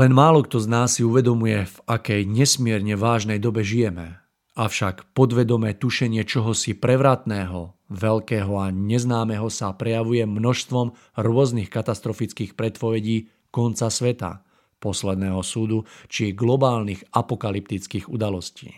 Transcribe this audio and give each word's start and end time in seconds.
Len 0.00 0.16
málo 0.16 0.40
kto 0.40 0.64
z 0.64 0.68
nás 0.72 0.96
si 0.96 1.04
uvedomuje, 1.04 1.68
v 1.68 1.76
akej 1.84 2.24
nesmierne 2.24 2.96
vážnej 2.96 3.36
dobe 3.36 3.60
žijeme. 3.60 4.16
Avšak 4.56 5.12
podvedomé 5.12 5.76
tušenie 5.76 6.24
čohosi 6.24 6.72
prevratného, 6.72 7.76
veľkého 7.92 8.48
a 8.56 8.72
neznámeho 8.72 9.52
sa 9.52 9.76
prejavuje 9.76 10.24
množstvom 10.24 10.96
rôznych 11.20 11.68
katastrofických 11.68 12.56
predpovedí 12.56 13.28
konca 13.52 13.92
sveta, 13.92 14.40
posledného 14.80 15.44
súdu 15.44 15.84
či 16.08 16.32
globálnych 16.32 17.04
apokalyptických 17.12 18.08
udalostí. 18.08 18.72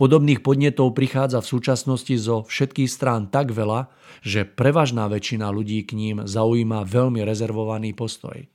Podobných 0.00 0.40
podnetov 0.40 0.96
prichádza 0.96 1.44
v 1.44 1.50
súčasnosti 1.52 2.16
zo 2.16 2.48
všetkých 2.48 2.88
strán 2.88 3.28
tak 3.28 3.52
veľa, 3.52 3.92
že 4.24 4.48
prevažná 4.48 5.04
väčšina 5.04 5.52
ľudí 5.52 5.84
k 5.84 5.92
ním 6.00 6.16
zaujíma 6.24 6.88
veľmi 6.88 7.20
rezervovaný 7.28 7.92
postoj– 7.92 8.40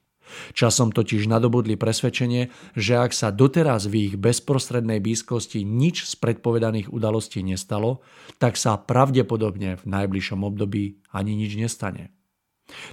Časom 0.54 0.92
totiž 0.92 1.28
nadobudli 1.30 1.76
presvedčenie, 1.80 2.52
že 2.76 2.94
ak 2.96 3.12
sa 3.12 3.32
doteraz 3.32 3.88
v 3.88 4.12
ich 4.12 4.16
bezprostrednej 4.20 5.00
blízkosti 5.00 5.64
nič 5.64 6.06
z 6.08 6.14
predpovedaných 6.20 6.92
udalostí 6.92 7.42
nestalo, 7.46 8.04
tak 8.42 8.60
sa 8.60 8.80
pravdepodobne 8.80 9.80
v 9.80 9.84
najbližšom 9.86 10.42
období 10.44 11.00
ani 11.14 11.34
nič 11.38 11.56
nestane. 11.56 12.16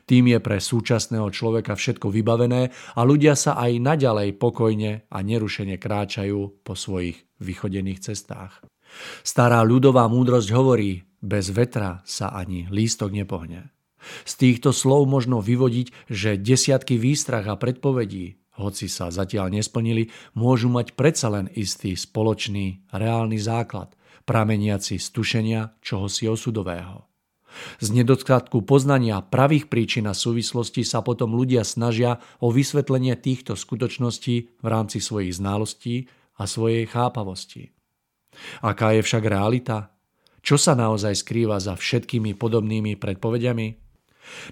Tým 0.05 0.37
je 0.37 0.39
pre 0.39 0.61
súčasného 0.61 1.33
človeka 1.33 1.73
všetko 1.73 2.13
vybavené 2.13 2.69
a 2.93 3.01
ľudia 3.09 3.33
sa 3.33 3.57
aj 3.57 3.81
naďalej 3.81 4.37
pokojne 4.37 5.09
a 5.09 5.19
nerušene 5.25 5.81
kráčajú 5.81 6.61
po 6.61 6.77
svojich 6.77 7.25
vychodených 7.41 8.13
cestách. 8.13 8.61
Stará 9.25 9.65
ľudová 9.65 10.05
múdrosť 10.13 10.53
hovorí, 10.53 11.01
bez 11.25 11.49
vetra 11.49 12.05
sa 12.05 12.37
ani 12.37 12.69
lístok 12.69 13.17
nepohne. 13.17 13.72
Z 14.27 14.33
týchto 14.39 14.75
slov 14.75 15.07
možno 15.07 15.39
vyvodiť, 15.39 16.11
že 16.11 16.41
desiatky 16.41 16.99
výstrach 16.99 17.47
a 17.47 17.55
predpovedí, 17.55 18.43
hoci 18.61 18.87
sa 18.87 19.09
zatiaľ 19.09 19.49
nesplnili, 19.49 20.13
môžu 20.37 20.69
mať 20.69 20.93
predsa 20.93 21.33
len 21.33 21.49
istý 21.57 21.97
spoločný, 21.97 22.85
reálny 22.93 23.41
základ, 23.41 23.97
prameniaci 24.29 25.01
z 25.01 25.07
tušenia 25.09 25.61
čohosi 25.81 26.29
osudového. 26.29 27.09
Z 27.85 27.93
nedostatku 27.93 28.65
poznania 28.65 29.21
pravých 29.21 29.69
príčin 29.69 30.09
a 30.09 30.17
súvislostí 30.17 30.89
sa 30.89 31.05
potom 31.05 31.37
ľudia 31.37 31.69
snažia 31.69 32.17
o 32.41 32.49
vysvetlenie 32.49 33.13
týchto 33.17 33.61
skutočností 33.61 34.57
v 34.61 34.67
rámci 34.67 35.05
svojich 35.05 35.37
znalostí 35.37 36.09
a 36.41 36.49
svojej 36.49 36.89
chápavosti. 36.89 37.77
Aká 38.65 38.97
je 38.97 39.05
však 39.05 39.29
realita? 39.29 39.93
Čo 40.41 40.57
sa 40.57 40.73
naozaj 40.73 41.23
skrýva 41.23 41.61
za 41.61 41.77
všetkými 41.77 42.33
podobnými 42.35 42.97
predpovediami? 42.97 43.82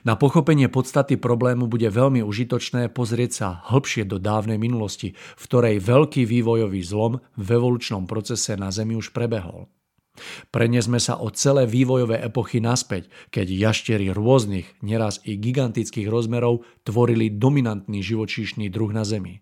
Na 0.02 0.18
pochopenie 0.18 0.66
podstaty 0.66 1.16
problému 1.16 1.70
bude 1.70 1.86
veľmi 1.86 2.20
užitočné 2.26 2.90
pozrieť 2.90 3.30
sa 3.30 3.48
hĺbšie 3.70 4.06
do 4.06 4.18
dávnej 4.18 4.58
minulosti, 4.58 5.14
v 5.14 5.42
ktorej 5.46 5.76
veľký 5.82 6.26
vývojový 6.26 6.80
zlom 6.82 7.22
v 7.38 7.48
evolučnom 7.54 8.04
procese 8.10 8.58
na 8.58 8.74
Zemi 8.74 8.98
už 8.98 9.14
prebehol. 9.14 9.70
Prenesme 10.52 11.00
sa 11.00 11.16
o 11.16 11.32
celé 11.32 11.64
vývojové 11.64 12.20
epochy 12.20 12.60
naspäť, 12.60 13.08
keď 13.32 13.46
jaštery 13.46 14.12
rôznych, 14.12 14.68
neraz 14.84 15.22
i 15.24 15.38
gigantických 15.38 16.10
rozmerov 16.10 16.66
tvorili 16.84 17.32
dominantný 17.32 18.04
živočíšny 18.04 18.68
druh 18.68 18.92
na 18.92 19.06
Zemi. 19.06 19.40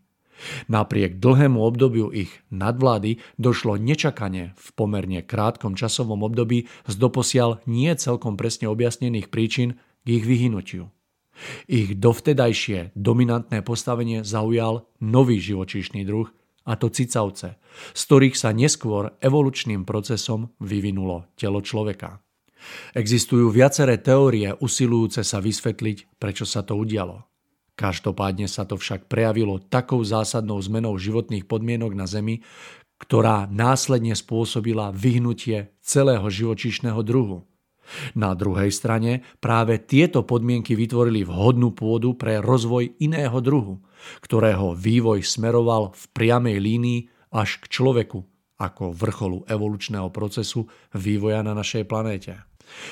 Napriek 0.70 1.18
dlhému 1.18 1.58
obdobiu 1.58 2.14
ich 2.14 2.30
nadvlády 2.54 3.18
došlo 3.42 3.74
nečakane 3.74 4.54
v 4.54 4.68
pomerne 4.78 5.26
krátkom 5.26 5.74
časovom 5.74 6.22
období 6.22 6.70
z 6.86 6.94
doposiaľ 6.94 7.58
nie 7.66 7.90
celkom 7.98 8.38
presne 8.38 8.70
objasnených 8.70 9.34
príčin 9.34 9.82
k 10.02 10.20
ich 10.20 10.24
vyhnutiu. 10.26 10.90
Ich 11.70 11.94
dovtedajšie 11.94 12.98
dominantné 12.98 13.62
postavenie 13.62 14.26
zaujal 14.26 14.90
nový 14.98 15.38
živočíšny 15.38 16.02
druh, 16.02 16.26
a 16.68 16.76
to 16.76 16.92
cicavce, 16.92 17.56
z 17.96 18.02
ktorých 18.04 18.36
sa 18.36 18.52
neskôr 18.52 19.16
evolučným 19.24 19.88
procesom 19.88 20.52
vyvinulo 20.60 21.24
telo 21.32 21.64
človeka. 21.64 22.20
Existujú 22.92 23.48
viaceré 23.48 23.96
teórie 23.96 24.52
usilujúce 24.52 25.24
sa 25.24 25.40
vysvetliť, 25.40 26.20
prečo 26.20 26.44
sa 26.44 26.60
to 26.60 26.76
udialo. 26.76 27.24
Každopádne 27.78 28.50
sa 28.50 28.66
to 28.66 28.74
však 28.74 29.06
prejavilo 29.06 29.62
takou 29.62 30.02
zásadnou 30.02 30.58
zmenou 30.58 30.98
životných 30.98 31.46
podmienok 31.46 31.94
na 31.94 32.10
Zemi, 32.10 32.42
ktorá 32.98 33.46
následne 33.46 34.18
spôsobila 34.18 34.90
vyhnutie 34.90 35.70
celého 35.80 36.26
živočíšneho 36.26 36.98
druhu. 37.06 37.46
Na 38.14 38.36
druhej 38.36 38.72
strane 38.72 39.24
práve 39.42 39.80
tieto 39.80 40.24
podmienky 40.24 40.76
vytvorili 40.76 41.24
vhodnú 41.24 41.72
pôdu 41.72 42.14
pre 42.14 42.40
rozvoj 42.42 42.98
iného 43.00 43.38
druhu, 43.40 43.80
ktorého 44.22 44.76
vývoj 44.76 45.24
smeroval 45.24 45.92
v 45.96 46.04
priamej 46.12 46.58
línii 46.60 47.00
až 47.32 47.60
k 47.60 47.68
človeku 47.68 48.24
ako 48.58 48.90
vrcholu 48.90 49.46
evolučného 49.46 50.10
procesu 50.10 50.66
vývoja 50.90 51.46
na 51.46 51.54
našej 51.54 51.86
planéte. 51.86 52.42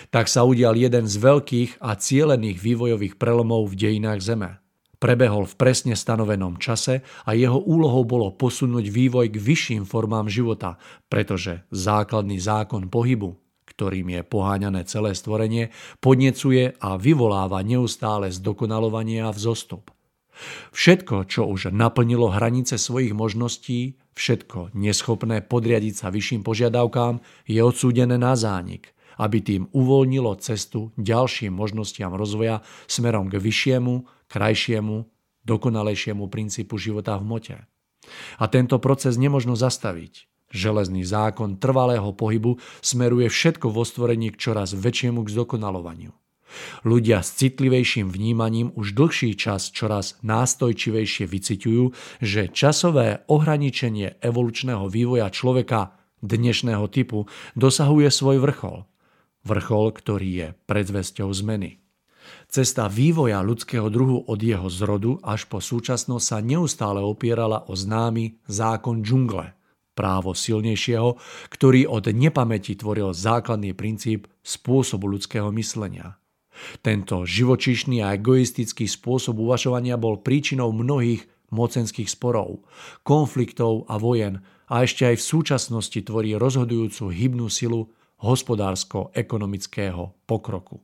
Tak 0.09 0.31
sa 0.31 0.47
udial 0.47 0.73
jeden 0.79 1.05
z 1.05 1.21
veľkých 1.21 1.85
a 1.85 1.99
cielených 1.99 2.59
vývojových 2.63 3.21
prelomov 3.21 3.69
v 3.69 3.75
dejinách 3.77 4.21
Zeme. 4.25 4.51
Prebehol 4.97 5.45
v 5.45 5.59
presne 5.61 5.93
stanovenom 5.93 6.57
čase 6.57 7.05
a 7.29 7.37
jeho 7.37 7.61
úlohou 7.61 8.09
bolo 8.09 8.33
posunúť 8.33 8.89
vývoj 8.89 9.29
k 9.29 9.37
vyšším 9.37 9.83
formám 9.85 10.25
života, 10.33 10.81
pretože 11.13 11.69
základný 11.69 12.41
zákon 12.41 12.89
pohybu 12.89 13.37
ktorým 13.77 14.09
je 14.17 14.21
poháňané 14.25 14.89
celé 14.89 15.13
stvorenie, 15.13 15.69
podnecuje 16.01 16.81
a 16.81 16.97
vyvoláva 16.97 17.61
neustále 17.61 18.33
zdokonalovanie 18.33 19.21
a 19.21 19.29
vzostup. 19.29 19.93
Všetko, 20.73 21.29
čo 21.29 21.45
už 21.49 21.73
naplnilo 21.73 22.33
hranice 22.33 22.81
svojich 22.81 23.13
možností, 23.13 24.01
všetko 24.17 24.73
neschopné 24.73 25.45
podriadiť 25.45 25.95
sa 25.97 26.09
vyšším 26.09 26.41
požiadavkám, 26.41 27.21
je 27.45 27.61
odsúdené 27.61 28.17
na 28.17 28.33
zánik, 28.33 28.97
aby 29.21 29.45
tým 29.45 29.69
uvoľnilo 29.73 30.33
cestu 30.41 30.93
ďalším 30.97 31.53
možnostiam 31.53 32.13
rozvoja 32.17 32.65
smerom 32.89 33.29
k 33.29 33.41
vyššiemu, 33.41 34.09
krajšiemu, 34.29 34.97
dokonalejšiemu 35.45 36.25
princípu 36.29 36.77
života 36.81 37.17
v 37.21 37.25
mote. 37.25 37.57
A 38.41 38.45
tento 38.49 38.77
proces 38.81 39.17
nemožno 39.17 39.57
zastaviť. 39.57 40.36
Železný 40.55 41.03
zákon 41.03 41.59
trvalého 41.59 42.15
pohybu 42.15 42.63
smeruje 42.79 43.27
všetko 43.27 43.67
vo 43.75 43.83
stvorení 43.83 44.31
k 44.31 44.39
čoraz 44.39 44.79
väčšiemu 44.79 45.27
k 45.27 45.33
zdokonalovaniu. 45.35 46.15
Ľudia 46.87 47.21
s 47.21 47.35
citlivejším 47.43 48.09
vnímaním 48.09 48.71
už 48.79 48.95
dlhší 48.95 49.35
čas 49.35 49.75
čoraz 49.75 50.17
nástojčivejšie 50.23 51.27
vyciťujú, 51.27 51.85
že 52.23 52.49
časové 52.55 53.27
ohraničenie 53.27 54.23
evolučného 54.23 54.87
vývoja 54.87 55.29
človeka 55.29 55.99
dnešného 56.23 56.87
typu 56.89 57.27
dosahuje 57.59 58.09
svoj 58.09 58.39
vrchol. 58.41 58.87
Vrchol, 59.43 59.87
ktorý 59.95 60.31
je 60.31 60.49
predzvesťou 60.71 61.29
zmeny. 61.31 61.83
Cesta 62.47 62.87
vývoja 62.91 63.43
ľudského 63.43 63.87
druhu 63.91 64.27
od 64.27 64.39
jeho 64.39 64.67
zrodu 64.71 65.19
až 65.23 65.47
po 65.47 65.63
súčasnosť 65.63 66.25
sa 66.27 66.39
neustále 66.43 67.03
opierala 67.03 67.67
o 67.67 67.75
známy 67.75 68.39
zákon 68.47 69.03
džungle– 69.03 69.51
právo 69.97 70.37
silnejšieho, 70.37 71.17
ktorý 71.49 71.89
od 71.89 72.13
nepamäti 72.13 72.77
tvoril 72.77 73.17
základný 73.17 73.73
princíp 73.73 74.29
spôsobu 74.45 75.09
ľudského 75.09 75.49
myslenia. 75.57 76.21
Tento 76.85 77.25
živočišný 77.25 78.05
a 78.05 78.17
egoistický 78.17 78.85
spôsob 78.85 79.41
uvažovania 79.41 79.97
bol 79.97 80.21
príčinou 80.21 80.73
mnohých 80.73 81.25
mocenských 81.53 82.09
sporov, 82.09 82.65
konfliktov 83.01 83.89
a 83.89 83.97
vojen 83.97 84.45
a 84.67 84.83
ešte 84.83 85.07
aj 85.07 85.17
v 85.21 85.27
súčasnosti 85.27 86.01
tvorí 86.03 86.35
rozhodujúcu 86.35 87.13
hybnú 87.13 87.47
silu 87.53 87.93
hospodársko-ekonomického 88.21 90.25
pokroku. 90.25 90.81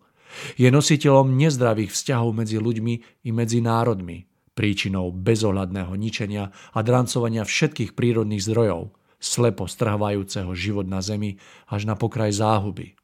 Je 0.57 0.69
nositeľom 0.73 1.37
nezdravých 1.37 1.93
vzťahov 1.93 2.33
medzi 2.33 2.57
ľuďmi 2.57 2.95
i 3.29 3.31
medzi 3.33 3.61
národmi, 3.61 4.25
príčinou 4.53 5.13
bezohľadného 5.13 5.93
ničenia 5.97 6.53
a 6.73 6.79
drancovania 6.81 7.45
všetkých 7.45 7.97
prírodných 7.97 8.45
zdrojov– 8.45 8.83
slepo 9.23 9.71
strhávajúceho 9.71 10.51
život 10.59 10.91
na 10.91 10.99
zemi 10.99 11.39
až 11.71 11.87
na 11.87 11.95
pokraj 11.95 12.35
záhuby. 12.35 12.99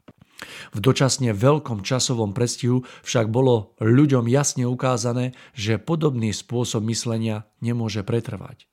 V 0.70 0.78
dočasne 0.78 1.34
veľkom 1.34 1.82
časovom 1.82 2.30
prestihu 2.30 2.86
však 3.02 3.30
bolo 3.30 3.74
ľuďom 3.82 4.26
jasne 4.30 4.66
ukázané, 4.66 5.34
že 5.54 5.82
podobný 5.82 6.30
spôsob 6.30 6.82
myslenia 6.86 7.46
nemôže 7.58 8.06
pretrvať. 8.06 8.66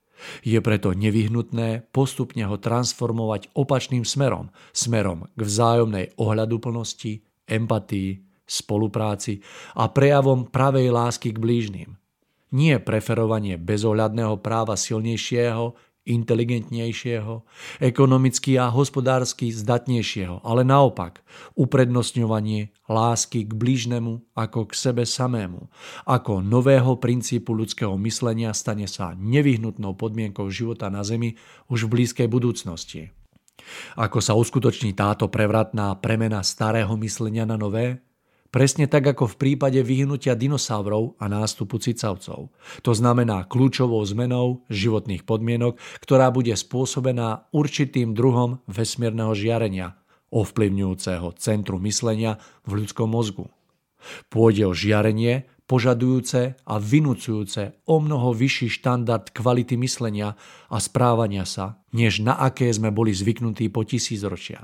Je 0.46 0.58
preto 0.64 0.96
nevyhnutné 0.96 1.92
postupne 1.92 2.46
ho 2.48 2.56
transformovať 2.56 3.52
opačným 3.54 4.08
smerom, 4.08 4.54
smerom 4.72 5.28
k 5.36 5.42
vzájomnej 5.42 6.16
ohľaduplnosti, 6.16 7.26
empatii, 7.50 8.24
spolupráci 8.46 9.42
a 9.74 9.90
prejavom 9.90 10.48
pravej 10.48 10.94
lásky 10.94 11.34
k 11.34 11.42
blížnym. 11.42 11.90
Nie 12.54 12.80
preferovanie 12.80 13.60
bezohľadného 13.60 14.40
práva 14.40 14.80
silnejšieho 14.80 15.76
inteligentnejšieho, 16.06 17.42
ekonomicky 17.82 18.62
a 18.62 18.70
hospodársky 18.70 19.50
zdatnejšieho, 19.50 20.46
ale 20.46 20.62
naopak 20.62 21.26
uprednostňovanie 21.58 22.70
lásky 22.86 23.50
k 23.50 23.52
blížnemu 23.52 24.22
ako 24.38 24.70
k 24.70 24.74
sebe 24.78 25.04
samému, 25.04 25.68
ako 26.06 26.46
nového 26.46 27.02
princípu 27.02 27.58
ľudského 27.58 27.98
myslenia 28.06 28.54
stane 28.54 28.86
sa 28.86 29.18
nevyhnutnou 29.18 29.98
podmienkou 29.98 30.46
života 30.54 30.94
na 30.94 31.02
Zemi 31.02 31.34
už 31.68 31.90
v 31.90 32.02
blízkej 32.02 32.30
budúcnosti. 32.30 33.10
Ako 33.98 34.22
sa 34.22 34.38
uskutoční 34.38 34.94
táto 34.94 35.26
prevratná 35.26 35.98
premena 35.98 36.46
starého 36.46 36.94
myslenia 37.02 37.50
na 37.50 37.58
nové? 37.58 38.05
Presne 38.56 38.88
tak 38.88 39.04
ako 39.04 39.36
v 39.36 39.36
prípade 39.36 39.84
vyhnutia 39.84 40.32
dinosaurov 40.32 41.20
a 41.20 41.28
nástupu 41.28 41.76
cicavcov. 41.76 42.56
To 42.88 42.92
znamená 42.96 43.44
kľúčovou 43.52 44.00
zmenou 44.08 44.64
životných 44.72 45.28
podmienok, 45.28 45.76
ktorá 46.00 46.32
bude 46.32 46.56
spôsobená 46.56 47.52
určitým 47.52 48.16
druhom 48.16 48.64
vesmírneho 48.64 49.36
žiarenia, 49.36 50.00
ovplyvňujúceho 50.32 51.36
centru 51.36 51.84
myslenia 51.84 52.40
v 52.64 52.80
ľudskom 52.80 53.12
mozgu. 53.12 53.52
Pôjde 54.32 54.72
o 54.72 54.74
žiarenie, 54.74 55.52
požadujúce 55.68 56.56
a 56.56 56.76
vynúcujúce 56.80 57.84
o 57.84 58.00
mnoho 58.00 58.32
vyšší 58.32 58.72
štandard 58.72 59.36
kvality 59.36 59.76
myslenia 59.84 60.40
a 60.72 60.78
správania 60.80 61.44
sa, 61.44 61.84
než 61.92 62.24
na 62.24 62.40
aké 62.40 62.72
sme 62.72 62.88
boli 62.88 63.12
zvyknutí 63.12 63.68
po 63.68 63.84
tisícročia. 63.84 64.64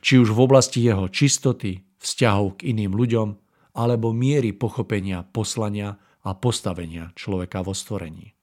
Či 0.00 0.22
už 0.22 0.30
v 0.30 0.42
oblasti 0.46 0.82
jeho 0.82 1.10
čistoty, 1.10 1.82
vzťahov 1.98 2.62
k 2.62 2.74
iným 2.74 2.94
ľuďom 2.94 3.28
alebo 3.72 4.12
miery 4.12 4.52
pochopenia 4.52 5.24
poslania 5.24 5.96
a 6.22 6.30
postavenia 6.36 7.10
človeka 7.18 7.64
vo 7.64 7.72
stvorení. 7.72 8.36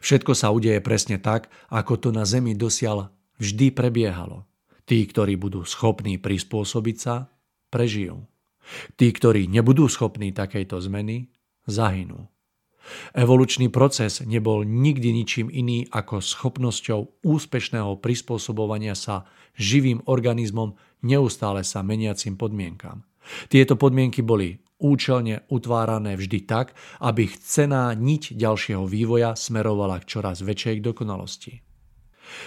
Všetko 0.00 0.32
sa 0.36 0.52
udeje 0.52 0.80
presne 0.84 1.16
tak, 1.20 1.48
ako 1.72 1.98
to 1.98 2.08
na 2.12 2.24
Zemi 2.28 2.52
dosiaľ 2.52 3.12
vždy 3.40 3.72
prebiehalo. 3.72 4.44
Tí, 4.82 5.06
ktorí 5.06 5.38
budú 5.38 5.62
schopní 5.62 6.18
prispôsobiť 6.18 6.96
sa, 6.98 7.30
prežijú. 7.70 8.26
Tí, 8.98 9.08
ktorí 9.14 9.46
nebudú 9.46 9.86
schopní 9.86 10.34
takejto 10.34 10.78
zmeny, 10.82 11.30
zahynú. 11.64 12.31
Evolučný 13.14 13.68
proces 13.68 14.22
nebol 14.24 14.66
nikdy 14.66 15.12
ničím 15.12 15.48
iný 15.48 15.86
ako 15.90 16.20
schopnosťou 16.20 17.24
úspešného 17.24 17.98
prispôsobovania 18.02 18.94
sa 18.98 19.28
živým 19.56 20.02
organizmom 20.08 20.74
neustále 21.02 21.62
sa 21.66 21.82
meniacim 21.82 22.38
podmienkam. 22.38 23.04
Tieto 23.46 23.78
podmienky 23.78 24.22
boli 24.22 24.58
účelne 24.82 25.46
utvárané 25.46 26.18
vždy 26.18 26.42
tak, 26.42 26.74
aby 26.98 27.30
chcená 27.30 27.94
niť 27.94 28.34
ďalšieho 28.34 28.82
vývoja 28.90 29.38
smerovala 29.38 30.02
k 30.02 30.18
čoraz 30.18 30.42
väčšej 30.42 30.82
dokonalosti. 30.82 31.71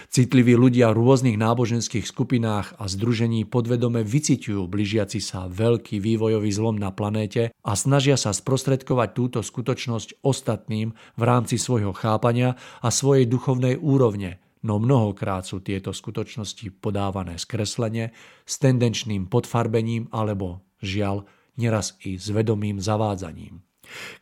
Citliví 0.09 0.55
ľudia 0.55 0.91
v 0.91 0.99
rôznych 1.01 1.37
náboženských 1.37 2.05
skupinách 2.07 2.77
a 2.79 2.85
združení 2.87 3.43
podvedome 3.45 4.01
vyciťujú 4.01 4.65
blížiaci 4.65 5.19
sa 5.21 5.47
veľký 5.51 6.01
vývojový 6.01 6.51
zlom 6.51 6.75
na 6.77 6.89
planéte 6.91 7.51
a 7.51 7.71
snažia 7.73 8.15
sa 8.15 8.33
sprostredkovať 8.33 9.09
túto 9.13 9.39
skutočnosť 9.45 10.25
ostatným 10.25 10.93
v 10.95 11.23
rámci 11.23 11.61
svojho 11.61 11.93
chápania 11.93 12.57
a 12.81 12.89
svojej 12.89 13.29
duchovnej 13.29 13.77
úrovne, 13.77 14.41
no 14.65 14.81
mnohokrát 14.81 15.45
sú 15.45 15.61
tieto 15.61 15.93
skutočnosti 15.93 16.81
podávané 16.81 17.37
skreslene 17.37 18.11
s 18.43 18.53
tendenčným 18.57 19.29
podfarbením 19.29 20.09
alebo, 20.09 20.65
žiaľ, 20.81 21.29
neraz 21.55 21.95
i 22.03 22.17
s 22.17 22.33
vedomým 22.33 22.81
zavádzaním. 22.81 23.61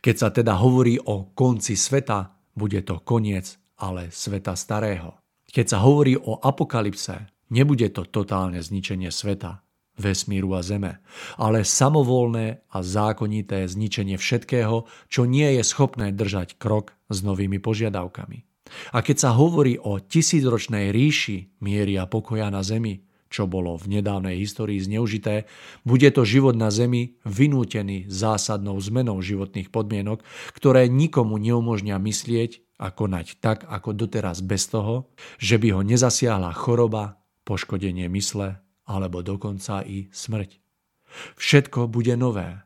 Keď 0.04 0.14
sa 0.14 0.28
teda 0.28 0.60
hovorí 0.60 1.00
o 1.00 1.32
konci 1.32 1.74
sveta, 1.74 2.36
bude 2.52 2.84
to 2.84 3.00
koniec 3.00 3.56
ale 3.80 4.12
sveta 4.12 4.54
starého. 4.54 5.23
Keď 5.54 5.66
sa 5.70 5.78
hovorí 5.86 6.18
o 6.18 6.42
apokalypse, 6.42 7.30
nebude 7.54 7.86
to 7.94 8.02
totálne 8.10 8.58
zničenie 8.58 9.14
sveta, 9.14 9.62
vesmíru 9.94 10.50
a 10.58 10.66
zeme, 10.66 10.98
ale 11.38 11.62
samovolné 11.62 12.66
a 12.74 12.82
zákonité 12.82 13.62
zničenie 13.62 14.18
všetkého, 14.18 14.90
čo 15.06 15.22
nie 15.30 15.46
je 15.54 15.62
schopné 15.62 16.10
držať 16.10 16.58
krok 16.58 16.98
s 17.06 17.22
novými 17.22 17.62
požiadavkami. 17.62 18.42
A 18.90 18.98
keď 19.06 19.16
sa 19.22 19.30
hovorí 19.38 19.78
o 19.78 20.02
tisícročnej 20.02 20.90
ríši 20.90 21.62
miery 21.62 22.02
a 22.02 22.10
pokoja 22.10 22.50
na 22.50 22.66
zemi, 22.66 23.06
čo 23.30 23.50
bolo 23.50 23.74
v 23.74 23.98
nedávnej 23.98 24.38
histórii 24.38 24.78
zneužité, 24.78 25.50
bude 25.82 26.06
to 26.14 26.22
život 26.22 26.54
na 26.54 26.70
Zemi 26.70 27.18
vynútený 27.26 28.06
zásadnou 28.06 28.78
zmenou 28.78 29.18
životných 29.18 29.74
podmienok, 29.74 30.22
ktoré 30.54 30.86
nikomu 30.86 31.42
neumožnia 31.42 31.98
myslieť 31.98 32.62
a 32.78 32.90
konať 32.90 33.38
tak, 33.38 33.66
ako 33.66 33.94
doteraz 33.94 34.42
bez 34.42 34.66
toho, 34.66 35.10
že 35.38 35.58
by 35.58 35.78
ho 35.78 35.80
nezasiahla 35.86 36.50
choroba, 36.52 37.22
poškodenie 37.44 38.08
mysle 38.10 38.58
alebo 38.84 39.24
dokonca 39.24 39.84
i 39.84 40.08
smrť. 40.12 40.60
Všetko 41.38 41.86
bude 41.86 42.18
nové. 42.18 42.64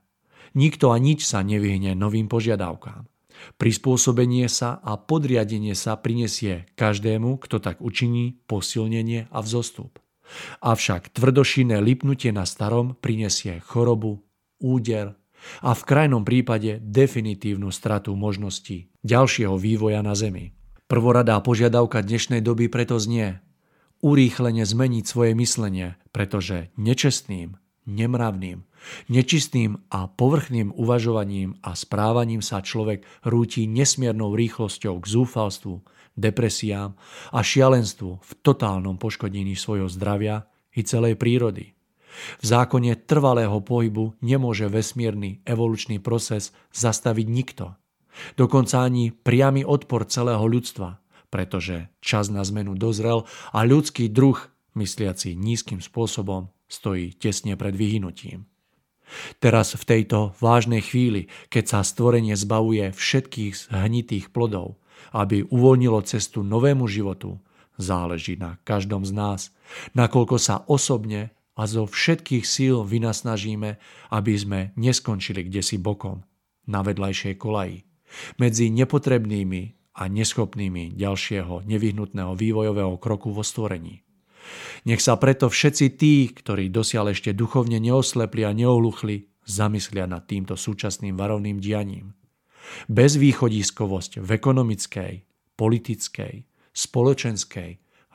Nikto 0.57 0.91
a 0.91 0.97
nič 0.97 1.29
sa 1.29 1.45
nevyhne 1.45 1.93
novým 1.93 2.27
požiadavkám. 2.27 3.07
Prispôsobenie 3.55 4.51
sa 4.51 4.83
a 4.83 4.99
podriadenie 4.99 5.77
sa 5.79 5.95
prinesie 5.95 6.67
každému, 6.75 7.39
kto 7.39 7.63
tak 7.63 7.79
učiní, 7.79 8.43
posilnenie 8.51 9.31
a 9.31 9.39
vzostup. 9.45 10.03
Avšak 10.61 11.15
tvrdošinné 11.15 11.79
lipnutie 11.79 12.35
na 12.35 12.45
starom 12.45 12.99
prinesie 12.99 13.63
chorobu, 13.63 14.27
úder 14.59 15.15
a 15.63 15.75
v 15.75 15.83
krajnom 15.83 16.23
prípade 16.27 16.83
definitívnu 16.83 17.71
stratu 17.73 18.15
možností 18.19 18.91
ďalšieho 19.05 19.55
vývoja 19.57 20.03
na 20.03 20.13
Zemi. 20.19 20.55
Prvoradá 20.89 21.37
požiadavka 21.45 22.01
dnešnej 22.01 22.41
doby 22.41 22.73
preto 22.73 22.97
znie 22.97 23.45
urýchlene 24.01 24.63
zmeniť 24.63 25.05
svoje 25.05 25.33
myslenie, 25.35 25.99
pretože 26.15 26.71
nečestným, 26.79 27.59
nemravným, 27.89 28.65
nečistým 29.11 29.83
a 29.89 30.07
povrchným 30.07 30.77
uvažovaním 30.77 31.59
a 31.65 31.75
správaním 31.75 32.45
sa 32.45 32.63
človek 32.63 33.03
rúti 33.27 33.67
nesmiernou 33.67 34.37
rýchlosťou 34.37 35.01
k 35.03 35.07
zúfalstvu, 35.07 35.83
depresiám 36.19 36.99
a 37.33 37.41
šialenstvu 37.41 38.11
v 38.19 38.31
totálnom 38.43 38.99
poškodení 38.99 39.55
svojho 39.55 39.87
zdravia 39.87 40.51
i 40.75 40.83
celej 40.83 41.15
prírody. 41.15 41.78
V 42.39 42.45
zákone 42.45 42.95
trvalého 43.07 43.59
pohybu 43.63 44.19
nemôže 44.23 44.67
vesmírny 44.67 45.43
evolučný 45.47 46.03
proces 46.03 46.51
zastaviť 46.75 47.27
nikto. 47.27 47.75
Dokonca 48.35 48.83
ani 48.83 49.15
priamy 49.15 49.63
odpor 49.63 50.07
celého 50.07 50.43
ľudstva, 50.43 50.99
pretože 51.31 51.93
čas 52.03 52.33
na 52.33 52.43
zmenu 52.43 52.75
dozrel 52.75 53.29
a 53.55 53.63
ľudský 53.63 54.11
druh, 54.11 54.39
mysliaci 54.75 55.39
nízkym 55.39 55.79
spôsobom, 55.79 56.51
stojí 56.67 57.15
tesne 57.17 57.55
pred 57.55 57.75
vyhynutím. 57.75 58.47
Teraz 59.41 59.73
v 59.73 59.85
tejto 59.89 60.37
vážnej 60.37 60.85
chvíli, 60.85 61.33
keď 61.49 61.65
sa 61.65 61.81
stvorenie 61.81 62.37
zbavuje 62.37 62.93
všetkých 62.93 63.73
zhnitých 63.73 64.29
plodov, 64.29 64.77
aby 65.17 65.49
uvoľnilo 65.49 66.05
cestu 66.05 66.45
novému 66.45 66.85
životu, 66.85 67.41
záleží 67.81 68.37
na 68.37 68.61
každom 68.69 69.09
z 69.09 69.13
nás, 69.17 69.41
nakoľko 69.97 70.37
sa 70.37 70.61
osobne 70.69 71.33
a 71.59 71.67
zo 71.67 71.91
všetkých 71.91 72.47
síl 72.47 72.87
vynasnažíme, 72.87 73.71
aby 74.15 74.33
sme 74.39 74.61
neskončili 74.79 75.51
kde 75.51 75.61
si 75.67 75.77
bokom, 75.77 76.23
na 76.71 76.87
vedľajšej 76.87 77.35
kolaji, 77.35 77.83
medzi 78.39 78.71
nepotrebnými 78.71 79.63
a 79.99 80.07
neschopnými 80.07 80.95
ďalšieho 80.95 81.67
nevyhnutného 81.67 82.33
vývojového 82.39 82.95
kroku 83.03 83.35
vo 83.35 83.43
stvorení. 83.43 84.07
Nech 84.87 85.03
sa 85.03 85.19
preto 85.19 85.51
všetci 85.51 85.87
tí, 85.99 86.31
ktorí 86.31 86.71
dosiaľ 86.71 87.13
ešte 87.13 87.35
duchovne 87.35 87.83
neoslepli 87.83 88.47
a 88.47 88.55
neohluchli, 88.55 89.29
zamyslia 89.49 90.07
nad 90.07 90.29
týmto 90.29 90.55
súčasným 90.55 91.19
varovným 91.19 91.59
dianím. 91.59 92.15
Bezvýchodiskovosť 92.87 94.21
v 94.21 94.29
ekonomickej, 94.29 95.13
politickej, 95.57 96.35
spoločenskej, 96.73 97.71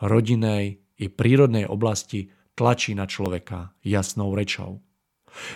rodinej 0.06 0.78
i 1.02 1.06
prírodnej 1.10 1.66
oblasti 1.66 2.30
tlačí 2.54 2.94
na 2.98 3.06
človeka 3.10 3.74
jasnou 3.86 4.34
rečou. 4.34 4.82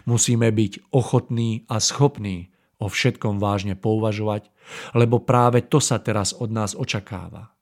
Musíme 0.10 0.50
byť 0.50 0.90
ochotní 0.90 1.66
a 1.70 1.78
schopní 1.78 2.50
o 2.78 2.90
všetkom 2.90 3.38
vážne 3.38 3.78
pouvažovať, 3.78 4.50
lebo 4.94 5.22
práve 5.22 5.66
to 5.66 5.78
sa 5.82 6.02
teraz 6.02 6.34
od 6.34 6.50
nás 6.50 6.74
očakáva. 6.74 7.54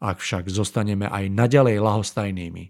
Ak 0.00 0.20
však 0.20 0.52
zostaneme 0.52 1.08
aj 1.08 1.32
naďalej 1.32 1.80
lahostajnými, 1.80 2.64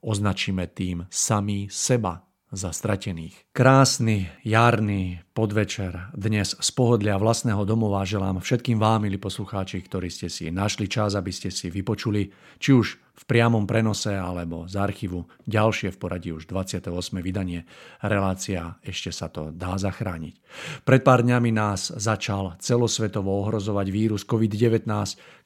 označíme 0.00 0.64
tým 0.72 1.04
samý 1.12 1.68
seba 1.68 2.24
za 2.48 2.72
stratených. 2.72 3.52
Krásny 3.52 4.32
jarný 4.40 5.20
podvečer 5.36 6.08
dnes 6.16 6.56
z 6.56 6.70
pohodlia 6.72 7.20
vlastného 7.20 7.60
domova 7.68 8.08
želám 8.08 8.40
všetkým 8.40 8.80
vám, 8.80 9.04
milí 9.04 9.20
poslucháči, 9.20 9.84
ktorí 9.84 10.08
ste 10.08 10.32
si 10.32 10.48
našli 10.48 10.88
čas, 10.88 11.12
aby 11.12 11.28
ste 11.28 11.52
si 11.52 11.68
vypočuli, 11.68 12.32
či 12.56 12.72
už 12.72 13.07
v 13.18 13.24
priamom 13.26 13.66
prenose 13.66 14.14
alebo 14.14 14.70
z 14.70 14.78
archívu 14.78 15.26
ďalšie 15.50 15.90
v 15.90 15.98
poradí 15.98 16.30
už 16.30 16.46
28. 16.46 16.94
vydanie 17.18 17.66
relácia 17.98 18.78
Ešte 18.86 19.10
sa 19.10 19.26
to 19.26 19.50
dá 19.50 19.74
zachrániť. 19.74 20.38
Pred 20.86 21.02
pár 21.02 21.26
dňami 21.26 21.50
nás 21.50 21.90
začal 21.90 22.54
celosvetovo 22.62 23.34
ohrozovať 23.42 23.86
vírus 23.90 24.22
COVID-19, 24.22 24.86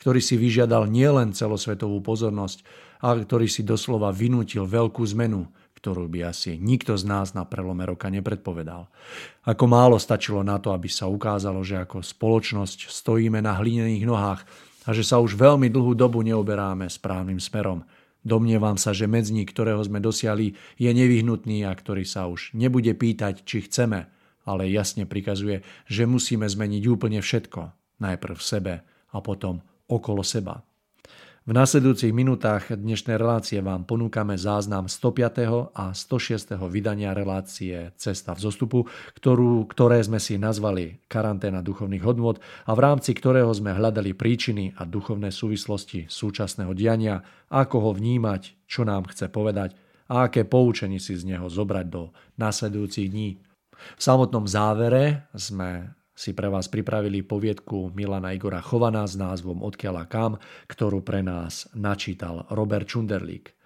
ktorý 0.05 0.21
si 0.21 0.37
vyžiadal 0.37 0.85
nielen 0.93 1.33
celosvetovú 1.33 2.05
pozornosť, 2.05 2.61
ale 3.01 3.25
ktorý 3.25 3.49
si 3.49 3.65
doslova 3.65 4.13
vynútil 4.13 4.69
veľkú 4.69 5.01
zmenu 5.17 5.49
ktorú 5.83 6.07
by 6.07 6.31
asi 6.31 6.63
nikto 6.63 6.95
z 6.95 7.03
nás 7.11 7.35
na 7.35 7.43
prelome 7.43 7.83
roka 7.83 8.07
nepredpovedal. 8.07 8.87
Ako 9.43 9.67
málo 9.67 9.99
stačilo 9.99 10.47
na 10.47 10.63
to, 10.63 10.71
aby 10.71 10.87
sa 10.87 11.11
ukázalo, 11.11 11.67
že 11.67 11.75
ako 11.75 12.07
spoločnosť 12.07 12.87
stojíme 12.87 13.43
na 13.43 13.59
hlinených 13.59 14.07
nohách 14.07 14.47
a 14.87 14.91
že 14.91 15.07
sa 15.07 15.23
už 15.23 15.39
veľmi 15.39 15.71
dlhú 15.71 15.95
dobu 15.95 16.23
neoberáme 16.27 16.91
správnym 16.91 17.39
smerom. 17.39 17.87
Domnievam 18.23 18.79
sa, 18.79 18.95
že 18.95 19.11
medzník, 19.11 19.51
ktorého 19.51 19.83
sme 19.83 19.99
dosiali, 19.99 20.55
je 20.79 20.91
nevyhnutný 20.91 21.67
a 21.67 21.75
ktorý 21.75 22.07
sa 22.07 22.31
už 22.31 22.55
nebude 22.55 22.95
pýtať, 22.95 23.43
či 23.43 23.67
chceme, 23.67 24.07
ale 24.47 24.71
jasne 24.71 25.07
prikazuje, 25.07 25.67
že 25.91 26.07
musíme 26.07 26.47
zmeniť 26.47 26.83
úplne 26.87 27.19
všetko. 27.19 27.61
Najprv 27.99 28.35
v 28.35 28.45
sebe 28.47 28.75
a 28.87 29.19
potom 29.19 29.63
okolo 29.91 30.23
seba. 30.23 30.63
V 31.43 31.51
nasledujúcich 31.51 32.15
minútach 32.15 32.71
dnešnej 32.71 33.19
relácie 33.19 33.59
vám 33.59 33.83
ponúkame 33.83 34.39
záznam 34.39 34.87
105. 34.87 35.75
a 35.75 35.91
106. 35.91 36.55
vydania 36.71 37.19
relácie 37.19 37.91
Cesta 37.99 38.39
v 38.39 38.47
zostupu, 38.47 38.87
ktorú, 39.19 39.67
ktoré 39.67 39.99
sme 40.07 40.23
si 40.23 40.39
nazvali 40.39 41.03
Karanténa 41.11 41.59
duchovných 41.59 42.07
hodnôt 42.07 42.39
a 42.39 42.71
v 42.79 42.81
rámci 42.87 43.11
ktorého 43.11 43.51
sme 43.51 43.75
hľadali 43.75 44.15
príčiny 44.15 44.79
a 44.79 44.87
duchovné 44.87 45.35
súvislosti 45.35 46.07
súčasného 46.07 46.71
diania, 46.79 47.19
ako 47.51 47.91
ho 47.91 47.99
vnímať, 47.99 48.71
čo 48.71 48.87
nám 48.87 49.11
chce 49.11 49.27
povedať 49.27 49.75
a 50.15 50.31
aké 50.31 50.47
poučenie 50.47 51.03
si 51.03 51.19
z 51.19 51.27
neho 51.27 51.51
zobrať 51.51 51.87
do 51.91 52.15
nasledujúcich 52.39 53.11
dní. 53.11 53.43
V 53.99 54.03
samotnom 54.03 54.47
závere 54.47 55.27
sme 55.35 55.91
si 56.13 56.37
pre 56.37 56.53
vás 56.53 56.69
pripravili 56.69 57.25
poviedku 57.25 57.91
Milana 57.97 58.37
Igora 58.37 58.61
Chovana 58.61 59.09
s 59.09 59.17
názvom 59.17 59.65
Odkiaľ 59.65 59.95
a 59.97 60.07
kam, 60.07 60.33
ktorú 60.69 61.01
pre 61.01 61.25
nás 61.25 61.67
načítal 61.73 62.45
Robert 62.53 62.87
Čunderlík. 62.87 63.57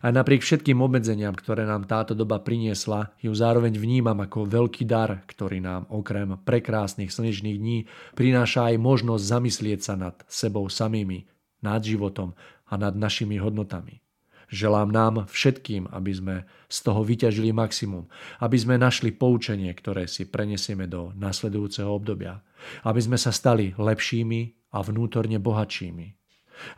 Aj 0.00 0.14
napriek 0.14 0.40
všetkým 0.40 0.78
obmedzeniam, 0.80 1.34
ktoré 1.34 1.66
nám 1.66 1.84
táto 1.90 2.14
doba 2.14 2.40
priniesla, 2.40 3.12
ju 3.20 3.34
zároveň 3.34 3.76
vnímam 3.76 4.16
ako 4.16 4.46
veľký 4.48 4.86
dar, 4.86 5.26
ktorý 5.26 5.60
nám 5.60 5.90
okrem 5.90 6.38
prekrásnych 6.40 7.12
slnečných 7.12 7.58
dní 7.58 7.78
prináša 8.14 8.72
aj 8.72 8.76
možnosť 8.80 9.24
zamyslieť 9.28 9.80
sa 9.82 9.94
nad 9.98 10.16
sebou 10.30 10.70
samými, 10.70 11.26
nad 11.60 11.82
životom 11.82 12.32
a 12.70 12.74
nad 12.78 12.94
našimi 12.94 13.36
hodnotami. 13.42 14.00
Želám 14.48 14.88
nám 14.88 15.14
všetkým, 15.28 15.92
aby 15.92 16.12
sme 16.16 16.36
z 16.72 16.78
toho 16.80 17.04
vyťažili 17.04 17.52
maximum, 17.52 18.08
aby 18.40 18.56
sme 18.56 18.80
našli 18.80 19.12
poučenie, 19.12 19.68
ktoré 19.76 20.08
si 20.08 20.24
prenesieme 20.24 20.88
do 20.88 21.12
nasledujúceho 21.20 21.92
obdobia, 21.92 22.40
aby 22.88 23.00
sme 23.00 23.20
sa 23.20 23.28
stali 23.28 23.76
lepšími 23.76 24.72
a 24.72 24.80
vnútorne 24.80 25.36
bohatšími. 25.36 26.06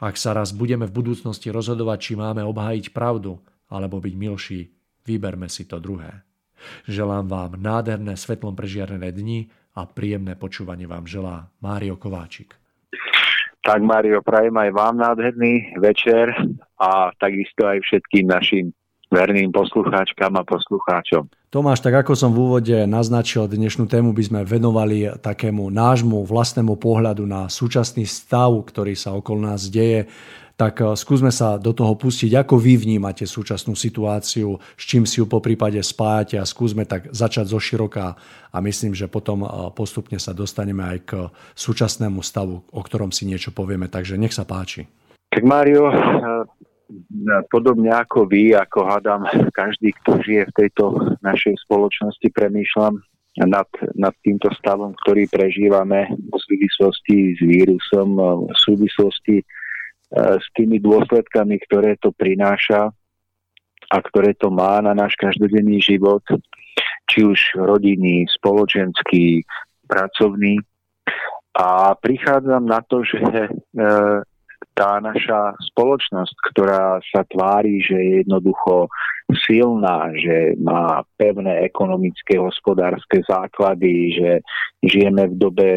Ak 0.03 0.19
sa 0.19 0.37
raz 0.37 0.53
budeme 0.53 0.85
v 0.91 0.97
budúcnosti 0.99 1.49
rozhodovať, 1.49 1.99
či 2.11 2.13
máme 2.19 2.45
obhájiť 2.45 2.93
pravdu 2.93 3.41
alebo 3.71 4.03
byť 4.03 4.15
milší, 4.19 4.61
vyberme 5.07 5.49
si 5.49 5.65
to 5.65 5.79
druhé. 5.79 6.27
Želám 6.85 7.27
vám 7.31 7.53
nádherné 7.57 8.21
svetlom 8.21 8.53
prežiarené 8.53 9.15
dni 9.15 9.49
a 9.73 9.89
príjemné 9.89 10.37
počúvanie 10.37 10.85
vám 10.85 11.09
želá 11.09 11.49
Mário 11.65 11.97
Kováčik. 11.97 12.60
Tak 13.61 13.85
Mário, 13.85 14.25
prajem 14.25 14.57
aj 14.57 14.71
vám 14.73 14.95
nádherný 14.97 15.77
večer 15.77 16.33
a 16.81 17.13
takisto 17.21 17.69
aj 17.69 17.85
všetkým 17.85 18.25
našim 18.33 18.73
verným 19.13 19.53
poslucháčkam 19.53 20.33
a 20.39 20.47
poslucháčom. 20.47 21.29
Tomáš, 21.51 21.83
tak 21.83 22.07
ako 22.07 22.15
som 22.15 22.31
v 22.31 22.47
úvode 22.47 22.79
naznačil, 22.87 23.51
dnešnú 23.51 23.91
tému 23.91 24.15
by 24.15 24.23
sme 24.23 24.41
venovali 24.47 25.11
takému 25.19 25.67
nášmu 25.67 26.23
vlastnému 26.23 26.79
pohľadu 26.79 27.27
na 27.27 27.51
súčasný 27.51 28.07
stav, 28.07 28.55
ktorý 28.71 28.95
sa 28.95 29.13
okolo 29.19 29.51
nás 29.51 29.67
deje. 29.67 30.07
Tak 30.61 30.75
eh, 30.85 30.93
skúsme 30.93 31.33
sa 31.33 31.57
do 31.57 31.73
toho 31.73 31.97
pustiť, 31.97 32.37
ako 32.37 32.61
vy 32.61 32.77
vnímate 32.77 33.25
súčasnú 33.25 33.73
situáciu, 33.73 34.61
s 34.77 34.85
čím 34.85 35.09
si 35.09 35.25
ju 35.25 35.25
po 35.25 35.41
prípade 35.41 35.81
spájate 35.81 36.37
a 36.37 36.45
skúsme 36.45 36.85
tak 36.85 37.09
začať 37.09 37.49
zo 37.49 37.57
široká 37.57 38.13
a 38.53 38.57
myslím, 38.61 38.93
že 38.93 39.09
potom 39.09 39.41
eh, 39.41 39.49
postupne 39.73 40.21
sa 40.21 40.37
dostaneme 40.37 40.85
aj 40.85 40.99
k 41.09 41.11
súčasnému 41.57 42.21
stavu, 42.21 42.61
o 42.61 42.81
ktorom 42.85 43.09
si 43.09 43.25
niečo 43.25 43.57
povieme. 43.57 43.89
Takže 43.89 44.21
nech 44.21 44.37
sa 44.37 44.45
páči. 44.45 44.85
Tak 45.33 45.41
Mário, 45.49 45.89
eh, 45.89 46.45
podobne 47.49 47.97
ako 47.97 48.29
vy, 48.29 48.53
ako 48.53 48.85
hádam, 48.85 49.25
každý, 49.57 49.97
kto 50.05 50.21
žije 50.21 50.43
v 50.45 50.57
tejto 50.61 50.85
našej 51.25 51.57
spoločnosti, 51.65 52.27
premýšľam 52.37 53.01
nad, 53.47 53.71
nad 53.95 54.13
týmto 54.27 54.51
stavom, 54.59 54.93
ktorý 55.07 55.31
prežívame 55.31 56.11
v 56.11 56.35
súvislosti 56.35 57.39
s 57.39 57.41
vírusom, 57.47 58.19
v 58.51 58.59
súvislosti 58.59 59.47
s 60.11 60.47
tými 60.59 60.83
dôsledkami, 60.83 61.63
ktoré 61.71 61.95
to 62.03 62.11
prináša 62.11 62.91
a 63.91 63.97
ktoré 63.99 64.35
to 64.39 64.51
má 64.51 64.79
na 64.83 64.95
náš 64.95 65.15
každodenný 65.19 65.83
život, 65.83 66.23
či 67.11 67.27
už 67.27 67.39
rodinný, 67.59 68.27
spoločenský, 68.31 69.43
pracovný. 69.87 70.63
A 71.59 71.99
prichádzam 71.99 72.63
na 72.63 72.79
to, 72.87 73.03
že 73.03 73.19
e, 73.19 73.51
tá 74.79 75.03
naša 75.03 75.59
spoločnosť, 75.75 76.35
ktorá 76.55 77.03
sa 77.11 77.27
tvári, 77.27 77.83
že 77.83 77.99
je 77.99 78.13
jednoducho 78.23 78.87
silná, 79.47 80.15
že 80.15 80.55
má 80.63 81.03
pevné 81.19 81.67
ekonomické, 81.67 82.39
hospodárske 82.39 83.27
základy, 83.27 84.15
že 84.15 84.31
žijeme 84.87 85.27
v 85.31 85.35
dobe 85.35 85.71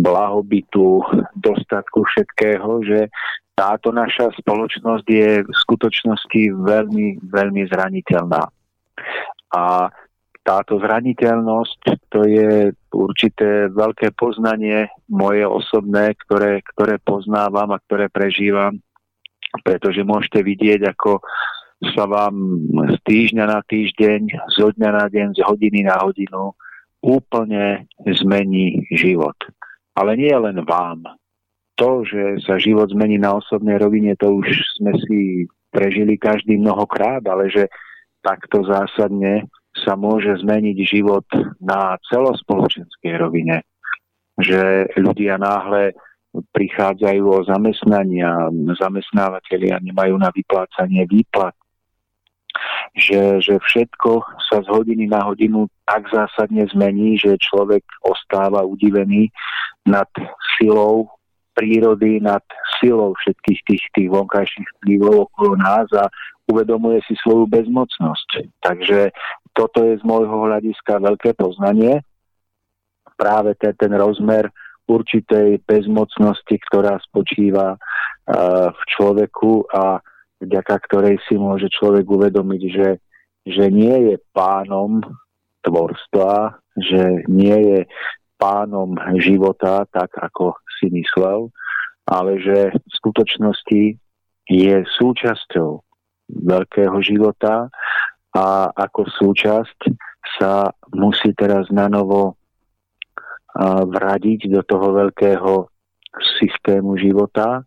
blahobytu, 0.00 1.04
dostatku 1.36 2.04
všetkého, 2.04 2.80
že 2.84 3.00
táto 3.52 3.92
naša 3.92 4.32
spoločnosť 4.40 5.06
je 5.06 5.30
v 5.44 5.52
skutočnosti 5.68 6.42
veľmi, 6.64 7.20
veľmi 7.28 7.62
zraniteľná. 7.68 8.48
A 9.52 9.64
táto 10.40 10.80
zraniteľnosť, 10.80 11.80
to 12.08 12.24
je 12.24 12.72
určité 12.96 13.68
veľké 13.68 14.16
poznanie 14.16 14.88
moje 15.12 15.44
osobné, 15.44 16.16
ktoré, 16.24 16.64
ktoré 16.72 16.96
poznávam 16.96 17.68
a 17.76 17.82
ktoré 17.84 18.08
prežívam, 18.08 18.80
pretože 19.60 20.00
môžete 20.00 20.40
vidieť, 20.40 20.80
ako 20.96 21.20
sa 21.92 22.08
vám 22.08 22.64
z 22.92 22.96
týždňa 23.04 23.44
na 23.44 23.60
týždeň, 23.64 24.20
zo 24.56 24.72
dňa 24.72 24.90
na 24.96 25.06
deň, 25.12 25.28
z 25.36 25.40
hodiny 25.44 25.84
na 25.84 26.00
hodinu 26.00 26.56
úplne 27.00 27.88
zmení 28.04 28.84
život. 28.92 29.36
Ale 29.96 30.16
nie 30.16 30.32
len 30.32 30.60
vám. 30.64 31.04
To, 31.80 32.04
že 32.04 32.44
sa 32.44 32.60
život 32.60 32.92
zmení 32.92 33.16
na 33.16 33.40
osobnej 33.40 33.80
rovine, 33.80 34.12
to 34.16 34.36
už 34.36 34.48
sme 34.80 34.92
si 35.08 35.48
prežili 35.72 36.20
každý 36.20 36.60
mnohokrát, 36.60 37.24
ale 37.24 37.48
že 37.48 37.72
takto 38.20 38.60
zásadne 38.68 39.48
sa 39.72 39.96
môže 39.96 40.36
zmeniť 40.44 40.76
život 40.84 41.24
na 41.56 41.96
celospoločenskej 42.12 43.16
rovine. 43.16 43.64
Že 44.36 44.92
ľudia 45.00 45.40
náhle 45.40 45.96
prichádzajú 46.30 47.24
o 47.26 47.38
zamestnania, 47.48 48.52
zamestnávateľia 48.78 49.82
nemajú 49.82 50.14
na 50.20 50.30
vyplácanie 50.30 51.08
výplat. 51.08 51.56
Že, 52.98 53.38
že 53.38 53.54
všetko 53.62 54.10
sa 54.50 54.66
z 54.66 54.68
hodiny 54.68 55.06
na 55.06 55.22
hodinu 55.22 55.70
tak 55.86 56.10
zásadne 56.10 56.66
zmení, 56.70 57.16
že 57.16 57.38
človek 57.38 57.86
ostáva 58.02 58.66
udivený 58.66 59.30
nad 59.86 60.10
silou 60.58 61.08
prírody, 61.54 62.18
nad 62.22 62.42
silou 62.78 63.14
všetkých 63.20 63.60
tých, 63.66 63.84
tých 63.94 64.08
vonkajších 64.10 64.68
vplyvov 64.80 65.30
okolo 65.30 65.54
nás 65.60 65.86
a 65.92 66.06
uvedomuje 66.50 66.98
si 67.06 67.14
svoju 67.22 67.46
bezmocnosť. 67.46 68.50
Takže 68.64 69.14
toto 69.54 69.86
je 69.86 69.98
z 69.98 70.04
môjho 70.06 70.50
hľadiska 70.50 70.98
veľké 70.98 71.38
poznanie. 71.38 72.02
Práve 73.14 73.54
ten, 73.60 73.76
ten 73.76 73.92
rozmer 73.94 74.50
určitej 74.90 75.62
bezmocnosti, 75.68 76.56
ktorá 76.70 76.98
spočíva 77.06 77.76
uh, 77.76 78.74
v 78.74 78.82
človeku 78.90 79.70
a 79.70 80.02
vďaka 80.40 80.74
ktorej 80.88 81.16
si 81.28 81.36
môže 81.36 81.68
človek 81.68 82.04
uvedomiť, 82.08 82.62
že, 82.72 82.88
že 83.44 83.64
nie 83.68 84.12
je 84.12 84.16
pánom 84.32 85.00
tvorstva, 85.60 86.56
že 86.80 87.28
nie 87.28 87.54
je 87.54 87.78
pánom 88.40 88.96
života 89.20 89.84
tak, 89.92 90.16
ako 90.16 90.56
si 90.80 90.88
myslel, 90.88 91.52
ale 92.08 92.40
že 92.40 92.72
v 92.72 92.92
skutočnosti 92.96 93.82
je 94.48 94.74
súčasťou 94.96 95.70
veľkého 96.30 96.96
života 97.04 97.68
a 98.32 98.70
ako 98.72 99.06
súčasť 99.12 99.78
sa 100.40 100.72
musí 100.96 101.36
teraz 101.36 101.68
na 101.68 101.90
novo 101.90 102.40
vradiť 103.66 104.46
do 104.48 104.62
toho 104.62 104.94
veľkého 104.94 105.68
systému 106.38 106.96
života 106.98 107.66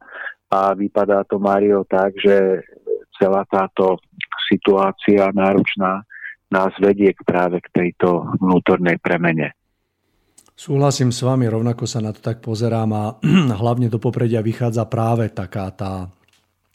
a 0.53 0.77
vypadá 0.77 1.25
to, 1.25 1.41
Mario, 1.41 1.81
tak, 1.89 2.13
že 2.21 2.61
celá 3.17 3.41
táto 3.49 3.97
situácia 4.45 5.33
náročná 5.33 6.05
nás 6.53 6.69
vedie 6.77 7.17
práve 7.25 7.57
k 7.65 7.73
tejto 7.73 8.37
vnútornej 8.37 9.01
premene. 9.01 9.57
Súhlasím 10.53 11.09
s 11.09 11.25
vami, 11.25 11.49
rovnako 11.49 11.89
sa 11.89 11.97
na 11.97 12.13
to 12.13 12.21
tak 12.21 12.37
pozerám 12.45 12.89
a 12.93 13.03
hlavne 13.61 13.89
do 13.89 13.97
popredia 13.97 14.45
vychádza 14.45 14.85
práve 14.85 15.33
taká 15.33 15.73
tá 15.73 16.13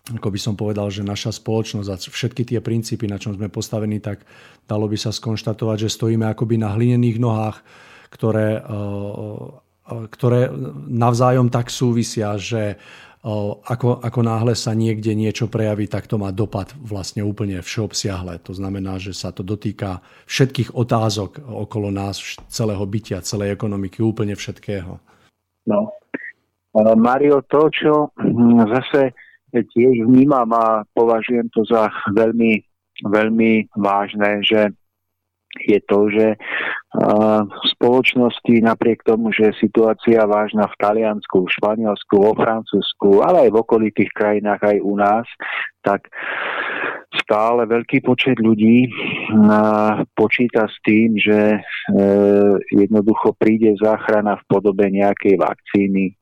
ako 0.08 0.32
by 0.32 0.40
som 0.40 0.56
povedal, 0.56 0.88
že 0.88 1.04
naša 1.04 1.36
spoločnosť 1.36 1.88
a 1.92 2.00
všetky 2.00 2.42
tie 2.48 2.60
princípy, 2.64 3.04
na 3.04 3.20
čom 3.20 3.36
sme 3.36 3.52
postavení, 3.52 4.00
tak 4.00 4.24
dalo 4.64 4.88
by 4.88 4.96
sa 4.96 5.12
skonštatovať, 5.12 5.84
že 5.84 5.92
stojíme 5.92 6.24
akoby 6.32 6.56
na 6.56 6.72
hlinených 6.72 7.20
nohách, 7.20 7.60
ktoré, 8.08 8.56
eh, 8.56 8.64
eh, 8.64 10.04
ktoré 10.08 10.48
navzájom 10.88 11.52
tak 11.52 11.68
súvisia, 11.68 12.40
že 12.40 12.80
ako, 13.66 13.98
ako 13.98 14.20
náhle 14.22 14.54
sa 14.54 14.78
niekde 14.78 15.10
niečo 15.18 15.50
prejaví, 15.50 15.90
tak 15.90 16.06
to 16.06 16.22
má 16.22 16.30
dopad 16.30 16.70
vlastne 16.78 17.26
úplne 17.26 17.58
všeobsiahle. 17.58 18.38
To 18.46 18.54
znamená, 18.54 19.02
že 19.02 19.10
sa 19.10 19.34
to 19.34 19.42
dotýka 19.42 19.98
všetkých 20.30 20.74
otázok 20.74 21.42
okolo 21.42 21.90
nás, 21.90 22.38
celého 22.46 22.82
bytia, 22.86 23.26
celej 23.26 23.58
ekonomiky, 23.58 24.00
úplne 24.06 24.38
všetkého. 24.38 25.02
No. 25.66 25.90
Mario, 26.78 27.42
to, 27.50 27.66
čo 27.74 27.92
zase 28.78 29.10
tiež 29.50 30.06
vnímam 30.06 30.46
a 30.54 30.86
považujem 30.94 31.50
to 31.50 31.66
za 31.66 31.90
veľmi, 32.14 32.62
veľmi 33.02 33.72
vážne, 33.74 34.46
že 34.46 34.70
je 35.56 35.80
to, 35.88 36.12
že 36.12 36.36
v 37.48 37.64
spoločnosti 37.76 38.54
napriek 38.60 39.00
tomu, 39.04 39.32
že 39.32 39.52
je 39.52 39.64
situácia 39.64 40.24
vážna 40.28 40.68
v 40.68 40.78
Taliansku, 40.80 41.44
v 41.44 41.54
Španielsku, 41.56 42.14
vo 42.20 42.32
Francúzsku, 42.36 43.24
ale 43.24 43.48
aj 43.48 43.50
v 43.52 43.60
okolitých 43.60 44.10
krajinách, 44.12 44.60
aj 44.60 44.78
u 44.84 44.94
nás, 44.96 45.26
tak 45.80 46.08
stále 47.16 47.64
veľký 47.64 48.04
počet 48.04 48.36
ľudí 48.36 48.92
počíta 50.12 50.68
s 50.68 50.76
tým, 50.84 51.16
že 51.16 51.56
e, 51.56 51.60
jednoducho 52.68 53.32
príde 53.40 53.72
záchrana 53.80 54.36
v 54.36 54.44
podobe 54.44 54.92
nejakej 54.92 55.40
vakcíny 55.40 56.12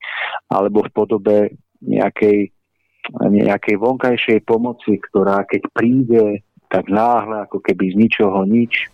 alebo 0.47 0.87
v 0.87 0.91
podobe 0.95 1.37
nejakej, 1.83 2.55
nejakej 3.19 3.77
vonkajšej 3.83 4.39
pomoci, 4.47 5.03
ktorá 5.11 5.43
keď 5.47 5.63
príde 5.75 6.46
tak 6.69 6.91
náhle, 6.91 7.47
ako 7.47 7.63
keby 7.63 7.93
z 7.93 7.97
ničoho 7.97 8.43
nič, 8.45 8.91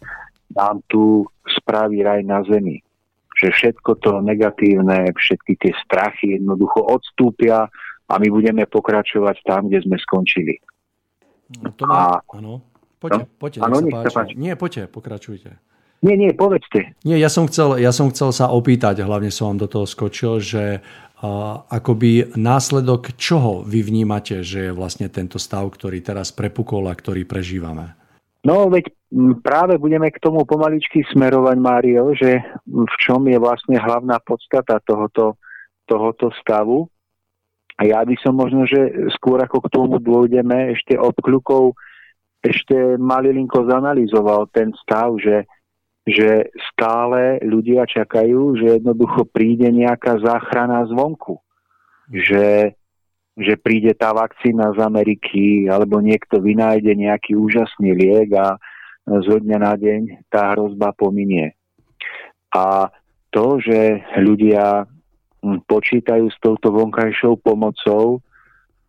nám 0.52 0.84
tu 0.88 1.24
spraví 1.48 2.04
raj 2.04 2.22
na 2.24 2.44
zemi. 2.44 2.80
Že 3.40 3.48
všetko 3.50 3.90
to 4.04 4.20
negatívne, 4.20 5.10
všetky 5.16 5.56
tie 5.56 5.72
strachy 5.82 6.36
jednoducho 6.36 6.84
odstúpia 6.84 7.66
a 8.06 8.14
my 8.20 8.28
budeme 8.28 8.68
pokračovať 8.68 9.36
tam, 9.48 9.72
kde 9.72 9.82
sme 9.82 9.96
skončili. 9.96 10.60
No, 11.60 11.72
to 11.72 11.84
má... 11.88 12.20
A... 12.20 12.38
Áno. 12.38 12.60
Poďte, 13.02 13.26
no? 13.26 13.34
poďte, 13.34 13.58
ano, 13.66 13.76
nech 13.82 13.98
sa 14.06 14.10
páči. 14.14 14.34
Nie, 14.38 14.54
poďte, 14.54 14.86
pokračujte. 14.86 15.50
Nie, 16.06 16.14
nie, 16.14 16.30
povedzte. 16.34 16.94
Nie, 17.02 17.18
ja 17.18 17.26
som, 17.26 17.50
chcel, 17.50 17.82
ja 17.82 17.90
som 17.90 18.10
chcel 18.14 18.30
sa 18.30 18.50
opýtať, 18.50 19.02
hlavne 19.02 19.30
som 19.30 19.54
vám 19.54 19.66
do 19.66 19.68
toho 19.70 19.86
skočil, 19.86 20.38
že 20.38 20.82
akoby 21.70 22.34
následok 22.34 23.14
čoho 23.14 23.62
vy 23.62 23.86
vnímate, 23.86 24.42
že 24.42 24.70
je 24.70 24.72
vlastne 24.74 25.06
tento 25.06 25.38
stav, 25.38 25.70
ktorý 25.70 26.02
teraz 26.02 26.34
prepukol 26.34 26.90
a 26.90 26.94
ktorý 26.98 27.22
prežívame? 27.22 27.94
No, 28.42 28.66
veď 28.66 28.90
práve 29.38 29.78
budeme 29.78 30.10
k 30.10 30.18
tomu 30.18 30.42
pomaličky 30.42 31.06
smerovať, 31.14 31.56
Mário, 31.62 32.10
že 32.18 32.42
v 32.66 32.94
čom 32.98 33.22
je 33.30 33.38
vlastne 33.38 33.78
hlavná 33.78 34.18
podstata 34.18 34.82
tohoto, 34.82 35.38
tohoto 35.86 36.34
stavu. 36.42 36.90
A 37.78 37.86
ja 37.86 38.02
by 38.02 38.18
som 38.18 38.34
možno, 38.34 38.66
že 38.66 39.10
skôr 39.14 39.38
ako 39.38 39.62
k 39.62 39.72
tomu 39.72 40.02
dôjdeme, 40.02 40.74
ešte 40.74 40.98
obkľukov 40.98 41.78
ešte 42.42 42.98
malilinko 42.98 43.70
zanalizoval 43.70 44.50
ten 44.50 44.74
stav, 44.82 45.14
že 45.22 45.46
že 46.02 46.50
stále 46.74 47.38
ľudia 47.46 47.86
čakajú, 47.86 48.58
že 48.58 48.82
jednoducho 48.82 49.22
príde 49.30 49.70
nejaká 49.70 50.18
záchrana 50.18 50.82
zvonku. 50.90 51.38
Že, 52.10 52.74
že 53.38 53.54
príde 53.62 53.94
tá 53.94 54.10
vakcína 54.10 54.74
z 54.74 54.82
Ameriky 54.82 55.70
alebo 55.70 56.02
niekto 56.02 56.42
vynájde 56.42 56.92
nejaký 56.98 57.38
úžasný 57.38 57.94
liek 57.94 58.34
a 58.34 58.58
zo 59.06 59.38
dňa 59.38 59.58
na 59.62 59.74
deň 59.78 60.26
tá 60.26 60.54
hrozba 60.54 60.90
pominie. 60.94 61.54
A 62.52 62.90
to, 63.32 63.62
že 63.62 64.02
ľudia 64.20 64.84
hm, 65.40 65.64
počítajú 65.64 66.28
s 66.28 66.36
touto 66.42 66.74
vonkajšou 66.74 67.40
pomocou, 67.40 68.20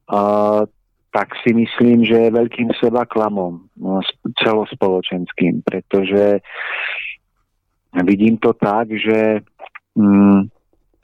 a, 0.09 0.65
tak 1.13 1.29
si 1.45 1.53
myslím, 1.53 2.03
že 2.03 2.27
je 2.27 2.37
veľkým 2.37 2.73
seba 2.81 3.05
klamom 3.05 3.69
no, 3.77 4.01
celospoločenským, 4.41 5.61
pretože 5.61 6.41
vidím 8.01 8.41
to 8.41 8.57
tak, 8.57 8.89
že 8.89 9.45
mm, 9.93 10.49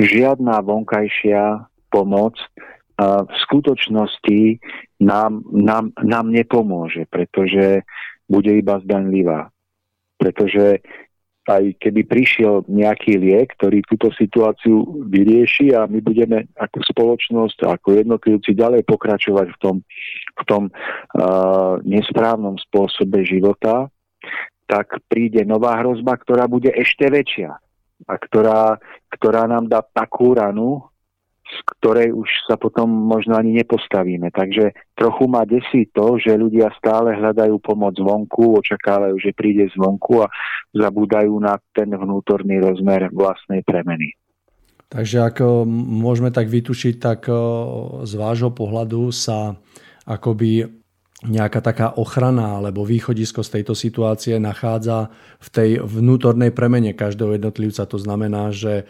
žiadna 0.01 0.65
vonkajšia 0.65 1.69
pomoc 1.93 2.33
uh, 2.39 3.25
v 3.29 3.35
skutočnosti 3.45 4.41
nám, 5.05 5.45
nám, 5.53 5.93
nám 6.01 6.25
nepomôže, 6.33 7.05
pretože 7.09 7.85
bude 8.25 8.49
iba 8.57 8.81
zdanlivá. 8.81 9.53
Pretože 10.17 10.81
aj 11.49 11.81
keby 11.81 12.05
prišiel 12.05 12.69
nejaký 12.69 13.17
liek, 13.17 13.49
ktorý 13.57 13.81
túto 13.89 14.13
situáciu 14.13 14.85
vyrieši 15.09 15.73
a 15.73 15.89
my 15.89 15.97
budeme 15.97 16.45
ako 16.53 16.85
spoločnosť, 16.93 17.65
ako 17.65 18.05
jednotlivci 18.05 18.53
ďalej 18.53 18.85
pokračovať 18.85 19.47
v 19.49 19.57
tom, 19.57 19.75
v 20.37 20.43
tom 20.45 20.63
uh, 20.69 21.81
nesprávnom 21.81 22.61
spôsobe 22.69 23.25
života, 23.25 23.89
tak 24.69 25.01
príde 25.09 25.41
nová 25.49 25.81
hrozba, 25.81 26.13
ktorá 26.21 26.45
bude 26.45 26.69
ešte 26.69 27.09
väčšia 27.09 27.57
a 28.05 28.13
ktorá, 28.15 28.77
ktorá 29.09 29.49
nám 29.49 29.65
dá 29.65 29.81
takú 29.81 30.37
ranu, 30.37 30.85
z 31.49 31.57
ktorej 31.73 32.13
už 32.13 32.29
sa 32.45 32.61
potom 32.61 32.85
možno 32.85 33.33
ani 33.33 33.57
nepostavíme. 33.57 34.29
Takže 34.29 34.93
trochu 34.93 35.25
ma 35.25 35.49
desí 35.49 35.89
to, 35.89 36.21
že 36.21 36.37
ľudia 36.37 36.69
stále 36.77 37.17
hľadajú 37.17 37.57
pomoc 37.57 37.97
zvonku, 37.97 38.61
očakávajú, 38.61 39.17
že 39.17 39.33
príde 39.33 39.65
zvonku 39.73 40.21
a 40.21 40.29
zabúdajú 40.77 41.33
na 41.41 41.57
ten 41.73 41.89
vnútorný 41.89 42.61
rozmer 42.61 43.09
vlastnej 43.09 43.65
premeny. 43.65 44.13
Takže 44.89 45.17
ak 45.25 45.41
môžeme 45.69 46.29
tak 46.29 46.49
vytušiť, 46.49 46.95
tak 47.01 47.29
z 48.05 48.13
vášho 48.13 48.53
pohľadu 48.53 49.09
sa 49.09 49.57
akoby 50.05 50.65
nejaká 51.19 51.59
taká 51.59 51.87
ochrana 51.99 52.63
alebo 52.63 52.87
východisko 52.87 53.43
z 53.43 53.59
tejto 53.59 53.75
situácie 53.75 54.39
nachádza 54.39 55.11
v 55.43 55.47
tej 55.51 55.69
vnútornej 55.83 56.55
premene 56.55 56.95
každého 56.95 57.35
jednotlivca. 57.35 57.83
To 57.83 57.99
znamená, 57.99 58.55
že 58.55 58.73
e, 58.79 58.83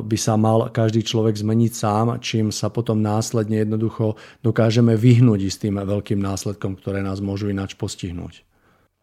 by 0.00 0.16
sa 0.16 0.40
mal 0.40 0.72
každý 0.72 1.04
človek 1.04 1.36
zmeniť 1.36 1.72
sám, 1.76 2.06
čím 2.24 2.48
sa 2.48 2.72
potom 2.72 3.04
následne 3.04 3.68
jednoducho 3.68 4.16
dokážeme 4.40 4.96
vyhnúť 4.96 5.40
s 5.52 5.60
tým 5.60 5.76
veľkým 5.76 6.16
následkom, 6.16 6.80
ktoré 6.80 7.04
nás 7.04 7.20
môžu 7.20 7.52
ináč 7.52 7.76
postihnúť. 7.76 8.48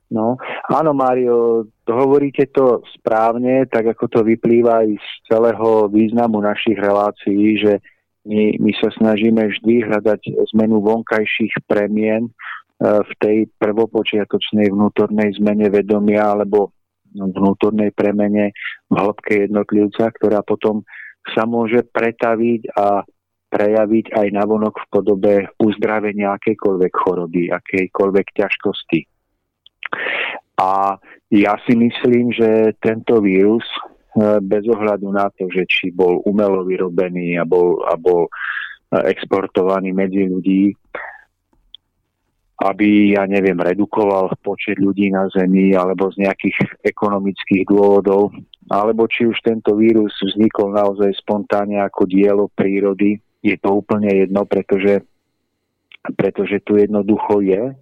No, 0.09 0.37
áno, 0.69 0.93
Mário, 0.93 1.65
hovoríte 1.89 2.45
to 2.53 2.85
správne, 2.93 3.65
tak 3.65 3.89
ako 3.93 4.05
to 4.05 4.19
vyplýva 4.21 4.85
aj 4.85 4.89
z 5.01 5.09
celého 5.33 5.89
významu 5.89 6.45
našich 6.45 6.77
relácií, 6.77 7.57
že 7.57 7.81
my, 8.25 8.57
my 8.57 8.71
sa 8.81 8.89
snažíme 8.97 9.39
vždy 9.39 9.85
hľadať 9.85 10.33
zmenu 10.53 10.81
vonkajších 10.81 11.61
premien 11.69 12.27
e, 12.27 12.31
v 12.81 13.11
tej 13.21 13.37
prvopočiatočnej 13.61 14.73
vnútornej 14.73 15.37
zmene 15.37 15.69
vedomia 15.69 16.33
alebo 16.33 16.73
vnútornej 17.15 17.95
premene 17.95 18.51
v 18.91 18.93
hĺbke 18.93 19.47
jednotlivca, 19.47 20.11
ktorá 20.19 20.43
potom 20.43 20.83
sa 21.31 21.47
môže 21.47 21.85
pretaviť 21.87 22.75
a 22.75 23.01
prejaviť 23.49 24.11
aj 24.11 24.27
navonok 24.35 24.75
v 24.75 24.89
podobe 24.91 25.33
uzdravenia 25.63 26.35
akejkoľvek 26.35 26.91
choroby, 26.91 27.55
akejkoľvek 27.55 28.27
ťažkosti. 28.35 28.99
A 30.59 30.99
ja 31.31 31.53
si 31.63 31.73
myslím, 31.79 32.35
že 32.35 32.75
tento 32.83 33.23
vírus 33.23 33.63
bez 34.41 34.63
ohľadu 34.63 35.11
na 35.11 35.27
to, 35.35 35.51
že 35.51 35.67
či 35.67 35.91
bol 35.91 36.23
umelo 36.23 36.63
vyrobený 36.63 37.35
a 37.35 37.43
bol, 37.43 37.83
a 37.83 37.99
bol 37.99 38.27
e, 38.27 38.31
exportovaný 39.11 39.91
medzi 39.91 40.23
ľudí, 40.23 40.71
aby, 42.63 43.19
ja 43.19 43.27
neviem, 43.27 43.59
redukoval 43.59 44.31
počet 44.39 44.79
ľudí 44.79 45.11
na 45.11 45.27
Zemi 45.27 45.75
alebo 45.75 46.07
z 46.15 46.23
nejakých 46.23 46.79
ekonomických 46.87 47.67
dôvodov, 47.67 48.31
alebo 48.71 49.03
či 49.11 49.27
už 49.27 49.35
tento 49.43 49.75
vírus 49.75 50.15
vznikol 50.23 50.71
naozaj 50.71 51.11
spontánne 51.19 51.83
ako 51.83 52.07
dielo 52.07 52.47
prírody, 52.55 53.19
je 53.43 53.55
to 53.59 53.83
úplne 53.83 54.09
jedno, 54.09 54.47
pretože, 54.47 55.03
pretože 56.15 56.63
tu 56.63 56.79
jednoducho 56.79 57.43
je. 57.43 57.75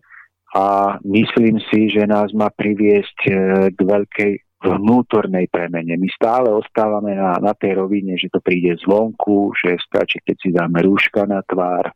A 0.54 0.98
myslím 1.02 1.58
si, 1.70 1.90
že 1.90 2.06
nás 2.06 2.30
má 2.34 2.50
priviesť 2.50 3.18
e, 3.26 3.32
k 3.74 3.80
veľkej 3.80 4.34
vnútornej 4.64 5.52
premene. 5.52 6.00
My 6.00 6.08
stále 6.16 6.48
ostávame 6.50 7.20
na, 7.20 7.36
na 7.44 7.52
tej 7.52 7.84
rovine, 7.84 8.16
že 8.16 8.32
to 8.32 8.40
príde 8.40 8.80
zvonku, 8.80 9.52
že 9.60 9.76
stačí, 9.84 10.24
keď 10.24 10.36
si 10.40 10.50
dáme 10.56 10.80
rúška 10.88 11.28
na 11.28 11.44
tvár, 11.44 11.92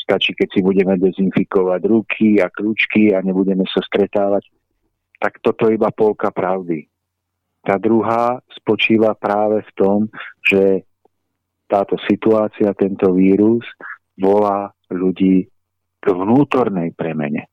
stačí, 0.00 0.32
keď 0.32 0.48
si 0.48 0.60
budeme 0.64 0.96
dezinfikovať 0.96 1.80
ruky 1.84 2.40
a 2.40 2.48
kľúčky 2.48 3.12
a 3.12 3.20
nebudeme 3.20 3.68
sa 3.68 3.84
stretávať. 3.84 4.48
Tak 5.20 5.44
toto 5.44 5.68
je 5.68 5.76
iba 5.76 5.92
polka 5.92 6.32
pravdy. 6.32 6.88
Tá 7.66 7.76
druhá 7.76 8.38
spočíva 8.54 9.12
práve 9.18 9.66
v 9.66 9.72
tom, 9.74 9.98
že 10.40 10.86
táto 11.66 11.98
situácia, 12.06 12.70
tento 12.78 13.10
vírus 13.10 13.66
volá 14.14 14.70
ľudí 14.86 15.50
k 15.98 16.06
vnútornej 16.06 16.94
premene. 16.94 17.50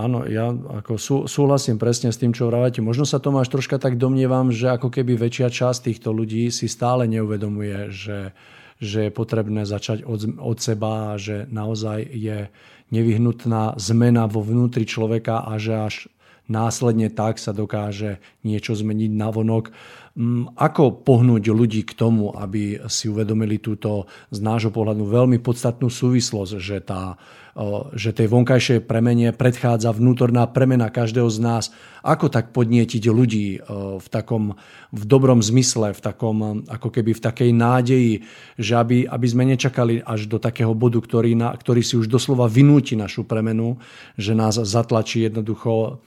Áno, 0.00 0.24
ja 0.24 0.48
ako 0.48 0.92
sú, 0.96 1.16
súhlasím 1.28 1.76
presne 1.76 2.08
s 2.08 2.16
tým, 2.16 2.32
čo 2.32 2.48
vravate. 2.48 2.80
Možno 2.80 3.04
sa 3.04 3.20
Tomáš 3.20 3.52
troška 3.52 3.76
tak 3.76 4.00
domnievam, 4.00 4.48
že 4.48 4.72
ako 4.72 4.88
keby 4.88 5.20
väčšia 5.20 5.52
časť 5.52 5.92
týchto 5.92 6.16
ľudí 6.16 6.48
si 6.48 6.72
stále 6.72 7.04
neuvedomuje, 7.04 7.92
že, 7.92 8.32
že 8.80 9.08
je 9.08 9.12
potrebné 9.12 9.68
začať 9.68 10.08
od, 10.08 10.40
od 10.40 10.56
seba 10.56 11.14
a 11.14 11.20
že 11.20 11.44
naozaj 11.52 12.08
je 12.16 12.48
nevyhnutná 12.90 13.76
zmena 13.76 14.24
vo 14.24 14.40
vnútri 14.40 14.88
človeka 14.88 15.44
a 15.44 15.60
že 15.60 15.74
až 15.76 15.94
následne 16.50 17.08
tak 17.08 17.38
sa 17.38 17.54
dokáže 17.54 18.18
niečo 18.42 18.74
zmeniť 18.74 19.10
na 19.14 19.30
vonok. 19.30 19.70
Mm, 20.18 20.58
ako 20.58 21.06
pohnúť 21.06 21.54
ľudí 21.54 21.86
k 21.86 21.94
tomu, 21.94 22.34
aby 22.34 22.82
si 22.90 23.06
uvedomili 23.06 23.62
túto 23.62 24.10
z 24.34 24.42
nášho 24.42 24.74
pohľadu 24.74 25.06
veľmi 25.06 25.38
podstatnú 25.38 25.86
súvislosť, 25.86 26.58
že, 26.58 26.82
tá, 26.82 27.14
že 27.94 28.10
tej 28.10 28.26
vonkajšej 28.26 28.90
premene 28.90 29.30
predchádza 29.30 29.94
vnútorná 29.94 30.50
premena 30.50 30.90
každého 30.90 31.30
z 31.30 31.38
nás. 31.38 31.64
Ako 32.02 32.26
tak 32.26 32.50
podnietiť 32.50 33.06
ľudí 33.06 33.62
v 34.02 34.06
takom 34.10 34.58
v 34.90 35.02
dobrom 35.06 35.38
zmysle, 35.38 35.94
v 35.94 36.02
takom, 36.02 36.66
ako 36.66 36.90
keby 36.90 37.14
v 37.14 37.24
takej 37.30 37.50
nádeji, 37.54 38.12
že 38.58 38.74
aby, 38.74 39.06
aby 39.06 39.26
sme 39.30 39.46
nečakali 39.46 40.02
až 40.02 40.26
do 40.26 40.42
takého 40.42 40.74
bodu, 40.74 40.98
ktorý, 40.98 41.38
na, 41.38 41.54
ktorý 41.54 41.86
si 41.86 41.94
už 41.94 42.10
doslova 42.10 42.50
vynúti 42.50 42.98
našu 42.98 43.22
premenu, 43.22 43.78
že 44.18 44.34
nás 44.34 44.58
zatlačí 44.58 45.22
jednoducho 45.22 46.02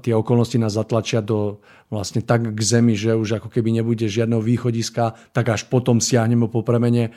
tie 0.00 0.14
okolnosti 0.14 0.54
nás 0.62 0.78
zatlačia 0.78 1.18
do 1.18 1.58
vlastne 1.90 2.22
tak 2.22 2.54
k 2.54 2.60
zemi, 2.62 2.94
že 2.94 3.18
už 3.18 3.42
ako 3.42 3.48
keby 3.50 3.74
nebude 3.74 4.06
žiadneho 4.06 4.38
východiska, 4.38 5.34
tak 5.34 5.50
až 5.50 5.66
potom 5.66 5.98
siahneme 5.98 6.46
po 6.46 6.62
premene. 6.62 7.10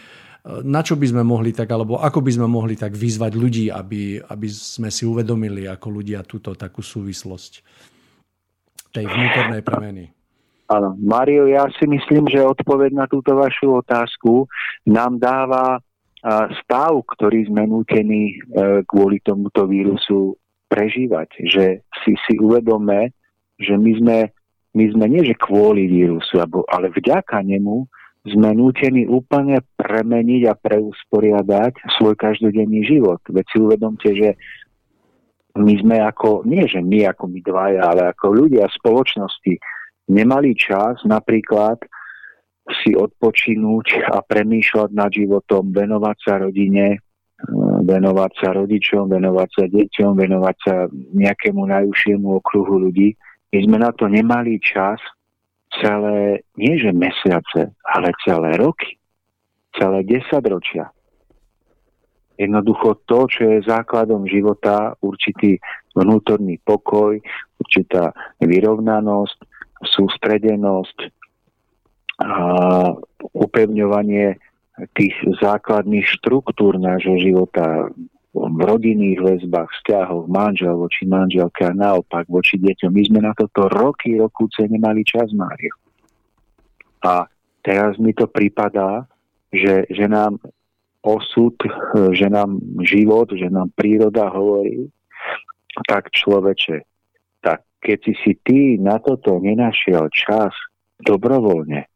Na 0.46 0.86
čo 0.86 0.94
by 0.94 1.10
sme 1.10 1.24
mohli 1.26 1.54
tak, 1.54 1.70
alebo 1.74 1.98
ako 1.98 2.22
by 2.22 2.32
sme 2.38 2.48
mohli 2.50 2.78
tak 2.78 2.94
vyzvať 2.94 3.34
ľudí, 3.34 3.66
aby, 3.74 4.22
aby 4.22 4.48
sme 4.50 4.94
si 4.94 5.06
uvedomili 5.06 5.66
ako 5.66 5.88
ľudia 5.90 6.22
túto 6.22 6.54
takú 6.54 6.86
súvislosť 6.86 7.54
tej 8.94 9.06
vnútornej 9.10 9.62
premeny? 9.66 10.04
Áno, 10.66 10.98
Mario, 10.98 11.46
ja 11.46 11.70
si 11.78 11.86
myslím, 11.86 12.26
že 12.30 12.42
odpoveď 12.42 12.98
na 12.98 13.06
túto 13.06 13.38
vašu 13.38 13.86
otázku 13.86 14.50
nám 14.90 15.22
dáva 15.22 15.78
stav, 16.66 17.06
ktorý 17.06 17.46
sme 17.46 17.70
nútení 17.70 18.34
e, 18.34 18.82
kvôli 18.90 19.22
tomuto 19.22 19.70
vírusu 19.70 20.34
prežívať, 20.76 21.32
že 21.48 21.88
si 22.04 22.20
si 22.28 22.36
uvedome, 22.36 23.16
že 23.56 23.80
my 23.80 23.92
sme, 23.96 24.18
my 24.76 24.86
sme 24.92 25.06
nie 25.08 25.24
že 25.24 25.40
kvôli 25.40 25.88
vírusu, 25.88 26.44
ale 26.44 26.92
vďaka 26.92 27.40
nemu 27.40 27.88
sme 28.28 28.52
nútení 28.58 29.08
úplne 29.08 29.64
premeniť 29.80 30.42
a 30.52 30.60
preusporiadať 30.60 31.96
svoj 31.96 32.20
každodenný 32.20 32.84
život. 32.84 33.24
Veď 33.32 33.46
si 33.48 33.58
uvedomte, 33.64 34.10
že 34.12 34.36
my 35.56 35.74
sme 35.80 36.04
ako, 36.04 36.44
nie 36.44 36.68
že 36.68 36.84
my 36.84 37.08
ako 37.16 37.32
my 37.32 37.40
dvaja, 37.40 37.82
ale 37.88 38.12
ako 38.12 38.44
ľudia 38.44 38.68
spoločnosti 38.76 39.56
nemali 40.12 40.52
čas 40.58 41.00
napríklad 41.08 41.80
si 42.82 42.98
odpočinúť 42.98 44.10
a 44.10 44.26
premýšľať 44.26 44.90
nad 44.92 45.14
životom, 45.14 45.70
venovať 45.70 46.18
sa 46.26 46.42
rodine, 46.42 47.05
venovať 47.86 48.32
sa 48.42 48.50
rodičom, 48.58 49.08
venovať 49.14 49.50
sa 49.54 49.66
deťom, 49.70 50.12
venovať 50.18 50.56
sa 50.66 50.76
nejakému 50.92 51.62
najúžšiemu 51.70 52.28
okruhu 52.42 52.90
ľudí. 52.90 53.14
My 53.54 53.60
sme 53.62 53.78
na 53.80 53.94
to 53.94 54.10
nemali 54.10 54.58
čas 54.58 54.98
celé, 55.78 56.42
nie 56.58 56.76
že 56.82 56.90
mesiace, 56.90 57.72
ale 57.86 58.08
celé 58.26 58.58
roky, 58.58 58.98
celé 59.78 60.02
desaťročia. 60.04 60.90
Jednoducho 62.36 63.00
to, 63.08 63.32
čo 63.32 63.42
je 63.48 63.68
základom 63.70 64.28
života, 64.28 64.98
určitý 65.00 65.56
vnútorný 65.96 66.60
pokoj, 66.68 67.16
určitá 67.62 68.12
vyrovnanosť, 68.44 69.40
sústredenosť, 69.88 71.16
a 72.16 72.96
upevňovanie 73.36 74.40
tých 74.96 75.16
základných 75.40 76.04
štruktúr 76.04 76.76
nášho 76.76 77.16
života 77.20 77.88
v 78.36 78.60
rodinných 78.60 79.24
väzbách, 79.24 79.72
vzťahoch, 79.72 80.28
manžel 80.28 80.76
voči 80.76 81.08
manželke 81.08 81.64
a 81.64 81.72
naopak 81.72 82.28
voči 82.28 82.60
deťom. 82.60 82.92
My 82.92 83.04
sme 83.08 83.20
na 83.24 83.32
toto 83.32 83.72
roky, 83.72 84.20
rokúce 84.20 84.68
nemali 84.68 85.08
čas, 85.08 85.32
Mário. 85.32 85.72
A 87.00 87.32
teraz 87.64 87.96
mi 87.96 88.12
to 88.12 88.28
pripadá, 88.28 89.08
že, 89.56 89.88
že 89.88 90.06
nám 90.12 90.44
osud, 91.00 91.56
že 92.12 92.28
nám 92.28 92.60
život, 92.84 93.32
že 93.32 93.48
nám 93.48 93.72
príroda 93.72 94.28
hovorí, 94.28 94.92
tak 95.88 96.12
človeče, 96.12 96.84
tak 97.40 97.64
keď 97.80 97.98
si 98.04 98.14
si 98.20 98.32
ty 98.44 98.60
na 98.76 99.00
toto 99.00 99.40
nenašiel 99.40 100.12
čas 100.12 100.52
dobrovoľne, 101.00 101.88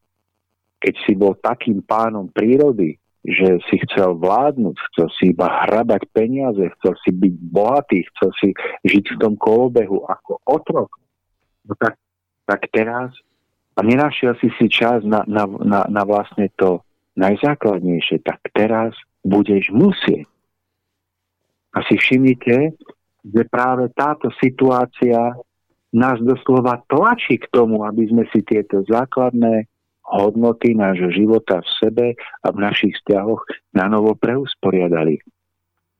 keď 0.79 0.93
si 1.03 1.13
bol 1.15 1.35
takým 1.39 1.83
pánom 1.83 2.31
prírody, 2.31 2.95
že 3.19 3.59
si 3.67 3.75
chcel 3.83 4.15
vládnuť, 4.15 4.75
chcel 4.91 5.07
si 5.19 5.23
iba 5.35 5.47
hrabať 5.67 6.07
peniaze, 6.15 6.63
chcel 6.79 6.93
si 7.03 7.11
byť 7.11 7.33
bohatý, 7.51 7.99
chcel 8.15 8.31
si 8.39 8.49
žiť 8.87 9.05
v 9.15 9.19
tom 9.19 9.35
kolobehu 9.35 10.07
ako 10.07 10.39
otrok, 10.47 10.89
no 11.67 11.75
tak, 11.75 11.99
tak 12.47 12.63
teraz 12.71 13.11
a 13.75 13.83
nenašiel 13.83 14.35
si 14.43 14.51
si 14.59 14.67
čas 14.67 15.03
na, 15.07 15.23
na, 15.23 15.47
na, 15.47 15.87
na 15.87 16.03
vlastne 16.03 16.51
to 16.59 16.83
najzákladnejšie, 17.15 18.19
tak 18.23 18.43
teraz 18.51 18.91
budeš 19.23 19.71
musieť. 19.71 20.27
A 21.75 21.83
si 21.87 21.95
všimnite, 21.95 22.75
že 23.23 23.41
práve 23.47 23.87
táto 23.95 24.27
situácia 24.39 25.35
nás 25.95 26.17
doslova 26.19 26.83
tlačí 26.91 27.39
k 27.39 27.47
tomu, 27.51 27.87
aby 27.87 28.03
sme 28.11 28.23
si 28.35 28.43
tieto 28.43 28.83
základné 28.83 29.67
hodnoty 30.17 30.73
nášho 30.73 31.13
života 31.13 31.61
v 31.61 31.69
sebe 31.77 32.05
a 32.17 32.47
v 32.49 32.57
našich 32.57 32.97
vzťahoch 32.97 33.45
na 33.77 33.85
novo 33.85 34.17
preusporiadali. 34.17 35.21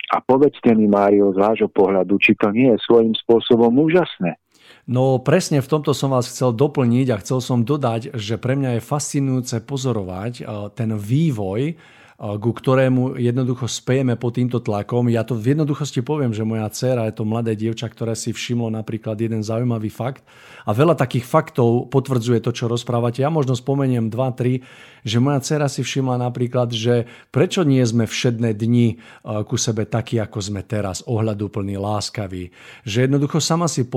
A 0.10 0.26
povedzte 0.26 0.74
mi, 0.74 0.90
Mário, 0.90 1.30
z 1.30 1.38
vášho 1.38 1.70
pohľadu, 1.70 2.18
či 2.18 2.34
to 2.34 2.50
nie 2.50 2.74
je 2.74 2.82
svojím 2.82 3.14
spôsobom 3.14 3.70
úžasné. 3.78 4.42
No 4.90 5.22
presne 5.22 5.62
v 5.62 5.70
tomto 5.70 5.94
som 5.94 6.10
vás 6.10 6.26
chcel 6.26 6.50
doplniť 6.50 7.14
a 7.14 7.22
chcel 7.22 7.46
som 7.46 7.62
dodať, 7.62 8.18
že 8.18 8.42
pre 8.42 8.58
mňa 8.58 8.82
je 8.82 8.88
fascinujúce 8.90 9.62
pozorovať 9.62 10.34
eh, 10.42 10.46
ten 10.74 10.98
vývoj 10.98 11.78
ku 12.20 12.52
ktorému 12.52 13.16
jednoducho 13.16 13.64
spejeme 13.64 14.20
pod 14.20 14.36
týmto 14.36 14.60
tlakom. 14.60 15.08
Ja 15.08 15.24
to 15.24 15.40
v 15.40 15.56
jednoduchosti 15.56 16.04
poviem, 16.04 16.36
že 16.36 16.44
moja 16.44 16.68
dcéra 16.68 17.08
je 17.08 17.16
to 17.16 17.24
mladé 17.24 17.56
dievča, 17.56 17.88
ktoré 17.88 18.12
si 18.12 18.36
všimlo 18.36 18.68
napríklad 18.76 19.16
jeden 19.16 19.40
zaujímavý 19.40 19.88
fakt 19.88 20.28
a 20.68 20.76
veľa 20.76 21.00
takých 21.00 21.24
faktov 21.24 21.88
potvrdzuje 21.88 22.44
to, 22.44 22.52
čo 22.52 22.68
rozprávate. 22.68 23.24
Ja 23.24 23.32
možno 23.32 23.56
spomeniem 23.56 24.12
2-3, 24.12 24.60
že 25.08 25.18
moja 25.24 25.40
dcéra 25.40 25.72
si 25.72 25.80
všimla 25.80 26.20
napríklad, 26.20 26.76
že 26.76 27.08
prečo 27.32 27.64
nie 27.64 27.80
sme 27.88 28.04
všedné 28.04 28.52
dni 28.52 29.00
ku 29.48 29.56
sebe 29.56 29.88
takí, 29.88 30.20
ako 30.20 30.44
sme 30.44 30.60
teraz, 30.60 31.00
ohľaduplní, 31.08 31.80
láskaví. 31.80 32.52
Že 32.84 33.08
jednoducho 33.08 33.40
sama 33.40 33.72
si 33.72 33.88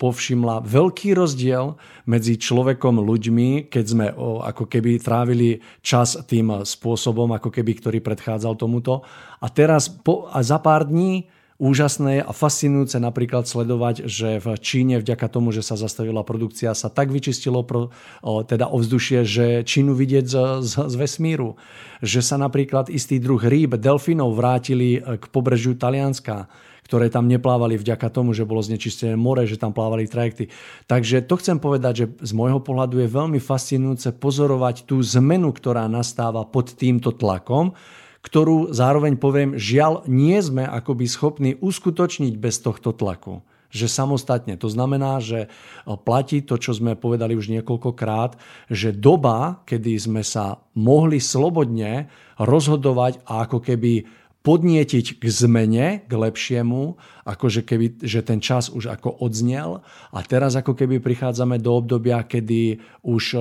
povšimla 0.00 0.64
veľký 0.64 1.12
rozdiel 1.12 1.76
medzi 2.08 2.40
človekom, 2.40 3.04
ľuďmi, 3.04 3.68
keď 3.68 3.84
sme 3.84 4.06
ako 4.48 4.64
keby 4.64 4.96
trávili 4.96 5.60
čas 5.84 6.16
tým 6.24 6.64
spôsobom, 6.64 7.36
ako 7.36 7.52
keby 7.52 7.65
keby, 7.66 7.82
ktorý 7.82 7.98
predchádzal 7.98 8.54
tomuto. 8.54 9.02
A 9.42 9.50
teraz 9.50 9.90
po, 9.90 10.30
a 10.30 10.38
za 10.46 10.62
pár 10.62 10.86
dní 10.86 11.26
úžasné 11.58 12.22
a 12.22 12.30
fascinujúce 12.30 13.00
napríklad 13.02 13.48
sledovať, 13.48 14.06
že 14.06 14.38
v 14.38 14.54
Číne 14.62 15.02
vďaka 15.02 15.26
tomu, 15.26 15.50
že 15.50 15.66
sa 15.66 15.74
zastavila 15.74 16.22
produkcia, 16.22 16.76
sa 16.76 16.86
tak 16.92 17.10
vyčistilo 17.10 17.66
pro, 17.66 17.90
o, 18.22 18.44
teda 18.46 18.70
ovzdušie, 18.70 19.26
že 19.26 19.66
Čínu 19.66 19.98
vidieť 19.98 20.24
z, 20.30 20.36
z, 20.62 20.72
z 20.86 20.94
vesmíru. 20.94 21.58
Že 22.06 22.20
sa 22.22 22.36
napríklad 22.38 22.86
istý 22.92 23.18
druh 23.18 23.42
rýb, 23.42 23.74
delfinov 23.74 24.36
vrátili 24.38 25.02
k 25.02 25.24
pobrežiu 25.26 25.74
Talianska 25.74 26.46
ktoré 26.86 27.10
tam 27.10 27.26
neplávali 27.26 27.74
vďaka 27.74 28.06
tomu, 28.14 28.30
že 28.30 28.46
bolo 28.46 28.62
znečistené 28.62 29.18
more, 29.18 29.42
že 29.42 29.58
tam 29.58 29.74
plávali 29.74 30.06
trajekty. 30.06 30.48
Takže 30.86 31.26
to 31.26 31.34
chcem 31.42 31.58
povedať, 31.58 31.94
že 31.98 32.06
z 32.22 32.32
môjho 32.32 32.62
pohľadu 32.62 33.02
je 33.02 33.10
veľmi 33.10 33.42
fascinujúce 33.42 34.14
pozorovať 34.14 34.86
tú 34.86 35.02
zmenu, 35.18 35.50
ktorá 35.50 35.90
nastáva 35.90 36.46
pod 36.46 36.78
týmto 36.78 37.10
tlakom, 37.10 37.74
ktorú 38.22 38.70
zároveň 38.70 39.18
poviem, 39.18 39.58
žiaľ, 39.58 40.06
nie 40.06 40.38
sme 40.38 40.62
akoby 40.62 41.10
schopní 41.10 41.50
uskutočniť 41.58 42.34
bez 42.38 42.62
tohto 42.62 42.94
tlaku 42.94 43.42
že 43.76 43.90
samostatne. 43.90 44.54
To 44.56 44.70
znamená, 44.70 45.20
že 45.20 45.52
platí 45.84 46.40
to, 46.40 46.56
čo 46.56 46.72
sme 46.72 46.96
povedali 46.96 47.36
už 47.36 47.52
niekoľkokrát, 47.60 48.38
že 48.72 48.94
doba, 48.94 49.60
kedy 49.68 49.92
sme 50.00 50.22
sa 50.24 50.64
mohli 50.72 51.20
slobodne 51.20 52.08
rozhodovať 52.40 53.20
a 53.28 53.44
ako 53.44 53.58
keby 53.60 54.06
podnietiť 54.46 55.18
k 55.18 55.24
zmene, 55.26 56.06
k 56.06 56.12
lepšiemu, 56.14 56.94
akože 57.26 57.66
keby, 57.66 57.98
že 57.98 58.22
ten 58.22 58.38
čas 58.38 58.70
už 58.70 58.94
ako 58.94 59.18
odznel 59.18 59.82
a 60.14 60.22
teraz 60.22 60.54
ako 60.54 60.78
keby 60.78 61.02
prichádzame 61.02 61.58
do 61.58 61.74
obdobia, 61.74 62.22
kedy 62.22 62.78
už 63.02 63.34
e, 63.34 63.38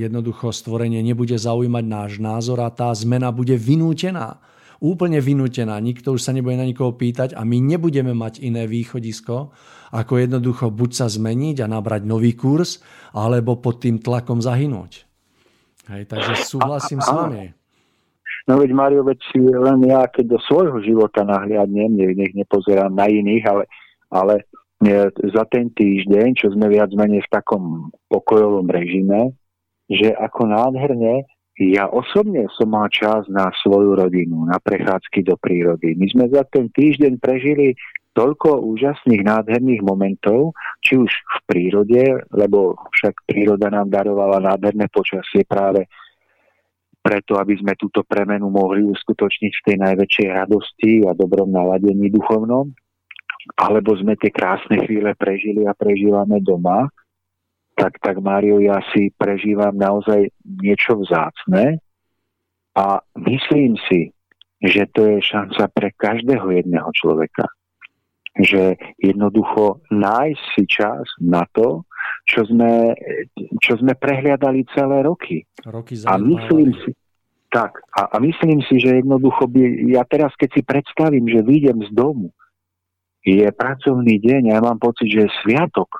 jednoducho 0.00 0.48
stvorenie 0.48 1.04
nebude 1.04 1.36
zaujímať 1.36 1.84
náš 1.84 2.12
názor 2.24 2.64
a 2.64 2.72
tá 2.72 2.88
zmena 2.96 3.28
bude 3.36 3.60
vynútená. 3.60 4.40
Úplne 4.80 5.20
vynútená. 5.20 5.76
Nikto 5.76 6.16
už 6.16 6.24
sa 6.24 6.32
nebude 6.32 6.56
na 6.56 6.64
nikoho 6.64 6.96
pýtať 6.96 7.36
a 7.36 7.44
my 7.44 7.60
nebudeme 7.60 8.16
mať 8.16 8.40
iné 8.40 8.64
východisko, 8.64 9.52
ako 9.92 10.12
jednoducho 10.16 10.72
buď 10.72 11.04
sa 11.04 11.06
zmeniť 11.12 11.60
a 11.60 11.68
nabrať 11.68 12.08
nový 12.08 12.32
kurz, 12.32 12.80
alebo 13.12 13.60
pod 13.60 13.84
tým 13.84 14.00
tlakom 14.00 14.40
zahynúť. 14.40 15.04
Hej, 15.92 16.08
takže 16.08 16.32
súhlasím 16.48 17.04
s 17.04 17.12
vami. 17.12 17.59
No 18.48 18.56
veď 18.56 18.70
Mario, 18.72 19.02
veď 19.04 19.18
si 19.28 19.40
len 19.40 19.84
ja, 19.84 20.08
keď 20.08 20.36
do 20.36 20.38
svojho 20.44 20.80
života 20.80 21.24
nahliadnem, 21.24 21.92
nech, 22.16 22.32
nepozerám 22.32 22.92
na 22.92 23.08
iných, 23.08 23.44
ale, 23.48 23.64
ale 24.08 24.34
za 25.20 25.44
ten 25.52 25.68
týždeň, 25.68 26.40
čo 26.40 26.52
sme 26.56 26.72
viac 26.72 26.88
menej 26.96 27.20
v 27.24 27.32
takom 27.32 27.92
pokojovom 28.08 28.64
režime, 28.68 29.36
že 29.90 30.14
ako 30.16 30.48
nádherne 30.48 31.28
ja 31.60 31.92
osobne 31.92 32.48
som 32.56 32.72
mal 32.72 32.88
čas 32.88 33.28
na 33.28 33.52
svoju 33.60 33.92
rodinu, 33.92 34.48
na 34.48 34.56
prechádzky 34.56 35.28
do 35.28 35.36
prírody. 35.36 35.92
My 35.92 36.08
sme 36.08 36.24
za 36.32 36.40
ten 36.48 36.72
týždeň 36.72 37.20
prežili 37.20 37.76
toľko 38.16 38.64
úžasných, 38.64 39.20
nádherných 39.20 39.84
momentov, 39.84 40.56
či 40.80 40.96
už 40.96 41.12
v 41.12 41.38
prírode, 41.44 42.02
lebo 42.32 42.80
však 42.96 43.28
príroda 43.28 43.68
nám 43.68 43.92
darovala 43.92 44.40
nádherné 44.40 44.88
počasie 44.88 45.44
práve 45.44 45.84
preto, 47.00 47.40
aby 47.40 47.56
sme 47.56 47.72
túto 47.80 48.04
premenu 48.04 48.52
mohli 48.52 48.84
uskutočniť 48.84 49.52
v 49.56 49.64
tej 49.66 49.76
najväčšej 49.80 50.28
radosti 50.28 50.92
a 51.08 51.16
dobrom 51.16 51.48
naladení 51.48 52.12
duchovnom, 52.12 52.68
alebo 53.56 53.96
sme 53.96 54.14
tie 54.20 54.28
krásne 54.28 54.84
chvíle 54.84 55.16
prežili 55.16 55.64
a 55.64 55.72
prežívame 55.72 56.44
doma, 56.44 56.88
tak, 57.72 57.96
tak 58.04 58.20
Mário, 58.20 58.60
ja 58.60 58.76
si 58.92 59.08
prežívam 59.16 59.72
naozaj 59.72 60.28
niečo 60.44 61.00
vzácne 61.00 61.80
a 62.76 63.00
myslím 63.16 63.80
si, 63.88 64.12
že 64.60 64.84
to 64.92 65.08
je 65.08 65.24
šanca 65.24 65.64
pre 65.72 65.88
každého 65.96 66.52
jedného 66.52 66.90
človeka. 66.92 67.48
Že 68.36 68.76
jednoducho 69.00 69.80
nájsť 69.88 70.42
si 70.52 70.62
čas 70.68 71.08
na 71.18 71.48
to, 71.56 71.88
čo 72.30 72.46
sme, 72.46 72.94
čo 73.58 73.74
sme 73.82 73.98
prehliadali 73.98 74.62
celé 74.70 75.02
roky. 75.02 75.42
roky 75.66 75.98
a 76.06 76.14
myslím 76.14 76.70
si, 76.86 76.94
tak, 77.50 77.82
a, 77.98 78.14
a 78.14 78.16
myslím 78.22 78.62
si, 78.62 78.78
že 78.78 79.02
jednoducho 79.02 79.50
by, 79.50 79.90
ja 79.90 80.06
teraz 80.06 80.30
keď 80.38 80.48
si 80.54 80.62
predstavím, 80.62 81.26
že 81.26 81.42
vyjdem 81.42 81.82
z 81.82 81.90
domu, 81.90 82.30
je 83.26 83.44
pracovný 83.50 84.22
deň 84.22 84.42
a 84.48 84.52
ja 84.56 84.60
mám 84.62 84.78
pocit, 84.78 85.10
že 85.10 85.26
je 85.26 85.36
sviatok, 85.42 85.90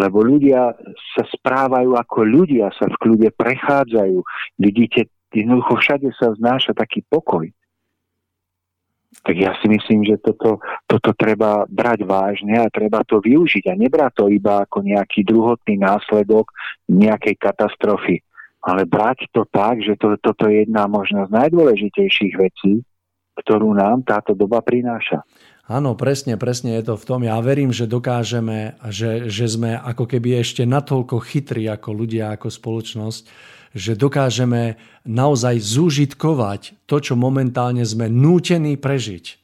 lebo 0.00 0.24
ľudia 0.24 0.74
sa 1.14 1.24
správajú 1.28 1.94
ako 1.94 2.18
ľudia, 2.24 2.72
sa 2.74 2.88
v 2.88 2.96
kľude 2.98 3.28
prechádzajú. 3.36 4.18
Vidíte, 4.58 5.12
jednoducho 5.30 5.76
všade 5.78 6.08
sa 6.16 6.34
znáša 6.34 6.74
taký 6.74 7.04
pokoj. 7.06 7.46
Tak 9.08 9.34
ja 9.34 9.56
si 9.60 9.72
myslím, 9.72 10.04
že 10.04 10.20
toto, 10.20 10.60
toto 10.84 11.10
treba 11.16 11.64
brať 11.64 12.04
vážne 12.04 12.60
a 12.60 12.68
treba 12.68 13.00
to 13.08 13.24
využiť 13.24 13.72
a 13.72 13.74
nebrať 13.74 14.12
to 14.20 14.24
iba 14.28 14.68
ako 14.68 14.84
nejaký 14.84 15.24
druhotný 15.24 15.80
následok 15.80 16.52
nejakej 16.92 17.40
katastrofy, 17.40 18.20
ale 18.60 18.84
brať 18.84 19.32
to 19.32 19.48
tak, 19.48 19.80
že 19.80 19.96
to, 19.96 20.20
toto 20.20 20.48
je 20.48 20.68
jedna 20.68 20.84
možno 20.88 21.24
z 21.24 21.30
najdôležitejších 21.32 22.34
vecí, 22.36 22.84
ktorú 23.40 23.72
nám 23.72 24.04
táto 24.04 24.36
doba 24.36 24.60
prináša. 24.60 25.24
Áno, 25.68 25.92
presne, 25.92 26.40
presne 26.40 26.80
je 26.80 26.88
to 26.88 26.94
v 26.96 27.04
tom. 27.04 27.20
Ja 27.28 27.36
verím, 27.44 27.76
že 27.76 27.84
dokážeme, 27.84 28.80
že, 28.88 29.28
že 29.28 29.46
sme 29.52 29.76
ako 29.76 30.08
keby 30.08 30.40
ešte 30.40 30.64
natoľko 30.64 31.20
chytrí 31.20 31.68
ako 31.68 31.92
ľudia, 31.92 32.32
ako 32.32 32.48
spoločnosť, 32.48 33.22
že 33.76 33.92
dokážeme 33.92 34.80
naozaj 35.04 35.60
zúžitkovať 35.60 36.72
to, 36.88 36.96
čo 37.04 37.14
momentálne 37.20 37.84
sme 37.84 38.08
nútení 38.08 38.80
prežiť. 38.80 39.37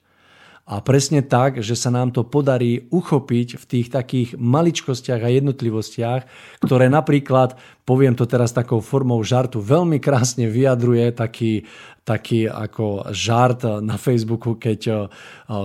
A 0.65 0.81
presne 0.81 1.21
tak, 1.21 1.61
že 1.61 1.77
sa 1.77 1.93
nám 1.93 2.17
to 2.17 2.25
podarí 2.25 2.89
uchopiť 2.89 3.61
v 3.61 3.65
tých 3.69 3.93
takých 3.93 4.29
maličkostiach 4.41 5.21
a 5.21 5.29
jednotlivostiach, 5.29 6.25
ktoré 6.65 6.89
napríklad, 6.89 7.61
poviem 7.85 8.17
to 8.17 8.25
teraz 8.25 8.57
takou 8.57 8.81
formou 8.81 9.21
žartu, 9.21 9.61
veľmi 9.61 10.01
krásne 10.01 10.49
vyjadruje 10.49 11.13
taký, 11.13 11.69
taký 12.09 12.49
ako 12.49 13.13
žart 13.13 13.85
na 13.85 14.01
Facebooku, 14.01 14.57
keď 14.57 14.81
eh, 14.89 14.97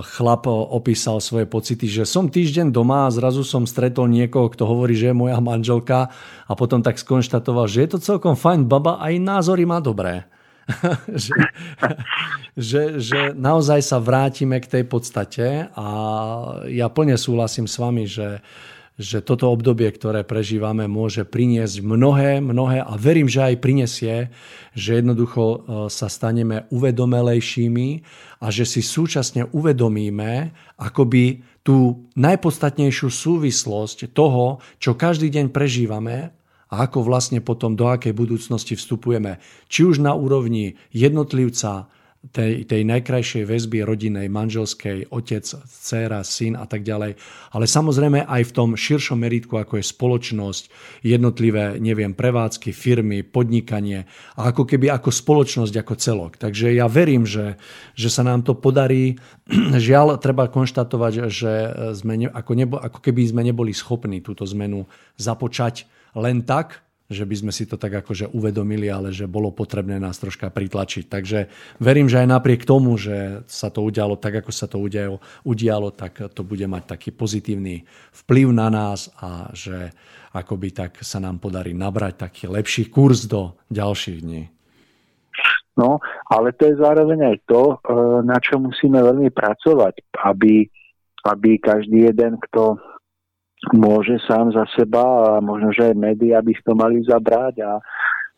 chlap 0.04 0.44
opísal 0.52 1.24
svoje 1.24 1.48
pocity, 1.48 1.88
že 1.88 2.04
som 2.04 2.28
týždeň 2.28 2.68
doma 2.68 3.08
a 3.08 3.14
zrazu 3.14 3.40
som 3.40 3.64
stretol 3.64 4.04
niekoho, 4.04 4.52
kto 4.52 4.68
hovorí, 4.68 4.92
že 4.92 5.12
je 5.12 5.16
moja 5.16 5.40
manželka 5.40 6.12
a 6.44 6.52
potom 6.52 6.84
tak 6.84 7.00
skonštatoval, 7.00 7.72
že 7.72 7.88
je 7.88 7.96
to 7.96 8.04
celkom 8.04 8.36
fajn 8.36 8.68
baba, 8.68 9.00
aj 9.00 9.16
názory 9.16 9.64
má 9.64 9.80
dobré. 9.80 10.28
že, 11.24 11.36
že, 12.56 12.82
že 13.00 13.20
naozaj 13.34 13.80
sa 13.82 13.98
vrátime 13.98 14.58
k 14.62 14.70
tej 14.78 14.84
podstate 14.86 15.46
a 15.74 15.88
ja 16.68 16.86
plne 16.88 17.16
súhlasím 17.18 17.66
s 17.66 17.76
vami, 17.76 18.04
že, 18.06 18.40
že 19.00 19.24
toto 19.24 19.48
obdobie, 19.48 19.88
ktoré 19.88 20.22
prežívame, 20.28 20.84
môže 20.84 21.24
priniesť 21.24 21.80
mnohé, 21.80 22.44
mnohé 22.44 22.84
a 22.84 22.92
verím, 23.00 23.32
že 23.32 23.52
aj 23.52 23.62
prinesie, 23.64 24.16
že 24.76 25.00
jednoducho 25.00 25.44
e, 25.44 25.58
sa 25.88 26.12
staneme 26.12 26.68
uvedomelejšími 26.68 27.88
a 28.44 28.46
že 28.52 28.68
si 28.68 28.84
súčasne 28.84 29.48
uvedomíme 29.56 30.52
akoby 30.76 31.40
tú 31.64 32.08
najpodstatnejšiu 32.16 33.08
súvislosť 33.08 34.12
toho, 34.12 34.60
čo 34.80 34.96
každý 34.96 35.28
deň 35.32 35.52
prežívame 35.52 36.32
a 36.70 36.86
ako 36.86 37.02
vlastne 37.02 37.42
potom 37.42 37.74
do 37.74 37.90
akej 37.90 38.14
budúcnosti 38.14 38.78
vstupujeme. 38.78 39.42
Či 39.66 39.90
už 39.90 39.98
na 39.98 40.14
úrovni 40.14 40.78
jednotlivca, 40.94 41.90
tej, 42.20 42.68
tej 42.68 42.84
najkrajšej 42.84 43.48
väzby 43.48 43.80
rodinej, 43.80 44.28
manželskej, 44.28 45.08
otec, 45.08 45.40
dcéra, 45.40 46.20
syn 46.20 46.52
a 46.52 46.68
tak 46.68 46.84
ďalej. 46.84 47.16
Ale 47.56 47.64
samozrejme 47.64 48.28
aj 48.28 48.42
v 48.44 48.52
tom 48.52 48.76
širšom 48.76 49.24
meritku, 49.24 49.56
ako 49.56 49.80
je 49.80 49.84
spoločnosť, 49.88 50.64
jednotlivé, 51.00 51.80
neviem, 51.80 52.12
prevádzky, 52.12 52.76
firmy, 52.76 53.24
podnikanie 53.24 54.04
a 54.36 54.52
ako 54.52 54.68
keby 54.68 54.92
ako 54.92 55.08
spoločnosť, 55.08 55.74
ako 55.80 55.94
celok. 55.96 56.32
Takže 56.36 56.76
ja 56.76 56.84
verím, 56.92 57.24
že, 57.24 57.56
že 57.96 58.12
sa 58.12 58.20
nám 58.20 58.44
to 58.44 58.52
podarí. 58.52 59.16
Žiaľ, 59.88 60.20
treba 60.20 60.52
konštatovať, 60.52 61.32
že 61.32 61.52
sme 61.96 62.20
ne, 62.20 62.28
ako, 62.28 62.52
nebo, 62.52 62.76
ako 62.76 63.00
keby 63.00 63.32
sme 63.32 63.48
neboli 63.48 63.72
schopní 63.72 64.20
túto 64.20 64.44
zmenu 64.44 64.84
započať 65.16 65.88
len 66.16 66.42
tak, 66.42 66.82
že 67.10 67.26
by 67.26 67.34
sme 67.34 67.52
si 67.52 67.66
to 67.66 67.74
tak 67.74 68.06
akože 68.06 68.30
uvedomili, 68.30 68.86
ale 68.86 69.10
že 69.10 69.26
bolo 69.26 69.50
potrebné 69.50 69.98
nás 69.98 70.22
troška 70.22 70.46
pritlačiť. 70.46 71.10
Takže 71.10 71.38
verím, 71.82 72.06
že 72.06 72.22
aj 72.22 72.28
napriek 72.30 72.62
tomu, 72.62 72.94
že 72.94 73.42
sa 73.50 73.66
to 73.66 73.82
udialo 73.82 74.14
tak, 74.14 74.46
ako 74.46 74.54
sa 74.54 74.70
to 74.70 74.78
udialo, 74.78 75.18
udialo 75.42 75.90
tak 75.90 76.22
to 76.30 76.46
bude 76.46 76.62
mať 76.70 76.86
taký 76.86 77.10
pozitívny 77.10 77.82
vplyv 78.24 78.54
na 78.54 78.70
nás 78.70 79.10
a 79.18 79.50
že 79.50 79.90
akoby 80.30 80.70
tak 80.70 81.02
sa 81.02 81.18
nám 81.18 81.42
podarí 81.42 81.74
nabrať 81.74 82.30
taký 82.30 82.46
lepší 82.46 82.86
kurz 82.86 83.26
do 83.26 83.58
ďalších 83.74 84.18
dní. 84.22 84.46
No, 85.74 85.98
ale 86.30 86.54
to 86.54 86.70
je 86.70 86.78
zároveň 86.78 87.34
aj 87.34 87.36
to, 87.50 87.62
e, 87.74 87.76
na 88.22 88.38
čo 88.38 88.60
musíme 88.62 89.00
veľmi 89.00 89.32
pracovať, 89.34 90.14
aby, 90.28 90.68
aby 91.26 91.50
každý 91.58 92.10
jeden, 92.10 92.36
kto 92.50 92.78
môže 93.76 94.16
sám 94.24 94.56
za 94.56 94.64
seba 94.72 95.36
a 95.36 95.44
možno, 95.44 95.68
že 95.76 95.92
aj 95.92 95.96
médiá 96.00 96.40
by 96.40 96.52
to 96.64 96.72
mali 96.72 97.04
zabrať 97.04 97.60
a 97.60 97.76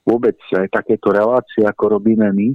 vôbec 0.03 0.35
aj 0.51 0.67
takéto 0.75 1.15
relácie, 1.15 1.63
ako 1.63 1.99
robíme 1.99 2.27
my, 2.35 2.49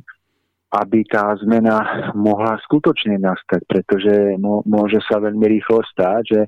aby 0.84 1.08
tá 1.08 1.32
zmena 1.40 2.12
mohla 2.12 2.60
skutočne 2.68 3.16
nastať, 3.24 3.64
pretože 3.64 4.36
môže 4.68 5.00
sa 5.08 5.24
veľmi 5.24 5.48
rýchlo 5.48 5.80
stáť, 5.96 6.24
že 6.28 6.42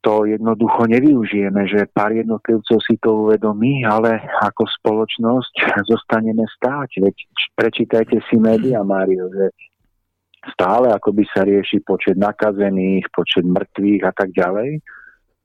to 0.00 0.24
jednoducho 0.24 0.88
nevyužijeme, 0.88 1.68
že 1.68 1.90
pár 1.92 2.16
jednotlivcov 2.16 2.78
si 2.80 2.96
to 3.02 3.28
uvedomí, 3.28 3.84
ale 3.84 4.16
ako 4.40 4.64
spoločnosť 4.80 5.54
zostaneme 5.90 6.46
stáť. 6.56 7.04
Veď 7.04 7.16
prečítajte 7.58 8.16
si 8.30 8.40
médiá, 8.40 8.80
Mário, 8.80 9.28
že 9.28 9.52
stále 10.56 10.88
akoby 10.88 11.26
sa 11.28 11.44
rieši 11.44 11.84
počet 11.84 12.16
nakazených, 12.16 13.12
počet 13.12 13.44
mŕtvych 13.44 14.02
a 14.08 14.12
tak 14.16 14.32
ďalej 14.32 14.80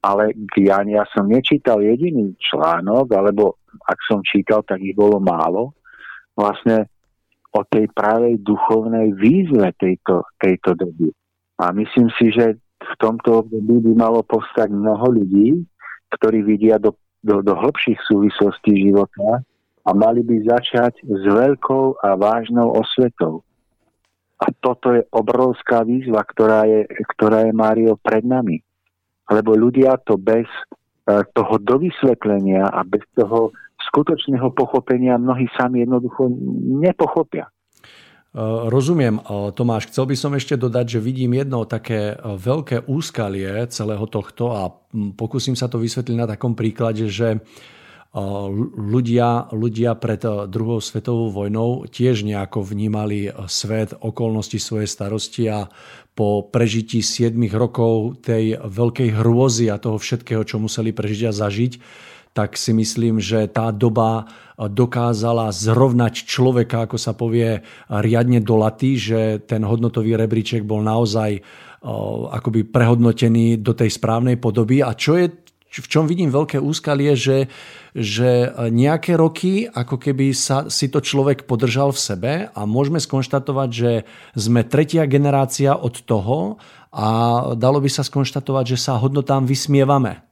ale 0.06 0.38
ja, 0.62 0.86
ja 0.86 1.04
som 1.10 1.26
nečítal 1.26 1.82
jediný 1.82 2.38
článok, 2.38 3.10
alebo 3.18 3.58
ak 3.90 3.98
som 4.06 4.22
čítal, 4.22 4.62
tak 4.62 4.78
ich 4.86 4.94
bolo 4.94 5.18
málo, 5.18 5.74
vlastne 6.38 6.86
o 7.50 7.66
tej 7.66 7.90
pravej 7.90 8.38
duchovnej 8.46 9.18
výzve 9.18 9.74
tejto, 9.82 10.30
tejto 10.38 10.78
doby. 10.78 11.10
A 11.58 11.74
myslím 11.74 12.14
si, 12.20 12.30
že 12.30 12.60
v 12.78 12.94
tomto 13.02 13.48
období 13.48 13.82
by 13.82 13.94
malo 13.98 14.22
postať 14.22 14.70
mnoho 14.70 15.10
ľudí, 15.10 15.66
ktorí 16.14 16.46
vidia 16.46 16.78
do, 16.78 16.94
do, 17.26 17.42
do 17.42 17.56
hĺbších 17.58 17.98
súvislostí 18.06 18.78
života 18.78 19.42
a 19.88 19.90
mali 19.96 20.22
by 20.22 20.46
začať 20.46 21.02
s 21.02 21.22
veľkou 21.26 22.04
a 22.04 22.14
vážnou 22.14 22.78
osvetou. 22.78 23.42
A 24.38 24.52
toto 24.60 24.92
je 24.92 25.02
obrovská 25.16 25.88
výzva, 25.88 26.22
ktorá 26.28 26.68
je, 26.68 26.84
ktorá 27.16 27.48
je 27.48 27.56
Mário 27.56 27.96
pred 27.96 28.22
nami 28.22 28.60
lebo 29.30 29.58
ľudia 29.58 29.98
to 30.06 30.18
bez 30.20 30.46
e, 30.46 31.24
toho 31.34 31.56
dovysvetlenia 31.62 32.70
a 32.70 32.86
bez 32.86 33.02
toho 33.18 33.54
skutočného 33.90 34.54
pochopenia 34.54 35.18
mnohí 35.18 35.50
sami 35.58 35.86
jednoducho 35.86 36.30
nepochopia. 36.82 37.50
E, 37.50 37.52
rozumiem, 38.70 39.18
e, 39.18 39.22
Tomáš. 39.54 39.90
Chcel 39.90 40.06
by 40.10 40.16
som 40.18 40.32
ešte 40.38 40.56
dodať, 40.58 40.98
že 40.98 41.06
vidím 41.06 41.38
jedno 41.38 41.66
také 41.66 42.14
veľké 42.22 42.86
úskalie 42.86 43.66
celého 43.74 44.06
tohto 44.06 44.54
a 44.54 44.70
pokúsim 45.18 45.58
sa 45.58 45.66
to 45.66 45.82
vysvetliť 45.82 46.18
na 46.18 46.30
takom 46.30 46.54
príklade, 46.54 47.10
že 47.10 47.42
ľudia, 48.16 49.52
ľudia 49.52 49.92
pred 50.00 50.24
druhou 50.48 50.80
svetovou 50.80 51.28
vojnou 51.36 51.84
tiež 51.92 52.24
nejako 52.24 52.64
vnímali 52.64 53.28
svet, 53.52 53.92
okolnosti 53.92 54.56
svojej 54.56 54.88
starosti 54.88 55.52
a 55.52 55.68
po 56.16 56.48
prežití 56.48 57.04
7 57.04 57.36
rokov 57.52 58.24
tej 58.24 58.56
veľkej 58.56 59.20
hrôzy 59.20 59.68
a 59.68 59.76
toho 59.76 60.00
všetkého, 60.00 60.48
čo 60.48 60.64
museli 60.64 60.96
prežiť 60.96 61.28
a 61.28 61.36
zažiť, 61.36 61.74
tak 62.32 62.56
si 62.56 62.72
myslím, 62.72 63.20
že 63.20 63.52
tá 63.52 63.72
doba 63.76 64.28
dokázala 64.56 65.52
zrovnať 65.52 66.24
človeka, 66.24 66.88
ako 66.88 66.96
sa 66.96 67.12
povie, 67.12 67.68
riadne 67.92 68.40
do 68.40 68.56
laty, 68.56 68.96
že 68.96 69.44
ten 69.44 69.64
hodnotový 69.68 70.16
rebríček 70.16 70.64
bol 70.64 70.80
naozaj 70.80 71.44
akoby 72.32 72.64
prehodnotený 72.64 73.60
do 73.60 73.76
tej 73.76 73.92
správnej 73.92 74.40
podoby. 74.40 74.80
A 74.80 74.96
čo 74.96 75.20
je 75.20 75.32
v 75.82 75.92
čom 75.92 76.08
vidím 76.08 76.32
veľké 76.32 76.62
úskalie, 76.62 77.18
že, 77.18 77.52
že 77.92 78.54
nejaké 78.72 79.20
roky 79.20 79.68
ako 79.68 80.00
keby 80.00 80.32
sa, 80.32 80.72
si 80.72 80.88
to 80.88 81.04
človek 81.04 81.50
podržal 81.50 81.92
v 81.92 82.00
sebe 82.00 82.34
a 82.52 82.62
môžeme 82.64 83.02
skonštatovať, 83.02 83.70
že 83.74 83.92
sme 84.38 84.64
tretia 84.64 85.10
generácia 85.10 85.76
od 85.76 86.00
toho 86.06 86.62
a 86.96 87.08
dalo 87.60 87.84
by 87.84 87.90
sa 87.92 88.08
skonštatovať, 88.08 88.76
že 88.76 88.78
sa 88.80 89.00
hodnotám 89.00 89.44
vysmievame. 89.44 90.24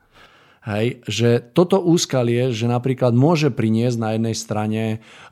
Hej, 0.63 1.03
že 1.11 1.43
toto 1.51 1.75
úskalie, 1.83 2.55
že 2.55 2.71
napríklad 2.71 3.11
môže 3.11 3.51
priniesť 3.51 3.97
na 3.99 4.09
jednej 4.15 4.31
strane 4.31 4.83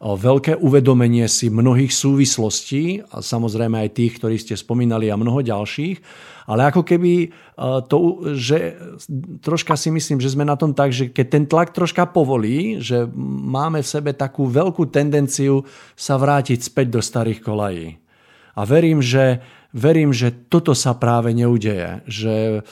veľké 0.03 0.59
uvedomenie 0.59 1.23
si 1.31 1.47
mnohých 1.47 1.95
súvislostí, 1.95 2.99
a 3.07 3.23
samozrejme 3.23 3.79
aj 3.79 3.95
tých, 3.95 4.19
ktorí 4.19 4.35
ste 4.35 4.59
spomínali 4.59 5.07
a 5.07 5.15
mnoho 5.15 5.39
ďalších, 5.39 6.03
ale 6.51 6.67
ako 6.67 6.83
keby 6.83 7.31
to, 7.87 8.27
že 8.35 8.75
troška 9.39 9.79
si 9.79 9.87
myslím, 9.95 10.19
že 10.19 10.35
sme 10.35 10.43
na 10.43 10.59
tom 10.59 10.75
tak, 10.75 10.91
že 10.91 11.07
keď 11.07 11.25
ten 11.31 11.45
tlak 11.47 11.71
troška 11.71 12.11
povolí, 12.11 12.83
že 12.83 13.07
máme 13.15 13.79
v 13.79 13.87
sebe 13.87 14.11
takú 14.11 14.51
veľkú 14.51 14.91
tendenciu 14.91 15.63
sa 15.95 16.19
vrátiť 16.19 16.59
späť 16.59 16.91
do 16.91 16.99
starých 16.99 17.39
kolají. 17.39 18.03
A 18.51 18.67
verím, 18.67 18.99
že, 18.99 19.39
verím, 19.71 20.11
že 20.11 20.27
toto 20.51 20.75
sa 20.75 20.91
práve 20.91 21.31
neudeje. 21.31 22.03
Že, 22.03 22.67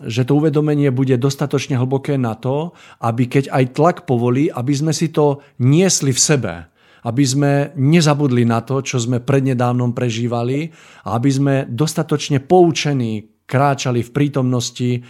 že 0.00 0.24
to 0.24 0.40
uvedomenie 0.40 0.88
bude 0.88 1.14
dostatočne 1.20 1.76
hlboké 1.76 2.16
na 2.16 2.32
to, 2.32 2.72
aby 3.04 3.28
keď 3.28 3.52
aj 3.52 3.64
tlak 3.76 3.96
povolí, 4.08 4.48
aby 4.48 4.72
sme 4.72 4.92
si 4.96 5.12
to 5.12 5.44
niesli 5.60 6.14
v 6.14 6.20
sebe. 6.20 6.54
Aby 7.02 7.24
sme 7.26 7.52
nezabudli 7.74 8.46
na 8.46 8.62
to, 8.62 8.78
čo 8.78 9.02
sme 9.02 9.18
prednedávnom 9.18 9.90
prežívali 9.90 10.70
a 11.02 11.18
aby 11.18 11.30
sme 11.34 11.54
dostatočne 11.66 12.38
poučení 12.38 13.32
kráčali 13.42 14.06
v 14.06 14.14
prítomnosti 14.14 14.90
e, 14.96 15.00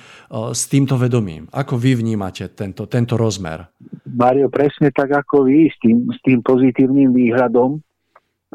s 0.50 0.62
týmto 0.66 0.96
vedomím. 0.96 1.46
Ako 1.52 1.76
vy 1.76 2.00
vnímate 2.00 2.48
tento, 2.56 2.88
tento 2.88 3.14
rozmer? 3.20 3.70
Mario, 4.08 4.48
presne 4.48 4.90
tak 4.90 5.12
ako 5.12 5.46
vy, 5.46 5.68
s 5.68 5.76
tým, 5.78 6.08
s 6.10 6.18
tým 6.24 6.40
pozitívnym 6.40 7.12
výhľadom, 7.12 7.78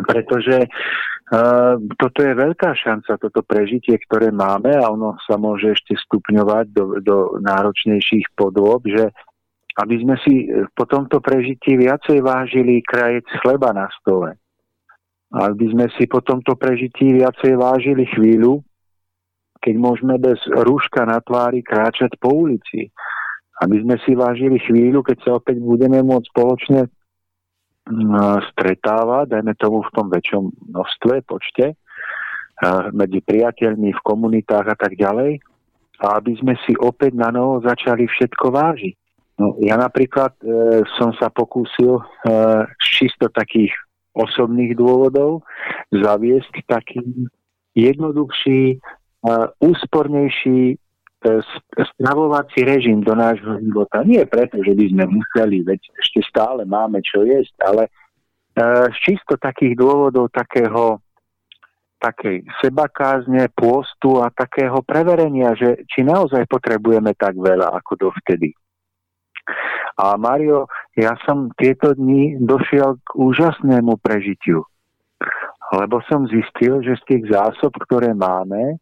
pretože 0.02 0.68
toto 2.00 2.20
je 2.24 2.32
veľká 2.32 2.72
šanca, 2.72 3.20
toto 3.20 3.44
prežitie, 3.44 4.00
ktoré 4.00 4.32
máme 4.32 4.72
a 4.80 4.88
ono 4.88 5.20
sa 5.28 5.36
môže 5.36 5.76
ešte 5.76 6.00
stupňovať 6.08 6.66
do, 6.72 6.86
do 7.04 7.18
náročnejších 7.44 8.32
podôb, 8.32 8.88
že 8.88 9.12
aby 9.78 9.96
sme 10.02 10.16
si 10.24 10.48
po 10.74 10.88
tomto 10.88 11.20
prežití 11.20 11.78
viacej 11.78 12.24
vážili 12.24 12.82
krajec 12.82 13.28
chleba 13.44 13.76
na 13.76 13.92
stole. 14.00 14.40
Aby 15.30 15.70
sme 15.70 15.86
si 16.00 16.08
po 16.08 16.24
tomto 16.24 16.56
prežití 16.56 17.14
viacej 17.14 17.60
vážili 17.60 18.08
chvíľu, 18.10 18.64
keď 19.60 19.76
môžeme 19.76 20.16
bez 20.18 20.40
rúška 20.48 21.04
na 21.04 21.20
tvári 21.20 21.62
kráčať 21.62 22.16
po 22.18 22.32
ulici. 22.32 22.90
Aby 23.62 23.84
sme 23.84 23.96
si 24.02 24.16
vážili 24.16 24.58
chvíľu, 24.64 25.04
keď 25.04 25.18
sa 25.22 25.32
opäť 25.38 25.60
budeme 25.62 26.02
môcť 26.02 26.30
spoločne 26.32 26.82
stretáva, 28.52 29.24
dajme 29.28 29.56
tomu 29.56 29.84
v 29.84 29.94
tom 29.96 30.08
väčšom 30.12 30.44
množstve, 30.74 31.24
počte, 31.24 31.76
medzi 32.92 33.22
priateľmi, 33.22 33.94
v 33.94 34.06
komunitách 34.06 34.68
a 34.74 34.76
tak 34.76 34.98
ďalej, 34.98 35.40
a 36.02 36.22
aby 36.22 36.38
sme 36.38 36.54
si 36.66 36.78
opäť 36.78 37.18
na 37.18 37.34
novo 37.34 37.62
začali 37.62 38.06
všetko 38.06 38.54
vážiť. 38.54 38.96
No, 39.38 39.54
ja 39.62 39.78
napríklad 39.78 40.34
e, 40.42 40.82
som 40.98 41.14
sa 41.14 41.30
pokúsil 41.30 42.02
e, 42.02 42.04
z 42.82 42.86
čisto 42.90 43.30
takých 43.30 43.70
osobných 44.18 44.74
dôvodov 44.74 45.46
zaviesť 45.94 46.66
taký 46.66 47.30
jednoduchší, 47.78 48.62
e, 48.74 48.78
úspornejší 49.62 50.78
E, 50.78 50.78
stravovací 51.98 52.62
režim 52.62 53.02
do 53.02 53.18
nášho 53.18 53.58
života. 53.60 54.06
Nie 54.06 54.30
preto, 54.30 54.62
že 54.62 54.78
by 54.78 54.86
sme 54.94 55.06
museli, 55.10 55.66
veď 55.66 55.82
ešte 55.98 56.22
stále 56.30 56.64
máme 56.64 57.02
čo 57.02 57.26
jesť, 57.26 57.56
ale 57.66 57.84
e, 57.88 57.92
z 58.94 58.98
čisto 59.02 59.34
takých 59.36 59.74
dôvodov 59.76 60.30
takého 60.30 61.02
takej 61.98 62.46
sebakázne, 62.62 63.50
pôstu 63.58 64.22
a 64.22 64.30
takého 64.30 64.86
preverenia, 64.86 65.58
že 65.58 65.82
či 65.90 66.06
naozaj 66.06 66.46
potrebujeme 66.46 67.18
tak 67.18 67.34
veľa 67.34 67.74
ako 67.74 68.10
dovtedy. 68.10 68.54
A 69.98 70.14
Mario, 70.14 70.70
ja 70.94 71.18
som 71.26 71.50
tieto 71.58 71.98
dni 71.98 72.38
došiel 72.38 73.02
k 73.02 73.10
úžasnému 73.18 73.98
prežitiu. 73.98 74.62
Lebo 75.74 76.00
som 76.06 76.30
zistil, 76.30 76.86
že 76.86 77.02
z 77.02 77.04
tých 77.10 77.24
zásob, 77.34 77.74
ktoré 77.82 78.14
máme, 78.14 78.78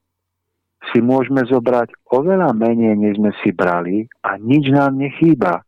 si 0.91 0.99
môžeme 1.01 1.41
zobrať 1.45 1.93
oveľa 2.11 2.53
menej, 2.53 2.93
než 2.97 3.17
sme 3.17 3.31
si 3.41 3.49
brali 3.55 4.05
a 4.21 4.38
nič 4.38 4.69
nám 4.69 4.97
nechýba. 4.97 5.65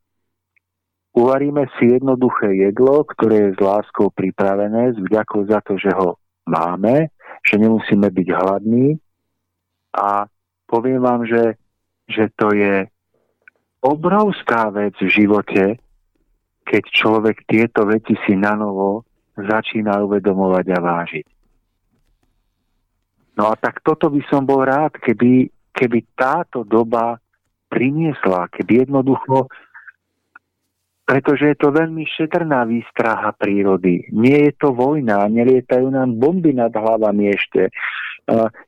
Uvaríme 1.17 1.65
si 1.77 1.97
jednoduché 1.97 2.53
jedlo, 2.53 3.01
ktoré 3.01 3.49
je 3.49 3.57
s 3.57 3.59
láskou 3.59 4.13
pripravené, 4.13 4.93
s 4.93 4.99
vďakou 5.01 5.49
za 5.49 5.65
to, 5.65 5.73
že 5.81 5.89
ho 5.97 6.21
máme, 6.45 7.09
že 7.41 7.57
nemusíme 7.57 8.05
byť 8.05 8.27
hladní 8.37 9.01
a 9.97 10.29
poviem 10.69 11.01
vám, 11.01 11.25
že, 11.25 11.57
že 12.05 12.29
to 12.37 12.53
je 12.53 12.85
obrovská 13.81 14.69
vec 14.69 14.93
v 15.01 15.09
živote, 15.09 15.63
keď 16.67 16.83
človek 16.91 17.47
tieto 17.47 17.87
veci 17.87 18.13
si 18.27 18.35
na 18.35 18.53
novo 18.53 19.07
začína 19.39 20.03
uvedomovať 20.03 20.65
a 20.75 20.79
vážiť. 20.81 21.36
No 23.37 23.53
a 23.53 23.55
tak 23.55 23.85
toto 23.85 24.09
by 24.09 24.21
som 24.27 24.43
bol 24.43 24.65
rád, 24.65 24.97
keby, 24.97 25.45
keby 25.69 25.99
táto 26.17 26.65
doba 26.65 27.21
priniesla, 27.69 28.49
keby 28.49 28.89
jednoducho, 28.89 29.45
pretože 31.07 31.53
je 31.53 31.57
to 31.61 31.71
veľmi 31.71 32.03
šetrná 32.03 32.67
výstraha 32.67 33.31
prírody. 33.37 34.09
Nie 34.11 34.51
je 34.51 34.53
to 34.59 34.75
vojna, 34.75 35.29
nelietajú 35.31 35.87
nám 35.87 36.19
bomby 36.19 36.51
nad 36.51 36.73
hlavami 36.73 37.31
ešte. 37.31 37.71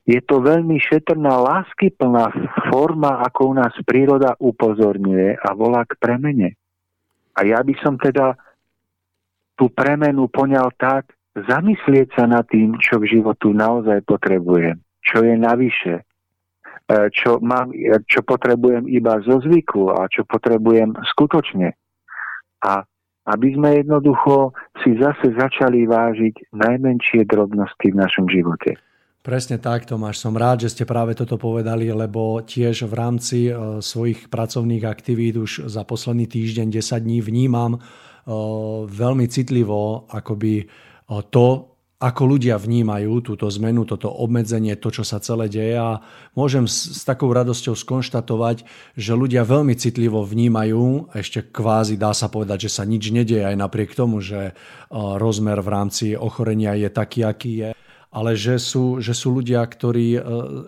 Je 0.08 0.20
to 0.24 0.40
veľmi 0.40 0.80
šetrná, 0.80 1.36
láskyplná 1.36 2.32
forma, 2.72 3.20
ako 3.28 3.52
u 3.52 3.54
nás 3.60 3.76
príroda 3.84 4.32
upozorňuje 4.40 5.36
a 5.36 5.48
volá 5.52 5.84
k 5.84 6.00
premene. 6.00 6.56
A 7.36 7.44
ja 7.44 7.60
by 7.60 7.76
som 7.84 8.00
teda 8.00 8.32
tú 9.60 9.68
premenu 9.68 10.32
poňal 10.32 10.72
tak, 10.80 11.12
zamyslieť 11.34 12.08
sa 12.18 12.26
nad 12.26 12.46
tým, 12.50 12.74
čo 12.82 12.98
v 12.98 13.18
životu 13.18 13.54
naozaj 13.54 14.02
potrebujem, 14.06 14.78
čo 15.04 15.22
je 15.22 15.34
navyše, 15.38 15.94
e, 16.00 16.02
čo, 17.14 17.38
mám, 17.38 17.70
čo 18.10 18.26
potrebujem 18.26 18.90
iba 18.90 19.22
zo 19.22 19.38
zvyku 19.38 19.94
a 19.94 20.10
čo 20.10 20.26
potrebujem 20.26 20.94
skutočne. 21.14 21.74
A 22.66 22.82
aby 23.30 23.54
sme 23.54 23.84
jednoducho 23.84 24.56
si 24.82 24.98
zase 24.98 25.30
začali 25.38 25.86
vážiť 25.86 26.50
najmenšie 26.50 27.22
drobnosti 27.28 27.86
v 27.86 27.98
našom 28.00 28.26
živote. 28.26 28.74
Presne 29.20 29.60
tak, 29.60 29.84
Tomáš. 29.84 30.16
Som 30.16 30.40
rád, 30.40 30.64
že 30.64 30.72
ste 30.72 30.88
práve 30.88 31.12
toto 31.12 31.36
povedali, 31.36 31.92
lebo 31.92 32.40
tiež 32.40 32.88
v 32.88 32.94
rámci 32.96 33.38
e, 33.46 33.84
svojich 33.84 34.32
pracovných 34.32 34.88
aktivít 34.88 35.36
už 35.36 35.68
za 35.68 35.84
posledný 35.84 36.24
týždeň, 36.24 36.80
10 36.80 37.04
dní 37.04 37.20
vnímam 37.20 37.76
e, 37.76 37.80
veľmi 38.88 39.28
citlivo 39.28 40.08
akoby 40.08 40.66
to, 41.18 41.70
ako 42.00 42.22
ľudia 42.24 42.56
vnímajú 42.56 43.20
túto 43.20 43.44
zmenu, 43.60 43.84
toto 43.84 44.08
obmedzenie, 44.08 44.72
to, 44.80 44.88
čo 44.88 45.04
sa 45.04 45.20
celé 45.20 45.52
deje. 45.52 45.76
A 45.76 46.00
môžem 46.32 46.64
s, 46.64 46.96
s 46.96 47.04
takou 47.04 47.28
radosťou 47.28 47.76
skonštatovať, 47.76 48.64
že 48.96 49.12
ľudia 49.12 49.44
veľmi 49.44 49.76
citlivo 49.76 50.24
vnímajú, 50.24 51.12
ešte 51.12 51.44
kvázi 51.44 52.00
dá 52.00 52.16
sa 52.16 52.32
povedať, 52.32 52.72
že 52.72 52.80
sa 52.80 52.88
nič 52.88 53.12
nedieje 53.12 53.44
aj 53.44 53.56
napriek 53.58 53.92
tomu, 53.92 54.24
že 54.24 54.56
rozmer 54.94 55.60
v 55.60 55.68
rámci 55.68 56.06
ochorenia 56.16 56.72
je 56.72 56.88
taký, 56.88 57.20
aký 57.20 57.52
je 57.52 57.68
ale 58.10 58.34
že 58.34 58.58
sú, 58.58 58.98
že 58.98 59.14
sú 59.14 59.30
ľudia, 59.38 59.62
ktorí 59.62 60.18
e, 60.18 60.20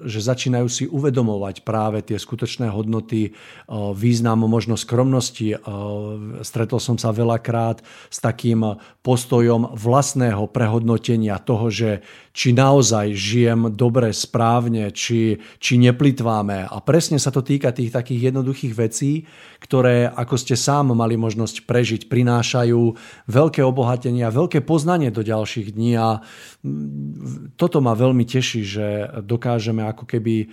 že 0.06 0.22
začínajú 0.22 0.66
si 0.70 0.84
uvedomovať 0.86 1.66
práve 1.66 1.98
tie 1.98 2.14
skutočné 2.14 2.70
hodnoty, 2.70 3.22
e, 3.26 3.30
význam 3.98 4.46
možno 4.46 4.78
skromnosti. 4.78 5.54
E, 5.54 5.58
stretol 6.46 6.78
som 6.78 6.94
sa 7.02 7.10
veľakrát 7.10 7.82
s 8.14 8.22
takým 8.22 8.78
postojom 9.02 9.74
vlastného 9.74 10.46
prehodnotenia 10.54 11.42
toho, 11.42 11.66
že 11.66 12.06
či 12.30 12.54
naozaj 12.54 13.12
žijem 13.12 13.74
dobre, 13.74 14.14
správne, 14.14 14.94
či, 14.94 15.42
či 15.58 15.76
neplitváme. 15.82 16.64
A 16.70 16.78
presne 16.80 17.18
sa 17.18 17.34
to 17.34 17.42
týka 17.42 17.74
tých 17.74 17.90
takých 17.92 18.32
jednoduchých 18.32 18.72
vecí, 18.72 19.26
ktoré, 19.60 20.08
ako 20.08 20.34
ste 20.38 20.56
sám 20.56 20.94
mali 20.96 21.18
možnosť 21.18 21.68
prežiť, 21.68 22.00
prinášajú 22.06 22.80
veľké 23.28 23.60
obohatenia, 23.66 24.32
veľké 24.32 24.64
poznanie 24.64 25.12
do 25.12 25.20
ďalších 25.26 25.76
dní 25.76 25.92
a 25.98 26.24
toto 27.54 27.78
ma 27.84 27.92
veľmi 27.92 28.24
teší, 28.24 28.60
že 28.64 28.86
dokážeme 29.22 29.84
ako 29.86 30.04
keby 30.08 30.50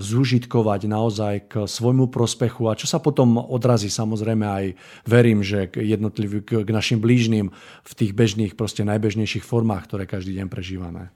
zúžitkovať 0.00 0.88
naozaj 0.88 1.34
k 1.44 1.52
svojmu 1.68 2.08
prospechu 2.08 2.72
a 2.72 2.78
čo 2.78 2.88
sa 2.88 3.04
potom 3.04 3.36
odrazí 3.36 3.92
samozrejme 3.92 4.46
aj 4.48 4.64
verím, 5.04 5.44
že 5.44 5.68
k 5.68 5.84
jednotlivým, 5.84 6.40
k 6.40 6.70
našim 6.72 6.98
blížnym 7.04 7.52
v 7.84 7.92
tých 7.92 8.16
bežných, 8.16 8.56
proste 8.56 8.82
najbežnejších 8.88 9.44
formách, 9.44 9.86
ktoré 9.86 10.08
každý 10.08 10.40
deň 10.40 10.48
prežívame. 10.48 11.12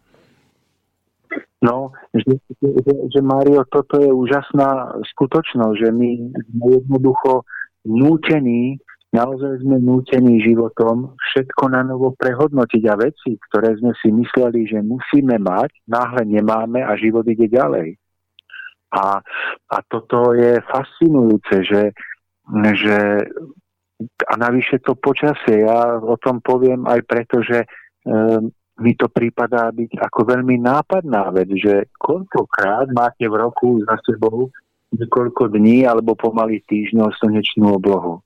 No, 1.62 1.94
že, 2.11 2.42
že, 2.59 2.92
že 3.09 3.20
Mario, 3.22 3.62
toto 3.70 3.94
je 4.03 4.11
úžasná 4.11 4.98
skutočnosť, 5.14 5.76
že 5.78 5.88
my 5.94 6.11
sme 6.42 6.66
jednoducho 6.82 7.46
nútení, 7.86 8.82
naozaj 9.12 9.60
sme 9.60 9.76
nútení 9.78 10.40
životom 10.40 11.12
všetko 11.20 11.68
na 11.68 11.84
novo 11.84 12.16
prehodnotiť 12.16 12.82
a 12.88 12.96
veci, 12.96 13.36
ktoré 13.48 13.76
sme 13.76 13.92
si 14.00 14.08
mysleli, 14.08 14.64
že 14.64 14.80
musíme 14.80 15.36
mať, 15.36 15.70
náhle 15.84 16.24
nemáme 16.24 16.80
a 16.80 16.96
život 16.96 17.28
ide 17.28 17.46
ďalej. 17.46 18.00
A, 18.92 19.20
a 19.72 19.76
toto 19.88 20.36
je 20.36 20.60
fascinujúce, 20.68 21.64
že, 21.64 21.82
že 22.76 22.98
a 24.28 24.34
navyše 24.36 24.80
to 24.80 24.96
počasie, 24.96 25.64
ja 25.64 25.96
o 26.00 26.16
tom 26.20 26.40
poviem 26.44 26.84
aj 26.88 27.00
preto, 27.08 27.40
že 27.40 27.64
e, 27.64 27.68
mi 28.80 28.92
to 28.96 29.08
prípadá 29.08 29.68
byť 29.72 30.00
ako 30.00 30.20
veľmi 30.24 30.56
nápadná 30.60 31.28
vec, 31.32 31.48
že 31.56 31.92
koľkokrát 32.00 32.88
máte 32.92 33.28
v 33.28 33.36
roku 33.36 33.80
za 33.84 33.96
sebou 34.04 34.48
niekoľko 34.92 35.52
dní 35.52 35.88
alebo 35.88 36.12
pomaly 36.12 36.60
týždňov 36.68 37.16
slnečnú 37.16 37.80
oblohu. 37.80 38.20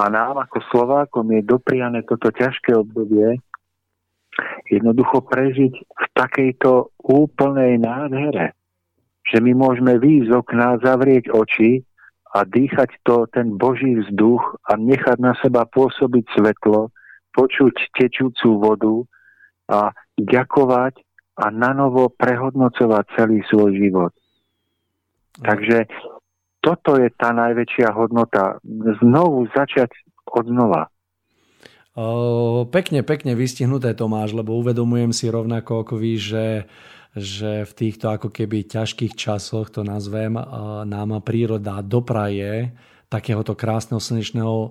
A 0.00 0.08
nám 0.08 0.40
ako 0.40 0.64
Slovákom 0.72 1.28
je 1.36 1.44
dopriané 1.44 2.00
toto 2.08 2.32
ťažké 2.32 2.72
obdobie 2.72 3.36
jednoducho 4.72 5.20
prežiť 5.28 5.72
v 5.76 6.04
takejto 6.16 6.96
úplnej 7.04 7.76
nádhere 7.76 8.56
že 9.30 9.38
my 9.38 9.52
môžeme 9.54 10.00
výjsť 10.00 10.26
z 10.26 10.32
okna, 10.32 10.68
zavrieť 10.82 11.30
oči 11.30 11.86
a 12.34 12.42
dýchať 12.42 12.90
to, 13.06 13.30
ten 13.30 13.54
Boží 13.54 13.94
vzduch 13.94 14.42
a 14.66 14.74
nechať 14.74 15.18
na 15.22 15.38
seba 15.38 15.66
pôsobiť 15.70 16.24
svetlo, 16.34 16.90
počuť 17.30 17.94
tečúcu 17.94 18.48
vodu 18.58 18.96
a 19.70 19.80
ďakovať 20.18 20.98
a 21.40 21.46
nanovo 21.54 22.10
prehodnocovať 22.10 23.04
celý 23.14 23.40
svoj 23.46 23.70
život. 23.78 24.12
Takže 25.40 25.86
toto 26.60 26.96
je 27.00 27.08
tá 27.16 27.32
najväčšia 27.32 27.92
hodnota. 27.92 28.60
Znovu 29.00 29.48
začať 29.52 29.90
od 30.30 30.44
znova. 30.46 30.92
O, 31.98 32.64
pekne, 32.70 33.02
pekne 33.02 33.34
vystihnuté 33.34 33.96
Tomáš, 33.98 34.36
lebo 34.36 34.54
uvedomujem 34.60 35.10
si 35.10 35.26
rovnako 35.26 35.82
ako 35.82 35.94
vy, 35.98 36.12
že 36.20 36.44
že 37.10 37.66
v 37.66 37.72
týchto 37.74 38.06
ako 38.06 38.30
keby 38.30 38.70
ťažkých 38.70 39.18
časoch, 39.18 39.74
to 39.74 39.82
nazvem, 39.82 40.38
nám 40.86 41.18
príroda 41.26 41.82
dopraje 41.82 42.70
takéhoto 43.10 43.58
krásneho 43.58 43.98
slnečného 43.98 44.70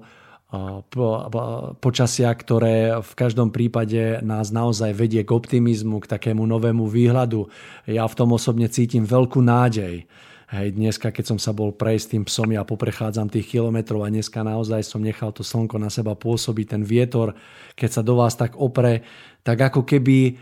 počasia, 1.84 2.32
ktoré 2.32 3.04
v 3.04 3.14
každom 3.20 3.52
prípade 3.52 4.24
nás 4.24 4.56
naozaj 4.56 4.96
vedie 4.96 5.28
k 5.28 5.36
optimizmu, 5.36 6.00
k 6.00 6.16
takému 6.16 6.48
novému 6.48 6.88
výhľadu. 6.88 7.52
Ja 7.92 8.08
v 8.08 8.16
tom 8.16 8.32
osobne 8.32 8.72
cítim 8.72 9.04
veľkú 9.04 9.44
nádej. 9.44 10.08
Hej, 10.50 10.82
dneska, 10.82 11.14
keď 11.14 11.26
som 11.30 11.38
sa 11.38 11.54
bol 11.54 11.70
prejsť 11.78 12.18
tým 12.18 12.24
psom, 12.26 12.50
ja 12.50 12.66
poprechádzam 12.66 13.30
tých 13.30 13.54
kilometrov 13.54 14.02
a 14.02 14.10
dneska 14.10 14.42
naozaj 14.42 14.82
som 14.82 14.98
nechal 14.98 15.30
to 15.30 15.46
slnko 15.46 15.78
na 15.78 15.94
seba 15.94 16.18
pôsobiť, 16.18 16.66
ten 16.74 16.82
vietor, 16.82 17.38
keď 17.78 17.90
sa 17.94 18.02
do 18.02 18.18
vás 18.18 18.34
tak 18.34 18.58
opre, 18.58 19.06
tak 19.46 19.62
ako 19.62 19.86
keby 19.86 20.42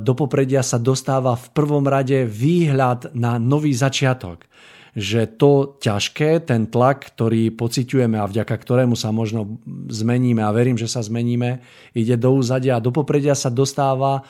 do 0.00 0.12
popredia 0.16 0.64
sa 0.64 0.80
dostáva 0.80 1.36
v 1.36 1.52
prvom 1.52 1.84
rade 1.84 2.24
výhľad 2.24 3.12
na 3.12 3.36
nový 3.36 3.76
začiatok. 3.76 4.48
Že 4.96 5.36
to 5.36 5.52
ťažké, 5.84 6.48
ten 6.48 6.72
tlak, 6.72 7.12
ktorý 7.12 7.52
pociťujeme 7.52 8.16
a 8.16 8.24
vďaka 8.24 8.56
ktorému 8.56 8.96
sa 8.96 9.12
možno 9.12 9.60
zmeníme 9.92 10.40
a 10.40 10.48
verím, 10.56 10.80
že 10.80 10.88
sa 10.88 11.04
zmeníme, 11.04 11.60
ide 11.92 12.16
do 12.16 12.32
úzadia 12.32 12.80
a 12.80 12.84
do 12.84 12.88
popredia 12.88 13.36
sa 13.36 13.52
dostáva 13.52 14.24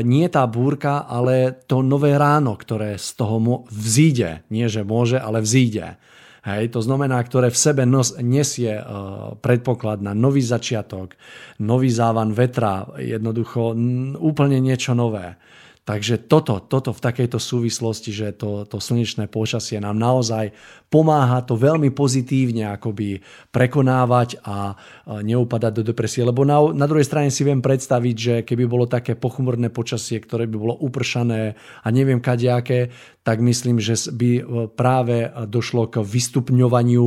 nie 0.00 0.26
tá 0.32 0.48
búrka, 0.48 1.04
ale 1.04 1.52
to 1.68 1.84
nové 1.84 2.16
ráno, 2.16 2.56
ktoré 2.56 2.96
z 2.96 3.08
toho 3.20 3.68
vzíde. 3.68 4.48
Nie, 4.48 4.72
že 4.72 4.80
môže, 4.80 5.20
ale 5.20 5.44
vzíde. 5.44 6.00
Hej, 6.44 6.76
to 6.76 6.84
znamená, 6.84 7.24
ktoré 7.24 7.48
v 7.48 7.56
sebe 7.56 7.88
nos, 7.88 8.20
nesie 8.20 8.76
uh, 8.76 9.32
predpoklad 9.40 10.04
na 10.04 10.12
nový 10.12 10.44
začiatok, 10.44 11.16
nový 11.64 11.88
závan 11.88 12.36
vetra, 12.36 12.84
jednoducho 13.00 13.72
n, 13.72 14.12
úplne 14.20 14.60
niečo 14.60 14.92
nové. 14.92 15.40
Takže 15.84 16.24
toto, 16.24 16.64
toto 16.64 16.96
v 16.96 17.04
takejto 17.04 17.36
súvislosti, 17.36 18.08
že 18.08 18.32
to, 18.32 18.64
to 18.64 18.80
slnečné 18.80 19.28
počasie 19.28 19.76
nám 19.76 20.00
naozaj 20.00 20.56
pomáha 20.88 21.44
to 21.44 21.60
veľmi 21.60 21.92
pozitívne 21.92 22.72
akoby 22.72 23.20
prekonávať 23.52 24.40
a 24.48 24.80
neupadať 25.04 25.72
do 25.76 25.82
depresie. 25.84 26.24
Lebo 26.24 26.48
na, 26.48 26.56
na 26.72 26.88
druhej 26.88 27.04
strane 27.04 27.28
si 27.28 27.44
viem 27.44 27.60
predstaviť, 27.60 28.16
že 28.16 28.34
keby 28.48 28.64
bolo 28.64 28.88
také 28.88 29.12
pochmurné 29.12 29.68
počasie, 29.68 30.24
ktoré 30.24 30.48
by 30.48 30.56
bolo 30.56 30.74
upršané 30.80 31.52
a 31.84 31.86
neviem 31.92 32.16
kadejaké, 32.16 32.88
tak 33.20 33.44
myslím, 33.44 33.76
že 33.76 34.08
by 34.08 34.30
e, 34.40 34.42
práve 34.72 35.28
došlo 35.44 35.92
k 35.92 36.00
vystupňovaniu 36.00 37.04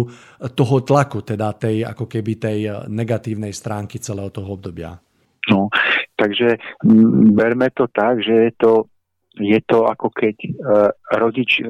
toho 0.54 0.76
tlaku, 0.86 1.26
teda 1.26 1.58
tej 1.58 1.82
ako 1.82 2.06
keby 2.06 2.32
tej 2.38 2.60
negatívnej 2.94 3.58
stránky 3.58 3.98
celého 3.98 4.30
toho 4.30 4.54
obdobia. 4.54 5.02
No, 5.48 5.72
takže 6.20 6.60
m, 6.84 7.32
berme 7.32 7.72
to 7.72 7.88
tak, 7.88 8.20
že 8.20 8.52
je 8.52 8.52
to, 8.60 8.74
je 9.40 9.60
to 9.64 9.88
ako 9.88 10.12
keď 10.12 10.36
e, 10.44 10.52
rodič 11.16 11.64
e, 11.64 11.66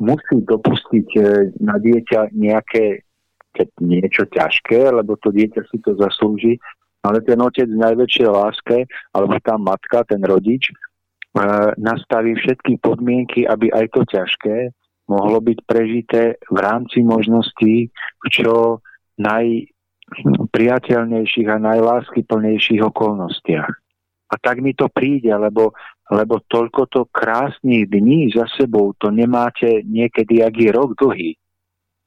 musí 0.00 0.36
dopustiť 0.40 1.08
e, 1.16 1.22
na 1.60 1.76
dieťa 1.76 2.32
nejaké 2.32 3.04
keď 3.52 3.68
niečo 3.84 4.24
ťažké, 4.32 4.88
lebo 4.88 5.20
to 5.20 5.28
dieťa 5.28 5.68
si 5.68 5.76
to 5.84 5.92
zaslúži, 6.00 6.56
ale 7.04 7.20
ten 7.20 7.36
otec 7.36 7.68
v 7.68 7.82
najväčšej 7.84 8.28
láske, 8.32 8.88
alebo 9.12 9.36
tá 9.44 9.60
matka, 9.60 10.08
ten 10.08 10.24
rodič, 10.24 10.72
e, 10.72 10.74
nastaví 11.76 12.32
všetky 12.32 12.80
podmienky, 12.80 13.44
aby 13.44 13.68
aj 13.68 13.92
to 13.92 14.02
ťažké 14.08 14.72
mohlo 15.10 15.42
byť 15.44 15.58
prežité 15.68 16.40
v 16.48 16.58
rámci 16.62 17.04
možností 17.04 17.92
čo 18.32 18.80
naj, 19.20 19.68
priateľnejších 20.52 21.48
a 21.48 21.58
najláskyplnejších 21.58 22.82
okolnostiach. 22.84 23.72
A 24.32 24.34
tak 24.40 24.64
mi 24.64 24.72
to 24.72 24.88
príde, 24.88 25.28
lebo, 25.28 25.76
lebo 26.08 26.40
toľko 26.48 26.82
to 26.88 27.00
krásnych 27.12 27.88
dní 27.88 28.32
za 28.32 28.48
sebou, 28.56 28.96
to 28.96 29.12
nemáte 29.12 29.84
niekedy, 29.84 30.40
ak 30.40 30.54
je 30.56 30.70
rok 30.72 30.96
dlhý. 30.96 31.36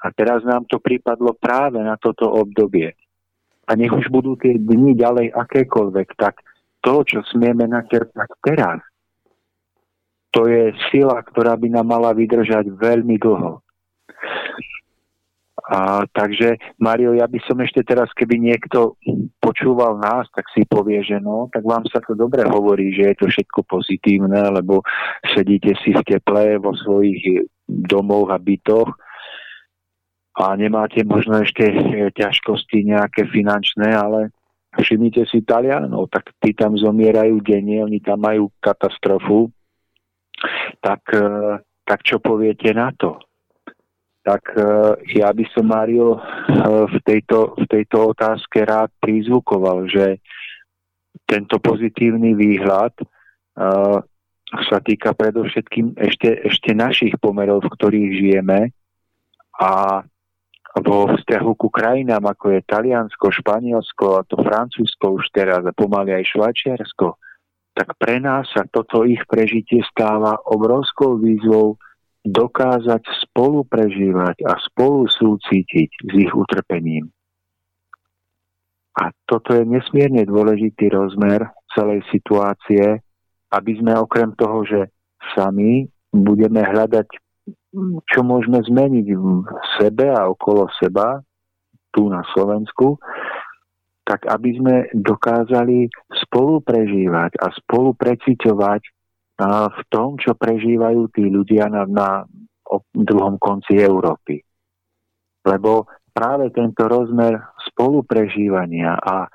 A 0.02 0.10
teraz 0.14 0.42
nám 0.42 0.66
to 0.66 0.82
pripadlo 0.82 1.38
práve 1.38 1.82
na 1.82 1.98
toto 1.98 2.30
obdobie. 2.30 2.98
A 3.66 3.74
nech 3.74 3.94
už 3.94 4.10
budú 4.14 4.38
tie 4.38 4.58
dni 4.58 4.94
ďalej 4.98 5.34
akékoľvek, 5.34 6.08
tak 6.18 6.42
to, 6.86 7.02
čo 7.02 7.26
smieme 7.34 7.66
načerpať 7.66 8.30
teraz, 8.46 8.82
to 10.30 10.46
je 10.46 10.76
sila, 10.92 11.24
ktorá 11.24 11.58
by 11.58 11.72
nám 11.72 11.88
mala 11.90 12.12
vydržať 12.12 12.68
veľmi 12.76 13.18
dlho. 13.18 13.64
A, 15.66 16.06
takže, 16.06 16.62
Mario, 16.78 17.18
ja 17.18 17.26
by 17.26 17.42
som 17.50 17.58
ešte 17.58 17.82
teraz, 17.82 18.14
keby 18.14 18.38
niekto 18.38 19.02
počúval 19.42 19.98
nás, 19.98 20.30
tak 20.30 20.46
si 20.54 20.62
povie, 20.62 21.02
že 21.02 21.18
no, 21.18 21.50
tak 21.50 21.66
vám 21.66 21.82
sa 21.90 22.06
to 22.06 22.14
dobre 22.14 22.46
hovorí, 22.46 22.94
že 22.94 23.14
je 23.14 23.16
to 23.18 23.26
všetko 23.34 23.66
pozitívne, 23.66 24.46
lebo 24.54 24.86
sedíte 25.34 25.74
si 25.82 25.90
v 25.90 26.06
teple 26.06 26.62
vo 26.62 26.70
svojich 26.78 27.50
domoch 27.66 28.30
a 28.30 28.38
bytoch 28.38 28.94
a 30.36 30.54
nemáte 30.54 31.02
možno 31.02 31.42
ešte 31.42 31.66
ťažkosti 32.14 32.86
nejaké 32.86 33.26
finančné, 33.32 33.90
ale 33.90 34.36
všimnite 34.78 35.26
si 35.32 35.42
Talianov, 35.42 36.12
tak 36.12 36.36
tí 36.44 36.52
tam 36.52 36.76
zomierajú 36.76 37.40
denne, 37.40 37.88
oni 37.88 38.04
tam 38.04 38.22
majú 38.22 38.52
katastrofu, 38.60 39.50
tak, 40.84 41.02
eh, 41.16 41.58
tak 41.88 42.04
čo 42.04 42.20
poviete 42.20 42.70
na 42.76 42.92
to? 42.94 43.18
Tak 44.26 44.58
e, 44.58 44.62
ja 45.22 45.30
by 45.30 45.46
som, 45.54 45.70
Mário, 45.70 46.18
e, 46.18 46.20
v 46.90 46.98
tejto, 47.06 47.54
v 47.62 47.66
tejto 47.70 48.18
otázke 48.18 48.66
rád 48.66 48.90
prizvukoval, 48.98 49.86
že 49.86 50.18
tento 51.30 51.62
pozitívny 51.62 52.34
výhľad 52.34 52.98
e, 52.98 53.06
sa 54.66 54.78
týka 54.82 55.14
predovšetkým 55.14 56.02
ešte, 56.02 56.42
ešte 56.42 56.74
našich 56.74 57.14
pomerov, 57.22 57.70
v 57.70 57.74
ktorých 57.78 58.12
žijeme 58.18 58.74
a 59.62 60.02
vo 60.82 61.08
vzťahu 61.08 61.52
ku 61.56 61.70
krajinám, 61.70 62.26
ako 62.26 62.58
je 62.58 62.68
Taliansko, 62.68 63.32
Španielsko 63.32 64.06
a 64.20 64.26
to 64.28 64.42
Francúzsko 64.42 65.22
už 65.22 65.32
teraz 65.32 65.64
a 65.64 65.72
pomaly 65.72 66.12
aj 66.12 66.36
Švajčiarsko, 66.36 67.16
tak 67.78 67.94
pre 67.96 68.20
nás 68.20 68.50
sa 68.52 68.68
toto 68.68 69.06
ich 69.08 69.22
prežitie 69.30 69.86
stáva 69.88 70.36
obrovskou 70.50 71.16
výzvou 71.16 71.80
dokázať 72.26 73.06
spolu 73.22 73.62
prežívať 73.70 74.42
a 74.50 74.58
spolu 74.58 75.06
súcitiť 75.06 75.90
s 76.10 76.14
ich 76.18 76.34
utrpením. 76.34 77.08
A 78.98 79.14
toto 79.30 79.54
je 79.54 79.62
nesmierne 79.68 80.26
dôležitý 80.26 80.90
rozmer 80.90 81.46
celej 81.76 82.02
situácie, 82.10 83.04
aby 83.54 83.72
sme 83.78 83.94
okrem 83.94 84.34
toho, 84.34 84.66
že 84.66 84.82
sami 85.36 85.86
budeme 86.10 86.64
hľadať, 86.64 87.08
čo 88.10 88.20
môžeme 88.24 88.64
zmeniť 88.64 89.08
v 89.14 89.26
sebe 89.78 90.10
a 90.10 90.32
okolo 90.32 90.72
seba, 90.80 91.20
tu 91.92 92.08
na 92.12 92.24
Slovensku, 92.36 93.00
tak 94.08 94.28
aby 94.28 94.50
sme 94.60 94.76
dokázali 94.96 95.88
spolu 96.28 96.64
prežívať 96.64 97.40
a 97.40 97.52
spolu 97.56 97.96
preciťovať 97.96 98.95
v 99.44 99.82
tom, 99.92 100.16
čo 100.16 100.32
prežívajú 100.36 101.12
tí 101.12 101.28
ľudia 101.28 101.68
na, 101.68 101.84
na 101.84 102.10
druhom 102.96 103.36
konci 103.36 103.78
Európy. 103.78 104.40
Lebo 105.46 105.86
práve 106.16 106.50
tento 106.56 106.88
rozmer 106.88 107.36
spoluprežívania 107.70 108.96
a 108.96 109.28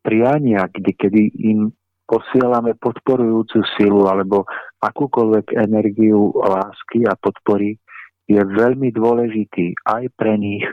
priania, 0.00 0.66
kedy, 0.72 0.92
kedy 0.96 1.22
im 1.44 1.70
posielame 2.04 2.76
podporujúcu 2.76 3.64
silu 3.76 4.08
alebo 4.08 4.44
akúkoľvek 4.80 5.56
energiu 5.56 6.32
lásky 6.36 7.08
a 7.08 7.16
podpory, 7.16 7.80
je 8.24 8.40
veľmi 8.40 8.92
dôležitý 8.92 9.76
aj 9.84 10.08
pre 10.16 10.36
nich, 10.40 10.64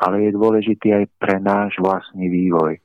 ale 0.00 0.28
je 0.28 0.30
dôležitý 0.36 0.88
aj 0.92 1.04
pre 1.16 1.40
náš 1.40 1.76
vlastný 1.80 2.28
vývoj. 2.28 2.76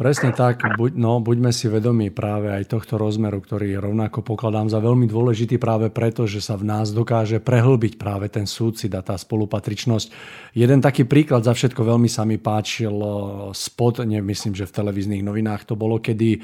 Presne 0.00 0.32
tak, 0.32 0.64
buď, 0.80 0.96
no, 0.96 1.20
buďme 1.20 1.52
si 1.52 1.68
vedomi 1.68 2.08
práve 2.08 2.48
aj 2.48 2.72
tohto 2.72 2.96
rozmeru, 2.96 3.36
ktorý 3.36 3.76
rovnako 3.76 4.24
pokladám 4.24 4.72
za 4.72 4.80
veľmi 4.80 5.04
dôležitý 5.04 5.60
práve 5.60 5.92
preto, 5.92 6.24
že 6.24 6.40
sa 6.40 6.56
v 6.56 6.64
nás 6.72 6.88
dokáže 6.88 7.36
prehlbiť 7.36 8.00
práve 8.00 8.32
ten 8.32 8.48
súcit 8.48 8.88
a 8.96 9.04
tá 9.04 9.20
spolupatričnosť. 9.20 10.08
Jeden 10.56 10.80
taký 10.80 11.04
príklad 11.04 11.44
za 11.44 11.52
všetko 11.52 11.84
veľmi 11.84 12.08
sa 12.08 12.24
mi 12.24 12.40
páčil 12.40 12.96
eh, 12.96 13.12
spod, 13.52 14.00
nemyslím, 14.08 14.56
že 14.56 14.64
v 14.64 14.76
televíznych 14.80 15.20
novinách 15.20 15.68
to 15.68 15.76
bolo, 15.76 16.00
kedy 16.00 16.40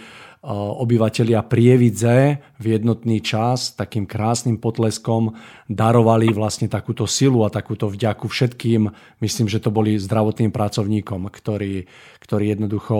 obyvatelia 0.54 1.42
Prievidze 1.42 2.38
v 2.62 2.64
jednotný 2.78 3.18
čas 3.18 3.74
takým 3.74 4.06
krásnym 4.06 4.62
potleskom 4.62 5.34
darovali 5.66 6.30
vlastne 6.30 6.70
takúto 6.70 7.10
silu 7.10 7.42
a 7.42 7.50
takúto 7.50 7.90
vďaku 7.90 8.30
všetkým, 8.30 8.86
myslím, 9.18 9.46
že 9.50 9.58
to 9.58 9.74
boli 9.74 9.98
zdravotným 9.98 10.54
pracovníkom, 10.54 11.26
ktorí, 11.26 11.90
ktorí 12.22 12.44
jednoducho 12.54 12.96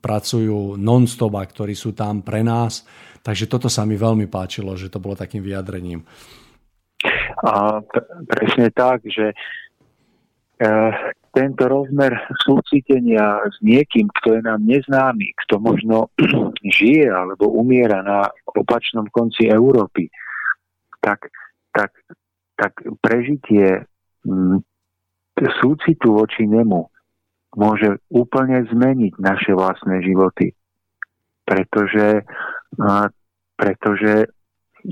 pracujú 0.00 0.80
non-stop 0.80 1.36
a 1.36 1.44
ktorí 1.44 1.76
sú 1.76 1.92
tam 1.92 2.24
pre 2.24 2.40
nás. 2.40 2.88
Takže 3.20 3.50
toto 3.50 3.68
sa 3.68 3.84
mi 3.84 4.00
veľmi 4.00 4.30
páčilo, 4.30 4.72
že 4.78 4.88
to 4.88 5.02
bolo 5.02 5.18
takým 5.18 5.44
vyjadrením. 5.44 6.00
A 7.44 7.84
presne 8.24 8.72
tak, 8.72 9.04
že 9.04 9.36
e, 10.56 10.66
tento 11.36 11.68
rozmer 11.68 12.16
súcitenia 12.48 13.44
s 13.44 13.60
niekým, 13.60 14.08
kto 14.08 14.40
je 14.40 14.42
nám 14.48 14.64
neznámy, 14.64 15.36
kto 15.44 15.60
možno 15.60 16.08
žije 16.80 17.12
alebo 17.12 17.52
umiera 17.52 18.00
na 18.00 18.24
opačnom 18.56 19.04
konci 19.12 19.52
Európy, 19.52 20.08
tak, 21.04 21.28
tak, 21.76 21.92
tak 22.56 22.72
prežitie 23.04 23.84
mm, 24.24 24.64
súcitu 25.60 26.16
voči 26.16 26.48
nemu 26.48 26.88
môže 27.56 28.00
úplne 28.08 28.64
zmeniť 28.72 29.20
naše 29.20 29.52
vlastné 29.52 30.00
životy. 30.04 30.56
Pretože, 31.44 32.24
pretože 33.56 34.28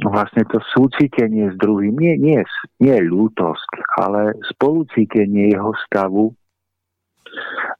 vlastne 0.03 0.43
to 0.51 0.59
súcitenie 0.75 1.55
s 1.55 1.57
druhým 1.61 1.95
nie, 1.95 2.15
nie, 2.19 2.41
nie 2.83 2.95
je 2.95 3.05
ľútosť, 3.07 3.71
ale 4.01 4.35
spolucítenie 4.51 5.55
jeho 5.55 5.71
stavu 5.87 6.35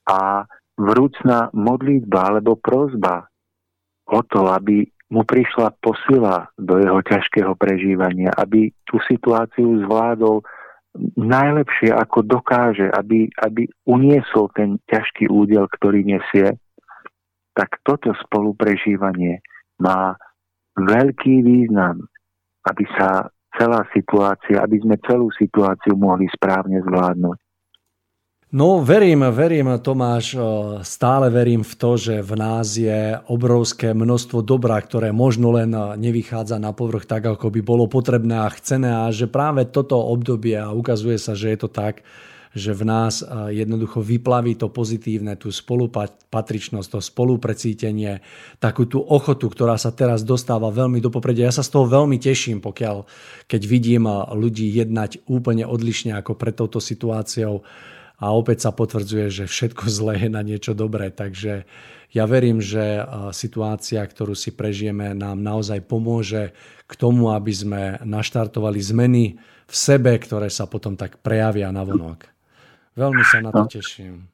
a 0.07 0.47
vrúcná 0.79 1.51
modlitba 1.55 2.35
alebo 2.35 2.59
prozba 2.59 3.27
o 4.11 4.21
to, 4.27 4.47
aby 4.51 4.87
mu 5.11 5.23
prišla 5.23 5.75
posila 5.79 6.51
do 6.59 6.79
jeho 6.83 7.01
ťažkého 7.03 7.55
prežívania, 7.55 8.35
aby 8.35 8.75
tú 8.83 8.99
situáciu 9.07 9.87
zvládol 9.87 10.43
najlepšie, 11.19 11.91
ako 11.91 12.23
dokáže, 12.23 12.87
aby, 12.95 13.27
aby 13.43 13.67
uniesol 13.87 14.51
ten 14.55 14.79
ťažký 14.91 15.27
údel, 15.31 15.67
ktorý 15.79 16.07
nesie, 16.07 16.55
tak 17.55 17.79
toto 17.87 18.15
spoluprežívanie 18.27 19.43
má 19.79 20.19
veľký 20.79 21.35
význam, 21.43 22.05
aby 22.67 22.85
sa 22.99 23.29
celá 23.55 23.87
situácia, 23.95 24.59
aby 24.59 24.83
sme 24.83 24.99
celú 25.07 25.31
situáciu 25.35 25.95
mohli 25.95 26.27
správne 26.35 26.83
zvládnuť. 26.83 27.39
No 28.55 28.79
verím, 28.87 29.27
verím 29.35 29.83
Tomáš, 29.83 30.39
stále 30.87 31.27
verím 31.27 31.67
v 31.67 31.75
to, 31.75 31.99
že 31.99 32.23
v 32.23 32.33
nás 32.39 32.79
je 32.79 33.19
obrovské 33.27 33.91
množstvo 33.91 34.47
dobra, 34.47 34.79
ktoré 34.79 35.11
možno 35.11 35.51
len 35.51 35.75
nevychádza 35.75 36.63
na 36.63 36.71
povrch 36.71 37.03
tak, 37.03 37.27
ako 37.27 37.51
by 37.51 37.61
bolo 37.67 37.91
potrebné 37.91 38.47
a 38.47 38.55
chcené 38.55 38.95
a 38.95 39.11
že 39.11 39.27
práve 39.27 39.67
toto 39.67 39.99
obdobie 39.99 40.55
a 40.55 40.71
ukazuje 40.71 41.19
sa, 41.19 41.35
že 41.35 41.51
je 41.51 41.67
to 41.67 41.71
tak, 41.71 42.07
že 42.55 42.71
v 42.71 42.87
nás 42.87 43.19
jednoducho 43.51 43.99
vyplaví 43.99 44.55
to 44.55 44.71
pozitívne, 44.71 45.35
tú 45.35 45.51
spolupatričnosť, 45.51 46.87
to 46.87 47.01
spoluprecítenie, 47.03 48.23
takú 48.63 48.87
tú 48.87 49.03
ochotu, 49.03 49.51
ktorá 49.51 49.75
sa 49.75 49.91
teraz 49.91 50.23
dostáva 50.23 50.71
veľmi 50.71 51.03
do 51.03 51.11
popredia. 51.11 51.51
Ja 51.51 51.59
sa 51.59 51.67
z 51.67 51.75
toho 51.75 51.91
veľmi 51.91 52.23
teším, 52.23 52.63
pokiaľ, 52.63 53.11
keď 53.51 53.63
vidím 53.67 54.07
ľudí 54.31 54.71
jednať 54.71 55.27
úplne 55.27 55.67
odlišne 55.67 56.15
ako 56.15 56.39
pred 56.39 56.55
touto 56.55 56.79
situáciou 56.79 57.67
a 58.23 58.31
opäť 58.31 58.65
sa 58.65 58.71
potvrdzuje, 58.71 59.27
že 59.35 59.45
všetko 59.51 59.91
zlé 59.91 60.15
je 60.23 60.31
na 60.31 60.47
niečo 60.47 60.79
dobré. 60.79 61.11
Takže 61.11 61.67
ja 62.15 62.25
verím, 62.31 62.63
že 62.63 63.03
situácia, 63.35 63.99
ktorú 64.07 64.39
si 64.39 64.55
prežijeme, 64.55 65.11
nám 65.19 65.43
naozaj 65.43 65.83
pomôže 65.83 66.55
k 66.87 66.93
tomu, 66.95 67.35
aby 67.35 67.51
sme 67.51 67.83
naštartovali 68.07 68.79
zmeny 68.79 69.35
v 69.67 69.75
sebe, 69.75 70.15
ktoré 70.15 70.47
sa 70.47 70.71
potom 70.71 70.95
tak 70.95 71.19
prejavia 71.19 71.75
na 71.75 71.83
vonok. 71.83 72.34
Veľmi 72.95 73.23
sa 73.27 73.43
na 73.43 73.51
to 73.51 73.67
no. 73.67 73.71
teším. 73.71 74.31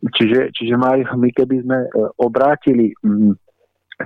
Čiže, 0.00 0.56
čiže 0.56 0.74
my 0.80 1.28
keby 1.36 1.56
sme 1.60 1.78
e, 1.84 1.88
obrátili 2.24 2.96
mm, 3.04 3.36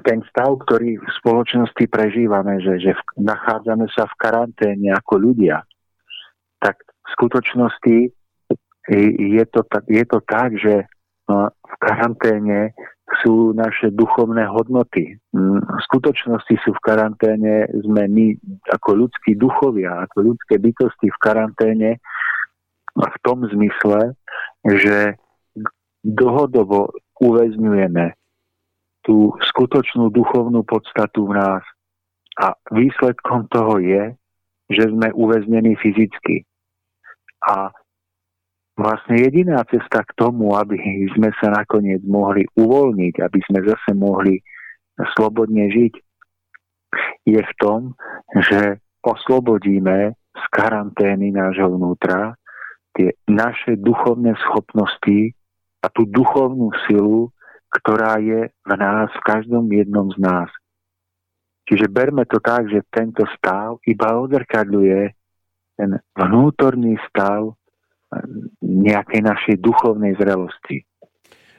ten 0.02 0.18
stav, 0.26 0.58
ktorý 0.66 0.98
v 0.98 1.08
spoločnosti 1.22 1.84
prežívame, 1.86 2.58
že, 2.58 2.82
že 2.82 2.92
nachádzame 3.14 3.86
sa 3.94 4.10
v 4.10 4.18
karanténe 4.18 4.90
ako 4.90 5.22
ľudia, 5.22 5.62
tak 6.58 6.82
v 6.82 7.08
skutočnosti 7.14 7.96
je 8.90 9.44
to, 9.48 9.60
tak, 9.70 9.84
je 9.86 10.04
to 10.04 10.18
tak, 10.26 10.50
že 10.58 10.84
no, 11.30 11.48
v 11.48 11.74
karanténe 11.78 12.74
sú 13.22 13.54
naše 13.54 13.92
duchovné 13.94 14.48
hodnoty. 14.50 15.14
Mm, 15.30 15.60
v 15.62 15.80
skutočnosti 15.92 16.54
sú 16.64 16.74
v 16.74 16.84
karanténe, 16.84 17.70
sme 17.84 18.08
my 18.10 18.26
ako 18.74 19.06
ľudskí 19.06 19.38
duchovia, 19.38 20.08
ako 20.08 20.34
ľudské 20.34 20.58
bytosti 20.58 21.12
v 21.12 21.18
karanténe 21.20 21.90
v 22.94 23.16
tom 23.26 23.42
zmysle, 23.50 24.14
že 24.64 25.18
dlhodobo 26.04 26.94
uväzňujeme 27.18 28.14
tú 29.04 29.36
skutočnú 29.52 30.08
duchovnú 30.08 30.64
podstatu 30.64 31.28
v 31.28 31.36
nás 31.36 31.64
a 32.40 32.56
výsledkom 32.72 33.46
toho 33.52 33.78
je, 33.78 34.16
že 34.72 34.88
sme 34.88 35.12
uväznení 35.12 35.76
fyzicky. 35.76 36.48
A 37.44 37.68
vlastne 38.74 39.20
jediná 39.20 39.60
cesta 39.68 40.02
k 40.02 40.16
tomu, 40.16 40.56
aby 40.56 40.80
sme 41.14 41.30
sa 41.38 41.52
nakoniec 41.52 42.00
mohli 42.08 42.48
uvoľniť, 42.56 43.14
aby 43.20 43.38
sme 43.44 43.58
zase 43.68 43.92
mohli 43.92 44.40
slobodne 45.14 45.68
žiť, 45.68 45.94
je 47.28 47.40
v 47.40 47.52
tom, 47.60 47.92
že 48.48 48.80
oslobodíme 49.04 50.14
z 50.14 50.44
karantény 50.54 51.34
nášho 51.34 51.76
vnútra 51.76 52.34
tie 52.94 53.14
naše 53.26 53.76
duchovné 53.76 54.38
schopnosti 54.48 55.34
a 55.82 55.86
tú 55.90 56.06
duchovnú 56.08 56.70
silu, 56.86 57.34
ktorá 57.68 58.22
je 58.22 58.48
v 58.48 58.72
nás, 58.78 59.10
v 59.10 59.22
každom 59.26 59.66
jednom 59.68 60.08
z 60.14 60.18
nás. 60.22 60.50
Čiže 61.66 61.90
berme 61.90 62.28
to 62.28 62.38
tak, 62.38 62.68
že 62.70 62.86
tento 62.92 63.24
stav 63.34 63.80
iba 63.88 64.14
odzrkadľuje 64.20 65.00
ten 65.74 65.90
vnútorný 66.14 66.94
stav 67.10 67.56
nejakej 68.62 69.20
našej 69.26 69.56
duchovnej 69.58 70.14
zrelosti. 70.14 70.86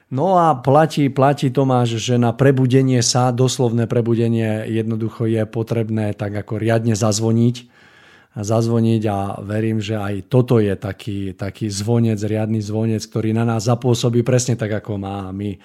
No 0.08 0.38
a 0.38 0.56
platí, 0.56 1.10
platí 1.10 1.50
Tomáš, 1.50 1.98
že 1.98 2.16
na 2.22 2.32
prebudenie 2.32 3.02
sa, 3.02 3.34
doslovné 3.34 3.90
prebudenie 3.90 4.70
jednoducho 4.70 5.26
je 5.26 5.44
potrebné 5.50 6.14
tak 6.14 6.38
ako 6.38 6.62
riadne 6.62 6.94
zazvoniť 6.94 7.56
zazvoniť 8.36 9.04
a 9.08 9.40
verím, 9.40 9.80
že 9.80 9.96
aj 9.96 10.28
toto 10.28 10.60
je 10.60 10.76
taký, 10.76 11.32
taký 11.40 11.72
zvonec, 11.72 12.20
riadny 12.20 12.60
zvonec, 12.60 13.00
ktorý 13.08 13.32
na 13.32 13.48
nás 13.48 13.72
zapôsobí 13.72 14.28
presne 14.28 14.60
tak, 14.60 14.84
ako 14.84 15.00
má. 15.00 15.32
My, 15.32 15.56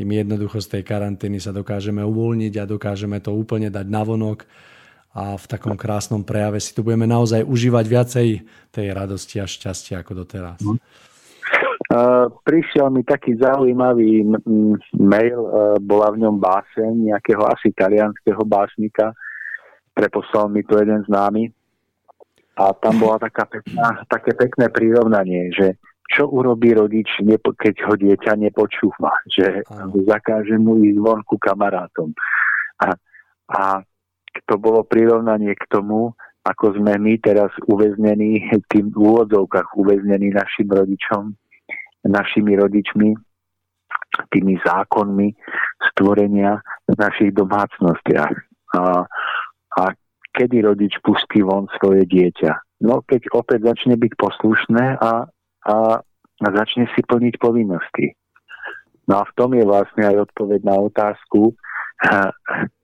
my 0.00 0.14
jednoducho 0.24 0.64
z 0.64 0.80
tej 0.80 0.82
karantény 0.88 1.36
sa 1.36 1.52
dokážeme 1.52 2.00
uvoľniť 2.00 2.54
a 2.56 2.68
dokážeme 2.68 3.20
to 3.20 3.36
úplne 3.36 3.68
dať 3.68 3.84
navonok 3.84 4.48
a 5.16 5.36
v 5.36 5.44
takom 5.48 5.76
krásnom 5.76 6.24
prejave 6.24 6.60
si 6.60 6.72
tu 6.72 6.84
budeme 6.84 7.08
naozaj 7.08 7.44
užívať 7.44 7.84
viacej 7.84 8.28
tej 8.72 8.86
radosti 8.92 9.40
a 9.40 9.48
šťastia 9.48 10.00
ako 10.04 10.24
doteraz. 10.24 10.60
Uh, 11.86 12.28
prišiel 12.44 12.92
mi 12.92 13.00
taký 13.06 13.38
zaujímavý 13.40 14.26
mail, 14.98 15.40
uh, 15.40 15.78
bola 15.80 16.12
v 16.12 16.20
ňom 16.26 16.36
báseň 16.36 17.12
nejakého 17.12 17.40
asi 17.48 17.72
talianského 17.72 18.42
básnika, 18.44 19.16
preposlal 19.96 20.52
mi 20.52 20.60
to 20.66 20.76
jeden 20.76 21.00
známy 21.08 21.55
a 22.56 22.72
tam 22.72 22.94
bola 22.96 23.20
taká 23.20 23.44
pekná, 23.44 24.00
také 24.08 24.32
pekné 24.32 24.72
prirovnanie, 24.72 25.52
že 25.52 25.76
čo 26.08 26.30
urobí 26.30 26.72
rodič, 26.72 27.20
keď 27.42 27.74
ho 27.84 27.94
dieťa 27.98 28.38
nepočúva, 28.38 29.12
že 29.26 29.66
zakáže 30.06 30.54
mu 30.56 30.78
ísť 30.80 30.98
vonku 31.02 31.36
kamarátom. 31.36 32.14
A, 32.80 32.94
a 33.50 33.62
to 34.46 34.54
bolo 34.56 34.86
prirovnanie 34.86 35.52
k 35.58 35.66
tomu, 35.66 36.14
ako 36.46 36.78
sme 36.78 36.94
my 37.02 37.18
teraz 37.18 37.50
uväznení, 37.66 38.46
tým 38.70 38.94
v 38.94 38.96
úvodzovkách 38.96 39.74
uväznení 39.74 40.30
našim 40.30 40.70
rodičom, 40.70 41.34
našimi 42.06 42.54
rodičmi, 42.54 43.10
tými 44.30 44.54
zákonmi 44.62 45.28
stvorenia 45.90 46.62
v 46.86 46.94
našich 46.94 47.34
domácnostiach. 47.34 48.34
A, 48.78 49.02
a 49.74 49.82
kedy 50.36 50.68
rodič 50.68 51.00
pustí 51.00 51.40
von 51.40 51.64
svoje 51.80 52.04
dieťa? 52.04 52.84
No, 52.84 53.00
keď 53.08 53.32
opäť 53.32 53.72
začne 53.72 53.96
byť 53.96 54.12
poslušné 54.20 55.00
a, 55.00 55.24
a, 55.64 55.76
a 56.44 56.48
začne 56.52 56.84
si 56.92 57.00
plniť 57.00 57.40
povinnosti. 57.40 58.12
No 59.08 59.22
a 59.22 59.24
v 59.24 59.32
tom 59.32 59.56
je 59.56 59.64
vlastne 59.64 60.04
aj 60.04 60.28
odpoveď 60.28 60.60
na 60.66 60.76
otázku, 60.76 61.56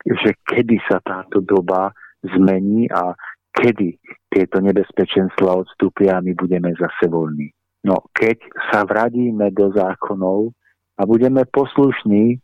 že 0.08 0.30
kedy 0.48 0.80
sa 0.88 1.04
táto 1.04 1.44
doba 1.44 1.92
zmení 2.24 2.88
a 2.88 3.12
kedy 3.52 4.00
tieto 4.32 4.64
nebezpečenstva 4.64 5.60
odstúpia 5.60 6.16
a 6.16 6.24
my 6.24 6.32
budeme 6.32 6.72
zase 6.72 7.04
voľní. 7.10 7.52
No, 7.84 8.00
keď 8.16 8.40
sa 8.72 8.86
vradíme 8.86 9.52
do 9.52 9.68
zákonov 9.74 10.56
a 10.96 11.02
budeme 11.04 11.44
poslušní 11.44 12.38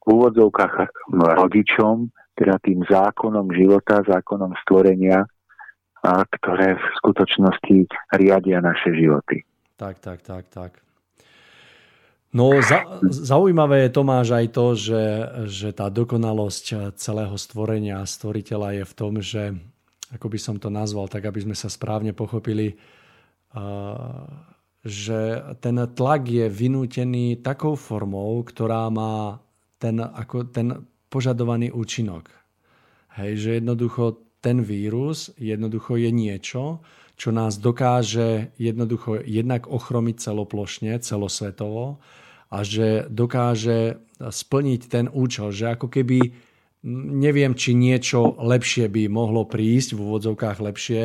v 0.00 0.06
úvodzovkách 0.06 0.88
rodičom, 1.36 2.08
teda 2.40 2.56
tým 2.64 2.80
zákonom 2.88 3.52
života, 3.52 4.00
zákonom 4.00 4.56
stvorenia, 4.64 5.28
a 6.00 6.24
ktoré 6.24 6.80
v 6.80 6.86
skutočnosti 6.96 7.76
riadia 8.16 8.64
naše 8.64 8.96
životy. 8.96 9.44
Tak, 9.76 10.00
tak, 10.00 10.24
tak, 10.24 10.48
tak. 10.48 10.80
No 12.32 12.56
za, 12.64 12.86
zaujímavé 13.04 13.84
je 13.84 13.94
Tomáš 14.00 14.28
aj 14.32 14.46
to, 14.54 14.66
že, 14.78 15.04
že 15.50 15.68
tá 15.76 15.92
dokonalosť 15.92 16.96
celého 16.96 17.36
stvorenia 17.36 18.00
stvoriteľa 18.06 18.80
je 18.80 18.84
v 18.86 18.94
tom, 18.96 19.12
že 19.20 19.42
ako 20.14 20.26
by 20.30 20.38
som 20.40 20.56
to 20.56 20.72
nazval, 20.72 21.10
tak 21.10 21.26
aby 21.26 21.42
sme 21.42 21.56
sa 21.58 21.68
správne 21.68 22.14
pochopili, 22.14 22.78
že 24.80 25.20
ten 25.58 25.76
tlak 25.90 26.22
je 26.30 26.46
vynútený 26.48 27.42
takou 27.44 27.74
formou, 27.74 28.40
ktorá 28.46 28.88
má 28.88 29.42
ten, 29.82 29.98
ako 30.00 30.48
ten 30.48 30.86
požadovaný 31.10 31.74
účinok. 31.74 32.30
Hej, 33.18 33.42
že 33.42 33.50
jednoducho 33.58 34.22
ten 34.40 34.64
vírus 34.64 35.34
jednoducho 35.36 36.00
je 36.00 36.10
niečo, 36.14 36.80
čo 37.20 37.28
nás 37.36 37.60
dokáže 37.60 38.56
jednoducho 38.56 39.20
jednak 39.20 39.68
ochromiť 39.68 40.16
celoplošne, 40.24 40.96
celosvetovo 41.04 42.00
a 42.48 42.64
že 42.64 43.04
dokáže 43.12 44.00
splniť 44.16 44.80
ten 44.88 45.06
účel, 45.12 45.52
že 45.52 45.76
ako 45.76 45.92
keby 45.92 46.32
neviem, 47.20 47.52
či 47.52 47.76
niečo 47.76 48.40
lepšie 48.40 48.88
by 48.88 49.12
mohlo 49.12 49.44
prísť, 49.44 49.92
v 49.92 50.00
úvodzovkách 50.00 50.58
lepšie, 50.64 51.02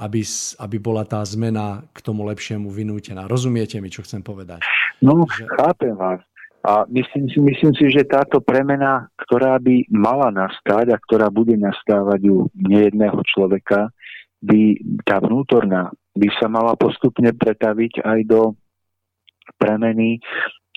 aby, 0.00 0.20
aby 0.64 0.76
bola 0.80 1.04
tá 1.04 1.20
zmena 1.28 1.84
k 1.92 1.98
tomu 2.00 2.24
lepšiemu 2.24 2.72
vynútená. 2.72 3.28
Rozumiete 3.28 3.76
mi, 3.84 3.92
čo 3.92 4.00
chcem 4.00 4.24
povedať? 4.24 4.64
No, 5.04 5.28
že... 5.28 5.44
chápem 5.60 5.92
vás. 5.92 6.24
A 6.60 6.84
myslím 6.92 7.24
myslím 7.24 7.72
si, 7.72 7.88
že 7.88 8.04
táto 8.04 8.44
premena, 8.44 9.08
ktorá 9.16 9.56
by 9.56 9.88
mala 9.88 10.28
nastať 10.28 10.92
a 10.92 11.00
ktorá 11.00 11.32
bude 11.32 11.56
nastávať 11.56 12.20
u 12.28 12.36
nejedného 12.52 13.16
človeka, 13.24 13.88
by 14.44 14.76
tá 15.08 15.20
vnútorná 15.24 15.88
by 16.16 16.28
sa 16.36 16.50
mala 16.50 16.74
postupne 16.74 17.30
pretaviť 17.32 18.02
aj 18.02 18.20
do 18.26 18.52
premeny 19.56 20.18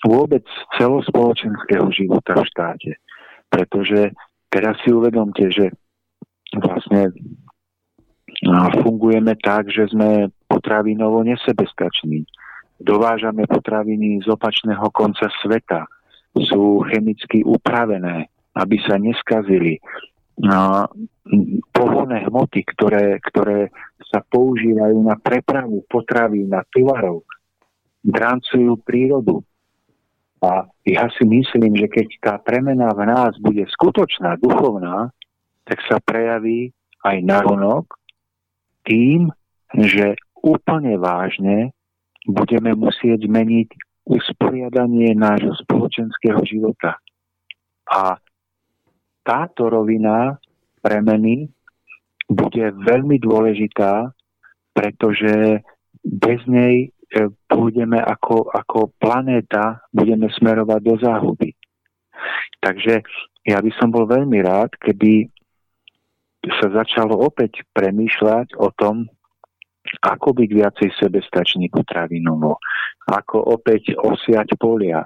vôbec 0.04 0.44
celospoločenského 0.78 1.88
života 1.90 2.38
v 2.38 2.48
štáte. 2.48 2.92
Pretože 3.48 4.14
teraz 4.48 4.78
si 4.84 4.92
uvedomte, 4.92 5.48
že 5.50 5.72
vlastne 6.54 7.10
fungujeme 8.84 9.34
tak, 9.40 9.70
že 9.72 9.88
sme 9.90 10.30
potravinovo 10.46 11.24
nesebestační. 11.24 12.28
Dovážame 12.80 13.46
potraviny 13.46 14.20
z 14.22 14.26
opačného 14.28 14.90
konca 14.90 15.30
sveta. 15.42 15.86
Sú 16.34 16.82
chemicky 16.90 17.46
upravené, 17.46 18.26
aby 18.58 18.76
sa 18.82 18.98
neskazili. 18.98 19.78
Pohonné 21.70 22.26
hmoty, 22.26 22.66
ktoré, 22.74 23.22
ktoré 23.22 23.70
sa 24.10 24.18
používajú 24.26 24.98
na 24.98 25.14
prepravu 25.14 25.86
potravy, 25.86 26.42
na 26.46 26.66
tovarov, 26.66 27.22
drancujú 28.02 28.82
prírodu. 28.82 29.40
A 30.42 30.68
ja 30.84 31.08
si 31.14 31.24
myslím, 31.24 31.78
že 31.78 31.88
keď 31.88 32.08
tá 32.20 32.34
premena 32.36 32.92
v 32.92 33.08
nás 33.08 33.32
bude 33.40 33.64
skutočná, 33.70 34.36
duchovná, 34.42 35.08
tak 35.64 35.80
sa 35.88 36.02
prejaví 36.02 36.74
aj 37.00 37.16
na 37.24 37.40
ronok 37.40 37.96
tým, 38.84 39.32
že 39.72 40.20
úplne 40.44 41.00
vážne 41.00 41.72
budeme 42.24 42.72
musieť 42.72 43.28
zmeniť 43.28 43.68
usporiadanie 44.04 45.16
nášho 45.16 45.56
spoločenského 45.64 46.40
života. 46.44 47.00
A 47.88 48.16
táto 49.24 49.72
rovina 49.72 50.36
premeny 50.84 51.48
bude 52.28 52.72
veľmi 52.84 53.16
dôležitá, 53.20 54.12
pretože 54.76 55.64
bez 56.04 56.40
nej 56.44 56.88
e, 56.88 56.88
pôjdeme 57.48 58.00
ako, 58.00 58.52
ako 58.52 58.92
planéta, 59.00 59.80
budeme 59.92 60.28
smerovať 60.28 60.80
do 60.84 60.94
záhuby. 61.00 61.50
Takže 62.60 63.04
ja 63.44 63.60
by 63.60 63.70
som 63.76 63.92
bol 63.92 64.08
veľmi 64.08 64.40
rád, 64.44 64.72
keby 64.80 65.28
sa 66.60 66.68
začalo 66.72 67.16
opäť 67.24 67.64
premýšľať 67.72 68.56
o 68.60 68.68
tom, 68.76 69.08
ako 70.00 70.28
byť 70.32 70.50
viacej 70.50 70.90
sebestačný 70.96 71.68
potravinovo, 71.68 72.56
ako 73.08 73.36
opäť 73.52 73.96
osiať 74.00 74.56
polia, 74.56 75.04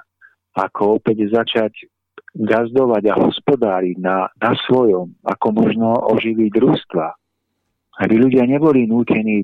ako 0.54 1.02
opäť 1.02 1.30
začať 1.34 1.72
gazdovať 2.34 3.02
a 3.10 3.14
hospodáriť 3.18 3.96
na, 3.98 4.30
na 4.38 4.52
svojom, 4.66 5.14
ako 5.26 5.46
možno 5.54 5.98
oživiť 6.14 6.50
družstva. 6.54 7.06
Aby 7.98 8.14
ľudia 8.14 8.46
neboli 8.46 8.86
nútení 8.86 9.42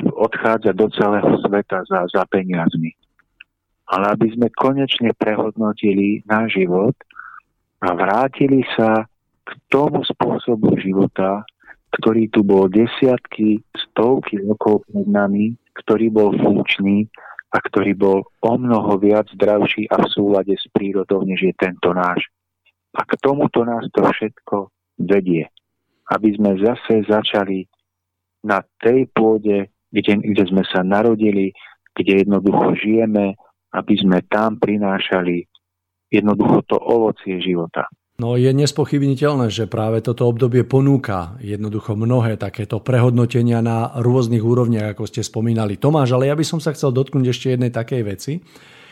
odchádzať 0.00 0.74
do 0.76 0.88
celého 0.96 1.32
sveta 1.44 1.84
za, 1.84 2.08
za 2.08 2.24
peniazmi. 2.28 2.96
Ale 3.90 4.16
aby 4.16 4.32
sme 4.32 4.48
konečne 4.54 5.12
prehodnotili 5.12 6.24
náš 6.24 6.62
život 6.62 6.96
a 7.82 7.92
vrátili 7.92 8.64
sa 8.78 9.04
k 9.44 9.50
tomu 9.68 10.06
spôsobu 10.06 10.78
života, 10.78 11.42
ktorý 11.90 12.30
tu 12.30 12.46
bol 12.46 12.70
desiatky, 12.70 13.60
stovky 13.74 14.38
rokov 14.46 14.86
pred 14.86 15.06
nami, 15.10 15.58
ktorý 15.82 16.10
bol 16.10 16.30
funkčný 16.38 17.10
a 17.50 17.58
ktorý 17.58 17.98
bol 17.98 18.18
o 18.22 18.52
mnoho 18.54 18.94
viac 19.02 19.26
zdravší 19.34 19.90
a 19.90 19.98
v 19.98 20.06
súlade 20.10 20.54
s 20.54 20.70
prírodou, 20.70 21.26
než 21.26 21.50
je 21.50 21.54
tento 21.58 21.90
náš. 21.90 22.30
A 22.94 23.02
k 23.02 23.18
tomuto 23.18 23.66
nás 23.66 23.86
to 23.90 24.06
všetko 24.06 24.70
vedie. 25.02 25.50
Aby 26.10 26.34
sme 26.34 26.58
zase 26.58 27.06
začali 27.06 27.66
na 28.46 28.62
tej 28.82 29.06
pôde, 29.10 29.70
kde, 29.90 30.14
kde 30.22 30.44
sme 30.46 30.62
sa 30.66 30.86
narodili, 30.86 31.54
kde 31.94 32.22
jednoducho 32.26 32.78
žijeme, 32.78 33.34
aby 33.74 33.94
sme 33.98 34.22
tam 34.26 34.58
prinášali 34.58 35.46
jednoducho 36.10 36.66
to 36.66 36.76
ovocie 36.78 37.38
života. 37.38 37.86
No 38.20 38.36
je 38.36 38.52
nespochybniteľné, 38.52 39.48
že 39.48 39.64
práve 39.64 40.04
toto 40.04 40.28
obdobie 40.28 40.60
ponúka 40.68 41.40
jednoducho 41.40 41.96
mnohé 41.96 42.36
takéto 42.36 42.76
prehodnotenia 42.76 43.64
na 43.64 43.96
rôznych 43.96 44.44
úrovniach, 44.44 44.92
ako 44.92 45.08
ste 45.08 45.24
spomínali. 45.24 45.80
Tomáš, 45.80 46.12
ale 46.12 46.28
ja 46.28 46.36
by 46.36 46.44
som 46.44 46.60
sa 46.60 46.76
chcel 46.76 46.92
dotknúť 46.92 47.32
ešte 47.32 47.56
jednej 47.56 47.72
takej 47.72 48.02
veci, 48.04 48.44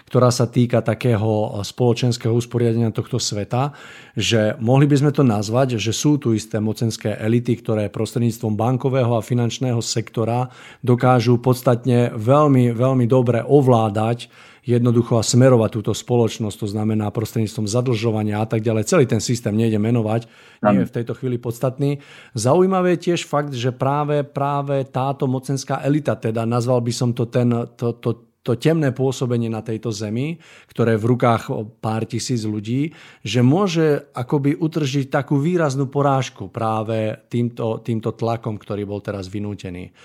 ktorá 0.09 0.33
sa 0.33 0.49
týka 0.49 0.81
takého 0.81 1.61
spoločenského 1.61 2.33
usporiadenia 2.33 2.89
tohto 2.89 3.20
sveta, 3.20 3.76
že 4.16 4.57
mohli 4.64 4.89
by 4.89 4.97
sme 4.97 5.12
to 5.12 5.20
nazvať, 5.20 5.76
že 5.76 5.93
sú 5.93 6.16
tu 6.16 6.33
isté 6.33 6.57
mocenské 6.57 7.12
elity, 7.20 7.61
ktoré 7.61 7.93
prostredníctvom 7.93 8.57
bankového 8.57 9.12
a 9.12 9.20
finančného 9.20 9.85
sektora 9.85 10.49
dokážu 10.81 11.37
podstatne 11.37 12.16
veľmi, 12.16 12.72
veľmi 12.72 13.05
dobre 13.05 13.45
ovládať 13.45 14.47
jednoducho 14.69 15.16
a 15.16 15.25
smerovať 15.25 15.81
túto 15.81 15.93
spoločnosť, 15.97 16.57
to 16.61 16.69
znamená 16.69 17.09
prostredníctvom 17.09 17.64
zadlžovania 17.64 18.45
a 18.45 18.47
tak 18.47 18.61
ďalej. 18.61 18.85
Celý 18.85 19.05
ten 19.09 19.25
systém 19.25 19.57
nejde 19.57 19.81
menovať, 19.81 20.29
nie 20.69 20.85
je 20.85 20.89
v 20.93 20.97
tejto 21.01 21.16
chvíli 21.16 21.41
podstatný. 21.41 22.05
Zaujímavé 22.37 23.01
je 23.01 23.09
tiež 23.09 23.25
fakt, 23.25 23.57
že 23.57 23.73
práve, 23.73 24.21
práve 24.29 24.85
táto 24.85 25.25
mocenská 25.25 25.81
elita, 25.81 26.21
teda 26.21 26.45
nazval 26.45 26.85
by 26.85 26.93
som 26.93 27.16
to 27.16 27.25
ten, 27.33 27.49
to, 27.81 27.97
to, 27.97 28.29
to 28.45 28.61
temné 28.61 28.93
pôsobenie 28.93 29.49
na 29.49 29.64
tejto 29.64 29.89
zemi, 29.89 30.37
ktoré 30.69 30.97
je 30.97 31.03
v 31.05 31.09
rukách 31.16 31.43
pár 31.81 32.05
tisíc 32.05 32.45
ľudí, 32.45 32.93
že 33.25 33.41
môže 33.41 34.12
akoby 34.12 34.53
utržiť 34.61 35.09
takú 35.09 35.41
výraznú 35.41 35.89
porážku 35.89 36.53
práve 36.53 37.16
týmto, 37.33 37.81
týmto 37.81 38.12
tlakom, 38.12 38.61
ktorý 38.61 38.85
bol 38.85 39.01
teraz 39.01 39.33
vynútený. 39.33 39.97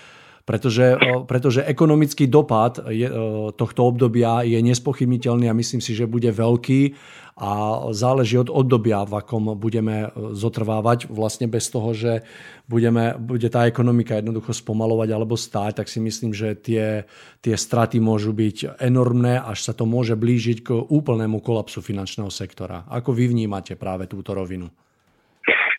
Pretože, 0.44 1.00
pretože 1.24 1.64
ekonomický 1.64 2.28
dopad 2.28 2.76
je, 2.92 3.08
tohto 3.56 3.80
obdobia 3.88 4.44
je 4.44 4.60
nespochybniteľný 4.60 5.48
a 5.48 5.56
myslím 5.56 5.80
si, 5.80 5.96
že 5.96 6.04
bude 6.04 6.28
veľký 6.28 6.92
a 7.40 7.80
záleží 7.96 8.36
od 8.36 8.52
obdobia, 8.52 9.08
v 9.08 9.24
akom 9.24 9.56
budeme 9.56 10.12
zotrvávať 10.36 11.08
vlastne 11.08 11.48
bez 11.48 11.72
toho, 11.72 11.96
že 11.96 12.28
budeme, 12.68 13.16
bude 13.16 13.48
tá 13.48 13.64
ekonomika 13.64 14.20
jednoducho 14.20 14.52
spomalovať 14.52 15.08
alebo 15.16 15.32
stáť, 15.32 15.80
tak 15.80 15.88
si 15.88 16.04
myslím, 16.04 16.36
že 16.36 16.52
tie, 16.60 17.08
tie 17.40 17.56
straty 17.56 17.96
môžu 18.04 18.36
byť 18.36 18.84
enormné, 18.84 19.40
až 19.40 19.64
sa 19.64 19.72
to 19.72 19.88
môže 19.88 20.12
blížiť 20.12 20.60
k 20.60 20.76
úplnému 20.76 21.40
kolapsu 21.40 21.80
finančného 21.80 22.28
sektora. 22.28 22.84
Ako 22.92 23.16
vy 23.16 23.32
vnímate 23.32 23.80
práve 23.80 24.06
túto 24.12 24.36
rovinu? 24.36 24.68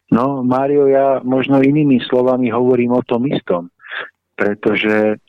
No, 0.10 0.42
Mário, 0.42 0.90
ja 0.90 1.22
možno 1.22 1.62
inými 1.62 2.02
slovami 2.10 2.50
hovorím 2.50 2.98
o 2.98 3.06
tom 3.06 3.30
istom 3.30 3.70
pretože 4.36 5.20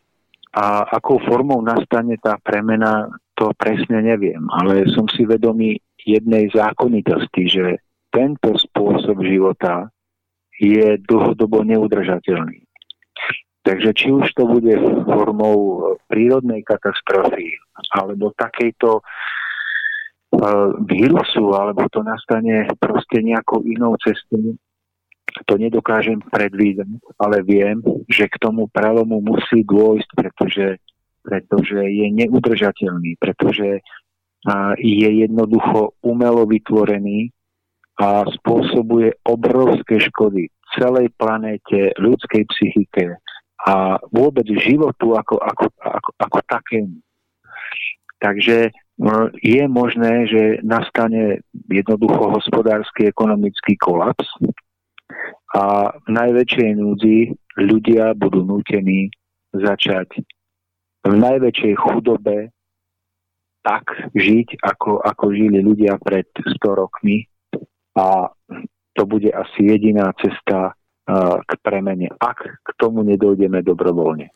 a 0.56 0.88
akou 0.88 1.20
formou 1.20 1.60
nastane 1.60 2.16
tá 2.16 2.40
premena, 2.40 3.12
to 3.36 3.52
presne 3.60 4.00
neviem, 4.00 4.40
ale 4.56 4.88
som 4.88 5.04
si 5.04 5.28
vedomý 5.28 5.76
jednej 6.00 6.48
zákonitosti, 6.48 7.44
že 7.44 7.66
tento 8.08 8.56
spôsob 8.56 9.20
života 9.20 9.92
je 10.56 10.96
dlhodobo 11.04 11.60
neudržateľný. 11.60 12.64
Takže 13.66 13.90
či 13.92 14.08
už 14.14 14.32
to 14.32 14.48
bude 14.48 14.72
formou 15.04 15.92
prírodnej 16.08 16.64
katastrofy 16.64 17.52
alebo 17.92 18.32
takejto 18.38 18.90
e, 18.96 19.02
vírusu, 20.88 21.52
alebo 21.52 21.84
to 21.92 22.00
nastane 22.00 22.70
proste 22.80 23.20
nejakou 23.20 23.60
inou 23.66 23.98
cestou, 24.00 24.56
to 25.46 25.54
nedokážem 25.58 26.22
predvídať, 26.32 26.88
ale 27.18 27.42
viem, 27.42 27.82
že 28.08 28.30
k 28.30 28.40
tomu 28.40 28.70
prelomu 28.70 29.20
musí 29.20 29.66
dôjsť, 29.66 30.08
pretože, 30.16 30.66
pretože 31.20 31.80
je 31.82 32.06
neudržateľný, 32.14 33.18
pretože 33.20 33.82
je 34.78 35.10
jednoducho 35.26 35.98
umelo 36.06 36.46
vytvorený 36.46 37.34
a 37.98 38.22
spôsobuje 38.28 39.18
obrovské 39.26 39.98
škody 39.98 40.52
celej 40.76 41.10
planéte, 41.16 41.96
ľudskej 41.96 42.44
psychike 42.52 43.16
a 43.66 43.98
vôbec 44.12 44.44
životu 44.46 45.16
ako, 45.16 45.40
ako, 45.40 45.66
ako, 45.80 46.10
ako 46.20 46.38
takému. 46.46 46.96
Takže 48.20 48.70
je 49.40 49.62
možné, 49.68 50.28
že 50.28 50.42
nastane 50.64 51.44
jednoducho 51.68 52.32
hospodársky, 52.32 53.08
ekonomický 53.08 53.76
kolaps, 53.76 54.28
a 55.56 55.94
v 55.94 56.08
najväčšej 56.10 56.70
núdzi 56.76 57.18
ľudia 57.56 58.12
budú 58.18 58.42
nútení 58.44 59.08
začať 59.54 60.20
v 61.06 61.14
najväčšej 61.14 61.74
chudobe 61.78 62.50
tak 63.62 63.86
žiť, 64.14 64.62
ako, 64.62 65.02
ako 65.02 65.24
žili 65.34 65.58
ľudia 65.58 65.98
pred 65.98 66.26
100 66.38 66.62
rokmi 66.62 67.26
a 67.98 68.30
to 68.94 69.02
bude 69.06 69.30
asi 69.30 69.74
jediná 69.74 70.14
cesta 70.18 70.74
k 71.46 71.50
premene, 71.62 72.10
ak 72.18 72.38
k 72.62 72.68
tomu 72.78 73.06
nedojdeme 73.06 73.62
dobrovoľne. 73.62 74.30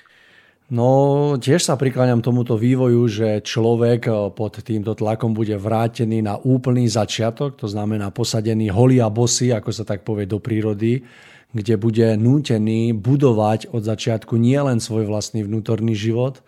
No, 0.71 1.35
tiež 1.35 1.67
sa 1.67 1.75
prikláňam 1.75 2.23
tomuto 2.23 2.55
vývoju, 2.55 3.03
že 3.11 3.29
človek 3.43 4.07
eh, 4.07 4.15
pod 4.31 4.63
týmto 4.63 4.95
tlakom 4.95 5.35
bude 5.35 5.59
vrátený 5.59 6.23
na 6.23 6.39
úplný 6.39 6.87
začiatok, 6.87 7.59
to 7.59 7.67
znamená 7.67 8.15
posadený 8.15 8.71
holý 8.71 9.03
a 9.03 9.11
bosy, 9.11 9.51
ako 9.51 9.75
sa 9.75 9.83
tak 9.83 10.07
povie, 10.07 10.31
do 10.31 10.39
prírody, 10.39 11.03
kde 11.51 11.75
bude 11.75 12.15
nútený 12.15 12.95
budovať 12.95 13.75
od 13.75 13.83
začiatku 13.83 14.39
nielen 14.39 14.79
svoj 14.79 15.11
vlastný 15.11 15.43
vnútorný 15.43 15.99
život, 15.99 16.39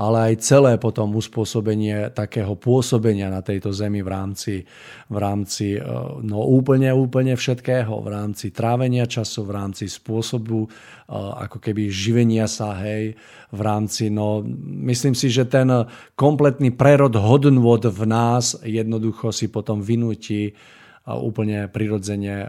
ale 0.00 0.32
aj 0.32 0.34
celé 0.40 0.72
potom 0.80 1.12
uspôsobenie 1.12 2.08
takého 2.16 2.56
pôsobenia 2.56 3.28
na 3.28 3.44
tejto 3.44 3.68
zemi 3.68 4.00
v 4.00 4.08
rámci, 4.08 4.64
v 5.12 5.16
rámci 5.20 5.76
e, 5.76 5.80
no 6.24 6.40
úplne, 6.48 6.88
úplne 6.96 7.36
všetkého, 7.36 8.00
v 8.00 8.08
rámci 8.08 8.48
trávenia 8.48 9.04
času, 9.04 9.44
v 9.44 9.52
rámci 9.52 9.92
spôsobu 9.92 10.64
e, 10.64 10.68
ako 11.12 11.60
keby 11.60 11.92
živenia 11.92 12.48
sa, 12.48 12.80
hej, 12.80 13.12
v 13.52 13.60
rámci, 13.60 14.08
no 14.08 14.40
myslím 14.88 15.12
si, 15.12 15.28
že 15.28 15.44
ten 15.44 15.68
kompletný 16.16 16.72
prerod 16.72 17.12
hodnôt 17.20 17.84
v 17.84 18.02
nás 18.08 18.56
jednoducho 18.64 19.36
si 19.36 19.52
potom 19.52 19.84
vynúti 19.84 20.56
úplne 21.04 21.68
prirodzene 21.68 22.48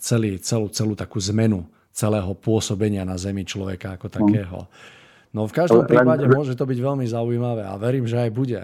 celý, 0.00 0.40
celú, 0.40 0.72
celú 0.72 0.96
takú 0.96 1.20
zmenu 1.20 1.60
celého 1.92 2.32
pôsobenia 2.32 3.04
na 3.04 3.20
zemi 3.20 3.44
človeka 3.44 4.00
ako 4.00 4.08
takého. 4.08 4.64
Mm. 4.64 4.99
No 5.30 5.46
v 5.46 5.54
každom 5.54 5.86
prípade 5.86 6.26
môže 6.26 6.58
to 6.58 6.66
byť 6.66 6.78
veľmi 6.78 7.06
zaujímavé 7.06 7.62
a 7.62 7.78
verím, 7.78 8.06
že 8.06 8.18
aj 8.18 8.30
bude. 8.34 8.60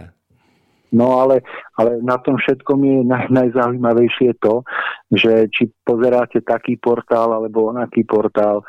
No 0.95 1.19
ale, 1.23 1.43
ale 1.79 1.99
na 2.03 2.19
tom 2.23 2.39
všetkom 2.39 2.79
je 2.83 2.99
naj, 3.07 3.27
najzaujímavejšie 3.31 4.39
to, 4.39 4.62
že 5.11 5.51
či 5.51 5.71
pozeráte 5.83 6.43
taký 6.43 6.79
portál 6.79 7.35
alebo 7.35 7.71
onaký 7.75 8.07
portál, 8.07 8.62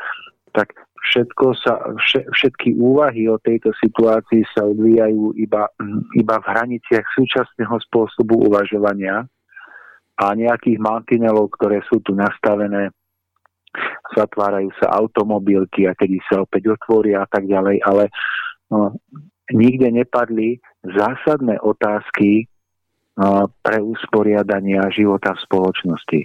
tak 0.54 0.74
všetko 1.14 1.46
sa, 1.62 1.94
všetky 2.34 2.76
úvahy 2.78 3.30
o 3.30 3.38
tejto 3.38 3.72
situácii 3.78 4.44
sa 4.52 4.66
odvíjajú 4.66 5.38
iba, 5.38 5.70
iba 6.18 6.36
v 6.42 6.46
hraniciach 6.46 7.06
súčasného 7.16 7.78
spôsobu 7.90 8.50
uvažovania 8.50 9.24
a 10.18 10.26
nejakých 10.34 10.82
mantinelov, 10.82 11.54
ktoré 11.54 11.86
sú 11.86 12.02
tu 12.02 12.18
nastavené 12.18 12.90
zatvárajú 14.16 14.72
sa 14.82 14.94
automobilky 14.96 15.86
a 15.86 15.94
kedy 15.94 16.22
sa 16.26 16.44
opäť 16.44 16.74
otvoria 16.74 17.24
a 17.24 17.28
tak 17.28 17.46
ďalej, 17.46 17.84
ale 17.84 18.10
no, 18.72 18.96
nikde 19.52 19.92
nepadli 19.92 20.60
zásadné 20.84 21.60
otázky 21.60 22.48
no, 23.20 23.52
pre 23.62 23.80
usporiadania 23.80 24.88
života 24.92 25.36
v 25.36 25.44
spoločnosti. 25.44 26.22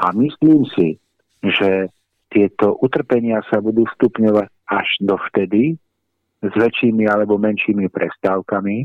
A 0.00 0.10
myslím 0.16 0.66
si, 0.74 0.98
že 1.44 1.92
tieto 2.32 2.74
utrpenia 2.82 3.44
sa 3.46 3.62
budú 3.62 3.86
stupňovať 3.94 4.48
až 4.66 4.88
dovtedy 4.98 5.78
s 6.42 6.52
väčšími 6.52 7.06
alebo 7.06 7.38
menšími 7.38 7.86
prestávkami, 7.88 8.84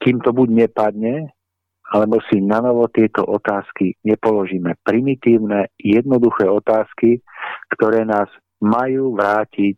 kým 0.00 0.16
to 0.24 0.32
buď 0.32 0.66
nepadne, 0.66 1.30
alebo 1.90 2.22
si 2.30 2.38
na 2.38 2.62
novo 2.62 2.86
tieto 2.86 3.26
otázky 3.26 3.98
nepoložíme. 4.06 4.78
Primitívne, 4.86 5.74
jednoduché 5.74 6.46
otázky, 6.46 7.18
ktoré 7.74 8.06
nás 8.06 8.30
majú 8.62 9.18
vrátiť 9.18 9.76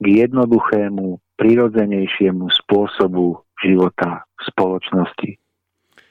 k 0.00 0.04
jednoduchému, 0.04 1.18
prirodzenejšiemu 1.34 2.46
spôsobu 2.62 3.42
života 3.58 4.22
v 4.38 4.42
spoločnosti. 4.54 5.30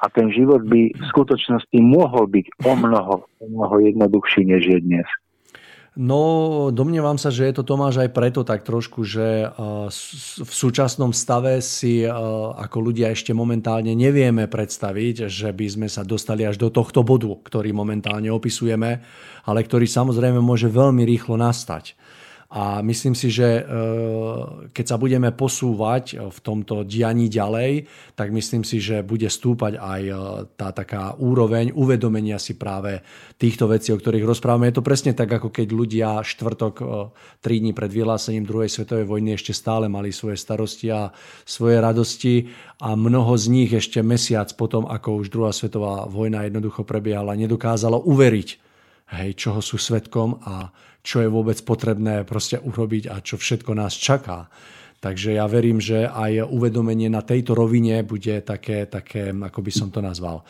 A 0.04 0.12
ten 0.12 0.28
život 0.36 0.68
by 0.68 0.91
v 0.91 1.04
skutočnosti 1.16 1.80
mohol 1.80 2.28
byť 2.28 2.45
o 2.68 2.74
mnoho, 2.76 3.16
o 3.39 3.45
mnoho 3.47 3.76
jednoduchší, 3.88 4.43
než 4.43 4.68
je 4.68 4.80
dnes. 4.84 5.08
No, 5.93 6.73
domnievam 6.73 7.21
sa, 7.21 7.29
že 7.29 7.45
je 7.45 7.53
to 7.53 7.61
Tomáš 7.61 8.01
aj 8.01 8.17
preto 8.17 8.41
tak 8.41 8.65
trošku, 8.65 9.05
že 9.05 9.45
v 10.41 10.53
súčasnom 10.53 11.13
stave 11.13 11.61
si 11.61 12.01
ako 12.01 12.89
ľudia 12.89 13.13
ešte 13.13 13.29
momentálne 13.29 13.93
nevieme 13.93 14.49
predstaviť, 14.49 15.29
že 15.29 15.53
by 15.53 15.67
sme 15.69 15.87
sa 15.93 16.01
dostali 16.01 16.49
až 16.49 16.57
do 16.57 16.73
tohto 16.73 17.05
bodu, 17.05 17.29
ktorý 17.45 17.77
momentálne 17.77 18.33
opisujeme, 18.33 19.05
ale 19.45 19.59
ktorý 19.61 19.85
samozrejme 19.85 20.41
môže 20.41 20.65
veľmi 20.65 21.05
rýchlo 21.05 21.37
nastať. 21.37 21.93
A 22.54 22.86
myslím 22.86 23.18
si, 23.18 23.34
že 23.34 23.49
e, 23.60 23.62
keď 24.70 24.86
sa 24.86 25.01
budeme 25.01 25.34
posúvať 25.34 26.30
v 26.30 26.38
tomto 26.38 26.86
dianí 26.86 27.26
ďalej, 27.26 27.89
tak 28.14 28.30
myslím 28.30 28.62
si, 28.62 28.78
že 28.78 29.01
bude 29.01 29.26
stúpať 29.26 29.82
aj 29.82 30.01
e, 30.06 30.14
tá 30.54 30.70
taká 30.70 31.18
úroveň 31.18 31.74
uvedomenia 31.74 32.38
si 32.38 32.54
práve 32.54 33.01
týchto 33.41 33.66
vecí, 33.66 33.89
o 33.89 33.97
ktorých 33.97 34.30
rozprávame. 34.30 34.70
Je 34.70 34.78
to 34.78 34.86
presne 34.86 35.18
tak, 35.18 35.34
ako 35.34 35.49
keď 35.49 35.68
ľudia 35.74 36.22
štvrtok, 36.22 36.74
e, 36.78 36.86
tri 37.41 37.58
dní 37.58 37.74
pred 37.74 37.89
vyhlásením 37.89 38.45
druhej 38.45 38.70
svetovej 38.70 39.10
vojny 39.10 39.34
ešte 39.34 39.58
stále 39.58 39.89
mali 39.89 40.14
svoje 40.14 40.38
starosti 40.38 40.93
a 40.93 41.10
svoje 41.49 41.82
radosti 41.82 42.54
a 42.86 42.93
mnoho 42.93 43.34
z 43.34 43.49
nich 43.49 43.74
ešte 43.74 44.06
mesiac 44.06 44.54
potom, 44.54 44.86
ako 44.86 45.26
už 45.26 45.34
druhá 45.34 45.49
svetová 45.49 46.06
vojna 46.06 46.45
jednoducho 46.45 46.86
prebiehala, 46.86 47.34
nedokázalo 47.34 47.97
uveriť, 48.06 48.49
hej, 49.18 49.30
čoho 49.41 49.58
sú 49.58 49.82
svetkom 49.82 50.38
a 50.45 50.70
čo 51.04 51.20
je 51.20 51.28
vôbec 51.28 51.60
potrebné 51.68 52.24
proste 52.24 52.58
urobiť 52.58 53.12
a 53.12 53.20
čo 53.20 53.36
všetko 53.36 53.76
nás 53.76 53.93
čaká. 53.93 54.47
Takže 55.04 55.36
ja 55.36 55.43
verím, 55.51 55.84
že 55.84 56.08
aj 56.08 56.47
uvedomenie 56.47 57.12
na 57.12 57.20
tejto 57.20 57.51
rovine 57.51 58.08
bude 58.08 58.39
také, 58.39 58.88
také 58.88 59.36
ako 59.36 59.60
by 59.60 59.72
som 59.76 59.91
to 59.91 59.99
nazval, 59.99 60.47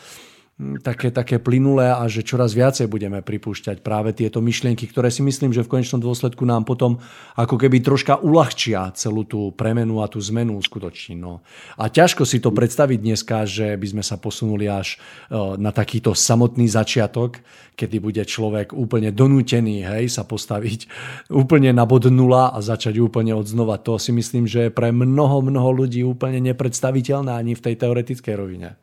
také, 0.86 1.10
také 1.10 1.42
plynulé 1.42 1.90
a 1.90 2.06
že 2.06 2.22
čoraz 2.22 2.54
viacej 2.54 2.86
budeme 2.86 3.26
pripúšťať 3.26 3.82
práve 3.82 4.14
tieto 4.14 4.38
myšlienky, 4.38 4.86
ktoré 4.86 5.10
si 5.10 5.26
myslím, 5.26 5.50
že 5.50 5.66
v 5.66 5.72
konečnom 5.78 5.98
dôsledku 5.98 6.46
nám 6.46 6.62
potom 6.62 7.02
ako 7.34 7.58
keby 7.58 7.82
troška 7.82 8.22
uľahčia 8.22 8.94
celú 8.94 9.26
tú 9.26 9.50
premenu 9.58 10.06
a 10.06 10.10
tú 10.10 10.22
zmenu 10.22 10.62
skutočne. 10.62 11.18
No. 11.18 11.42
A 11.74 11.90
ťažko 11.90 12.30
si 12.30 12.38
to 12.38 12.54
predstaviť 12.54 13.00
dneska, 13.02 13.50
že 13.50 13.74
by 13.74 13.88
sme 13.98 14.04
sa 14.06 14.22
posunuli 14.22 14.70
až 14.70 15.02
e, 15.02 15.38
na 15.58 15.74
takýto 15.74 16.14
samotný 16.14 16.70
začiatok, 16.70 17.42
kedy 17.74 17.98
bude 17.98 18.22
človek 18.22 18.78
úplne 18.78 19.10
donútený 19.10 19.82
hej, 19.90 20.06
sa 20.14 20.22
postaviť 20.22 20.86
úplne 21.42 21.74
na 21.74 21.90
bod 21.90 22.06
nula 22.14 22.54
a 22.54 22.62
začať 22.62 23.02
úplne 23.02 23.34
od 23.34 23.50
znova. 23.50 23.82
To 23.82 23.98
si 23.98 24.14
myslím, 24.14 24.46
že 24.46 24.70
je 24.70 24.76
pre 24.76 24.94
mnoho, 24.94 25.42
mnoho 25.42 25.74
ľudí 25.82 26.06
úplne 26.06 26.38
nepredstaviteľné 26.46 27.34
ani 27.34 27.58
v 27.58 27.64
tej 27.66 27.76
teoretickej 27.82 28.36
rovine. 28.38 28.78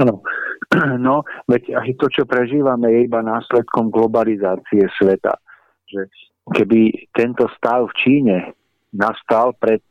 Áno. 0.00 0.22
No, 0.96 1.20
veď 1.52 1.76
aj 1.76 1.90
to, 2.00 2.06
čo 2.08 2.24
prežívame, 2.24 2.88
je 2.88 3.04
iba 3.04 3.20
následkom 3.20 3.92
globalizácie 3.92 4.88
sveta. 4.96 5.36
Že 5.84 6.08
keby 6.48 7.12
tento 7.12 7.44
stav 7.60 7.92
v 7.92 7.96
Číne 8.00 8.36
nastal 8.96 9.52
pred 9.60 9.84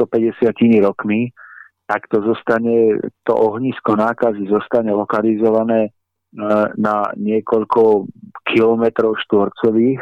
150 0.00 0.56
rokmi, 0.80 1.36
tak 1.84 2.08
to 2.08 2.24
zostane, 2.24 2.96
to 3.28 3.32
ohnisko 3.36 3.92
nákazy 3.92 4.48
zostane 4.48 4.88
lokalizované 4.96 5.92
na, 6.32 6.72
e, 6.72 6.80
na 6.80 6.96
niekoľko 7.12 8.08
kilometrov 8.48 9.20
štvorcových 9.28 10.00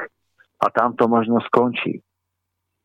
a 0.63 0.67
tam 0.71 0.95
to 0.95 1.11
možno 1.11 1.43
skončí. 1.51 1.99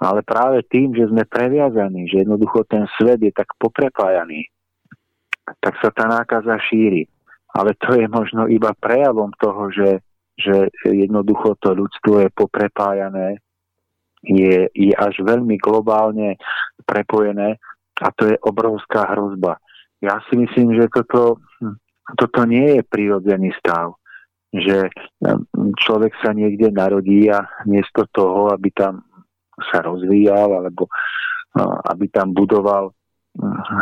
Ale 0.02 0.26
práve 0.26 0.66
tým, 0.66 0.98
že 0.98 1.08
sme 1.08 1.30
previazaní, 1.30 2.10
že 2.10 2.26
jednoducho 2.26 2.66
ten 2.66 2.90
svet 2.98 3.22
je 3.22 3.30
tak 3.30 3.54
poprepájaný, 3.62 4.50
tak 5.46 5.74
sa 5.82 5.90
tá 5.94 6.10
nákaza 6.10 6.58
šíri. 6.58 7.06
Ale 7.56 7.78
to 7.80 7.96
je 7.96 8.06
možno 8.12 8.52
iba 8.52 8.76
prejavom 8.76 9.32
toho, 9.40 9.72
že, 9.72 10.04
že 10.36 10.68
jednoducho 10.84 11.56
to 11.64 11.72
ľudstvo 11.72 12.28
je 12.28 12.30
poprepájané, 12.36 13.40
je, 14.26 14.68
je 14.74 14.94
až 14.98 15.22
veľmi 15.22 15.56
globálne 15.62 16.36
prepojené 16.84 17.62
a 18.02 18.08
to 18.12 18.34
je 18.34 18.36
obrovská 18.44 19.08
hrozba. 19.14 19.62
Ja 20.04 20.20
si 20.28 20.36
myslím, 20.36 20.76
že 20.76 20.92
toto, 20.92 21.40
toto 22.18 22.42
nie 22.44 22.82
je 22.82 22.82
prírodzený 22.84 23.56
stav. 23.62 23.96
Že 24.52 24.92
človek 25.80 26.16
sa 26.20 26.32
niekde 26.36 26.72
narodí 26.72 27.28
a 27.32 27.44
miesto 27.68 28.08
toho, 28.12 28.52
aby 28.52 28.72
tam 28.76 29.04
sa 29.72 29.84
rozvíjal 29.84 30.52
alebo 30.60 30.92
aby 31.88 32.12
tam 32.12 32.36
budoval 32.36 32.92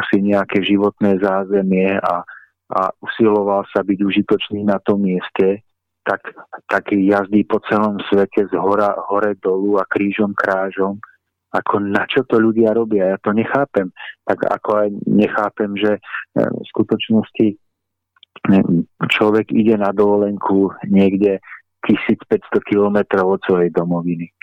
si 0.09 0.17
nejaké 0.21 0.65
životné 0.65 1.21
zázemie 1.21 1.97
a, 2.01 2.25
a 2.73 2.81
usiloval 3.01 3.65
sa 3.69 3.85
byť 3.85 3.99
užitočný 4.01 4.65
na 4.65 4.81
tom 4.81 5.05
mieste, 5.05 5.61
tak, 6.03 6.19
tak 6.67 6.91
jazdí 6.91 7.47
po 7.47 7.63
celom 7.69 7.95
svete 8.11 8.49
z 8.51 8.53
hora, 8.59 8.91
hore 9.07 9.39
dolu 9.39 9.79
a 9.79 9.87
krížom 9.87 10.35
krážom. 10.35 10.99
Ako 11.53 11.79
na 11.79 12.03
čo 12.09 12.25
to 12.25 12.41
ľudia 12.41 12.73
robia? 12.73 13.13
Ja 13.13 13.17
to 13.21 13.31
nechápem. 13.31 13.93
Tak 14.25 14.41
ako 14.41 14.69
aj 14.83 14.87
nechápem, 15.05 15.77
že 15.77 15.91
e, 15.95 16.01
v 16.43 16.65
skutočnosti 16.73 17.47
e, 17.53 17.55
človek 19.05 19.53
ide 19.53 19.77
na 19.77 19.93
dovolenku 19.93 20.73
niekde 20.89 21.39
1500 21.85 22.41
kilometrov 22.67 23.37
od 23.37 23.41
svojej 23.45 23.69
domoviny. 23.69 24.33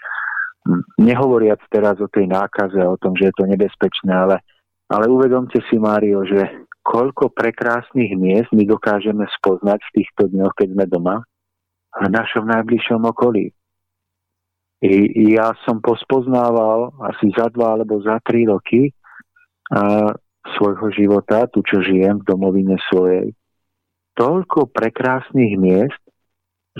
Hm, 0.65 1.03
nehovoriac 1.03 1.61
teraz 1.69 1.99
o 1.99 2.09
tej 2.09 2.31
nákaze, 2.31 2.79
o 2.79 2.97
tom, 2.97 3.19
že 3.19 3.33
je 3.33 3.35
to 3.37 3.45
nebezpečné, 3.49 4.13
ale 4.15 4.41
ale 4.91 5.07
uvedomte 5.07 5.63
si, 5.71 5.79
Mário, 5.79 6.27
že 6.27 6.67
koľko 6.83 7.31
prekrásnych 7.31 8.11
miest 8.19 8.51
my 8.51 8.67
dokážeme 8.67 9.23
spoznať 9.39 9.79
v 9.79 9.95
týchto 10.03 10.27
dňoch, 10.35 10.53
keď 10.59 10.69
sme 10.75 10.85
doma 10.91 11.17
v 11.95 12.07
našom 12.11 12.51
najbližšom 12.51 13.03
okolí. 13.07 13.55
I, 14.81 14.95
ja 15.37 15.53
som 15.69 15.79
pospoznával 15.79 16.91
asi 17.13 17.31
za 17.37 17.53
dva 17.53 17.77
alebo 17.79 18.01
za 18.01 18.17
tri 18.25 18.49
roky 18.49 18.91
a, 19.71 20.11
svojho 20.57 20.89
života, 20.91 21.47
tu 21.53 21.61
čo 21.61 21.85
žijem 21.85 22.25
v 22.25 22.27
domovine 22.27 22.81
svojej, 22.89 23.37
toľko 24.17 24.73
prekrásnych 24.73 25.55
miest, 25.61 26.01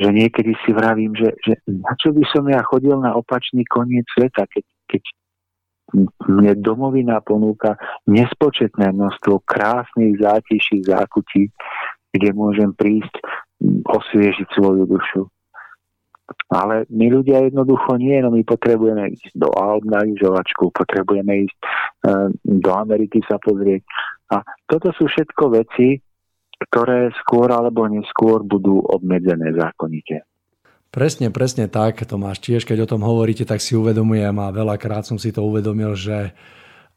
že 0.01 0.09
niekedy 0.09 0.57
si 0.65 0.71
vravím, 0.73 1.13
že, 1.13 1.35
že 1.45 1.61
na 1.69 1.93
čo 2.01 2.17
by 2.17 2.25
som 2.33 2.49
ja 2.49 2.65
chodil 2.65 2.97
na 2.97 3.13
opačný 3.13 3.69
koniec 3.69 4.09
sveta, 4.17 4.49
keď, 4.49 4.65
keď 4.89 5.03
mne 6.27 6.53
domovina 6.61 7.19
ponúka 7.21 7.77
nespočetné 8.07 8.95
množstvo 8.95 9.43
krásnych 9.43 10.19
zátiší, 10.21 10.87
zákutí, 10.87 11.51
kde 12.15 12.29
môžem 12.35 12.71
prísť 12.75 13.21
osviežiť 13.87 14.49
svoju 14.55 14.87
dušu. 14.87 15.23
Ale 16.47 16.87
my 16.95 17.11
ľudia 17.11 17.43
jednoducho 17.51 17.99
nie, 17.99 18.15
no 18.23 18.31
my 18.31 18.47
potrebujeme 18.47 19.19
ísť 19.19 19.35
do 19.35 19.51
Alp 19.51 19.83
na 19.83 20.07
lyžovačku, 20.07 20.71
potrebujeme 20.71 21.47
ísť 21.47 21.57
e, 21.59 21.65
do 22.47 22.71
Ameriky 22.71 23.19
sa 23.27 23.43
pozrieť. 23.43 23.83
A 24.31 24.47
toto 24.71 24.95
sú 24.95 25.11
všetko 25.11 25.59
veci, 25.59 25.99
ktoré 26.71 27.11
skôr 27.19 27.51
alebo 27.51 27.83
neskôr 27.91 28.47
budú 28.47 28.79
obmedzené 28.79 29.51
zákonite. 29.59 30.30
Presne, 30.91 31.31
presne 31.31 31.71
tak, 31.71 32.03
Tomáš. 32.03 32.43
Tiež, 32.43 32.67
keď 32.67 32.83
o 32.83 32.91
tom 32.91 33.07
hovoríte, 33.07 33.47
tak 33.47 33.63
si 33.63 33.79
uvedomujem 33.79 34.35
a 34.43 34.51
veľakrát 34.51 35.07
som 35.07 35.23
si 35.23 35.31
to 35.31 35.47
uvedomil, 35.47 35.95
že 35.95 36.35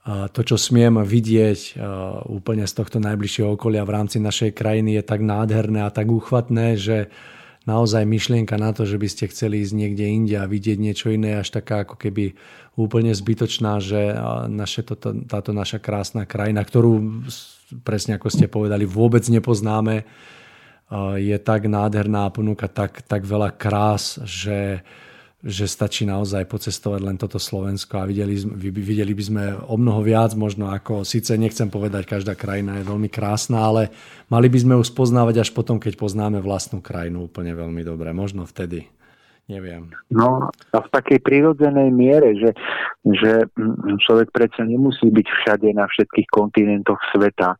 to, 0.03 0.41
čo 0.41 0.57
smiem 0.57 0.97
vidieť 1.05 1.77
úplne 2.25 2.65
z 2.65 2.73
tohto 2.73 2.97
najbližšieho 2.97 3.53
okolia 3.53 3.85
v 3.85 3.93
rámci 3.93 4.17
našej 4.17 4.57
krajiny 4.57 4.97
je 4.97 5.03
tak 5.05 5.21
nádherné 5.21 5.85
a 5.85 5.93
tak 5.93 6.09
úchvatné, 6.09 6.73
že 6.75 7.13
naozaj 7.69 8.03
myšlienka 8.03 8.57
na 8.57 8.73
to, 8.73 8.83
že 8.83 8.97
by 8.97 9.07
ste 9.07 9.31
chceli 9.31 9.63
ísť 9.63 9.77
niekde 9.77 10.05
inde 10.09 10.35
a 10.41 10.49
vidieť 10.49 10.75
niečo 10.81 11.07
iné, 11.13 11.39
až 11.39 11.55
taká 11.55 11.87
ako 11.87 11.95
keby 11.95 12.35
úplne 12.75 13.13
zbytočná, 13.13 13.77
že 13.77 14.11
naše, 14.51 14.83
toto, 14.83 15.15
táto 15.23 15.53
naša 15.53 15.77
krásna 15.79 16.25
krajina, 16.25 16.65
ktorú 16.65 17.23
presne 17.85 18.17
ako 18.17 18.27
ste 18.27 18.49
povedali, 18.49 18.89
vôbec 18.89 19.23
nepoznáme, 19.29 20.03
je 21.17 21.37
tak 21.41 21.65
nádherná 21.65 22.29
a 22.29 22.33
ponúka 22.33 22.69
tak, 22.69 23.01
tak 23.05 23.25
veľa 23.25 23.55
krás, 23.57 24.21
že, 24.23 24.85
že 25.41 25.65
stačí 25.65 26.05
naozaj 26.05 26.45
pocestovať 26.45 27.01
len 27.01 27.17
toto 27.17 27.41
Slovensko 27.41 27.99
a 27.99 28.07
videli, 28.07 28.37
videli 28.57 29.13
by 29.17 29.23
sme 29.23 29.43
o 29.67 29.75
mnoho 29.75 30.05
viac, 30.05 30.37
možno 30.37 30.69
ako, 30.69 31.01
síce 31.01 31.33
nechcem 31.33 31.67
povedať, 31.67 32.05
každá 32.05 32.37
krajina 32.37 32.77
je 32.79 32.89
veľmi 32.89 33.09
krásna, 33.09 33.65
ale 33.65 33.89
mali 34.29 34.47
by 34.47 34.59
sme 34.61 34.73
ju 34.77 34.83
spoznávať 34.85 35.43
až 35.43 35.49
potom, 35.51 35.81
keď 35.81 35.97
poznáme 35.97 36.39
vlastnú 36.39 36.79
krajinu 36.79 37.25
úplne 37.25 37.57
veľmi 37.57 37.81
dobre. 37.81 38.13
Možno 38.13 38.45
vtedy. 38.45 38.87
Neviem. 39.51 39.91
No 40.07 40.47
a 40.71 40.77
v 40.79 40.87
takej 40.87 41.19
prírodzenej 41.19 41.91
miere, 41.91 42.31
že, 42.39 42.55
že 43.03 43.43
človek 44.07 44.31
predsa 44.31 44.63
nemusí 44.63 45.11
byť 45.11 45.27
všade 45.27 45.67
na 45.75 45.83
všetkých 45.83 46.31
kontinentoch 46.31 46.95
sveta 47.11 47.59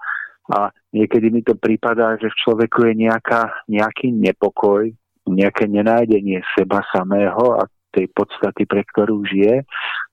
a 0.52 0.74
niekedy 0.92 1.32
mi 1.32 1.40
to 1.40 1.56
prípada, 1.56 2.20
že 2.20 2.28
v 2.28 2.40
človeku 2.44 2.92
je 2.92 3.08
nejaká, 3.08 3.64
nejaký 3.72 4.12
nepokoj, 4.12 4.92
nejaké 5.24 5.72
nenájdenie 5.72 6.44
seba 6.52 6.84
samého 6.92 7.64
a 7.64 7.64
tej 7.94 8.10
podstaty, 8.12 8.66
pre 8.66 8.84
ktorú 8.84 9.24
žije. 9.24 9.64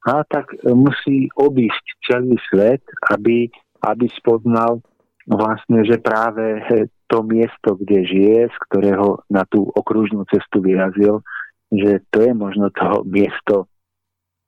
A 0.07 0.23
tak 0.29 0.53
musí 0.69 1.33
obísť 1.35 1.85
celý 2.07 2.37
svet, 2.53 2.85
aby, 3.11 3.49
aby 3.83 4.07
spoznal 4.15 4.85
vlastne, 5.27 5.83
že 5.89 5.97
práve 5.99 6.63
to 7.11 7.27
miesto, 7.27 7.75
kde 7.75 8.07
žije, 8.07 8.41
z 8.53 8.57
ktorého 8.71 9.25
na 9.33 9.43
tú 9.49 9.67
okružnú 9.75 10.29
cestu 10.31 10.63
vyrazil, 10.63 11.25
že 11.73 12.05
to 12.15 12.23
je 12.23 12.33
možno 12.37 12.71
to 12.71 13.03
miesto, 13.09 13.67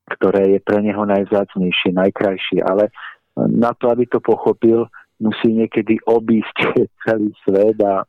ktoré 0.06 0.54
je 0.54 0.60
pre 0.62 0.78
neho 0.78 1.02
najvzácnejšie, 1.02 1.90
najkrajšie. 1.96 2.60
Ale 2.62 2.92
na 3.34 3.72
to, 3.74 3.90
aby 3.90 4.06
to 4.06 4.20
pochopil, 4.22 4.86
musí 5.22 5.54
niekedy 5.54 6.02
obísť 6.04 6.74
celý 7.06 7.30
svet 7.46 7.78
a 7.80 8.02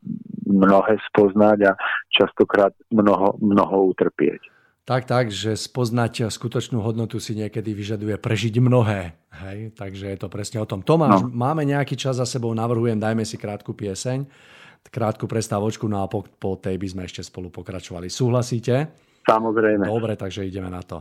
mnohé 0.44 0.98
spoznať 1.14 1.58
a 1.70 1.72
častokrát 2.10 2.74
mnoho, 2.90 3.38
mnoho 3.38 3.94
utrpieť. 3.94 4.42
Tak, 4.84 5.08
tak, 5.08 5.32
že 5.32 5.56
spoznať 5.56 6.28
skutočnú 6.28 6.84
hodnotu 6.84 7.16
si 7.16 7.32
niekedy 7.32 7.72
vyžaduje 7.72 8.20
prežiť 8.20 8.60
mnohé. 8.60 9.16
Hej? 9.32 9.72
Takže 9.72 10.12
je 10.12 10.18
to 10.20 10.28
presne 10.28 10.60
o 10.60 10.68
tom. 10.68 10.84
Tomáš, 10.84 11.24
no. 11.24 11.32
máme 11.32 11.64
nejaký 11.64 11.96
čas 11.96 12.20
za 12.20 12.28
sebou, 12.28 12.52
navrhujem, 12.52 13.00
dajme 13.00 13.24
si 13.24 13.40
krátku 13.40 13.72
pieseň, 13.72 14.28
krátku 14.92 15.24
prestávočku, 15.24 15.88
no 15.88 16.04
a 16.04 16.06
po, 16.06 16.28
po 16.36 16.60
tej 16.60 16.76
by 16.76 16.86
sme 16.92 17.02
ešte 17.08 17.24
spolu 17.24 17.48
pokračovali. 17.48 18.12
Súhlasíte? 18.12 18.92
Samozrejme. 19.24 19.88
Dobre, 19.88 20.20
takže 20.20 20.44
ideme 20.44 20.68
na 20.68 20.84
to. 20.84 21.00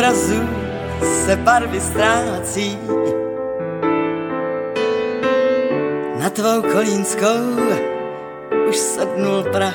Obrazů 0.00 0.48
se 1.24 1.36
barvy 1.36 1.80
ztrácí. 1.80 2.78
tvou 6.30 6.62
kolínskou 6.62 7.40
už 8.68 8.76
sednul 8.76 9.42
prach. 9.42 9.74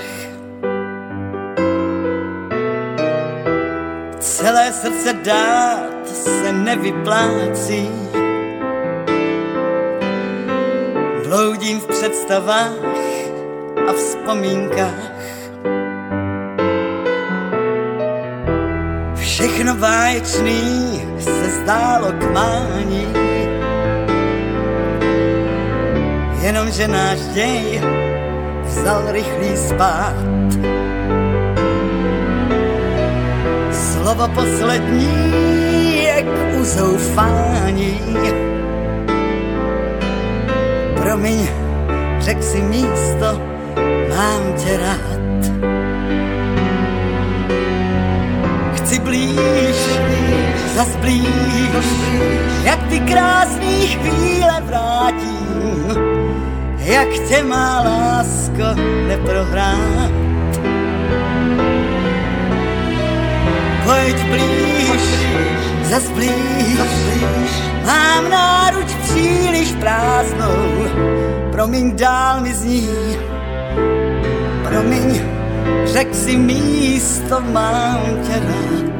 Celé 4.20 4.74
srdce 4.74 5.14
dát 5.14 6.08
se 6.08 6.52
nevyplácí. 6.52 7.90
Bloudím 11.28 11.80
v 11.80 11.88
představách 11.88 12.74
a 13.90 13.94
vzpomínkách. 13.94 15.35
Všechno 19.46 19.76
báječný 19.76 21.02
se 21.20 21.50
zdálo 21.50 22.12
k 22.12 22.34
mání. 22.34 23.08
Jenomže 26.42 26.88
náš 26.88 27.20
děj 27.20 27.82
vzal 28.64 29.12
rychlý 29.12 29.58
spát. 29.58 30.14
Slovo 33.72 34.28
poslední 34.28 35.14
je 36.04 36.22
k 36.22 36.60
uzoufání. 36.62 38.02
Promiň, 41.02 41.48
řek 42.20 42.44
si 42.44 42.62
místo, 42.62 43.42
mám 44.10 44.54
tě 44.54 44.78
rád. 44.78 45.75
Blíž, 49.06 49.78
zas 50.76 50.96
blíž, 50.96 51.86
jak 52.64 52.88
ty 52.90 53.00
krásný 53.00 53.88
chvíle 53.88 54.62
vrátím, 54.66 55.86
jak 56.78 57.08
tě 57.28 57.44
má 57.44 57.82
lásko 57.82 58.82
neprohrát. 59.08 60.12
Pojď 63.86 64.18
blíž, 64.30 65.04
zas 65.84 66.10
blíž, 66.10 66.80
mám 67.86 68.30
náruč 68.30 68.94
příliš 69.04 69.72
prázdnou, 69.80 70.86
promiň 71.52 71.96
dál 71.96 72.42
mi 72.42 72.54
zní, 72.54 72.90
promiň, 74.64 75.22
řek 75.86 76.16
si 76.16 76.38
místo, 76.38 77.42
mám 77.42 78.02
tě 78.28 78.34
rád. 78.34 78.95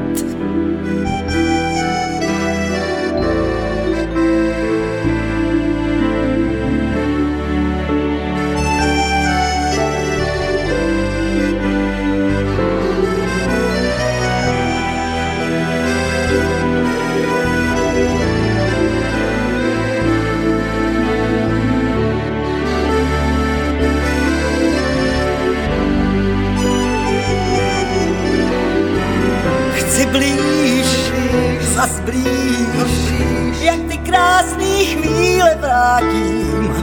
Blíž, 32.06 33.12
jak 33.60 33.80
ty 33.88 33.98
krásný 33.98 34.84
chvíle 34.84 35.58
vrátím, 35.60 36.74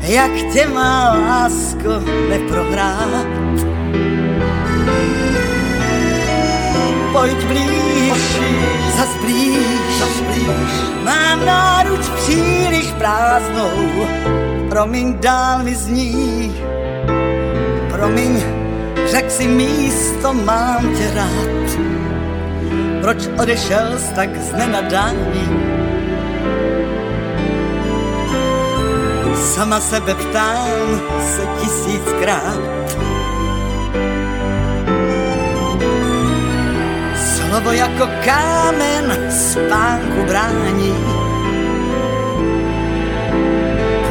jak 0.00 0.30
tě 0.52 0.68
má 0.68 1.14
lásko 1.14 1.90
neprohrát. 2.28 3.26
Pojď 7.12 7.44
blíž, 7.44 8.40
zas 8.96 9.16
blíž, 9.24 9.98
zas 9.98 10.20
blíž, 10.20 10.72
mám 11.04 11.46
náruč 11.46 12.08
příliš 12.08 12.86
prázdnou, 12.98 14.06
promiň 14.68 15.16
dál 15.20 15.62
mi 15.62 15.74
zní, 15.74 16.54
promiň, 17.90 18.42
řek 19.10 19.30
si 19.30 19.48
místo, 19.48 20.34
mám 20.34 20.94
tě 20.94 21.14
rád 21.14 21.55
proč 23.06 23.28
odešel 23.42 23.98
z 23.98 24.08
tak 24.10 24.36
znenadání. 24.36 25.46
Sama 29.54 29.80
sebe 29.80 30.14
ptám 30.14 31.00
se 31.20 31.42
tisíckrát. 31.60 32.60
Slovo 37.16 37.72
jako 37.72 38.08
kámen 38.24 39.30
spánku 39.30 40.26
brání. 40.26 40.94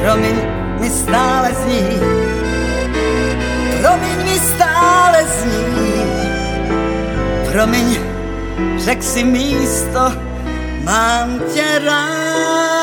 Promiň 0.02 0.36
mi 0.80 0.90
stále 0.90 1.54
zní, 1.54 2.00
promiň 3.82 4.18
mi 4.24 4.40
stále 4.40 5.26
zní, 5.26 5.64
promiň 7.52 8.15
řek 8.86 9.04
si 9.04 9.24
místo, 9.24 10.14
mám 10.84 11.40
tě 11.54 11.80
rád. 11.86 12.75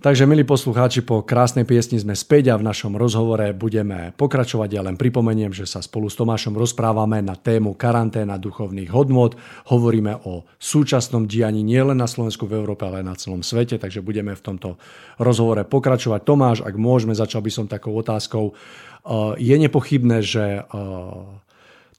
Takže, 0.00 0.24
milí 0.24 0.48
poslucháči, 0.48 1.04
po 1.04 1.20
krásnej 1.20 1.68
piesni 1.68 2.00
sme 2.00 2.16
späť 2.16 2.48
a 2.48 2.56
v 2.56 2.64
našom 2.64 2.96
rozhovore 2.96 3.52
budeme 3.52 4.16
pokračovať. 4.16 4.68
Ja 4.72 4.80
len 4.80 4.96
pripomeniem, 4.96 5.52
že 5.52 5.68
sa 5.68 5.84
spolu 5.84 6.08
s 6.08 6.16
Tomášom 6.16 6.56
rozprávame 6.56 7.20
na 7.20 7.36
tému 7.36 7.76
karanténa 7.76 8.40
duchovných 8.40 8.88
hodnot. 8.88 9.36
Hovoríme 9.68 10.24
o 10.24 10.48
súčasnom 10.56 11.28
dianí 11.28 11.60
nielen 11.60 12.00
na 12.00 12.08
Slovensku, 12.08 12.48
v 12.48 12.56
Európe, 12.56 12.88
ale 12.88 13.04
aj 13.04 13.12
na 13.12 13.18
celom 13.20 13.44
svete, 13.44 13.76
takže 13.76 14.00
budeme 14.00 14.32
v 14.32 14.40
tomto 14.40 14.80
rozhovore 15.20 15.68
pokračovať. 15.68 16.24
Tomáš, 16.24 16.64
ak 16.64 16.80
môžeme, 16.80 17.12
začal 17.12 17.44
by 17.44 17.52
som 17.52 17.68
takou 17.68 17.92
otázkou. 17.92 18.56
Uh, 19.04 19.36
je 19.36 19.52
nepochybné, 19.52 20.24
že 20.24 20.64
uh, 20.64 21.28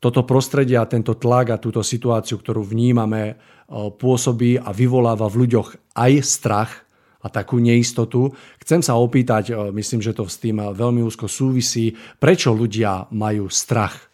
toto 0.01 0.25
prostredie 0.25 0.81
a 0.81 0.89
tento 0.89 1.13
tlak 1.13 1.53
a 1.53 1.61
túto 1.61 1.85
situáciu, 1.85 2.41
ktorú 2.41 2.65
vnímame, 2.65 3.37
uh, 3.37 3.93
pôsobí 3.93 4.57
a 4.57 4.73
vyvoláva 4.73 5.29
v 5.29 5.45
ľuďoch 5.45 5.93
aj 5.93 6.13
strach, 6.25 6.89
a 7.21 7.27
takú 7.29 7.61
neistotu. 7.61 8.33
Chcem 8.61 8.81
sa 8.81 8.97
opýtať, 8.97 9.53
e, 9.53 9.71
myslím, 9.71 10.01
že 10.01 10.17
to 10.17 10.25
s 10.25 10.41
tým 10.41 10.59
veľmi 10.59 11.05
úzko 11.05 11.29
súvisí, 11.29 11.93
prečo 12.17 12.51
ľudia 12.51 13.09
majú 13.13 13.47
strach 13.47 14.11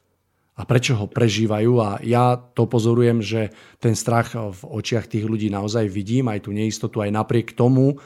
a 0.58 0.66
prečo 0.66 0.98
ho 0.98 1.06
prežívajú. 1.06 1.72
A 1.80 1.90
ja 2.02 2.36
to 2.36 2.66
pozorujem, 2.66 3.22
že 3.22 3.54
ten 3.78 3.94
strach 3.94 4.34
v 4.34 4.62
očiach 4.66 5.06
tých 5.06 5.24
ľudí 5.24 5.54
naozaj 5.54 5.86
vidím, 5.88 6.28
aj 6.34 6.50
tú 6.50 6.52
neistotu, 6.52 7.00
aj 7.00 7.14
napriek 7.14 7.54
tomu, 7.54 8.02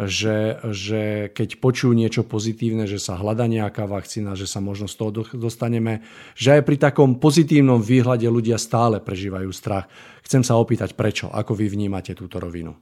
že, 0.00 0.58
že 0.72 1.30
keď 1.30 1.60
počujú 1.60 1.92
niečo 1.92 2.22
pozitívne, 2.24 2.88
že 2.88 2.98
sa 2.98 3.14
hľada 3.14 3.44
nejaká 3.46 3.84
vakcína, 3.84 4.34
že 4.34 4.48
sa 4.48 4.58
možno 4.58 4.88
z 4.88 4.96
toho 4.98 5.10
dostaneme, 5.36 6.02
že 6.34 6.58
aj 6.58 6.62
pri 6.64 6.76
takom 6.80 7.20
pozitívnom 7.20 7.78
výhľade 7.78 8.26
ľudia 8.26 8.56
stále 8.56 8.98
prežívajú 8.98 9.50
strach. 9.52 9.86
Chcem 10.24 10.42
sa 10.42 10.56
opýtať, 10.56 10.96
prečo, 10.96 11.28
ako 11.28 11.54
vy 11.54 11.70
vnímate 11.70 12.16
túto 12.16 12.40
rovinu. 12.40 12.72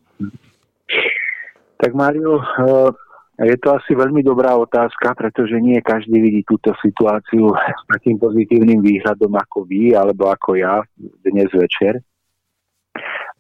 Tak 1.81 1.97
Mario, 1.97 2.37
eh, 2.37 2.93
je 3.41 3.57
to 3.57 3.73
asi 3.73 3.97
veľmi 3.97 4.21
dobrá 4.21 4.53
otázka, 4.53 5.17
pretože 5.17 5.57
nie 5.57 5.81
každý 5.81 6.21
vidí 6.21 6.45
túto 6.45 6.77
situáciu 6.85 7.57
s 7.57 7.83
takým 7.89 8.21
pozitívnym 8.21 8.85
výhľadom 8.85 9.33
ako 9.33 9.65
vy 9.65 9.97
alebo 9.97 10.29
ako 10.29 10.61
ja 10.61 10.85
dnes 11.25 11.49
večer. 11.57 12.05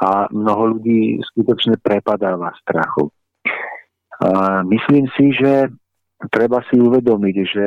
A 0.00 0.32
mnoho 0.32 0.80
ľudí 0.80 1.20
skutočne 1.20 1.76
prepadáva 1.76 2.56
strachu. 2.64 3.12
A 4.24 4.64
myslím 4.64 5.04
si, 5.12 5.36
že 5.36 5.68
treba 6.32 6.64
si 6.72 6.80
uvedomiť, 6.80 7.36
že 7.44 7.66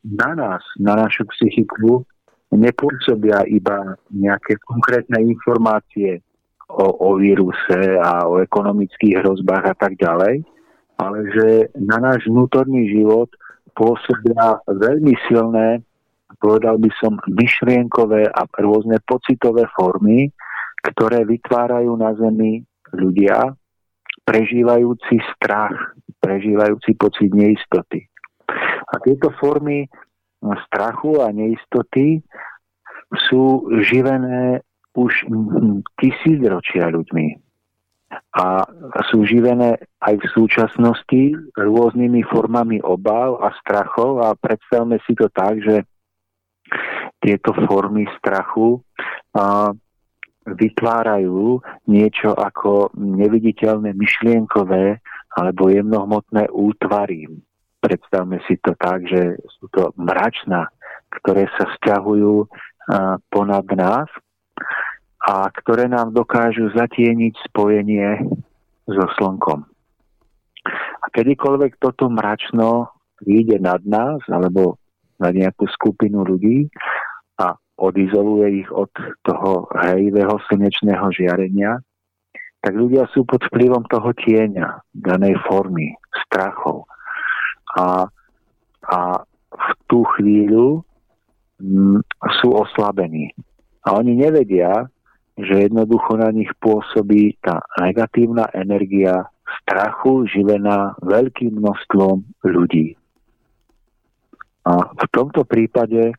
na 0.00 0.30
nás, 0.32 0.64
na 0.80 0.96
našu 0.96 1.28
psychiku 1.36 2.08
nepôsobia 2.48 3.44
iba 3.52 4.00
nejaké 4.08 4.56
konkrétne 4.64 5.20
informácie 5.20 6.24
o, 6.74 6.86
o 6.98 7.08
víruse 7.14 7.98
a 8.02 8.26
o 8.26 8.42
ekonomických 8.42 9.22
hrozbách 9.22 9.64
a 9.70 9.74
tak 9.78 9.94
ďalej, 9.94 10.42
ale 10.98 11.18
že 11.30 11.48
na 11.78 12.02
náš 12.02 12.26
vnútorný 12.26 12.90
život 12.90 13.30
pôsobia 13.74 14.62
veľmi 14.66 15.14
silné, 15.26 15.82
povedal 16.38 16.78
by 16.78 16.90
som, 16.98 17.18
myšlienkové 17.30 18.30
a 18.30 18.42
rôzne 18.58 18.98
pocitové 19.06 19.66
formy, 19.74 20.30
ktoré 20.82 21.22
vytvárajú 21.26 21.94
na 21.94 22.14
Zemi 22.18 22.62
ľudia, 22.94 23.54
prežívajúci 24.22 25.18
strach, 25.34 25.74
prežívajúci 26.22 26.94
pocit 26.94 27.30
neistoty. 27.34 28.06
A 28.84 28.94
tieto 29.02 29.32
formy 29.40 29.88
strachu 30.68 31.24
a 31.24 31.32
neistoty 31.32 32.20
sú 33.30 33.68
živené 33.88 34.60
už 34.94 35.26
tisícročia 35.98 36.90
ľuďmi. 36.90 37.26
A 38.38 38.62
sú 39.10 39.26
živené 39.26 39.74
aj 39.98 40.14
v 40.22 40.26
súčasnosti 40.30 41.22
rôznymi 41.58 42.22
formami 42.30 42.78
obav 42.86 43.42
a 43.42 43.50
strachov 43.58 44.22
a 44.22 44.38
predstavme 44.38 45.02
si 45.02 45.18
to 45.18 45.26
tak, 45.34 45.58
že 45.58 45.82
tieto 47.18 47.50
formy 47.66 48.06
strachu 48.18 48.78
a, 49.34 49.74
vytvárajú 50.44 51.64
niečo 51.88 52.36
ako 52.36 52.92
neviditeľné 53.00 53.96
myšlienkové 53.96 55.00
alebo 55.34 55.72
jemnohmotné 55.72 56.52
útvary. 56.52 57.26
Predstavme 57.80 58.40
si 58.44 58.60
to 58.60 58.76
tak, 58.76 59.08
že 59.08 59.40
sú 59.58 59.66
to 59.72 59.90
mračná, 59.96 60.68
ktoré 61.20 61.48
sa 61.56 61.64
vzťahujú 61.64 62.44
ponad 63.32 63.66
nás 63.72 64.08
a 65.24 65.48
ktoré 65.48 65.88
nám 65.88 66.12
dokážu 66.12 66.68
zatieniť 66.76 67.34
spojenie 67.48 68.28
so 68.84 69.06
slnkom. 69.16 69.64
A 71.00 71.06
kedykoľvek 71.12 71.80
toto 71.80 72.08
mračno 72.12 72.92
vyjde 73.24 73.60
nad 73.60 73.80
nás 73.84 74.20
alebo 74.28 74.76
na 75.16 75.32
nejakú 75.32 75.64
skupinu 75.70 76.24
ľudí 76.26 76.68
a 77.40 77.56
odizoluje 77.80 78.64
ich 78.64 78.70
od 78.72 78.90
toho 79.24 79.68
hejivého 79.80 80.36
slnečného 80.50 81.06
žiarenia, 81.14 81.80
tak 82.64 82.72
ľudia 82.72 83.04
sú 83.12 83.28
pod 83.28 83.44
vplyvom 83.52 83.84
toho 83.92 84.16
tieňa, 84.16 84.80
danej 84.96 85.36
formy, 85.44 85.92
strachov. 86.24 86.88
A, 87.76 88.08
a 88.88 88.98
v 89.52 89.68
tú 89.84 90.00
chvíľu 90.16 90.80
m, 91.60 92.00
mm, 92.00 92.00
sú 92.40 92.56
oslabení. 92.56 93.36
A 93.84 93.92
oni 93.92 94.16
nevedia, 94.16 94.88
že 95.36 95.68
jednoducho 95.68 96.16
na 96.16 96.32
nich 96.32 96.48
pôsobí 96.62 97.36
tá 97.44 97.60
negatívna 97.80 98.48
energia 98.54 99.28
strachu 99.62 100.24
živená 100.30 100.96
veľkým 101.04 101.60
množstvom 101.60 102.24
ľudí. 102.48 102.96
A 104.64 104.88
v 104.96 105.04
tomto 105.12 105.44
prípade 105.44 106.16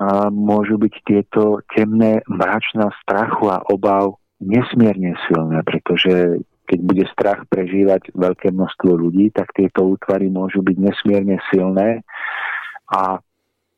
a 0.00 0.32
môžu 0.32 0.80
byť 0.80 0.94
tieto 1.04 1.60
temné 1.76 2.24
mračná 2.24 2.88
strachu 3.04 3.52
a 3.52 3.60
obav 3.68 4.16
nesmierne 4.40 5.12
silné, 5.28 5.60
pretože 5.60 6.40
keď 6.64 6.78
bude 6.80 7.04
strach 7.12 7.44
prežívať 7.52 8.08
veľké 8.16 8.48
množstvo 8.48 8.96
ľudí, 8.96 9.28
tak 9.28 9.52
tieto 9.52 9.84
útvary 9.84 10.32
môžu 10.32 10.64
byť 10.64 10.76
nesmierne 10.80 11.36
silné 11.52 12.00
a, 12.88 13.20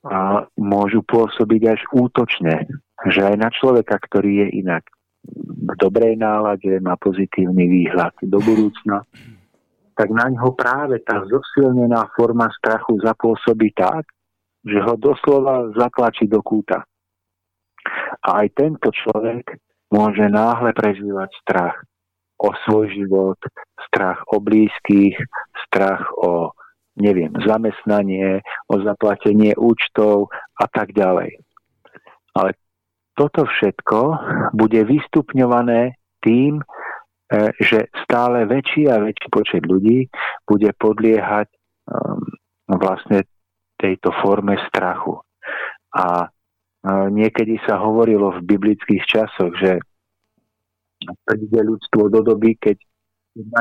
a 0.07 0.19
môžu 0.55 1.03
pôsobiť 1.03 1.63
až 1.75 1.81
útočne 1.91 2.71
že 3.11 3.21
aj 3.23 3.37
na 3.39 3.51
človeka, 3.51 3.99
ktorý 3.99 4.47
je 4.47 4.49
inak 4.63 4.85
v 5.23 5.75
dobrej 5.79 6.19
nálade, 6.19 6.83
má 6.83 6.99
pozitívny 6.99 7.67
výhľad 7.71 8.15
do 8.23 8.39
budúcna, 8.43 9.07
tak 9.95 10.09
na 10.11 10.27
ňo 10.31 10.57
práve 10.57 10.99
tá 11.05 11.23
zosilnená 11.23 12.11
forma 12.17 12.51
strachu 12.59 12.99
zapôsobí 13.03 13.71
tak, 13.77 14.09
že 14.63 14.79
ho 14.83 14.95
doslova 14.99 15.71
zatlačí 15.75 16.27
do 16.27 16.43
kúta. 16.43 16.83
A 18.23 18.47
aj 18.47 18.49
tento 18.55 18.89
človek 18.95 19.59
môže 19.91 20.27
náhle 20.31 20.71
prežívať 20.73 21.31
strach 21.43 21.77
o 22.39 22.51
svoj 22.67 22.91
život, 22.91 23.39
strach 23.87 24.23
o 24.31 24.43
blízkych, 24.43 25.19
strach 25.67 26.03
o, 26.19 26.51
neviem, 26.99 27.31
zamestnanie, 27.47 28.43
o 28.71 28.75
zaplatenie 28.83 29.55
účtov 29.55 30.31
a 30.59 30.67
tak 30.67 30.91
ďalej. 30.95 31.39
Ale 32.35 32.59
toto 33.15 33.45
všetko 33.45 33.99
bude 34.57 34.81
vystupňované 34.89 35.97
tým, 36.25 36.61
e, 36.61 36.65
že 37.61 37.93
stále 38.05 38.49
väčší 38.49 38.89
a 38.89 39.03
väčší 39.03 39.29
počet 39.29 39.63
ľudí 39.65 40.09
bude 40.49 40.71
podliehať 40.77 41.49
um, 41.89 42.23
vlastne 42.69 43.25
tejto 43.81 44.15
forme 44.23 44.55
strachu. 44.71 45.19
A 45.93 46.31
niekedy 47.11 47.63
sa 47.63 47.79
hovorilo 47.79 48.35
v 48.39 48.47
biblických 48.47 49.05
časoch, 49.07 49.55
že 49.59 49.79
príde 51.27 51.61
ľudstvo 51.63 52.11
do 52.11 52.23
doby, 52.23 52.59
keď 52.59 52.79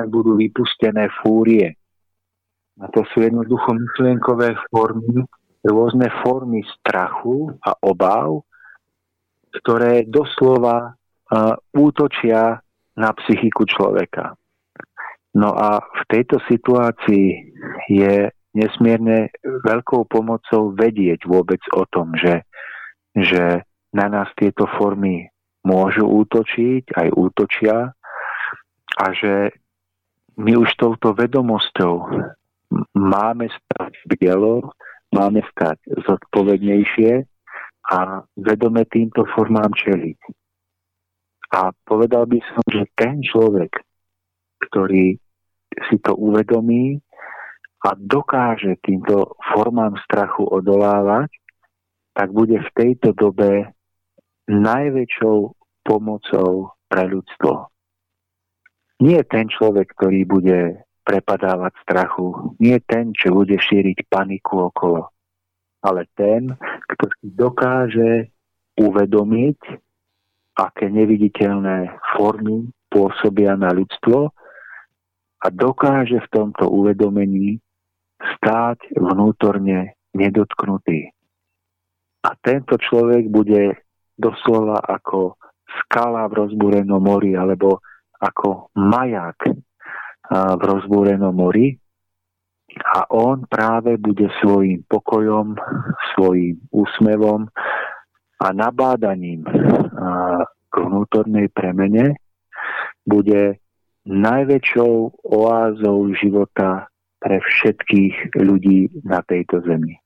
budú 0.10 0.38
vypustené 0.38 1.10
fúrie. 1.22 1.73
A 2.82 2.90
to 2.90 3.06
sú 3.14 3.22
jednoducho 3.22 3.78
myšlienkové 3.78 4.57
formy, 4.73 5.26
rôzne 5.61 6.10
formy 6.26 6.65
strachu 6.82 7.53
a 7.61 7.78
obav, 7.86 8.41
ktoré 9.60 10.07
doslova 10.07 10.95
útočia 11.76 12.60
na 12.95 13.10
psychiku 13.15 13.64
človeka. 13.64 14.36
No 15.32 15.56
a 15.56 15.80
v 15.80 16.03
tejto 16.11 16.44
situácii 16.52 17.56
je 17.88 18.15
nesmierne 18.52 19.32
veľkou 19.64 20.03
pomocou 20.11 20.76
vedieť 20.76 21.23
vôbec 21.23 21.64
o 21.72 21.88
tom, 21.88 22.11
že, 22.19 22.44
že 23.15 23.64
na 23.95 24.11
nás 24.11 24.28
tieto 24.36 24.68
formy 24.76 25.32
môžu 25.64 26.03
útočiť, 26.03 26.91
aj 26.99 27.07
útočia 27.15 27.95
a 28.99 29.06
že 29.15 29.56
my 30.36 30.60
už 30.60 30.68
touto 30.76 31.15
vedomosťou 31.15 32.28
máme 32.91 33.48
stať 33.48 33.94
bielo, 34.19 34.76
máme 35.15 35.44
stať 35.52 35.80
zodpovednejšie 36.07 37.23
a 37.92 38.24
vedome 38.40 38.88
týmto 38.88 39.28
formám 39.36 39.76
čeliť. 39.76 40.20
A 41.52 41.76
povedal 41.84 42.24
by 42.32 42.40
som, 42.56 42.64
že 42.72 42.88
ten 42.96 43.20
človek, 43.20 43.76
ktorý 44.72 45.20
si 45.92 45.98
to 46.00 46.16
uvedomí 46.16 47.04
a 47.84 47.92
dokáže 48.00 48.80
týmto 48.80 49.36
formám 49.52 50.00
strachu 50.08 50.48
odolávať, 50.48 51.28
tak 52.16 52.32
bude 52.32 52.56
v 52.60 52.70
tejto 52.76 53.12
dobe 53.12 53.68
najväčšou 54.48 55.38
pomocou 55.84 56.76
pre 56.88 57.04
ľudstvo. 57.12 57.68
Nie 59.04 59.26
ten 59.28 59.50
človek, 59.52 59.92
ktorý 59.98 60.24
bude 60.30 60.60
prepadávať 61.04 61.74
strachu, 61.84 62.56
nie 62.62 62.78
ten, 62.86 63.12
čo 63.12 63.34
bude 63.34 63.58
šíriť 63.58 64.06
paniku 64.08 64.70
okolo, 64.70 65.10
ale 65.82 66.06
ten, 66.14 66.54
kto 66.92 67.06
si 67.20 67.28
dokáže 67.32 68.12
uvedomiť, 68.76 69.60
aké 70.60 70.92
neviditeľné 70.92 71.96
formy 72.16 72.68
pôsobia 72.92 73.56
na 73.56 73.72
ľudstvo 73.72 74.32
a 75.42 75.48
dokáže 75.50 76.20
v 76.20 76.32
tomto 76.32 76.68
uvedomení 76.68 77.58
stáť 78.20 78.94
vnútorne 79.00 79.96
nedotknutý. 80.14 81.10
A 82.22 82.30
tento 82.38 82.78
človek 82.78 83.32
bude 83.32 83.82
doslova 84.20 84.78
ako 84.86 85.40
skala 85.82 86.30
v 86.30 86.46
rozbúrenom 86.46 87.02
mori 87.02 87.34
alebo 87.34 87.82
ako 88.22 88.70
maják 88.78 89.40
v 90.30 90.62
rozbúrenom 90.62 91.34
mori, 91.34 91.74
a 92.80 93.07
on 93.11 93.43
práve 93.48 93.99
bude 93.99 94.31
svojim 94.39 94.84
pokojom, 94.88 95.60
svojim 96.15 96.60
úsmevom 96.72 97.52
a 98.41 98.48
nabádaním 98.56 99.43
k 100.72 100.76
vnútornej 100.76 101.52
premene 101.52 102.15
bude 103.03 103.60
najväčšou 104.07 105.23
oázou 105.30 106.10
života 106.18 106.89
pre 107.22 107.38
všetkých 107.38 108.34
ľudí 108.41 108.89
na 109.06 109.22
tejto 109.22 109.61
zemi. 109.61 110.02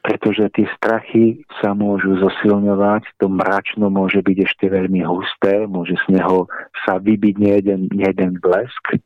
Pretože 0.00 0.50
tie 0.56 0.66
strachy 0.74 1.44
sa 1.60 1.76
môžu 1.76 2.16
zosilňovať, 2.18 3.14
to 3.20 3.28
mračno 3.28 3.92
môže 3.92 4.24
byť 4.24 4.38
ešte 4.42 4.66
veľmi 4.72 5.04
husté, 5.04 5.68
môže 5.68 5.94
z 6.08 6.18
neho 6.18 6.48
sa 6.84 6.98
vybiť 6.98 7.36
jeden, 7.38 7.92
jeden 7.92 8.40
blesk, 8.40 8.98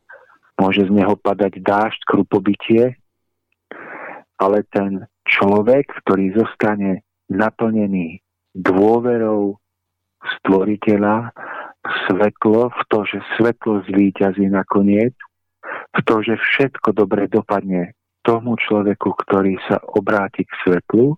môže 0.59 0.85
z 0.85 0.90
neho 0.90 1.14
padať 1.14 1.62
dážď, 1.62 2.01
krupobytie, 2.05 2.98
ale 4.39 4.66
ten 4.70 5.06
človek, 5.26 5.86
ktorý 6.05 6.35
zostane 6.35 7.06
naplnený 7.30 8.22
dôverou 8.55 9.59
stvoriteľa, 10.18 11.30
svetlo, 12.06 12.74
v 12.74 12.82
to, 12.90 12.98
že 13.06 13.18
svetlo 13.39 13.86
zvíťazí 13.86 14.51
nakoniec, 14.51 15.14
v 15.94 16.01
to, 16.02 16.20
že 16.26 16.35
všetko 16.36 16.90
dobre 16.93 17.30
dopadne 17.30 17.94
tomu 18.26 18.59
človeku, 18.59 19.14
ktorý 19.24 19.56
sa 19.70 19.78
obráti 19.94 20.44
k 20.44 20.52
svetlu, 20.66 21.16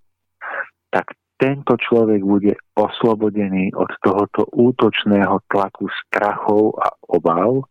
tak 0.92 1.16
tento 1.40 1.80
človek 1.80 2.20
bude 2.20 2.52
oslobodený 2.76 3.72
od 3.72 3.88
tohoto 4.04 4.44
útočného 4.52 5.40
tlaku 5.48 5.88
strachov 6.04 6.76
a 6.76 6.92
obav 7.08 7.64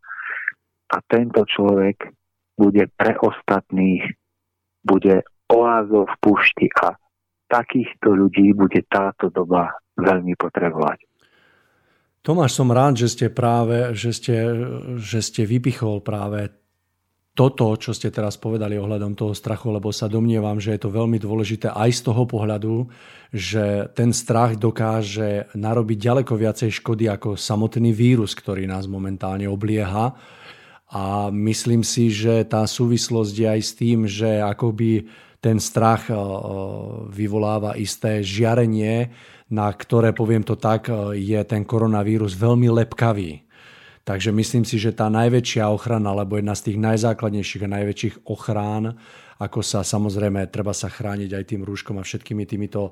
a 0.89 0.97
tento 1.05 1.45
človek 1.45 2.09
bude 2.57 2.89
pre 2.97 3.15
ostatných, 3.21 4.03
bude 4.83 5.23
oázov 5.47 6.09
v 6.11 6.15
pušti 6.19 6.67
a 6.83 6.97
takýchto 7.49 8.13
ľudí 8.13 8.53
bude 8.53 8.85
táto 8.85 9.33
doba 9.33 9.73
veľmi 9.97 10.37
potrebovať. 10.37 11.09
Tomáš, 12.19 12.59
som 12.59 12.69
rád, 12.69 12.99
že 12.99 13.07
ste 13.09 13.27
práve, 13.31 13.95
že 13.95 14.11
ste, 14.11 14.35
že 14.99 15.23
ste 15.23 15.47
vypichol 15.47 16.03
práve 16.03 16.51
toto, 17.31 17.71
čo 17.79 17.95
ste 17.95 18.11
teraz 18.11 18.35
povedali 18.35 18.75
ohľadom 18.75 19.15
toho 19.15 19.31
strachu, 19.31 19.71
lebo 19.71 19.95
sa 19.95 20.11
domnievam, 20.11 20.59
že 20.59 20.75
je 20.75 20.83
to 20.83 20.91
veľmi 20.91 21.15
dôležité 21.15 21.71
aj 21.71 21.89
z 21.95 22.01
toho 22.11 22.27
pohľadu, 22.27 22.91
že 23.31 23.87
ten 23.95 24.11
strach 24.11 24.59
dokáže 24.59 25.47
narobiť 25.55 25.97
ďaleko 26.03 26.35
viacej 26.35 26.83
škody 26.83 27.07
ako 27.07 27.39
samotný 27.39 27.95
vírus, 27.95 28.35
ktorý 28.35 28.67
nás 28.67 28.91
momentálne 28.91 29.47
oblieha. 29.47 30.11
A 30.89 31.29
myslím 31.29 31.85
si, 31.85 32.09
že 32.09 32.41
tá 32.49 32.65
súvislosť 32.65 33.35
je 33.37 33.47
aj 33.47 33.61
s 33.61 33.71
tým, 33.77 33.99
že 34.09 34.41
akoby 34.41 35.05
ten 35.39 35.61
strach 35.61 36.11
e, 36.11 36.13
e, 36.13 36.19
vyvoláva 37.13 37.79
isté 37.79 38.19
žiarenie, 38.25 39.13
na 39.49 39.71
ktoré, 39.71 40.11
poviem 40.11 40.43
to 40.43 40.59
tak, 40.59 40.91
e, 40.91 41.15
je 41.15 41.39
ten 41.47 41.63
koronavírus 41.63 42.35
veľmi 42.35 42.67
lepkavý. 42.83 43.47
Takže 44.03 44.33
myslím 44.33 44.65
si, 44.65 44.81
že 44.81 44.91
tá 44.91 45.07
najväčšia 45.07 45.69
ochrana, 45.69 46.11
alebo 46.11 46.41
jedna 46.41 46.57
z 46.57 46.73
tých 46.73 46.77
najzákladnejších 46.81 47.63
a 47.63 47.73
najväčších 47.77 48.15
ochrán, 48.25 48.97
ako 49.39 49.63
sa 49.63 49.87
samozrejme 49.87 50.51
treba 50.51 50.75
sa 50.75 50.91
chrániť 50.91 51.31
aj 51.31 51.43
tým 51.47 51.63
rúškom 51.63 51.95
a 51.95 52.03
všetkými 52.03 52.43
týmito 52.43 52.91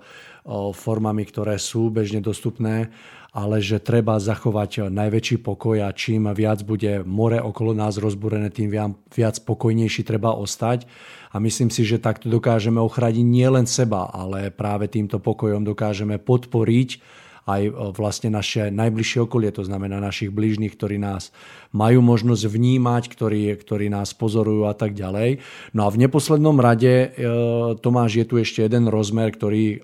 formami, 0.71 1.27
ktoré 1.27 1.59
sú 1.59 1.91
bežne 1.91 2.23
dostupné, 2.23 2.87
ale 3.35 3.59
že 3.59 3.83
treba 3.83 4.15
zachovať 4.15 4.87
najväčší 4.87 5.43
pokoj 5.43 5.83
a 5.83 5.91
čím 5.91 6.31
viac 6.31 6.63
bude 6.63 7.03
more 7.03 7.43
okolo 7.43 7.75
nás 7.75 7.99
rozbúrené, 7.99 8.47
tým 8.47 8.71
viac 9.11 9.35
pokojnejší 9.43 10.07
treba 10.07 10.31
ostať. 10.33 10.87
A 11.35 11.43
myslím 11.43 11.67
si, 11.67 11.83
že 11.83 11.99
takto 11.99 12.31
dokážeme 12.31 12.79
ochrániť 12.79 13.27
nielen 13.27 13.67
seba, 13.67 14.07
ale 14.09 14.47
práve 14.47 14.87
týmto 14.87 15.19
pokojom 15.19 15.67
dokážeme 15.67 16.15
podporiť 16.17 17.03
aj 17.47 17.95
vlastne 17.95 18.27
naše 18.27 18.67
najbližšie 18.75 19.23
okolie, 19.23 19.55
to 19.55 19.63
znamená 19.63 20.03
našich 20.03 20.35
blížnych, 20.35 20.75
ktorí 20.75 20.99
nás 20.99 21.31
majú 21.71 21.99
možnosť 22.03 22.43
vnímať, 22.47 23.03
ktorí, 23.11 23.51
ktorí 23.59 23.91
nás 23.91 24.15
pozorujú 24.15 24.67
a 24.67 24.73
tak 24.75 24.95
ďalej. 24.95 25.43
No 25.75 25.87
a 25.87 25.91
v 25.91 25.99
neposlednom 26.07 26.57
rade, 26.59 26.87
e, 26.87 27.07
Tomáš, 27.79 28.21
je 28.21 28.25
tu 28.27 28.35
ešte 28.39 28.63
jeden 28.63 28.87
rozmer, 28.87 29.31
ktorý 29.31 29.83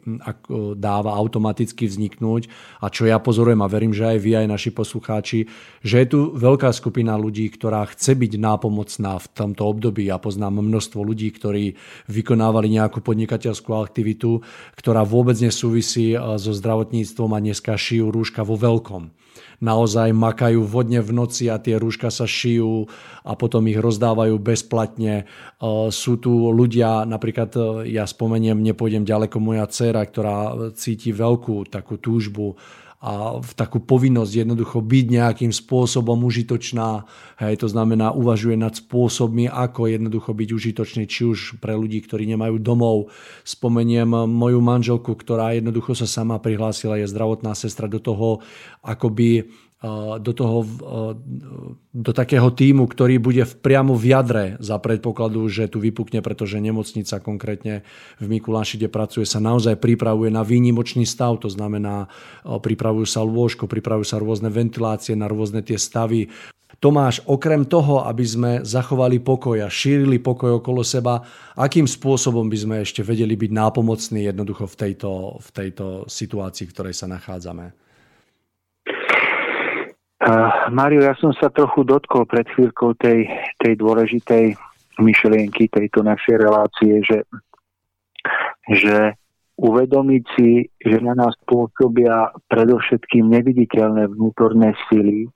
dáva 0.77 1.15
automaticky 1.15 1.87
vzniknúť 1.87 2.47
a 2.79 2.87
čo 2.87 3.07
ja 3.07 3.19
pozorujem 3.19 3.59
a 3.63 3.71
verím, 3.71 3.93
že 3.95 4.07
aj 4.07 4.17
vy, 4.19 4.31
aj 4.43 4.47
naši 4.47 4.71
poslucháči, 4.71 5.39
že 5.83 5.95
je 6.03 6.07
tu 6.07 6.19
veľká 6.35 6.71
skupina 6.71 7.15
ľudí, 7.19 7.47
ktorá 7.51 7.85
chce 7.91 8.15
byť 8.15 8.33
nápomocná 8.39 9.19
v 9.19 9.27
tomto 9.31 9.63
období. 9.67 10.07
Ja 10.07 10.19
poznám 10.19 10.63
množstvo 10.63 10.99
ľudí, 11.03 11.31
ktorí 11.31 11.75
vykonávali 12.07 12.71
nejakú 12.71 13.03
podnikateľskú 13.03 13.75
aktivitu, 13.75 14.43
ktorá 14.79 15.03
vôbec 15.03 15.37
nesúvisí 15.39 16.15
e, 16.15 16.17
so 16.39 16.51
zdravotníctvom 16.51 17.29
a 17.35 17.39
dneska 17.39 17.75
šijú 17.75 18.09
rúška 18.11 18.45
vo 18.45 18.55
veľkom. 18.55 19.22
Naozaj 19.63 20.11
makajú 20.11 20.67
vodne 20.67 20.99
v 20.99 21.11
noci 21.15 21.47
a 21.47 21.55
tie 21.57 21.79
rúška 21.79 22.11
sa 22.11 22.27
šijú 22.27 22.91
a 23.23 23.31
potom 23.39 23.63
ich 23.71 23.79
rozdávajú 23.79 24.35
bezplatne. 24.37 25.23
E, 25.23 25.25
sú 25.89 26.19
tu 26.19 26.51
ľudia, 26.51 27.07
napríklad 27.07 27.51
e, 27.55 27.61
ja 27.95 28.03
spomeniem, 28.03 28.59
nepôjdem 28.59 29.07
ďaleko, 29.07 29.39
moja 29.39 29.63
dcera, 29.71 30.03
ktorá 30.03 30.71
cíti 30.75 31.15
veľkú 31.15 31.71
takú 31.71 31.95
túžbu 31.95 32.59
a 33.03 33.43
v 33.43 33.51
takú 33.59 33.83
povinnosť 33.83 34.47
jednoducho 34.47 34.79
byť 34.79 35.05
nejakým 35.11 35.51
spôsobom 35.51 36.23
užitočná. 36.23 37.03
Hej, 37.35 37.59
to 37.59 37.67
znamená, 37.67 38.15
uvažuje 38.15 38.55
nad 38.55 38.71
spôsobmi, 38.71 39.51
ako 39.51 39.91
jednoducho 39.91 40.31
byť 40.31 40.49
užitočný, 40.55 41.03
či 41.03 41.27
už 41.27 41.59
pre 41.59 41.75
ľudí, 41.75 41.99
ktorí 41.99 42.23
nemajú 42.31 42.63
domov. 42.63 43.11
Spomeniem 43.43 44.07
moju 44.07 44.63
manželku, 44.63 45.19
ktorá 45.19 45.51
jednoducho 45.51 45.99
sa 45.99 46.07
sama 46.07 46.39
prihlásila, 46.39 46.95
je 46.95 47.11
zdravotná 47.11 47.51
sestra 47.59 47.91
do 47.91 47.99
toho, 47.99 48.39
akoby 48.79 49.51
do, 50.23 50.31
toho, 50.31 50.63
do 51.91 52.11
takého 52.15 52.47
týmu, 52.55 52.87
ktorý 52.87 53.19
bude 53.19 53.43
priamo 53.43 53.99
v 53.99 54.15
jadre 54.15 54.45
za 54.63 54.79
predpokladu, 54.79 55.43
že 55.51 55.67
tu 55.67 55.83
vypukne, 55.83 56.23
pretože 56.23 56.63
nemocnica 56.63 57.19
konkrétne 57.19 57.83
v 58.15 58.25
Mikuláši, 58.31 58.79
kde 58.79 58.87
pracuje, 58.87 59.27
sa 59.27 59.43
naozaj 59.43 59.75
pripravuje 59.83 60.31
na 60.31 60.39
výnimočný 60.47 61.03
stav, 61.03 61.35
to 61.43 61.51
znamená, 61.51 62.07
pripravujú 62.47 63.03
sa 63.03 63.27
lôžko, 63.27 63.67
pripravujú 63.67 64.07
sa 64.07 64.23
rôzne 64.23 64.47
ventilácie 64.47 65.19
na 65.19 65.27
rôzne 65.27 65.59
tie 65.59 65.75
stavy. 65.75 66.31
Tomáš, 66.79 67.19
okrem 67.27 67.67
toho, 67.67 68.07
aby 68.07 68.23
sme 68.23 68.51
zachovali 68.63 69.19
pokoj 69.19 69.59
a 69.63 69.71
šírili 69.71 70.19
pokoj 70.19 70.63
okolo 70.63 70.83
seba, 70.83 71.19
akým 71.59 71.87
spôsobom 71.87 72.47
by 72.47 72.57
sme 72.59 72.75
ešte 72.87 73.03
vedeli 73.03 73.35
byť 73.35 73.51
nápomocní 73.51 74.31
jednoducho 74.31 74.63
v 74.67 74.75
tejto, 74.79 75.11
v 75.43 75.49
tejto 75.51 75.85
situácii, 76.07 76.67
v 76.67 76.73
ktorej 76.75 76.95
sa 76.95 77.11
nachádzame? 77.11 77.82
Uh, 80.23 80.71
Mario, 80.71 81.03
ja 81.03 81.11
som 81.19 81.35
sa 81.35 81.51
trochu 81.51 81.83
dotkol 81.83 82.23
pred 82.23 82.47
chvíľkou 82.55 82.95
tej, 82.95 83.27
tej 83.59 83.75
dôležitej 83.75 84.55
myšlienky 85.03 85.67
tejto 85.67 85.99
našej 85.99 86.39
relácie, 86.39 87.03
že, 87.03 87.27
že 88.71 89.19
uvedomiť 89.59 90.23
si, 90.39 90.71
že 90.79 90.97
na 91.03 91.11
nás 91.11 91.35
pôsobia 91.43 92.31
predovšetkým 92.47 93.35
neviditeľné 93.35 94.15
vnútorné 94.15 94.71
sily 94.87 95.27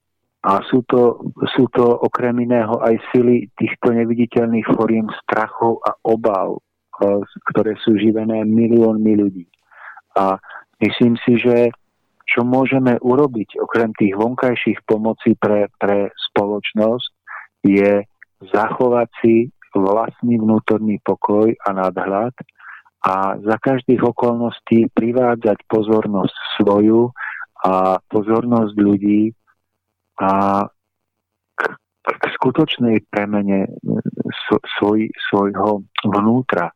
a 0.47 0.63
sú 0.71 0.87
to, 0.87 1.19
sú 1.51 1.67
to 1.75 1.83
okrem 1.83 2.47
iného 2.47 2.79
aj 2.79 2.95
sily 3.11 3.51
týchto 3.59 3.91
neviditeľných 3.91 4.71
foriem 4.71 5.11
strachov 5.27 5.83
a 5.83 5.99
obav, 6.07 6.63
ktoré 7.51 7.75
sú 7.83 7.99
živené 7.99 8.47
miliónmi 8.47 9.13
ľudí. 9.19 9.45
A 10.15 10.39
myslím 10.79 11.19
si, 11.27 11.43
že 11.43 11.75
čo 12.27 12.43
môžeme 12.43 12.99
urobiť 12.99 13.57
okrem 13.63 13.95
tých 13.95 14.13
vonkajších 14.19 14.83
pomocí 14.83 15.33
pre, 15.39 15.71
pre 15.79 16.11
spoločnosť, 16.11 17.09
je 17.63 18.03
zachovať 18.51 19.07
si 19.23 19.35
vlastný 19.73 20.37
vnútorný 20.37 20.99
pokoj 21.01 21.49
a 21.49 21.69
nadhľad 21.71 22.35
a 23.07 23.37
za 23.39 23.57
každých 23.61 24.03
okolností 24.03 24.91
privádzať 24.91 25.63
pozornosť 25.69 26.35
svoju 26.59 27.13
a 27.63 27.97
pozornosť 28.09 28.73
ľudí 28.75 29.31
a 30.17 30.65
k, 31.57 31.61
k 32.03 32.23
skutočnej 32.37 33.05
premene 33.09 33.69
svoj, 34.77 35.09
svojho 35.29 35.85
vnútra, 36.05 36.73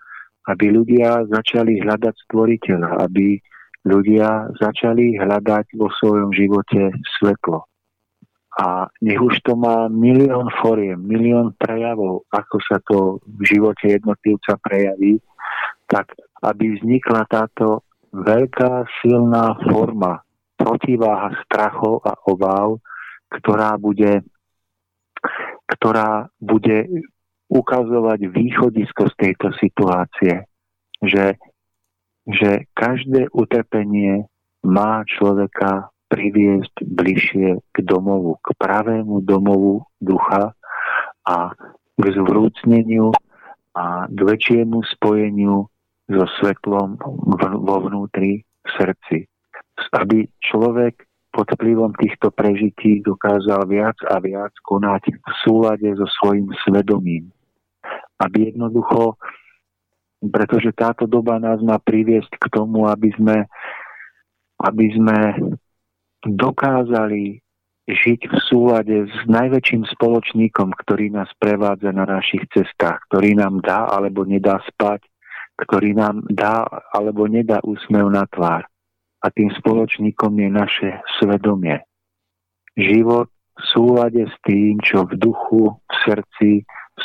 aby 0.50 0.74
ľudia 0.74 1.26
začali 1.30 1.82
hľadať 1.82 2.16
stvoriteľa, 2.30 3.02
aby 3.06 3.38
ľudia 3.86 4.54
začali 4.62 5.18
hľadať 5.18 5.74
vo 5.78 5.90
svojom 6.02 6.30
živote 6.34 6.94
svetlo. 7.18 7.66
A 8.52 8.92
nech 9.00 9.18
už 9.18 9.40
to 9.48 9.56
má 9.56 9.88
milión 9.88 10.52
foriem, 10.60 11.00
milión 11.00 11.56
prejavov, 11.56 12.28
ako 12.30 12.58
sa 12.62 12.78
to 12.84 13.24
v 13.24 13.42
živote 13.48 13.96
jednotlivca 13.96 14.60
prejaví, 14.60 15.24
tak 15.88 16.12
aby 16.44 16.78
vznikla 16.78 17.26
táto 17.32 17.88
veľká 18.12 18.92
silná 19.00 19.56
forma, 19.72 20.20
protiváha 20.60 21.32
strachov 21.48 22.04
a 22.04 22.14
obáv, 22.28 22.84
ktorá 23.40 23.80
bude, 23.80 24.22
ktorá 25.72 26.28
bude 26.44 26.92
ukazovať 27.48 28.20
východisko 28.30 29.10
z 29.12 29.16
tejto 29.16 29.48
situácie. 29.58 30.44
Že 31.02 31.40
že 32.32 32.66
každé 32.74 33.32
utrpenie 33.36 34.26
má 34.64 35.04
človeka 35.08 35.92
priviesť 36.12 36.84
bližšie 36.84 37.50
k 37.72 37.78
domovu, 37.88 38.36
k 38.44 38.52
pravému 38.60 39.24
domovu 39.24 39.88
ducha 40.04 40.52
a 41.24 41.38
k 41.96 42.04
zvrúcneniu 42.12 43.16
a 43.72 44.12
k 44.12 44.20
väčšiemu 44.20 44.84
spojeniu 44.98 45.72
so 46.12 46.26
svetlom 46.44 47.00
vo 47.40 47.76
vnútri 47.88 48.44
v 48.44 48.70
srdci. 48.76 49.18
Aby 49.96 50.28
človek 50.44 51.08
pod 51.32 51.48
vplyvom 51.56 51.96
týchto 51.96 52.28
prežití 52.36 53.00
dokázal 53.00 53.64
viac 53.72 53.96
a 54.12 54.20
viac 54.20 54.52
konať 54.68 55.16
v 55.16 55.32
súlade 55.48 55.88
so 55.96 56.04
svojim 56.20 56.52
svedomím. 56.68 57.32
Aby 58.20 58.52
jednoducho 58.52 59.16
pretože 60.22 60.70
táto 60.78 61.10
doba 61.10 61.42
nás 61.42 61.58
má 61.66 61.82
priviesť 61.82 62.38
k 62.38 62.46
tomu, 62.54 62.86
aby 62.86 63.10
sme, 63.18 63.50
aby 64.62 64.86
sme 64.94 65.18
dokázali 66.22 67.42
žiť 67.90 68.30
v 68.30 68.38
súlade 68.46 69.10
s 69.10 69.18
najväčším 69.26 69.90
spoločníkom, 69.90 70.78
ktorý 70.86 71.10
nás 71.10 71.28
prevádza 71.42 71.90
na 71.90 72.06
našich 72.06 72.46
cestách, 72.54 73.02
ktorý 73.10 73.34
nám 73.34 73.66
dá 73.66 73.90
alebo 73.90 74.22
nedá 74.22 74.62
spať, 74.70 75.02
ktorý 75.66 75.98
nám 75.98 76.22
dá 76.30 76.64
alebo 76.94 77.26
nedá 77.26 77.58
úsmev 77.66 78.06
na 78.14 78.30
tvár. 78.30 78.70
a 79.22 79.30
tým 79.30 79.54
spoločníkom 79.54 80.34
je 80.34 80.50
naše 80.50 80.90
svedomie. 81.22 81.78
Život 82.74 83.30
v 83.30 83.64
súlade 83.70 84.26
s 84.26 84.36
tým, 84.42 84.82
čo 84.82 85.06
v 85.06 85.14
duchu, 85.14 85.78
v 85.78 85.96
srdci 86.10 86.50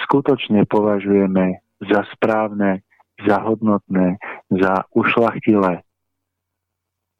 skutočne 0.06 0.64
považujeme 0.64 1.60
za 1.84 2.08
správne, 2.16 2.85
za 3.24 3.40
hodnotné, 3.40 4.20
za 4.52 4.84
ušlachtilé. 4.92 5.80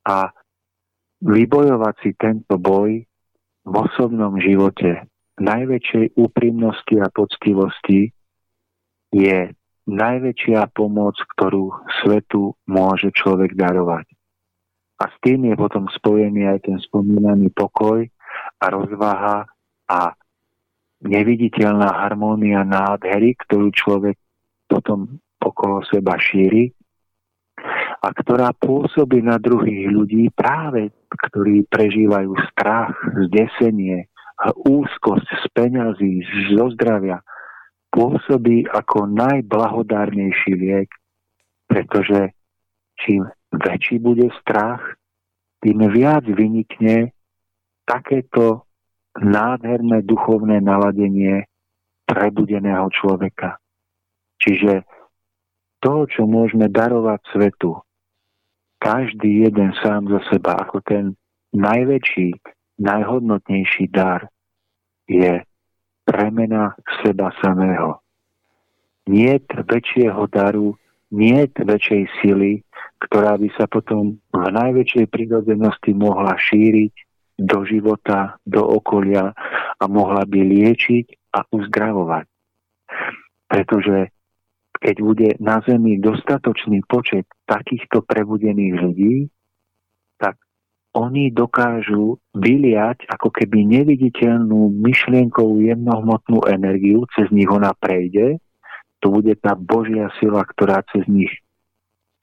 A 0.06 0.31
vybojovať 1.24 1.94
si 2.05 2.10
tento 2.14 2.60
boj 2.60 3.02
v 3.66 3.74
osobnom 3.74 4.36
živote 4.39 5.09
najväčšej 5.40 6.16
úprimnosti 6.16 6.97
a 7.01 7.09
poctivosti 7.12 8.12
je 9.12 9.39
najväčšia 9.86 10.73
pomoc, 10.74 11.16
ktorú 11.36 11.73
svetu 12.02 12.56
môže 12.66 13.12
človek 13.14 13.55
darovať. 13.55 14.06
A 14.97 15.12
s 15.12 15.16
tým 15.20 15.52
je 15.52 15.55
potom 15.60 15.86
spojený 15.93 16.48
aj 16.56 16.59
ten 16.64 16.78
spomínaný 16.81 17.52
pokoj 17.52 18.09
a 18.60 18.64
rozvaha 18.73 19.44
a 19.86 20.01
neviditeľná 21.05 21.93
harmónia 21.93 22.64
nádhery, 22.64 23.36
ktorú 23.44 23.68
človek 23.77 24.16
potom 24.66 25.20
okolo 25.41 25.85
seba 25.89 26.17
šíri 26.19 26.73
a 28.03 28.09
ktorá 28.13 28.53
pôsobí 28.53 29.25
na 29.25 29.41
druhých 29.41 29.89
ľudí 29.89 30.29
práve, 30.31 30.93
ktorí 31.09 31.65
prežívajú 31.67 32.37
strach, 32.53 32.93
zdesenie, 33.29 34.07
úzkosť 34.69 35.27
z 35.27 35.45
peňazí, 35.57 36.13
zo 36.53 36.69
zdravia, 36.77 37.25
pôsobí 37.89 38.69
ako 38.69 39.09
najblahodárnejší 39.09 40.53
liek, 40.53 40.91
pretože 41.65 42.37
čím 43.01 43.25
väčší 43.49 43.97
bude 43.97 44.29
strach, 44.45 44.85
tým 45.65 45.89
viac 45.89 46.29
vynikne 46.29 47.17
takéto 47.89 48.69
nádherné 49.17 50.05
duchovné 50.05 50.61
naladenie 50.61 51.49
prebudeného 52.05 52.93
človeka. 52.93 53.57
Čiže 54.37 54.85
to, 55.81 56.09
čo 56.09 56.24
môžeme 56.24 56.69
darovať 56.70 57.20
svetu, 57.32 57.81
každý 58.81 59.48
jeden 59.48 59.73
sám 59.82 60.09
za 60.12 60.20
seba, 60.31 60.61
ako 60.62 60.85
ten 60.85 61.16
najväčší, 61.57 62.36
najhodnotnejší 62.78 63.89
dar 63.89 64.28
je 65.09 65.43
premena 66.05 66.77
seba 67.03 67.32
samého. 67.40 67.98
Nie 69.07 69.39
väčšieho 69.43 70.27
daru, 70.31 70.77
nie 71.15 71.47
väčšej 71.47 72.03
sily, 72.20 72.66
ktorá 73.03 73.39
by 73.39 73.48
sa 73.55 73.70
potom 73.70 74.19
v 74.35 74.44
najväčšej 74.51 75.07
prírodzenosti 75.09 75.94
mohla 75.94 76.35
šíriť 76.35 76.94
do 77.36 77.62
života, 77.69 78.40
do 78.48 78.65
okolia 78.65 79.31
a 79.77 79.85
mohla 79.86 80.24
by 80.24 80.40
liečiť 80.40 81.36
a 81.36 81.44
uzdravovať. 81.53 82.27
Pretože 83.47 84.15
keď 84.81 84.97
bude 85.01 85.28
na 85.40 85.61
Zemi 85.65 85.98
dostatočný 86.01 86.85
počet 86.86 87.27
takýchto 87.48 88.05
prebudených 88.05 88.74
ľudí, 88.77 89.15
oni 90.97 91.28
dokážu 91.28 92.16
vyliať 92.32 93.05
ako 93.12 93.28
keby 93.28 93.69
neviditeľnú 93.69 94.81
myšlienkovú 94.81 95.61
jemnohmotnú 95.61 96.48
energiu, 96.48 97.05
cez 97.12 97.28
nich 97.28 97.53
ona 97.53 97.77
prejde, 97.77 98.40
to 99.05 99.12
bude 99.12 99.36
tá 99.44 99.53
Božia 99.53 100.09
sila, 100.16 100.40
ktorá 100.40 100.81
cez 100.89 101.05
nich 101.05 101.28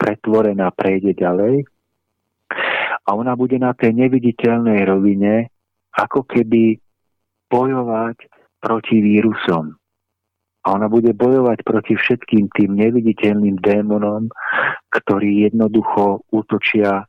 pretvorená 0.01 0.73
prejde 0.73 1.13
ďalej 1.13 1.69
a 3.05 3.09
ona 3.13 3.37
bude 3.37 3.61
na 3.61 3.77
tej 3.77 3.93
neviditeľnej 3.93 4.81
rovine 4.89 5.53
ako 5.93 6.25
keby 6.25 6.81
bojovať 7.53 8.25
proti 8.57 8.97
vírusom. 9.05 9.77
A 10.63 10.79
ona 10.79 10.87
bude 10.87 11.11
bojovať 11.11 11.59
proti 11.67 11.99
všetkým 11.99 12.47
tým 12.55 12.79
neviditeľným 12.79 13.59
démonom, 13.59 14.31
ktorí 14.95 15.51
jednoducho 15.51 16.23
útočia 16.31 17.03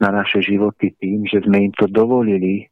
na 0.00 0.08
naše 0.08 0.40
životy 0.40 0.96
tým, 0.96 1.28
že 1.28 1.44
sme 1.44 1.68
im 1.68 1.72
to 1.76 1.84
dovolili, 1.90 2.64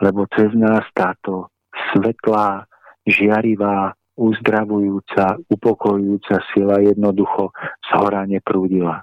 lebo 0.00 0.24
cez 0.32 0.54
nás 0.56 0.86
táto 0.96 1.52
svetlá, 1.92 2.64
žiarivá, 3.04 3.92
uzdravujúca, 4.16 5.40
upokojujúca 5.48 6.36
sila 6.52 6.80
jednoducho 6.80 7.52
z 7.84 7.88
hora 7.96 8.24
neprúdila. 8.28 9.00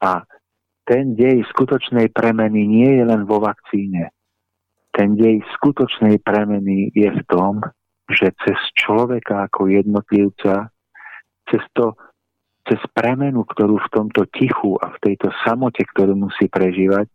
A 0.00 0.24
ten 0.86 1.18
dej 1.18 1.44
skutočnej 1.50 2.14
premeny 2.14 2.64
nie 2.64 2.90
je 2.96 3.04
len 3.04 3.26
vo 3.26 3.42
vakcíne. 3.42 4.14
Ten 4.94 5.18
dej 5.18 5.44
skutočnej 5.60 6.22
premeny 6.24 6.88
je 6.96 7.10
v 7.12 7.20
tom, 7.28 7.60
že 8.06 8.34
cez 8.46 8.58
človeka 8.78 9.50
ako 9.50 9.66
jednotlivca, 9.70 10.70
cez 11.50 11.62
to 11.74 11.94
cez 12.66 12.82
premenu, 12.90 13.46
ktorú 13.46 13.78
v 13.78 13.92
tomto 13.94 14.26
tichu 14.34 14.74
a 14.82 14.90
v 14.90 14.98
tejto 14.98 15.30
samote, 15.46 15.86
ktorú 15.86 16.18
musí 16.18 16.50
prežívať, 16.50 17.06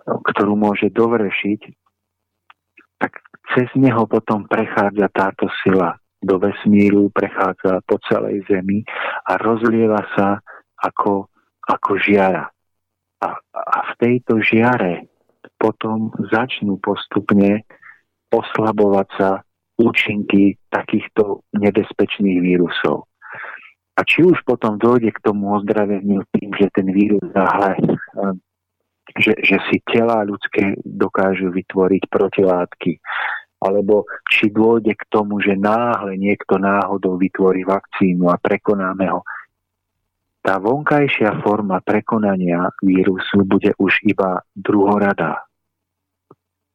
ktorú 0.00 0.56
môže 0.56 0.88
dovršiť, 0.88 1.60
tak 2.96 3.20
cez 3.52 3.68
neho 3.76 4.08
potom 4.08 4.48
prechádza 4.48 5.12
táto 5.12 5.52
sila 5.60 6.00
do 6.24 6.40
vesmíru, 6.40 7.12
prechádza 7.12 7.84
po 7.84 8.00
celej 8.08 8.40
Zemi 8.48 8.80
a 9.28 9.36
rozlieva 9.36 10.00
sa 10.16 10.40
ako, 10.80 11.28
ako 11.68 11.90
žiara. 12.00 12.48
A, 13.20 13.28
a 13.52 13.78
v 13.92 13.94
tejto 14.00 14.40
žiare 14.40 15.04
potom 15.60 16.08
začnú 16.32 16.80
postupne 16.80 17.68
oslabovať 18.42 19.08
sa 19.18 19.30
účinky 19.78 20.58
takýchto 20.70 21.42
nebezpečných 21.54 22.38
vírusov. 22.38 23.10
A 23.94 24.02
či 24.02 24.26
už 24.26 24.42
potom 24.42 24.74
dojde 24.74 25.14
k 25.14 25.22
tomu 25.22 25.54
ozdraveniu 25.54 26.26
tým, 26.34 26.50
že 26.58 26.66
ten 26.74 26.90
vírus 26.90 27.22
náhle, 27.30 27.78
eh, 27.78 28.34
že, 29.18 29.38
že 29.38 29.56
si 29.70 29.78
tela 29.86 30.26
ľudské 30.26 30.74
dokážu 30.82 31.54
vytvoriť 31.54 32.02
protilátky, 32.10 32.98
alebo 33.62 34.04
či 34.26 34.50
dôjde 34.50 34.98
k 34.98 35.04
tomu, 35.08 35.38
že 35.38 35.54
náhle 35.54 36.18
niekto 36.18 36.58
náhodou 36.58 37.16
vytvorí 37.16 37.62
vakcínu 37.62 38.28
a 38.28 38.36
prekonáme 38.36 39.06
ho. 39.14 39.22
Tá 40.44 40.60
vonkajšia 40.60 41.40
forma 41.40 41.80
prekonania 41.80 42.68
vírusu 42.84 43.48
bude 43.48 43.72
už 43.80 44.04
iba 44.04 44.44
druhoradá. 44.52 45.40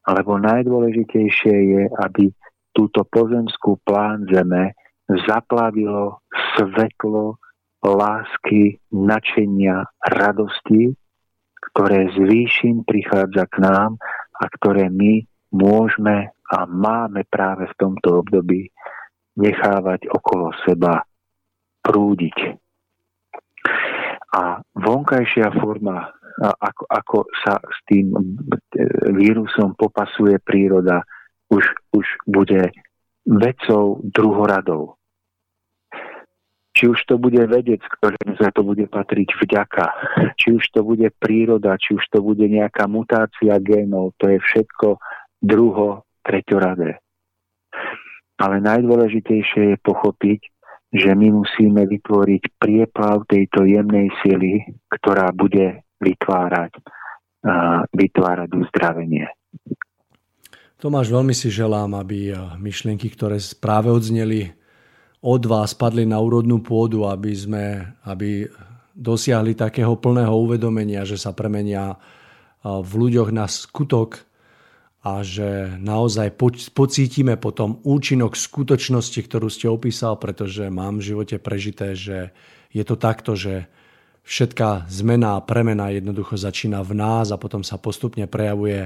Alebo 0.07 0.39
najdôležitejšie 0.39 1.55
je, 1.75 1.83
aby 2.05 2.31
túto 2.71 3.03
pozemskú 3.07 3.81
plán 3.83 4.25
Zeme 4.31 4.77
zaplavilo 5.27 6.21
svetlo 6.55 7.41
lásky, 7.81 8.77
načenia, 8.91 9.87
radosti, 10.03 10.93
ktoré 11.71 12.11
z 12.11 12.17
výšin 12.27 12.83
prichádza 12.83 13.47
k 13.47 13.63
nám 13.63 13.95
a 14.35 14.43
ktoré 14.59 14.91
my 14.91 15.23
môžeme 15.51 16.31
a 16.49 16.57
máme 16.65 17.23
práve 17.29 17.69
v 17.69 17.77
tomto 17.77 18.25
období 18.25 18.69
nechávať 19.37 20.09
okolo 20.11 20.51
seba 20.65 21.05
prúdiť. 21.85 22.37
A 24.29 24.61
vonkajšia 24.77 25.49
forma, 25.57 26.13
ako, 26.39 26.83
ako 26.87 27.17
sa 27.43 27.59
s 27.59 27.77
tým 27.85 28.15
e, 28.15 28.19
vírusom 29.11 29.75
popasuje 29.75 30.39
príroda, 30.39 31.03
už, 31.51 31.63
už 31.91 32.05
bude 32.23 32.71
vecou 33.27 33.99
druhoradou. 34.05 34.95
Či 36.73 36.87
už 36.87 36.99
to 37.11 37.19
bude 37.19 37.43
vedec, 37.49 37.83
ktorému 37.83 38.39
za 38.39 38.55
to 38.55 38.63
bude 38.63 38.87
patriť 38.87 39.35
vďaka, 39.35 39.85
či 40.39 40.55
už 40.55 40.63
to 40.71 40.85
bude 40.85 41.11
príroda, 41.19 41.75
či 41.75 41.97
už 41.97 42.03
to 42.07 42.23
bude 42.23 42.45
nejaká 42.47 42.87
mutácia 42.87 43.59
génov, 43.59 44.15
to 44.15 44.31
je 44.31 44.39
všetko 44.39 44.95
druho, 45.43 46.07
treťoradé. 46.23 47.03
Ale 48.39 48.63
najdôležitejšie 48.63 49.75
je 49.75 49.77
pochopiť, 49.83 50.39
že 50.89 51.11
my 51.13 51.43
musíme 51.43 51.83
vytvoriť 51.83 52.43
prieplav 52.57 53.27
tejto 53.27 53.67
jemnej 53.67 54.09
sily, 54.23 54.63
ktorá 54.87 55.35
bude 55.35 55.83
vytvárať, 55.99 56.73
vytvárať 57.93 58.49
uzdravenie. 58.55 59.27
Tomáš, 60.79 61.11
veľmi 61.11 61.35
si 61.35 61.51
želám, 61.51 61.91
aby 61.99 62.31
myšlienky, 62.55 63.11
ktoré 63.11 63.35
práve 63.59 63.91
odzneli 63.91 64.55
od 65.19 65.43
vás 65.43 65.75
padli 65.75 66.07
na 66.07 66.15
úrodnú 66.23 66.63
pôdu, 66.63 67.03
aby 67.03 67.35
sme 67.35 67.63
aby 68.07 68.47
dosiahli 68.95 69.55
takého 69.55 69.95
plného 69.99 70.31
uvedomenia, 70.31 71.03
že 71.03 71.19
sa 71.19 71.35
premenia 71.35 71.99
v 72.63 72.91
ľuďoch 72.91 73.31
na 73.31 73.47
skutok 73.47 74.23
a 74.99 75.23
že 75.23 75.79
naozaj 75.79 76.35
pocítime 76.75 77.39
potom 77.39 77.79
účinok 77.87 78.35
skutočnosti, 78.35 79.19
ktorú 79.23 79.47
ste 79.47 79.71
opísal, 79.71 80.19
pretože 80.19 80.67
mám 80.67 80.99
v 80.99 81.15
živote 81.15 81.39
prežité, 81.39 81.95
že 81.95 82.35
je 82.75 82.83
to 82.83 82.99
takto, 82.99 83.39
že 83.39 83.71
všetká 84.29 84.85
zmena 84.85 85.41
a 85.41 85.43
premena 85.43 85.89
jednoducho 85.89 86.37
začína 86.37 86.85
v 86.85 86.93
nás 86.93 87.33
a 87.33 87.41
potom 87.41 87.65
sa 87.65 87.81
postupne 87.81 88.29
prejavuje 88.29 88.85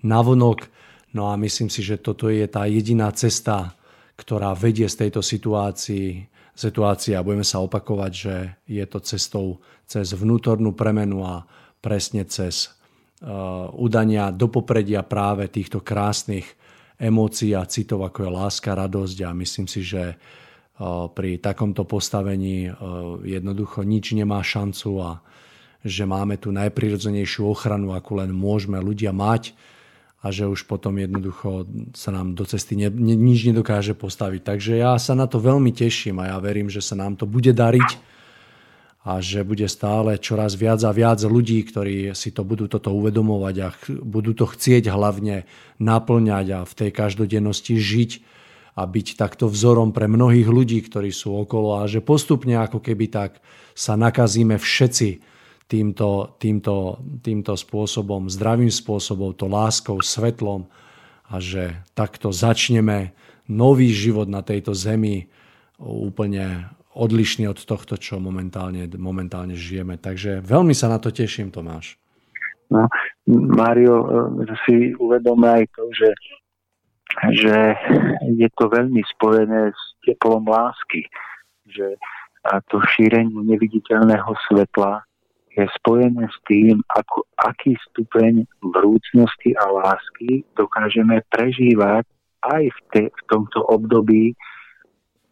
navonok. 0.00 0.64
No 1.12 1.28
a 1.28 1.36
myslím 1.36 1.68
si, 1.68 1.84
že 1.84 2.00
toto 2.00 2.32
je 2.32 2.48
tá 2.48 2.64
jediná 2.64 3.12
cesta, 3.12 3.76
ktorá 4.16 4.56
vedie 4.56 4.88
z 4.88 5.04
tejto 5.04 5.20
situácii, 5.20 6.24
situácie 6.56 7.12
a 7.14 7.22
budeme 7.22 7.44
sa 7.44 7.60
opakovať, 7.60 8.12
že 8.16 8.34
je 8.64 8.84
to 8.88 8.98
cestou 9.04 9.60
cez 9.84 10.16
vnútornú 10.16 10.72
premenu 10.72 11.20
a 11.20 11.44
presne 11.78 12.24
cez 12.24 12.72
uh, 13.22 13.68
udania 13.76 14.32
do 14.32 14.48
popredia 14.48 15.04
práve 15.04 15.52
týchto 15.52 15.84
krásnych 15.84 16.48
emócií 16.98 17.54
a 17.54 17.62
citov, 17.68 18.02
ako 18.08 18.26
je 18.26 18.30
láska, 18.34 18.74
radosť 18.74 19.18
a 19.22 19.30
myslím 19.36 19.70
si, 19.70 19.86
že 19.86 20.18
pri 21.14 21.42
takomto 21.42 21.82
postavení 21.82 22.70
jednoducho 23.26 23.82
nič 23.82 24.14
nemá 24.14 24.38
šancu 24.46 24.90
a 25.02 25.10
že 25.82 26.06
máme 26.06 26.38
tu 26.38 26.50
najprirodzenejšiu 26.54 27.46
ochranu, 27.46 27.94
akú 27.94 28.18
len 28.18 28.30
môžeme 28.34 28.78
ľudia 28.78 29.14
mať 29.14 29.54
a 30.18 30.34
že 30.34 30.50
už 30.50 30.66
potom 30.66 30.98
jednoducho 30.98 31.66
sa 31.94 32.10
nám 32.10 32.34
do 32.34 32.42
cesty 32.42 32.74
ne, 32.74 32.90
ne, 32.90 33.14
nič 33.14 33.46
nedokáže 33.46 33.94
postaviť. 33.94 34.40
Takže 34.42 34.72
ja 34.82 34.98
sa 34.98 35.14
na 35.14 35.30
to 35.30 35.38
veľmi 35.38 35.70
teším 35.70 36.18
a 36.18 36.34
ja 36.34 36.36
verím, 36.42 36.66
že 36.66 36.82
sa 36.82 36.98
nám 36.98 37.14
to 37.14 37.26
bude 37.26 37.54
dariť 37.54 37.90
a 39.06 39.22
že 39.22 39.46
bude 39.46 39.70
stále 39.70 40.18
čoraz 40.18 40.58
viac 40.58 40.82
a 40.82 40.90
viac 40.90 41.22
ľudí, 41.22 41.62
ktorí 41.62 42.18
si 42.18 42.34
to 42.34 42.42
budú 42.42 42.66
toto 42.66 42.90
uvedomovať 42.90 43.56
a 43.62 43.68
budú 44.02 44.34
to 44.34 44.50
chcieť 44.50 44.90
hlavne 44.90 45.46
naplňať 45.78 46.46
a 46.50 46.58
v 46.66 46.72
tej 46.74 46.90
každodennosti 46.90 47.78
žiť 47.78 48.37
a 48.78 48.86
byť 48.86 49.18
takto 49.18 49.50
vzorom 49.50 49.90
pre 49.90 50.06
mnohých 50.06 50.46
ľudí, 50.46 50.78
ktorí 50.86 51.10
sú 51.10 51.34
okolo 51.34 51.82
a 51.82 51.90
že 51.90 51.98
postupne 51.98 52.54
ako 52.54 52.78
keby 52.78 53.10
tak 53.10 53.42
sa 53.74 53.98
nakazíme 53.98 54.54
všetci 54.54 55.18
týmto, 55.66 56.38
týmto, 56.38 57.02
týmto 57.18 57.58
spôsobom, 57.58 58.30
zdravým 58.30 58.70
spôsobom, 58.70 59.34
to 59.34 59.50
láskou, 59.50 59.98
svetlom 59.98 60.70
a 61.26 61.42
že 61.42 61.74
takto 61.98 62.30
začneme 62.30 63.18
nový 63.50 63.90
život 63.90 64.30
na 64.30 64.46
tejto 64.46 64.78
zemi 64.78 65.26
úplne 65.82 66.70
odlišný 66.94 67.50
od 67.50 67.58
tohto, 67.58 67.98
čo 67.98 68.22
momentálne, 68.22 68.86
momentálne 68.94 69.58
žijeme. 69.58 69.98
Takže 69.98 70.38
veľmi 70.42 70.74
sa 70.74 70.86
na 70.86 71.02
to 71.02 71.10
teším, 71.10 71.50
Tomáš. 71.50 71.98
No, 72.68 72.84
Mário, 73.26 74.04
si 74.66 74.92
uvedome 74.98 75.62
aj 75.62 75.64
to, 75.72 75.82
že 75.94 76.08
že 77.32 77.76
je 78.36 78.48
to 78.56 78.68
veľmi 78.68 79.02
spojené 79.16 79.72
s 79.72 79.82
teplom 80.04 80.44
lásky, 80.44 81.08
že 81.68 81.96
a 82.46 82.62
to 82.70 82.80
šírenie 82.94 83.44
neviditeľného 83.44 84.32
svetla 84.48 85.04
je 85.52 85.66
spojené 85.82 86.30
s 86.30 86.38
tým, 86.46 86.78
ako, 86.94 87.26
aký 87.42 87.74
stupeň 87.90 88.46
vrúcnosti 88.62 89.58
a 89.58 89.66
lásky 89.66 90.46
dokážeme 90.54 91.18
prežívať 91.34 92.06
aj 92.46 92.62
v, 92.70 92.78
te, 92.94 93.02
v 93.10 93.22
tomto 93.26 93.66
období 93.66 94.38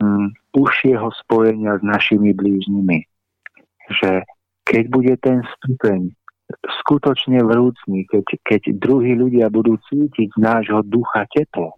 um, 0.02 0.34
užšieho 0.50 1.14
spojenia 1.22 1.78
s 1.78 1.82
našimi 1.86 2.34
blížnymi. 2.34 3.06
Že 4.02 4.26
keď 4.66 4.84
bude 4.90 5.14
ten 5.22 5.46
stupeň 5.46 6.10
skutočne 6.82 7.42
vrúcný, 7.42 8.06
keď, 8.06 8.24
keď 8.46 8.62
druhí 8.78 9.18
ľudia 9.18 9.50
budú 9.50 9.74
cítiť 9.90 10.28
z 10.34 10.38
nášho 10.38 10.82
ducha 10.86 11.26
teplo, 11.34 11.74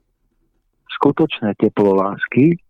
skutočné 0.98 1.56
teplo 1.56 1.96
lásky, 1.96 2.60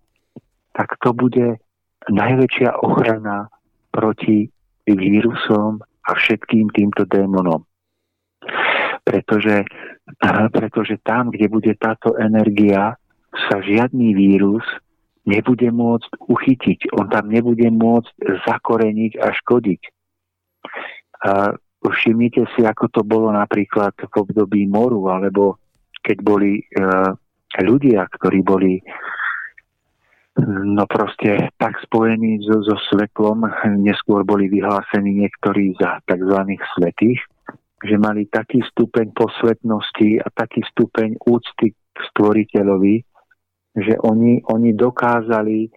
tak 0.74 0.94
to 1.02 1.10
bude 1.10 1.58
najväčšia 2.06 2.78
ochrana 2.86 3.50
proti 3.90 4.46
vírusom 4.86 5.82
a 5.82 6.10
všetkým 6.14 6.70
týmto 6.70 7.02
démonom. 7.04 7.66
Pretože, 9.02 9.66
pretože 10.54 11.02
tam, 11.02 11.34
kde 11.34 11.50
bude 11.50 11.72
táto 11.76 12.14
energia, 12.16 12.94
sa 13.50 13.60
žiadny 13.60 14.14
vírus 14.14 14.64
nebude 15.28 15.68
môcť 15.68 16.10
uchytiť. 16.24 16.96
On 16.96 17.10
tam 17.12 17.28
nebude 17.28 17.68
môcť 17.68 18.12
zakoreniť 18.48 19.12
a 19.20 19.28
škodiť. 19.36 19.80
A 21.28 21.30
Všimnite 21.78 22.44
si, 22.54 22.66
ako 22.66 22.90
to 22.90 23.00
bolo 23.06 23.30
napríklad 23.32 23.94
v 23.96 24.12
období 24.12 24.66
moru, 24.66 25.08
alebo 25.08 25.58
keď 26.02 26.16
boli 26.20 26.62
uh, 26.78 27.14
ľudia, 27.58 28.06
ktorí 28.06 28.42
boli 28.42 28.82
no 30.46 30.86
proste 30.86 31.50
tak 31.58 31.82
spojení 31.82 32.38
so, 32.46 32.62
so 32.62 32.78
svetlom, 32.90 33.42
neskôr 33.82 34.22
boli 34.22 34.46
vyhlásení 34.46 35.26
niektorí 35.26 35.74
za 35.82 35.98
tzv. 36.06 36.38
svetých, 36.78 37.18
že 37.82 37.94
mali 37.98 38.30
taký 38.30 38.62
stupeň 38.70 39.10
posvetnosti 39.14 40.22
a 40.22 40.26
taký 40.30 40.62
stupeň 40.70 41.18
úcty 41.26 41.74
k 41.74 41.98
stvoriteľovi, 42.14 43.02
že 43.82 43.94
oni, 44.02 44.42
oni 44.46 44.70
dokázali 44.78 45.70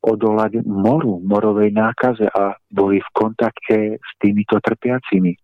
odolať 0.00 0.64
moru, 0.64 1.20
morovej 1.20 1.68
nákaze 1.76 2.24
a 2.32 2.56
boli 2.72 2.96
v 2.96 3.10
kontakte 3.12 4.00
s 4.00 4.10
týmito 4.16 4.56
trpiacimi. 4.56 5.36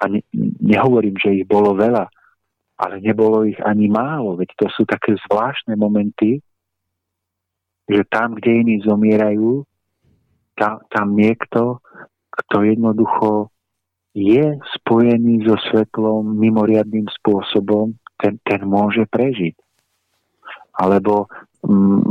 A 0.00 0.08
ne, 0.08 0.24
nehovorím, 0.64 1.16
že 1.20 1.44
ich 1.44 1.46
bolo 1.46 1.76
veľa, 1.76 2.08
ale 2.80 2.94
nebolo 3.04 3.44
ich 3.44 3.60
ani 3.60 3.92
málo, 3.92 4.40
veď 4.40 4.56
to 4.56 4.66
sú 4.72 4.88
také 4.88 5.12
zvláštne 5.28 5.76
momenty, 5.76 6.40
že 7.84 8.02
tam, 8.08 8.40
kde 8.40 8.64
iní 8.64 8.76
zomierajú, 8.80 9.68
tam, 10.56 10.80
tam 10.88 11.12
niekto, 11.12 11.84
kto 12.32 12.56
jednoducho 12.64 13.52
je 14.16 14.56
spojený 14.80 15.44
so 15.44 15.60
svetlom 15.68 16.38
mimoriadným 16.38 17.06
spôsobom, 17.20 17.94
ten, 18.16 18.40
ten 18.46 18.62
môže 18.64 19.04
prežiť. 19.10 19.54
Alebo 20.80 21.28
mm, 21.66 22.08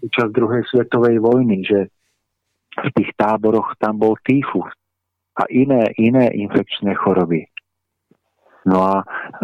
počas 0.00 0.28
druhej 0.32 0.62
svetovej 0.72 1.20
vojny, 1.20 1.66
že 1.66 1.92
v 2.78 2.88
tých 2.94 3.10
táboroch 3.18 3.74
tam 3.82 3.98
bol 3.98 4.14
týfus 4.22 4.70
a 5.38 5.42
iné, 5.54 5.94
iné 5.94 6.34
infekčné 6.34 6.98
choroby. 6.98 7.46
No 8.66 8.82
a, 8.82 8.96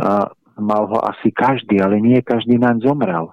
a 0.02 0.10
mal 0.58 0.84
ho 0.90 0.98
asi 1.06 1.30
každý, 1.30 1.78
ale 1.78 2.02
nie 2.02 2.18
každý 2.20 2.58
naň 2.58 2.82
zomrel. 2.82 3.30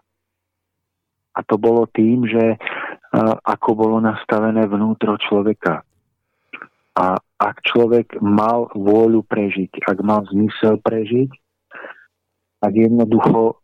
A 1.34 1.40
to 1.42 1.58
bolo 1.58 1.90
tým, 1.90 2.30
že 2.30 2.56
a, 2.56 3.38
ako 3.42 3.70
bolo 3.74 3.98
nastavené 3.98 4.70
vnútro 4.70 5.18
človeka. 5.18 5.82
A 6.94 7.18
ak 7.42 7.56
človek 7.66 8.22
mal 8.22 8.70
vôľu 8.78 9.26
prežiť, 9.26 9.90
ak 9.90 9.98
mal 10.06 10.22
zmysel 10.30 10.78
prežiť, 10.86 11.32
ak 12.62 12.74
jednoducho 12.78 13.58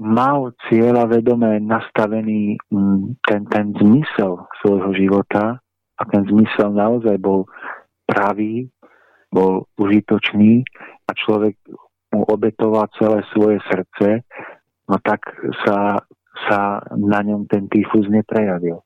mal 0.00 0.52
cieľa 0.68 1.08
vedomé 1.08 1.60
nastavený 1.60 2.56
ten, 3.24 3.44
ten 3.48 3.72
zmysel 3.76 4.44
svojho 4.64 4.92
života 4.96 5.60
a 6.00 6.02
ten 6.08 6.24
zmysel 6.24 6.72
naozaj 6.72 7.20
bol 7.20 7.44
pravý, 8.10 8.66
bol 9.30 9.70
užitočný 9.78 10.66
a 11.06 11.10
človek 11.14 11.54
mu 12.10 12.26
obetoval 12.26 12.90
celé 12.98 13.22
svoje 13.30 13.62
srdce, 13.70 14.26
no 14.90 14.98
tak 14.98 15.22
sa, 15.62 16.02
sa 16.50 16.82
na 16.98 17.22
ňom 17.22 17.46
ten 17.46 17.70
tyfus 17.70 18.10
neprejavil. 18.10 18.82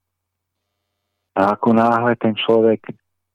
A 1.35 1.57
ako 1.57 1.73
náhle 1.73 2.13
ten 2.21 2.37
človek 2.37 2.85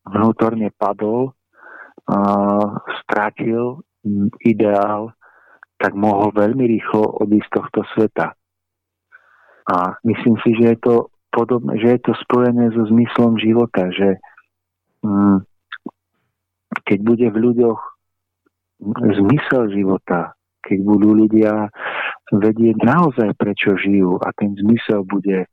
vnútorne 0.06 0.70
padol, 0.78 1.34
uh, 1.34 2.68
strátil 3.02 3.82
ideál, 4.46 5.12
tak 5.82 5.98
mohol 5.98 6.32
veľmi 6.32 6.70
rýchlo 6.70 7.20
odísť 7.24 7.50
z 7.50 7.56
tohto 7.56 7.82
sveta. 7.98 8.28
A 9.70 9.76
myslím 10.06 10.36
si, 10.46 10.54
že 10.60 10.76
je 10.76 10.80
to 10.80 10.96
podobné, 11.30 11.78
že 11.80 11.98
je 11.98 12.00
to 12.10 12.14
spojené 12.26 12.74
so 12.74 12.84
zmyslom 12.90 13.38
života, 13.38 13.88
že 13.94 14.18
um, 15.06 15.46
keď 16.90 17.00
bude 17.06 17.28
v 17.30 17.38
ľuďoch 17.38 17.80
zmysel 19.22 19.70
života, 19.70 20.34
keď 20.66 20.78
budú 20.82 21.14
ľudia 21.14 21.70
vedieť 22.34 22.82
naozaj, 22.82 23.38
prečo 23.38 23.78
žijú 23.78 24.18
a 24.18 24.34
ten 24.34 24.58
zmysel 24.58 25.06
bude 25.06 25.46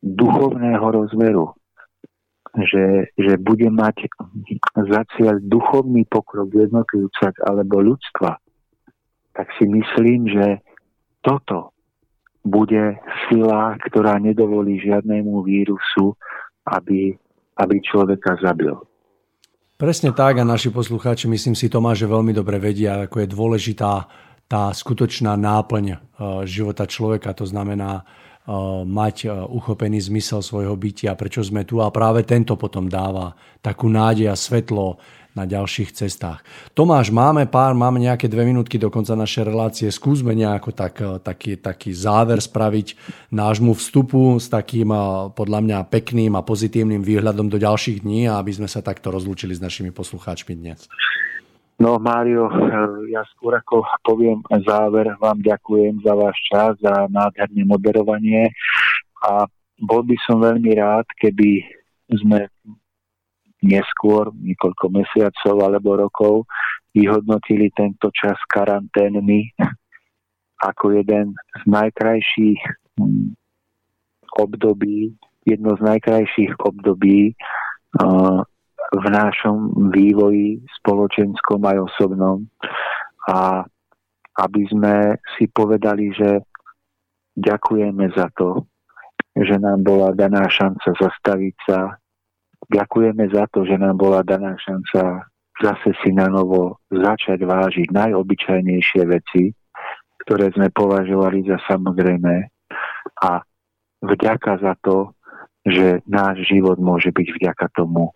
duchovného 0.00 0.80
rozmeru, 0.82 1.52
že, 2.56 3.12
že 3.20 3.36
bude 3.36 3.68
mať 3.68 4.08
za 4.76 5.04
cieľ 5.16 5.36
duchovný 5.44 6.08
pokrok 6.08 6.48
jednotlivca 6.52 7.36
alebo 7.44 7.92
ľudstva, 7.92 8.40
tak 9.36 9.46
si 9.60 9.68
myslím, 9.68 10.28
že 10.32 10.64
toto 11.20 11.72
bude 12.42 12.98
sila, 13.28 13.76
ktorá 13.78 14.18
nedovolí 14.18 14.80
žiadnemu 14.82 15.46
vírusu, 15.46 16.18
aby, 16.66 17.14
aby 17.56 17.76
človeka 17.86 18.36
zabil. 18.42 18.74
Presne 19.82 20.14
tak 20.14 20.38
a 20.38 20.46
naši 20.46 20.70
poslucháči, 20.70 21.26
myslím 21.26 21.58
si, 21.58 21.66
Tomáš, 21.66 22.06
že 22.06 22.14
veľmi 22.14 22.30
dobre 22.30 22.62
vedia, 22.62 23.02
ako 23.02 23.18
je 23.18 23.34
dôležitá 23.34 24.06
tá 24.46 24.70
skutočná 24.70 25.34
náplň 25.34 25.84
e, 25.90 25.96
života 26.46 26.86
človeka. 26.86 27.34
To 27.34 27.42
znamená 27.42 28.06
mať 28.86 29.30
uchopený 29.30 30.02
zmysel 30.02 30.42
svojho 30.42 30.74
bytia, 30.74 31.14
prečo 31.14 31.46
sme 31.46 31.62
tu 31.62 31.78
a 31.78 31.94
práve 31.94 32.26
tento 32.26 32.58
potom 32.58 32.90
dáva 32.90 33.38
takú 33.62 33.86
nádej 33.86 34.34
a 34.34 34.38
svetlo 34.38 34.98
na 35.32 35.48
ďalších 35.48 35.96
cestách. 35.96 36.44
Tomáš, 36.76 37.08
máme 37.08 37.48
pár, 37.48 37.72
máme 37.72 38.00
nejaké 38.00 38.28
dve 38.28 38.44
minútky 38.44 38.76
do 38.76 38.92
konca 38.92 39.16
našej 39.16 39.48
relácie. 39.48 39.88
Skúsme 39.88 40.36
nejako 40.36 40.76
tak, 40.76 41.00
eh, 41.00 41.16
taký, 41.20 41.56
taký 41.56 41.96
záver 41.96 42.40
spraviť 42.40 42.94
nášmu 43.32 43.72
vstupu 43.72 44.36
s 44.36 44.52
takým 44.52 44.92
eh, 44.92 45.00
podľa 45.32 45.60
mňa 45.64 45.78
pekným 45.88 46.36
a 46.36 46.44
pozitívnym 46.44 47.00
výhľadom 47.00 47.48
do 47.48 47.56
ďalších 47.56 48.04
dní 48.04 48.28
a 48.28 48.36
aby 48.40 48.52
sme 48.52 48.68
sa 48.68 48.84
takto 48.84 49.08
rozlúčili 49.08 49.56
s 49.56 49.64
našimi 49.64 49.88
poslucháčmi 49.88 50.52
dnes. 50.52 50.84
No 51.80 51.96
Mário, 51.96 52.52
eh, 52.52 53.16
ja 53.16 53.24
skôr 53.32 53.56
ako 53.56 53.88
poviem 54.04 54.44
záver, 54.68 55.16
vám 55.16 55.40
ďakujem 55.40 56.04
za 56.04 56.12
váš 56.12 56.36
čas, 56.52 56.76
za 56.84 57.08
nádherné 57.08 57.64
moderovanie 57.64 58.52
a 59.24 59.48
bol 59.82 60.04
by 60.04 60.14
som 60.28 60.38
veľmi 60.38 60.78
rád, 60.78 61.08
keby 61.18 61.64
sme 62.12 62.46
neskôr, 63.62 64.34
niekoľko 64.34 64.84
mesiacov 64.90 65.54
alebo 65.62 65.90
rokov, 65.96 66.34
vyhodnotili 66.92 67.72
tento 67.72 68.12
čas 68.12 68.36
karanténny 68.50 69.54
ako 70.68 70.94
jeden 70.94 71.34
z 71.34 71.62
najkrajších 71.66 72.60
hm, 72.98 73.34
období, 74.38 75.14
jedno 75.42 75.74
z 75.74 75.82
najkrajších 75.82 76.54
období 76.62 77.34
v 78.92 79.04
našom 79.08 79.88
vývoji 79.92 80.60
spoločenskom 80.80 81.60
aj 81.64 81.78
osobnom. 81.92 82.44
A 83.28 83.64
aby 84.40 84.62
sme 84.68 85.20
si 85.36 85.48
povedali, 85.48 86.12
že 86.16 86.40
ďakujeme 87.36 88.12
za 88.16 88.32
to, 88.36 88.64
že 89.36 89.56
nám 89.60 89.84
bola 89.84 90.12
daná 90.12 90.44
šanca 90.48 90.92
zastaviť 90.96 91.54
sa, 91.68 91.96
Ďakujeme 92.70 93.26
za 93.32 93.50
to, 93.50 93.66
že 93.66 93.74
nám 93.74 93.98
bola 93.98 94.22
daná 94.22 94.54
šanca 94.60 95.32
zase 95.62 95.94
si 96.02 96.10
na 96.10 96.26
novo 96.26 96.82
začať 96.90 97.46
vážiť 97.46 97.94
najobyčajnejšie 97.94 99.02
veci, 99.06 99.54
ktoré 100.26 100.50
sme 100.54 100.72
považovali 100.74 101.46
za 101.46 101.58
samozrejme 101.70 102.34
a 103.22 103.30
vďaka 104.02 104.58
za 104.58 104.74
to, 104.82 105.14
že 105.62 106.02
náš 106.10 106.42
život 106.50 106.78
môže 106.82 107.14
byť 107.14 107.28
vďaka 107.38 107.66
tomu 107.78 108.10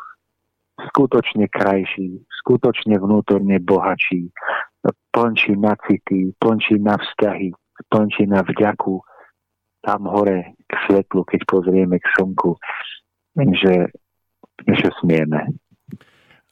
skutočne 0.91 1.47
krajší, 1.47 2.21
skutočne 2.43 2.99
vnútorne 2.99 3.63
bohačí, 3.63 4.35
plnčí 5.15 5.55
na 5.55 5.79
city, 5.87 6.35
plnčí 6.43 6.83
na 6.83 6.99
vzťahy, 6.99 7.55
plnčí 7.89 8.27
na 8.27 8.43
vďaku 8.43 9.01
tam 9.87 10.11
hore 10.11 10.59
k 10.67 10.73
svetlu, 10.91 11.23
keď 11.23 11.41
pozrieme 11.47 12.03
k 12.03 12.07
slnku. 12.19 12.59
Že 13.39 13.95
že 14.65 14.89
smieme. 15.03 15.53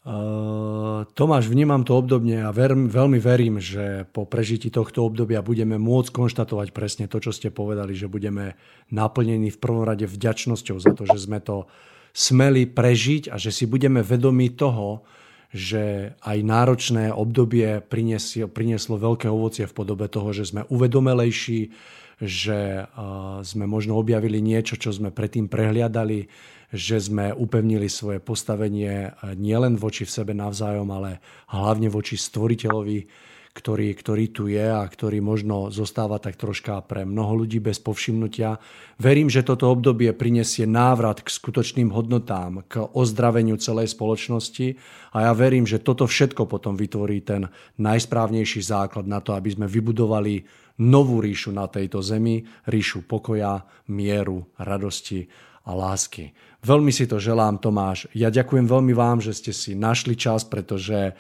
Uh, 0.04 1.08
Tomáš, 1.16 1.48
vnímam 1.48 1.80
to 1.80 1.96
obdobne 1.96 2.44
a 2.44 2.52
ver, 2.52 2.76
veľmi 2.76 3.16
verím, 3.16 3.56
že 3.56 4.04
po 4.12 4.28
prežití 4.28 4.68
tohto 4.68 5.00
obdobia 5.00 5.40
budeme 5.40 5.80
môcť 5.80 6.12
konštatovať 6.12 6.76
presne 6.76 7.08
to, 7.08 7.24
čo 7.24 7.32
ste 7.32 7.48
povedali, 7.48 7.96
že 7.96 8.12
budeme 8.12 8.60
naplnení 8.92 9.48
v 9.48 9.56
prvom 9.56 9.88
rade 9.88 10.04
vďačnosťou 10.04 10.76
za 10.76 10.92
to, 10.92 11.08
že 11.08 11.24
sme 11.24 11.40
to 11.40 11.64
smeli 12.12 12.68
prežiť 12.68 13.32
a 13.32 13.40
že 13.40 13.48
si 13.48 13.64
budeme 13.64 14.04
vedomi 14.04 14.52
toho, 14.52 15.08
že 15.54 16.12
aj 16.20 16.38
náročné 16.42 17.08
obdobie 17.08 17.80
prinieslo, 17.80 18.44
prinieslo 18.52 19.00
veľké 19.00 19.32
ovocie 19.32 19.64
v 19.64 19.72
podobe 19.72 20.04
toho, 20.12 20.36
že 20.36 20.52
sme 20.52 20.68
uvedomelejší, 20.68 21.72
že 22.20 22.84
uh, 22.84 23.40
sme 23.40 23.64
možno 23.64 23.96
objavili 23.96 24.44
niečo, 24.44 24.76
čo 24.76 24.92
sme 24.92 25.14
predtým 25.14 25.48
prehliadali, 25.48 26.28
že 26.74 26.98
sme 26.98 27.30
upevnili 27.30 27.86
svoje 27.86 28.18
postavenie 28.18 29.08
eh, 29.08 29.10
nielen 29.38 29.78
voči 29.78 30.02
v 30.02 30.10
sebe 30.10 30.34
navzájom, 30.34 30.90
ale 30.90 31.22
hlavne 31.54 31.86
voči 31.86 32.18
stvoriteľovi, 32.18 33.30
ktorý, 33.54 33.94
ktorý 33.94 34.24
tu 34.34 34.50
je 34.50 34.66
a 34.66 34.82
ktorý 34.82 35.22
možno 35.22 35.70
zostáva 35.70 36.18
tak 36.18 36.34
troška 36.34 36.82
pre 36.82 37.06
mnoho 37.06 37.46
ľudí 37.46 37.62
bez 37.62 37.78
povšimnutia. 37.78 38.58
Verím, 38.98 39.30
že 39.30 39.46
toto 39.46 39.70
obdobie 39.70 40.10
prinesie 40.10 40.66
návrat 40.66 41.22
k 41.22 41.30
skutočným 41.30 41.94
hodnotám, 41.94 42.66
k 42.66 42.82
ozdraveniu 42.82 43.54
celej 43.62 43.94
spoločnosti 43.94 44.74
a 45.14 45.30
ja 45.30 45.32
verím, 45.38 45.70
že 45.70 45.78
toto 45.78 46.10
všetko 46.10 46.50
potom 46.50 46.74
vytvorí 46.74 47.22
ten 47.22 47.46
najsprávnejší 47.78 48.58
základ 48.58 49.06
na 49.06 49.22
to, 49.22 49.38
aby 49.38 49.54
sme 49.54 49.70
vybudovali 49.70 50.42
novú 50.82 51.22
ríšu 51.22 51.54
na 51.54 51.70
tejto 51.70 52.02
zemi, 52.02 52.42
ríšu 52.66 53.06
pokoja, 53.06 53.62
mieru, 53.86 54.50
radosti 54.58 55.30
a 55.64 55.72
lásky. 55.72 56.36
Veľmi 56.64 56.92
si 56.92 57.04
to 57.04 57.20
želám, 57.20 57.60
Tomáš. 57.60 58.08
Ja 58.16 58.32
ďakujem 58.32 58.68
veľmi 58.68 58.92
vám, 58.96 59.20
že 59.20 59.36
ste 59.36 59.52
si 59.52 59.76
našli 59.76 60.16
čas, 60.16 60.44
pretože 60.44 61.12
uh, 61.12 61.16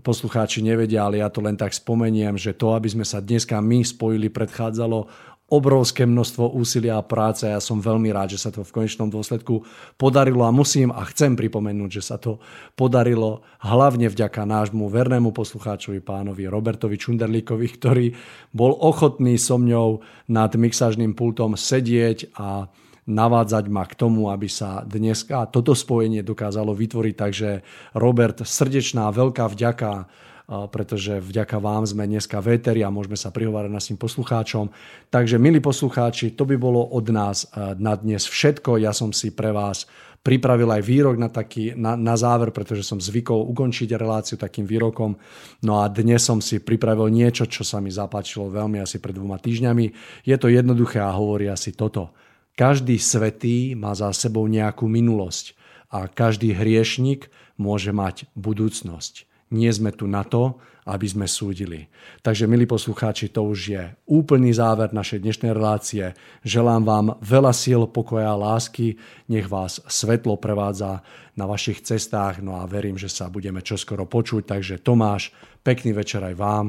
poslucháči 0.00 0.60
nevedia, 0.60 1.04
ale 1.04 1.24
ja 1.24 1.28
to 1.32 1.44
len 1.44 1.56
tak 1.56 1.72
spomeniem, 1.72 2.36
že 2.36 2.56
to, 2.56 2.76
aby 2.76 2.88
sme 2.88 3.04
sa 3.04 3.20
dneska 3.20 3.60
my 3.60 3.80
spojili, 3.84 4.28
predchádzalo 4.28 5.08
obrovské 5.50 6.06
množstvo 6.06 6.54
úsilia 6.54 6.94
a 6.94 7.02
práce 7.02 7.42
a 7.42 7.58
ja 7.58 7.60
som 7.60 7.82
veľmi 7.82 8.14
rád, 8.14 8.38
že 8.38 8.42
sa 8.46 8.54
to 8.54 8.62
v 8.62 8.70
konečnom 8.70 9.10
dôsledku 9.10 9.66
podarilo 9.98 10.46
a 10.46 10.54
musím 10.54 10.94
a 10.94 11.02
chcem 11.10 11.34
pripomenúť, 11.34 11.90
že 11.90 12.02
sa 12.06 12.16
to 12.22 12.38
podarilo 12.78 13.42
hlavne 13.58 14.06
vďaka 14.06 14.46
nášmu 14.46 14.86
vernému 14.86 15.34
poslucháčovi 15.34 15.98
pánovi 16.06 16.46
Robertovi 16.46 16.94
Čunderlíkovi, 16.94 17.66
ktorý 17.66 18.14
bol 18.54 18.78
ochotný 18.78 19.34
so 19.42 19.58
mňou 19.58 20.06
nad 20.30 20.54
mixážnym 20.54 21.18
pultom 21.18 21.58
sedieť 21.58 22.30
a 22.38 22.70
navádzať 23.08 23.64
ma 23.72 23.84
k 23.88 23.94
tomu, 23.96 24.28
aby 24.28 24.50
sa 24.50 24.84
dneska 24.84 25.48
toto 25.48 25.72
spojenie 25.72 26.20
dokázalo 26.20 26.76
vytvoriť. 26.76 27.14
Takže 27.16 27.48
Robert, 27.96 28.44
srdečná, 28.44 29.08
veľká 29.14 29.48
vďaka 29.48 30.10
pretože 30.50 31.22
vďaka 31.22 31.62
vám 31.62 31.86
sme 31.86 32.10
dneska 32.10 32.42
véteri 32.42 32.82
a 32.82 32.90
môžeme 32.90 33.14
sa 33.14 33.30
prihovárať 33.30 33.70
našim 33.70 33.94
poslucháčom. 33.94 34.74
Takže, 35.06 35.38
milí 35.38 35.62
poslucháči, 35.62 36.34
to 36.34 36.42
by 36.42 36.58
bolo 36.58 36.82
od 36.90 37.06
nás 37.14 37.46
na 37.78 37.94
dnes 37.94 38.26
všetko. 38.26 38.82
Ja 38.82 38.90
som 38.90 39.14
si 39.14 39.30
pre 39.30 39.54
vás 39.54 39.86
pripravil 40.20 40.68
aj 40.68 40.82
výrok 40.82 41.16
na, 41.16 41.30
taký, 41.30 41.72
na, 41.78 41.94
na 41.94 42.18
záver, 42.18 42.50
pretože 42.50 42.82
som 42.82 42.98
zvykol 42.98 43.46
ukončiť 43.46 43.94
reláciu 43.94 44.36
takým 44.36 44.66
výrokom. 44.66 45.16
No 45.64 45.80
a 45.80 45.88
dnes 45.88 46.26
som 46.26 46.42
si 46.42 46.58
pripravil 46.58 47.08
niečo, 47.08 47.46
čo 47.46 47.62
sa 47.62 47.78
mi 47.78 47.94
zapáčilo 47.94 48.50
veľmi 48.50 48.82
asi 48.82 48.98
pred 48.98 49.16
dvoma 49.16 49.38
týždňami. 49.38 49.86
Je 50.26 50.36
to 50.36 50.50
jednoduché 50.50 50.98
a 50.98 51.14
hovorí 51.14 51.46
asi 51.46 51.72
toto. 51.72 52.10
Každý 52.58 52.98
svetý 53.00 53.74
má 53.78 53.96
za 53.96 54.10
sebou 54.14 54.46
nejakú 54.46 54.86
minulosť 54.86 55.58
a 55.90 56.06
každý 56.06 56.54
hriešnik 56.54 57.30
môže 57.58 57.90
mať 57.90 58.30
budúcnosť. 58.38 59.28
Nie 59.50 59.74
sme 59.74 59.90
tu 59.90 60.06
na 60.06 60.22
to, 60.22 60.62
aby 60.86 61.06
sme 61.06 61.26
súdili. 61.26 61.90
Takže, 62.22 62.46
milí 62.46 62.64
poslucháči, 62.64 63.30
to 63.30 63.44
už 63.46 63.58
je 63.74 63.82
úplný 64.06 64.54
záver 64.54 64.94
našej 64.94 65.22
dnešnej 65.22 65.52
relácie. 65.54 66.14
Želám 66.46 66.82
vám 66.86 67.06
veľa 67.20 67.52
síl, 67.54 67.84
pokoja 67.90 68.32
a 68.32 68.38
lásky. 68.38 68.96
Nech 69.28 69.50
vás 69.50 69.82
svetlo 69.90 70.38
prevádza 70.38 71.02
na 71.34 71.44
vašich 71.44 71.82
cestách. 71.82 72.40
No 72.40 72.58
a 72.58 72.66
verím, 72.66 72.96
že 72.96 73.10
sa 73.10 73.26
budeme 73.26 73.60
čoskoro 73.60 74.06
počuť. 74.06 74.42
Takže 74.46 74.82
Tomáš, 74.82 75.34
pekný 75.60 75.92
večer 75.92 76.24
aj 76.24 76.34
vám. 76.38 76.66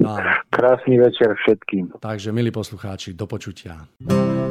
No. 0.00 0.16
Krásny 0.50 0.98
večer 0.98 1.34
všetkým. 1.34 1.92
Takže, 2.00 2.32
milí 2.32 2.50
poslucháči, 2.50 3.14
do 3.14 3.26
počutia. 3.26 3.80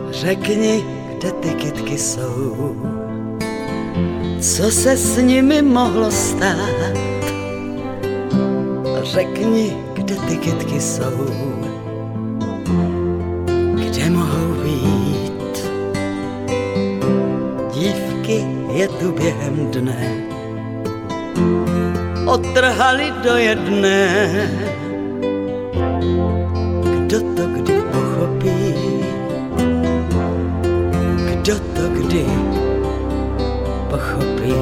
Řekni, 0.09 0.83
kde 1.17 1.31
ty 1.31 1.49
kytky 1.49 1.97
jsou, 1.97 2.75
co 4.41 4.63
se 4.71 4.97
s 4.97 5.17
nimi 5.21 5.61
mohlo 5.61 6.11
stát. 6.11 6.93
Řekni, 9.03 9.77
kde 9.93 10.15
ty 10.15 10.37
kytky 10.37 10.79
jsou, 10.81 11.25
kde 13.75 14.09
mohou 14.09 14.53
být. 14.63 15.55
Dívky 17.73 18.45
je 18.73 18.87
tu 18.87 19.11
během 19.11 19.71
dne, 19.71 20.11
otrhali 22.25 23.13
do 23.23 23.35
jedné 23.37 24.49
kdo 27.05 27.19
to 27.19 27.47
kdy 27.47 27.73
pochopí, 27.93 28.73
kdo 31.25 31.55
to 31.55 31.89
kdy 31.93 32.25
pochopí. 33.89 34.55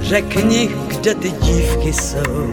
Řekni, 0.00 0.70
kde 0.86 1.14
ty 1.14 1.30
dívky 1.30 1.92
jsou, 1.92 2.48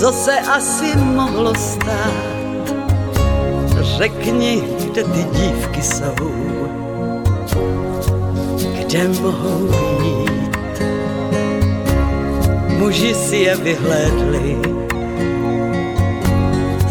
co 0.00 0.12
se 0.12 0.40
asi 0.40 0.96
mohlo 0.96 1.54
stát. 1.54 2.14
Řekni, 3.80 4.62
kde 4.78 5.04
ty 5.04 5.22
dívky 5.22 5.82
jsou, 5.82 6.14
kde 8.78 9.08
mohou 9.08 9.68
být 9.68 10.23
muži 12.84 13.16
si 13.16 13.36
je 13.48 13.56
vyhlédli, 13.56 14.60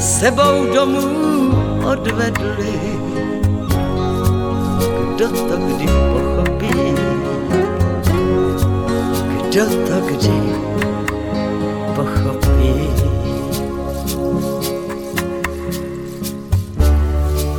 sebou 0.02 0.66
domů 0.74 1.54
odvedli. 1.86 2.74
Kdo 5.14 5.28
to 5.30 5.56
kdy 5.58 5.86
pochopí, 5.86 6.78
kdo 9.38 9.66
to 9.66 9.98
kdy 10.10 10.38
pochopí. 11.96 12.74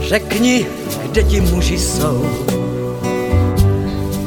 Řekni, 0.01 0.67
kde 1.03 1.23
ti 1.23 1.41
muži 1.41 1.79
jsou, 1.79 2.27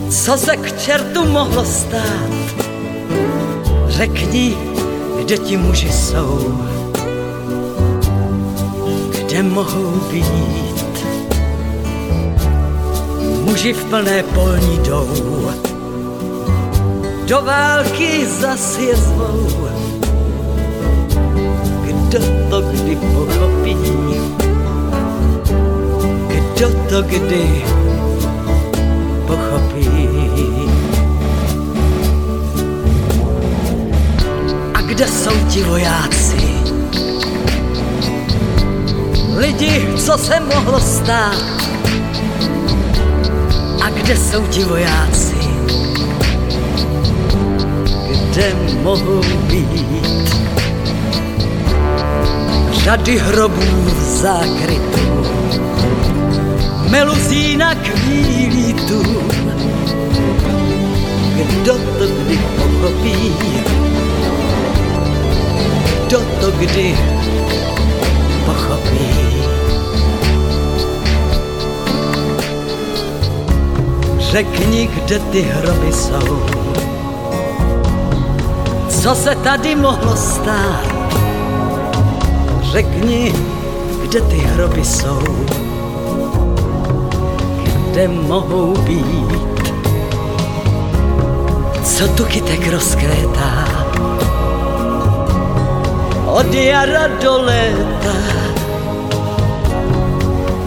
co 0.09 0.37
se 0.37 0.57
k 0.57 0.79
čertu 0.79 1.25
mohlo 1.27 1.65
stát. 1.65 2.66
Řekni, 3.97 4.57
kde 5.17 5.37
ti 5.37 5.57
muži 5.57 5.89
jsou, 5.91 6.59
kde 9.09 9.43
mohou 9.43 9.91
být. 10.11 11.05
Muži 13.45 13.73
v 13.73 13.83
plné 13.85 14.23
polní 14.23 14.77
jdou, 14.77 15.09
do 17.25 17.41
války 17.41 18.25
zas 18.25 18.77
je 18.77 18.95
zvou. 18.95 19.67
Kdo 21.81 22.19
to 22.49 22.61
kdy 22.61 22.95
pochopí, 22.95 23.77
kdo 26.27 26.69
to 26.89 27.01
kdy 27.01 27.65
pochopí. 29.27 30.76
Kde 34.97 35.07
jsou 35.07 35.45
ti 35.49 35.63
vojáci? 35.63 36.37
Lidi, 39.35 39.87
co 39.97 40.17
se 40.17 40.39
mohlo 40.39 40.79
stát? 40.79 41.43
A 43.81 43.89
kde 43.89 44.17
jsou 44.17 44.47
ti 44.47 44.63
vojáci? 44.63 45.37
Kde 48.29 48.55
mohou 48.83 49.21
být? 49.47 50.35
Řady 52.71 53.17
hrobů 53.17 53.85
v 53.85 54.01
zákrytu 54.01 55.27
meluzína 56.89 57.75
kvílí 57.75 58.73
tu. 58.73 59.03
Kdo 61.35 61.73
to 61.73 62.07
kdy 62.07 62.39
pochopí? 62.57 63.76
Kdo 66.07 66.19
to 66.19 66.51
kdy 66.51 66.97
pochopí? 68.45 69.09
Řekni, 74.19 74.87
kde 74.87 75.19
ty 75.19 75.41
hroby 75.41 75.93
jsou. 75.93 76.45
Co 78.89 79.15
se 79.15 79.35
tady 79.35 79.75
mohlo 79.75 80.15
stát? 80.15 80.85
Řekni, 82.61 83.33
kde 84.03 84.21
ty 84.21 84.37
hroby 84.37 84.85
jsou 84.85 85.21
kde 87.97 88.07
mohou 88.07 88.77
být. 88.77 89.73
Co 91.83 92.07
tu 92.07 92.25
kytek 92.25 92.67
rozkvétá, 92.67 93.76
od 96.37 96.53
jara 96.53 97.07
do 97.21 97.41
léta. 97.41 98.13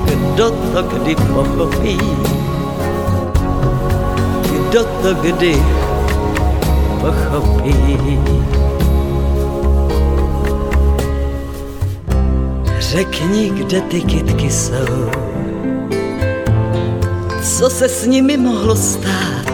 Kdo 0.04 0.50
to 0.50 0.82
kdy 0.82 1.14
pochopí, 1.16 1.98
kdo 4.50 4.84
to 5.02 5.14
kdy 5.14 5.62
pochopí. 7.00 8.18
Řekni, 12.78 13.50
kde 13.50 13.80
ty 13.80 14.00
kytky 14.00 14.50
jsou 14.50 15.10
co 17.60 17.70
se 17.70 17.88
s 17.88 18.06
nimi 18.06 18.36
mohlo 18.36 18.76
stát. 18.76 19.46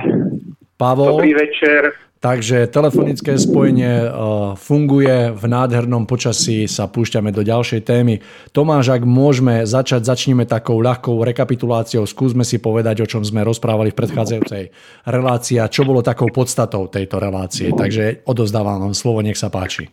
Pavol. 0.75 1.23
Dobrý 1.23 1.33
večer. 1.33 1.91
Takže 2.19 2.67
telefonické 2.67 3.39
spojenie 3.39 4.03
eh, 4.03 4.11
funguje, 4.55 5.31
v 5.31 5.45
nádhernom 5.45 6.07
počasí 6.07 6.65
sa 6.65 6.87
púšťame 6.87 7.29
do 7.29 7.43
ďalšej 7.43 7.81
témy. 7.83 8.19
Tomáš, 8.55 8.95
ak 8.95 9.03
môžeme 9.03 9.67
začať, 9.67 10.07
začneme 10.07 10.47
takou 10.47 10.79
ľahkou 10.79 11.19
rekapituláciou. 11.21 12.07
Skúsme 12.07 12.41
si 12.41 12.57
povedať, 12.57 13.03
o 13.03 13.09
čom 13.09 13.21
sme 13.21 13.43
rozprávali 13.43 13.91
v 13.91 13.99
predchádzajúcej 13.99 14.63
relácii 15.07 15.57
a 15.61 15.71
čo 15.71 15.83
bolo 15.83 15.99
takou 16.05 16.31
podstatou 16.31 16.87
tejto 16.87 17.19
relácie. 17.21 17.71
Takže 17.71 18.25
odozdávam 18.25 18.81
vám 18.83 18.95
slovo, 18.95 19.19
nech 19.23 19.39
sa 19.39 19.51
páči. 19.51 19.91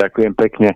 Ďakujem 0.00 0.32
pekne. 0.34 0.74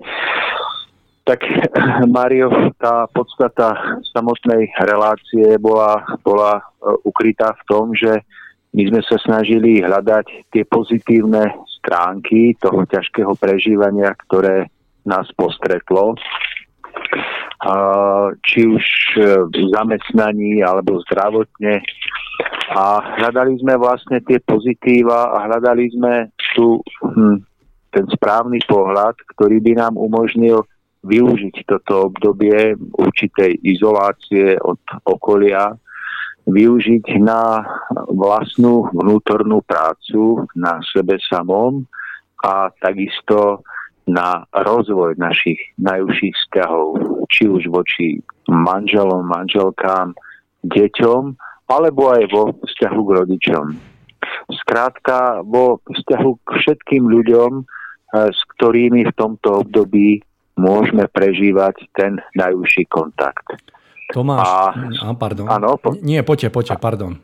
Tak, 1.24 1.40
Mario, 2.16 2.52
tá 2.76 3.08
podstata 3.10 4.00
samotnej 4.12 4.68
relácie 4.84 5.56
bola, 5.56 6.04
bola 6.20 6.60
eh, 6.60 6.92
ukrytá 7.08 7.56
v 7.56 7.62
tom, 7.64 7.84
že 7.96 8.20
my 8.74 8.82
sme 8.90 9.00
sa 9.06 9.16
snažili 9.22 9.78
hľadať 9.80 10.50
tie 10.50 10.66
pozitívne 10.66 11.46
stránky 11.84 12.56
toho 12.56 12.88
ťažkého 12.88 13.36
prežívania, 13.36 14.16
ktoré 14.24 14.72
nás 15.04 15.28
postretlo. 15.36 16.16
Či 18.40 18.60
už 18.64 18.84
v 19.52 19.56
zamestnaní 19.76 20.64
alebo 20.64 21.04
zdravotne. 21.04 21.84
A 22.72 23.04
hľadali 23.20 23.60
sme 23.60 23.76
vlastne 23.76 24.24
tie 24.24 24.40
pozitíva 24.40 25.36
a 25.36 25.44
hľadali 25.44 25.84
sme 25.92 26.32
tu 26.56 26.80
hm, 27.04 27.44
ten 27.92 28.04
správny 28.10 28.58
pohľad, 28.64 29.14
ktorý 29.36 29.60
by 29.62 29.72
nám 29.78 29.94
umožnil 30.00 30.66
využiť 31.04 31.68
toto 31.68 32.10
obdobie 32.10 32.74
určitej 32.96 33.60
izolácie 33.60 34.56
od 34.64 34.80
okolia 35.04 35.76
využiť 36.44 37.20
na 37.24 37.64
vlastnú 38.12 38.88
vnútornú 38.92 39.64
prácu 39.64 40.44
na 40.52 40.80
sebe 40.92 41.16
samom 41.28 41.88
a 42.44 42.68
takisto 42.80 43.64
na 44.04 44.44
rozvoj 44.52 45.16
našich 45.16 45.56
najúžších 45.80 46.34
vzťahov, 46.36 46.86
či 47.32 47.48
už 47.48 47.72
voči 47.72 48.20
manželom, 48.52 49.24
manželkám, 49.24 50.12
deťom, 50.68 51.22
alebo 51.72 52.12
aj 52.12 52.24
vo 52.28 52.52
vzťahu 52.52 53.00
k 53.00 53.14
rodičom. 53.24 53.66
Skrátka, 54.60 55.40
vo 55.44 55.80
vzťahu 55.88 56.30
k 56.44 56.48
všetkým 56.60 57.04
ľuďom, 57.08 57.52
e, 57.60 57.62
s 58.28 58.40
ktorými 58.56 59.08
v 59.08 59.16
tomto 59.16 59.64
období 59.64 60.20
môžeme 60.60 61.08
prežívať 61.08 61.88
ten 61.96 62.20
najúžší 62.36 62.84
kontakt. 62.92 63.56
Tomáš, 64.12 64.44
a, 64.44 64.72
a 65.08 65.16
pardon. 65.16 65.46
Áno, 65.48 65.80
po... 65.80 65.96
Nie, 66.02 66.20
poďte, 66.20 66.52
poďte, 66.52 66.76
pardon. 66.76 67.16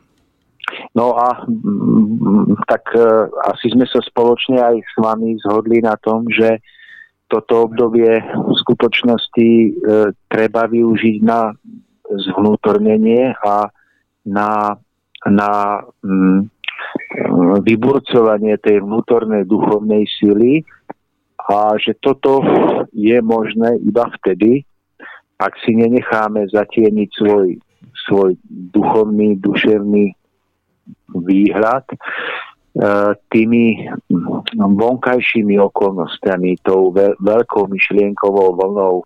No 0.95 1.15
a 1.15 1.43
mm, 1.47 2.63
tak 2.67 2.95
e, 2.95 3.05
asi 3.47 3.71
sme 3.71 3.85
sa 3.87 3.99
spoločne 4.03 4.59
aj 4.59 4.75
s 4.81 4.93
vami 4.99 5.39
zhodli 5.43 5.83
na 5.83 5.95
tom, 5.99 6.27
že 6.31 6.59
toto 7.31 7.71
obdobie 7.71 8.19
v 8.19 8.53
skutočnosti 8.59 9.49
e, 9.49 9.69
treba 10.27 10.67
využiť 10.67 11.17
na 11.23 11.55
zvnútornenie 12.11 13.31
a 13.39 13.71
na, 14.27 14.75
na 15.27 15.51
mm, 16.03 16.39
vyburcovanie 17.63 18.59
tej 18.59 18.83
vnútornej 18.83 19.47
duchovnej 19.47 20.03
síly 20.19 20.67
a 21.39 21.75
že 21.79 21.95
toto 22.03 22.43
je 22.91 23.17
možné 23.23 23.79
iba 23.81 24.11
vtedy, 24.19 24.67
ak 25.41 25.53
si 25.65 25.73
nenecháme 25.73 26.45
zatieniť 26.53 27.09
svoj, 27.17 27.57
svoj 28.05 28.37
duchovný, 28.77 29.41
duševný 29.41 30.13
výhľad 31.17 31.85
e, 31.89 31.97
tými 33.33 33.89
vonkajšími 34.53 35.57
okolnostiami, 35.57 36.61
tou 36.61 36.93
veľkou 36.93 37.63
myšlienkovou 37.73 38.53
vlnou 38.53 39.01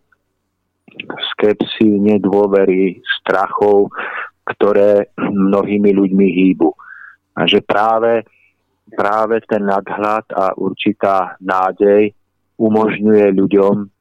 skepsy, 1.32 2.04
nedôvery, 2.04 3.00
strachov, 3.20 3.96
ktoré 4.44 5.10
mnohými 5.18 5.92
ľuďmi 5.96 6.28
hýbu. 6.28 6.70
A 7.36 7.48
že 7.48 7.60
práve, 7.64 8.24
práve 8.92 9.40
ten 9.48 9.64
nadhľad 9.64 10.30
a 10.32 10.56
určitá 10.56 11.36
nádej 11.40 12.16
umožňuje 12.56 13.36
ľuďom 13.36 13.95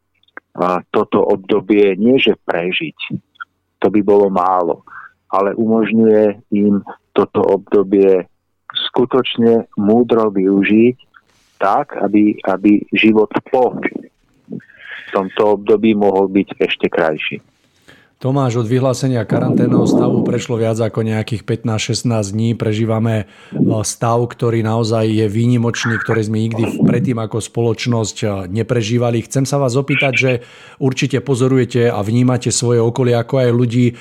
toto 0.90 1.18
obdobie 1.26 1.98
nie 1.98 2.18
že 2.18 2.39
prežiť, 2.47 2.98
to 3.82 3.86
by 3.90 4.01
bolo 4.01 4.31
málo, 4.31 4.86
ale 5.28 5.52
umožňuje 5.59 6.55
im 6.55 6.81
toto 7.10 7.43
obdobie 7.43 8.26
skutočne 8.90 9.66
múdro 9.78 10.31
využiť 10.31 10.97
tak, 11.59 11.98
aby, 11.98 12.39
aby 12.47 12.82
život 12.94 13.31
po 13.51 13.78
tomto 15.14 15.43
období 15.59 15.94
mohol 15.94 16.26
byť 16.26 16.59
ešte 16.59 16.86
krajší. 16.90 17.39
Tomáš, 18.24 18.64
od 18.64 18.72
vyhlásenia 18.72 19.20
karanténneho 19.28 19.84
stavu 19.84 20.24
prešlo 20.24 20.56
viac 20.56 20.80
ako 20.80 21.05
nejakých 21.05 21.44
15-16 21.44 22.32
dní. 22.32 22.48
Prežívame 22.56 23.14
e, 23.20 23.24
stav, 23.84 24.16
ktorý 24.24 24.64
naozaj 24.64 25.05
je 25.12 25.26
výnimočný, 25.28 26.01
ktorý 26.01 26.24
sme 26.24 26.40
nikdy 26.48 26.80
predtým 26.88 27.20
ako 27.20 27.44
spoločnosť 27.44 28.16
e, 28.24 28.26
neprežívali. 28.48 29.20
Chcem 29.28 29.44
sa 29.44 29.60
vás 29.60 29.76
opýtať, 29.76 30.12
že 30.16 30.32
určite 30.80 31.20
pozorujete 31.20 31.92
a 31.92 32.01
vnímate 32.01 32.48
svoje 32.48 32.80
okolie 32.80 33.12
ako 33.12 33.44
aj 33.44 33.51
ľudí. 33.52 33.86
E, 33.92 33.94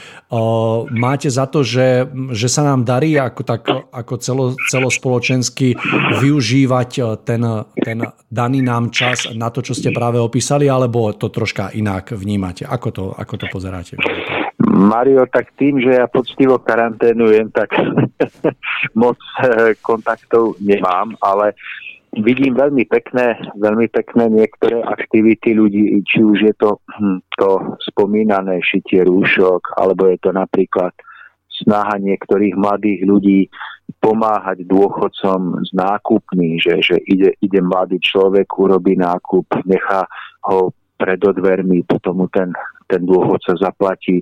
máte 0.95 1.27
za 1.27 1.43
to, 1.43 1.67
že, 1.67 2.07
že 2.31 2.47
sa 2.47 2.63
nám 2.63 2.87
darí 2.87 3.19
ako, 3.19 3.43
tak, 3.43 3.67
ako 3.91 4.13
celo, 4.23 4.45
celospoločensky 4.71 5.75
využívať 6.23 7.19
ten, 7.27 7.43
ten 7.75 7.99
daný 8.31 8.63
nám 8.63 8.87
čas 8.87 9.27
na 9.35 9.51
to, 9.51 9.59
čo 9.59 9.75
ste 9.75 9.91
práve 9.91 10.15
opísali, 10.15 10.71
alebo 10.71 11.11
to 11.11 11.27
troška 11.27 11.75
inak 11.75 12.15
vnímate? 12.15 12.63
Ako 12.63 12.87
to, 12.95 13.05
ako 13.11 13.35
to 13.35 13.51
pozeráte? 13.51 14.12
Mario, 14.63 15.25
tak 15.29 15.53
tým, 15.59 15.81
že 15.81 16.01
ja 16.01 16.07
poctivo 16.07 16.59
karanténujem, 16.59 17.51
tak 17.51 17.73
moc 19.01 19.19
eh, 19.41 19.75
kontaktov 19.83 20.57
nemám, 20.63 21.13
ale 21.21 21.53
vidím 22.21 22.53
veľmi 22.53 22.85
pekné, 22.85 23.41
veľmi 23.57 23.89
pekné 23.89 24.29
niektoré 24.29 24.85
aktivity 24.85 25.57
ľudí, 25.57 25.97
či 26.05 26.21
už 26.21 26.37
je 26.45 26.53
to 26.57 26.77
hm, 26.99 27.19
to 27.37 27.77
spomínané 27.89 28.61
šitie 28.61 29.01
rúšok, 29.05 29.77
alebo 29.77 30.09
je 30.09 30.17
to 30.21 30.29
napríklad 30.29 30.93
snaha 31.63 31.97
niektorých 32.01 32.57
mladých 32.57 32.99
ľudí 33.05 33.39
pomáhať 34.01 34.67
dôchodcom 34.67 35.63
s 35.63 35.71
nákupmi, 35.71 36.59
že, 36.59 36.81
že 36.81 36.97
ide, 37.07 37.35
ide 37.39 37.59
mladý 37.61 38.01
človek, 38.03 38.47
urobí 38.57 38.97
nákup, 38.99 39.63
nechá 39.63 40.03
ho 40.49 40.73
pred 40.97 41.19
odvermi, 41.19 41.83
potom 41.83 42.23
mu 42.23 42.27
ten 42.31 42.51
ten 42.93 43.09
dôchodca 43.09 43.57
zaplatí. 43.57 44.21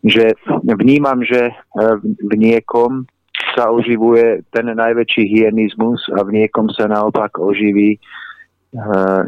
Že 0.00 0.32
vnímam, 0.64 1.20
že 1.20 1.52
e, 1.52 1.54
v 2.00 2.32
niekom 2.32 3.04
sa 3.52 3.68
oživuje 3.68 4.48
ten 4.48 4.72
najväčší 4.72 5.28
hyenizmus 5.28 6.00
a 6.16 6.24
v 6.24 6.40
niekom 6.40 6.72
sa 6.72 6.88
naopak 6.88 7.36
oživí 7.36 7.96
e, 7.96 7.98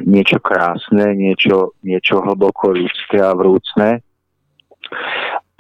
niečo 0.09 0.41
krásne, 0.41 1.13
niečo, 1.13 1.77
niečo 1.85 2.25
hlboko 2.25 2.73
ľudské 2.73 3.21
a 3.21 3.37
vrúcne. 3.37 4.01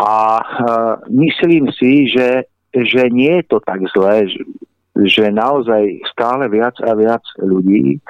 A 0.00 0.14
e, 0.40 0.44
myslím 1.12 1.68
si, 1.76 2.08
že, 2.08 2.48
že 2.72 3.12
nie 3.12 3.44
je 3.44 3.44
to 3.52 3.58
tak 3.60 3.84
zlé, 3.92 4.24
že, 4.32 4.40
že 5.04 5.24
naozaj 5.28 6.00
stále 6.08 6.48
viac 6.48 6.74
a 6.80 6.96
viac 6.96 7.22
ľudí 7.36 8.00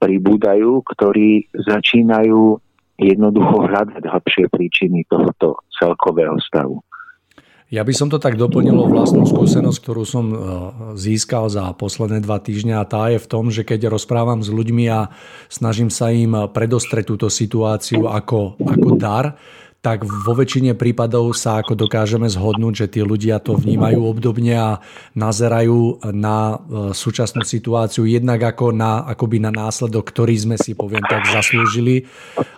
pribúdajú, 0.00 0.84
ktorí 0.84 1.48
začínajú 1.56 2.60
jednoducho 3.00 3.64
hľadať 3.64 4.02
hlbšie 4.04 4.44
príčiny 4.52 5.08
tohoto 5.08 5.64
celkového 5.72 6.36
stavu. 6.44 6.84
Ja 7.70 7.86
by 7.86 7.94
som 7.94 8.10
to 8.10 8.18
tak 8.18 8.34
doplnil 8.34 8.74
o 8.74 8.90
vlastnú 8.90 9.22
skúsenosť, 9.30 9.78
ktorú 9.78 10.02
som 10.02 10.26
e, 10.26 10.36
získal 10.98 11.46
za 11.46 11.70
posledné 11.78 12.18
dva 12.18 12.42
týždne 12.42 12.74
a 12.74 12.82
tá 12.82 13.14
je 13.14 13.22
v 13.22 13.30
tom, 13.30 13.46
že 13.46 13.62
keď 13.62 13.94
rozprávam 13.94 14.42
s 14.42 14.50
ľuďmi 14.50 14.90
a 14.90 15.14
snažím 15.46 15.86
sa 15.86 16.10
im 16.10 16.50
predostreť 16.50 17.14
túto 17.14 17.30
situáciu 17.30 18.10
ako, 18.10 18.58
ako 18.58 18.88
dar, 18.98 19.38
tak 19.80 20.04
vo 20.04 20.36
väčšine 20.36 20.76
prípadov 20.76 21.32
sa 21.32 21.64
ako 21.64 21.72
dokážeme 21.72 22.28
zhodnúť, 22.28 22.84
že 22.84 22.86
tí 22.92 23.00
ľudia 23.00 23.40
to 23.40 23.56
vnímajú 23.56 24.04
obdobne 24.04 24.52
a 24.52 24.70
nazerajú 25.16 26.04
na 26.12 26.36
e, 26.52 26.56
súčasnú 26.92 27.40
situáciu 27.40 28.04
jednak 28.04 28.44
ako 28.44 28.76
na, 28.76 29.08
akoby 29.08 29.40
na 29.40 29.48
následok, 29.48 30.04
ktorý 30.12 30.36
sme 30.36 30.56
si, 30.60 30.76
poviem 30.76 31.00
tak, 31.08 31.32
zaslúžili 31.32 32.04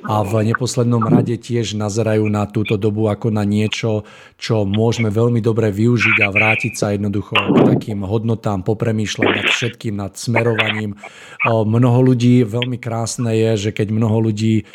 a 0.02 0.26
v 0.26 0.50
neposlednom 0.50 1.06
rade 1.06 1.38
tiež 1.38 1.78
nazerajú 1.78 2.26
na 2.26 2.50
túto 2.50 2.74
dobu 2.74 3.06
ako 3.06 3.30
na 3.30 3.46
niečo, 3.46 4.02
čo 4.34 4.66
môžeme 4.66 5.14
veľmi 5.14 5.38
dobre 5.38 5.70
využiť 5.70 6.26
a 6.26 6.28
vrátiť 6.34 6.72
sa 6.74 6.90
jednoducho 6.90 7.38
k 7.38 7.58
takým 7.78 8.02
hodnotám, 8.02 8.66
popremýšľať 8.66 9.30
nad 9.30 9.46
všetkým, 9.46 9.94
nad 9.94 10.12
smerovaním. 10.18 10.98
Mnoho 11.46 12.02
ľudí, 12.02 12.42
veľmi 12.42 12.82
krásne 12.82 13.30
je, 13.30 13.50
že 13.68 13.70
keď 13.70 13.94
mnoho 13.94 14.18
ľudí 14.26 14.66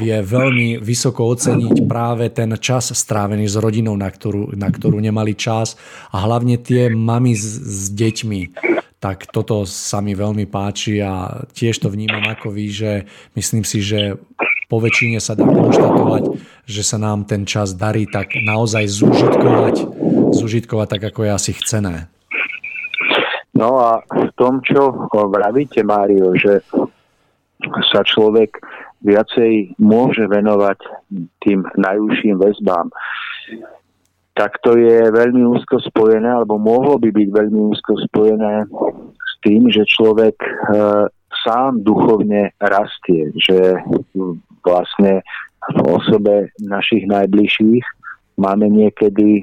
vie 0.00 0.16
veľmi 0.24 0.80
vysoko 0.80 1.36
oceniť 1.36 1.84
práve 1.84 2.32
ten 2.32 2.52
čas 2.56 2.92
strávený 2.92 3.44
s 3.44 3.56
rodinou, 3.60 3.96
na 3.96 4.08
ktorú, 4.08 4.56
na 4.56 4.72
ktorú 4.72 4.96
nemali 5.00 5.36
čas 5.36 5.76
a 6.12 6.24
hlavne 6.24 6.56
tie 6.56 6.88
mamy 6.88 7.36
s, 7.36 7.44
s 7.60 7.82
deťmi. 7.92 8.56
Tak 8.96 9.28
toto 9.28 9.68
sa 9.68 10.00
mi 10.00 10.16
veľmi 10.16 10.48
páči 10.48 11.04
a 11.04 11.44
tiež 11.52 11.84
to 11.84 11.92
vnímam 11.92 12.24
ako 12.24 12.48
vy, 12.48 12.72
že 12.72 12.92
myslím 13.36 13.62
si, 13.62 13.84
že 13.84 14.16
po 14.66 14.82
väčšine 14.82 15.22
sa 15.22 15.38
dá 15.38 15.46
konštatovať, 15.46 16.22
že 16.66 16.82
sa 16.82 16.98
nám 16.98 17.28
ten 17.28 17.46
čas 17.46 17.76
darí 17.76 18.08
tak 18.10 18.34
naozaj 18.34 18.88
zúžitkovať, 18.90 19.76
zúžitkovať 20.34 20.88
tak, 20.98 21.02
ako 21.12 21.20
je 21.22 21.30
asi 21.30 21.52
chcené. 21.54 22.10
No 23.54 23.78
a 23.80 24.02
v 24.10 24.30
tom, 24.36 24.60
čo 24.66 25.08
vravíte, 25.12 25.80
Mário, 25.86 26.34
že 26.36 26.60
sa 27.88 28.04
človek 28.04 28.58
viacej 29.04 29.76
môže 29.76 30.24
venovať 30.24 30.78
tým 31.44 31.64
najúžším 31.76 32.40
väzbám, 32.40 32.88
tak 34.36 34.60
to 34.60 34.76
je 34.76 35.08
veľmi 35.08 35.48
úzko 35.48 35.80
spojené, 35.80 36.28
alebo 36.28 36.60
mohlo 36.60 37.00
by 37.00 37.08
byť 37.08 37.28
veľmi 37.32 37.60
úzko 37.72 37.96
spojené 38.04 38.68
s 39.16 39.32
tým, 39.40 39.72
že 39.72 39.88
človek 39.88 40.36
e, 40.36 40.50
sám 41.40 41.80
duchovne 41.80 42.52
rastie, 42.60 43.32
že 43.32 43.80
vlastne 44.60 45.24
v 45.72 45.78
osobe 45.88 46.52
našich 46.60 47.08
najbližších 47.08 47.84
máme 48.36 48.68
niekedy 48.68 49.40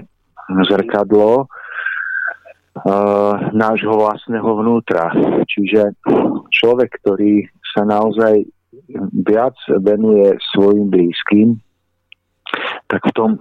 zrkadlo 0.70 1.42
e, 1.42 1.46
nášho 3.50 3.98
vlastného 3.98 4.50
vnútra. 4.62 5.10
Čiže 5.50 5.98
človek, 6.54 7.02
ktorý 7.02 7.50
sa 7.74 7.82
naozaj 7.82 8.46
viac 9.26 9.56
venuje 9.68 10.36
svojim 10.54 10.90
blízkym, 10.90 11.60
tak 12.88 13.02
v 13.10 13.14
tom 13.16 13.32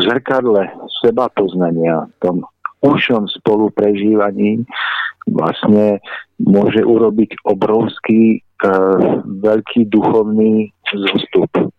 zrkadle 0.00 0.70
seba 1.02 1.28
poznania, 1.32 2.08
v 2.08 2.16
tom 2.22 2.36
ušom 2.84 3.28
spoluprežívaní 3.40 4.64
vlastne 5.28 6.04
môže 6.36 6.84
urobiť 6.84 7.40
obrovský, 7.48 8.38
e, 8.38 8.68
veľký 9.24 9.88
duchovný 9.88 10.68
zostup. 10.92 11.72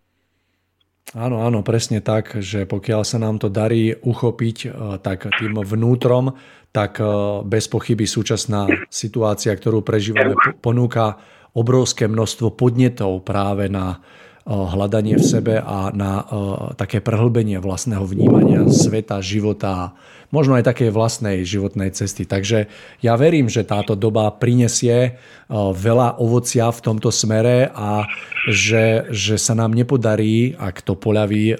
Áno, 1.14 1.46
áno, 1.46 1.62
presne 1.62 2.02
tak, 2.02 2.42
že 2.42 2.66
pokiaľ 2.66 3.02
sa 3.06 3.22
nám 3.22 3.38
to 3.38 3.46
darí 3.46 3.94
uchopiť 3.94 4.56
e, 4.66 4.68
tak 4.98 5.30
tým 5.38 5.62
vnútrom, 5.62 6.34
tak 6.74 6.98
e, 6.98 7.06
bez 7.46 7.70
pochyby 7.70 8.04
súčasná 8.04 8.66
situácia, 8.90 9.54
ktorú 9.54 9.86
prežívame, 9.86 10.34
ponúka 10.58 11.22
obrovské 11.56 12.04
množstvo 12.04 12.52
podnetov 12.52 13.24
práve 13.24 13.72
na 13.72 14.04
Eh, 14.46 14.54
hľadanie 14.54 15.18
v 15.18 15.26
sebe 15.26 15.54
a 15.58 15.90
na 15.90 16.22
eh, 16.22 16.26
také 16.78 17.02
prehlbenie 17.02 17.58
vlastného 17.58 18.06
vnímania 18.06 18.62
sveta, 18.70 19.18
života, 19.18 19.98
možno 20.36 20.60
aj 20.60 20.68
také 20.68 20.92
vlastnej 20.92 21.40
životnej 21.48 21.96
cesty. 21.96 22.28
Takže 22.28 22.68
ja 23.00 23.16
verím, 23.16 23.48
že 23.48 23.64
táto 23.64 23.96
doba 23.96 24.28
prinesie 24.36 24.96
eh, 25.08 25.16
veľa 25.56 26.20
ovocia 26.20 26.68
v 26.68 26.80
tomto 26.84 27.08
smere 27.08 27.72
a 27.72 28.04
že, 28.44 29.08
že 29.10 29.40
sa 29.40 29.56
nám 29.56 29.72
nepodarí, 29.72 30.52
ak 30.54 30.84
to 30.84 30.94
poľaví, 30.94 31.58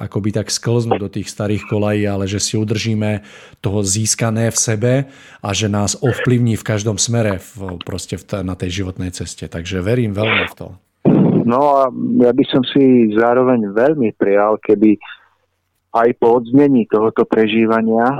akoby 0.00 0.32
tak 0.32 0.48
sklznúť 0.48 0.98
do 1.00 1.12
tých 1.12 1.28
starých 1.28 1.68
kolají, 1.68 2.08
ale 2.08 2.24
že 2.24 2.40
si 2.40 2.56
udržíme 2.56 3.20
toho 3.60 3.84
získané 3.84 4.48
v 4.48 4.58
sebe 4.58 4.92
a 5.44 5.48
že 5.52 5.68
nás 5.68 5.98
ovplyvní 6.00 6.56
v 6.56 6.64
každom 6.64 6.96
smere 6.96 7.36
v, 7.36 7.76
proste 7.84 8.16
v, 8.16 8.24
na 8.40 8.56
tej 8.56 8.82
životnej 8.82 9.12
ceste. 9.12 9.44
Takže 9.44 9.84
verím 9.84 10.16
veľmi 10.16 10.44
v 10.48 10.54
to. 10.56 10.68
No 11.42 11.60
a 11.84 11.92
ja 12.22 12.32
by 12.32 12.44
som 12.48 12.62
si 12.64 13.12
zároveň 13.12 13.74
veľmi 13.74 14.14
prijal, 14.16 14.56
keby 14.62 14.96
aj 15.92 16.08
po 16.16 16.40
odznení 16.40 16.88
tohoto 16.88 17.28
prežívania 17.28 18.16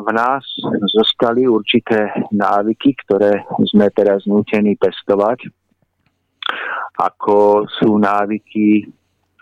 v 0.00 0.10
nás 0.16 0.44
zostali 0.88 1.44
určité 1.44 2.08
návyky, 2.32 2.96
ktoré 3.04 3.44
sme 3.68 3.92
teraz 3.92 4.24
nútení 4.24 4.72
pestovať, 4.80 5.52
ako 6.96 7.68
sú 7.68 8.00
návyky 8.00 8.88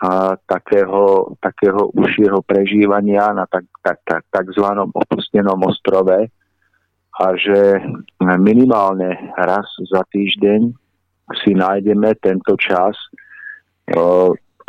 a, 0.03 0.35
takého, 0.43 1.35
takého 1.39 1.91
užšieho 1.95 2.43
prežívania 2.43 3.31
na 3.31 3.47
tak, 3.47 3.63
tak, 3.79 3.99
tak, 4.03 4.23
takzvanom 4.27 4.91
opustenom 4.91 5.59
ostrove. 5.63 6.27
A 7.19 7.25
že 7.35 7.83
minimálne 8.19 9.11
raz 9.35 9.67
za 9.91 10.07
týždeň 10.07 10.71
si 11.43 11.51
nájdeme 11.51 12.15
tento 12.23 12.55
čas 12.55 12.95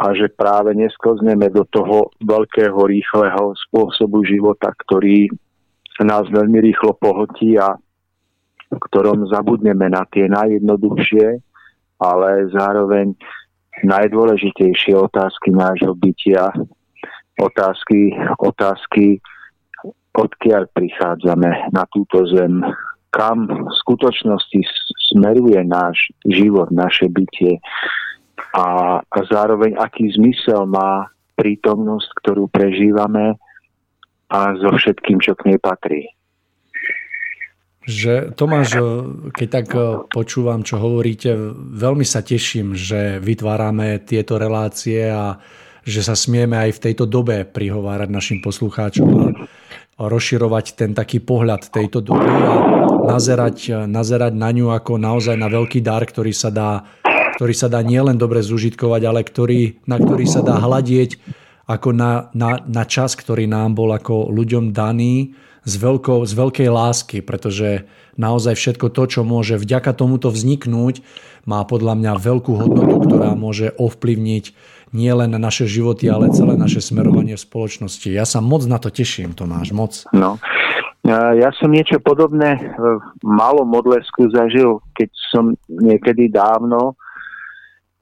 a 0.01 0.17
že 0.17 0.33
práve 0.33 0.73
nesklzneme 0.73 1.53
do 1.53 1.69
toho 1.69 2.09
veľkého, 2.25 2.89
rýchleho 2.89 3.53
spôsobu 3.69 4.25
života, 4.25 4.73
ktorý 4.73 5.29
nás 6.01 6.25
veľmi 6.33 6.57
rýchlo 6.65 6.97
pohotí 6.97 7.61
a 7.61 7.77
v 8.73 8.79
ktorom 8.89 9.29
zabudneme 9.29 9.93
na 9.93 10.09
tie 10.09 10.25
najjednoduchšie, 10.33 11.45
ale 12.01 12.31
zároveň 12.49 13.13
najdôležitejšie 13.85 14.97
otázky 14.97 15.53
nášho 15.53 15.93
bytia, 15.93 16.49
otázky, 17.37 18.17
otázky, 18.41 19.21
odkiaľ 20.17 20.65
prichádzame 20.73 21.77
na 21.77 21.85
túto 21.93 22.25
zem, 22.33 22.65
kam 23.13 23.45
v 23.45 23.73
skutočnosti 23.85 24.61
smeruje 25.13 25.61
náš 25.67 26.09
život, 26.25 26.73
naše 26.73 27.11
bytie 27.13 27.61
a, 28.57 29.01
zároveň 29.29 29.77
aký 29.79 30.11
zmysel 30.17 30.67
má 30.67 31.09
prítomnosť, 31.39 32.09
ktorú 32.21 32.53
prežívame 32.53 33.41
a 34.31 34.55
so 34.61 34.71
všetkým, 34.77 35.19
čo 35.19 35.35
k 35.35 35.53
nej 35.53 35.59
patrí. 35.59 36.13
Že 37.81 38.37
Tomáš, 38.37 38.77
keď 39.33 39.49
tak 39.49 39.67
počúvam, 40.13 40.61
čo 40.63 40.77
hovoríte, 40.79 41.33
veľmi 41.75 42.05
sa 42.05 42.21
teším, 42.21 42.77
že 42.77 43.19
vytvárame 43.19 43.99
tieto 44.05 44.37
relácie 44.37 45.09
a 45.09 45.41
že 45.81 46.05
sa 46.05 46.13
smieme 46.13 46.61
aj 46.61 46.77
v 46.77 46.83
tejto 46.91 47.09
dobe 47.09 47.49
prihovárať 47.49 48.09
našim 48.13 48.39
poslucháčom 48.45 49.09
a 49.11 50.03
rozširovať 50.07 50.77
ten 50.77 50.93
taký 50.93 51.25
pohľad 51.25 51.73
tejto 51.73 52.05
doby 52.05 52.29
a 52.29 52.53
nazerať, 53.11 53.89
nazerať 53.89 54.33
na 54.37 54.53
ňu 54.53 54.77
ako 54.77 55.01
naozaj 55.01 55.37
na 55.41 55.49
veľký 55.49 55.81
dar, 55.81 56.05
ktorý 56.05 56.37
sa 56.37 56.53
dá 56.53 56.85
ktorý 57.41 57.57
sa 57.57 57.73
dá 57.73 57.81
nielen 57.81 58.21
dobre 58.21 58.45
zužitkovať, 58.45 59.01
ale 59.09 59.25
ktorý, 59.25 59.81
na 59.89 59.97
ktorý 59.97 60.29
sa 60.29 60.45
dá 60.45 60.61
hľadieť 60.61 61.17
ako 61.65 61.97
na, 61.97 62.29
na, 62.37 62.61
na 62.69 62.85
čas, 62.85 63.17
ktorý 63.17 63.49
nám 63.49 63.81
bol 63.81 63.97
ako 63.97 64.29
ľuďom 64.29 64.77
daný 64.77 65.33
z, 65.65 65.75
veľkou, 65.81 66.21
z 66.29 66.37
veľkej 66.37 66.69
lásky, 66.69 67.25
pretože 67.25 67.89
naozaj 68.21 68.61
všetko 68.61 68.93
to, 68.93 69.03
čo 69.09 69.21
môže 69.25 69.57
vďaka 69.57 69.97
tomuto 69.97 70.29
vzniknúť, 70.29 71.01
má 71.49 71.65
podľa 71.65 71.97
mňa 71.97 72.13
veľkú 72.21 72.53
hodnotu, 72.61 73.09
ktorá 73.09 73.33
môže 73.33 73.73
ovplyvniť 73.81 74.53
nielen 74.93 75.33
naše 75.41 75.65
životy, 75.65 76.13
ale 76.13 76.37
celé 76.37 76.61
naše 76.61 76.85
smerovanie 76.85 77.41
v 77.41 77.47
spoločnosti. 77.49 78.13
Ja 78.13 78.29
sa 78.29 78.45
moc 78.45 78.69
na 78.69 78.77
to 78.77 78.93
teším, 78.93 79.33
Tomáš, 79.33 79.73
moc. 79.73 80.05
No, 80.13 80.37
ja 81.09 81.49
som 81.57 81.73
niečo 81.73 82.05
podobné 82.05 82.61
v 82.77 83.01
malom 83.25 83.65
modlesku 83.65 84.29
zažil, 84.29 84.85
keď 84.93 85.09
som 85.33 85.57
niekedy 85.73 86.29
dávno 86.29 87.01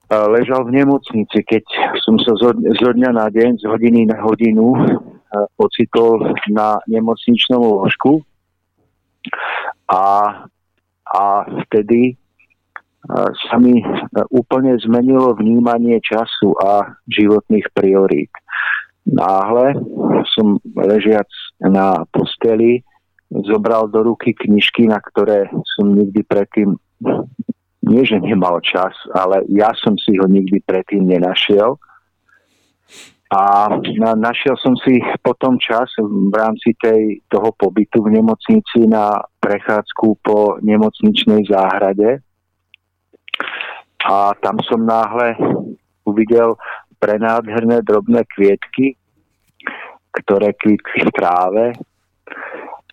ležal 0.09 0.65
v 0.65 0.81
nemocnici, 0.81 1.45
keď 1.45 1.63
som 2.01 2.17
sa 2.17 2.33
zo, 2.41 2.53
dňa 2.93 3.11
na 3.13 3.29
deň, 3.29 3.61
z 3.61 3.65
hodiny 3.69 4.09
na 4.09 4.17
hodinu 4.25 4.73
ocitol 5.61 6.33
na 6.49 6.81
nemocničnom 6.89 7.61
lôžku 7.61 8.25
a, 9.85 10.05
a 11.05 11.23
vtedy 11.65 12.17
sa 13.49 13.55
mi 13.61 13.81
úplne 14.33 14.75
zmenilo 14.81 15.37
vnímanie 15.37 16.01
času 16.01 16.57
a 16.61 16.97
životných 17.09 17.69
priorít. 17.73 18.33
Náhle 19.05 19.77
som 20.37 20.61
ležiac 20.77 21.29
na 21.61 22.05
posteli 22.13 22.85
zobral 23.29 23.89
do 23.89 24.01
ruky 24.05 24.33
knižky, 24.33 24.89
na 24.89 24.97
ktoré 25.01 25.49
som 25.77 25.93
nikdy 25.93 26.25
predtým 26.25 26.77
nie, 27.79 28.03
že 28.03 28.19
nemal 28.19 28.59
čas, 28.59 28.91
ale 29.15 29.47
ja 29.47 29.71
som 29.79 29.95
si 29.95 30.19
ho 30.19 30.27
nikdy 30.27 30.59
predtým 30.67 31.07
nenašiel. 31.07 31.79
A 33.29 33.69
na, 34.01 34.17
našiel 34.17 34.57
som 34.57 34.73
si 34.81 34.97
potom 35.21 35.61
čas 35.61 35.85
v 36.01 36.33
rámci 36.33 36.73
tej, 36.81 37.21
toho 37.29 37.53
pobytu 37.53 38.01
v 38.01 38.17
nemocnici 38.17 38.89
na 38.89 39.21
prechádzku 39.37 40.07
po 40.25 40.57
nemocničnej 40.65 41.45
záhrade. 41.45 42.25
A 44.01 44.33
tam 44.41 44.57
som 44.65 44.81
náhle 44.81 45.37
uvidel 46.09 46.57
prenádherné 46.97 47.85
drobné 47.85 48.25
kvietky, 48.33 48.97
ktoré 50.09 50.57
kvitli 50.57 51.05
v 51.05 51.11
tráve 51.13 51.65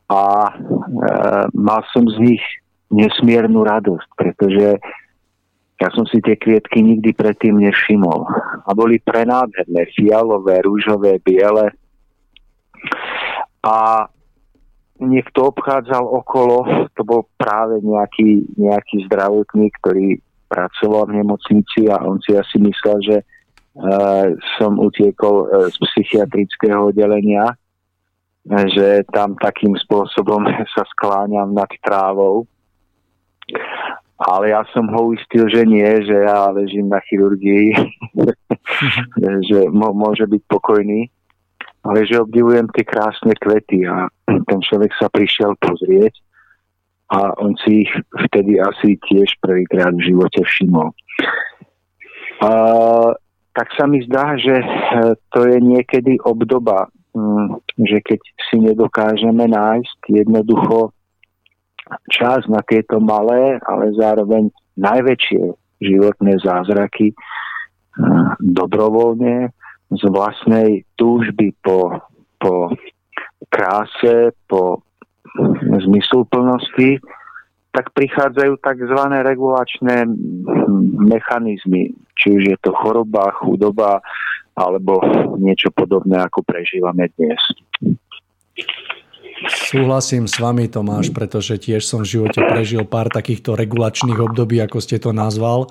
a 0.07 0.23
e, 0.47 0.53
mal 1.57 1.83
som 1.91 2.07
z 2.07 2.17
nich 2.23 2.45
nesmiernu 2.91 3.67
radosť, 3.67 4.09
pretože 4.15 4.79
ja 5.77 5.89
som 5.93 6.09
si 6.09 6.25
tie 6.25 6.41
kvietky 6.41 6.81
nikdy 6.81 7.13
predtým 7.13 7.61
nevšimol. 7.61 8.25
A 8.65 8.71
boli 8.73 8.97
prenádherné, 8.97 9.93
fialové, 9.93 10.65
rúžové, 10.65 11.21
biele. 11.21 11.69
A 13.61 14.09
niekto 14.97 15.53
obchádzal 15.53 16.01
okolo, 16.01 16.89
to 16.97 17.05
bol 17.05 17.29
práve 17.37 17.85
nejaký, 17.85 18.49
nejaký 18.57 19.05
zdravotník, 19.05 19.77
ktorý 19.85 20.17
pracoval 20.49 21.13
v 21.13 21.17
nemocnici 21.21 21.91
a 21.93 22.01
on 22.01 22.23
si 22.25 22.33
asi 22.33 22.57
myslel, 22.57 22.97
že 23.05 23.17
uh, 23.21 24.33
som 24.57 24.81
utiekol 24.81 25.35
uh, 25.45 25.69
z 25.69 25.77
psychiatrického 25.77 26.89
oddelenia, 26.89 27.53
že 28.47 29.03
tam 29.13 29.37
takým 29.37 29.77
spôsobom 29.77 30.47
sa 30.75 30.89
skláňam 30.97 31.53
nad 31.53 31.69
trávou 31.85 32.49
ale 34.16 34.48
ja 34.48 34.64
som 34.73 34.89
ho 34.89 35.12
uistil, 35.12 35.44
že 35.52 35.68
nie, 35.68 35.86
že 36.09 36.24
ja 36.24 36.48
ležím 36.48 36.89
na 36.89 37.01
chirurgii, 37.05 37.77
že 39.48 39.59
môže 39.70 40.24
byť 40.24 40.43
pokojný, 40.48 41.12
ale 41.85 42.09
že 42.09 42.24
obdivujem 42.24 42.66
tie 42.73 42.82
krásne 42.82 43.36
kvety 43.36 43.85
a 43.85 44.09
ten 44.27 44.59
človek 44.64 44.90
sa 44.97 45.12
prišiel 45.12 45.55
pozrieť 45.60 46.16
a 47.12 47.39
on 47.39 47.55
si 47.62 47.86
ich 47.86 47.93
vtedy 48.27 48.59
asi 48.59 48.98
tiež 49.06 49.31
prvýkrát 49.39 49.94
v 49.94 50.10
živote 50.10 50.43
všimol. 50.43 50.90
A, 52.43 52.51
tak 53.55 53.68
sa 53.78 53.86
mi 53.86 54.02
zdá, 54.05 54.35
že 54.36 54.59
e, 54.59 54.66
to 55.31 55.47
je 55.47 55.62
niekedy 55.62 56.18
obdoba, 56.27 56.90
mm, 57.14 57.62
že 57.86 58.02
keď 58.02 58.20
si 58.51 58.56
nedokážeme 58.59 59.47
nájsť 59.48 60.01
jednoducho 60.10 60.95
čas 62.11 62.45
na 62.51 62.63
tieto 62.67 62.99
malé, 62.99 63.59
ale 63.63 63.95
zároveň 63.95 64.51
najväčšie 64.77 65.43
životné 65.81 66.33
zázraky 66.43 67.13
dobrovoľne 68.41 69.53
z 69.93 70.03
vlastnej 70.11 70.85
túžby 70.99 71.55
po, 71.63 72.03
po 72.43 72.75
kráse, 73.49 74.35
po 74.51 74.83
zmysluplnosti, 75.85 76.99
tak 77.71 77.93
prichádzajú 77.93 78.57
tzv. 78.57 79.01
regulačné 79.21 80.09
mechanizmy, 80.97 81.93
či 82.17 82.27
už 82.33 82.43
je 82.57 82.57
to 82.65 82.73
choroba, 82.73 83.37
chudoba 83.37 84.01
alebo 84.57 84.97
niečo 85.37 85.69
podobné, 85.77 86.17
ako 86.25 86.41
prežívame 86.41 87.13
dnes. 87.21 87.41
Súhlasím 89.45 90.25
s 90.25 90.41
vami, 90.41 90.65
Tomáš, 90.65 91.13
pretože 91.13 91.61
tiež 91.61 91.85
som 91.85 92.01
v 92.01 92.17
živote 92.17 92.41
prežil 92.41 92.89
pár 92.89 93.13
takýchto 93.13 93.53
regulačných 93.53 94.17
období, 94.17 94.57
ako 94.65 94.81
ste 94.81 94.97
to 94.97 95.13
nazval, 95.13 95.69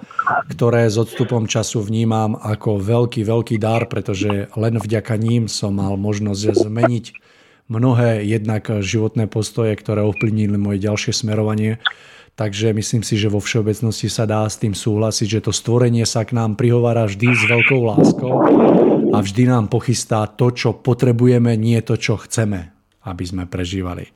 ktoré 0.54 0.86
s 0.86 1.02
odstupom 1.02 1.50
času 1.50 1.82
vnímam 1.82 2.38
ako 2.38 2.78
veľký, 2.78 3.26
veľký 3.26 3.58
dar, 3.58 3.90
pretože 3.90 4.54
len 4.54 4.78
vďaka 4.78 5.18
ním 5.18 5.50
som 5.50 5.82
mal 5.82 5.98
možnosť 5.98 6.62
zmeniť 6.62 7.06
mnohé 7.66 8.22
jednak 8.22 8.70
životné 8.70 9.26
postoje, 9.26 9.74
ktoré 9.74 10.06
ovplyvnili 10.06 10.62
moje 10.62 10.86
ďalšie 10.86 11.26
smerovanie. 11.26 11.82
Takže 12.36 12.76
myslím 12.76 13.02
si, 13.02 13.16
že 13.18 13.32
vo 13.32 13.40
všeobecnosti 13.40 14.12
sa 14.12 14.28
dá 14.28 14.44
s 14.46 14.60
tým 14.60 14.76
súhlasiť, 14.76 15.40
že 15.40 15.44
to 15.50 15.52
stvorenie 15.56 16.04
sa 16.04 16.28
k 16.28 16.36
nám 16.36 16.60
prihovára 16.60 17.08
vždy 17.08 17.32
s 17.32 17.44
veľkou 17.48 17.80
láskou 17.82 18.34
a 19.16 19.18
vždy 19.24 19.48
nám 19.48 19.72
pochystá 19.72 20.28
to, 20.28 20.52
čo 20.52 20.76
potrebujeme, 20.76 21.56
nie 21.56 21.80
to, 21.80 21.96
čo 21.96 22.20
chceme, 22.20 22.75
aby 23.06 23.24
sme 23.24 23.44
prežívali. 23.46 24.10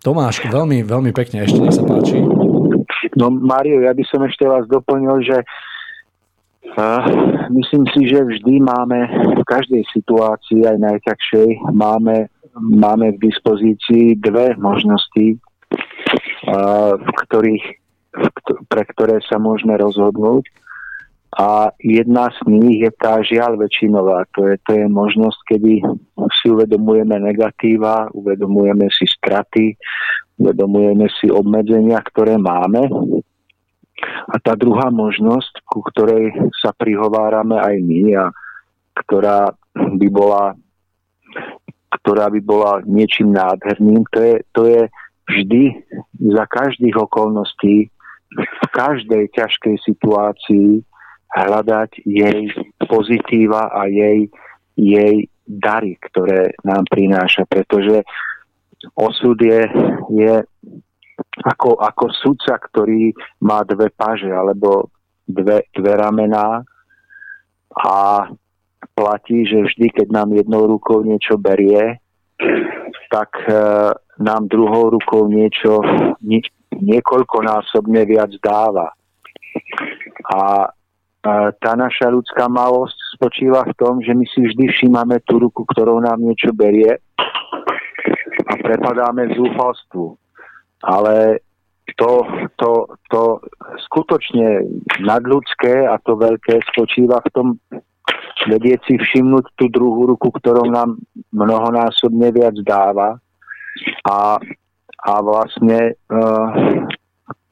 Tomáš, 0.00 0.42
veľmi, 0.48 0.82
veľmi 0.82 1.12
pekne, 1.12 1.44
ešte 1.44 1.60
nech 1.60 1.76
sa 1.76 1.84
páči. 1.84 2.18
No 3.14 3.28
Mário, 3.28 3.84
ja 3.84 3.92
by 3.92 4.04
som 4.08 4.24
ešte 4.24 4.48
vás 4.48 4.64
doplnil, 4.66 5.20
že 5.22 5.38
uh, 5.44 7.02
myslím 7.52 7.84
si, 7.92 8.08
že 8.08 8.24
vždy 8.24 8.64
máme 8.64 8.98
v 9.36 9.42
každej 9.44 9.84
situácii, 9.92 10.64
aj 10.64 10.76
najťažšej, 10.80 11.48
máme 11.76 12.32
máme 12.60 13.16
k 13.16 13.32
dispozícii 13.32 14.20
dve 14.20 14.52
možnosti, 14.60 15.40
v 16.92 17.10
ktorých, 17.28 17.64
pre 18.68 18.82
ktoré 18.92 19.24
sa 19.24 19.40
môžeme 19.40 19.76
rozhodnúť. 19.80 20.44
A 21.32 21.72
jedna 21.80 22.28
z 22.28 22.38
nich 22.44 22.84
je 22.84 22.92
tá 22.92 23.24
žiaľ 23.24 23.56
väčšinová. 23.56 24.28
To 24.36 24.52
je, 24.52 24.60
to 24.68 24.70
je 24.76 24.84
možnosť, 24.84 25.38
kedy 25.48 25.80
si 26.40 26.46
uvedomujeme 26.52 27.16
negatíva, 27.16 28.12
uvedomujeme 28.12 28.92
si 28.92 29.08
straty, 29.08 29.72
uvedomujeme 30.36 31.08
si 31.16 31.32
obmedzenia, 31.32 32.04
ktoré 32.04 32.36
máme. 32.36 32.84
A 34.28 34.34
tá 34.44 34.52
druhá 34.52 34.92
možnosť, 34.92 35.64
ku 35.64 35.80
ktorej 35.80 36.36
sa 36.60 36.76
prihovárame 36.76 37.56
aj 37.56 37.74
my 37.80 38.02
a 38.12 38.26
ktorá 38.92 39.56
by 39.72 40.08
bola 40.12 40.52
ktorá 42.02 42.28
by 42.28 42.40
bola 42.42 42.82
niečím 42.84 43.30
nádherným. 43.30 44.02
To 44.10 44.20
je, 44.20 44.36
to 44.52 44.62
je 44.66 44.82
vždy 45.30 45.86
za 46.34 46.44
každých 46.50 46.98
okolností, 46.98 47.88
v 48.32 48.66
každej 48.74 49.30
ťažkej 49.36 49.76
situácii 49.86 50.82
hľadať 51.32 52.04
jej 52.04 52.52
pozitíva 52.84 53.72
a 53.72 53.88
jej, 53.88 54.28
jej 54.76 55.16
dary, 55.48 55.96
ktoré 55.98 56.52
nám 56.64 56.84
prináša, 56.92 57.48
pretože 57.48 58.04
osud 58.96 59.38
je, 59.40 59.62
je 60.12 60.34
ako, 61.44 61.80
ako 61.80 62.04
sudca, 62.12 62.60
ktorý 62.60 63.12
má 63.40 63.64
dve 63.64 63.88
paže 63.88 64.28
alebo 64.28 64.92
dve, 65.28 65.64
dve 65.72 65.92
ramená 65.96 66.60
a 67.72 68.28
platí, 68.92 69.48
že 69.48 69.64
vždy, 69.64 69.86
keď 69.88 70.08
nám 70.12 70.36
jednou 70.36 70.68
rukou 70.68 71.00
niečo 71.00 71.40
berie, 71.40 71.96
tak 73.08 73.30
e, 73.48 73.54
nám 74.20 74.48
druhou 74.48 74.92
rukou 74.92 75.28
niečo 75.28 75.80
nie, 76.20 76.44
niekoľkonásobne 76.76 78.04
viac 78.04 78.32
dáva. 78.40 78.92
A 80.28 80.68
tá 81.62 81.72
naša 81.78 82.10
ľudská 82.10 82.50
malosť 82.50 82.98
spočíva 83.14 83.62
v 83.62 83.74
tom, 83.78 84.02
že 84.02 84.10
my 84.10 84.26
si 84.26 84.42
vždy 84.42 84.64
všímame 84.74 85.22
tú 85.22 85.38
ruku, 85.38 85.62
ktorou 85.62 86.02
nám 86.02 86.18
niečo 86.18 86.50
berie 86.50 86.98
a 88.50 88.52
prepadáme 88.58 89.30
v 89.30 89.36
zúfalstvu. 89.38 90.18
Ale 90.82 91.38
to, 91.94 92.26
to, 92.58 92.90
to 93.06 93.22
skutočne 93.86 94.66
nadľudské 95.06 95.86
a 95.86 95.94
to 96.02 96.18
veľké 96.18 96.58
spočíva 96.74 97.22
v 97.22 97.30
tom 97.30 97.48
vedieť 98.50 98.80
si 98.90 98.94
všimnúť 98.98 99.54
tú 99.54 99.70
druhú 99.70 100.10
ruku, 100.10 100.34
ktorou 100.34 100.66
nám 100.66 100.98
mnohonásobne 101.30 102.34
viac 102.34 102.58
dáva 102.66 103.14
a, 104.02 104.42
a 104.98 105.12
vlastne 105.22 105.94
uh, 105.94 106.50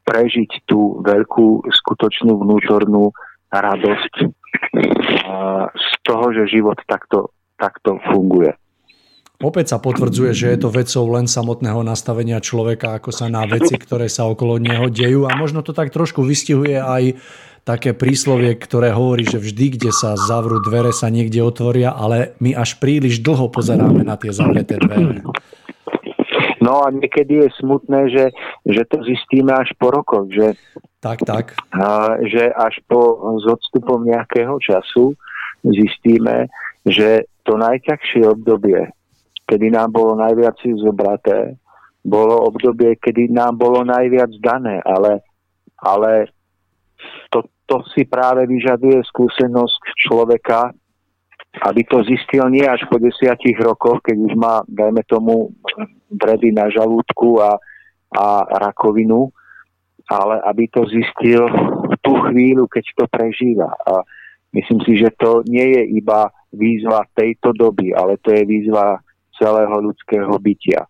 prežiť 0.03 0.67
tú 0.67 0.99
veľkú 1.07 1.71
skutočnú 1.71 2.35
vnútornú 2.35 3.15
radosť 3.53 4.15
z 5.75 5.91
toho, 6.07 6.27
že 6.35 6.51
život 6.51 6.79
takto, 6.87 7.35
takto 7.59 7.99
funguje. 8.11 8.55
Opäť 9.41 9.73
sa 9.73 9.79
potvrdzuje, 9.81 10.37
že 10.37 10.53
je 10.53 10.59
to 10.61 10.69
vecou 10.69 11.05
len 11.17 11.25
samotného 11.25 11.81
nastavenia 11.81 12.45
človeka, 12.45 13.01
ako 13.01 13.09
sa 13.09 13.33
na 13.33 13.49
veci, 13.49 13.73
ktoré 13.73 14.05
sa 14.13 14.29
okolo 14.29 14.61
neho 14.61 14.93
dejú 14.93 15.25
a 15.25 15.33
možno 15.33 15.65
to 15.65 15.73
tak 15.73 15.89
trošku 15.89 16.21
vystihuje 16.21 16.77
aj 16.77 17.17
také 17.65 17.97
príslovie, 17.97 18.53
ktoré 18.57 18.93
hovorí, 18.93 19.25
že 19.25 19.41
vždy, 19.41 19.81
kde 19.81 19.91
sa 19.97 20.13
zavrú 20.17 20.61
dvere, 20.61 20.93
sa 20.93 21.09
niekde 21.09 21.41
otvoria, 21.41 21.93
ale 21.93 22.37
my 22.41 22.53
až 22.53 22.77
príliš 22.81 23.25
dlho 23.25 23.49
pozeráme 23.49 24.05
na 24.05 24.21
tie 24.21 24.33
zavreté 24.33 24.77
dvere. 24.77 25.25
No 26.61 26.85
a 26.85 26.93
niekedy 26.93 27.49
je 27.49 27.49
smutné, 27.57 28.13
že, 28.13 28.25
že 28.69 28.85
to 28.85 29.01
zistíme 29.01 29.49
až 29.49 29.73
po 29.81 29.91
rokoch, 29.91 30.29
že, 30.29 30.61
tak, 31.01 31.25
tak. 31.25 31.57
A, 31.73 32.21
že 32.29 32.53
až 32.53 32.77
po 32.85 33.17
s 33.41 33.45
odstupom 33.49 34.05
nejakého 34.05 34.61
času 34.61 35.17
zistíme, 35.65 36.53
že 36.85 37.25
to 37.49 37.57
najťažšie 37.57 38.29
obdobie, 38.29 38.93
kedy 39.49 39.73
nám 39.73 39.97
bolo 39.97 40.17
najviac 40.21 40.61
zobraté, 40.85 41.57
bolo 42.05 42.49
obdobie, 42.49 42.97
kedy 42.97 43.33
nám 43.33 43.57
bolo 43.57 43.85
najviac 43.85 44.33
dané, 44.41 44.81
ale, 44.85 45.25
ale 45.81 46.29
to, 47.33 47.45
to 47.69 47.85
si 47.93 48.05
práve 48.05 48.45
vyžaduje 48.49 49.01
skúsenosť 49.09 49.81
človeka, 49.97 50.73
aby 51.59 51.83
to 51.91 52.07
zistil 52.07 52.47
nie 52.47 52.63
až 52.63 52.87
po 52.87 53.03
desiatich 53.03 53.59
rokoch, 53.59 53.99
keď 54.07 54.17
už 54.17 54.33
má, 54.39 54.63
dajme 54.71 55.03
tomu, 55.11 55.51
dredy 56.07 56.55
na 56.55 56.71
žalúdku 56.71 57.43
a, 57.43 57.59
a 58.15 58.27
rakovinu, 58.59 59.35
ale 60.07 60.43
aby 60.47 60.71
to 60.71 60.87
zistil 60.87 61.47
v 61.87 61.95
tú 62.03 62.13
chvíľu, 62.31 62.71
keď 62.71 62.85
to 62.95 63.05
prežíva. 63.11 63.71
A 63.87 64.03
myslím 64.55 64.83
si, 64.87 64.99
že 64.99 65.11
to 65.19 65.43
nie 65.47 65.75
je 65.75 65.83
iba 65.99 66.31
výzva 66.55 67.07
tejto 67.15 67.55
doby, 67.55 67.95
ale 67.95 68.19
to 68.23 68.35
je 68.35 68.43
výzva 68.47 68.99
celého 69.39 69.75
ľudského 69.79 70.31
bytia. 70.39 70.87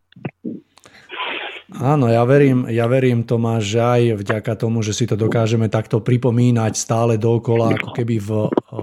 Áno, 1.71 2.11
ja 2.11 2.27
verím, 2.27 2.67
ja 2.67 2.91
verím 2.91 3.23
Tomáš, 3.23 3.79
že 3.79 3.81
aj 3.81 4.03
vďaka 4.27 4.53
tomu, 4.59 4.83
že 4.83 4.91
si 4.91 5.07
to 5.07 5.15
dokážeme 5.15 5.71
takto 5.71 6.03
pripomínať 6.03 6.75
stále 6.75 7.15
dokola, 7.15 7.79
ako 7.79 7.95
keby 7.95 8.19
v 8.19 8.31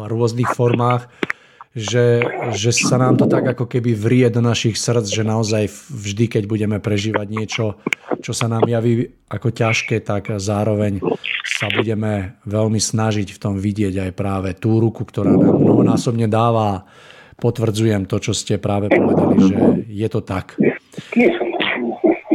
rôznych 0.08 0.48
formách, 0.56 1.12
že, 1.78 2.26
že 2.58 2.74
sa 2.74 2.98
nám 2.98 3.22
to 3.22 3.30
tak 3.30 3.46
ako 3.54 3.70
keby 3.70 3.94
vrie 3.94 4.26
do 4.34 4.42
našich 4.42 4.82
srdc, 4.82 5.06
že 5.06 5.22
naozaj 5.22 5.70
vždy, 5.94 6.26
keď 6.26 6.44
budeme 6.50 6.82
prežívať 6.82 7.28
niečo, 7.30 7.78
čo 8.18 8.34
sa 8.34 8.50
nám 8.50 8.66
javí 8.66 9.06
ako 9.30 9.54
ťažké, 9.54 10.02
tak 10.02 10.42
zároveň 10.42 10.98
sa 11.46 11.70
budeme 11.70 12.42
veľmi 12.50 12.82
snažiť 12.82 13.30
v 13.30 13.42
tom 13.42 13.62
vidieť 13.62 14.10
aj 14.10 14.12
práve 14.18 14.50
tú 14.58 14.82
ruku, 14.82 15.06
ktorá 15.06 15.30
nám 15.30 15.62
mnohonásobne 15.62 16.26
dáva. 16.26 16.90
Potvrdzujem 17.38 18.10
to, 18.10 18.18
čo 18.18 18.34
ste 18.34 18.58
práve 18.58 18.90
povedali, 18.90 19.38
že 19.46 19.58
je 19.86 20.08
to 20.10 20.26
tak. 20.26 20.58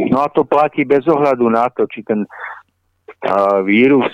No 0.07 0.23
a 0.23 0.31
to 0.31 0.47
platí 0.47 0.87
bez 0.87 1.03
ohľadu 1.03 1.51
na 1.51 1.67
to, 1.67 1.83
či 1.91 1.99
ten 2.07 2.23
uh, 2.23 3.59
vírus, 3.67 4.07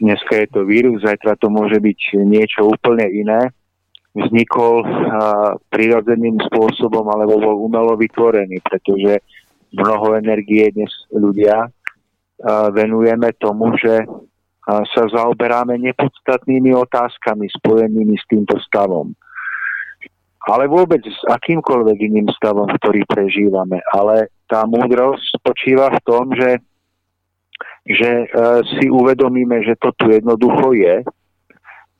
dneska 0.00 0.40
je 0.40 0.48
to 0.48 0.64
vírus, 0.64 1.04
zajtra 1.04 1.36
to 1.36 1.52
môže 1.52 1.76
byť 1.76 2.24
niečo 2.24 2.64
úplne 2.64 3.04
iné, 3.12 3.52
vznikol 4.12 4.84
prirodzeným 5.72 6.36
spôsobom 6.52 7.04
alebo 7.08 7.40
bol 7.40 7.56
umelo 7.64 7.96
vytvorený, 7.96 8.60
pretože 8.60 9.24
mnoho 9.72 10.20
energie 10.20 10.68
dnes 10.68 10.92
ľudia 11.08 11.68
venujeme 12.76 13.32
tomu, 13.40 13.72
že 13.80 14.04
sa 14.68 15.02
zaoberáme 15.08 15.80
nepodstatnými 15.80 16.76
otázkami 16.76 17.48
spojenými 17.50 18.14
s 18.14 18.24
týmto 18.28 18.60
stavom 18.62 19.16
ale 20.50 20.66
vôbec 20.66 21.02
s 21.06 21.20
akýmkoľvek 21.30 21.98
iným 22.02 22.28
stavom, 22.34 22.66
ktorý 22.66 23.06
prežívame. 23.06 23.78
Ale 23.94 24.26
tá 24.50 24.66
múdrosť 24.66 25.38
spočíva 25.38 25.94
v 25.94 26.00
tom, 26.02 26.34
že, 26.34 26.58
že 27.86 28.10
e, 28.10 28.26
si 28.74 28.90
uvedomíme, 28.90 29.62
že 29.62 29.78
to 29.78 29.94
tu 29.94 30.10
jednoducho 30.10 30.74
je 30.74 31.06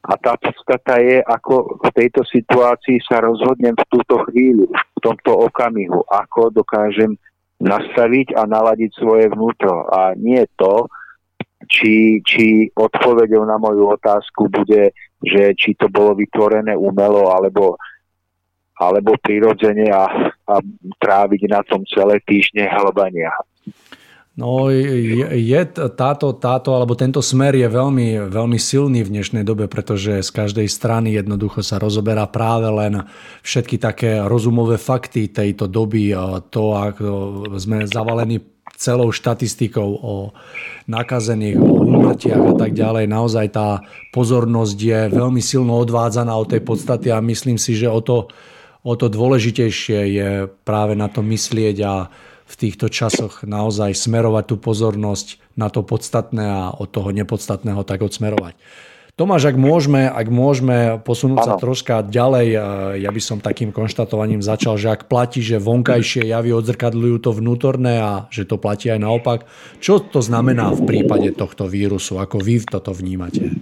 a 0.02 0.18
tá 0.18 0.34
podstata 0.34 0.98
je, 0.98 1.22
ako 1.22 1.78
v 1.78 1.88
tejto 1.94 2.26
situácii 2.26 2.98
sa 3.06 3.22
rozhodnem 3.22 3.78
v 3.78 3.86
túto 3.86 4.18
chvíľu, 4.26 4.66
v 4.66 4.98
tomto 4.98 5.46
okamihu, 5.46 6.02
ako 6.10 6.50
dokážem 6.50 7.14
nastaviť 7.62 8.34
a 8.34 8.42
naladiť 8.50 8.90
svoje 8.98 9.30
vnútro. 9.30 9.86
A 9.94 10.18
nie 10.18 10.42
to, 10.58 10.90
či, 11.70 12.18
či 12.26 12.66
odpovedou 12.74 13.46
na 13.46 13.62
moju 13.62 13.94
otázku 13.94 14.50
bude, 14.50 14.90
že 15.22 15.54
či 15.54 15.78
to 15.78 15.86
bolo 15.86 16.18
vytvorené 16.18 16.74
umelo 16.74 17.30
alebo, 17.30 17.78
alebo 18.74 19.14
prirodzene 19.22 19.86
a, 19.86 20.34
a 20.50 20.54
tráviť 20.98 21.42
na 21.46 21.62
tom 21.62 21.86
celé 21.86 22.18
týždne 22.26 22.66
hlbania. 22.66 23.30
No 24.32 24.72
je, 24.72 25.28
je 25.28 25.60
táto, 25.92 26.32
táto, 26.32 26.72
alebo 26.72 26.96
tento 26.96 27.20
smer 27.20 27.52
je 27.52 27.68
veľmi, 27.68 28.32
veľmi 28.32 28.56
silný 28.56 29.04
v 29.04 29.12
dnešnej 29.12 29.44
dobe, 29.44 29.68
pretože 29.68 30.24
z 30.24 30.30
každej 30.32 30.72
strany 30.72 31.12
jednoducho 31.12 31.60
sa 31.60 31.76
rozoberá 31.76 32.24
práve 32.24 32.64
len 32.72 33.04
všetky 33.44 33.76
také 33.76 34.24
rozumové 34.24 34.80
fakty 34.80 35.28
tejto 35.28 35.68
doby, 35.68 36.16
to, 36.48 36.72
ako 36.72 37.06
sme 37.60 37.84
zavalení 37.84 38.40
celou 38.72 39.12
štatistikou 39.12 40.00
o 40.00 40.32
nakazených, 40.88 41.60
o 41.60 41.84
úmrtiach 41.84 42.40
a 42.40 42.54
tak 42.56 42.72
ďalej. 42.72 43.12
Naozaj 43.12 43.46
tá 43.52 43.84
pozornosť 44.16 44.76
je 44.80 45.00
veľmi 45.12 45.44
silno 45.44 45.76
odvádzaná 45.76 46.32
od 46.32 46.56
tej 46.56 46.64
podstaty 46.64 47.12
a 47.12 47.20
myslím 47.20 47.60
si, 47.60 47.76
že 47.76 47.84
o 47.84 48.00
to, 48.00 48.32
o 48.80 48.96
to 48.96 49.12
dôležitejšie 49.12 50.00
je 50.08 50.28
práve 50.64 50.96
na 50.96 51.12
to 51.12 51.20
myslieť 51.20 51.76
a 51.84 52.08
v 52.52 52.54
týchto 52.68 52.92
časoch 52.92 53.48
naozaj 53.48 53.96
smerovať 53.96 54.44
tú 54.52 54.56
pozornosť 54.60 55.40
na 55.56 55.72
to 55.72 55.80
podstatné 55.80 56.44
a 56.44 56.76
od 56.76 56.92
toho 56.92 57.08
nepodstatného 57.08 57.80
tak 57.88 58.04
odsmerovať. 58.04 58.60
Tomáš, 59.12 59.52
ak 59.52 59.60
môžeme, 59.60 60.08
ak 60.08 60.28
môžeme 60.32 60.96
posunúť 61.04 61.44
sa 61.44 61.54
troška 61.60 62.00
ďalej, 62.00 62.56
ja 62.96 63.10
by 63.12 63.20
som 63.20 63.44
takým 63.44 63.68
konštatovaním 63.68 64.40
začal, 64.40 64.80
že 64.80 64.88
ak 64.88 65.04
platí, 65.04 65.44
že 65.44 65.60
vonkajšie 65.60 66.32
javy 66.32 66.56
odzrkadľujú 66.56 67.16
to 67.20 67.30
vnútorné 67.36 68.00
a 68.00 68.24
že 68.32 68.48
to 68.48 68.56
platí 68.56 68.88
aj 68.88 69.04
naopak, 69.04 69.44
čo 69.84 70.00
to 70.00 70.24
znamená 70.24 70.72
v 70.72 70.88
prípade 70.88 71.28
tohto 71.36 71.68
vírusu? 71.68 72.24
Ako 72.24 72.40
vy 72.40 72.64
toto 72.64 72.96
vnímate? 72.96 73.52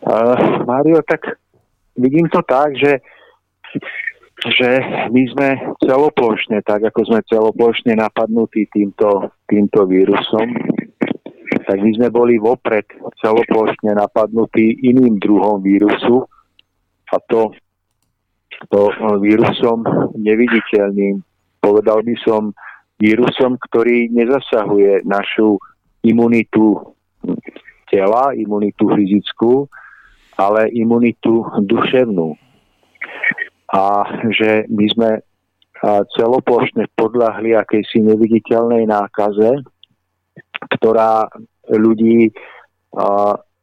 Uh, 0.00 0.64
Mário, 0.64 1.04
tak 1.04 1.36
vidím 2.00 2.32
to 2.32 2.40
tak, 2.40 2.72
že 2.80 3.04
že 4.44 4.70
my 5.08 5.22
sme 5.32 5.48
celoplošne, 5.80 6.60
tak 6.68 6.84
ako 6.84 7.00
sme 7.08 7.20
celoplošne 7.24 7.96
napadnutí 7.96 8.68
týmto, 8.68 9.32
týmto 9.48 9.88
vírusom, 9.88 10.52
tak 11.64 11.80
my 11.80 11.90
sme 11.96 12.08
boli 12.12 12.36
vopred 12.36 12.84
celoplošne 13.24 13.96
napadnutí 13.96 14.84
iným 14.84 15.16
druhom 15.16 15.64
vírusu 15.64 16.28
a 17.08 17.16
to, 17.24 17.56
to 18.68 18.80
vírusom 19.24 19.80
neviditeľným. 20.12 21.24
Povedal 21.64 22.04
by 22.04 22.14
som 22.20 22.52
vírusom, 23.00 23.56
ktorý 23.56 24.12
nezasahuje 24.12 25.08
našu 25.08 25.56
imunitu 26.04 26.92
tela, 27.88 28.36
imunitu 28.36 28.92
fyzickú, 28.92 29.64
ale 30.36 30.68
imunitu 30.76 31.48
duševnú 31.64 32.36
a 33.74 34.06
že 34.30 34.70
my 34.70 34.86
sme 34.94 35.10
celoplošne 36.14 36.86
podľahli 36.94 37.58
akejsi 37.58 38.00
neviditeľnej 38.06 38.86
nákaze, 38.86 39.66
ktorá 40.78 41.26
ľudí 41.74 42.30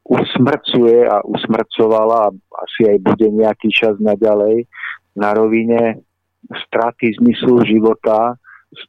usmrcuje 0.06 1.08
a 1.08 1.24
usmrcovala 1.24 2.28
a 2.28 2.36
asi 2.68 2.92
aj 2.92 2.98
bude 3.08 3.28
nejaký 3.32 3.72
čas 3.72 3.96
naďalej 4.04 4.68
na 5.16 5.32
rovine 5.32 6.04
straty 6.68 7.16
zmyslu 7.16 7.64
života, 7.64 8.36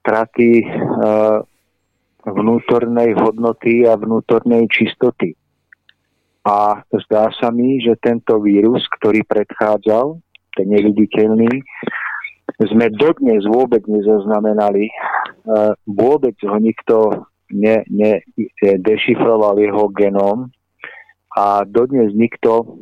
straty 0.03 0.67
vnútornej 2.27 3.15
hodnoty 3.15 3.87
a 3.87 3.95
vnútornej 3.95 4.67
čistoty. 4.67 5.39
A 6.43 6.83
zdá 7.07 7.31
sa 7.39 7.55
mi, 7.55 7.79
že 7.79 7.95
tento 8.03 8.43
vírus, 8.43 8.83
ktorý 8.99 9.23
predchádzal, 9.23 10.19
ten 10.57 10.67
neviditeľný, 10.69 11.63
sme 12.63 12.87
dodnes 12.95 13.43
vôbec 13.49 13.83
nezaznamenali, 13.89 14.87
e, 14.87 14.93
vôbec 15.89 16.37
ho 16.45 16.57
nikto 16.61 17.27
ne, 17.53 17.85
ne, 17.89 18.25
dešifroval 18.61 19.61
jeho 19.61 19.89
genom 19.93 20.49
a 21.37 21.65
dodnes 21.65 22.13
nikto 22.13 22.81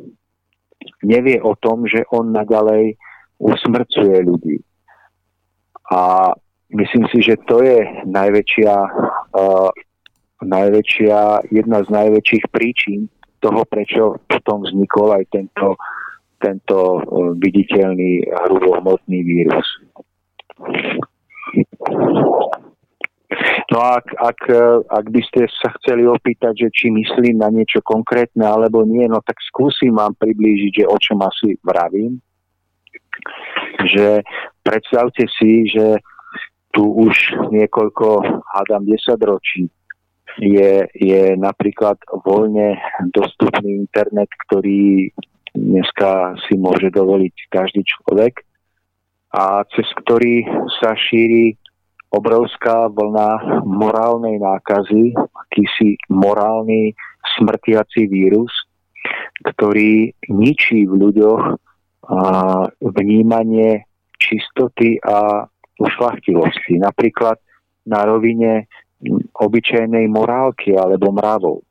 nevie 1.03 1.39
o 1.41 1.55
tom, 1.59 1.87
že 1.87 2.07
on 2.11 2.31
naďalej 2.31 2.95
usmrcuje 3.41 4.21
ľudí. 4.21 4.57
A 5.91 6.31
myslím 6.71 7.07
si, 7.11 7.19
že 7.19 7.35
to 7.49 7.59
je 7.63 7.83
najväčšia, 8.07 8.73
uh, 9.35 9.69
najväčšia 10.41 11.49
jedna 11.51 11.83
z 11.83 11.89
najväčších 11.89 12.45
príčin 12.53 13.11
toho, 13.41 13.65
prečo 13.65 14.21
potom 14.29 14.63
vznikol 14.63 15.17
aj 15.17 15.25
tento 15.33 15.75
tento 16.41 16.77
e, 16.77 16.99
viditeľný 17.37 18.25
hrubohmotný 18.49 19.19
vírus. 19.21 19.67
No 23.71 23.77
a 23.79 24.03
ak, 24.03 24.07
ak, 24.19 24.39
e, 24.51 24.63
ak 24.89 25.05
by 25.07 25.21
ste 25.23 25.47
sa 25.47 25.71
chceli 25.79 26.03
opýtať, 26.03 26.67
že 26.67 26.69
či 26.75 26.91
myslím 26.91 27.39
na 27.39 27.47
niečo 27.47 27.79
konkrétne 27.85 28.43
alebo 28.43 28.83
nie, 28.83 29.07
no 29.07 29.23
tak 29.23 29.39
skúsim 29.45 29.95
vám 29.95 30.17
priblížiť, 30.19 30.83
že 30.83 30.85
o 30.89 30.97
čom 30.99 31.23
asi 31.23 31.55
vravím. 31.63 32.19
Že 33.81 34.25
predstavte 34.65 35.23
si, 35.39 35.69
že 35.71 36.01
tu 36.75 36.83
už 36.83 37.15
niekoľko, 37.51 38.07
hádam 38.55 38.87
10 38.87 38.97
ročí, 39.23 39.67
je, 40.39 40.87
je 40.95 41.35
napríklad 41.35 41.99
voľne 42.23 42.79
dostupný 43.11 43.83
internet, 43.83 44.31
ktorý 44.47 45.11
dneska 45.55 46.35
si 46.47 46.55
môže 46.57 46.91
dovoliť 46.91 47.35
každý 47.51 47.83
človek 47.83 48.43
a 49.31 49.63
cez 49.71 49.87
ktorý 50.03 50.43
sa 50.79 50.95
šíri 50.95 51.55
obrovská 52.11 52.91
vlna 52.91 53.63
morálnej 53.63 54.35
nákazy, 54.43 55.15
akýsi 55.15 55.95
morálny 56.11 56.91
smrtiaci 57.39 58.11
vírus, 58.11 58.51
ktorý 59.55 60.11
ničí 60.27 60.83
v 60.87 60.93
ľuďoch 61.07 61.43
vnímanie 62.83 63.87
čistoty 64.19 64.99
a 65.07 65.47
ušlachtivosti. 65.79 66.77
Napríklad 66.83 67.39
na 67.87 68.03
rovine 68.05 68.67
obyčajnej 69.39 70.11
morálky 70.11 70.75
alebo 70.75 71.15
mravov. 71.15 71.63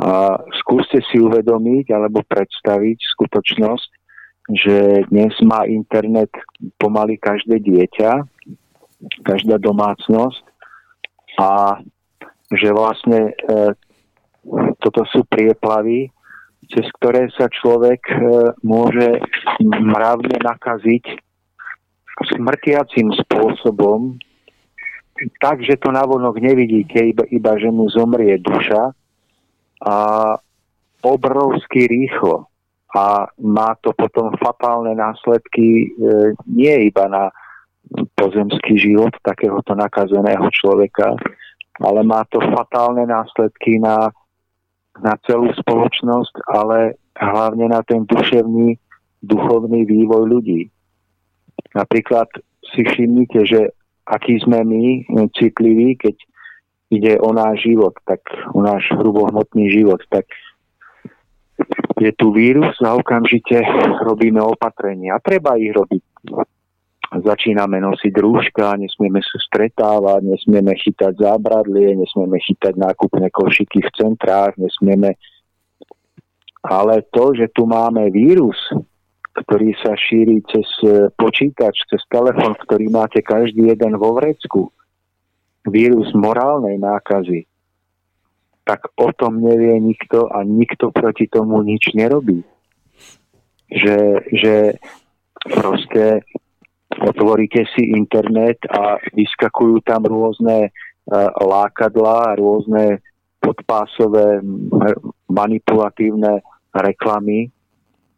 A 0.00 0.40
skúste 0.64 1.04
si 1.12 1.20
uvedomiť 1.20 1.92
alebo 1.92 2.24
predstaviť 2.24 2.98
skutočnosť, 3.16 3.90
že 4.56 5.04
dnes 5.12 5.36
má 5.44 5.68
internet 5.68 6.32
pomaly 6.80 7.20
každé 7.20 7.60
dieťa, 7.60 8.24
každá 9.22 9.60
domácnosť 9.60 10.42
a 11.36 11.78
že 12.50 12.68
vlastne 12.74 13.30
e, 13.30 13.32
toto 14.80 15.06
sú 15.12 15.22
prieplavy, 15.28 16.10
cez 16.72 16.86
ktoré 16.98 17.30
sa 17.36 17.46
človek 17.46 18.00
e, 18.10 18.16
môže 18.64 19.22
mravne 19.62 20.40
nakaziť 20.40 21.04
smrtiacím 22.20 23.16
spôsobom, 23.16 24.16
tak, 25.40 25.60
že 25.64 25.76
to 25.80 25.92
navonok 25.92 26.40
nevidíte, 26.40 27.00
iba, 27.12 27.24
iba 27.28 27.52
že 27.60 27.68
mu 27.68 27.88
zomrie 27.92 28.40
duša, 28.40 28.92
a 29.80 29.96
obrovsky 31.00 31.88
rýchlo 31.88 32.50
a 32.90 33.30
má 33.38 33.78
to 33.80 33.94
potom 33.94 34.34
fatálne 34.42 34.92
následky 34.98 35.86
e, 35.86 36.34
nie 36.50 36.90
iba 36.90 37.06
na 37.06 37.30
pozemský 38.18 38.78
život 38.78 39.14
takéhoto 39.22 39.74
nakazeného 39.78 40.50
človeka, 40.50 41.14
ale 41.80 42.00
má 42.02 42.26
to 42.28 42.42
fatálne 42.50 43.06
následky 43.06 43.78
na, 43.78 44.10
na 44.98 45.14
celú 45.26 45.54
spoločnosť, 45.54 46.34
ale 46.50 46.98
hlavne 47.14 47.70
na 47.70 47.80
ten 47.86 48.02
duševný, 48.06 48.74
duchovný 49.22 49.86
vývoj 49.86 50.26
ľudí. 50.26 50.66
Napríklad 51.74 52.26
si 52.74 52.82
všimnite, 52.82 53.40
že 53.46 53.60
aký 54.10 54.42
sme 54.42 54.66
my 54.66 54.82
citliví, 55.38 55.94
keď 55.94 56.14
ide 56.90 57.22
o 57.22 57.30
náš 57.30 57.62
život, 57.70 57.94
tak 58.02 58.20
o 58.50 58.60
náš 58.60 58.90
hrubohmotný 58.98 59.70
život, 59.70 60.02
tak 60.10 60.26
je 62.00 62.10
tu 62.18 62.34
vírus 62.34 62.74
a 62.82 62.98
okamžite 62.98 63.62
robíme 64.02 64.42
opatrenia. 64.42 65.14
A 65.16 65.22
treba 65.22 65.54
ich 65.54 65.70
robiť. 65.70 66.02
Začíname 67.10 67.82
nosiť 67.82 68.14
rúška, 68.22 68.78
nesmieme 68.78 69.18
sa 69.18 69.38
stretávať, 69.42 70.30
nesmieme 70.30 70.78
chytať 70.78 71.18
zábradlie, 71.18 71.98
nesmieme 71.98 72.38
chytať 72.38 72.74
nákupné 72.78 73.30
košiky 73.34 73.82
v 73.82 73.90
centrách, 73.94 74.54
nesmieme... 74.58 75.18
Ale 76.60 77.02
to, 77.10 77.34
že 77.34 77.50
tu 77.56 77.66
máme 77.66 78.12
vírus, 78.12 78.56
ktorý 79.32 79.74
sa 79.80 79.96
šíri 79.96 80.44
cez 80.48 80.68
počítač, 81.18 81.82
cez 81.88 82.02
telefon, 82.12 82.54
ktorý 82.54 82.92
máte 82.92 83.24
každý 83.24 83.72
jeden 83.74 83.96
vo 83.98 84.14
vrecku, 84.14 84.70
vírus 85.68 86.08
morálnej 86.16 86.80
nákazy, 86.80 87.44
tak 88.64 88.86
o 88.96 89.10
tom 89.12 89.42
nevie 89.42 89.76
nikto 89.80 90.30
a 90.30 90.46
nikto 90.46 90.94
proti 90.94 91.26
tomu 91.26 91.60
nič 91.64 91.92
nerobí. 91.92 92.44
Že, 93.70 93.98
že 94.34 94.54
proste 95.46 96.26
otvoríte 96.90 97.66
si 97.74 97.94
internet 97.94 98.58
a 98.66 98.98
vyskakujú 99.14 99.82
tam 99.86 100.06
rôzne 100.06 100.70
uh, 100.70 101.30
lákadlá, 101.38 102.34
rôzne 102.38 102.98
podpásové 103.40 104.44
manipulatívne 105.30 106.44
reklamy, 106.76 107.48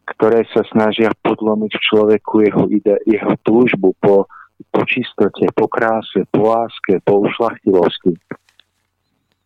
ktoré 0.03 0.43
sa 0.51 0.67
snažia 0.67 1.15
podlomiť 1.23 1.71
v 1.79 1.85
človeku 1.87 2.33
jeho, 2.43 2.63
ide, 2.67 2.95
jeho 3.07 3.33
túžbu 3.39 3.95
po, 4.03 4.27
po 4.73 4.81
čistote, 4.85 5.49
po 5.53 5.69
kráse, 5.69 6.25
po 6.29 6.49
láske, 6.53 6.99
po 7.05 7.25
ušlachtivosti. 7.25 8.17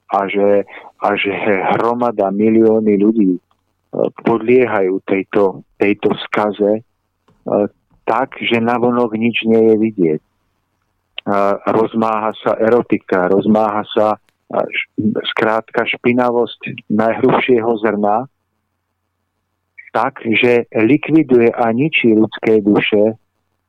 A 0.07 0.27
že, 0.31 0.63
a 1.03 1.07
že 1.19 1.31
hromada 1.75 2.31
milióny 2.31 2.95
ľudí 2.95 3.31
e, 3.35 3.41
podliehajú 4.23 5.03
tejto, 5.03 5.67
tejto 5.75 6.15
skaze 6.27 6.79
e, 6.79 6.81
tak, 8.07 8.39
že 8.39 8.63
navonok 8.63 9.19
nič 9.19 9.43
nie 9.43 9.67
je 9.67 9.75
vidieť. 9.75 10.21
E, 10.23 10.27
rozmáha 11.75 12.31
sa 12.39 12.55
erotika, 12.55 13.27
rozmáha 13.27 13.83
sa 13.91 14.15
skrátka 15.35 15.83
špinavosť 15.83 16.87
najhrubšieho 16.87 17.67
zrna, 17.83 18.31
tak, 19.91 20.23
že 20.23 20.71
likviduje 20.71 21.51
a 21.51 21.67
ničí 21.75 22.15
ľudské 22.15 22.63
duše, 22.63 23.19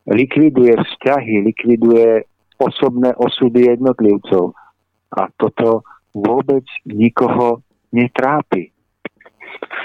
likviduje 0.09 0.75
vzťahy, 0.75 1.45
likviduje 1.45 2.25
osobné 2.59 3.15
osudy 3.17 3.71
jednotlivcov. 3.71 4.57
A 5.15 5.29
toto 5.37 5.87
vôbec 6.13 6.65
nikoho 6.85 7.63
netrápi. 7.93 8.73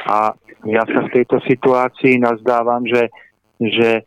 A 0.07 0.33
ja 0.67 0.83
sa 0.87 0.99
v 1.07 1.13
tejto 1.13 1.39
situácii 1.43 2.19
nazdávam, 2.19 2.83
že, 2.87 3.11
že, 3.59 4.03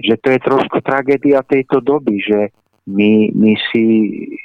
že 0.00 0.14
to 0.20 0.28
je 0.32 0.40
trošku 0.40 0.78
tragédia 0.84 1.40
tejto 1.44 1.80
doby, 1.80 2.20
že 2.20 2.40
my, 2.84 3.32
my, 3.32 3.52
si, 3.72 3.84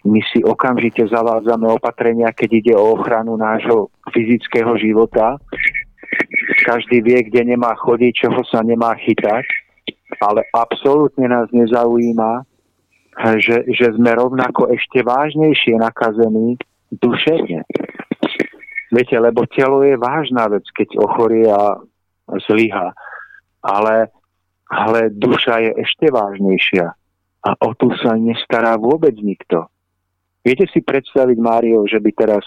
my 0.07 0.23
si 0.31 0.39
okamžite 0.39 1.03
zavádzame 1.11 1.67
opatrenia, 1.67 2.31
keď 2.31 2.49
ide 2.55 2.73
o 2.75 2.95
ochranu 2.95 3.35
nášho 3.35 3.91
fyzického 4.15 4.79
života 4.79 5.35
každý 6.65 7.01
vie, 7.01 7.19
kde 7.29 7.55
nemá 7.55 7.73
chodiť, 7.77 8.13
čoho 8.27 8.41
sa 8.45 8.61
nemá 8.61 8.93
chytať, 8.99 9.45
ale 10.19 10.45
absolútne 10.51 11.29
nás 11.29 11.47
nezaujíma, 11.53 12.43
že, 13.39 13.67
že 13.71 13.91
sme 13.95 14.15
rovnako 14.15 14.71
ešte 14.71 15.03
vážnejšie 15.03 15.75
nakazení 15.75 16.55
duševne. 16.93 17.67
Viete, 18.89 19.15
lebo 19.21 19.45
telo 19.45 19.85
je 19.85 19.93
vážna 19.99 20.49
vec, 20.49 20.65
keď 20.73 20.97
ochorie 20.97 21.45
a 21.45 21.77
zlyha. 22.49 22.89
Ale, 23.61 24.09
ale 24.65 25.13
duša 25.13 25.61
je 25.61 25.71
ešte 25.77 26.09
vážnejšia. 26.09 26.87
A 27.39 27.49
o 27.63 27.71
tu 27.77 27.93
sa 28.01 28.17
nestará 28.17 28.75
vôbec 28.75 29.13
nikto. 29.19 29.69
Viete 30.41 30.65
si 30.73 30.81
predstaviť, 30.81 31.37
Mário, 31.37 31.85
že 31.85 32.01
by 32.01 32.11
teraz 32.15 32.43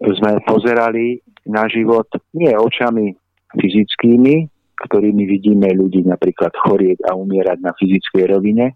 sme 0.00 0.40
pozerali 0.48 1.20
na 1.44 1.68
život 1.68 2.08
nie 2.32 2.50
očami 2.50 3.12
fyzickými, 3.54 4.48
ktorými 4.80 5.28
vidíme 5.28 5.68
ľudí 5.76 6.06
napríklad 6.08 6.56
chorieť 6.56 7.04
a 7.04 7.16
umierať 7.16 7.58
na 7.60 7.76
fyzickej 7.76 8.24
rovine, 8.32 8.72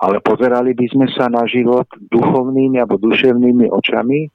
ale 0.00 0.16
pozerali 0.24 0.72
by 0.72 0.86
sme 0.90 1.06
sa 1.12 1.28
na 1.28 1.44
život 1.44 1.86
duchovnými 2.08 2.80
alebo 2.80 2.96
duševnými 2.96 3.68
očami 3.68 4.26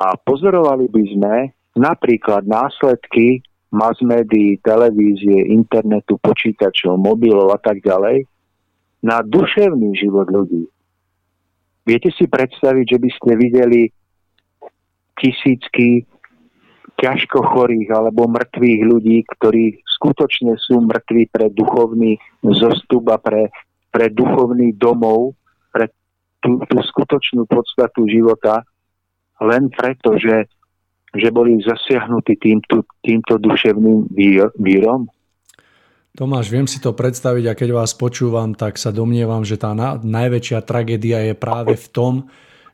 a 0.00 0.14
pozorovali 0.16 0.86
by 0.88 1.04
sme 1.12 1.34
napríklad 1.74 2.46
následky 2.46 3.42
mass 3.74 3.98
médií, 3.98 4.62
televízie, 4.62 5.50
internetu, 5.50 6.14
počítačov, 6.22 6.94
mobilov 6.94 7.50
a 7.50 7.58
tak 7.58 7.82
ďalej 7.82 8.22
na 9.02 9.20
duševný 9.20 9.98
život 9.98 10.30
ľudí. 10.30 10.70
Viete 11.84 12.08
si 12.14 12.24
predstaviť, 12.24 12.96
že 12.96 12.98
by 13.02 13.10
ste 13.12 13.30
videli 13.36 13.82
tisícky 15.20 16.08
ťažko 16.98 17.42
chorých 17.42 17.90
alebo 17.90 18.30
mŕtvych 18.30 18.80
ľudí, 18.86 19.26
ktorí 19.38 19.82
skutočne 19.98 20.54
sú 20.58 20.82
mŕtvi 20.84 21.30
pre 21.30 21.50
duchovný 21.50 22.18
zostup 22.42 23.10
a 23.10 23.18
pre, 23.18 23.50
pre 23.90 24.10
duchovný 24.10 24.74
domov, 24.78 25.34
pre 25.74 25.90
tú, 26.38 26.62
tú 26.70 26.78
skutočnú 26.80 27.48
podstatu 27.50 28.06
života, 28.06 28.62
len 29.42 29.72
preto, 29.74 30.14
že, 30.14 30.46
že 31.12 31.28
boli 31.34 31.58
zasiahnutí 31.62 32.38
týmto, 32.38 32.86
týmto 33.02 33.40
duševným 33.42 34.14
vírom? 34.58 35.10
Tomáš, 36.14 36.46
viem 36.46 36.70
si 36.70 36.78
to 36.78 36.94
predstaviť 36.94 37.44
a 37.50 37.58
keď 37.58 37.74
vás 37.74 37.90
počúvam, 37.98 38.54
tak 38.54 38.78
sa 38.78 38.94
domnievam, 38.94 39.42
že 39.42 39.58
tá 39.58 39.74
na, 39.74 39.98
najväčšia 39.98 40.62
tragédia 40.62 41.26
je 41.26 41.34
práve 41.34 41.74
v 41.74 41.86
tom, 41.90 42.14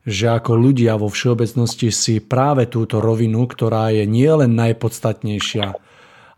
že 0.04 0.32
ako 0.32 0.56
ľudia 0.56 0.96
vo 0.96 1.12
všeobecnosti 1.12 1.92
si 1.92 2.24
práve 2.24 2.64
túto 2.72 3.04
rovinu, 3.04 3.44
ktorá 3.44 3.92
je 3.92 4.08
nielen 4.08 4.56
najpodstatnejšia, 4.56 5.76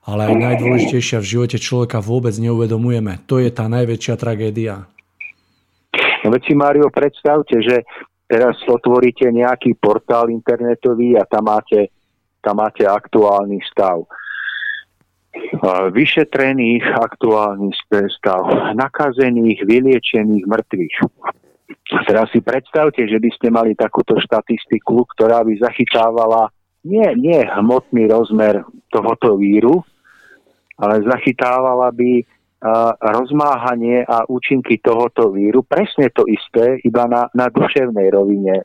ale 0.03 0.21
aj 0.27 0.35
najdôležitejšia 0.35 1.19
v 1.23 1.31
živote 1.31 1.59
človeka 1.63 2.03
vôbec 2.03 2.35
neuvedomujeme. 2.35 3.23
To 3.31 3.39
je 3.39 3.55
tá 3.55 3.71
najväčšia 3.71 4.15
tragédia. 4.19 4.91
No 6.27 6.35
veď 6.35 6.43
si, 6.43 6.55
Mário, 6.59 6.91
predstavte, 6.91 7.63
že 7.63 7.87
teraz 8.27 8.59
otvoríte 8.67 9.31
nejaký 9.31 9.79
portál 9.79 10.31
internetový 10.31 11.15
a 11.19 11.23
tam 11.23 11.47
máte, 11.47 11.95
tam 12.43 12.59
máte 12.59 12.83
aktuálny 12.83 13.63
stav. 13.71 14.03
Vyšetrených 15.95 16.83
aktuálny 16.99 17.71
stav, 18.11 18.75
nakazených, 18.75 19.65
vyliečených, 19.65 20.45
mŕtvych 20.51 20.95
Teraz 22.09 22.29
si 22.33 22.41
predstavte, 22.41 23.05
že 23.05 23.21
by 23.21 23.31
ste 23.37 23.49
mali 23.53 23.77
takúto 23.77 24.17
štatistiku, 24.17 25.05
ktorá 25.17 25.45
by 25.45 25.61
zachytávala 25.61 26.49
nie, 26.83 27.05
nie 27.15 27.39
hmotný 27.47 28.11
rozmer 28.11 28.67
tohoto 28.91 29.39
víru, 29.39 29.87
ale 30.81 31.07
zachytávala 31.07 31.95
by 31.95 32.27
rozmáhanie 33.03 34.07
a 34.07 34.23
účinky 34.31 34.79
tohoto 34.79 35.35
víru, 35.35 35.67
presne 35.67 36.15
to 36.15 36.23
isté, 36.31 36.79
iba 36.87 37.11
na, 37.11 37.27
na 37.35 37.51
duševnej 37.51 38.15
rovine, 38.15 38.63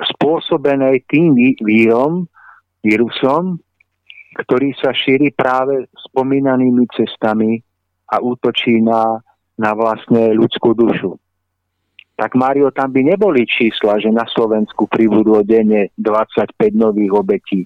spôsobenej 0.00 1.04
tým 1.04 1.36
vírom, 1.60 2.24
vírusom, 2.80 3.60
ktorý 4.40 4.72
sa 4.80 4.96
šíri 4.96 5.28
práve 5.36 5.88
spomínanými 6.08 6.88
cestami 6.96 7.60
a 8.08 8.24
útočí 8.24 8.80
na, 8.80 9.20
na 9.60 9.70
vlastne 9.76 10.32
ľudskú 10.32 10.72
dušu 10.72 11.20
tak 12.14 12.38
Mário, 12.38 12.70
tam 12.70 12.94
by 12.94 13.14
neboli 13.14 13.42
čísla, 13.42 13.98
že 13.98 14.10
na 14.10 14.22
Slovensku 14.30 14.86
pribudlo 14.86 15.42
denne 15.42 15.90
25 15.98 16.54
nových 16.74 17.12
obetí 17.12 17.60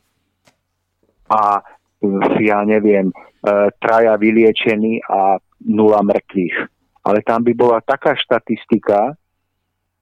a 1.29 1.61
ja 2.41 2.65
neviem, 2.65 3.13
e, 3.13 3.15
traja 3.83 4.17
vyliečení 4.17 5.05
a 5.05 5.37
nula 5.69 6.01
mŕtvych. 6.01 6.57
Ale 7.05 7.21
tam 7.25 7.45
by 7.45 7.53
bola 7.53 7.79
taká 7.85 8.17
štatistika, 8.17 9.13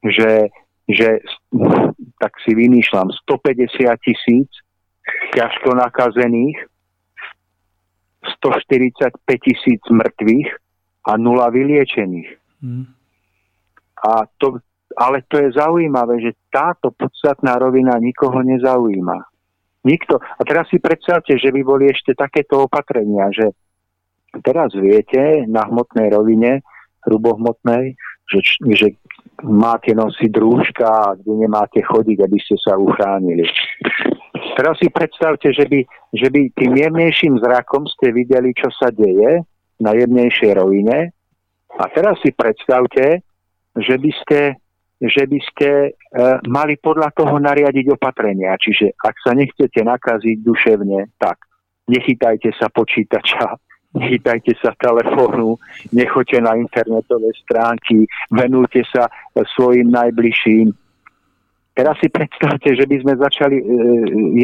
že, 0.04 0.50
že 0.86 1.22
tak 2.22 2.32
si 2.46 2.54
vymýšľam, 2.54 3.10
150 3.26 3.90
tisíc 4.02 4.50
ťažko 5.34 5.74
nakazených, 5.74 6.58
145 8.42 9.22
tisíc 9.42 9.82
mŕtvych 9.86 10.50
a 11.06 11.12
nula 11.14 11.50
vyliečených. 11.50 12.30
Hmm. 12.62 12.95
A 14.06 14.22
to, 14.38 14.62
ale 14.94 15.26
to 15.26 15.42
je 15.42 15.58
zaujímavé, 15.58 16.22
že 16.22 16.38
táto 16.54 16.94
podstatná 16.94 17.58
rovina 17.58 17.98
nikoho 17.98 18.38
nezaujíma. 18.46 19.18
Nikto. 19.86 20.18
A 20.18 20.42
teraz 20.46 20.70
si 20.70 20.78
predstavte, 20.78 21.34
že 21.38 21.50
by 21.50 21.60
boli 21.62 21.90
ešte 21.90 22.14
takéto 22.14 22.66
opatrenia, 22.66 23.30
že 23.34 23.50
teraz 24.42 24.74
viete 24.74 25.46
na 25.46 25.66
hmotnej 25.66 26.10
rovine, 26.10 26.62
hrubohmotnej, 27.06 27.94
že, 28.26 28.40
že 28.74 28.88
máte 29.46 29.94
nosiť 29.94 30.32
rúška 30.34 30.86
a 30.86 31.14
kde 31.14 31.46
nemáte 31.46 31.78
chodiť, 31.82 32.18
aby 32.18 32.38
ste 32.42 32.56
sa 32.58 32.74
uchránili. 32.74 33.46
Teraz 34.58 34.80
si 34.80 34.88
predstavte, 34.88 35.52
že 35.52 35.68
by, 35.68 35.80
že 36.16 36.28
by 36.32 36.40
tým 36.56 36.72
jemnejším 36.74 37.38
zrakom 37.44 37.86
ste 37.86 38.10
videli, 38.10 38.56
čo 38.56 38.72
sa 38.74 38.88
deje 38.90 39.44
na 39.78 39.92
jemnejšej 39.92 40.56
rovine. 40.56 41.12
A 41.76 41.84
teraz 41.92 42.16
si 42.24 42.32
predstavte, 42.32 43.20
že 43.76 43.96
by 44.00 44.10
ste, 44.24 44.40
že 45.00 45.22
by 45.28 45.38
ste 45.52 45.68
e, 45.68 45.90
mali 46.48 46.80
podľa 46.80 47.12
toho 47.12 47.36
nariadiť 47.36 47.92
opatrenia. 47.92 48.56
Čiže 48.56 48.96
ak 48.96 49.14
sa 49.20 49.36
nechcete 49.36 49.84
nakaziť 49.84 50.36
duševne, 50.40 51.12
tak 51.20 51.44
nechytajte 51.92 52.56
sa 52.56 52.72
počítača, 52.72 53.60
nechytajte 54.00 54.56
sa 54.60 54.72
telefónu, 54.80 55.60
nechoďte 55.92 56.38
na 56.40 56.56
internetové 56.56 57.30
stránky, 57.44 58.08
venujte 58.32 58.80
sa 58.88 59.08
svojim 59.56 59.92
najbližším. 59.92 60.72
Teraz 61.76 62.00
si 62.00 62.08
predstavte, 62.08 62.72
že 62.72 62.88
by 62.88 62.96
sme 63.04 63.14
začali 63.20 63.56
e, 63.60 63.64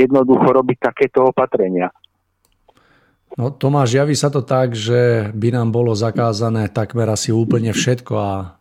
jednoducho 0.05 0.53
robiť 0.53 0.79
takéto 0.93 1.33
opatrenia. 1.33 1.89
No 3.33 3.49
Tomáš, 3.49 3.97
javí 3.97 4.13
sa 4.13 4.29
to 4.29 4.45
tak, 4.45 4.77
že 4.77 5.33
by 5.33 5.57
nám 5.57 5.73
bolo 5.73 5.97
zakázané 5.97 6.69
takmer 6.69 7.09
asi 7.09 7.33
úplne 7.33 7.73
všetko 7.73 8.13
a 8.13 8.61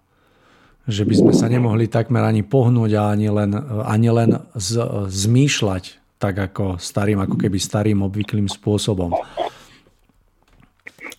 že 0.89 1.05
by 1.05 1.13
sme 1.13 1.33
sa 1.33 1.45
nemohli 1.45 1.85
takmer 1.85 2.25
ani 2.25 2.41
pohnúť 2.41 2.91
a 2.97 3.13
ani 3.13 3.29
len, 3.29 3.53
ani 3.85 4.09
len 4.09 4.29
z, 4.57 4.81
zmýšľať 5.07 6.01
tak 6.21 6.37
ako 6.37 6.77
starým, 6.77 7.17
ako 7.21 7.35
keby 7.37 7.57
starým 7.57 8.05
obvyklým 8.05 8.45
spôsobom. 8.45 9.09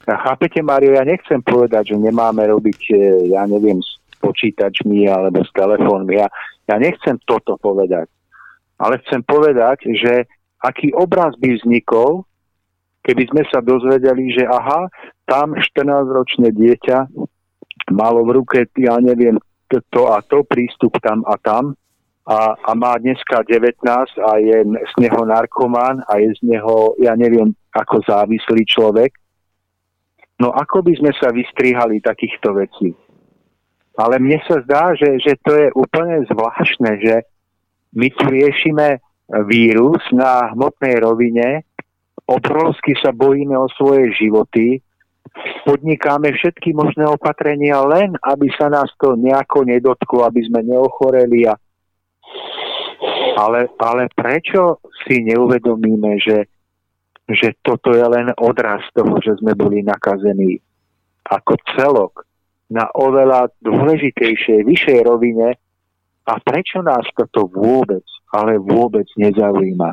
A 0.07 0.15
chápete, 0.19 0.63
Mario, 0.63 0.95
ja 0.95 1.07
nechcem 1.07 1.43
povedať, 1.43 1.95
že 1.95 1.97
nemáme 1.99 2.43
robiť, 2.47 2.81
e, 2.91 2.95
ja 3.35 3.47
neviem, 3.47 3.79
s 3.83 3.99
počítačmi 4.19 5.07
alebo 5.07 5.43
s 5.43 5.51
telefónmi. 5.55 6.19
Ja, 6.19 6.27
ja 6.71 6.77
nechcem 6.79 7.19
toto 7.27 7.59
povedať. 7.59 8.11
Ale 8.79 8.99
chcem 9.07 9.23
povedať, 9.23 9.87
že 9.95 10.27
aký 10.59 10.91
obraz 10.95 11.35
by 11.39 11.55
vznikol, 11.59 12.27
keby 13.03 13.31
sme 13.31 13.43
sa 13.51 13.59
dozvedeli, 13.63 14.35
že 14.35 14.47
aha, 14.47 14.91
tam 15.27 15.55
14-ročné 15.55 16.51
dieťa 16.51 16.99
malo 17.95 18.27
v 18.27 18.43
ruke, 18.43 18.59
ja 18.79 18.99
neviem, 19.03 19.39
to 19.89 20.13
a 20.13 20.21
to, 20.27 20.45
prístup 20.45 20.99
tam 21.01 21.25
a 21.25 21.41
tam. 21.41 21.73
A, 22.23 22.55
a 22.55 22.71
má 22.79 22.95
dneska 23.03 23.43
19 23.43 23.83
a 24.23 24.31
je 24.39 24.59
z 24.63 24.95
neho 25.03 25.27
narkomán 25.27 26.07
a 26.07 26.23
je 26.23 26.31
z 26.39 26.55
neho, 26.55 26.95
ja 27.03 27.19
neviem, 27.19 27.51
ako 27.75 27.99
závislý 28.07 28.63
človek, 28.63 29.19
No 30.43 30.51
ako 30.51 30.83
by 30.83 30.93
sme 30.99 31.15
sa 31.15 31.31
vystrihali 31.31 32.03
takýchto 32.03 32.51
vecí? 32.59 32.91
Ale 33.95 34.19
mne 34.19 34.43
sa 34.43 34.59
zdá, 34.67 34.91
že, 34.99 35.23
že 35.23 35.39
to 35.39 35.55
je 35.55 35.71
úplne 35.79 36.27
zvláštne, 36.27 36.99
že 36.99 37.23
my 37.95 38.11
tu 38.11 38.27
riešime 38.27 38.99
vírus 39.47 40.03
na 40.11 40.51
hmotnej 40.51 40.99
rovine, 40.99 41.63
obrovsky 42.27 42.99
sa 42.99 43.15
bojíme 43.15 43.55
o 43.55 43.71
svoje 43.79 44.11
životy, 44.19 44.83
podnikáme 45.65 46.33
všetky 46.35 46.75
možné 46.77 47.09
opatrenia 47.09 47.81
len, 47.87 48.15
aby 48.21 48.51
sa 48.55 48.69
nás 48.69 48.91
to 49.01 49.17
nejako 49.17 49.65
nedotklo, 49.65 50.27
aby 50.27 50.43
sme 50.45 50.67
neochoreli. 50.67 51.49
A... 51.49 51.55
Ale, 53.39 53.73
ale 53.81 54.03
prečo 54.13 54.83
si 55.07 55.25
neuvedomíme, 55.25 56.21
že 56.21 56.47
že 57.31 57.57
toto 57.63 57.95
je 57.95 58.03
len 58.03 58.35
odraz 58.37 58.83
toho, 58.93 59.17
že 59.23 59.39
sme 59.39 59.55
boli 59.55 59.81
nakazení 59.81 60.59
ako 61.23 61.55
celok 61.79 62.27
na 62.73 62.89
oveľa 62.93 63.53
dôležitejšej, 63.63 64.67
vyššej 64.67 64.99
rovine 65.07 65.55
a 66.27 66.33
prečo 66.43 66.83
nás 66.83 67.07
toto 67.15 67.47
vôbec, 67.47 68.05
ale 68.35 68.59
vôbec 68.59 69.07
nezaujíma. 69.15 69.91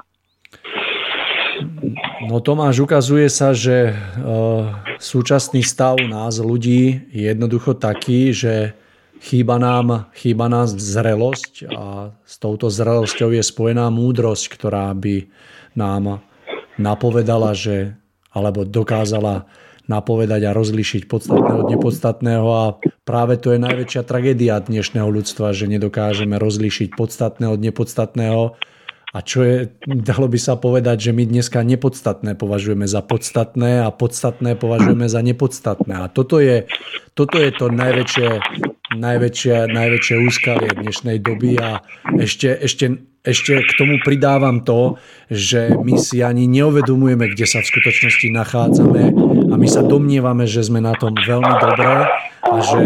No 2.30 2.40
Tomáš, 2.44 2.84
ukazuje 2.84 3.28
sa, 3.32 3.56
že 3.56 3.92
uh, 3.92 4.70
súčasný 5.00 5.64
stav 5.64 5.98
nás, 6.00 6.38
ľudí, 6.38 7.10
je 7.10 7.32
jednoducho 7.32 7.76
taký, 7.76 8.36
že 8.36 8.76
chýba 9.20 9.60
nám, 9.60 10.08
chýba 10.16 10.48
nám 10.48 10.72
zrelosť 10.72 11.68
a 11.72 12.16
s 12.24 12.36
touto 12.40 12.72
zrelosťou 12.72 13.36
je 13.36 13.44
spojená 13.44 13.92
múdrosť, 13.92 14.46
ktorá 14.56 14.92
by 14.96 15.28
nám 15.76 16.24
napovedala, 16.80 17.52
že, 17.52 18.00
alebo 18.32 18.64
dokázala 18.64 19.48
napovedať 19.90 20.46
a 20.48 20.56
rozlišiť 20.56 21.10
podstatné 21.10 21.54
od 21.60 21.68
nepodstatného 21.74 22.48
a 22.48 22.64
práve 23.04 23.42
to 23.42 23.58
je 23.58 23.60
najväčšia 23.60 24.06
tragédia 24.06 24.62
dnešného 24.62 25.10
ľudstva, 25.10 25.52
že 25.52 25.66
nedokážeme 25.66 26.38
rozlišiť 26.38 26.94
podstatné 26.94 27.50
od 27.50 27.58
nepodstatného 27.58 28.54
a 29.10 29.26
čo 29.26 29.42
je, 29.42 29.56
dalo 30.06 30.30
by 30.30 30.38
sa 30.38 30.54
povedať, 30.54 31.10
že 31.10 31.12
my 31.18 31.26
dneska 31.26 31.66
nepodstatné 31.66 32.38
považujeme 32.38 32.86
za 32.86 33.02
podstatné 33.02 33.82
a 33.82 33.90
podstatné 33.90 34.54
považujeme 34.54 35.10
za 35.10 35.26
nepodstatné. 35.26 35.94
A 35.98 36.06
toto 36.14 36.38
je, 36.38 36.70
toto 37.18 37.42
je 37.42 37.50
to 37.50 37.74
najväčšie, 37.74 38.30
najväčšie, 38.94 39.56
najväčšie 39.74 40.16
úskalie 40.30 40.70
dnešnej 40.78 41.18
doby 41.26 41.58
a 41.58 41.82
ešte, 42.22 42.54
ešte 42.54 43.02
ešte 43.30 43.62
k 43.62 43.72
tomu 43.78 44.02
pridávam 44.02 44.66
to, 44.66 44.98
že 45.30 45.78
my 45.78 45.96
si 46.02 46.26
ani 46.26 46.50
neuvedomujeme, 46.50 47.30
kde 47.30 47.46
sa 47.46 47.62
v 47.62 47.70
skutočnosti 47.70 48.28
nachádzame 48.34 49.14
a 49.50 49.56
my 49.58 49.68
sa 49.70 49.86
domnievame, 49.86 50.50
že 50.50 50.66
sme 50.66 50.82
na 50.82 50.94
tom 50.98 51.14
veľmi 51.14 51.54
dobré 51.62 52.10
a 52.50 52.58
že, 52.66 52.82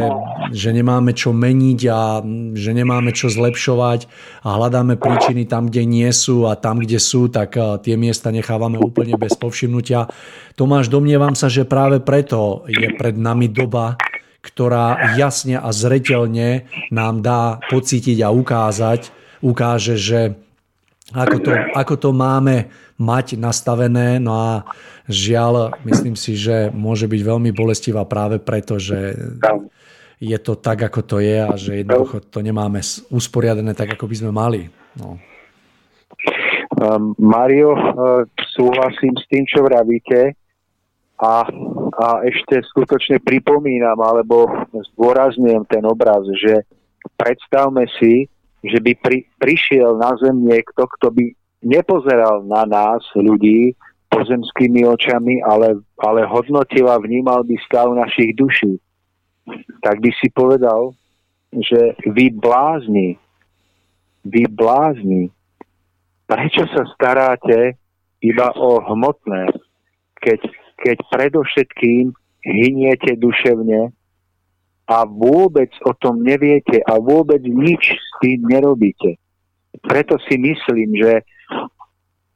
že 0.51 0.69
nemáme 0.75 1.15
čo 1.15 1.31
meniť 1.31 1.79
a 1.87 2.19
že 2.55 2.71
nemáme 2.75 3.15
čo 3.15 3.31
zlepšovať 3.31 4.07
a 4.43 4.59
hľadáme 4.59 4.99
príčiny 4.99 5.47
tam, 5.47 5.71
kde 5.71 5.87
nie 5.87 6.09
sú 6.11 6.47
a 6.51 6.59
tam, 6.59 6.83
kde 6.83 6.99
sú, 6.99 7.31
tak 7.31 7.55
eh, 7.55 7.79
tie 7.79 7.95
miesta 7.95 8.31
nechávame 8.31 8.79
úplne 8.79 9.15
bez 9.15 9.39
povšimnutia. 9.39 10.11
Tomáš, 10.59 10.91
domnievam 10.91 11.33
sa, 11.33 11.47
že 11.47 11.63
práve 11.63 12.03
preto 12.03 12.67
je 12.67 12.91
pred 12.95 13.15
nami 13.15 13.47
doba, 13.47 13.95
ktorá 14.43 15.15
jasne 15.15 15.55
a 15.55 15.71
zretelne 15.71 16.67
nám 16.91 17.23
dá 17.23 17.63
pocítiť 17.71 18.19
a 18.27 18.29
ukázať, 18.35 19.22
ukáže, 19.43 19.99
že 19.99 20.39
ako 21.11 21.37
to, 21.43 21.51
ako 21.75 21.95
to 21.99 22.09
máme 22.15 22.71
mať 22.95 23.35
nastavené. 23.35 24.17
No 24.23 24.33
a 24.33 24.51
žiaľ, 25.11 25.75
myslím 25.83 26.15
si, 26.15 26.39
že 26.39 26.71
môže 26.71 27.05
byť 27.11 27.21
veľmi 27.21 27.51
bolestivá 27.51 28.07
práve 28.07 28.39
preto, 28.39 28.79
že 28.79 29.13
je 30.23 30.37
to 30.39 30.55
tak, 30.55 30.87
ako 30.87 31.03
to 31.03 31.17
je 31.19 31.37
a 31.43 31.51
že 31.59 31.83
jednoducho 31.83 32.23
to 32.31 32.39
nemáme 32.39 32.79
usporiadané 33.11 33.75
tak, 33.75 33.99
ako 33.99 34.07
by 34.07 34.15
sme 34.15 34.31
mali. 34.31 34.61
No. 34.95 35.19
Mario, 37.19 37.75
uh, 37.75 38.23
súhlasím 38.55 39.13
s 39.19 39.23
tým, 39.27 39.43
čo 39.47 39.63
vravíte 39.63 40.35
a, 41.19 41.47
a 41.93 42.07
ešte 42.27 42.59
skutočne 42.73 43.23
pripomínam 43.23 43.95
alebo 43.99 44.49
zdôrazňujem 44.71 45.63
ten 45.69 45.83
obraz, 45.87 46.23
že 46.39 46.67
predstavme 47.15 47.87
si, 47.99 48.27
že 48.63 48.79
by 48.79 48.91
pri, 48.95 49.27
prišiel 49.37 49.99
na 49.99 50.15
zem 50.23 50.47
niekto, 50.47 50.87
kto 50.97 51.11
by 51.11 51.25
nepozeral 51.63 52.47
na 52.47 52.63
nás, 52.63 53.03
ľudí, 53.15 53.75
pozemskými 54.07 54.85
očami, 54.85 55.41
ale, 55.41 55.81
ale 55.99 56.21
hodnotil 56.29 56.85
a 56.85 57.01
vnímal 57.01 57.43
by 57.43 57.55
stav 57.65 57.89
našich 57.91 58.37
duší. 58.37 58.77
Tak 59.81 59.99
by 59.99 60.09
si 60.15 60.29
povedal, 60.31 60.93
že 61.51 61.97
vy 62.07 62.31
blázni, 62.31 63.17
vy 64.23 64.47
blázni, 64.47 65.33
prečo 66.29 66.63
sa 66.71 66.87
staráte 66.93 67.75
iba 68.23 68.47
o 68.55 68.79
hmotné, 68.79 69.51
keď, 70.23 70.39
keď 70.79 70.97
predovšetkým 71.11 72.15
hyniete 72.47 73.19
duševne 73.19 73.91
a 74.87 75.07
vôbec 75.07 75.71
o 75.87 75.95
tom 75.95 76.19
neviete 76.19 76.83
a 76.83 76.99
vôbec 76.99 77.39
nič 77.39 77.95
s 77.95 78.09
tým 78.19 78.43
nerobíte. 78.43 79.15
Preto 79.79 80.19
si 80.27 80.35
myslím, 80.35 80.99
že 80.99 81.23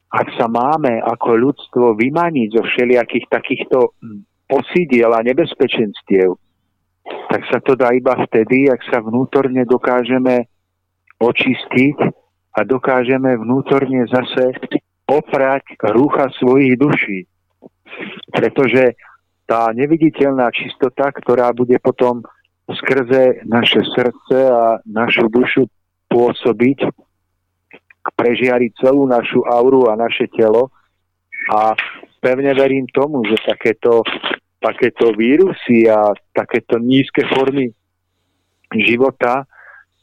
ak 0.07 0.28
sa 0.40 0.48
máme 0.48 1.03
ako 1.03 1.30
ľudstvo 1.36 1.86
vymaniť 1.99 2.48
zo 2.56 2.64
všelijakých 2.64 3.26
takýchto 3.28 3.91
posídiel 4.48 5.11
a 5.11 5.19
nebezpečenstiev, 5.19 6.40
tak 7.28 7.41
sa 7.52 7.60
to 7.60 7.76
dá 7.76 7.91
iba 7.91 8.15
vtedy, 8.28 8.72
ak 8.72 8.80
sa 8.88 9.03
vnútorne 9.03 9.68
dokážeme 9.68 10.48
očistiť 11.19 11.98
a 12.56 12.64
dokážeme 12.64 13.36
vnútorne 13.36 14.07
zase 14.07 14.56
oprať 15.07 15.76
rúcha 15.91 16.32
svojich 16.40 16.80
duší. 16.80 17.19
Pretože 18.32 18.95
tá 19.48 19.72
neviditeľná 19.72 20.52
čistota, 20.52 21.11
ktorá 21.11 21.56
bude 21.56 21.80
potom 21.80 22.24
skrze 22.68 23.48
naše 23.48 23.80
srdce 23.95 24.38
a 24.52 24.84
našu 24.84 25.31
dušu 25.31 25.72
pôsobiť, 26.11 26.88
prežiariť 28.15 28.72
celú 28.80 29.07
našu 29.07 29.44
auru 29.48 29.88
a 29.91 29.95
naše 29.95 30.27
telo. 30.35 30.72
A 31.52 31.76
pevne 32.19 32.52
verím 32.52 32.88
tomu, 32.91 33.23
že 33.23 33.39
takéto, 33.44 34.03
takéto 34.60 35.15
vírusy 35.15 35.88
a 35.88 36.11
takéto 36.35 36.80
nízke 36.80 37.23
formy 37.31 37.72
života 38.76 39.48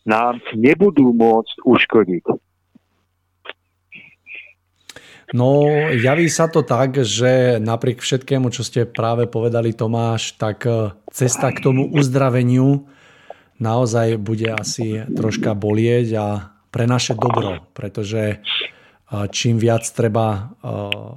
nám 0.04 0.40
nebudú 0.56 1.12
môcť 1.12 1.54
uškodiť. 1.64 2.24
No, 5.32 5.64
javí 5.94 6.28
sa 6.28 6.52
to 6.52 6.60
tak, 6.60 7.00
že 7.00 7.56
napriek 7.56 8.04
všetkému, 8.04 8.52
čo 8.52 8.60
ste 8.60 8.84
práve 8.84 9.24
povedali 9.24 9.72
Tomáš, 9.72 10.36
tak 10.36 10.68
e, 10.68 10.92
cesta 11.08 11.48
k 11.48 11.64
tomu 11.64 11.88
uzdraveniu 11.88 12.84
naozaj 13.56 14.20
bude 14.20 14.52
asi 14.52 15.00
troška 15.08 15.56
bolieť 15.56 16.08
a 16.20 16.26
pre 16.68 16.90
naše 16.90 17.14
dobro, 17.14 17.62
pretože 17.70 18.42
čím 19.30 19.60
viac 19.60 19.86
treba 19.94 20.56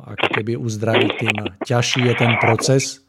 ako 0.06 0.28
keby 0.38 0.54
uzdraviť, 0.60 1.12
tým 1.18 1.38
ťažší 1.66 2.02
je 2.06 2.14
ten 2.14 2.34
proces. 2.38 3.02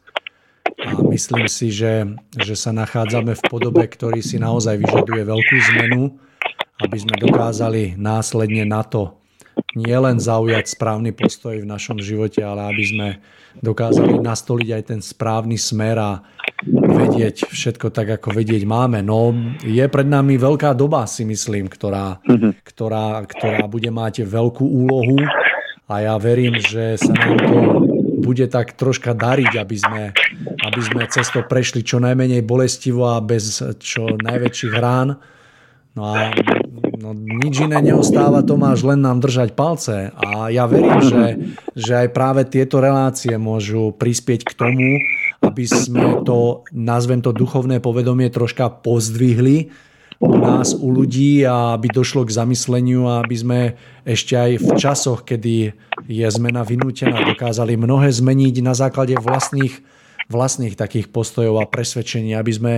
A 0.79 0.95
myslím 1.11 1.51
si, 1.51 1.75
že, 1.75 2.07
že 2.39 2.55
sa 2.55 2.71
nachádzame 2.71 3.35
v 3.35 3.43
podobe, 3.51 3.83
ktorý 3.83 4.23
si 4.23 4.39
naozaj 4.39 4.79
vyžaduje 4.79 5.27
veľkú 5.27 5.55
zmenu, 5.75 6.15
aby 6.79 6.97
sme 6.97 7.19
dokázali 7.19 7.99
následne 7.99 8.63
na 8.63 8.87
to 8.87 9.18
nielen 9.77 10.17
zaujať 10.17 10.65
správny 10.65 11.13
postoj 11.13 11.57
v 11.61 11.69
našom 11.69 12.01
živote, 12.01 12.41
ale 12.41 12.69
aby 12.73 12.83
sme 12.85 13.07
dokázali 13.59 14.17
nastoliť 14.21 14.69
aj 14.73 14.83
ten 14.85 14.99
správny 15.01 15.57
smer 15.57 15.97
a 15.97 16.11
vedieť 16.69 17.49
všetko 17.49 17.93
tak, 17.93 18.21
ako 18.21 18.33
vedieť 18.33 18.63
máme. 18.65 19.01
No, 19.05 19.31
je 19.61 19.85
pred 19.89 20.07
nami 20.07 20.37
veľká 20.37 20.73
doba, 20.73 21.05
si 21.05 21.25
myslím, 21.25 21.69
ktorá, 21.69 22.21
mhm. 22.25 22.61
ktorá, 22.65 23.23
ktorá 23.25 23.65
bude 23.69 23.89
mať 23.89 24.25
veľkú 24.25 24.65
úlohu 24.65 25.19
a 25.89 25.93
ja 26.05 26.15
verím, 26.21 26.61
že 26.61 27.01
sa 27.01 27.13
nám 27.13 27.37
to 27.37 27.57
bude 28.19 28.45
tak 28.51 28.75
troška 28.75 29.15
dariť, 29.15 29.57
aby 29.57 29.77
sme, 29.79 30.03
aby 30.61 30.81
sme 30.83 31.01
cez 31.07 31.31
to 31.31 31.41
prešli 31.47 31.81
čo 31.81 31.97
najmenej 31.97 32.43
bolestivo 32.43 33.09
a 33.09 33.23
bez 33.23 33.63
čo 33.79 34.19
najväčších 34.19 34.75
rán. 34.75 35.17
No 35.95 36.01
a 36.13 36.29
no, 36.99 37.15
nič 37.15 37.63
iné 37.63 37.79
neostáva, 37.79 38.43
Tomáš, 38.43 38.83
len 38.83 38.99
nám 38.99 39.23
držať 39.23 39.55
palce. 39.55 40.11
A 40.19 40.51
ja 40.51 40.67
verím, 40.67 40.99
že, 40.99 41.23
že 41.73 41.93
aj 42.05 42.07
práve 42.11 42.43
tieto 42.43 42.83
relácie 42.83 43.31
môžu 43.39 43.95
prispieť 43.95 44.43
k 44.43 44.51
tomu, 44.51 44.99
aby 45.39 45.63
sme 45.63 46.21
to, 46.27 46.67
nazvem 46.75 47.23
to 47.23 47.31
duchovné 47.31 47.79
povedomie, 47.79 48.27
troška 48.27 48.67
pozdvihli 48.83 49.71
u 50.19 50.35
nás, 50.35 50.75
u 50.75 50.91
ľudí 50.91 51.47
a 51.47 51.79
aby 51.79 51.87
došlo 51.87 52.27
k 52.27 52.35
zamysleniu 52.35 53.07
a 53.07 53.23
aby 53.23 53.35
sme 53.39 53.59
ešte 54.03 54.35
aj 54.35 54.51
v 54.59 54.69
časoch, 54.75 55.23
kedy 55.23 55.71
je 56.11 56.27
zmena 56.27 56.67
vynútená, 56.67 57.23
dokázali 57.23 57.79
mnohé 57.79 58.11
zmeniť 58.11 58.59
na 58.59 58.75
základe 58.75 59.15
vlastných, 59.15 59.79
vlastných 60.27 60.75
takých 60.75 61.07
postojov 61.07 61.63
a 61.63 61.71
presvedčení, 61.71 62.35
aby 62.35 62.51
sme, 62.51 62.73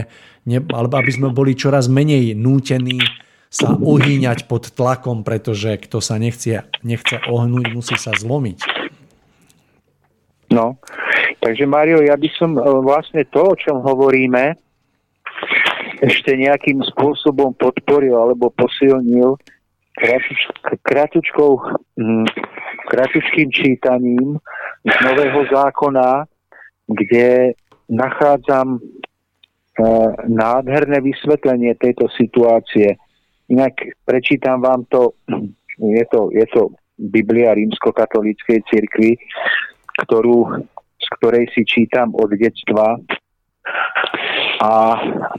ne, 0.45 0.61
aby 0.69 1.11
sme 1.11 1.33
boli 1.33 1.57
čoraz 1.57 1.89
menej 1.89 2.37
nútení 2.37 3.01
sa 3.51 3.75
ohýňať 3.75 4.47
pod 4.47 4.71
tlakom, 4.71 5.27
pretože 5.27 5.75
kto 5.83 5.99
sa 5.99 6.15
nechce, 6.15 6.63
nechce 6.87 7.19
ohnúť, 7.27 7.75
musí 7.75 7.99
sa 7.99 8.15
zlomiť. 8.15 8.63
No, 10.51 10.79
Takže 11.41 11.65
Mario, 11.65 12.05
ja 12.05 12.13
by 12.13 12.29
som 12.37 12.53
e, 12.53 12.61
vlastne 12.85 13.25
to, 13.33 13.41
o 13.41 13.57
čom 13.57 13.81
hovoríme, 13.81 14.53
ešte 16.01 16.37
nejakým 16.37 16.85
spôsobom 16.93 17.57
podporil 17.57 18.13
alebo 18.13 18.53
posilnil 18.53 19.37
kratučkou, 20.85 21.51
hm, 21.97 22.25
kratučkým 22.89 23.49
čítaním 23.53 24.37
z 24.85 24.95
Nového 25.01 25.45
zákona, 25.49 26.29
kde 26.89 27.57
nachádzam 27.89 28.77
e, 28.77 28.79
nádherné 30.29 31.01
vysvetlenie 31.01 31.73
tejto 31.81 32.05
situácie. 32.13 33.01
Inak 33.51 33.73
prečítam 34.07 34.63
vám 34.63 34.87
to, 34.87 35.11
je 35.99 36.05
to, 36.07 36.31
je 36.31 36.45
to 36.55 36.71
Biblia 36.95 37.51
rímskokatolíckej 37.51 38.63
cirkvi, 38.71 39.19
ktorú 40.07 40.63
ktorej 41.17 41.49
si 41.51 41.65
čítam 41.67 42.13
od 42.15 42.29
detstva. 42.33 42.97
A 44.61 44.71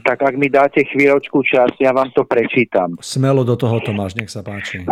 tak 0.03 0.19
ak 0.19 0.35
mi 0.35 0.51
dáte 0.51 0.83
chvíľočku 0.83 1.43
čas, 1.47 1.71
ja 1.79 1.95
vám 1.95 2.11
to 2.11 2.27
prečítam. 2.27 2.99
Smelo 2.99 3.47
do 3.47 3.55
toho, 3.55 3.79
Tomáš, 3.79 4.19
nech 4.19 4.31
sa 4.31 4.43
páči. 4.43 4.83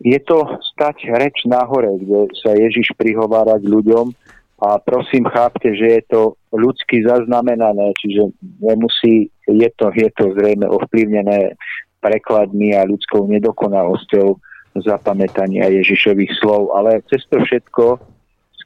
Je 0.00 0.16
to 0.24 0.48
stať 0.74 1.12
reč 1.12 1.44
nahore, 1.44 1.92
kde 2.00 2.32
sa 2.40 2.56
Ježiš 2.56 2.96
prihovára 2.96 3.60
k 3.60 3.68
ľuďom 3.68 4.16
a 4.60 4.76
prosím, 4.76 5.24
chápte, 5.24 5.72
že 5.72 5.86
je 5.98 6.02
to 6.12 6.20
ľudsky 6.52 7.00
zaznamenané, 7.08 7.96
čiže 7.96 8.28
nemusí, 8.60 9.32
je 9.48 9.68
to, 9.80 9.88
je 9.96 10.08
to 10.12 10.36
zrejme 10.36 10.68
ovplyvnené 10.68 11.56
prekladmi 12.04 12.76
a 12.76 12.84
ľudskou 12.84 13.24
nedokonalosťou 13.28 14.36
zapamätania 14.84 15.72
Ježišových 15.72 16.32
slov, 16.38 16.76
ale 16.76 17.00
cez 17.08 17.24
to 17.32 17.40
všetko 17.40 17.98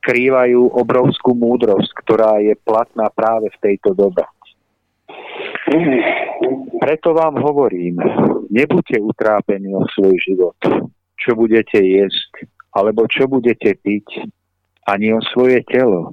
skrývajú 0.03 0.75
obrovskú 0.75 1.33
múdrosť, 1.33 1.91
ktorá 2.05 2.43
je 2.43 2.59
platná 2.67 3.09
práve 3.09 3.49
v 3.55 3.61
tejto 3.63 3.95
dobe. 3.95 4.27
Preto 6.83 7.17
vám 7.17 7.41
hovorím, 7.41 7.97
nebuďte 8.53 9.01
utrápení 9.01 9.73
o 9.73 9.87
svoj 9.97 10.15
život, 10.21 10.59
čo 11.17 11.33
budete 11.33 11.81
jesť, 11.81 12.51
alebo 12.75 13.09
čo 13.09 13.25
budete 13.25 13.79
piť, 13.81 14.29
ani 14.85 15.17
o 15.17 15.21
svoje 15.33 15.65
telo, 15.69 16.13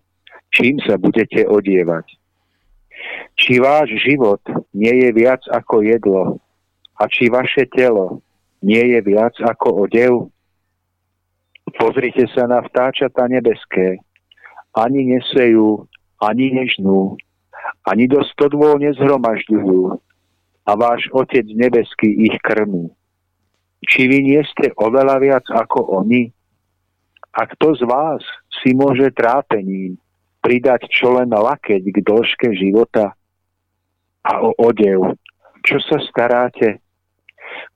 čím 0.56 0.80
sa 0.84 0.96
budete 0.96 1.48
odievať. 1.48 2.08
Či 3.40 3.58
váš 3.58 3.90
život 4.04 4.42
nie 4.76 5.08
je 5.08 5.10
viac 5.12 5.42
ako 5.50 5.82
jedlo 5.82 6.38
a 7.00 7.10
či 7.10 7.32
vaše 7.34 7.66
telo 7.72 8.22
nie 8.62 8.94
je 8.94 9.00
viac 9.02 9.34
ako 9.42 9.90
odev? 9.90 10.30
Pozrite 11.72 12.30
sa 12.36 12.46
na 12.46 12.62
vtáčata 12.62 13.26
nebeské. 13.26 13.98
Ani 14.78 15.18
nesejú, 15.18 15.90
ani 16.22 16.54
nežnú, 16.54 17.18
ani 17.90 18.06
do 18.06 18.22
stodôl 18.32 18.78
nezhromažďujú. 18.80 19.98
A 20.62 20.72
váš 20.78 21.10
Otec 21.10 21.44
nebeský 21.58 22.30
ich 22.30 22.38
krmí. 22.46 22.94
Či 23.82 24.06
vy 24.06 24.18
nie 24.22 24.42
ste 24.46 24.70
oveľa 24.78 25.18
viac 25.18 25.46
ako 25.50 26.06
oni? 26.06 26.30
A 27.32 27.48
kto 27.48 27.76
z 27.80 27.84
vás 27.88 28.24
si 28.60 28.76
môže 28.76 29.08
trápením 29.16 29.96
pridať 30.44 30.90
čo 30.92 31.16
len 31.16 31.32
lakeť 31.32 31.84
k 31.86 31.98
dĺžke 32.04 32.52
života 32.58 33.16
a 34.28 34.34
o 34.44 34.52
odev? 34.60 35.16
Čo 35.64 35.78
sa 35.80 35.98
staráte? 36.04 36.82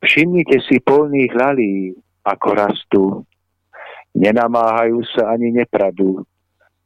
Všimnite 0.04 0.60
si 0.66 0.82
polných 0.82 1.34
lalí, 1.38 1.94
ako 2.26 2.48
rastú 2.52 3.06
Nenamáhajú 4.16 5.04
sa 5.12 5.36
ani 5.36 5.52
nepradú. 5.52 6.24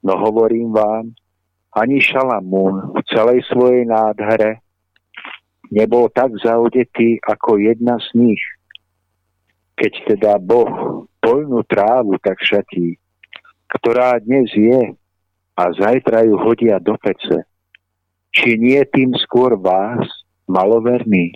No 0.01 0.13
hovorím 0.17 0.73
vám, 0.73 1.13
ani 1.77 2.01
Šalamún 2.01 2.97
v 2.97 3.01
celej 3.05 3.45
svojej 3.53 3.85
nádhere 3.85 4.65
nebol 5.69 6.09
tak 6.09 6.33
zaudetý 6.41 7.21
ako 7.21 7.61
jedna 7.61 8.01
z 8.01 8.07
nich. 8.17 8.41
Keď 9.79 9.93
teda 10.11 10.35
Boh 10.43 11.07
poľnú 11.23 11.63
trávu 11.63 12.19
tak 12.19 12.35
šatí, 12.43 12.99
ktorá 13.71 14.19
dnes 14.19 14.51
je 14.51 14.91
a 15.55 15.63
zajtra 15.71 16.27
ju 16.27 16.35
hodia 16.35 16.83
do 16.83 16.99
pece, 16.99 17.47
či 18.35 18.59
nie 18.59 18.83
tým 18.91 19.15
skôr 19.15 19.55
vás, 19.55 20.03
maloverní. 20.51 21.31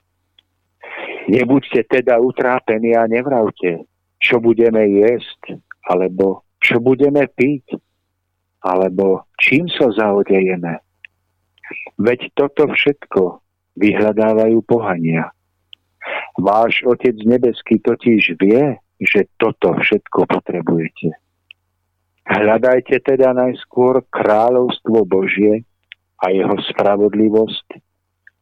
Nebuďte 1.32 1.88
teda 1.88 2.20
utrápení 2.20 3.00
a 3.00 3.08
nevravte, 3.08 3.88
čo 4.20 4.44
budeme 4.44 4.92
jesť, 4.92 5.56
alebo 5.88 6.44
čo 6.60 6.84
budeme 6.84 7.24
piť, 7.32 7.80
alebo 8.60 9.24
čím 9.40 9.72
sa 9.72 9.88
zaodejeme. 9.88 10.84
Veď 11.96 12.28
toto 12.36 12.68
všetko 12.68 13.40
vyhľadávajú 13.80 14.58
pohania. 14.68 15.32
Váš 16.40 16.84
Otec 16.84 17.16
nebeský 17.24 17.80
totiž 17.80 18.36
vie, 18.42 18.78
že 19.00 19.30
toto 19.40 19.76
všetko 19.78 20.26
potrebujete. 20.28 21.16
Hľadajte 22.24 23.04
teda 23.04 23.36
najskôr 23.36 24.00
kráľovstvo 24.08 25.04
Božie 25.04 25.68
a 26.24 26.32
jeho 26.32 26.56
spravodlivosť 26.72 27.68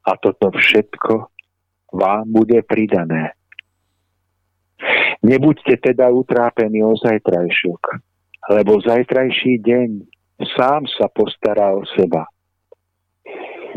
a 0.06 0.12
toto 0.22 0.54
všetko 0.54 1.14
vám 1.98 2.30
bude 2.30 2.62
pridané. 2.66 3.34
Nebuďte 5.22 5.78
teda 5.82 6.10
utrápení 6.10 6.82
o 6.82 6.98
zajtrajšok, 6.98 7.82
lebo 8.54 8.82
zajtrajší 8.82 9.62
deň 9.62 9.90
sám 10.58 10.90
sa 10.98 11.06
postará 11.14 11.78
o 11.78 11.86
seba. 11.94 12.26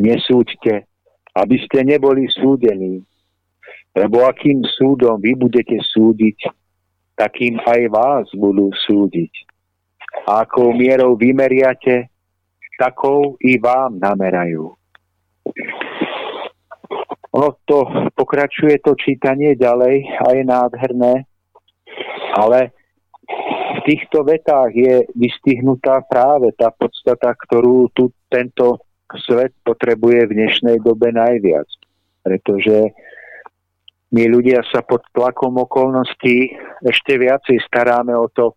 Nesúďte, 0.01 0.89
aby 1.36 1.56
ste 1.65 1.85
neboli 1.85 2.28
súdení, 2.32 3.05
lebo 3.95 4.27
akým 4.27 4.66
súdom 4.75 5.23
vy 5.23 5.39
budete 5.39 5.79
súdiť, 5.79 6.51
takým 7.15 7.62
aj 7.62 7.81
vás 7.95 8.27
budú 8.35 8.75
súdiť. 8.75 9.33
A 10.27 10.43
akou 10.47 10.75
mierou 10.75 11.15
vymeriate, 11.15 12.11
takou 12.79 13.39
i 13.39 13.55
vám 13.59 14.03
namerajú. 14.03 14.75
Ono 17.35 17.51
to 17.66 17.83
pokračuje 18.15 18.79
to 18.79 18.95
čítanie 18.95 19.59
ďalej 19.59 20.07
a 20.23 20.27
je 20.39 20.43
nádherné, 20.47 21.15
ale 22.35 22.71
v 23.75 23.81
týchto 23.83 24.23
vetách 24.23 24.71
je 24.71 24.95
vystihnutá 25.19 26.03
práve 26.07 26.55
tá 26.55 26.71
podstata, 26.71 27.35
ktorú 27.35 27.91
tu 27.91 28.15
tento 28.31 28.79
svet 29.27 29.51
potrebuje 29.66 30.31
v 30.31 30.35
dnešnej 30.35 30.77
dobe 30.79 31.11
najviac. 31.11 31.66
Pretože 32.23 32.95
My 34.15 34.31
ľudia 34.31 34.62
sa 34.70 34.78
pod 34.86 35.03
tlakom 35.11 35.59
okolností 35.59 36.55
ešte 36.86 37.19
viacej 37.19 37.59
staráme 37.66 38.15
o 38.15 38.31
to, 38.31 38.55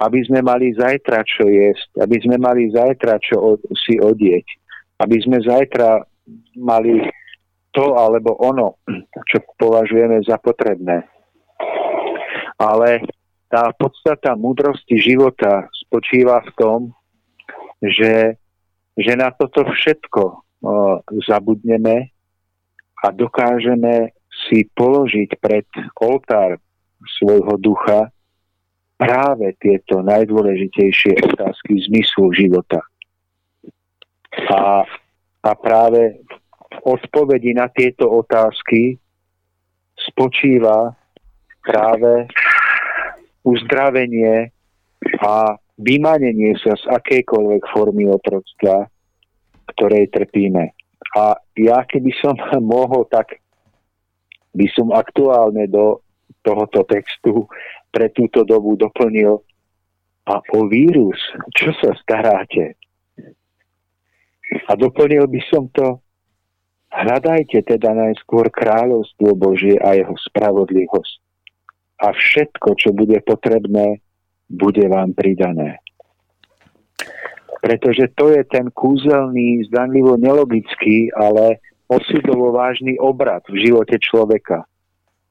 aby 0.00 0.24
sme 0.24 0.40
mali 0.40 0.72
zajtra 0.72 1.20
čo 1.28 1.44
jesť, 1.44 2.00
aby 2.00 2.16
sme 2.24 2.40
mali 2.40 2.72
zajtra 2.72 3.20
čo 3.20 3.60
si 3.84 4.00
odieť, 4.00 4.46
aby 5.04 5.16
sme 5.20 5.44
zajtra 5.44 6.00
mali 6.56 7.04
to 7.76 7.92
alebo 8.00 8.32
ono, 8.40 8.80
čo 9.28 9.44
považujeme 9.60 10.24
za 10.24 10.40
potrebné. 10.40 11.04
Ale 12.56 13.04
tá 13.52 13.76
podstata 13.76 14.32
múdrosti 14.38 14.96
života 14.96 15.68
spočíva 15.84 16.40
v 16.48 16.50
tom, 16.56 16.78
že, 17.82 18.40
že 18.96 19.12
na 19.18 19.28
toto 19.36 19.68
všetko 19.68 20.22
uh, 20.24 20.96
zabudneme 21.28 22.08
a 23.04 23.06
dokážeme 23.12 24.13
si 24.48 24.66
položiť 24.74 25.38
pred 25.38 25.66
oltár 26.00 26.58
svojho 27.20 27.54
ducha 27.60 28.10
práve 28.96 29.54
tieto 29.58 30.00
najdôležitejšie 30.00 31.34
otázky 31.34 31.82
zmyslu 31.90 32.30
života. 32.32 32.80
A, 34.50 34.86
a 35.42 35.50
práve 35.58 36.22
v 36.74 36.78
odpovedi 36.82 37.54
na 37.54 37.70
tieto 37.70 38.10
otázky 38.10 38.98
spočíva 40.10 40.94
práve 41.62 42.26
uzdravenie 43.46 44.50
a 45.20 45.54
vymanenie 45.78 46.56
sa 46.58 46.74
z 46.74 46.84
akejkoľvek 46.90 47.62
formy 47.70 48.08
otroctva, 48.10 48.88
ktorej 49.74 50.10
trpíme. 50.10 50.74
A 51.14 51.38
ja 51.58 51.78
keby 51.86 52.10
som 52.18 52.34
mohol, 52.74 53.06
tak 53.10 53.43
by 54.54 54.66
som 54.70 54.94
aktuálne 54.94 55.66
do 55.66 55.98
tohoto 56.46 56.86
textu 56.86 57.50
pre 57.90 58.10
túto 58.14 58.46
dobu 58.46 58.78
doplnil 58.78 59.42
a 60.24 60.40
o 60.40 60.60
vírus, 60.70 61.18
čo 61.52 61.74
sa 61.82 61.92
staráte? 62.00 62.78
A 64.70 64.72
doplnil 64.78 65.28
by 65.28 65.40
som 65.50 65.68
to, 65.74 66.00
hľadajte 66.94 67.66
teda 67.66 67.92
najskôr 67.92 68.48
kráľovstvo 68.48 69.34
Božie 69.34 69.76
a 69.82 69.98
jeho 69.98 70.14
spravodlivosť. 70.30 71.14
A 72.04 72.14
všetko, 72.14 72.68
čo 72.78 72.90
bude 72.94 73.18
potrebné, 73.24 74.00
bude 74.48 74.84
vám 74.86 75.12
pridané. 75.16 75.80
Pretože 77.64 78.12
to 78.12 78.28
je 78.28 78.44
ten 78.44 78.68
kúzelný, 78.68 79.64
zdanlivo 79.72 80.20
nelogický, 80.20 81.08
ale 81.16 81.64
osudovo 81.88 82.54
vážny 82.54 82.96
obrad 82.96 83.44
v 83.48 83.68
živote 83.68 84.00
človeka. 84.00 84.64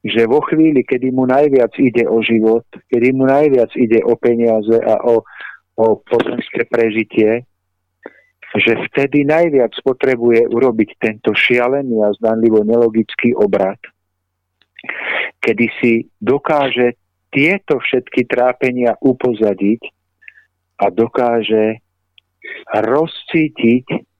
Že 0.04 0.28
vo 0.28 0.44
chvíli, 0.44 0.84
kedy 0.84 1.10
mu 1.10 1.24
najviac 1.24 1.72
ide 1.80 2.04
o 2.04 2.20
život, 2.20 2.68
kedy 2.92 3.16
mu 3.16 3.24
najviac 3.24 3.72
ide 3.74 4.04
o 4.04 4.14
peniaze 4.20 4.76
a 4.76 5.00
o, 5.00 5.24
o 5.80 5.86
pozemské 6.04 6.68
prežitie, 6.68 7.48
že 8.54 8.72
vtedy 8.90 9.26
najviac 9.26 9.74
potrebuje 9.82 10.46
urobiť 10.46 10.90
tento 11.02 11.34
šialený 11.34 12.06
a 12.06 12.14
zdanlivo 12.14 12.62
nelogický 12.62 13.34
obrad, 13.34 13.80
kedy 15.42 15.66
si 15.82 15.92
dokáže 16.22 16.94
tieto 17.34 17.82
všetky 17.82 18.30
trápenia 18.30 18.94
upozadiť 19.02 19.82
a 20.78 20.86
dokáže 20.94 21.82
rozcítiť 22.70 24.13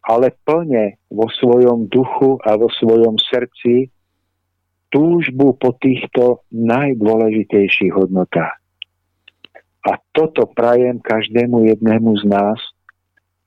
ale 0.00 0.32
plne 0.44 0.96
vo 1.12 1.28
svojom 1.28 1.86
duchu 1.92 2.40
a 2.40 2.56
vo 2.56 2.72
svojom 2.72 3.20
srdci 3.20 3.92
túžbu 4.90 5.54
po 5.54 5.76
týchto 5.78 6.42
najdôležitejších 6.50 7.94
hodnotách. 7.94 8.58
A 9.80 9.96
toto 10.12 10.44
prajem 10.50 11.00
každému 11.00 11.72
jednému 11.72 12.12
z 12.20 12.24
nás, 12.28 12.58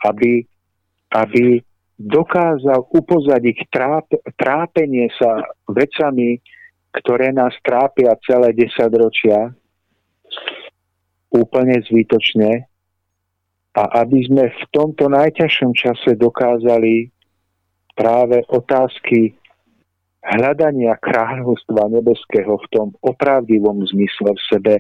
aby, 0.02 0.48
aby 1.14 1.62
dokázal 2.00 2.90
upozadiť 2.90 3.58
tráp, 3.70 4.08
trápenie 4.40 5.14
sa 5.14 5.46
vecami, 5.70 6.42
ktoré 6.94 7.30
nás 7.36 7.54
trápia 7.62 8.18
celé 8.26 8.54
desaťročia, 8.58 9.54
úplne 11.34 11.82
zbytočne 11.86 12.70
a 13.74 14.06
aby 14.06 14.22
sme 14.30 14.54
v 14.54 14.64
tomto 14.70 15.10
najťažšom 15.10 15.72
čase 15.74 16.14
dokázali 16.14 17.10
práve 17.98 18.46
otázky 18.50 19.34
hľadania 20.24 20.96
kráľovstva 21.02 21.90
nebeského 21.90 22.56
v 22.58 22.68
tom 22.72 22.88
opravdivom 23.02 23.84
zmysle 23.90 24.38
v 24.38 24.42
sebe, 24.48 24.76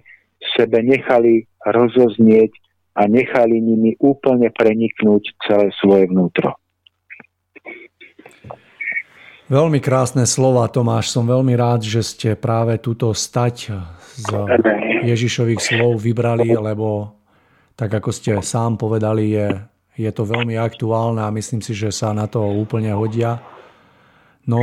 sebe 0.55 0.79
nechali 0.85 1.43
rozoznieť 1.65 2.53
a 2.93 3.09
nechali 3.09 3.57
nimi 3.57 3.97
úplne 3.97 4.53
preniknúť 4.53 5.23
celé 5.49 5.73
svoje 5.81 6.05
vnútro. 6.07 6.53
Veľmi 9.49 9.83
krásne 9.83 10.23
slova, 10.23 10.69
Tomáš. 10.71 11.11
Som 11.11 11.27
veľmi 11.27 11.53
rád, 11.59 11.83
že 11.83 12.01
ste 12.01 12.29
práve 12.39 12.79
túto 12.79 13.11
stať 13.11 13.75
z 14.15 14.29
Ježišových 15.03 15.59
slov 15.59 15.99
vybrali, 15.99 16.55
lebo 16.55 17.19
tak 17.73 17.89
ako 17.89 18.09
ste 18.13 18.37
sám 18.41 18.77
povedali, 18.77 19.33
je, 19.33 19.47
je 19.97 20.11
to 20.13 20.23
veľmi 20.25 20.57
aktuálne 20.57 21.21
a 21.21 21.33
myslím 21.33 21.61
si, 21.61 21.73
že 21.73 21.89
sa 21.89 22.13
na 22.13 22.29
to 22.29 22.41
úplne 22.41 22.93
hodia. 22.93 23.41
No, 24.43 24.59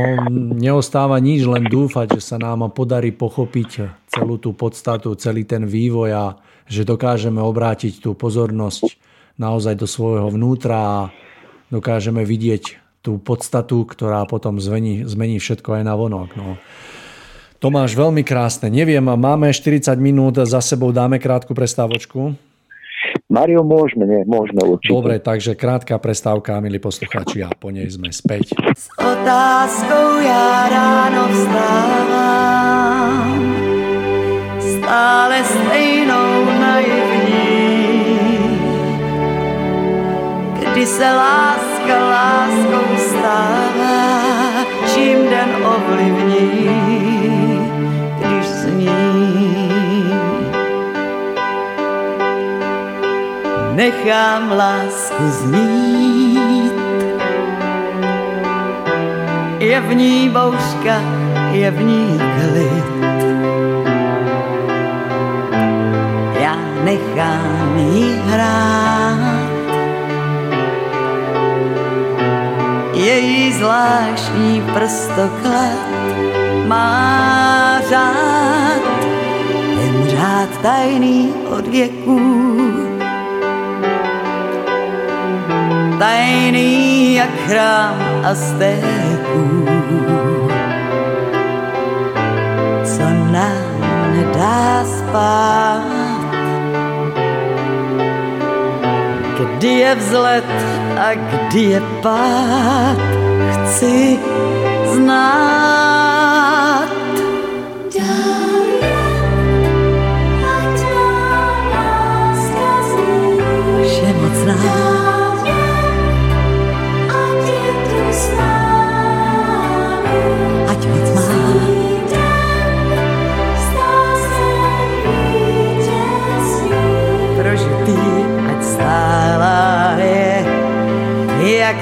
neostáva 0.53 1.17
nič, 1.17 1.41
len 1.49 1.65
dúfať, 1.65 2.21
že 2.21 2.21
sa 2.21 2.37
nám 2.37 2.69
podarí 2.69 3.09
pochopiť 3.09 3.69
celú 4.13 4.37
tú 4.37 4.53
podstatu, 4.53 5.17
celý 5.17 5.41
ten 5.41 5.65
vývoj 5.65 6.09
a 6.13 6.25
že 6.69 6.85
dokážeme 6.85 7.41
obrátiť 7.41 7.99
tú 7.99 8.13
pozornosť 8.13 8.93
naozaj 9.41 9.73
do 9.73 9.89
svojho 9.89 10.29
vnútra 10.29 10.77
a 10.77 10.99
dokážeme 11.73 12.21
vidieť 12.21 12.77
tú 13.01 13.17
podstatu, 13.17 13.81
ktorá 13.89 14.29
potom 14.29 14.61
zmení, 14.61 15.01
zmení 15.09 15.41
všetko 15.41 15.81
aj 15.81 15.83
na 15.83 15.97
vonok. 15.97 16.29
No. 16.37 16.61
Tomáš, 17.57 17.97
veľmi 17.97 18.21
krásne. 18.21 18.69
Neviem, 18.69 19.01
máme 19.01 19.49
40 19.49 19.97
minút 19.97 20.37
za 20.37 20.61
sebou, 20.61 20.93
dáme 20.93 21.17
krátku 21.17 21.57
prestávočku. 21.57 22.50
Mario, 23.31 23.63
môžeme, 23.63 24.03
nie, 24.03 24.27
môžeme 24.27 24.59
určite. 24.59 24.91
Dobre, 24.91 25.15
takže 25.23 25.55
krátka 25.55 25.95
prestávka, 26.03 26.59
milí 26.59 26.83
posluchači, 26.83 27.39
a 27.47 27.55
po 27.55 27.71
nej 27.71 27.87
sme 27.87 28.11
späť. 28.11 28.51
S 28.75 28.91
otázkou 28.99 30.19
ja 30.19 30.67
ráno 30.67 31.31
vstávam, 31.31 32.59
stále 34.59 35.47
stejnou 35.47 36.43
naivní. 36.59 37.55
Kdy 40.59 40.83
se 40.83 41.07
láska 41.07 41.95
láskou 42.03 42.87
stává, 42.99 43.99
čím 44.91 45.23
den 45.31 45.51
ovlivní, 45.63 46.30
nechám 53.81 54.51
lásku 54.51 55.23
znít. 55.29 56.73
Je 59.59 59.81
v 59.81 59.93
ní 59.93 60.29
bouřka, 60.29 61.01
je 61.51 61.71
v 61.71 61.83
ní 61.83 62.19
klid. 62.37 62.89
Já 66.39 66.55
nechám 66.83 67.77
jí 67.77 68.21
hrát. 68.25 69.51
Její 72.93 73.53
zvláštní 73.53 74.63
prstoklad 74.73 75.89
má 76.67 77.81
řád, 77.89 78.81
ten 79.75 80.05
řád 80.07 80.49
tajný 80.61 81.33
od 81.57 81.67
věků 81.67 82.90
tajný 86.01 87.15
jak 87.15 87.29
chrám 87.45 87.97
Aztéků. 88.25 89.65
Co 92.83 93.03
nám 93.31 93.81
nedá 94.13 94.85
spát, 94.85 95.85
kdy 99.37 99.67
je 99.67 99.95
vzlet 99.95 100.51
a 100.97 101.13
kdy 101.13 101.61
je 101.61 101.81
pád, 102.01 102.97
chci 103.51 104.19
znát. 104.93 106.41
Všemocná 113.81 114.90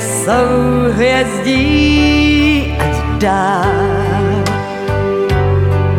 souhvězdí, 0.02 1.58
ať 2.80 2.96
dál, 3.18 4.44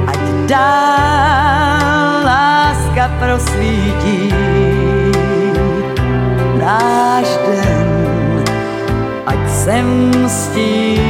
ať 0.07 0.19
dál 0.47 2.25
láska 2.25 3.11
prosvítí 3.19 4.31
náš 6.61 7.29
den, 7.47 8.45
ať 9.27 9.51
se 9.51 9.83
mstí. 9.83 11.10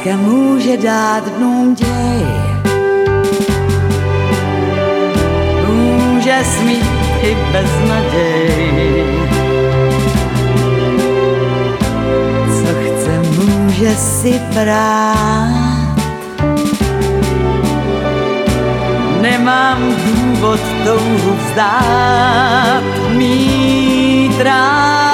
Láska 0.00 0.16
může 0.16 0.76
dát 0.76 1.28
dnům 1.36 1.74
děj, 1.74 2.26
může 5.66 6.44
smít 6.44 6.84
i 7.22 7.36
beznaděj. 7.52 9.04
že 13.70 13.96
si 13.96 14.40
brát. 14.54 15.96
Nemám 19.20 19.94
důvod 20.04 20.60
touhu 20.84 21.36
vzdát, 21.36 22.82
mít 23.16 24.40
rád. 24.40 25.09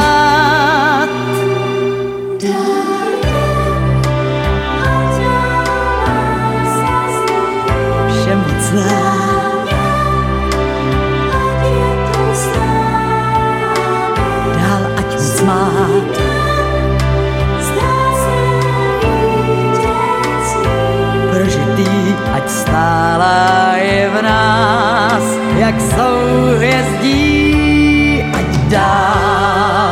Jak 25.67 25.81
souhvězdí, 25.81 27.23
ať 28.33 28.47
dál, 28.69 29.86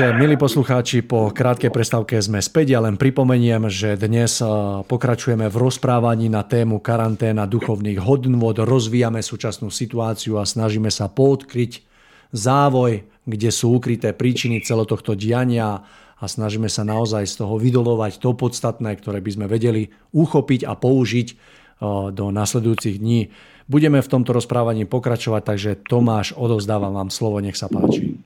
Takže, 0.00 0.16
milí 0.16 0.40
poslucháči, 0.40 1.04
po 1.04 1.28
krátkej 1.28 1.68
prestávke 1.68 2.16
sme 2.24 2.40
späť. 2.40 2.72
Ja 2.72 2.80
len 2.80 2.96
pripomeniem, 2.96 3.68
že 3.68 4.00
dnes 4.00 4.40
a, 4.40 4.80
pokračujeme 4.80 5.44
v 5.52 5.56
rozprávaní 5.60 6.32
na 6.32 6.40
tému 6.40 6.80
karanténa 6.80 7.44
duchovných 7.44 8.00
hodnôt, 8.00 8.56
rozvíjame 8.56 9.20
súčasnú 9.20 9.68
situáciu 9.68 10.40
a 10.40 10.48
snažíme 10.48 10.88
sa 10.88 11.12
poodkryť 11.12 11.84
závoj, 12.32 13.04
kde 13.28 13.52
sú 13.52 13.76
ukryté 13.76 14.16
príčiny 14.16 14.64
celo 14.64 14.88
tohto 14.88 15.12
diania 15.12 15.84
a 16.16 16.24
snažíme 16.24 16.72
sa 16.72 16.80
naozaj 16.80 17.28
z 17.28 17.44
toho 17.44 17.60
vydolovať 17.60 18.24
to 18.24 18.32
podstatné, 18.32 18.96
ktoré 18.96 19.20
by 19.20 19.30
sme 19.36 19.46
vedeli 19.52 19.92
uchopiť 20.16 20.64
a 20.64 20.80
použiť 20.80 21.28
a, 21.28 22.08
do 22.08 22.32
nasledujúcich 22.32 22.96
dní. 22.96 23.28
Budeme 23.68 24.00
v 24.00 24.08
tomto 24.08 24.32
rozprávaní 24.32 24.88
pokračovať, 24.88 25.42
takže 25.44 25.70
Tomáš, 25.84 26.32
odovzdávam 26.40 26.96
vám 26.96 27.12
slovo, 27.12 27.36
nech 27.44 27.60
sa 27.60 27.68
páči. 27.68 28.16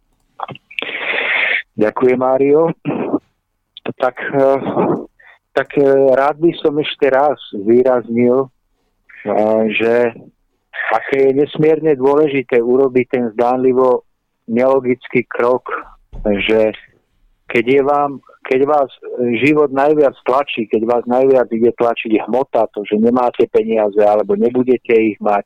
Ďakujem, 1.84 2.16
Mário. 2.16 2.72
Tak, 4.00 4.16
eh, 4.16 4.60
tak 5.52 5.68
eh, 5.76 5.84
rád 6.16 6.40
by 6.40 6.50
som 6.64 6.72
ešte 6.80 7.12
raz 7.12 7.36
vyraznil, 7.52 8.48
eh, 9.28 9.62
že 9.76 9.92
aké 10.96 11.28
je 11.28 11.44
nesmierne 11.44 11.92
dôležité 11.92 12.56
urobiť 12.56 13.06
ten 13.12 13.24
zdánlivo 13.36 14.08
nelogický 14.48 15.28
krok, 15.28 15.68
že 16.24 16.72
keď, 17.52 17.64
je 17.68 17.82
vám, 17.84 18.10
keď 18.48 18.60
vás 18.64 18.88
život 19.44 19.68
najviac 19.68 20.16
tlačí, 20.24 20.64
keď 20.64 20.88
vás 20.88 21.04
najviac 21.04 21.52
ide 21.52 21.68
tlačiť 21.76 22.16
hmota, 22.24 22.64
to, 22.72 22.80
že 22.88 22.96
nemáte 22.96 23.44
peniaze 23.52 24.00
alebo 24.00 24.40
nebudete 24.40 24.92
ich 24.96 25.20
mať, 25.20 25.44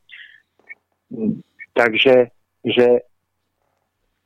takže 1.75 2.31
že 2.63 3.08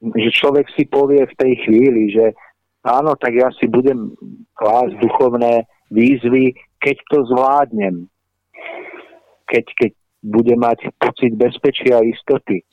že 0.02 0.30
človek 0.34 0.66
si 0.74 0.82
povie 0.90 1.22
v 1.22 1.38
tej 1.38 1.52
chvíli, 1.62 2.10
že 2.10 2.34
áno, 2.82 3.14
tak 3.14 3.38
ja 3.38 3.48
si 3.54 3.70
budem 3.70 4.10
klásť 4.58 4.98
duchovné 4.98 5.62
výzvy, 5.94 6.58
keď 6.82 6.96
to 7.06 7.18
zvládnem, 7.30 8.10
keď, 9.46 9.64
keď 9.78 9.92
bude 10.26 10.54
mať 10.58 10.90
pocit 10.98 11.38
bezpečia 11.38 12.02
a 12.02 12.06
istoty. 12.06 12.66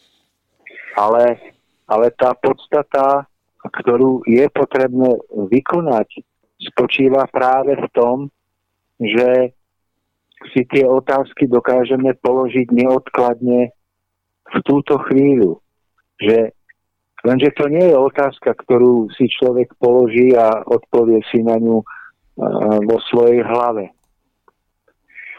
Ale, 0.98 1.38
ale 1.85 2.09
tá 2.17 2.33
podstata, 2.33 3.30
ktorú 3.61 4.25
je 4.25 4.49
potrebné 4.49 5.14
vykonať, 5.30 6.25
spočíva 6.74 7.30
práve 7.30 7.77
v 7.77 7.88
tom, 7.93 8.17
že 8.98 9.53
si 10.56 10.64
tie 10.72 10.88
otázky 10.88 11.48
dokážeme 11.51 12.16
položiť 12.19 12.72
neodkladne 12.72 13.75
v 14.49 14.58
túto 14.64 14.98
chvíľu. 15.08 15.59
Že, 16.19 16.51
lenže 17.25 17.49
to 17.56 17.67
nie 17.67 17.91
je 17.91 17.98
otázka, 17.98 18.53
ktorú 18.53 19.09
si 19.15 19.27
človek 19.27 19.75
položí 19.80 20.35
a 20.35 20.64
odpovie 20.64 21.23
si 21.31 21.43
na 21.43 21.59
ňu 21.59 21.80
uh, 21.80 21.85
vo 22.83 22.98
svojej 23.11 23.43
hlave. 23.43 23.91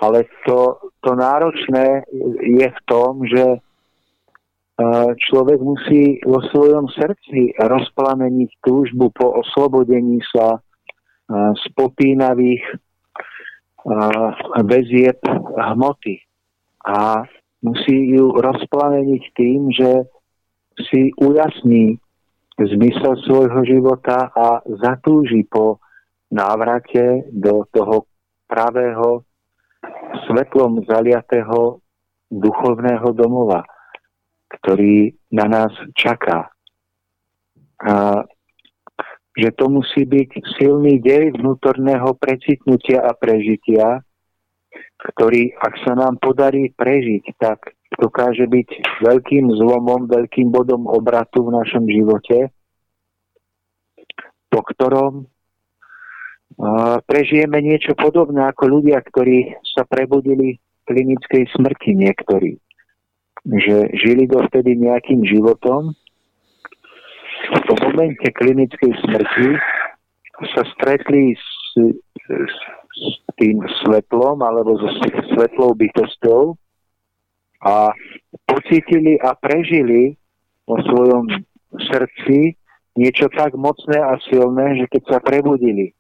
Ale 0.00 0.25
to, 0.49 0.81
to 1.05 1.12
náročné 1.12 2.09
je 2.41 2.68
v 2.73 2.81
tom, 2.89 3.20
že 3.28 3.60
uh, 3.60 5.12
človek 5.28 5.60
musí 5.60 6.20
vo 6.25 6.41
svojom 6.49 6.89
srdci 6.89 7.57
rozplameniť 7.60 8.50
túžbu 8.65 9.12
po 9.12 9.44
oslobodení 9.44 10.25
sa 10.33 10.57
uh, 10.57 11.52
z 11.57 11.65
popínavých 11.76 12.65
väzieb 14.65 15.20
hmoty. 15.57 16.20
A 16.84 17.25
musí 17.65 18.12
ju 18.17 18.33
rozplameniť 18.33 19.23
tým, 19.36 19.60
že 19.73 20.05
si 20.79 21.11
ujasní 21.19 21.99
zmysel 22.61 23.17
svojho 23.25 23.65
života 23.65 24.29
a 24.37 24.61
zatúži 24.85 25.49
po 25.49 25.81
návrate 26.31 27.27
do 27.33 27.65
toho 27.73 28.05
pravého 28.47 29.25
svetlom 30.29 30.85
zaliatého 30.85 31.81
duchovného 32.31 33.11
domova, 33.17 33.65
ktorý 34.61 35.15
na 35.33 35.47
nás 35.51 35.73
čaká. 35.97 36.53
A 37.81 38.23
že 39.41 39.51
to 39.57 39.73
musí 39.73 40.05
byť 40.05 40.31
silný 40.59 41.01
dej 41.01 41.33
vnútorného 41.39 42.13
precitnutia 42.19 43.09
a 43.09 43.17
prežitia, 43.17 44.05
ktorý, 45.01 45.55
ak 45.57 45.75
sa 45.87 45.97
nám 45.97 46.21
podarí 46.21 46.69
prežiť, 46.77 47.25
tak 47.41 47.73
dokáže 47.99 48.47
byť 48.47 49.02
veľkým 49.02 49.51
zlomom, 49.59 50.07
veľkým 50.07 50.55
bodom 50.55 50.86
obratu 50.86 51.43
v 51.49 51.55
našom 51.59 51.91
živote, 51.91 52.55
po 54.51 54.60
ktorom 54.62 55.27
prežijeme 57.07 57.59
niečo 57.62 57.97
podobné 57.97 58.47
ako 58.51 58.78
ľudia, 58.78 59.01
ktorí 59.02 59.59
sa 59.65 59.83
prebudili 59.86 60.60
klinickej 60.86 61.51
smrti 61.57 61.97
niektorí. 61.97 62.59
Že 63.47 63.97
žili 63.97 64.28
dovtedy 64.28 64.77
nejakým 64.77 65.25
životom 65.25 65.97
v 67.41 67.78
momente 67.89 68.28
klinickej 68.36 68.93
smrti 69.01 69.49
sa 70.52 70.62
stretli 70.77 71.33
s, 71.33 71.49
s, 72.28 72.55
s 73.01 73.07
tým 73.41 73.65
svetlom 73.81 74.44
alebo 74.44 74.77
so 74.77 74.89
svetlou 75.33 75.73
bytosťou 75.73 76.52
a 77.61 77.93
pocítili 78.49 79.21
a 79.21 79.37
prežili 79.37 80.17
vo 80.65 80.81
svojom 80.81 81.25
srdci 81.77 82.57
niečo 82.97 83.29
tak 83.31 83.55
mocné 83.55 84.01
a 84.01 84.17
silné, 84.29 84.81
že 84.81 84.87
keď 84.91 85.03
sa 85.07 85.19
prebudili, 85.23 85.95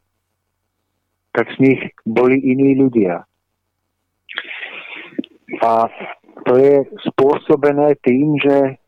tak 1.32 1.46
z 1.54 1.56
nich 1.62 1.80
boli 2.02 2.40
iní 2.40 2.74
ľudia. 2.74 3.22
A 5.62 5.86
to 6.46 6.52
je 6.58 6.86
spôsobené 7.12 7.94
tým, 8.02 8.38
že 8.40 8.80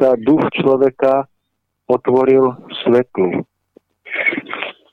sa 0.00 0.16
duch 0.16 0.42
človeka 0.56 1.28
otvoril 1.86 2.56
svetlu. 2.84 3.44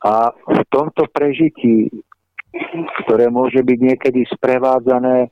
A 0.04 0.36
v 0.36 0.62
tomto 0.68 1.08
prežití, 1.10 1.88
ktoré 3.04 3.32
môže 3.32 3.64
byť 3.64 3.80
niekedy 3.80 4.28
sprevádzané 4.30 5.32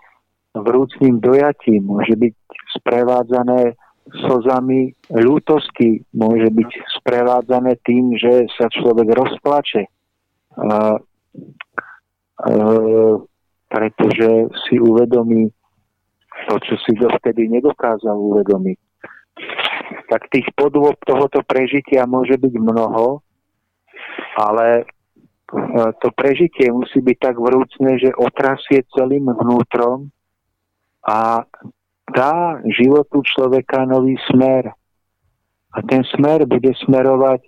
vrúcným 0.56 1.24
dojatím, 1.24 1.88
môže 1.88 2.16
byť 2.16 2.36
sprevádzané 2.82 3.76
slzami 4.12 4.92
ľútosti, 5.14 6.04
môže 6.12 6.52
byť 6.52 6.70
sprevádzané 7.00 7.80
tým, 7.88 8.18
že 8.20 8.50
sa 8.60 8.68
človek 8.68 9.08
rozplače, 9.16 9.88
a, 9.88 9.88
a, 10.58 12.54
pretože 13.72 14.30
si 14.68 14.76
uvedomí 14.76 15.48
to, 16.50 16.56
čo 16.60 16.76
si 16.84 16.92
dovtedy 16.98 17.48
nedokázal 17.48 18.18
uvedomiť. 18.18 18.78
Tak 20.12 20.28
tých 20.28 20.48
podôb 20.60 21.00
tohoto 21.08 21.40
prežitia 21.48 22.04
môže 22.04 22.36
byť 22.36 22.54
mnoho, 22.60 23.24
ale 24.36 24.68
e, 24.82 24.86
to 26.04 26.12
prežitie 26.12 26.68
musí 26.68 27.00
byť 27.00 27.18
tak 27.20 27.36
vrúcne, 27.40 27.96
že 27.96 28.20
otrasie 28.20 28.84
celým 28.92 29.32
vnútrom 29.32 30.12
a 31.08 31.46
dá 32.12 32.34
životu 32.68 33.24
človeka 33.26 33.86
nový 33.88 34.20
smer. 34.30 34.70
A 35.72 35.78
ten 35.88 36.04
smer 36.14 36.44
bude 36.46 36.76
smerovať 36.84 37.42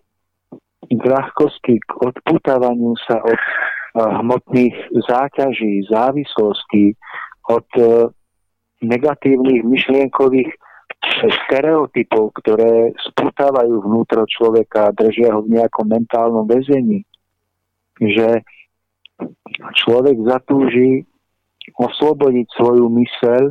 k 0.88 1.02
ľahkosti, 1.04 1.76
k 1.84 1.92
odputávaniu 2.00 2.96
sa 3.04 3.20
od 3.20 3.36
e, 3.36 3.48
hmotných 4.00 4.76
záťaží, 5.08 5.88
závislostí, 5.92 6.96
od 7.52 7.68
e, 7.76 8.08
negatívnych 8.84 9.64
myšlienkových 9.68 10.52
stereotypov, 11.48 12.32
ktoré 12.40 12.96
sputávajú 13.12 13.84
vnútro 13.84 14.24
človeka 14.24 14.92
a 14.92 14.96
držia 14.96 15.36
ho 15.36 15.44
v 15.44 15.60
nejakom 15.60 15.88
mentálnom 15.88 16.48
väzení. 16.48 17.04
Že 18.00 18.40
človek 19.84 20.16
zatúži 20.24 21.04
oslobodiť 21.80 22.48
svoju 22.60 22.86
myseľ 22.92 23.44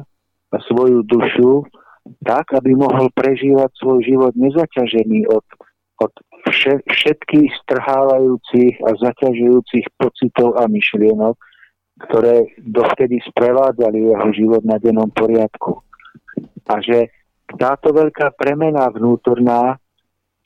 a 0.53 0.57
svoju 0.69 1.01
dušu 1.09 1.65
tak, 2.27 2.51
aby 2.53 2.75
mohol 2.75 3.09
prežívať 3.15 3.71
svoj 3.79 4.03
život 4.03 4.33
nezaťažený 4.35 5.31
od, 5.31 5.45
od 6.03 6.13
všetkých 6.91 7.51
strhávajúcich 7.63 8.75
a 8.83 8.91
zaťažujúcich 8.99 9.87
pocitov 9.95 10.59
a 10.59 10.67
myšlienok, 10.67 11.39
ktoré 12.09 12.51
dovtedy 12.59 13.23
sprevádzali 13.31 14.11
jeho 14.11 14.29
život 14.35 14.63
na 14.67 14.83
dennom 14.83 15.09
poriadku. 15.15 15.79
A 16.67 16.83
že 16.83 17.15
táto 17.55 17.95
veľká 17.95 18.35
premena 18.35 18.91
vnútorná, 18.91 19.79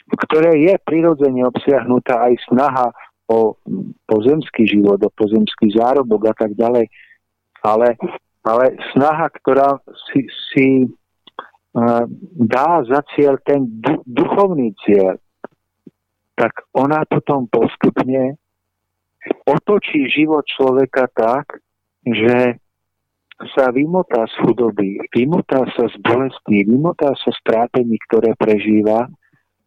v 0.07 0.15
ktorej 0.29 0.57
je 0.71 0.75
prirodzene 0.85 1.43
obsiahnutá 1.49 2.31
aj 2.31 2.35
snaha 2.47 2.89
o 3.27 3.59
pozemský 4.07 4.69
život, 4.71 5.03
o 5.03 5.11
pozemský 5.11 5.75
zárobok 5.75 6.31
a 6.31 6.35
tak 6.37 6.55
ďalej, 6.55 6.87
ale, 7.67 7.99
ale 8.47 8.79
snaha, 8.95 9.27
ktorá 9.43 9.83
si, 10.11 10.23
si 10.55 10.69
uh, 10.87 12.07
dá 12.39 12.87
za 12.87 13.03
cieľ 13.19 13.43
ten 13.43 13.67
du- 13.83 14.07
duchovný 14.07 14.71
cieľ, 14.87 15.19
tak 16.39 16.63
ona 16.71 17.03
potom 17.11 17.51
postupne 17.51 18.39
otočí 19.43 20.07
život 20.07 20.47
človeka 20.47 21.11
tak, 21.11 21.59
že 22.07 22.63
sa 23.53 23.69
vymotá 23.69 24.25
z 24.31 24.35
chudoby, 24.41 24.97
vymotá 25.13 25.67
sa 25.77 25.91
z 25.93 25.97
bolesti, 26.01 26.65
vymotá 26.65 27.13
sa 27.21 27.31
z 27.35 27.41
trápení, 27.45 28.01
ktoré 28.09 28.33
prežíva 28.33 29.11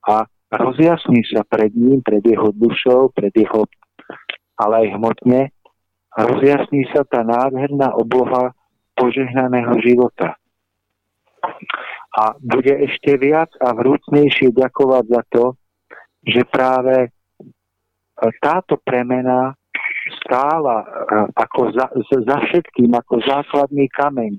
a 0.09 0.25
rozjasní 0.49 1.21
sa 1.29 1.45
pred 1.45 1.69
ním, 1.77 2.01
pred 2.01 2.25
jeho 2.25 2.49
dušou, 2.49 3.13
pred 3.13 3.29
jeho, 3.37 3.69
ale 4.57 4.73
aj 4.85 4.87
hmotne, 4.97 5.53
rozjasní 6.17 6.89
sa 6.93 7.05
tá 7.05 7.21
nádherná 7.21 7.93
obloha 7.93 8.53
požehnaného 8.97 9.77
života. 9.83 10.35
A 12.09 12.35
bude 12.41 12.73
ešte 12.89 13.15
viac 13.15 13.53
a 13.61 13.71
vrúcnejšie 13.71 14.51
ďakovať 14.51 15.05
za 15.07 15.21
to, 15.29 15.45
že 16.25 16.41
práve 16.49 17.13
táto 18.43 18.75
premena 18.81 19.55
stála 20.19 20.83
ako 21.37 21.71
za, 21.71 21.87
za 22.03 22.37
všetkým, 22.49 22.91
ako 22.91 23.23
základný 23.23 23.87
kameň 23.93 24.35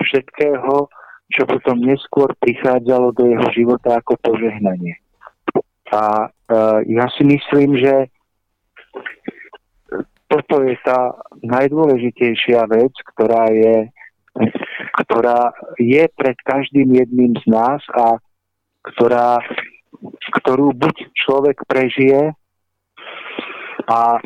všetkého, 0.00 0.88
čo 1.30 1.42
potom 1.44 1.76
neskôr 1.84 2.32
prichádzalo 2.40 3.12
do 3.12 3.28
jeho 3.28 3.48
života 3.52 4.00
ako 4.00 4.16
požehnanie. 4.24 4.96
A 5.92 6.30
uh, 6.30 6.78
ja 6.86 7.06
si 7.18 7.22
myslím, 7.26 7.76
že 7.78 8.08
toto 10.30 10.62
je 10.62 10.78
tá 10.86 11.10
najdôležitejšia 11.42 12.70
vec, 12.70 12.94
ktorá 13.14 13.50
je, 13.50 13.90
ktorá 15.02 15.50
je 15.82 16.06
pred 16.14 16.38
každým 16.46 16.94
jedným 16.94 17.34
z 17.42 17.44
nás 17.50 17.82
a 17.90 18.22
ktorá, 18.94 19.42
ktorú 20.38 20.70
buď 20.70 21.10
človek 21.18 21.66
prežije 21.66 22.30
a 23.90 24.22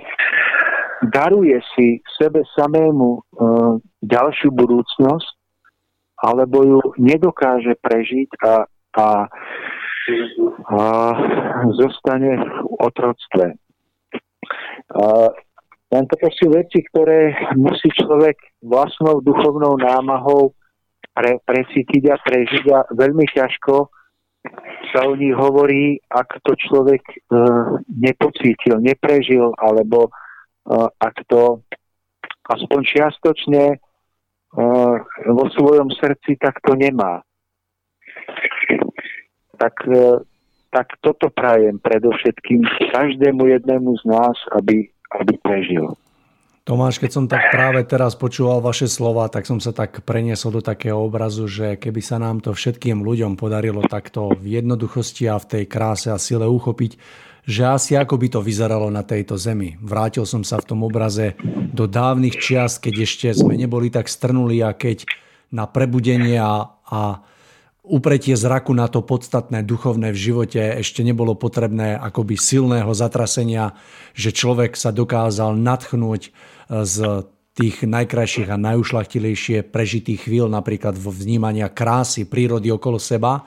daruje 1.08 1.57
si 1.73 2.05
sebe 2.20 2.44
samému 2.52 3.10
uh, 3.16 3.81
ďalšiu 4.05 4.52
budúcnosť, 4.52 5.33
alebo 6.20 6.57
ju 6.68 6.81
nedokáže 7.00 7.81
prežiť 7.81 8.28
a, 8.44 8.55
a, 9.00 9.07
a 10.68 10.81
zostane 11.81 12.44
v 12.44 12.68
otroctve. 12.76 13.57
Uh, 14.92 15.33
len 15.94 16.05
to 16.10 16.16
sú 16.34 16.50
veci, 16.50 16.82
ktoré 16.90 17.39
musí 17.55 17.86
človek 17.94 18.34
vlastnou 18.66 19.23
duchovnou 19.23 19.78
námahou 19.78 20.50
pre, 21.14 21.39
precítiť 21.47 22.02
a 22.10 22.16
prežiť 22.18 22.64
a 22.74 22.78
veľmi 22.90 23.23
ťažko 23.31 23.94
sa 24.92 25.08
o 25.08 25.14
nich 25.16 25.32
hovorí, 25.32 25.98
ak 26.10 26.42
to 26.44 26.52
človek 26.58 27.00
e, 27.00 27.16
nepocítil, 27.89 28.76
neprežil, 28.82 29.55
alebo 29.56 30.06
e, 30.06 30.10
ak 31.00 31.16
to 31.31 31.64
aspoň 32.52 32.81
čiastočne 32.84 33.64
e, 33.73 33.76
vo 35.32 35.44
svojom 35.56 35.89
srdci 35.97 36.36
takto 36.36 36.76
nemá. 36.76 37.24
Tak, 39.56 39.74
e, 39.89 40.20
tak 40.68 40.86
toto 41.00 41.32
prajem 41.32 41.81
predovšetkým 41.81 42.92
každému 42.92 43.48
jednému 43.48 43.90
z 43.97 44.05
nás, 44.05 44.36
aby, 44.60 44.93
aby 45.20 45.39
prežil. 45.41 45.94
Tomáš, 46.65 46.97
keď 46.97 47.10
som 47.12 47.28
tak 47.28 47.52
práve 47.52 47.84
teraz 47.84 48.17
počúval 48.17 48.65
vaše 48.65 48.89
slova, 48.89 49.28
tak 49.28 49.44
som 49.44 49.60
sa 49.60 49.76
tak 49.76 50.01
preniesol 50.01 50.59
do 50.59 50.62
takého 50.65 50.97
obrazu, 50.97 51.44
že 51.44 51.76
keby 51.76 52.01
sa 52.01 52.17
nám 52.17 52.41
to 52.41 52.57
všetkým 52.57 53.05
ľuďom 53.05 53.36
podarilo 53.36 53.84
takto 53.84 54.33
v 54.33 54.65
jednoduchosti 54.65 55.28
a 55.28 55.36
v 55.36 55.44
tej 55.44 55.65
kráse 55.68 56.09
a 56.09 56.17
sile 56.17 56.49
uchopiť, 56.49 56.97
že 57.44 57.68
asi 57.68 58.01
ako 58.01 58.17
by 58.17 58.33
to 58.33 58.41
vyzeralo 58.41 58.89
na 58.89 59.05
tejto 59.05 59.36
zemi. 59.36 59.76
Vrátil 59.76 60.25
som 60.25 60.41
sa 60.41 60.57
v 60.57 60.73
tom 60.73 60.81
obraze 60.89 61.36
do 61.68 61.84
dávnych 61.84 62.41
čiast, 62.41 62.81
keď 62.81 62.94
ešte 63.05 63.28
sme 63.36 63.60
neboli 63.60 63.93
tak 63.93 64.09
strnuli 64.09 64.65
a 64.65 64.73
keď 64.73 65.05
na 65.52 65.68
prebudenie 65.68 66.41
a, 66.41 66.73
a 66.89 67.20
upretie 67.84 68.32
zraku 68.32 68.72
na 68.72 68.88
to 68.88 69.04
podstatné 69.04 69.60
duchovné 69.60 70.10
v 70.10 70.18
živote 70.18 70.80
ešte 70.80 71.04
nebolo 71.04 71.36
potrebné 71.36 72.00
akoby 72.00 72.40
silného 72.40 72.88
zatrasenia, 72.96 73.76
že 74.16 74.32
človek 74.32 74.72
sa 74.72 74.88
dokázal 74.88 75.52
natchnúť 75.60 76.22
e, 76.24 76.30
z 76.88 77.28
tých 77.54 77.86
najkrajších 77.86 78.50
a 78.50 78.58
najušlachtilejšie 78.58 79.70
prežitých 79.70 80.26
chvíľ, 80.26 80.50
napríklad 80.50 80.98
vo 80.98 81.14
vnímania 81.14 81.70
krásy 81.70 82.26
prírody 82.26 82.72
okolo 82.72 82.98
seba. 82.98 83.46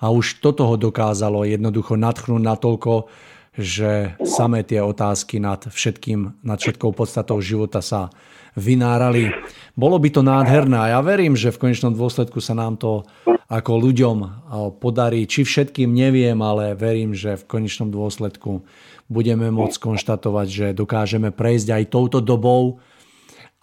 A 0.00 0.06
už 0.08 0.38
toto 0.38 0.70
ho 0.70 0.78
dokázalo 0.78 1.42
jednoducho 1.42 1.98
natchnúť 1.98 2.40
natoľko, 2.40 3.10
že 3.58 4.14
samé 4.22 4.62
tie 4.62 4.78
otázky 4.78 5.42
nad 5.42 5.66
všetkým, 5.66 6.46
nad 6.46 6.62
všetkou 6.62 6.94
podstatou 6.94 7.42
života 7.42 7.82
sa 7.82 8.14
vynárali. 8.58 9.30
Bolo 9.74 9.98
by 9.98 10.08
to 10.10 10.22
nádherné 10.24 10.76
a 10.78 10.86
ja 10.96 11.00
verím, 11.00 11.38
že 11.38 11.54
v 11.54 11.68
konečnom 11.68 11.94
dôsledku 11.94 12.42
sa 12.42 12.54
nám 12.54 12.78
to 12.78 13.06
ako 13.50 13.82
ľuďom 13.82 14.16
podarí. 14.78 15.26
Či 15.26 15.42
všetkým 15.42 15.90
neviem, 15.90 16.38
ale 16.38 16.78
verím, 16.78 17.14
že 17.14 17.34
v 17.34 17.46
konečnom 17.46 17.90
dôsledku 17.90 18.62
budeme 19.10 19.50
môcť 19.50 19.78
konštatovať, 19.82 20.46
že 20.46 20.66
dokážeme 20.70 21.34
prejsť 21.34 21.68
aj 21.74 21.84
touto 21.90 22.22
dobou 22.22 22.78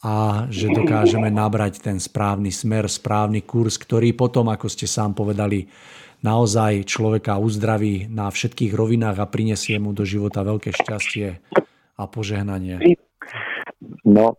a 0.03 0.45
že 0.51 0.69
dokážeme 0.69 1.31
nabrať 1.31 1.79
ten 1.79 1.97
správny 2.03 2.51
smer, 2.51 2.91
správny 2.91 3.47
kurz, 3.47 3.79
ktorý 3.79 4.11
potom, 4.11 4.51
ako 4.51 4.67
ste 4.67 4.85
sám 4.85 5.15
povedali, 5.15 5.71
naozaj 6.19 6.83
človeka 6.83 7.39
uzdraví 7.39 8.11
na 8.11 8.27
všetkých 8.27 8.75
rovinách 8.75 9.23
a 9.23 9.29
prinesie 9.29 9.79
mu 9.79 9.95
do 9.95 10.03
života 10.03 10.43
veľké 10.43 10.75
šťastie 10.75 11.27
a 11.97 12.03
požehnanie. 12.11 12.97
No, 14.03 14.35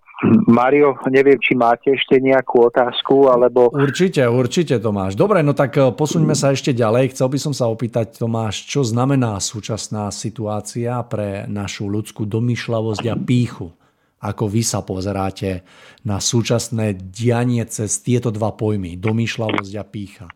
Mario, 0.51 0.99
neviem, 1.07 1.39
či 1.39 1.55
máte 1.55 1.95
ešte 1.95 2.19
nejakú 2.19 2.67
otázku, 2.67 3.31
alebo... 3.31 3.71
Určite, 3.71 4.27
určite, 4.27 4.83
Tomáš. 4.83 5.15
Dobre, 5.15 5.47
no 5.47 5.55
tak 5.55 5.79
eh, 5.79 5.95
posuňme 5.95 6.35
sa 6.35 6.51
ešte 6.51 6.75
ďalej. 6.75 7.15
Chcel 7.15 7.31
by 7.31 7.39
som 7.39 7.55
sa 7.55 7.71
opýtať, 7.71 8.19
Tomáš, 8.19 8.67
čo 8.67 8.83
znamená 8.83 9.39
súčasná 9.39 10.11
situácia 10.11 10.99
pre 11.07 11.47
našu 11.47 11.87
ľudskú 11.87 12.27
domýšľavosť 12.27 13.05
a 13.07 13.15
píchu? 13.15 13.71
Ako 14.19 14.51
vy 14.51 14.67
sa 14.67 14.83
pozeráte 14.83 15.63
na 16.03 16.19
súčasné 16.19 16.99
dianie 16.99 17.63
cez 17.71 18.03
tieto 18.03 18.35
dva 18.35 18.51
pojmy, 18.51 18.99
domýšľavosť 18.99 19.73
a 19.79 19.85
pícha? 19.87 20.27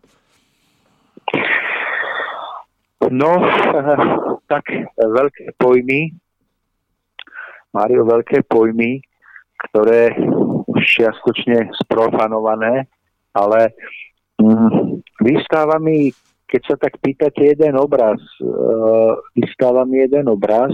No, 3.11 3.35
tak 4.51 4.63
veľké 4.95 5.59
pojmy, 5.59 6.15
Mario, 7.75 8.07
veľké 8.07 8.47
pojmy, 8.47 9.03
ktoré 9.69 10.15
už 10.67 10.81
čiastočne 10.83 11.71
sprofanované, 11.85 12.87
ale 13.33 13.73
mm, 14.41 15.01
vystáva 15.23 15.79
mi, 15.79 16.11
keď 16.49 16.61
sa 16.67 16.75
tak 16.77 16.99
pýtate, 16.99 17.55
jeden 17.55 17.77
obraz, 17.79 18.19
uh, 18.43 19.17
vystáva 19.33 19.87
mi 19.87 20.03
jeden 20.03 20.29
obraz, 20.29 20.73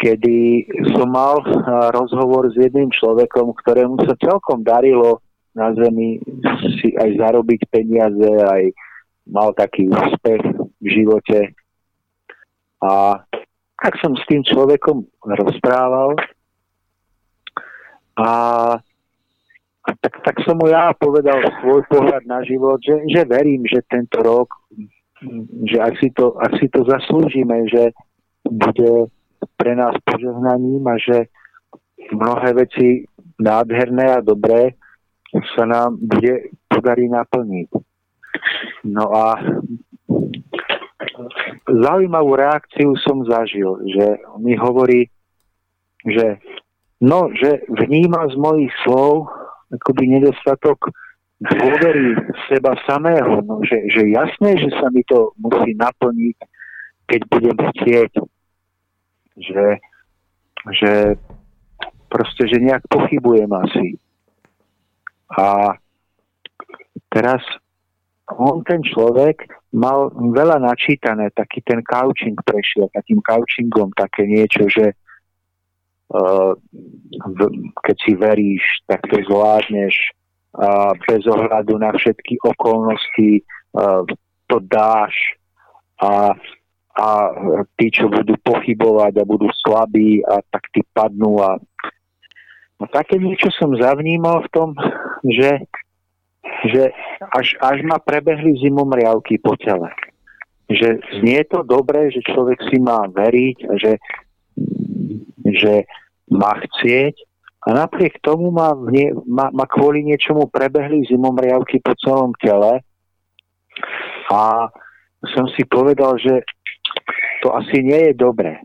kedy 0.00 0.68
som 0.96 1.12
mal 1.12 1.42
uh, 1.42 1.90
rozhovor 1.92 2.48
s 2.50 2.56
jedným 2.56 2.90
človekom, 2.92 3.52
ktorému 3.52 4.00
sa 4.06 4.14
celkom 4.20 4.64
darilo 4.64 5.20
na 5.54 5.70
zemi 5.78 6.18
si 6.82 6.98
aj 6.98 7.14
zarobiť 7.14 7.60
peniaze, 7.70 8.30
aj 8.42 8.74
mal 9.30 9.54
taký 9.54 9.86
úspech 9.86 10.42
v 10.82 10.86
živote. 10.86 11.54
A 12.82 13.22
tak 13.78 13.94
som 14.02 14.12
s 14.18 14.24
tým 14.26 14.42
človekom 14.42 15.06
rozprával 15.24 16.18
a 18.18 18.30
tak, 20.00 20.14
tak 20.24 20.36
som 20.48 20.56
mu 20.56 20.72
ja 20.72 20.96
povedal 20.96 21.44
svoj 21.60 21.84
pohľad 21.92 22.24
na 22.24 22.40
život, 22.46 22.80
že, 22.80 23.04
že 23.10 23.28
verím, 23.28 23.68
že 23.68 23.84
tento 23.84 24.24
rok, 24.24 24.48
že 25.68 25.76
ak 25.76 25.94
si, 26.00 26.08
to, 26.12 26.32
ak 26.40 26.56
si 26.56 26.72
to 26.72 26.84
zaslúžime, 26.88 27.68
že 27.68 27.92
bude 28.48 29.12
pre 29.60 29.72
nás 29.76 29.92
požehnaním 30.04 30.84
a 30.88 30.96
že 30.96 31.28
mnohé 32.12 32.64
veci 32.64 33.04
nádherné 33.36 34.20
a 34.20 34.24
dobré 34.24 34.76
sa 35.56 35.66
nám 35.66 35.98
bude 35.98 36.54
podarí 36.70 37.10
naplniť. 37.10 37.68
No 38.88 39.04
a 39.10 39.36
zaujímavú 41.66 42.38
reakciu 42.38 42.94
som 43.02 43.24
zažil, 43.26 43.82
že 43.90 44.06
mi 44.38 44.54
hovorí, 44.54 45.10
že 46.04 46.38
No, 47.04 47.28
že 47.36 47.68
vníma 47.68 48.32
z 48.32 48.36
mojich 48.40 48.72
slov 48.80 49.28
akoby 49.68 50.08
nedostatok 50.08 50.88
dôvery 51.36 52.16
seba 52.48 52.72
samého. 52.88 53.44
No, 53.44 53.60
že, 53.60 53.76
že 53.92 54.08
jasné, 54.08 54.56
že 54.56 54.72
sa 54.80 54.88
mi 54.88 55.04
to 55.04 55.36
musí 55.36 55.76
naplniť, 55.76 56.36
keď 57.04 57.20
budem 57.28 57.56
chcieť. 57.60 58.12
Že, 59.36 59.66
že 60.72 60.92
proste, 62.08 62.48
že 62.48 62.64
nejak 62.64 62.88
pochybujem 62.88 63.52
asi. 63.52 64.00
A 65.28 65.76
teraz 67.12 67.44
on, 68.32 68.64
ten 68.64 68.80
človek, 68.80 69.44
mal 69.74 70.08
veľa 70.14 70.62
načítané, 70.62 71.34
taký 71.34 71.60
ten 71.66 71.82
couching 71.82 72.38
prešiel, 72.46 72.88
takým 72.94 73.18
couchingom 73.20 73.90
také 73.92 74.24
niečo, 74.24 74.70
že 74.70 74.94
keď 77.82 77.96
si 77.98 78.12
veríš, 78.14 78.62
tak 78.86 79.02
to 79.10 79.18
zvládneš. 79.26 79.94
Bez 81.10 81.26
ohľadu 81.26 81.82
na 81.82 81.90
všetky 81.90 82.38
okolnosti 82.46 83.42
to 84.46 84.56
dáš. 84.70 85.14
A, 85.98 86.34
a 86.94 87.06
tí, 87.78 87.90
čo 87.90 88.06
budú 88.10 88.34
pochybovať 88.42 89.18
a 89.18 89.24
budú 89.26 89.50
slabí 89.66 90.22
a 90.26 90.42
tak 90.50 90.70
tí 90.74 90.82
padnú. 90.94 91.42
A 91.42 91.58
no, 92.78 92.84
také 92.90 93.18
niečo 93.18 93.50
som 93.54 93.74
zavnímal 93.74 94.46
v 94.46 94.52
tom, 94.54 94.68
že, 95.26 95.64
že 96.70 96.94
až, 97.34 97.58
až 97.62 97.78
ma 97.82 97.98
prebehli 97.98 98.58
zimomriavky 98.62 99.42
po 99.42 99.58
tele. 99.58 99.90
Že 100.70 101.02
znie 101.18 101.42
to 101.46 101.62
dobre, 101.66 102.10
že 102.14 102.24
človek 102.26 102.58
si 102.70 102.78
má 102.80 103.06
veriť 103.10 103.56
že, 103.78 103.92
že 105.50 105.74
má 106.30 106.56
chcieť 106.56 107.14
a 107.64 107.72
napriek 107.72 108.20
tomu 108.20 108.52
ma, 108.52 108.76
nie, 108.92 109.08
ma, 109.24 109.48
ma 109.48 109.64
kvôli 109.64 110.04
niečomu 110.04 110.52
prebehli 110.52 111.08
zimomriavky 111.08 111.80
po 111.80 111.96
celom 111.96 112.36
tele 112.36 112.84
a 114.28 114.68
som 115.32 115.48
si 115.56 115.64
povedal, 115.64 116.20
že 116.20 116.44
to 117.40 117.52
asi 117.56 117.80
nie 117.80 118.12
je 118.12 118.14
dobré. 118.16 118.60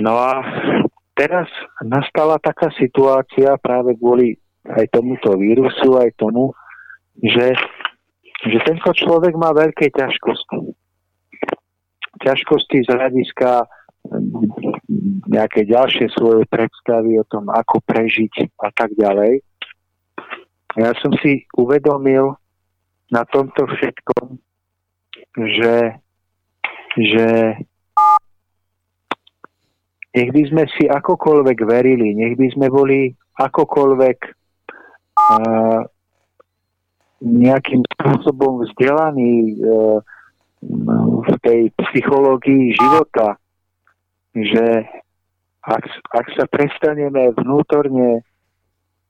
No 0.00 0.16
a 0.16 0.40
teraz 1.12 1.48
nastala 1.84 2.40
taká 2.40 2.72
situácia 2.76 3.58
práve 3.60 3.96
kvôli 4.00 4.40
aj 4.64 4.88
tomuto 4.92 5.36
vírusu, 5.36 5.96
aj 6.00 6.12
tomu, 6.16 6.52
že, 7.20 7.56
že 8.46 8.58
tento 8.64 8.90
človek 8.94 9.34
má 9.34 9.50
veľké 9.52 9.90
ťažkosti. 9.92 10.76
Ťažkosti 12.22 12.78
z 12.84 12.88
hľadiska 12.88 13.66
nejaké 15.28 15.68
ďalšie 15.68 16.08
svoje 16.16 16.48
predstavy 16.48 17.20
o 17.20 17.24
tom, 17.28 17.52
ako 17.52 17.84
prežiť 17.84 18.48
a 18.64 18.68
tak 18.72 18.96
ďalej. 18.96 19.44
Ja 20.78 20.94
som 21.02 21.12
si 21.20 21.44
uvedomil 21.58 22.38
na 23.10 23.22
tomto 23.28 23.66
všetkom, 23.66 24.36
že, 25.36 25.96
že 26.96 27.26
nech 30.14 30.30
by 30.32 30.42
sme 30.48 30.64
si 30.76 30.84
akokoľvek 30.88 31.58
verili, 31.64 32.16
nech 32.16 32.36
by 32.36 32.48
sme 32.52 32.66
boli 32.72 33.12
akokoľvek 33.38 34.18
uh, 35.18 35.80
nejakým 37.22 37.82
spôsobom 37.96 38.66
vzdelaní 38.66 39.58
uh, 39.62 39.98
v 41.22 41.30
tej 41.42 41.60
psychológii 41.74 42.74
života, 42.74 43.38
že 44.36 44.84
ak, 45.64 45.84
ak 46.12 46.26
sa 46.36 46.44
prestaneme 46.48 47.32
vnútorne 47.36 48.24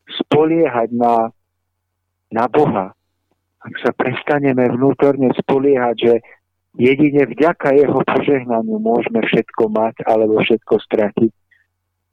spoliehať 0.08 0.90
na, 0.94 1.30
na 2.32 2.44
Boha, 2.50 2.94
ak 3.62 3.74
sa 3.82 3.90
prestaneme 3.94 4.66
vnútorne 4.70 5.30
spoliehať, 5.34 5.96
že 5.98 6.14
jedine 6.78 7.26
vďaka 7.26 7.74
jeho 7.74 8.00
požehnaniu 8.06 8.78
môžeme 8.78 9.22
všetko 9.22 9.70
mať 9.70 10.06
alebo 10.06 10.38
všetko 10.42 10.74
stratiť, 10.78 11.32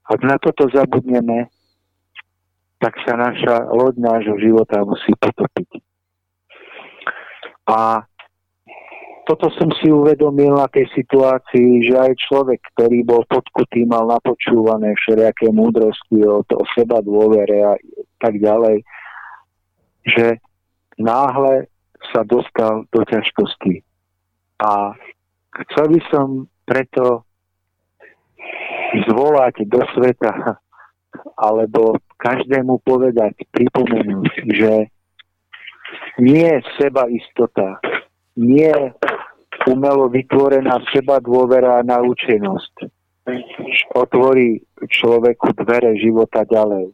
ak 0.06 0.20
na 0.22 0.38
toto 0.38 0.70
zabudneme, 0.70 1.50
tak 2.78 2.94
sa 3.02 3.18
naša 3.18 3.72
loď 3.74 3.98
nášho 3.98 4.38
života 4.38 4.86
musí 4.86 5.10
potopiť. 5.18 5.82
A 7.66 8.06
toto 9.26 9.50
som 9.58 9.70
si 9.82 9.90
uvedomil 9.90 10.54
na 10.54 10.70
tej 10.70 10.86
situácii, 10.94 11.90
že 11.90 11.96
aj 11.98 12.14
človek, 12.30 12.62
ktorý 12.74 13.02
bol 13.02 13.26
podkutý, 13.26 13.86
mal 13.90 14.06
napočúvané 14.06 14.94
všelijaké 15.02 15.50
múdrosti 15.50 16.22
o, 16.26 16.46
o 16.46 16.64
seba 16.78 17.02
dôvere 17.02 17.58
a 17.66 17.74
tak 18.22 18.38
ďalej, 18.38 18.86
že 20.06 20.38
náhle 21.02 21.66
sa 22.14 22.22
dostal 22.22 22.86
do 22.94 23.02
ťažkosti. 23.02 23.82
A 24.62 24.94
chcel 25.66 25.86
by 25.90 26.00
som 26.14 26.28
preto 26.70 27.26
zvolať 29.10 29.66
do 29.66 29.82
sveta 29.98 30.62
alebo 31.36 31.98
každému 32.22 32.80
povedať, 32.86 33.42
pripomenúť, 33.52 34.34
že 34.54 34.74
nie 36.20 36.52
seba 36.80 37.08
istota, 37.12 37.80
nie 38.36 38.72
umelo 39.68 40.12
vytvorená 40.12 40.84
seba 40.92 41.24
dôvera 41.24 41.80
a 41.80 41.88
naučenosť 41.88 42.92
otvorí 43.98 44.62
človeku 44.86 45.58
dvere 45.66 45.98
života 45.98 46.46
ďalej. 46.46 46.94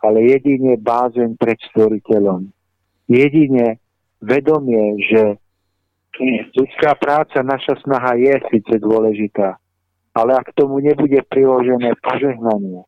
Ale 0.00 0.18
jedine 0.26 0.80
bázeň 0.80 1.36
pred 1.36 1.60
stvoriteľom. 1.70 2.48
Jedine 3.06 3.78
vedomie, 4.18 4.98
že 5.06 5.38
ľudská 6.56 6.96
práca, 6.98 7.44
naša 7.44 7.78
snaha 7.84 8.16
je 8.16 8.34
síce 8.50 8.74
dôležitá, 8.80 9.60
ale 10.16 10.30
ak 10.34 10.56
tomu 10.56 10.80
nebude 10.80 11.20
priložené 11.28 11.94
požehnanie, 12.00 12.82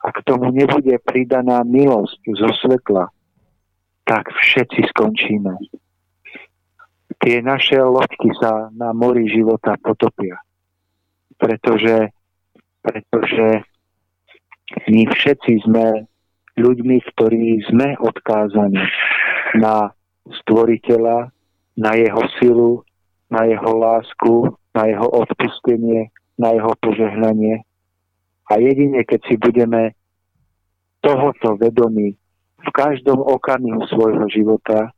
ak 0.00 0.22
tomu 0.22 0.54
nebude 0.54 0.96
pridaná 1.02 1.66
milosť 1.66 2.20
zo 2.38 2.50
svetla, 2.62 3.10
tak 4.06 4.30
všetci 4.30 4.86
skončíme 4.94 5.50
tie 7.26 7.42
naše 7.42 7.82
loďky 7.82 8.30
sa 8.38 8.70
na 8.70 8.94
mori 8.94 9.26
života 9.26 9.74
potopia. 9.82 10.38
Pretože, 11.34 12.14
pretože 12.86 13.66
my 14.86 15.10
všetci 15.10 15.66
sme 15.66 16.06
ľuďmi, 16.54 16.96
ktorí 17.10 17.66
sme 17.66 17.98
odkázaní 17.98 18.78
na 19.58 19.90
stvoriteľa, 20.30 21.34
na 21.74 21.92
jeho 21.98 22.22
silu, 22.38 22.72
na 23.26 23.42
jeho 23.50 23.74
lásku, 23.74 24.54
na 24.70 24.86
jeho 24.86 25.10
odpustenie, 25.10 26.14
na 26.38 26.54
jeho 26.54 26.72
požehnanie. 26.78 27.66
A 28.46 28.62
jedine, 28.62 29.02
keď 29.02 29.20
si 29.26 29.34
budeme 29.34 29.98
tohoto 31.02 31.58
vedomí 31.58 32.14
v 32.62 32.70
každom 32.70 33.18
okamihu 33.18 33.82
svojho 33.90 34.30
života, 34.30 34.95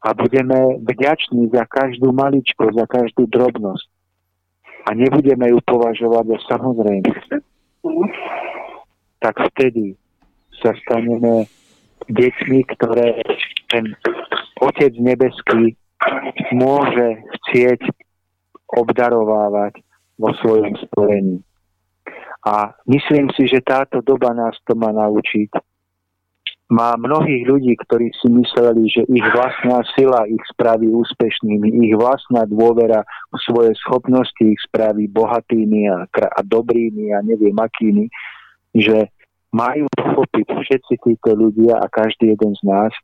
a 0.00 0.08
budeme 0.14 0.80
vďační 0.80 1.52
za 1.52 1.64
každú 1.68 2.12
maličko, 2.12 2.72
za 2.72 2.88
každú 2.88 3.28
drobnosť. 3.28 3.88
A 4.88 4.96
nebudeme 4.96 5.52
ju 5.52 5.60
považovať 5.60 6.24
za 6.26 6.38
samozrejme. 6.56 7.12
Tak 9.20 9.34
vtedy 9.52 10.00
sa 10.64 10.72
staneme 10.84 11.44
deťmi, 12.08 12.60
ktoré 12.76 13.20
ten 13.68 13.92
Otec 14.60 14.96
nebeský 14.96 15.76
môže 16.52 17.20
chcieť 17.20 17.84
obdarovávať 18.72 19.84
vo 20.16 20.32
svojom 20.40 20.76
stvorení. 20.88 21.44
A 22.40 22.72
myslím 22.88 23.28
si, 23.36 23.44
že 23.44 23.60
táto 23.60 24.00
doba 24.00 24.32
nás 24.32 24.56
to 24.64 24.72
má 24.72 24.92
naučiť, 24.96 25.52
má 26.70 26.94
mnohých 26.94 27.50
ľudí, 27.50 27.74
ktorí 27.82 28.14
si 28.14 28.30
mysleli, 28.30 28.86
že 28.86 29.02
ich 29.10 29.26
vlastná 29.34 29.82
sila 29.98 30.22
ich 30.30 30.38
spraví 30.54 30.86
úspešnými, 30.86 31.82
ich 31.82 31.98
vlastná 31.98 32.46
dôvera 32.46 33.02
v 33.34 33.38
svoje 33.42 33.74
schopnosti 33.82 34.38
ich 34.38 34.60
spraví 34.70 35.10
bohatými 35.10 35.90
a, 35.90 36.06
a 36.06 36.40
dobrými 36.46 37.10
a 37.10 37.26
neviem 37.26 37.58
akými, 37.58 38.06
že 38.70 39.10
majú 39.50 39.90
pochopiť 39.98 40.46
všetci 40.46 40.94
títo 41.02 41.34
ľudia 41.34 41.74
a 41.74 41.90
každý 41.90 42.38
jeden 42.38 42.54
z 42.54 42.62
nás, 42.62 42.94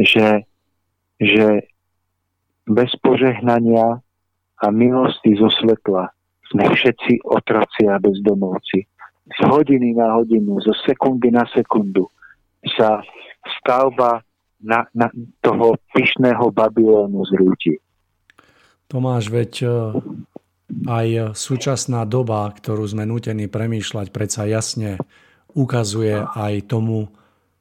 že, 0.00 0.48
že 1.20 1.68
bez 2.64 2.88
požehnania 3.04 4.00
a 4.64 4.66
milosti 4.72 5.36
zo 5.36 5.52
svetla 5.52 6.08
sme 6.48 6.72
všetci 6.72 7.20
otroci 7.28 7.84
a 7.84 8.00
bezdomovci. 8.00 8.88
Z 9.24 9.38
hodiny 9.44 9.92
na 9.92 10.16
hodinu, 10.16 10.56
zo 10.64 10.72
sekundy 10.88 11.28
na 11.28 11.44
sekundu 11.52 12.08
sa 12.76 13.04
stavba 13.60 14.24
na, 14.64 14.88
na 14.96 15.12
toho 15.44 15.76
pyšného 15.92 16.48
Babylónu 16.48 17.24
zrúti. 17.28 17.76
Tomáš, 18.88 19.28
veď 19.28 19.52
e, 19.60 19.68
aj 20.88 21.36
súčasná 21.36 22.08
doba, 22.08 22.48
ktorú 22.48 22.84
sme 22.88 23.04
nutení 23.04 23.48
premýšľať, 23.48 24.08
predsa 24.08 24.48
jasne 24.48 24.96
ukazuje 25.52 26.24
aj 26.24 26.66
tomu 26.66 27.12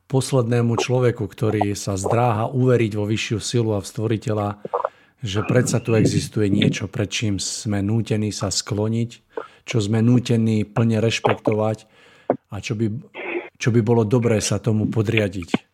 poslednému 0.08 0.78
človeku, 0.78 1.26
ktorý 1.26 1.74
sa 1.74 1.98
zdráha 1.98 2.50
uveriť 2.52 2.92
vo 2.94 3.06
vyššiu 3.10 3.38
silu 3.40 3.72
a 3.74 3.82
v 3.82 3.90
stvoriteľa, 3.90 4.50
že 5.24 5.40
predsa 5.48 5.80
tu 5.80 5.96
existuje 5.96 6.52
niečo, 6.52 6.92
pred 6.92 7.08
čím 7.08 7.40
sme 7.40 7.80
nútení 7.80 8.30
sa 8.30 8.52
skloniť, 8.52 9.10
čo 9.64 9.80
sme 9.80 10.04
nútení 10.04 10.68
plne 10.68 11.00
rešpektovať 11.00 11.88
a 12.52 12.56
čo 12.60 12.76
by, 12.76 12.92
čo 13.64 13.72
by 13.72 13.80
bolo 13.80 14.04
dobré 14.04 14.44
sa 14.44 14.60
tomu 14.60 14.92
podriadiť. 14.92 15.72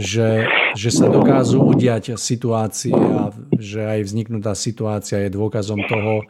Že, 0.00 0.48
že 0.72 0.90
sa 0.90 1.12
dokážu 1.12 1.60
udiať 1.60 2.16
situácie 2.16 2.96
a 2.96 3.28
že 3.60 3.84
aj 3.84 4.08
vzniknutá 4.08 4.56
situácia 4.56 5.20
je 5.20 5.30
dôkazom 5.30 5.84
toho, 5.84 6.24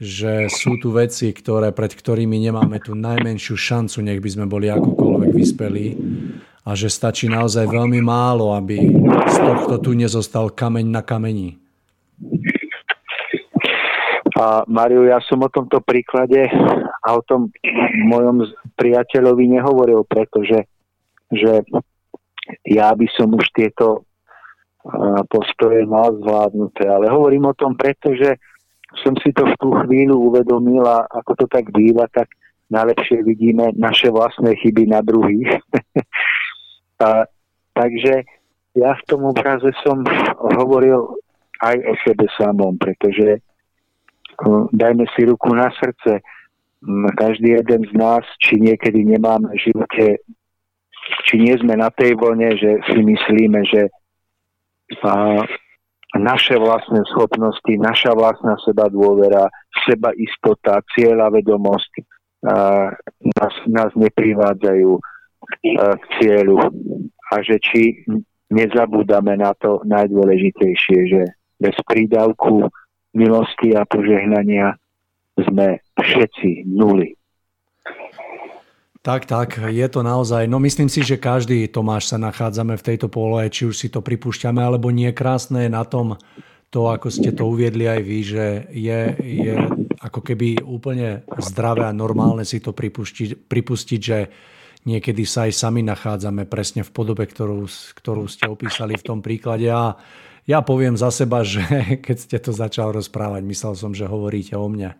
že 0.00 0.48
sú 0.48 0.80
tu 0.80 0.96
veci, 0.96 1.30
ktoré, 1.30 1.76
pred 1.76 1.92
ktorými 1.92 2.40
nemáme 2.40 2.80
tú 2.80 2.96
najmenšiu 2.96 3.54
šancu, 3.54 4.00
nech 4.00 4.24
by 4.24 4.30
sme 4.32 4.46
boli 4.48 4.72
akokoľvek 4.72 5.30
vyspelí 5.30 5.86
a 6.64 6.72
že 6.72 6.88
stačí 6.88 7.28
naozaj 7.28 7.68
veľmi 7.68 8.00
málo, 8.00 8.56
aby 8.56 8.80
z 9.28 9.36
tohto 9.44 9.76
tu 9.78 9.92
nezostal 9.92 10.50
kameň 10.50 10.86
na 10.88 11.02
kameni. 11.04 11.60
A 14.38 14.62
Mariu, 14.70 15.04
ja 15.06 15.18
som 15.26 15.42
o 15.42 15.50
tomto 15.50 15.82
príklade 15.82 16.46
a 17.02 17.08
o 17.14 17.20
tom 17.26 17.50
mojom 18.06 18.46
priateľovi 18.78 19.58
nehovoril, 19.58 20.06
pretože 20.06 20.64
že 21.28 21.60
ja 22.64 22.88
by 22.96 23.04
som 23.12 23.28
už 23.36 23.52
tieto 23.52 24.08
postoje 25.28 25.84
mal 25.84 26.16
zvládnuté. 26.16 26.88
Ale 26.88 27.12
hovorím 27.12 27.52
o 27.52 27.58
tom, 27.58 27.76
pretože 27.76 28.40
som 29.04 29.12
si 29.20 29.34
to 29.36 29.44
v 29.44 29.54
tú 29.60 29.68
chvíľu 29.84 30.32
uvedomil 30.32 30.80
a 30.88 31.04
ako 31.12 31.44
to 31.44 31.46
tak 31.50 31.68
býva, 31.68 32.08
tak 32.08 32.32
najlepšie 32.72 33.20
vidíme 33.20 33.76
naše 33.76 34.08
vlastné 34.08 34.56
chyby 34.56 34.88
na 34.88 35.04
druhých. 35.04 35.60
a, 37.04 37.28
takže 37.76 38.24
ja 38.76 38.90
v 38.96 39.02
tom 39.04 39.28
obraze 39.28 39.68
som 39.84 40.00
hovoril 40.56 41.20
aj 41.60 41.76
o 41.84 41.94
sebe 42.06 42.26
samom, 42.38 42.80
pretože 42.80 43.44
dajme 44.72 45.04
si 45.12 45.26
ruku 45.26 45.50
na 45.52 45.68
srdce, 45.74 46.22
každý 47.18 47.58
jeden 47.58 47.82
z 47.90 47.92
nás, 47.98 48.24
či 48.38 48.58
niekedy 48.62 49.02
nemáme 49.02 49.50
v 49.54 49.62
živote, 49.70 50.22
či 51.26 51.34
nie 51.40 51.54
sme 51.58 51.74
na 51.74 51.90
tej 51.90 52.14
vlne, 52.14 52.54
že 52.54 52.70
si 52.92 53.00
myslíme, 53.02 53.60
že 53.66 53.82
a, 55.02 55.42
naše 56.16 56.56
vlastné 56.56 57.04
schopnosti, 57.12 57.72
naša 57.76 58.16
vlastná 58.16 58.56
seba 58.64 58.88
dôvera, 58.88 59.50
seba 59.84 60.14
istota, 60.16 60.80
cieľa 60.96 61.28
vedomosť 61.28 61.92
nás, 63.36 63.54
nás 63.66 63.90
neprivádzajú 63.92 64.90
k 65.74 66.02
cieľu. 66.20 66.56
A 67.28 67.44
že 67.44 67.60
či 67.60 68.08
nezabúdame 68.48 69.36
na 69.36 69.52
to 69.60 69.84
najdôležitejšie, 69.84 70.98
že 71.12 71.22
bez 71.60 71.76
prídavku 71.84 72.72
milosti 73.12 73.76
a 73.76 73.84
požehnania 73.84 74.78
sme 75.36 75.82
všetci 76.00 76.64
nuly. 76.66 77.18
Tak, 78.98 79.24
tak, 79.24 79.56
je 79.70 79.86
to 79.88 80.02
naozaj. 80.02 80.50
No 80.50 80.58
myslím 80.58 80.90
si, 80.90 81.06
že 81.06 81.16
každý, 81.16 81.64
Tomáš, 81.70 82.10
sa 82.10 82.18
nachádzame 82.18 82.76
v 82.76 82.86
tejto 82.92 83.06
polohe, 83.08 83.48
či 83.48 83.64
už 83.64 83.78
si 83.78 83.88
to 83.88 84.02
pripúšťame, 84.02 84.58
alebo 84.58 84.90
nie. 84.90 85.08
Krásne 85.14 85.70
na 85.70 85.86
tom 85.86 86.18
to, 86.68 86.92
ako 86.92 87.08
ste 87.08 87.32
to 87.32 87.48
uviedli 87.48 87.88
aj 87.88 88.00
vy, 88.04 88.18
že 88.20 88.46
je, 88.74 89.00
je 89.22 89.54
ako 90.04 90.20
keby 90.20 90.60
úplne 90.60 91.24
zdravé 91.40 91.88
a 91.88 91.96
normálne 91.96 92.44
si 92.44 92.60
to 92.60 92.76
pripustiť, 92.76 93.48
pripustiť, 93.48 94.00
že 94.02 94.18
niekedy 94.84 95.24
sa 95.24 95.48
aj 95.48 95.52
sami 95.56 95.80
nachádzame 95.88 96.44
presne 96.44 96.84
v 96.84 96.92
podobe, 96.92 97.24
ktorú, 97.24 97.64
ktorú 97.96 98.28
ste 98.28 98.44
opísali 98.50 99.00
v 99.00 99.06
tom 99.06 99.24
príklade. 99.24 99.72
A 99.72 99.96
ja 100.44 100.60
poviem 100.60 101.00
za 101.00 101.08
seba, 101.08 101.40
že 101.40 101.64
keď 102.04 102.16
ste 102.18 102.36
to 102.36 102.52
začal 102.52 102.92
rozprávať, 102.92 103.40
myslel 103.48 103.72
som, 103.72 103.96
že 103.96 104.04
hovoríte 104.04 104.52
o 104.52 104.68
mne. 104.68 104.92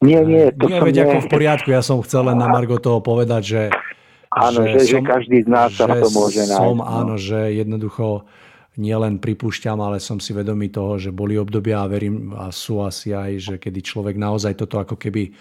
Nie, 0.00 0.20
nie. 0.24 0.52
To 0.56 0.66
nie, 0.68 0.80
veď 0.80 0.94
nie... 0.96 1.02
ako 1.04 1.16
v 1.24 1.28
poriadku. 1.28 1.68
Ja 1.72 1.82
som 1.84 2.00
chcel 2.00 2.28
len 2.28 2.40
na 2.40 2.48
Margo 2.48 2.80
toho 2.80 3.04
povedať, 3.04 3.42
že... 3.44 3.62
Áno, 4.30 4.62
že, 4.62 4.86
že, 4.86 4.94
som, 4.94 5.02
že 5.02 5.10
každý 5.10 5.38
z 5.42 5.48
nás 5.50 5.68
sa 5.74 5.90
to 5.90 6.08
môže 6.14 6.46
nájsť. 6.46 6.54
Som, 6.54 6.78
no. 6.78 6.86
áno, 6.86 7.14
že 7.18 7.50
jednoducho 7.50 8.24
nielen 8.78 9.18
pripúšťam, 9.18 9.76
ale 9.82 9.98
som 9.98 10.22
si 10.22 10.30
vedomý 10.30 10.70
toho, 10.70 10.96
že 10.96 11.10
boli 11.10 11.34
obdobia 11.34 11.82
a 11.82 11.90
verím 11.90 12.32
a 12.32 12.54
sú 12.54 12.80
asi 12.80 13.10
aj, 13.10 13.30
že 13.36 13.54
kedy 13.58 13.82
človek 13.82 14.14
naozaj 14.14 14.54
toto 14.54 14.78
ako 14.78 14.94
keby 14.94 15.34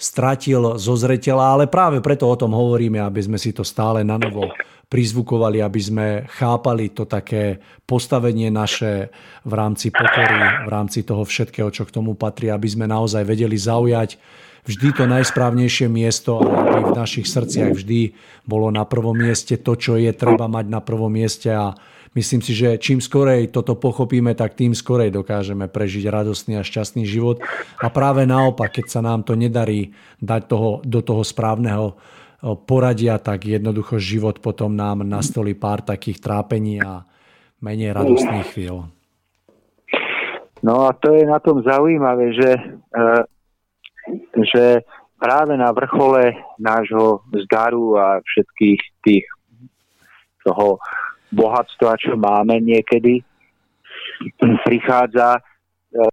stratil 0.00 0.80
zo 0.80 0.96
zretela, 0.96 1.52
ale 1.52 1.68
práve 1.68 2.00
preto 2.00 2.24
o 2.24 2.36
tom 2.40 2.56
hovoríme, 2.56 2.96
aby 2.96 3.20
sme 3.20 3.36
si 3.36 3.52
to 3.52 3.60
stále 3.60 4.00
na 4.00 4.16
novo 4.16 4.48
prizvukovali, 4.88 5.60
aby 5.62 5.80
sme 5.80 6.06
chápali 6.26 6.90
to 6.90 7.04
také 7.04 7.60
postavenie 7.84 8.48
naše 8.48 9.12
v 9.44 9.52
rámci 9.52 9.92
pokory, 9.92 10.66
v 10.66 10.68
rámci 10.72 11.04
toho 11.04 11.22
všetkého, 11.22 11.68
čo 11.70 11.84
k 11.86 11.94
tomu 11.94 12.16
patrí, 12.16 12.48
aby 12.50 12.66
sme 12.66 12.88
naozaj 12.88 13.22
vedeli 13.22 13.54
zaujať 13.54 14.16
vždy 14.64 14.88
to 14.92 15.04
najsprávnejšie 15.08 15.88
miesto, 15.88 16.36
aby 16.40 16.92
v 16.92 16.96
našich 16.96 17.26
srdciach 17.28 17.72
vždy 17.72 18.12
bolo 18.44 18.68
na 18.68 18.84
prvom 18.84 19.16
mieste 19.16 19.56
to, 19.56 19.76
čo 19.76 19.96
je 19.96 20.12
treba 20.12 20.50
mať 20.50 20.66
na 20.68 20.80
prvom 20.84 21.12
mieste 21.12 21.48
a 21.52 21.72
myslím 22.14 22.40
si, 22.42 22.52
že 22.56 22.78
čím 22.80 22.98
skorej 22.98 23.50
toto 23.54 23.78
pochopíme, 23.78 24.34
tak 24.34 24.58
tým 24.58 24.74
skorej 24.74 25.14
dokážeme 25.14 25.70
prežiť 25.70 26.04
radostný 26.10 26.58
a 26.58 26.66
šťastný 26.66 27.06
život. 27.06 27.42
A 27.78 27.88
práve 27.90 28.26
naopak, 28.26 28.80
keď 28.80 28.86
sa 28.88 29.00
nám 29.02 29.22
to 29.22 29.38
nedarí 29.38 29.94
dať 30.18 30.42
toho, 30.50 30.70
do 30.82 31.00
toho 31.02 31.22
správneho 31.22 31.94
poradia, 32.64 33.20
tak 33.20 33.44
jednoducho 33.44 34.00
život 34.00 34.40
potom 34.40 34.72
nám 34.72 35.04
nastolí 35.04 35.52
pár 35.52 35.84
takých 35.84 36.24
trápení 36.24 36.80
a 36.80 37.04
menej 37.60 37.92
radostných 37.92 38.48
chvíľ. 38.56 38.88
No 40.60 40.88
a 40.88 40.92
to 40.92 41.16
je 41.16 41.24
na 41.24 41.40
tom 41.40 41.64
zaujímavé, 41.64 42.36
že, 42.36 42.52
e, 42.92 43.04
že 44.44 44.64
práve 45.16 45.56
na 45.56 45.72
vrchole 45.72 46.36
nášho 46.60 47.24
zdaru 47.44 47.96
a 47.96 48.20
všetkých 48.20 48.80
tých 49.04 49.24
toho 50.44 50.80
bohatstva, 51.30 51.98
čo 51.98 52.18
máme 52.18 52.58
niekedy, 52.62 53.22
prichádza, 54.66 55.40
e, 55.90 56.04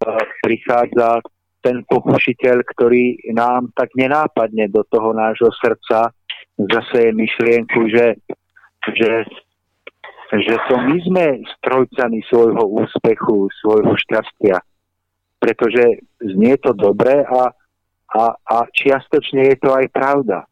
prichádza 0.45 1.21
ten 1.61 1.83
pokušiteľ, 1.83 2.57
ktorý 2.63 3.33
nám 3.35 3.73
tak 3.75 3.91
nenápadne 3.97 4.71
do 4.71 4.85
toho 4.87 5.11
nášho 5.11 5.51
srdca 5.57 6.13
zase 6.57 6.97
je 7.05 7.11
myšlienku, 7.13 7.79
že, 7.93 8.07
že, 8.97 9.11
že 10.33 10.55
to 10.69 10.75
my 10.81 10.97
sme 11.05 11.25
strojcami 11.61 12.19
svojho 12.25 12.63
úspechu, 12.65 13.51
svojho 13.61 13.93
šťastia. 13.93 14.57
Pretože 15.37 16.01
znie 16.17 16.57
to 16.57 16.73
dobre 16.73 17.21
a, 17.21 17.53
a, 18.09 18.23
a 18.33 18.57
čiastočne 18.73 19.53
je 19.53 19.57
to 19.61 19.69
aj 19.69 19.85
pravda. 19.93 20.49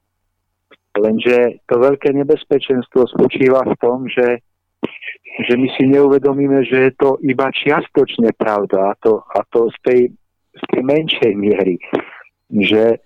Lenže 0.95 1.59
to 1.65 1.75
veľké 1.81 2.13
nebezpečenstvo 2.13 3.09
spočíva 3.09 3.65
v 3.65 3.75
tom, 3.81 4.05
že, 4.05 4.45
že 5.43 5.53
my 5.59 5.67
si 5.75 5.83
neuvedomíme, 5.91 6.63
že 6.63 6.89
je 6.89 6.91
to 6.95 7.09
iba 7.25 7.51
čiastočne 7.51 8.31
pravda 8.39 8.91
a 8.91 8.93
to, 9.03 9.19
a 9.35 9.43
to 9.51 9.67
z, 9.73 9.77
tej, 9.83 10.01
z 10.55 10.63
tej 10.71 10.81
menšej 10.83 11.33
miery. 11.35 11.75
Že, 12.47 13.03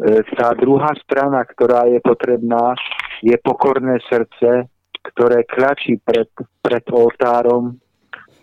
E, 0.00 0.24
tá 0.34 0.56
druhá 0.56 0.96
strana, 1.04 1.44
ktorá 1.44 1.84
je 1.84 2.00
potrebná, 2.00 2.72
je 3.20 3.36
pokorné 3.44 4.00
srdce, 4.08 4.66
ktoré 5.12 5.44
klačí 5.44 6.00
pred, 6.00 6.26
pred 6.64 6.84
oltárom 6.88 7.76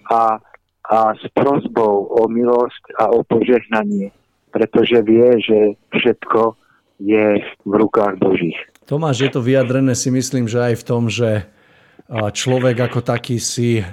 a, 0.06 0.38
a 0.86 0.98
s 1.18 1.26
prozbou 1.34 2.14
o 2.14 2.30
milosť 2.30 2.84
a 3.02 3.10
o 3.10 3.26
požehnanie, 3.26 4.14
pretože 4.54 5.02
vie, 5.02 5.42
že 5.42 5.60
všetko 5.98 6.54
je 7.02 7.42
v 7.66 7.74
rukách 7.74 8.22
Božích. 8.22 8.60
Tomáš, 8.86 9.26
je 9.26 9.32
to 9.34 9.42
vyjadrené 9.42 9.98
si 9.98 10.14
myslím, 10.14 10.46
že 10.46 10.60
aj 10.62 10.76
v 10.80 10.88
tom, 10.88 11.10
že 11.10 11.50
človek 12.10 12.90
ako 12.90 13.06
taký 13.06 13.38
si 13.38 13.86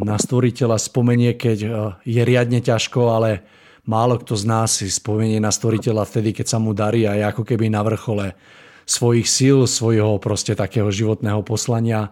na 0.00 0.16
stvoriteľa 0.16 0.80
spomenie, 0.80 1.36
keď 1.36 1.58
je 2.00 2.22
riadne 2.24 2.64
ťažko, 2.64 3.12
ale 3.12 3.44
málo 3.84 4.16
kto 4.16 4.32
z 4.32 4.44
nás 4.48 4.80
si 4.80 4.88
spomenie 4.88 5.36
na 5.36 5.52
stvoriteľa 5.52 6.08
vtedy, 6.08 6.32
keď 6.32 6.46
sa 6.56 6.58
mu 6.58 6.72
darí 6.72 7.04
a 7.04 7.20
je 7.20 7.24
ako 7.28 7.44
keby 7.44 7.68
na 7.68 7.84
vrchole 7.84 8.32
svojich 8.88 9.28
síl, 9.28 9.68
svojho 9.68 10.16
proste 10.18 10.56
takého 10.56 10.88
životného 10.88 11.44
poslania, 11.44 12.08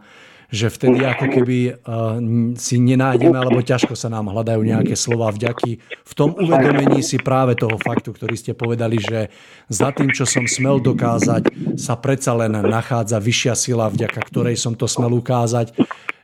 že 0.48 0.72
vtedy 0.72 1.04
ako 1.04 1.26
keby 1.28 1.58
uh, 1.76 2.16
si 2.56 2.80
nenájdeme, 2.80 3.36
alebo 3.36 3.60
ťažko 3.60 3.92
sa 3.92 4.08
nám 4.08 4.32
hľadajú 4.32 4.64
nejaké 4.64 4.96
slova 4.96 5.28
vďaky. 5.28 5.76
V 6.08 6.12
tom 6.16 6.32
uvedomení 6.40 7.04
si 7.04 7.20
práve 7.20 7.52
toho 7.52 7.76
faktu, 7.76 8.16
ktorý 8.16 8.32
ste 8.32 8.56
povedali, 8.56 8.96
že 8.96 9.28
za 9.68 9.92
tým, 9.92 10.08
čo 10.08 10.24
som 10.24 10.48
smel 10.48 10.80
dokázať, 10.80 11.76
sa 11.76 12.00
predsa 12.00 12.32
len 12.32 12.56
nachádza 12.64 13.20
vyššia 13.20 13.54
sila, 13.54 13.92
vďaka 13.92 14.20
ktorej 14.24 14.56
som 14.56 14.72
to 14.72 14.88
smel 14.88 15.12
ukázať. 15.20 15.76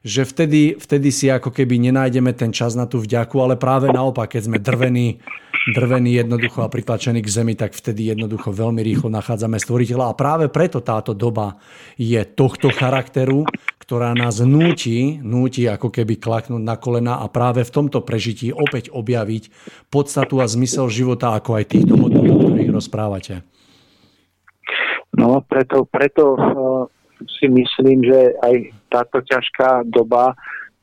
Že 0.04 0.22
vtedy, 0.36 0.60
vtedy 0.76 1.08
si 1.08 1.32
ako 1.32 1.48
keby 1.48 1.80
nenájdeme 1.80 2.36
ten 2.36 2.52
čas 2.52 2.76
na 2.76 2.84
tú 2.84 3.00
vďaku, 3.00 3.40
ale 3.40 3.56
práve 3.56 3.88
naopak, 3.88 4.36
keď 4.36 4.52
sme 4.52 4.60
drvení, 4.60 5.16
drvení 5.72 6.20
jednoducho 6.20 6.60
a 6.60 6.68
pritlačení 6.68 7.24
k 7.24 7.32
zemi, 7.32 7.56
tak 7.56 7.72
vtedy 7.72 8.12
jednoducho 8.12 8.52
veľmi 8.52 8.84
rýchlo 8.84 9.08
nachádzame 9.08 9.56
stvoriteľa. 9.56 10.12
A 10.12 10.18
práve 10.18 10.52
preto 10.52 10.84
táto 10.84 11.16
doba 11.16 11.56
je 11.96 12.20
tohto 12.20 12.68
charakteru, 12.68 13.48
ktorá 13.84 14.16
nás 14.16 14.40
núti, 14.40 15.20
núti 15.20 15.68
ako 15.68 15.92
keby 15.92 16.16
klaknúť 16.16 16.62
na 16.64 16.80
kolena 16.80 17.20
a 17.20 17.28
práve 17.28 17.60
v 17.68 17.74
tomto 17.74 18.00
prežití 18.00 18.48
opäť 18.48 18.88
objaviť 18.88 19.52
podstatu 19.92 20.40
a 20.40 20.48
zmysel 20.48 20.88
života, 20.88 21.36
ako 21.36 21.60
aj 21.60 21.64
týchto 21.68 21.94
hodnot, 22.00 22.24
o 22.24 22.36
ktorých 22.40 22.72
rozprávate. 22.72 23.44
No, 25.12 25.44
preto, 25.44 25.84
preto 25.84 26.34
si 27.38 27.46
myslím, 27.46 28.08
že 28.08 28.34
aj 28.40 28.54
táto 28.88 29.20
ťažká 29.20 29.84
doba 29.86 30.32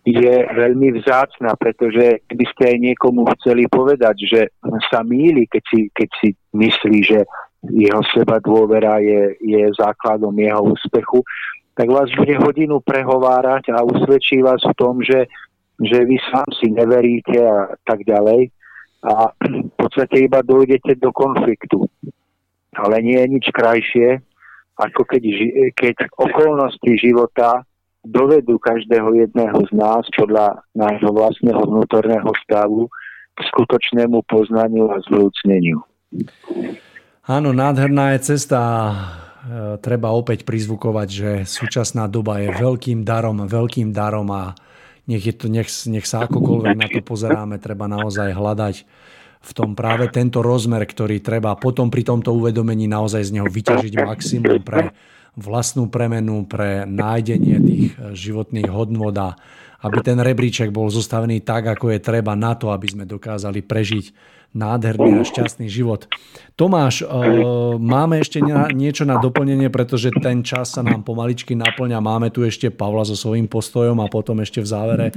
je 0.06 0.46
veľmi 0.54 0.98
vzácna, 1.02 1.54
pretože 1.58 2.26
keby 2.26 2.46
ste 2.54 2.64
aj 2.74 2.78
niekomu 2.82 3.22
chceli 3.38 3.70
povedať, 3.70 4.16
že 4.26 4.42
sa 4.90 5.06
míli, 5.06 5.46
keď 5.46 5.64
si, 5.70 5.80
keď 5.94 6.10
si 6.18 6.28
myslí, 6.58 6.98
že 7.06 7.20
jeho 7.70 8.02
seba 8.10 8.42
dôvera 8.42 8.98
je, 8.98 9.38
je 9.38 9.62
základom 9.78 10.34
jeho 10.34 10.74
úspechu, 10.74 11.22
tak 11.76 11.88
vás 11.88 12.12
bude 12.14 12.36
hodinu 12.38 12.84
prehovárať 12.84 13.72
a 13.72 13.84
usvedčí 13.86 14.44
vás 14.44 14.60
v 14.60 14.76
tom, 14.76 15.00
že, 15.00 15.28
že 15.80 16.04
vy 16.04 16.18
sám 16.28 16.50
si 16.60 16.68
neveríte 16.72 17.40
a 17.40 17.76
tak 17.88 18.04
ďalej. 18.04 18.52
A 19.02 19.34
v 19.34 19.74
podstate 19.80 20.30
iba 20.30 20.46
dojdete 20.46 21.00
do 21.02 21.10
konfliktu. 21.10 21.90
Ale 22.78 23.02
nie 23.02 23.18
je 23.18 23.28
nič 23.28 23.46
krajšie, 23.50 24.22
ako 24.78 25.02
keď, 25.04 25.24
keď 25.74 25.96
okolnosti 26.16 26.92
života 26.96 27.66
dovedú 28.06 28.58
každého 28.58 29.14
jedného 29.14 29.58
z 29.70 29.72
nás 29.78 30.04
podľa 30.18 30.66
nášho 30.74 31.12
vlastného 31.14 31.62
vnútorného 31.62 32.32
stavu 32.46 32.90
k 33.38 33.40
skutočnému 33.54 34.26
poznaniu 34.26 34.90
a 34.90 34.98
zvrúcneniu. 35.06 35.82
Áno, 37.30 37.54
nádherná 37.54 38.18
je 38.18 38.36
cesta 38.36 38.60
treba 39.82 40.14
opäť 40.14 40.46
prizvukovať, 40.46 41.08
že 41.10 41.32
súčasná 41.50 42.06
doba 42.06 42.42
je 42.42 42.54
veľkým 42.54 43.02
darom, 43.02 43.46
veľkým 43.50 43.90
darom 43.90 44.30
a 44.30 44.54
nech, 45.10 45.26
je 45.26 45.34
to, 45.34 45.50
nech, 45.50 45.70
nech 45.90 46.06
sa 46.06 46.30
akokoľvek 46.30 46.76
na 46.78 46.88
to 46.88 47.02
pozeráme, 47.02 47.58
treba 47.58 47.90
naozaj 47.90 48.38
hľadať 48.38 48.76
v 49.42 49.52
tom 49.58 49.74
práve 49.74 50.06
tento 50.14 50.46
rozmer, 50.46 50.86
ktorý 50.86 51.18
treba 51.18 51.58
potom 51.58 51.90
pri 51.90 52.06
tomto 52.06 52.30
uvedomení 52.30 52.86
naozaj 52.86 53.26
z 53.26 53.42
neho 53.42 53.50
vyťažiť 53.50 53.94
maximum 53.98 54.62
pre 54.62 54.94
vlastnú 55.34 55.90
premenu, 55.90 56.46
pre 56.46 56.86
nájdenie 56.86 57.58
tých 57.58 57.86
životných 57.98 58.70
hodnot 58.70 59.18
a 59.18 59.30
aby 59.82 59.98
ten 60.06 60.22
rebríček 60.22 60.70
bol 60.70 60.94
zostavený 60.94 61.42
tak, 61.42 61.66
ako 61.66 61.90
je 61.98 62.00
treba 62.06 62.38
na 62.38 62.54
to, 62.54 62.70
aby 62.70 62.86
sme 62.86 63.10
dokázali 63.10 63.66
prežiť 63.66 64.06
nádherný 64.52 65.20
a 65.20 65.24
šťastný 65.24 65.72
život. 65.72 66.12
Tomáš, 66.60 67.08
máme 67.80 68.20
ešte 68.20 68.44
niečo 68.76 69.08
na 69.08 69.18
doplnenie, 69.18 69.72
pretože 69.72 70.12
ten 70.20 70.44
čas 70.44 70.76
sa 70.76 70.84
nám 70.84 71.08
pomaličky 71.08 71.56
naplňa. 71.56 72.04
Máme 72.04 72.30
tu 72.30 72.44
ešte 72.44 72.68
Pavla 72.68 73.08
so 73.08 73.16
svojím 73.16 73.48
postojom 73.48 73.98
a 74.04 74.12
potom 74.12 74.44
ešte 74.44 74.60
v 74.60 74.68
závere 74.68 75.08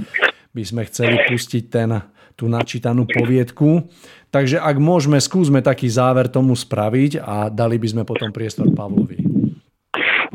by 0.55 0.63
sme 0.63 0.83
chceli 0.87 1.19
pustiť 1.27 1.63
ten, 1.67 1.91
tú 2.39 2.47
načítanú 2.47 3.11
poviedku. 3.11 3.91
Takže 4.31 4.59
ak 4.59 4.77
môžeme, 4.79 5.19
skúsme 5.19 5.63
taký 5.63 5.87
záver 5.91 6.31
tomu 6.31 6.55
spraviť 6.55 7.23
a 7.23 7.51
dali 7.51 7.79
by 7.79 7.87
sme 7.91 8.03
potom 8.03 8.35
priestor 8.35 8.71
Pavlovi. 8.71 9.19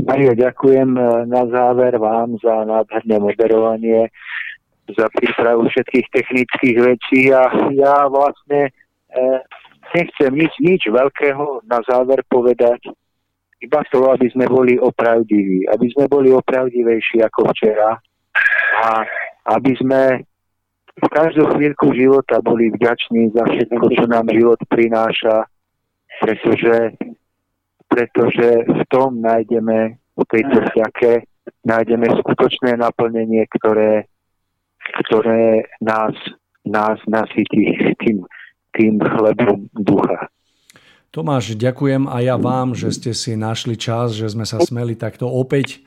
Mario, 0.08 0.34
ďakujem 0.34 0.96
e, 0.96 1.02
na 1.28 1.44
záver 1.52 2.00
vám 2.00 2.40
za 2.40 2.64
nádherné 2.66 3.20
moderovanie, 3.20 4.08
za 4.90 5.06
prípravu 5.12 5.70
všetkých 5.70 6.08
technických 6.10 6.78
vecí 6.82 7.30
a 7.30 7.46
ja 7.76 8.10
vlastne 8.10 8.74
nechcem 9.96 10.32
nič, 10.34 10.54
nič 10.62 10.82
veľkého 10.90 11.66
na 11.66 11.82
záver 11.86 12.22
povedať, 12.30 12.90
iba 13.60 13.84
to, 13.92 14.08
aby 14.08 14.32
sme 14.32 14.48
boli 14.48 14.80
opravdiví, 14.80 15.68
aby 15.68 15.88
sme 15.92 16.08
boli 16.08 16.32
opravdivejší 16.32 17.20
ako 17.28 17.52
včera 17.52 18.00
a 18.80 19.04
aby 19.60 19.76
sme 19.76 20.24
v 21.00 21.08
každú 21.12 21.48
chvíľku 21.56 21.92
života 21.96 22.44
boli 22.44 22.72
vďační 22.76 23.32
za 23.36 23.44
všetko, 23.48 23.86
čo 23.96 24.04
nám 24.08 24.28
život 24.32 24.60
prináša, 24.68 25.48
pretože, 26.20 26.96
pretože 27.88 28.48
v 28.68 28.82
tom 28.92 29.20
nájdeme, 29.24 29.96
v 29.96 30.24
tejto 30.28 30.60
vďake, 30.72 31.24
nájdeme 31.64 32.08
skutočné 32.20 32.76
naplnenie, 32.76 33.48
ktoré, 33.60 34.08
ktoré 35.08 35.68
nás, 35.80 36.16
nás 36.68 37.00
nasytí 37.08 37.96
tým, 38.04 38.28
tým 38.76 39.02
chlebom 39.02 39.70
ducha. 39.74 40.30
Tomáš, 41.10 41.58
ďakujem 41.58 42.06
a 42.06 42.22
ja 42.22 42.38
vám, 42.38 42.78
že 42.78 42.94
ste 42.94 43.12
si 43.18 43.34
našli 43.34 43.74
čas, 43.74 44.14
že 44.14 44.30
sme 44.30 44.46
sa 44.46 44.62
smeli 44.62 44.94
takto 44.94 45.26
opäť 45.26 45.82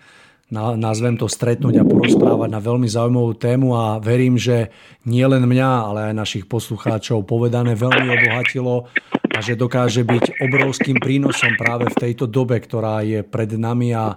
nazvem 0.53 1.17
to 1.17 1.25
stretnúť 1.25 1.81
a 1.81 1.89
porozprávať 1.89 2.49
na 2.53 2.61
veľmi 2.61 2.85
zaujímavú 2.85 3.33
tému 3.41 3.73
a 3.73 3.97
verím, 3.97 4.37
že 4.37 4.69
nie 5.09 5.25
len 5.25 5.49
mňa, 5.49 5.71
ale 5.89 6.01
aj 6.13 6.21
našich 6.21 6.45
poslucháčov 6.45 7.25
povedané 7.25 7.73
veľmi 7.73 8.13
obohatilo 8.13 8.93
a 9.33 9.39
že 9.41 9.57
dokáže 9.57 10.05
byť 10.05 10.45
obrovským 10.45 11.01
prínosom 11.01 11.57
práve 11.57 11.89
v 11.89 11.97
tejto 11.97 12.29
dobe, 12.29 12.61
ktorá 12.61 13.01
je 13.01 13.25
pred 13.25 13.49
nami 13.57 13.97
a 13.97 14.13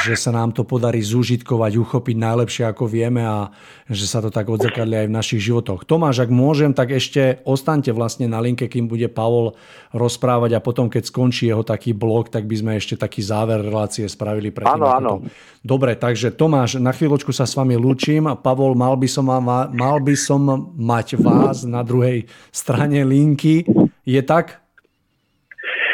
že 0.00 0.16
sa 0.16 0.32
nám 0.32 0.56
to 0.56 0.64
podarí 0.64 1.04
zúžitkovať, 1.04 1.76
uchopiť 1.76 2.16
najlepšie 2.16 2.64
ako 2.68 2.88
vieme 2.88 3.20
a 3.20 3.52
že 3.90 4.08
sa 4.08 4.24
to 4.24 4.32
tak 4.32 4.48
odzrkadli 4.48 5.04
aj 5.04 5.06
v 5.10 5.16
našich 5.16 5.42
životoch. 5.44 5.84
Tomáš, 5.84 6.24
ak 6.24 6.30
môžem, 6.32 6.72
tak 6.72 6.96
ešte 6.96 7.44
ostaňte 7.44 7.92
vlastne 7.92 8.30
na 8.30 8.40
linke, 8.40 8.70
kým 8.70 8.88
bude 8.88 9.10
Pavol 9.12 9.58
rozprávať 9.92 10.56
a 10.56 10.64
potom, 10.64 10.88
keď 10.88 11.10
skončí 11.10 11.52
jeho 11.52 11.66
taký 11.66 11.92
blog, 11.92 12.32
tak 12.32 12.48
by 12.48 12.56
sme 12.56 12.72
ešte 12.80 12.96
taký 12.96 13.20
záver 13.20 13.60
relácie 13.60 14.08
spravili 14.08 14.48
pre 14.48 14.64
Áno, 14.64 14.88
áno. 14.88 15.12
Dobre, 15.60 15.98
takže 15.98 16.32
Tomáš, 16.32 16.80
na 16.80 16.96
chvíľočku 16.96 17.34
sa 17.34 17.44
s 17.44 17.52
vami 17.52 17.76
lúčim. 17.76 18.24
Pavol, 18.40 18.72
mal 18.72 18.96
by 18.96 19.08
som, 19.10 19.28
mal 19.28 19.98
by 20.00 20.16
som 20.16 20.72
mať 20.78 21.20
vás 21.20 21.68
na 21.68 21.84
druhej 21.84 22.24
strane 22.54 23.04
linky. 23.04 23.66
Je 24.02 24.22
tak? 24.24 24.61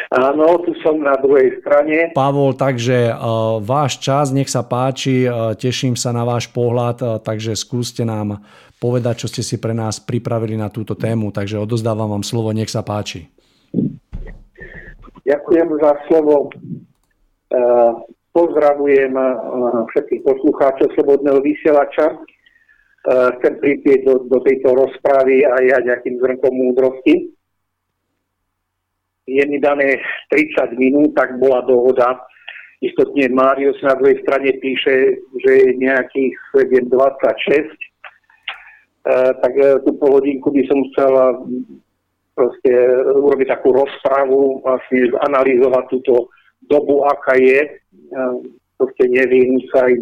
Áno, 0.08 0.56
tu 0.64 0.72
som 0.80 0.96
na 1.04 1.20
druhej 1.20 1.60
strane. 1.60 2.16
Pavol, 2.16 2.56
takže 2.56 3.12
uh, 3.12 3.60
váš 3.60 4.00
čas, 4.00 4.32
nech 4.32 4.48
sa 4.48 4.64
páči, 4.64 5.28
uh, 5.28 5.52
teším 5.52 6.00
sa 6.00 6.16
na 6.16 6.24
váš 6.24 6.48
pohľad, 6.48 6.96
uh, 7.04 7.08
takže 7.20 7.52
skúste 7.52 8.08
nám 8.08 8.40
povedať, 8.80 9.24
čo 9.24 9.28
ste 9.28 9.44
si 9.44 9.60
pre 9.60 9.76
nás 9.76 10.00
pripravili 10.00 10.56
na 10.56 10.72
túto 10.72 10.96
tému, 10.96 11.28
takže 11.28 11.60
odozdávam 11.60 12.08
vám 12.08 12.24
slovo, 12.24 12.56
nech 12.56 12.72
sa 12.72 12.80
páči. 12.80 13.28
Ďakujem 15.28 15.68
za 15.76 15.92
slovo. 16.08 16.48
Pozdravujem 18.32 19.12
všetkých 19.92 20.22
poslucháčov 20.24 20.88
Slobodného 20.94 21.42
vysielača. 21.44 22.16
Chcem 23.36 23.54
pripieť 23.60 24.08
do, 24.08 24.24
do 24.24 24.38
tejto 24.40 24.72
rozpravy 24.72 25.44
a 25.44 25.58
ja 25.68 25.84
nejakým 25.84 26.16
zrnkom 26.22 26.54
múdrosti 26.54 27.34
je 29.28 29.44
mi 29.44 29.60
dané 29.60 30.00
30 30.32 30.80
minút, 30.80 31.12
tak 31.12 31.36
bola 31.36 31.60
dohoda. 31.68 32.16
Istotne 32.80 33.28
Márius 33.34 33.76
na 33.84 33.92
druhej 33.98 34.22
strane 34.24 34.54
píše, 34.62 35.20
že 35.44 35.50
je 35.52 35.68
nejakých 35.82 36.32
7.26. 36.56 37.68
E, 37.68 37.76
tak 39.42 39.52
e, 39.58 39.82
tú 39.84 39.98
polhodinku 39.98 40.48
by 40.54 40.62
som 40.70 40.78
chcel 40.94 41.12
proste 42.38 42.72
urobiť 43.18 43.50
takú 43.50 43.74
rozpravu, 43.74 44.62
vlastne 44.62 45.10
analyzovať 45.26 45.84
túto 45.90 46.30
dobu, 46.70 47.02
aká 47.02 47.34
je. 47.34 47.66
E, 47.66 47.70
proste 48.78 49.04
nevím 49.10 49.58
sa 49.74 49.90
aj, 49.90 49.94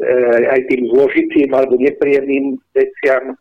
e, 0.00 0.08
aj 0.56 0.60
tým 0.72 0.88
zložitým 0.88 1.52
alebo 1.52 1.76
nepríjemným 1.76 2.56
veciam. 2.72 3.36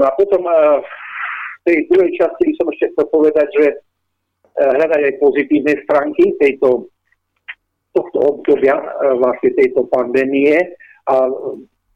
No 0.00 0.02
a 0.08 0.10
potom 0.16 0.48
e, 0.48 0.54
v 0.80 1.60
tej 1.68 1.78
druhej 1.92 2.10
časti 2.16 2.42
by 2.48 2.54
som 2.56 2.66
ešte 2.72 2.88
chcel 2.96 3.06
povedať, 3.12 3.48
že 3.52 3.66
hľadať 4.58 5.00
aj 5.06 5.14
pozitívne 5.22 5.74
stránky 5.86 6.34
tejto, 6.40 6.90
tohto 7.94 8.18
obdobia, 8.18 8.76
eh, 8.76 9.14
vlastne 9.18 9.50
tejto 9.54 9.86
pandémie. 9.90 10.56
A 11.10 11.26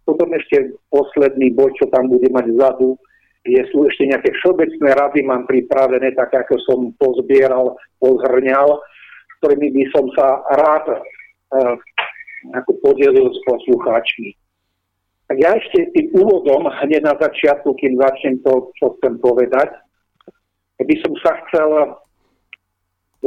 potom 0.05 0.29
ešte 0.37 0.75
posledný 0.91 1.55
bod, 1.55 1.73
čo 1.81 1.89
tam 1.89 2.11
bude 2.11 2.29
mať 2.29 2.51
vzadu, 2.51 2.99
je, 3.45 3.61
sú 3.69 3.85
ešte 3.85 4.09
nejaké 4.09 4.33
všeobecné 4.41 4.89
rady, 4.97 5.21
mám 5.23 5.45
pripravené, 5.45 6.17
tak 6.17 6.33
ako 6.33 6.57
som 6.65 6.81
pozbieral, 6.97 7.77
pozhrňal, 8.01 8.81
s 8.81 9.33
ktorými 9.41 9.69
by 9.69 9.85
som 9.93 10.05
sa 10.17 10.41
rád 10.57 10.85
e, 10.89 10.97
ako 12.57 12.73
podelil 12.81 13.29
s 13.29 13.39
poslucháčmi. 13.45 14.33
Tak 15.29 15.37
ja 15.41 15.57
ešte 15.61 15.93
tým 15.93 16.09
úvodom, 16.17 16.69
hneď 16.85 17.05
na 17.05 17.15
začiatku, 17.21 17.77
kým 17.77 18.01
začnem 18.01 18.41
to, 18.45 18.73
čo 18.81 18.97
chcem 18.97 19.21
povedať, 19.21 19.73
by 20.81 20.97
som 21.05 21.13
sa 21.21 21.33
chcel 21.45 21.69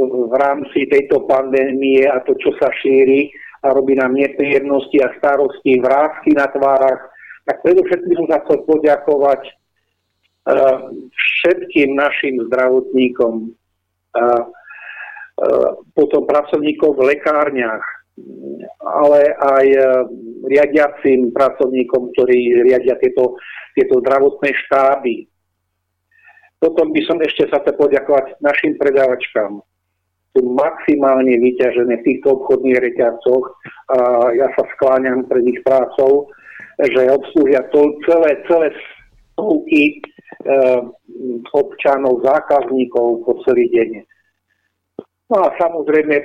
v 0.05 0.35
rámci 0.37 0.85
tejto 0.85 1.25
pandémie 1.25 2.05
a 2.05 2.21
to, 2.21 2.37
čo 2.37 2.53
sa 2.61 2.69
šíri 2.69 3.33
a 3.65 3.73
robí 3.73 3.97
nám 3.97 4.13
nepríjemnosti 4.13 5.01
a 5.01 5.09
starosti, 5.17 5.81
vrázky 5.81 6.37
na 6.37 6.45
tvárach, 6.53 7.09
tak 7.49 7.65
predovšetkým 7.65 8.29
sa 8.29 8.43
chcel 8.45 8.61
poďakovať 8.69 9.41
uh, 9.49 10.93
všetkým 11.17 11.97
našim 11.97 12.45
zdravotníkom, 12.51 13.33
uh, 13.49 14.43
uh, 14.45 15.69
potom 15.97 16.29
pracovníkom 16.29 16.93
v 16.93 17.17
lekárniach, 17.17 17.85
ale 18.81 19.29
aj 19.37 19.65
riadiacim 20.49 21.29
pracovníkom, 21.33 22.13
ktorí 22.17 22.65
riadia 22.65 22.97
tieto, 22.97 23.37
tieto 23.77 24.01
zdravotné 24.01 24.49
štáby. 24.65 25.29
Potom 26.57 26.89
by 26.89 27.01
som 27.05 27.21
ešte 27.21 27.45
sa 27.53 27.61
chcel 27.61 27.77
poďakovať 27.77 28.41
našim 28.41 28.73
predávačkám, 28.81 29.61
sú 30.37 30.53
maximálne 30.53 31.33
vyťažené 31.33 31.97
v 31.97 32.05
týchto 32.05 32.37
obchodných 32.37 32.77
reťazcoch. 32.77 33.45
A 33.89 33.97
ja 34.37 34.45
sa 34.53 34.63
skláňam 34.77 35.25
pred 35.25 35.41
ich 35.49 35.65
prácou, 35.65 36.29
že 36.77 37.09
obslúžia 37.09 37.65
to 37.73 37.97
celé, 38.05 38.37
celé 38.45 38.69
stovky 39.33 39.97
e, 39.97 39.97
občanov, 41.57 42.21
zákazníkov 42.21 43.25
po 43.25 43.41
celý 43.49 43.65
deň. 43.73 43.89
No 45.33 45.41
a 45.41 45.49
samozrejme 45.57 46.15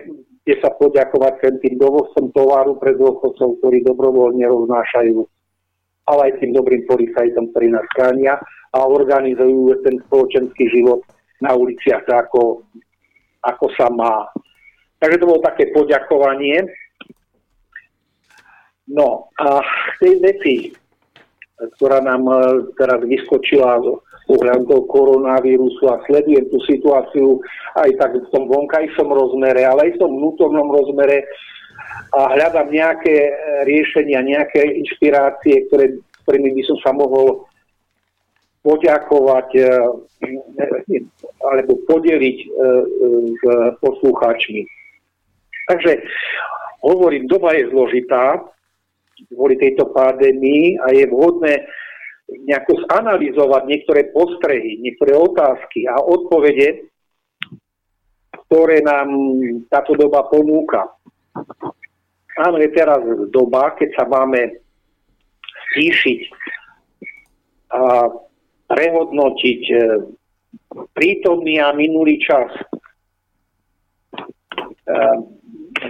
je 0.44 0.57
sa 0.60 0.68
poďakovať 0.76 1.41
tým, 1.41 1.57
tým 1.65 1.74
dovozcom 1.81 2.28
tovaru 2.36 2.76
pre 2.76 2.92
dôchodcov, 3.00 3.62
ktorí 3.65 3.81
dobrovoľne 3.89 4.44
roznášajú, 4.44 5.24
ale 6.12 6.20
aj 6.28 6.32
tým 6.42 6.52
dobrým 6.52 6.84
policajtom, 6.84 7.49
ktorí 7.55 7.73
nás 7.73 7.86
chránia 7.97 8.36
a 8.76 8.78
organizujú 8.84 9.81
ten 9.86 9.97
spoločenský 10.05 10.68
život 10.68 11.00
na 11.41 11.55
uliciach 11.55 12.05
ako 12.10 12.66
ako 13.43 13.67
sa 13.75 13.91
má. 13.91 14.31
Takže 15.03 15.19
to 15.19 15.29
bolo 15.29 15.41
také 15.43 15.75
poďakovanie. 15.75 16.62
No 18.87 19.31
a 19.39 19.62
v 19.62 19.95
tej 19.99 20.15
veci, 20.23 20.55
ktorá 21.79 22.03
nám 22.03 22.23
e, 22.27 22.35
teraz 22.79 23.03
vyskočila 23.03 23.83
ohľadom 24.31 24.65
toho 24.71 24.83
koronavírusu 24.87 25.83
a 25.91 26.03
sledujem 26.07 26.47
tú 26.51 26.59
situáciu 26.67 27.43
aj 27.79 27.91
tak 27.99 28.11
v 28.15 28.31
tom 28.31 28.47
vonkajšom 28.47 29.11
rozmere, 29.11 29.67
ale 29.67 29.91
aj 29.91 29.99
v 29.99 30.01
tom 30.03 30.12
vnútornom 30.19 30.71
rozmere 30.71 31.27
a 32.12 32.21
hľadám 32.37 32.69
nejaké 32.69 33.15
e, 33.27 33.33
riešenia, 33.67 34.21
nejaké 34.23 34.61
inšpirácie, 34.85 35.67
ktoré, 35.71 35.99
ktorými 36.25 36.51
by 36.55 36.62
som 36.69 36.79
sa 36.85 36.91
mohol 36.93 37.49
poďakovať 38.62 39.49
e, 39.58 39.62
alebo 41.42 41.73
podeliť 41.91 42.39
e, 42.42 42.47
s 43.36 43.42
poslucháčmi. 43.82 44.62
Takže 45.66 45.92
hovorím, 46.82 47.26
doba 47.26 47.55
je 47.55 47.70
zložitá 47.70 48.42
kvôli 49.31 49.55
tejto 49.55 49.91
pandémii 49.94 50.78
a 50.82 50.91
je 50.91 51.05
vhodné 51.07 51.62
nejako 52.32 52.89
zanalizovať 52.89 53.62
niektoré 53.68 54.08
postrehy, 54.10 54.81
niektoré 54.81 55.15
otázky 55.15 55.84
a 55.86 56.00
odpovede, 56.00 56.91
ktoré 58.49 58.81
nám 58.81 59.08
táto 59.68 59.94
doba 59.94 60.26
ponúka. 60.26 60.89
Áno, 62.41 62.57
je 62.57 62.70
teraz 62.73 63.05
doba, 63.28 63.76
keď 63.76 63.89
sa 63.92 64.05
máme 64.08 64.65
stíšiť 65.73 66.20
a 67.73 68.08
prehodnotiť 68.73 69.62
e, 69.68 69.76
prítomný 70.97 71.60
a 71.60 71.76
minulý 71.76 72.17
čas. 72.25 72.49
E, 74.89 74.97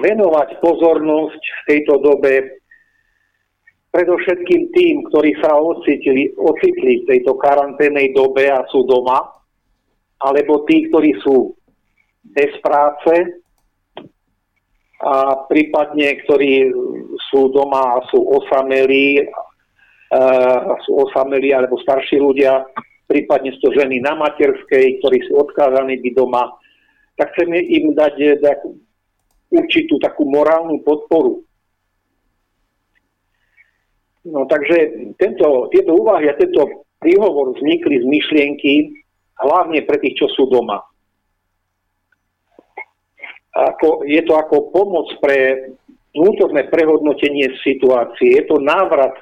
venovať 0.03 0.59
pozornosť 0.59 1.43
v 1.43 1.61
tejto 1.71 1.95
dobe 2.03 2.59
predovšetkým 3.95 4.63
tým, 4.73 4.95
ktorí 5.13 5.37
sa 5.39 5.55
ocitli, 5.55 6.33
ocitli 6.35 7.05
v 7.05 7.09
tejto 7.13 7.37
karanténnej 7.39 8.11
dobe 8.17 8.49
a 8.49 8.65
sú 8.73 8.89
doma, 8.89 9.21
alebo 10.19 10.65
tí, 10.65 10.89
ktorí 10.89 11.13
sú 11.21 11.53
bez 12.33 12.57
práce 12.65 13.43
a 15.03 15.45
prípadne, 15.51 16.25
ktorí 16.25 16.73
sú 17.29 17.51
doma 17.53 18.01
a 18.01 18.05
sú 18.09 18.23
osamelí, 18.23 19.27
sú 20.85 20.93
osamelí 21.09 21.57
alebo 21.57 21.81
starší 21.81 22.21
ľudia, 22.21 22.69
prípadne 23.09 23.53
sú 23.57 23.69
to 23.69 23.71
ženy 23.81 24.01
na 24.05 24.13
materskej, 24.17 25.01
ktorí 25.01 25.19
sú 25.25 25.41
odkázaní 25.41 25.97
byť 26.01 26.13
doma, 26.13 26.53
tak 27.17 27.33
chceme 27.37 27.57
im 27.61 27.97
dať 27.97 28.41
takú 28.45 28.77
určitú 29.53 30.01
takú 30.01 30.25
morálnu 30.29 30.81
podporu 30.81 31.45
No 34.23 34.47
takže 34.47 35.11
tento, 35.19 35.67
tieto 35.75 35.99
úvahy 35.99 36.31
a 36.31 36.39
tento 36.39 36.87
príhovor 37.03 37.59
vznikli 37.59 37.99
z 37.99 38.07
myšlienky 38.07 38.75
hlavne 39.43 39.83
pre 39.83 39.99
tých, 39.99 40.23
čo 40.23 40.31
sú 40.31 40.47
doma. 40.47 40.79
Ako, 43.53 44.07
je 44.07 44.23
to 44.23 44.39
ako 44.39 44.71
pomoc 44.71 45.11
pre 45.19 45.75
vnútorné 46.15 46.71
prehodnotenie 46.71 47.51
situácie. 47.67 48.39
Je 48.39 48.43
to 48.47 48.63
návrat, 48.63 49.13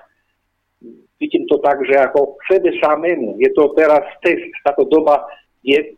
vidím 1.21 1.45
to 1.47 1.61
tak, 1.61 1.79
že 1.85 1.95
ako 2.01 2.41
sebe 2.49 2.73
samému. 2.81 3.37
Je 3.39 3.53
to 3.53 3.71
teraz 3.77 4.03
test. 4.25 4.51
Táto 4.65 4.89
doba 4.89 5.23
je, 5.61 5.95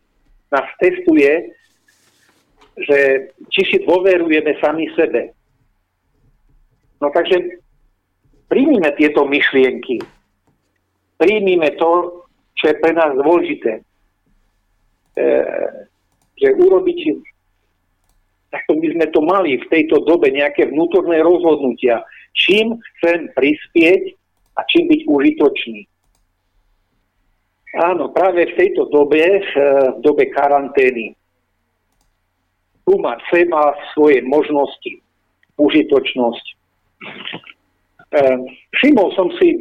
nás 0.51 0.67
testuje, 0.83 1.55
že 2.77 3.31
či 3.55 3.63
si 3.71 3.77
dôverujeme 3.87 4.59
sami 4.59 4.91
sebe. 4.99 5.31
No 6.99 7.09
takže 7.15 7.63
Príjmime 8.53 8.93
tieto 9.01 9.25
myšlienky. 9.25 9.97
Príjmime 11.17 11.73
to, 11.81 12.21
čo 12.53 12.69
je 12.69 12.77
pre 12.85 12.93
nás 12.93 13.17
dôležité. 13.17 13.81
E, 13.81 15.25
že 16.37 16.49
urobiť, 16.61 17.01
to 18.53 18.73
by 18.77 18.89
sme 18.93 19.07
to 19.09 19.21
mali 19.25 19.57
v 19.57 19.67
tejto 19.73 20.05
dobe 20.05 20.29
nejaké 20.29 20.69
vnútorné 20.69 21.25
rozhodnutia, 21.25 22.05
čím 22.37 22.77
chcem 23.01 23.33
prispieť 23.33 24.21
a 24.57 24.61
čím 24.69 24.89
byť 24.89 25.01
užitočný. 25.09 25.81
Áno, 27.73 28.13
práve 28.13 28.53
v 28.53 28.57
tejto 28.61 28.93
dobe, 28.93 29.25
e, 29.25 29.41
v 29.97 29.99
dobe 30.05 30.29
karantény, 30.29 31.17
tu 32.85 33.01
mať 33.01 33.19
seba, 33.33 33.73
svoje 33.97 34.21
možnosti, 34.27 35.01
užitočnosť. 35.57 36.47
Ehm, 38.13 38.45
všimol 38.77 39.09
som 39.17 39.33
si, 39.41 39.57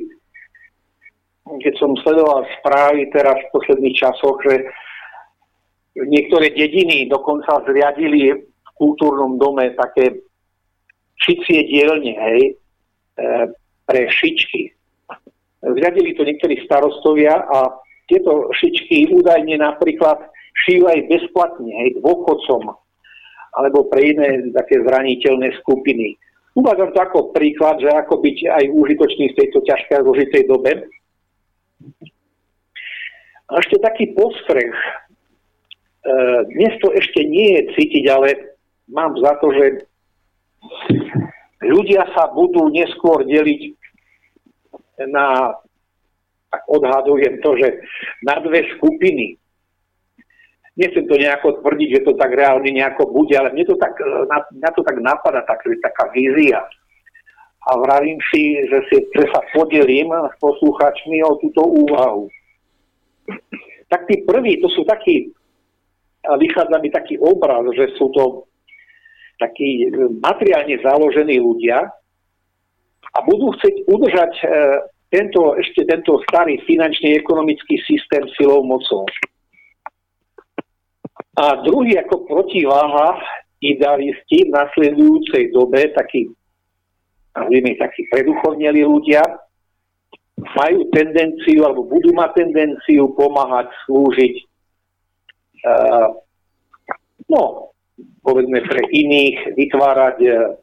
keď 1.48 1.74
som 1.80 1.96
sledoval 2.04 2.44
správy 2.60 3.08
teraz 3.16 3.40
v 3.40 3.52
posledných 3.56 3.96
časoch, 3.96 4.36
že 4.44 4.68
niektoré 5.96 6.52
dediny 6.52 7.08
dokonca 7.08 7.64
zriadili 7.64 8.36
v 8.36 8.70
kultúrnom 8.76 9.40
dome 9.40 9.72
také 9.80 10.20
šicie 11.22 11.64
dielne, 11.70 12.12
hej, 12.12 12.42
ehm, 13.22 13.56
pre 13.88 14.10
šičky. 14.12 14.76
Zriadili 15.62 16.18
to 16.18 16.26
niektorí 16.26 16.66
starostovia 16.66 17.38
a 17.38 17.70
tieto 18.10 18.50
šičky 18.58 19.14
údajne 19.14 19.62
napríklad 19.62 20.18
šijú 20.66 20.90
aj 20.90 21.06
bezplatne, 21.08 21.70
hej, 21.70 22.02
dôchodcom 22.02 22.76
alebo 23.52 23.88
pre 23.92 24.16
iné 24.16 24.48
také 24.56 24.80
zraniteľné 24.80 25.52
skupiny. 25.60 26.16
Uvádzam 26.56 26.92
to 26.92 27.00
ako 27.00 27.20
príklad, 27.36 27.80
že 27.80 27.88
ako 27.88 28.20
byť 28.20 28.38
aj 28.48 28.64
užitočný 28.76 29.26
v 29.32 29.38
tejto 29.40 29.60
ťažkej 29.64 29.96
a 29.96 30.04
zložitej 30.04 30.44
dobe. 30.48 30.72
A 33.52 33.54
ešte 33.60 33.80
taký 33.84 34.16
postreh. 34.16 34.72
E, 34.72 36.14
dnes 36.56 36.76
to 36.80 36.92
ešte 36.96 37.24
nie 37.28 37.60
je 37.60 37.62
cítiť, 37.76 38.04
ale 38.12 38.56
mám 38.88 39.16
za 39.20 39.36
to, 39.44 39.52
že 39.52 39.66
ľudia 41.64 42.08
sa 42.16 42.32
budú 42.32 42.72
neskôr 42.72 43.24
deliť 43.28 43.76
na, 45.08 45.56
tak 46.52 46.62
odhadujem 46.68 47.40
to, 47.42 47.56
že 47.58 47.68
na 48.28 48.38
dve 48.44 48.68
skupiny 48.76 49.42
nechcem 50.78 51.04
to 51.08 51.16
nejako 51.20 51.60
tvrdiť, 51.60 51.90
že 52.00 52.06
to 52.08 52.14
tak 52.16 52.32
reálne 52.32 52.72
nejako 52.72 53.12
bude, 53.12 53.36
ale 53.36 53.52
mne 53.52 53.66
to 53.68 53.76
tak, 53.76 53.94
e, 54.00 54.08
na, 54.28 54.38
na 54.56 54.70
to 54.72 54.82
tak 54.82 54.98
napadá 54.98 55.44
tak, 55.44 55.62
taká 55.62 56.10
vízia. 56.16 56.64
A 57.62 57.78
vravím 57.78 58.18
si, 58.34 58.58
že, 58.66 58.80
si, 58.90 58.98
že 59.14 59.26
sa 59.30 59.46
podelím 59.54 60.10
s 60.10 60.36
poslucháčmi 60.42 61.22
o 61.22 61.38
túto 61.38 61.62
úvahu. 61.62 62.26
Tak 63.86 64.10
tí 64.10 64.26
prví, 64.26 64.58
to 64.58 64.72
sú 64.74 64.82
takí, 64.82 65.30
vychádza 66.26 66.82
mi 66.82 66.90
taký 66.90 67.22
obraz, 67.22 67.62
že 67.78 67.94
sú 68.02 68.10
to 68.10 68.50
takí 69.38 69.94
materiálne 70.22 70.82
založení 70.82 71.38
ľudia 71.38 71.86
a 73.12 73.18
budú 73.28 73.52
chcieť 73.58 73.76
udržať 73.92 74.34
e, 74.40 74.46
tento, 75.12 75.60
ešte 75.60 75.84
tento 75.84 76.24
starý 76.30 76.56
finančný 76.64 77.20
ekonomický 77.20 77.76
systém 77.84 78.24
silou 78.40 78.64
mocou. 78.64 79.04
A 81.36 81.60
druhý 81.64 82.00
ako 82.00 82.28
protiváha 82.28 83.20
idealisti 83.60 84.48
v 84.48 84.54
nasledujúcej 84.56 85.52
dobe, 85.52 85.92
takí, 85.96 86.32
nazvime 87.36 87.76
takí 87.78 88.08
preduchovneli 88.10 88.84
ľudia, 88.84 89.22
majú 90.58 90.90
tendenciu, 90.90 91.68
alebo 91.68 91.86
budú 91.86 92.12
mať 92.18 92.30
tendenciu 92.34 93.14
pomáhať, 93.14 93.70
slúžiť, 93.86 94.36
uh, 95.70 96.10
no, 97.30 97.70
povedzme 98.26 98.60
pre 98.66 98.82
iných, 98.90 99.54
vytvárať 99.54 100.18
uh, 100.26 100.58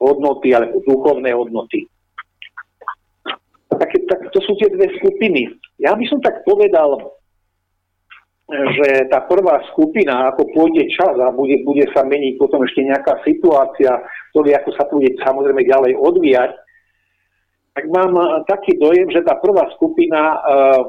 hodnoty, 0.00 0.56
alebo 0.56 0.80
duchovné 0.88 1.30
hodnoty. 1.36 1.86
Tak, 3.70 3.90
tak, 4.08 4.20
to 4.34 4.40
sú 4.42 4.56
tie 4.58 4.72
dve 4.72 4.90
skupiny. 4.98 5.46
Ja 5.78 5.94
by 5.94 6.04
som 6.10 6.18
tak 6.20 6.42
povedal, 6.44 7.16
že 8.50 9.06
tá 9.06 9.22
prvá 9.30 9.62
skupina, 9.70 10.34
ako 10.34 10.50
pôjde 10.50 10.90
čas 10.90 11.14
a 11.22 11.30
bude, 11.30 11.62
bude 11.62 11.86
sa 11.94 12.02
meniť 12.02 12.34
potom 12.34 12.66
ešte 12.66 12.82
nejaká 12.82 13.22
situácia, 13.22 14.02
ktorý 14.34 14.58
ako 14.58 14.70
sa 14.74 14.84
bude 14.90 15.14
samozrejme 15.22 15.62
ďalej 15.62 15.94
odvíjať, 15.94 16.50
tak 17.78 17.84
mám 17.94 18.18
taký 18.50 18.74
dojem, 18.82 19.06
že 19.14 19.22
tá 19.22 19.38
prvá 19.38 19.70
skupina 19.78 20.20
uh, 20.42 20.82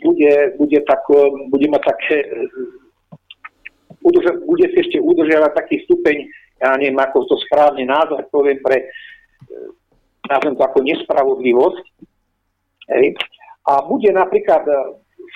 bude, 0.00 0.56
bude, 0.56 0.78
tak, 0.88 1.04
bude 1.52 1.66
mať 1.68 1.82
také, 1.84 2.24
udrža, 4.00 4.32
bude 4.48 4.64
si 4.72 4.76
ešte 4.80 4.96
udržiavať 4.96 5.52
taký 5.52 5.84
stupeň, 5.84 6.24
ja 6.60 6.76
neviem, 6.76 7.00
ako 7.00 7.24
to 7.24 7.36
správne 7.48 7.88
názor 7.88 8.28
poviem 8.28 8.60
pre, 8.60 8.84
nazvem 10.28 10.54
to 10.54 10.62
ako 10.62 10.78
nespravodlivosť. 10.84 11.84
Hej. 12.92 13.16
A 13.64 13.84
bude 13.88 14.12
napríklad 14.12 14.64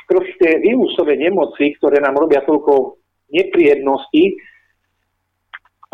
skrz 0.04 0.26
tie 0.36 0.60
vírusové 0.60 1.16
nemoci, 1.16 1.72
ktoré 1.80 1.98
nám 2.04 2.20
robia 2.20 2.44
toľko 2.44 3.00
nepríjemností, 3.32 4.36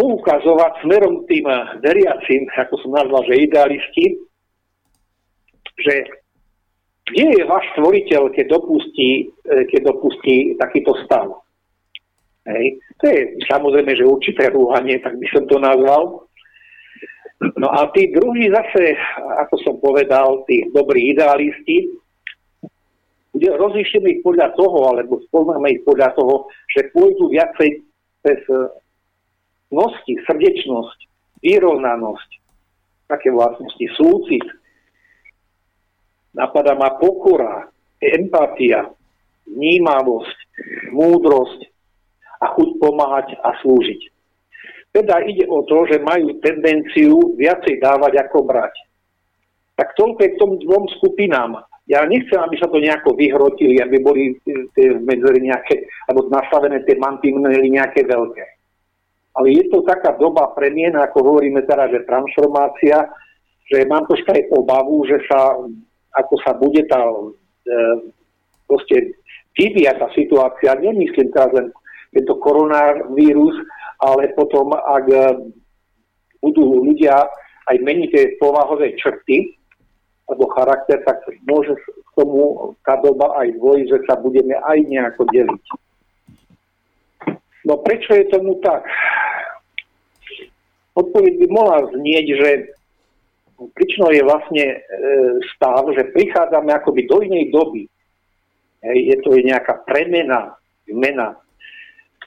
poukazovať 0.00 0.80
smerom 0.80 1.28
tým 1.28 1.44
veriacim, 1.84 2.48
ako 2.56 2.74
som 2.80 2.96
nazval, 2.96 3.20
že 3.28 3.44
idealisti, 3.44 4.16
že 5.76 5.94
kde 7.10 7.24
je 7.36 7.42
váš 7.44 7.66
stvoriteľ, 7.76 8.32
keď 8.32 8.46
dopustí, 8.54 9.28
e, 9.28 9.66
keď 9.66 9.80
dopustí 9.92 10.54
takýto 10.56 10.94
stav. 11.04 11.42
Hej. 12.48 12.80
To 13.00 13.04
je 13.08 13.20
samozrejme, 13.48 13.92
že 13.96 14.08
určité 14.08 14.48
rúhanie, 14.48 14.96
tak 15.04 15.16
by 15.20 15.26
som 15.28 15.44
to 15.44 15.56
nazval. 15.60 16.24
No 17.40 17.68
a 17.72 17.88
tí 17.96 18.12
druhí 18.12 18.52
zase, 18.52 18.96
ako 19.44 19.54
som 19.64 19.74
povedal, 19.80 20.44
tí 20.44 20.68
dobrí 20.72 21.12
idealisti, 21.12 21.88
rozlišíme 23.32 24.08
ich 24.12 24.20
podľa 24.20 24.52
toho, 24.56 24.92
alebo 24.92 25.24
spoznáme 25.28 25.72
ich 25.72 25.82
podľa 25.88 26.12
toho, 26.16 26.52
že 26.68 26.92
pôjdu 26.92 27.32
viacej 27.32 27.80
cez, 28.20 28.40
nosti, 29.72 30.14
srdečnosť, 30.28 30.98
vyrovnanosť, 31.40 32.30
také 33.08 33.32
vlastnosti, 33.32 33.86
súcit. 33.96 34.44
Napadá 36.36 36.76
ma 36.76 37.00
pokora, 37.00 37.72
empatia, 38.04 38.84
vnímavosť, 39.48 40.38
múdrosť 40.92 41.69
a 42.40 42.46
chuť 42.56 42.68
pomáhať 42.80 43.36
a 43.44 43.52
slúžiť. 43.60 44.00
Teda 44.90 45.22
ide 45.22 45.46
o 45.46 45.62
to, 45.68 45.86
že 45.86 46.02
majú 46.02 46.34
tendenciu 46.42 47.36
viacej 47.38 47.78
dávať 47.78 48.26
ako 48.26 48.42
brať. 48.42 48.74
Tak 49.78 49.94
toľko 49.94 50.18
je 50.18 50.32
k 50.34 50.40
tom 50.40 50.52
dvom 50.58 50.84
skupinám. 50.98 51.62
Ja 51.86 52.02
nechcem, 52.06 52.38
aby 52.38 52.58
sa 52.58 52.66
to 52.66 52.82
nejako 52.82 53.14
vyhrotili, 53.14 53.78
aby 53.78 53.96
boli 54.02 54.34
tie 54.74 54.94
medzery 54.98 55.46
nejaké, 55.46 55.86
alebo 56.10 56.30
nastavené 56.30 56.82
tie 56.86 56.98
mantinely 56.98 57.70
nejaké 57.70 58.06
veľké. 58.06 58.44
Ale 59.34 59.46
je 59.54 59.64
to 59.70 59.86
taká 59.86 60.18
doba 60.18 60.50
premien, 60.58 60.94
ako 60.98 61.22
hovoríme 61.22 61.62
teraz, 61.66 61.90
že 61.94 62.06
transformácia, 62.06 63.06
že 63.70 63.86
mám 63.86 64.02
troška 64.10 64.34
aj 64.34 64.50
obavu, 64.50 65.06
že 65.06 65.22
sa, 65.30 65.54
ako 66.18 66.34
sa 66.42 66.52
bude 66.58 66.82
tá 66.90 66.98
e, 66.98 67.30
proste 68.66 69.14
vyvíjať 69.54 69.96
tá 70.02 70.08
situácia, 70.14 70.78
nemyslím 70.82 71.30
teraz 71.30 71.50
len 71.54 71.70
tento 72.10 72.34
koronavírus, 72.42 73.54
ale 74.02 74.34
potom, 74.34 74.74
ak 74.74 75.06
e, 75.06 75.18
budú 76.42 76.82
ľudia 76.82 77.28
aj 77.70 77.76
meniť 77.78 78.08
tie 78.10 78.24
povahové 78.42 78.98
črty 78.98 79.54
alebo 80.26 80.50
charakter, 80.54 81.02
tak 81.06 81.22
môže 81.46 81.74
k 81.78 82.10
tomu 82.18 82.74
tá 82.86 82.98
doba 83.02 83.34
aj 83.42 83.54
dvojiť, 83.58 83.86
že 83.86 83.98
sa 84.06 84.18
budeme 84.18 84.58
aj 84.58 84.78
nejako 84.86 85.22
deliť. 85.30 85.64
No 87.66 87.78
prečo 87.82 88.14
je 88.14 88.30
tomu 88.30 88.58
tak? 88.62 88.86
Odpoveď 90.98 91.32
by 91.44 91.46
mohla 91.50 91.78
znieť, 91.94 92.26
že 92.34 92.50
príčinou 93.76 94.10
je 94.10 94.22
vlastne 94.26 94.64
e, 94.66 94.78
stav, 95.54 95.86
že 95.94 96.10
prichádzame 96.10 96.72
akoby 96.74 97.06
do 97.06 97.22
inej 97.22 97.52
doby. 97.52 97.84
Je 98.80 99.12
to 99.20 99.36
nejaká 99.36 99.84
premena, 99.84 100.56
zmena 100.88 101.36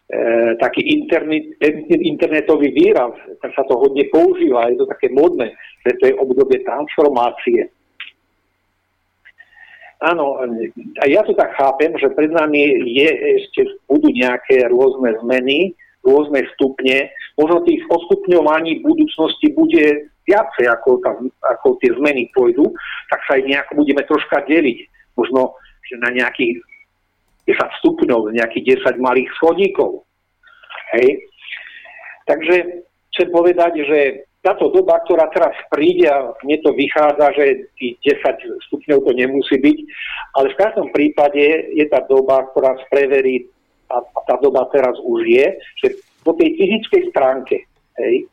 E, 0.04 0.20
taký 0.60 0.84
internet, 1.00 1.56
internetový 1.88 2.76
výraz, 2.76 3.16
tak 3.40 3.56
sa 3.56 3.64
to 3.64 3.80
hodne 3.80 4.04
používa, 4.12 4.68
je 4.68 4.84
to 4.84 4.88
také 4.92 5.08
modné, 5.16 5.56
že 5.88 5.96
to 5.96 6.04
je 6.12 6.20
obdobie 6.20 6.60
transformácie. 6.68 7.72
Áno, 10.04 10.44
a 11.00 11.04
ja 11.08 11.24
to 11.24 11.32
tak 11.32 11.56
chápem, 11.56 11.96
že 11.96 12.12
pred 12.12 12.36
nami 12.36 12.84
je 12.84 13.10
ešte 13.40 13.80
budú 13.88 14.12
nejaké 14.12 14.68
rôzne 14.68 15.16
zmeny, 15.24 15.72
rôzne 16.04 16.44
stupne. 16.60 17.08
Možno 17.40 17.64
tých 17.64 17.80
odstupňovaní 17.88 18.84
budúcnosti 18.84 19.56
bude 19.56 20.12
viacej, 20.28 20.68
ako, 20.68 21.00
tam, 21.00 21.32
ako 21.48 21.80
tie 21.80 21.96
zmeny 21.96 22.28
pôjdu, 22.36 22.68
tak 23.08 23.24
sa 23.24 23.40
aj 23.40 23.48
nejako 23.48 23.72
budeme 23.80 24.04
troška 24.04 24.44
deliť. 24.44 24.80
Možno, 25.16 25.56
že 25.88 25.96
na 26.04 26.12
nejakých 26.12 26.60
10 27.48 27.80
stupňov, 27.84 28.32
nejakých 28.32 28.84
10 28.84 29.00
malých 29.04 29.30
schodíkov. 29.40 30.08
Hej. 30.96 31.28
Takže 32.24 32.56
chcem 33.12 33.28
povedať, 33.34 33.84
že 33.84 34.00
táto 34.44 34.68
doba, 34.76 35.00
ktorá 35.08 35.32
teraz 35.32 35.56
príde, 35.72 36.04
a 36.12 36.36
mne 36.44 36.58
to 36.60 36.76
vychádza, 36.76 37.32
že 37.32 37.72
tých 37.80 37.96
10 38.04 38.68
stupňov 38.68 39.00
to 39.08 39.12
nemusí 39.16 39.56
byť, 39.56 39.78
ale 40.36 40.52
v 40.52 40.60
každom 40.60 40.88
prípade 40.92 41.72
je 41.72 41.86
tá 41.88 42.04
doba, 42.04 42.44
ktorá 42.52 42.76
spreverí, 42.88 43.48
a, 43.88 44.04
tá 44.28 44.36
doba 44.44 44.68
teraz 44.76 45.00
už 45.00 45.20
je, 45.24 45.48
že 45.80 45.88
po 46.28 46.36
tej 46.36 46.60
fyzickej 46.60 47.04
stránke, 47.16 47.64
hej, 48.04 48.28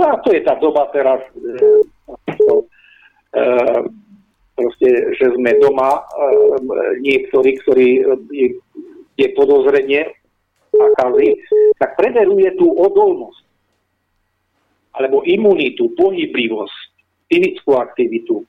no 0.00 0.04
a 0.08 0.14
to 0.24 0.32
je 0.32 0.40
tá 0.40 0.56
doba 0.56 0.88
teraz, 0.88 1.20
e, 1.36 1.84
to, 2.48 2.64
e, 3.36 3.44
proste, 4.54 4.88
že 5.16 5.26
sme 5.34 5.56
doma, 5.60 5.90
e, 5.96 6.02
niektorí, 7.00 7.56
ktorí 7.64 7.88
je, 8.30 8.48
je 9.16 9.28
podozrenie 9.32 10.12
nákazy, 10.72 11.36
tak 11.76 11.96
preveruje 12.00 12.56
tú 12.56 12.72
odolnosť 12.72 13.42
alebo 14.92 15.24
imunitu, 15.24 15.88
pohyblivosť, 15.96 16.78
fyzickú 17.32 17.80
aktivitu, 17.80 18.44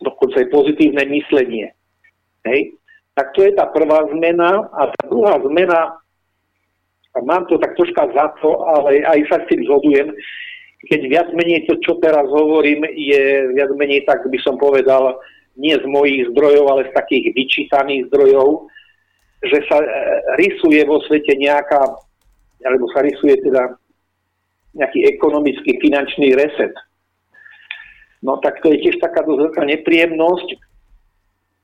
dokonca 0.00 0.40
aj 0.40 0.48
pozitívne 0.48 1.04
myslenie. 1.12 1.76
Hej? 2.48 2.72
Tak 3.12 3.36
to 3.36 3.44
je 3.44 3.52
tá 3.52 3.68
prvá 3.68 4.04
zmena 4.12 4.64
a 4.72 4.88
tá 4.88 5.02
druhá 5.08 5.36
zmena, 5.44 6.00
a 7.16 7.18
mám 7.24 7.48
to 7.48 7.56
tak 7.56 7.76
troška 7.76 8.12
za 8.12 8.32
to, 8.40 8.48
ale 8.76 9.00
aj 9.04 9.20
sa 9.28 9.36
s 9.40 9.48
tým 9.48 9.64
zhodujem, 9.64 10.12
keď 10.86 11.00
viac 11.10 11.28
menej 11.34 11.66
to, 11.66 11.78
čo 11.82 11.98
teraz 11.98 12.26
hovorím, 12.30 12.86
je 12.94 13.52
viac 13.54 13.70
menej, 13.74 14.06
tak 14.06 14.22
by 14.26 14.38
som 14.42 14.58
povedal, 14.58 15.18
nie 15.56 15.72
z 15.72 15.86
mojich 15.88 16.30
zdrojov, 16.32 16.64
ale 16.68 16.82
z 16.88 16.92
takých 16.92 17.32
vyčítaných 17.32 18.12
zdrojov, 18.12 18.68
že 19.44 19.58
sa 19.68 19.80
e, 19.80 19.88
rysuje 20.36 20.84
vo 20.84 21.00
svete 21.04 21.32
nejaká, 21.36 21.80
alebo 22.64 22.86
sa 22.92 23.00
rysuje 23.00 23.40
teda 23.40 23.76
nejaký 24.76 25.08
ekonomický, 25.16 25.80
finančný 25.80 26.36
reset. 26.36 26.72
No 28.20 28.36
tak 28.44 28.60
to 28.60 28.72
je 28.72 28.84
tiež 28.84 29.00
taká 29.00 29.24
dosť 29.24 29.56
nepríjemnosť. 29.56 30.48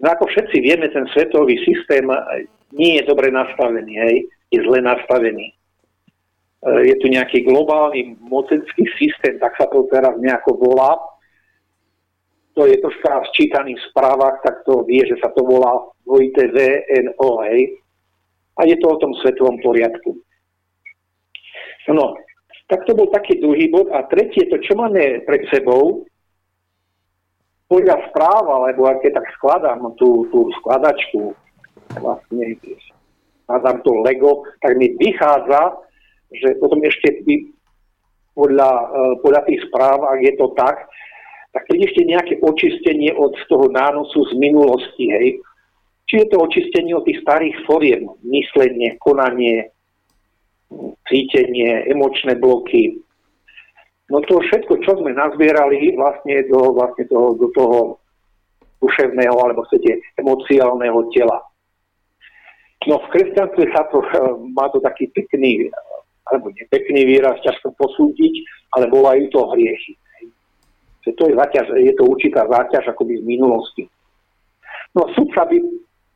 No 0.02 0.06
ako 0.08 0.24
všetci 0.28 0.56
vieme, 0.64 0.88
ten 0.88 1.04
svetový 1.12 1.60
systém 1.62 2.08
nie 2.72 2.98
je 2.98 3.04
dobre 3.04 3.28
nastavený, 3.28 3.92
hej, 3.92 4.16
je 4.50 4.60
zle 4.64 4.80
nastavený. 4.80 5.52
E, 6.62 6.70
je 6.88 6.94
tu 7.02 7.10
nejaký 7.10 7.42
globálny 7.42 8.16
mocenský 8.22 8.86
systém, 8.98 9.38
tak 9.42 9.58
sa 9.58 9.66
to 9.66 9.86
teraz 9.90 10.14
nejako 10.18 10.56
volá, 10.58 10.98
to 12.52 12.68
je 12.68 12.76
troška 12.84 13.24
sčítaný 13.32 13.74
v 13.74 13.86
správach, 13.90 14.44
tak 14.44 14.60
to 14.68 14.84
vie, 14.84 15.00
že 15.08 15.16
sa 15.24 15.32
to 15.32 15.40
volá 15.44 15.88
dvojité 16.04 16.52
VNO. 16.52 17.30
A 18.52 18.60
je 18.68 18.76
to 18.76 18.86
o 18.92 19.00
tom 19.00 19.16
svetovom 19.24 19.56
poriadku. 19.64 20.20
No, 21.88 22.12
tak 22.68 22.84
to 22.84 22.92
bol 22.92 23.08
taký 23.08 23.40
druhý 23.40 23.72
bod. 23.72 23.88
A 23.96 24.04
tretie, 24.04 24.44
to, 24.52 24.60
čo 24.60 24.76
máme 24.76 25.24
pred 25.24 25.48
sebou, 25.48 26.04
podľa 27.72 28.04
správa, 28.12 28.68
lebo 28.68 28.84
ak 28.84 29.00
tak 29.00 29.24
skladám 29.40 29.96
tú, 29.96 30.28
tú 30.28 30.52
skladačku, 30.60 31.32
vlastne 31.96 32.60
skladám 33.48 33.80
to 33.80 33.92
Lego, 34.04 34.44
tak 34.60 34.76
mi 34.76 34.92
vychádza, 35.00 35.80
že 36.36 36.56
potom 36.60 36.80
ešte 36.84 37.24
podľa, 38.32 38.70
eh, 38.72 39.14
podľa 39.20 39.42
tých 39.48 39.60
správ, 39.68 40.04
ak 40.04 40.18
je 40.24 40.32
to 40.36 40.46
tak, 40.56 40.76
tak 41.52 41.62
príde 41.68 41.84
ešte 41.84 42.08
nejaké 42.08 42.34
očistenie 42.40 43.12
od 43.12 43.36
toho 43.48 43.68
nánosu 43.68 44.24
z 44.32 44.32
minulosti, 44.40 45.04
hej. 45.12 45.28
Či 46.08 46.24
je 46.24 46.26
to 46.32 46.40
očistenie 46.40 46.96
od 46.96 47.04
tých 47.04 47.20
starých 47.20 47.56
foriem, 47.68 48.08
myslenie, 48.24 48.96
konanie, 49.00 49.68
cítenie, 51.08 51.84
emočné 51.92 52.40
bloky. 52.40 52.96
No 54.08 54.20
to 54.24 54.40
všetko, 54.40 54.80
čo 54.84 54.96
sme 55.00 55.12
nazbierali 55.12 55.96
vlastne 55.96 56.44
do, 56.48 56.72
vlastne 56.72 57.04
toho, 57.08 57.36
do 57.36 57.48
toho 57.52 57.78
duševného, 58.80 59.36
alebo 59.36 59.64
chcete, 59.68 60.00
emociálneho 60.20 61.00
tela. 61.14 61.38
No 62.90 62.98
v 62.98 63.10
kresťanstve 63.14 63.64
sa 63.70 63.86
to, 63.94 64.02
má 64.52 64.66
to 64.74 64.82
taký 64.82 65.06
pekný, 65.14 65.70
alebo 66.30 66.54
nepekný 66.54 67.02
výraz, 67.06 67.40
ťažko 67.42 67.74
posúdiť, 67.74 68.34
ale 68.78 68.86
volajú 68.92 69.26
to 69.32 69.40
hriechy 69.56 69.98
to 71.10 71.26
je, 71.26 71.34
záťaž, 71.34 71.66
je 71.74 71.92
to 71.98 72.06
určitá 72.06 72.46
záťaž 72.46 72.94
akoby 72.94 73.18
z 73.18 73.24
minulosti. 73.26 73.82
No 74.94 75.10
sudca 75.18 75.50
by 75.50 75.58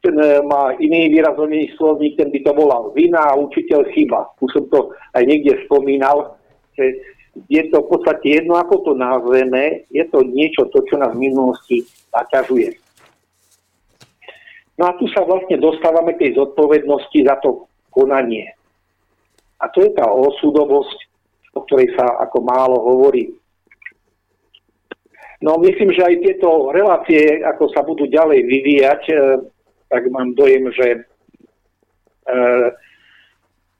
ten 0.04 0.14
e, 0.14 0.38
má 0.46 0.70
iný 0.78 1.10
výrazovný 1.10 1.74
slovník, 1.74 2.14
ten 2.14 2.30
by 2.30 2.38
to 2.46 2.52
volal 2.54 2.94
vina 2.94 3.18
a 3.18 3.34
učiteľ 3.34 3.90
chyba. 3.90 4.30
Už 4.38 4.50
som 4.54 4.64
to 4.70 4.94
aj 5.18 5.26
niekde 5.26 5.58
spomínal, 5.66 6.38
že 6.78 7.02
je 7.50 7.62
to 7.74 7.82
v 7.82 7.88
podstate 7.90 8.26
jedno, 8.38 8.54
ako 8.54 8.86
to 8.86 8.92
nazveme, 8.94 9.84
je 9.90 10.04
to 10.06 10.22
niečo, 10.22 10.70
to, 10.70 10.86
čo 10.86 11.02
nás 11.02 11.10
v 11.12 11.26
minulosti 11.26 11.82
zaťažuje. 12.14 12.78
No 14.76 14.92
a 14.92 14.96
tu 15.00 15.08
sa 15.10 15.24
vlastne 15.24 15.56
dostávame 15.56 16.14
k 16.14 16.28
tej 16.28 16.30
zodpovednosti 16.36 17.18
za 17.24 17.40
to 17.40 17.64
konanie. 17.88 18.52
A 19.60 19.72
to 19.72 19.84
je 19.84 19.90
tá 19.96 20.04
osudovosť, 20.04 20.98
o 21.56 21.64
ktorej 21.64 21.88
sa 21.96 22.04
ako 22.28 22.38
málo 22.44 22.76
hovorí. 22.76 23.32
No 25.40 25.60
myslím, 25.60 25.92
že 25.92 26.04
aj 26.04 26.24
tieto 26.24 26.72
relácie, 26.72 27.44
ako 27.44 27.68
sa 27.72 27.84
budú 27.84 28.08
ďalej 28.08 28.40
vyvíjať, 28.44 29.02
e, 29.12 29.14
tak 29.92 30.08
mám 30.08 30.32
dojem, 30.32 30.68
že 30.72 30.86
e, 30.96 31.00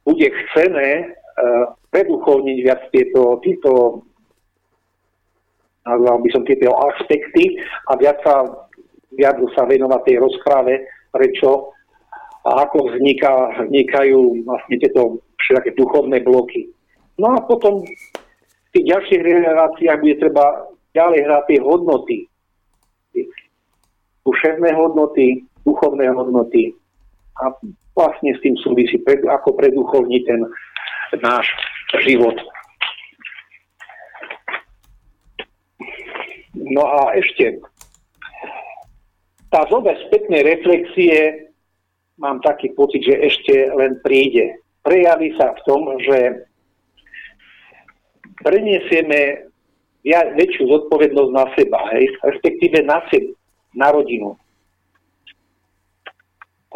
bude 0.04 0.28
chcené 0.28 0.88
e, 1.00 1.06
preduchovniť 1.92 2.58
viac 2.60 2.80
tieto, 2.92 3.40
tieto 3.40 4.04
nazval 5.86 6.20
by 6.20 6.28
som 6.34 6.42
tieto 6.44 6.76
aspekty 6.92 7.56
a 7.88 7.96
viac 7.96 8.20
sa, 8.20 8.44
viac 9.16 9.40
sa 9.56 9.64
venovať 9.64 10.00
tej 10.04 10.16
rozpráve, 10.20 10.84
prečo 11.08 11.75
a 12.46 12.62
ako 12.62 12.94
vzniká, 12.94 13.58
vznikajú 13.66 14.46
vlastne 14.46 14.76
tieto 14.78 15.18
všetké 15.42 15.74
duchovné 15.74 16.22
bloky. 16.22 16.70
No 17.18 17.34
a 17.34 17.42
potom 17.42 17.82
v 17.82 18.68
tých 18.70 18.86
ďalších 18.86 19.20
reláciách 19.26 19.98
bude 19.98 20.16
treba 20.22 20.70
ďalej 20.94 21.20
hrať 21.26 21.42
tie 21.50 21.58
hodnoty. 21.58 22.16
Duševné 24.22 24.70
hodnoty, 24.78 25.42
duchovné 25.66 26.06
hodnoty. 26.14 26.70
A 27.42 27.50
vlastne 27.98 28.30
s 28.30 28.42
tým 28.46 28.54
súvisí, 28.62 28.94
ako 29.26 29.58
preduchovní 29.58 30.22
ten 30.22 30.46
náš 31.18 31.50
život. 32.06 32.36
No 36.56 36.82
a 36.82 37.14
ešte, 37.18 37.58
tá 39.50 39.66
doba 39.68 39.94
spätnej 40.08 40.42
reflexie, 40.42 41.46
mám 42.16 42.40
taký 42.40 42.72
pocit, 42.72 43.04
že 43.04 43.14
ešte 43.16 43.54
len 43.72 44.00
príde. 44.00 44.60
Prejaví 44.84 45.34
sa 45.36 45.52
v 45.52 45.60
tom, 45.66 45.82
že 46.00 46.48
preniesieme 48.40 49.50
väčšiu 50.06 50.70
zodpovednosť 50.70 51.32
na 51.34 51.44
seba, 51.58 51.80
hej, 51.96 52.06
respektíve 52.22 52.84
na 52.86 53.02
seba, 53.10 53.34
na 53.74 53.88
rodinu. 53.90 54.38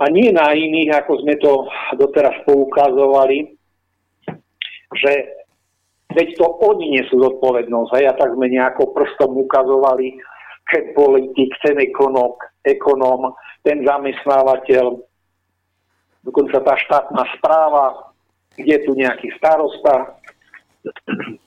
A 0.01 0.09
nie 0.09 0.33
na 0.33 0.51
iných, 0.57 0.97
ako 0.97 1.13
sme 1.23 1.37
to 1.39 1.69
doteraz 2.01 2.41
poukazovali, 2.49 3.53
že 4.97 5.13
veď 6.17 6.29
to 6.41 6.47
oni 6.67 6.99
nesú 6.99 7.21
zodpovednosť. 7.21 7.91
Hej, 7.95 8.05
a 8.11 8.13
tak 8.17 8.35
sme 8.35 8.51
nejako 8.51 8.91
prstom 8.97 9.37
ukazovali, 9.45 10.17
ten 10.71 10.95
politik, 10.95 11.51
ten 11.63 11.77
ekonom, 11.79 12.35
ekonom, 12.65 13.35
ten 13.63 13.83
zamestnávateľ, 13.85 15.10
dokonca 16.25 16.61
tá 16.61 16.75
štátna 16.77 17.25
správa, 17.39 18.13
kde 18.57 18.73
je 18.77 18.85
tu 18.85 18.93
nejaký 18.97 19.29
starosta, 19.37 20.17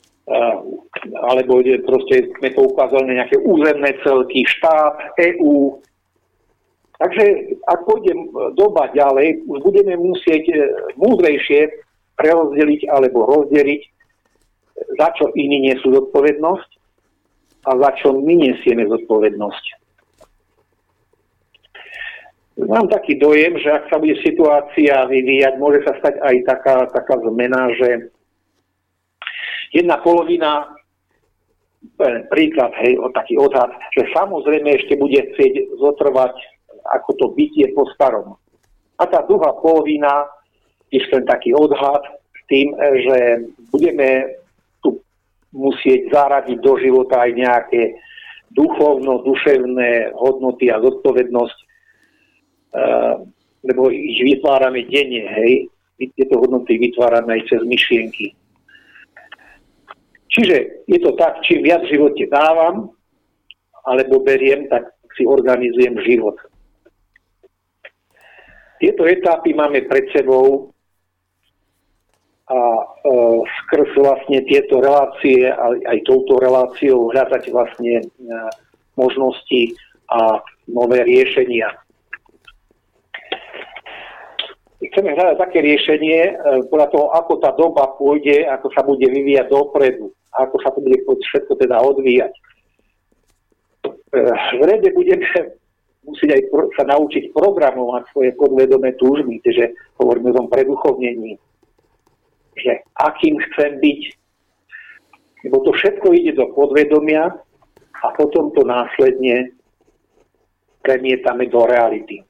alebo 1.30 1.60
kde 1.60 1.84
proste 1.84 2.32
sme 2.40 2.50
to 2.56 2.62
ukázali 2.72 3.04
na 3.12 3.24
nejaké 3.24 3.38
územné 3.44 3.92
celky, 4.02 4.48
štát, 4.48 5.18
EÚ. 5.20 5.84
Takže 6.96 7.24
ak 7.68 7.80
pôjdem 7.84 8.32
doba 8.56 8.88
ďalej, 8.96 9.44
už 9.44 9.60
budeme 9.60 10.00
musieť 10.00 10.44
e, 10.48 10.56
múdrejšie 10.96 11.68
prerozdeliť 12.16 12.88
alebo 12.88 13.28
rozdeliť, 13.28 13.82
za 14.96 15.12
čo 15.20 15.28
iní 15.36 15.68
nesú 15.68 15.92
zodpovednosť 15.92 16.70
a 17.68 17.72
za 17.76 17.90
čo 18.00 18.16
my 18.16 18.34
nesieme 18.48 18.88
zodpovednosť. 18.88 19.83
Mám 22.54 22.86
taký 22.90 23.18
dojem, 23.18 23.58
že 23.58 23.70
ak 23.74 23.90
sa 23.90 23.98
bude 23.98 24.14
situácia 24.22 25.10
vyvíjať, 25.10 25.54
môže 25.58 25.82
sa 25.90 25.98
stať 25.98 26.22
aj 26.22 26.36
taká, 26.46 26.76
taká 26.94 27.18
zmena, 27.26 27.74
že 27.74 28.14
jedna 29.74 29.98
polovina, 30.06 30.70
príklad, 32.30 32.72
hej, 32.86 33.02
o 33.02 33.10
taký 33.10 33.42
odhad, 33.42 33.74
že 33.98 34.06
samozrejme 34.14 34.70
ešte 34.70 34.94
bude 35.02 35.18
chcieť 35.34 35.82
zotrvať 35.82 36.38
ako 36.84 37.10
to 37.16 37.26
bytie 37.36 37.72
po 37.72 37.88
starom. 37.96 38.36
A 39.00 39.04
tá 39.08 39.24
druhá 39.24 39.56
polovina 39.58 40.28
tiež 40.92 41.10
ten 41.10 41.24
taký 41.26 41.56
odhad 41.56 42.04
s 42.36 42.42
tým, 42.52 42.76
že 42.78 43.18
budeme 43.72 44.38
tu 44.84 45.00
musieť 45.56 46.12
zaradiť 46.12 46.60
do 46.60 46.74
života 46.78 47.24
aj 47.24 47.32
nejaké 47.34 47.82
duchovno-duševné 48.54 50.14
hodnoty 50.14 50.70
a 50.70 50.78
zodpovednosť, 50.78 51.58
lebo 53.64 53.88
ich 53.94 54.20
vytvárame 54.22 54.86
denne, 54.90 55.24
hej. 55.40 55.54
Tieto 56.20 56.42
hodnoty 56.42 56.76
vytvárame 56.82 57.40
aj 57.40 57.42
cez 57.48 57.62
myšlienky. 57.64 58.36
Čiže 60.34 60.84
je 60.90 61.00
to 61.00 61.14
tak, 61.16 61.46
čím 61.46 61.62
viac 61.64 61.86
v 61.86 61.94
živote 61.96 62.26
dávam, 62.28 62.92
alebo 63.86 64.26
beriem, 64.26 64.66
tak 64.68 64.90
si 65.14 65.30
organizujem 65.30 65.94
život. 66.02 66.36
Tieto 68.82 69.06
etapy 69.08 69.54
máme 69.54 69.86
pred 69.88 70.10
sebou 70.12 70.74
a 72.50 72.60
e, 72.60 72.84
skrz 73.48 73.96
vlastne 73.96 74.44
tieto 74.50 74.84
relácie, 74.84 75.48
aj, 75.48 75.80
aj 75.88 75.98
touto 76.04 76.36
reláciou 76.42 77.08
hľadať 77.14 77.44
vlastne 77.54 78.04
e, 78.04 78.06
možnosti 79.00 79.78
a 80.12 80.44
nové 80.68 81.08
riešenia. 81.08 81.72
Chceme 84.94 85.18
hľadať 85.18 85.38
také 85.42 85.66
riešenie 85.66 86.20
e, 86.22 86.34
podľa 86.70 86.88
toho, 86.94 87.06
ako 87.18 87.34
tá 87.42 87.50
doba 87.58 87.98
pôjde, 87.98 88.46
ako 88.46 88.68
sa 88.78 88.86
bude 88.86 89.10
vyvíjať 89.10 89.50
dopredu, 89.50 90.14
ako 90.38 90.56
sa 90.62 90.70
to 90.70 90.86
bude 90.86 91.02
všetko 91.02 91.58
teda 91.58 91.82
odvíjať. 91.82 92.30
E, 92.30 94.20
v 94.58 94.64
rede 94.70 94.94
budeme 94.94 95.26
musieť 96.06 96.30
aj 96.38 96.42
sa 96.78 96.84
naučiť 96.94 97.34
programovať 97.34 98.04
svoje 98.14 98.38
podvedomé 98.38 98.94
túžby, 99.02 99.42
takže 99.42 99.74
hovoríme 99.98 100.30
o 100.30 100.38
tom 100.38 100.48
preduchovnení 100.52 101.42
že 102.58 102.86
akým 103.02 103.38
chcem 103.50 103.82
byť. 103.82 104.02
Lebo 105.44 105.58
to 105.68 105.72
všetko 105.76 106.16
ide 106.16 106.40
do 106.40 106.48
podvedomia 106.56 107.36
a 108.04 108.08
potom 108.16 108.54
to 108.56 108.64
následne 108.64 109.52
premietame 110.80 111.52
do 111.52 111.68
reality. 111.68 112.24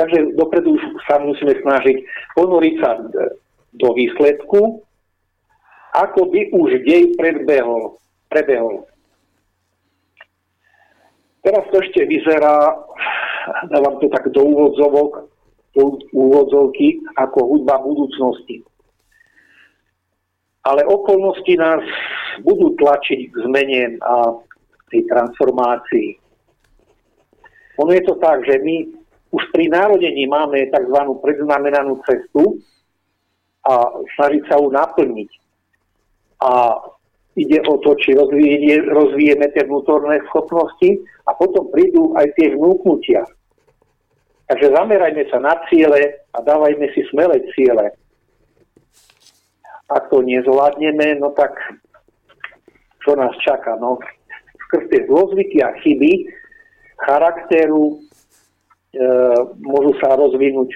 Takže 0.00 0.32
dopredu 0.40 0.80
sa 1.04 1.20
musíme 1.20 1.52
snažiť 1.60 1.96
ponoriť 2.32 2.74
sa 2.80 2.96
do 3.76 3.88
výsledku, 3.92 4.80
ako 5.92 6.20
by 6.32 6.40
už 6.56 6.70
dej 6.88 7.12
predbehol, 7.20 8.00
prebehol. 8.32 8.88
Teraz 11.44 11.68
to 11.68 11.84
ešte 11.84 12.08
vyzerá, 12.08 12.80
dávam 13.68 14.00
to 14.00 14.08
tak 14.08 14.24
do 14.32 14.40
úvodzovok, 14.40 15.28
do 15.76 16.00
úvodzovky, 16.16 17.04
ako 17.20 17.38
hudba 17.44 17.76
budúcnosti 17.84 18.64
ale 20.64 20.84
okolnosti 20.84 21.54
nás 21.56 21.80
budú 22.44 22.76
tlačiť 22.76 23.32
k 23.32 23.34
zmene 23.48 23.96
a 24.04 24.36
tej 24.92 25.06
transformácii. 25.08 26.08
Ono 27.80 27.90
je 27.96 28.02
to 28.04 28.14
tak, 28.20 28.44
že 28.44 28.60
my 28.60 28.99
už 29.30 29.42
pri 29.54 29.70
narodení 29.70 30.26
máme 30.26 30.70
tzv. 30.70 30.98
predznamenanú 31.22 32.02
cestu 32.06 32.58
a 33.66 33.88
snažiť 34.18 34.42
sa 34.50 34.58
ju 34.58 34.68
naplniť. 34.74 35.30
A 36.40 36.50
ide 37.38 37.58
o 37.68 37.78
to, 37.78 37.94
či 38.00 38.16
rozvíje, 38.16 38.90
rozvíjeme 38.90 39.46
tie 39.54 39.62
vnútorné 39.68 40.18
schopnosti 40.28 40.90
a 41.28 41.30
potom 41.36 41.70
prídu 41.70 42.16
aj 42.18 42.26
tie 42.34 42.56
vnúknutia. 42.56 43.22
Takže 44.50 44.74
zamerajme 44.74 45.22
sa 45.30 45.38
na 45.38 45.54
ciele 45.70 46.26
a 46.34 46.42
dávajme 46.42 46.90
si 46.90 47.06
smelé 47.12 47.38
ciele 47.54 47.94
ak 49.90 50.06
to 50.10 50.22
nezvládneme, 50.22 51.18
no 51.18 51.34
tak 51.34 51.50
čo 53.02 53.18
nás 53.18 53.34
čaká? 53.42 53.74
No, 53.82 53.98
skrz 54.68 54.86
tie 54.86 55.02
zlozvyky 55.10 55.58
a 55.66 55.74
chyby 55.82 56.30
charakteru 57.02 57.98
môžu 59.62 59.92
sa 60.02 60.18
rozvinúť 60.18 60.70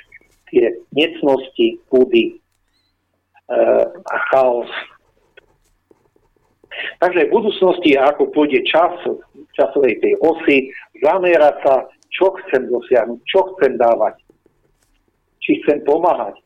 tie 0.54 0.70
necnosti, 0.94 1.82
púdy 1.90 2.30
e, 2.30 2.34
a 3.90 4.16
chaos. 4.30 4.70
Takže 7.02 7.26
v 7.26 7.34
budúcnosti, 7.34 7.98
ako 7.98 8.30
pôjde 8.30 8.62
čas 8.66 8.94
časovej 9.54 9.98
tej 10.02 10.14
osy, 10.22 10.70
zamerať 11.02 11.58
sa, 11.62 11.74
čo 12.10 12.30
chcem 12.42 12.70
dosiahnuť, 12.70 13.18
čo 13.26 13.40
chcem 13.54 13.78
dávať, 13.78 14.18
či 15.42 15.58
chcem 15.62 15.82
pomáhať, 15.82 16.38
e, 16.38 16.44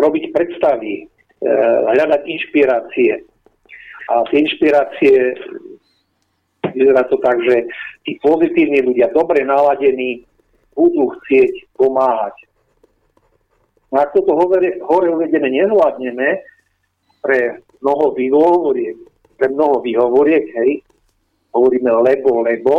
robiť 0.00 0.32
predstavy, 0.32 1.08
hľadať 1.42 2.22
inšpirácie. 2.22 3.18
A 4.06 4.22
tie 4.30 4.46
inšpirácie, 4.46 5.34
vyzerá 6.70 7.02
to 7.10 7.18
tak, 7.18 7.34
že 7.42 7.66
tí 8.02 8.18
pozitívni 8.22 8.82
ľudia, 8.82 9.14
dobre 9.14 9.46
naladení, 9.46 10.26
budú 10.72 11.12
chcieť 11.20 11.76
pomáhať. 11.76 12.36
No 13.92 14.00
ak 14.00 14.16
toto 14.16 14.32
hore, 14.34 14.80
hore 14.88 15.08
uvedené 15.12 15.52
nezvládneme 15.52 16.28
pre 17.20 17.60
mnoho 17.84 18.16
výhovoriek, 18.16 18.96
pre 19.36 19.46
mnoho 19.52 19.84
výhovoriek, 19.84 20.46
hej, 20.48 20.80
hovoríme 21.52 21.92
lebo, 21.92 22.40
lebo, 22.40 22.74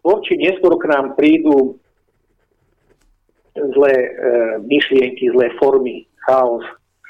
skôr 0.00 0.20
či 0.24 0.36
neskôr 0.36 0.76
k 0.76 0.84
nám 0.92 1.16
prídu 1.16 1.80
zlé 3.56 3.94
e, 3.96 4.10
myšlienky, 4.68 5.32
zlé 5.32 5.48
formy, 5.56 6.04
chaos, 6.28 6.64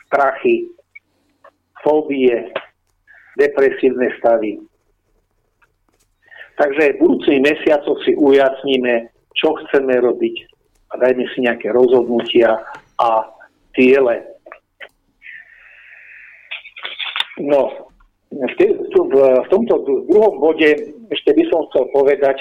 strachy, 0.07 0.70
fóbie, 1.83 2.55
depresívne 3.39 4.10
stavy. 4.18 4.62
Takže 6.60 6.92
v 6.92 7.00
budúcich 7.00 7.40
mesiacoch 7.40 7.97
si 8.05 8.12
ujasníme, 8.20 9.08
čo 9.32 9.56
chceme 9.64 9.97
robiť 9.97 10.36
a 10.92 11.00
dajme 11.00 11.24
si 11.32 11.48
nejaké 11.48 11.72
rozhodnutia 11.72 12.60
a 13.00 13.24
ciele. 13.72 14.20
No, 17.40 17.89
v, 18.28 18.52
te, 18.60 18.76
v, 18.76 19.14
v 19.16 19.48
tomto 19.48 19.74
druhom 20.05 20.36
bode 20.36 20.68
ešte 21.08 21.32
by 21.32 21.44
som 21.48 21.64
chcel 21.72 21.89
povedať, 21.97 22.36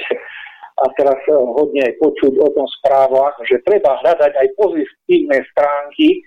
a 0.80 0.86
teraz 0.96 1.20
eh, 1.28 1.36
hodne 1.36 1.82
aj 1.88 1.94
počuť 2.00 2.34
o 2.40 2.50
tom 2.56 2.68
správach, 2.80 3.36
že 3.48 3.64
treba 3.64 4.00
hľadať 4.04 4.32
aj 4.36 4.48
pozitívne 4.56 5.44
stránky 5.52 6.24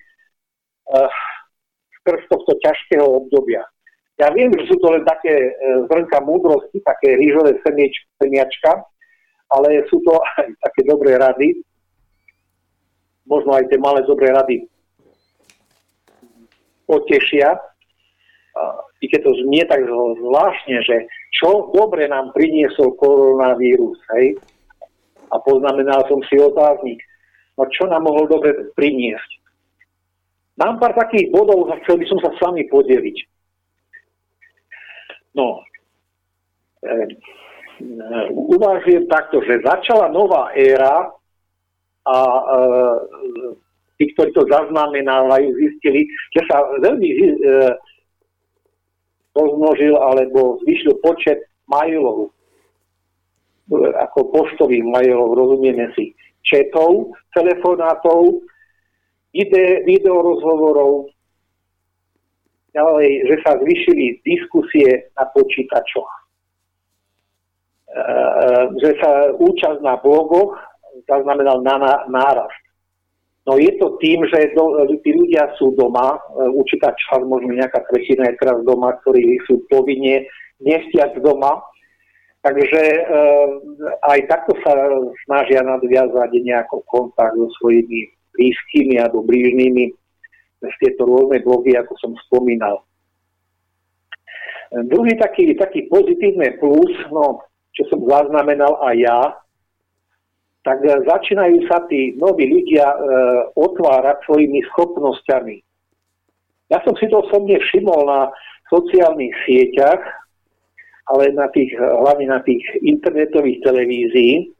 uh, 0.92 1.08
skrz 2.00 2.20
tohto 2.28 2.52
ťažkého 2.60 3.04
obdobia. 3.04 3.64
Ja 4.20 4.28
viem, 4.34 4.52
že 4.52 4.68
sú 4.68 4.76
to 4.78 4.92
len 4.92 5.04
také 5.08 5.32
uh, 5.32 5.88
zrnka 5.88 6.20
múdrosti, 6.20 6.82
také 6.84 7.16
rýžové 7.16 7.56
semieč, 7.64 7.96
semiačka, 8.20 8.84
ale 9.52 9.84
sú 9.88 10.00
to 10.04 10.16
aj 10.38 10.48
také 10.68 10.80
dobré 10.84 11.16
rady. 11.16 11.60
Možno 13.24 13.54
aj 13.54 13.70
tie 13.70 13.78
malé 13.78 14.02
dobré 14.04 14.34
rady 14.34 14.66
potešia 16.92 17.56
i 19.02 19.10
keď 19.10 19.20
to 19.24 19.32
znie 19.48 19.64
tak 19.66 19.82
zvláštne, 19.88 20.78
že 20.86 20.96
čo 21.32 21.72
dobre 21.74 22.06
nám 22.06 22.30
priniesol 22.36 22.94
koronavírus, 23.00 23.98
hej? 24.14 24.38
A 25.32 25.40
poznamenal 25.42 26.04
som 26.06 26.20
si 26.28 26.36
otáznik, 26.38 27.00
no 27.56 27.66
čo 27.72 27.88
nám 27.88 28.04
mohol 28.06 28.28
dobre 28.28 28.70
priniesť? 28.76 29.30
Mám 30.60 30.78
pár 30.78 30.92
takých 30.94 31.32
bodov, 31.32 31.72
a 31.72 31.80
chcel 31.82 31.98
by 31.98 32.06
som 32.06 32.18
sa 32.20 32.30
s 32.30 32.38
vami 32.38 32.68
podeliť. 32.68 33.16
No, 35.34 35.64
e, 36.84 36.92
e, 36.92 37.06
uvažujem 38.30 39.08
takto, 39.08 39.40
že 39.40 39.64
začala 39.64 40.12
nová 40.12 40.52
éra 40.52 41.08
a 42.04 42.18
e, 42.18 42.42
tí, 43.96 44.12
ktorí 44.12 44.30
to 44.36 44.44
zaznamenávajú, 44.44 45.48
zistili, 45.56 46.04
že 46.36 46.40
sa 46.50 46.60
veľmi 46.84 47.08
e, 47.08 47.20
rozmnožil 49.32 49.96
alebo 49.96 50.60
zvyšil 50.64 51.00
počet 51.00 51.40
mailov, 51.64 52.28
ako 53.96 54.18
poštových 54.36 54.84
mailov, 54.84 55.32
rozumieme 55.32 55.88
si, 55.96 56.12
četov, 56.44 57.16
telefonátov, 57.32 58.44
ide, 59.32 59.86
videorozhovorov, 59.88 61.08
ďalej, 62.72 63.08
že 63.28 63.36
sa 63.44 63.60
zvyšili 63.60 64.20
diskusie 64.24 65.12
na 65.16 65.24
počítačoch, 65.30 66.10
e, 66.12 66.20
že 68.80 68.90
sa 69.00 69.32
účasť 69.36 69.80
na 69.84 70.00
blogoch 70.00 70.56
zaznamenal 71.08 71.60
na, 71.60 72.04
nárast. 72.08 72.62
No 73.42 73.58
je 73.58 73.74
to 73.82 73.98
tým, 73.98 74.22
že 74.30 74.54
do, 74.54 74.86
tí 75.02 75.10
ľudia 75.12 75.50
sú 75.58 75.74
doma, 75.74 76.16
e, 76.16 76.48
určitá 76.54 76.94
časť, 76.94 77.26
možno 77.26 77.52
nejaká 77.52 77.84
tretina 77.90 78.30
je 78.30 78.38
teraz 78.38 78.62
doma, 78.62 78.94
ktorí 79.02 79.36
sú 79.50 79.66
povinne 79.66 80.24
nestiať 80.62 81.18
doma. 81.20 81.60
Takže 82.42 82.82
e, 82.82 83.00
aj 84.02 84.18
takto 84.26 84.54
sa 84.66 84.74
snažia 85.26 85.62
nadviazať 85.62 86.30
nejaký 86.42 86.78
kontakt 86.90 87.38
so 87.38 87.46
svojimi 87.62 88.10
blízkymi 88.34 88.98
alebo 88.98 89.22
blížnymi 89.22 90.01
tieto 90.78 91.02
rôzne 91.06 91.42
blogy, 91.42 91.74
ako 91.74 91.94
som 91.98 92.12
spomínal. 92.28 92.82
Druhý 94.72 95.18
taký, 95.20 95.52
taký 95.58 95.90
pozitívny 95.92 96.56
plus, 96.56 96.92
no, 97.12 97.44
čo 97.76 97.84
som 97.92 98.00
zaznamenal 98.08 98.80
aj 98.80 98.96
ja, 98.96 99.20
tak 100.62 100.78
začínajú 100.86 101.66
sa 101.66 101.84
tí 101.90 102.14
noví 102.16 102.46
ľudia 102.46 102.86
e, 102.86 102.98
otvárať 103.58 104.22
svojimi 104.24 104.62
schopnosťami. 104.72 105.58
Ja 106.70 106.78
som 106.86 106.94
si 106.96 107.10
to 107.10 107.20
osobne 107.26 107.58
všimol 107.58 108.06
na 108.06 108.30
sociálnych 108.70 109.34
sieťach, 109.44 110.00
ale 111.10 111.34
na 111.34 111.50
tých, 111.50 111.74
hlavne 111.76 112.30
na 112.30 112.40
tých 112.46 112.62
internetových 112.80 113.60
televízií. 113.66 114.54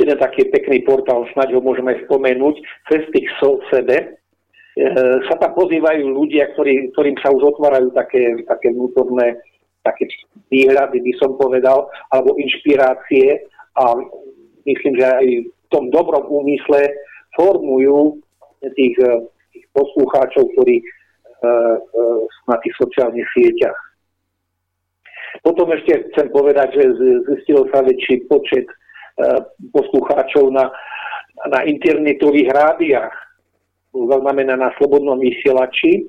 Jeden 0.00 0.16
taký 0.18 0.48
pekný 0.48 0.82
portál, 0.82 1.28
snáď 1.36 1.54
ho 1.54 1.60
môžeme 1.60 1.94
spomenúť, 2.08 2.58
Cestik 2.90 3.28
so 3.38 3.60
sebe. 3.68 4.18
E, 4.72 4.84
sa 5.28 5.34
tam 5.36 5.52
pozývajú 5.52 6.04
ľudia, 6.08 6.52
ktorí, 6.56 6.96
ktorým 6.96 7.16
sa 7.20 7.28
už 7.28 7.56
otvárajú 7.56 7.92
také, 7.92 8.40
také 8.48 8.72
vnútorné 8.72 9.36
také 9.82 10.06
výhľady, 10.50 11.02
by 11.02 11.12
som 11.18 11.34
povedal, 11.36 11.90
alebo 12.14 12.38
inšpirácie 12.38 13.50
a 13.76 13.98
myslím, 14.62 14.94
že 14.94 15.06
aj 15.06 15.26
v 15.26 15.66
tom 15.74 15.90
dobrom 15.90 16.22
úmysle 16.30 16.86
formujú 17.34 18.22
tých, 18.62 18.96
eh, 19.02 19.20
tých 19.52 19.66
poslucháčov, 19.74 20.48
ktorí 20.54 20.80
uh, 20.80 21.76
uh, 21.76 22.20
na 22.46 22.56
tých 22.62 22.76
sociálnych 22.78 23.26
sieťach. 23.34 23.74
Potom 25.42 25.66
ešte 25.72 26.12
chcem 26.12 26.28
povedať, 26.30 26.76
že 26.76 26.84
zistil 27.26 27.66
sa 27.72 27.82
väčší 27.82 28.28
počet 28.30 28.68
uh, 28.68 29.42
poslucháčov 29.74 30.52
na, 30.52 30.70
na 31.50 31.60
internetových 31.66 32.52
rádiách. 32.52 33.16
Zaznamená 33.92 34.56
na 34.56 34.72
slobodnom 34.80 35.20
vysielači, 35.20 36.08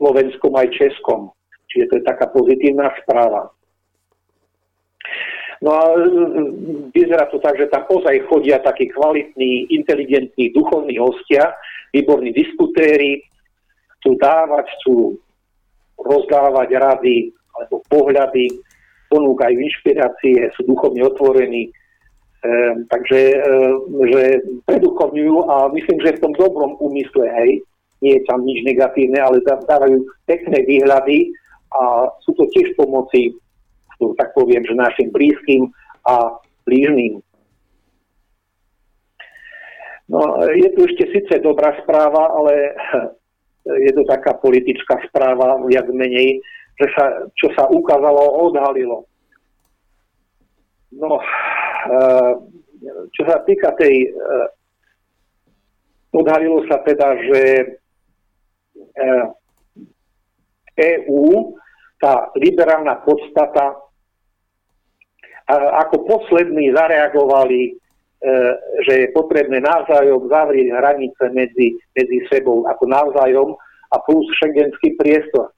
slovenskom 0.00 0.52
aj 0.56 0.68
českom. 0.72 1.32
Čiže 1.68 1.84
to 1.88 1.94
je 2.00 2.04
taká 2.08 2.26
pozitívna 2.32 2.88
správa. 3.04 3.52
No 5.64 5.72
a 5.72 5.82
e, 5.92 6.08
vyzerá 6.92 7.28
to 7.32 7.40
tak, 7.40 7.56
že 7.56 7.68
tam 7.72 7.88
ozaj 7.88 8.28
chodia 8.28 8.60
takí 8.60 8.92
kvalitní, 8.92 9.72
inteligentní, 9.72 10.52
duchovní 10.52 11.00
hostia, 11.00 11.56
výborní 11.96 12.32
diskutéri, 12.32 13.24
chcú 14.00 14.20
dávať, 14.20 14.68
chcú 14.76 15.16
rozdávať 15.96 16.68
rady 16.76 17.32
alebo 17.56 17.80
pohľady, 17.88 18.52
ponúkajú 19.08 19.56
inšpirácie, 19.56 20.52
sú 20.52 20.68
duchovne 20.68 21.08
otvorení, 21.08 21.72
takže 22.92 23.20
že 24.10 24.22
preduchovňujú 24.68 25.36
a 25.50 25.56
myslím, 25.72 25.98
že 26.04 26.16
v 26.16 26.22
tom 26.22 26.32
dobrom 26.36 26.76
úmysle, 26.78 27.26
hej, 27.42 27.50
nie 28.04 28.20
je 28.20 28.22
tam 28.28 28.44
nič 28.44 28.60
negatívne, 28.66 29.16
ale 29.16 29.40
dávajú 29.44 30.04
pekné 30.28 30.62
výhľady 30.68 31.32
a 31.72 32.12
sú 32.22 32.36
to 32.36 32.44
tiež 32.52 32.76
pomoci 32.76 33.32
tak 34.16 34.36
poviem, 34.36 34.64
že 34.64 34.76
našim 34.76 35.08
blízkym 35.10 35.72
a 36.04 36.36
blížným. 36.68 37.24
No, 40.06 40.38
je 40.54 40.68
tu 40.70 40.86
ešte 40.86 41.10
síce 41.10 41.42
dobrá 41.42 41.74
správa, 41.82 42.30
ale 42.30 42.76
je 43.88 43.92
to 43.96 44.06
taká 44.06 44.38
politická 44.38 45.02
správa, 45.10 45.58
viac 45.66 45.88
menej, 45.90 46.38
že 46.76 46.86
sa, 46.94 47.26
čo 47.34 47.50
sa 47.56 47.66
ukázalo, 47.66 48.46
odhalilo. 48.52 49.08
No, 50.94 51.18
čo 53.12 53.22
sa 53.26 53.42
týka 53.46 53.72
tej, 53.78 54.10
eh, 54.10 54.46
odhalilo 56.12 56.64
sa 56.68 56.80
teda, 56.84 57.08
že 57.28 57.42
EÚ, 60.76 61.24
eh, 61.32 61.40
e 61.40 61.54
tá 61.96 62.28
liberálna 62.36 63.00
podstata 63.08 63.80
ako 65.48 66.10
poslední 66.10 66.74
zareagovali, 66.74 67.78
že 68.82 68.92
je 69.06 69.14
potrebné 69.14 69.62
navzájom 69.62 70.26
zavrieť 70.26 70.74
hranice 70.74 71.24
medzi, 71.30 71.78
medzi 71.94 72.18
sebou 72.26 72.66
ako 72.66 72.84
navzájom 72.84 73.54
a 73.94 73.96
plus 74.02 74.26
šengenský 74.42 74.98
priestor. 74.98 75.54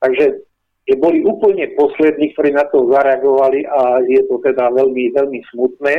Takže 0.00 0.40
že 0.88 0.94
boli 0.96 1.22
úplne 1.22 1.70
poslední, 1.76 2.32
ktorí 2.32 2.56
na 2.56 2.64
to 2.72 2.88
zareagovali 2.88 3.68
a 3.68 4.00
je 4.08 4.22
to 4.26 4.40
teda 4.40 4.72
veľmi, 4.72 5.12
veľmi 5.12 5.40
smutné. 5.52 5.94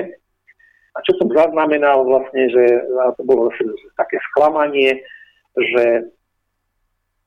A 0.92 0.98
čo 1.08 1.16
som 1.16 1.32
zaznamenal 1.32 2.04
vlastne, 2.04 2.52
že 2.52 2.64
to 3.16 3.24
bolo 3.24 3.48
také 3.96 4.20
sklamanie, 4.32 5.00
že 5.56 6.12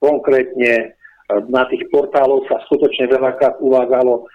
konkrétne 0.03 0.93
na 1.49 1.65
tých 1.73 1.89
portáloch 1.89 2.45
sa 2.53 2.61
skutočne 2.69 3.09
veľakrát 3.09 3.57
uvádzalo, 3.65 4.29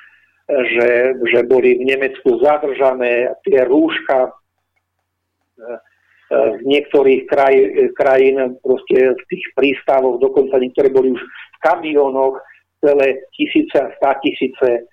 že, 0.50 1.14
že 1.30 1.40
boli 1.46 1.78
v 1.78 1.94
Nemecku 1.94 2.42
zadržané 2.42 3.38
tie 3.46 3.62
rúška 3.70 4.34
z 6.30 6.62
niektorých 6.66 7.26
kraj, 7.30 7.54
krajín, 7.98 8.58
proste 8.62 9.14
z 9.18 9.22
tých 9.30 9.46
prístavov, 9.54 10.22
dokonca 10.22 10.62
niektoré 10.62 10.90
boli 10.90 11.14
už 11.14 11.22
v 11.22 11.58
kamionoch, 11.62 12.42
celé 12.80 13.08
tisíce 13.36 13.76
a 13.80 13.92
stá 13.96 14.20
tisíce. 14.24 14.88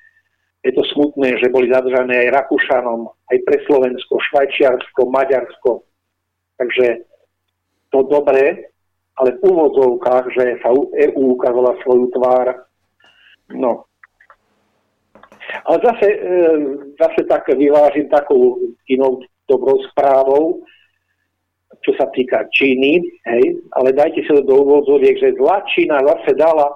Je 0.65 0.73
to 0.73 0.83
smutné, 0.85 1.39
že 1.39 1.53
boli 1.53 1.71
zadržané 1.71 2.27
aj 2.27 2.35
Rakúšanom, 2.43 3.07
aj 3.07 3.39
pre 3.47 3.57
Slovensko, 3.71 4.19
Švajčiarsko, 4.19 5.07
Maďarsko. 5.07 5.87
Takže 6.59 7.07
to 7.95 8.03
dobré, 8.11 8.67
ale 9.17 9.39
v 9.39 9.41
úvodzovkách, 9.47 10.25
že 10.35 10.59
sa 10.61 10.75
EU 10.75 11.39
ukázala 11.39 11.79
svoju 11.87 12.11
tvár, 12.11 12.67
no, 13.55 13.87
ale 15.65 15.79
zase, 15.85 16.09
e, 16.11 16.19
zase 16.99 17.21
tak 17.29 17.47
vyvážim 17.49 18.09
takou 18.09 18.59
inou 18.89 19.23
dobrou 19.49 19.79
správou. 19.91 20.63
čo 21.85 21.93
sa 22.03 22.09
týka 22.11 22.43
Číny, 22.51 22.99
hej, 23.31 23.63
ale 23.79 23.95
dajte 23.95 24.25
sa 24.27 24.43
do 24.43 24.55
úvodzoriek, 24.65 25.23
že 25.23 25.39
zlá 25.39 25.63
Čína 25.71 26.03
zase 26.03 26.35
dala 26.35 26.67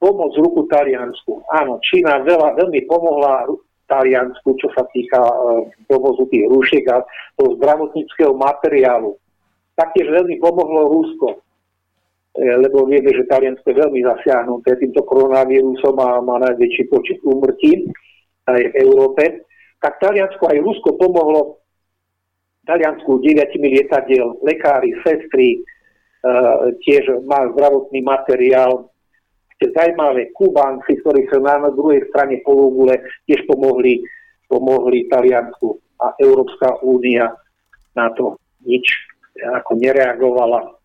pomoc 0.00 0.32
ruku 0.40 0.64
Taliansku. 0.66 1.44
Áno, 1.52 1.76
Čína 1.84 2.24
veľa, 2.24 2.56
veľmi 2.56 2.88
pomohla 2.88 3.44
Taliansku, 3.84 4.56
čo 4.56 4.72
sa 4.72 4.88
týka 4.88 5.20
e, 5.20 5.34
dovozu 5.92 6.24
tých 6.32 6.48
rúšiek 6.48 6.84
a 6.88 7.04
toho 7.36 7.60
zdravotníckého 7.60 8.32
materiálu. 8.32 9.18
Taktiež 9.76 10.08
veľmi 10.08 10.40
pomohlo 10.40 10.88
Rusko, 10.88 11.28
e, 11.34 11.38
lebo 12.64 12.88
vieme, 12.88 13.12
že 13.12 13.28
Taliansko 13.28 13.66
je 13.66 13.82
veľmi 13.82 14.00
zasiahnuté 14.00 14.80
týmto 14.80 15.04
koronavírusom 15.04 15.94
a 16.00 16.22
má 16.24 16.40
najväčší 16.48 16.88
počet 16.88 17.20
úmrtí 17.26 17.92
aj 18.48 18.62
v 18.72 18.74
Európe. 18.80 19.44
Tak 19.82 20.00
Taliansko 20.00 20.48
aj 20.48 20.58
Rusko 20.64 20.96
pomohlo 20.96 21.60
Taliansku 22.64 23.20
deviatimi 23.20 23.74
lietadiel, 23.74 24.38
lekári, 24.46 24.96
sestry, 25.02 25.58
e, 25.58 25.60
tiež 26.86 27.26
má 27.26 27.50
zdravotný 27.52 28.00
materiál, 28.06 28.86
zaujímavé 29.60 30.32
Kubánci, 30.32 30.96
ktorí 31.04 31.28
sa 31.28 31.60
na 31.60 31.68
druhej 31.68 32.08
strane 32.08 32.40
pologule 32.40 32.96
tiež 33.28 33.44
pomohli, 33.44 34.00
pomohli 34.48 35.04
Taliansku 35.12 35.76
a 36.00 36.16
Európska 36.16 36.80
únia 36.80 37.28
na 37.92 38.08
to 38.16 38.40
nič 38.64 38.88
ako 39.40 39.76
nereagovala. 39.76 40.80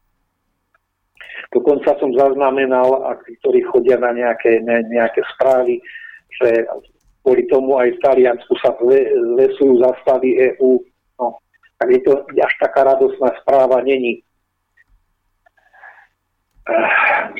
Dokonca 1.51 1.95
som 1.99 2.11
zaznamenal, 2.11 3.15
ak, 3.15 3.23
ktorí 3.43 3.63
chodia 3.67 3.95
na 3.95 4.11
nejaké, 4.11 4.59
ne, 4.59 4.83
nejaké 4.91 5.23
správy, 5.35 5.79
že 6.35 6.67
kvôli 7.23 7.47
tomu 7.47 7.79
aj 7.79 7.95
v 7.95 8.01
Taliansku 8.03 8.53
sa 8.59 8.75
lesujú 9.39 9.79
zastavy 9.79 10.35
EÚ. 10.51 10.83
No, 11.19 11.39
tak 11.79 11.87
je 11.95 12.01
to 12.03 12.27
až 12.27 12.53
taká 12.59 12.83
radosná 12.83 13.31
správa 13.39 13.79
není. 13.83 14.19
Ehm, 16.67 17.39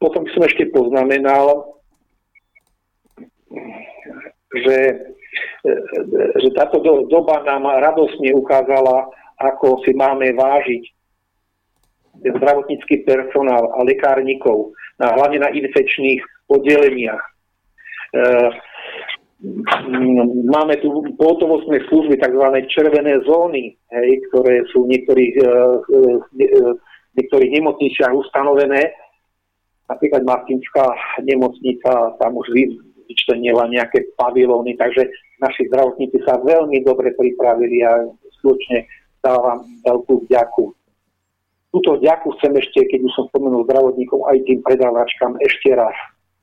potom 0.00 0.24
som 0.32 0.42
ešte 0.46 0.70
poznamenal, 0.72 1.76
že, 4.50 4.78
že 6.40 6.48
táto 6.56 6.80
doba 7.06 7.42
nám 7.44 7.68
radosne 7.80 8.34
ukázala, 8.34 9.10
ako 9.40 9.80
si 9.84 9.92
máme 9.96 10.32
vážiť 10.36 10.82
zdravotnícky 12.20 13.08
personál 13.08 13.72
a 13.72 13.80
lekárnikov, 13.86 14.76
na, 15.00 15.16
hlavne 15.16 15.40
na 15.40 15.48
infekčných 15.48 16.20
oddeleniach. 16.52 17.24
Ehm, 18.12 18.52
máme 20.44 20.76
tu 20.84 20.92
pohotovostné 21.16 21.80
služby, 21.88 22.20
tzv. 22.20 22.44
červené 22.68 23.24
zóny, 23.24 23.72
hej, 23.72 24.10
ktoré 24.28 24.60
sú 24.68 24.84
v 24.84 24.90
niektorých, 24.92 25.34
e, 25.40 25.48
e, 25.88 25.98
v 26.84 27.14
niektorých 27.16 27.50
nemocniciach 27.56 28.12
ustanovené 28.12 28.92
Napríklad 29.90 30.22
Martinská 30.22 30.86
nemocnica 31.26 32.14
tam 32.22 32.38
už 32.38 32.46
vyčlenila 33.10 33.66
nejaké 33.66 34.14
pavilóny, 34.14 34.78
takže 34.78 35.10
naši 35.42 35.66
zdravotníci 35.66 36.22
sa 36.22 36.38
veľmi 36.38 36.78
dobre 36.86 37.10
pripravili 37.18 37.82
a 37.82 38.06
skutočne 38.38 38.86
dávam 39.18 39.66
veľkú 39.82 40.30
vďaku. 40.30 40.64
Tuto 41.70 41.98
vďaku 41.98 42.38
chcem 42.38 42.54
ešte, 42.58 42.86
keď 42.86 43.00
už 43.06 43.12
som 43.14 43.24
spomenul 43.30 43.66
zdravotníkom, 43.66 44.26
aj 44.26 44.38
tým 44.46 44.58
predávačkám 44.62 45.38
ešte 45.42 45.74
raz. 45.74 45.94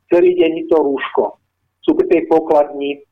Celý 0.07 0.35
deň 0.39 0.71
to 0.71 0.77
rúško. 0.79 1.35
Sú 1.83 1.95
pri 1.95 2.07
tej 2.07 2.21
pokladni, 2.31 3.03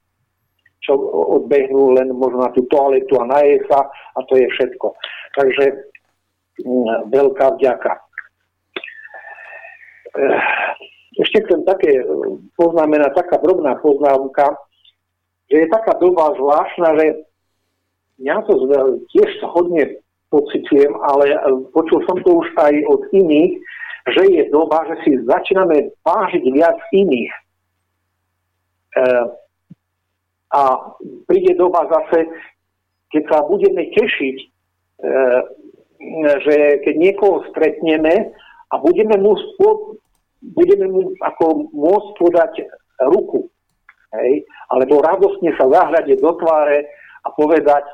čo 0.79 0.95
odbehnú 1.39 1.97
len 1.97 2.11
možno 2.15 2.45
na 2.45 2.51
tú 2.55 2.63
toaletu 2.71 3.19
a 3.19 3.27
na 3.27 3.41
sa 3.67 3.89
a 3.89 4.19
to 4.31 4.37
je 4.37 4.47
všetko. 4.47 4.95
Takže 5.35 5.65
mm, 6.63 7.09
veľká 7.11 7.59
vďaka. 7.59 8.04
Eh, 10.15 10.39
ešte 11.19 11.43
chcem 11.43 11.61
také 11.67 11.91
eh, 11.99 12.07
poznamenať, 12.55 13.11
taká 13.15 13.39
drobná 13.43 13.75
poznámka, 13.83 14.55
že 15.51 15.65
je 15.65 15.67
taká 15.67 15.99
doba 15.99 16.31
zvláštna, 16.39 16.87
že 16.99 17.07
ja 18.23 18.39
to 18.47 18.55
tiež 19.11 19.31
hodne 19.51 19.99
pocitujem, 20.31 20.95
ale 21.03 21.35
eh, 21.35 21.39
počul 21.75 21.99
som 22.07 22.15
to 22.23 22.43
už 22.43 22.47
aj 22.55 22.73
od 22.87 23.01
iných, 23.11 23.59
že 24.05 24.23
je 24.29 24.43
doba, 24.53 24.85
že 24.85 24.95
si 25.01 25.11
začíname 25.25 25.89
vážiť 26.05 26.43
viac 26.53 26.77
iných. 26.93 27.33
E, 27.33 29.01
a 30.53 30.61
príde 31.25 31.57
doba 31.57 31.89
zase, 31.89 32.29
keď 33.09 33.23
sa 33.33 33.39
budeme 33.49 33.89
tešiť, 33.97 34.37
e, 34.37 34.47
že 36.37 36.55
keď 36.85 36.95
niekoho 37.01 37.49
stretneme 37.49 38.29
a 38.69 38.75
budeme 38.77 39.17
mu 39.17 39.33
budeme 40.53 40.85
mu 40.91 41.01
ako 41.23 41.73
môcť 41.73 42.09
podať 42.21 42.53
ruku. 43.09 43.49
Hej? 44.13 44.45
Alebo 44.69 45.01
radostne 45.01 45.51
sa 45.57 45.65
zahľadiť 45.65 46.17
do 46.21 46.31
tváre 46.37 46.85
a 47.25 47.27
povedať, 47.33 47.83
e, 47.85 47.93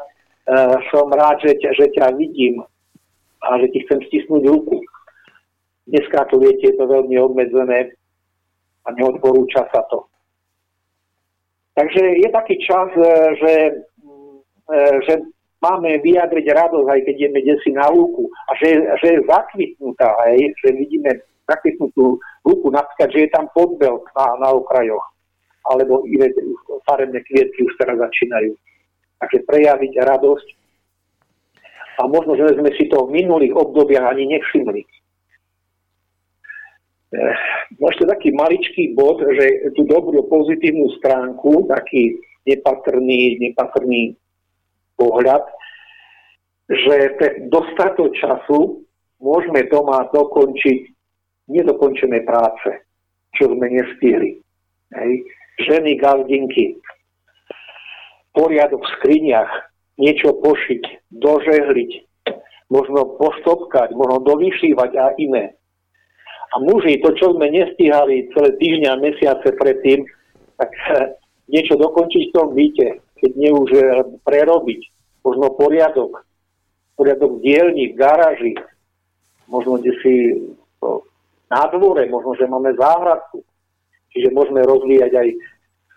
som 0.92 1.08
rád, 1.08 1.40
že 1.42 1.56
ťa, 1.58 1.70
že 1.78 1.88
ťa 1.96 2.06
vidím 2.20 2.62
a 3.42 3.58
že 3.64 3.72
ti 3.72 3.80
chcem 3.88 4.04
stisnúť 4.12 4.44
ruku. 4.52 4.84
Dneska 5.88 6.30
to 6.30 6.38
viete, 6.38 6.72
je 6.72 6.76
to 6.78 6.86
veľmi 6.86 7.16
obmedzené 7.18 7.96
a 8.86 8.88
neodporúča 8.94 9.66
sa 9.72 9.82
to. 9.90 10.06
Takže 11.74 12.02
je 12.20 12.30
taký 12.30 12.56
čas, 12.62 12.90
e, 13.00 13.08
že, 13.40 13.54
e, 14.68 14.78
že 15.08 15.14
máme 15.64 16.02
vyjadriť 16.04 16.46
radosť, 16.52 16.88
aj 16.90 17.02
keď 17.06 17.16
ideme 17.16 17.40
desi 17.46 17.72
na 17.72 17.88
lúku 17.90 18.28
a 18.50 18.52
že, 18.60 18.82
že 19.00 19.08
je 19.18 19.28
zakvitnutá, 19.30 20.10
hej, 20.30 20.52
že 20.60 20.70
vidíme 20.76 21.31
zakvitnutú 21.50 22.20
ruku, 22.46 22.68
napríklad, 22.70 23.10
že 23.14 23.20
je 23.28 23.30
tam 23.34 23.46
podbel 23.54 24.02
na, 24.18 24.26
na 24.42 24.50
okrajoch, 24.54 25.04
alebo 25.70 26.06
iné 26.10 26.32
farebné 26.86 27.22
kvietky 27.26 27.66
už 27.66 27.74
teraz 27.78 27.98
začínajú. 27.98 28.54
Takže 29.22 29.46
prejaviť 29.46 29.92
radosť. 30.02 30.48
A 32.02 32.10
možno, 32.10 32.34
že 32.34 32.58
sme 32.58 32.74
si 32.74 32.90
to 32.90 33.06
v 33.06 33.22
minulých 33.22 33.54
obdobiach 33.54 34.10
ani 34.10 34.26
nevšimli. 34.34 34.82
Eh, 37.12 37.36
ešte 37.76 38.08
taký 38.08 38.32
maličký 38.32 38.96
bod, 38.96 39.20
že 39.20 39.76
tú 39.76 39.84
dobrú 39.84 40.26
pozitívnu 40.32 40.96
stránku, 40.98 41.68
taký 41.68 42.18
nepatrný, 42.48 43.36
nepatrný 43.38 44.16
pohľad, 44.96 45.44
že 46.72 46.96
pre 47.20 47.30
dostatok 47.52 48.16
času 48.16 48.88
môžeme 49.20 49.68
doma 49.68 50.08
dokončiť 50.16 50.91
nedokončené 51.52 52.24
práce, 52.24 52.88
čo 53.36 53.52
sme 53.52 53.68
nestihli. 53.68 54.40
Hej. 54.96 55.12
Ženy, 55.62 56.00
gazdinky, 56.00 56.80
poriadok 58.34 58.82
v 58.82 58.94
skriniach, 59.00 59.52
niečo 60.00 60.36
pošiť, 60.40 61.12
dožehliť, 61.12 61.92
možno 62.72 63.20
poštopkať, 63.20 63.94
možno 63.94 64.24
dovyšívať 64.24 64.92
a 64.96 65.06
iné. 65.20 65.56
A 66.52 66.60
muži, 66.60 67.00
to, 67.00 67.16
čo 67.16 67.36
sme 67.36 67.48
nestihali 67.48 68.28
celé 68.36 68.50
týždňa 68.60 68.90
a 68.92 69.02
mesiace 69.04 69.48
predtým, 69.56 70.04
tak 70.60 70.72
niečo 71.54 71.80
dokončiť 71.80 72.24
v 72.32 72.36
tom 72.36 72.48
byte, 72.56 72.88
keď 73.20 73.32
nie 73.36 73.52
už 73.52 73.70
eh, 73.76 73.86
prerobiť, 74.24 74.82
možno 75.24 75.54
poriadok, 75.56 76.26
poriadok 76.98 77.40
v 77.40 77.44
dielni, 77.46 77.86
v 77.92 77.96
garáži, 77.96 78.54
možno 79.48 79.80
kde 79.80 79.94
si 80.02 80.14
na 81.52 81.68
dvore, 81.68 82.08
možno, 82.08 82.32
že 82.40 82.48
máme 82.48 82.72
záhradku. 82.80 83.44
Čiže 84.16 84.32
môžeme 84.32 84.64
rozvíjať 84.64 85.12
aj 85.12 85.28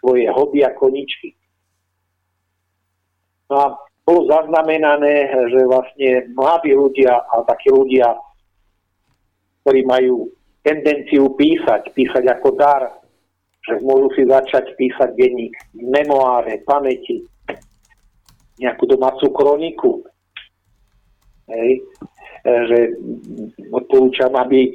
svoje 0.02 0.26
hobby 0.34 0.66
a 0.66 0.74
koničky. 0.74 1.34
No 3.50 3.54
a 3.62 3.66
bolo 4.04 4.28
zaznamenané, 4.28 5.30
že 5.48 5.60
vlastne 5.64 6.10
mladí 6.34 6.74
ľudia 6.74 7.24
a 7.24 7.40
takí 7.46 7.70
ľudia, 7.70 8.18
ktorí 9.64 9.80
majú 9.86 10.28
tendenciu 10.60 11.32
písať, 11.38 11.94
písať 11.96 12.24
ako 12.36 12.48
dar, 12.58 12.82
že 13.64 13.80
môžu 13.80 14.12
si 14.12 14.22
začať 14.28 14.76
písať 14.76 15.16
denník, 15.16 15.56
memoáre, 15.72 16.60
pamäti, 16.68 17.24
nejakú 18.60 18.84
domácu 18.84 19.32
kroniku. 19.32 20.04
Hej. 21.48 21.80
E, 22.44 22.50
že 22.68 22.78
odporúčam, 23.72 24.32
aby 24.36 24.68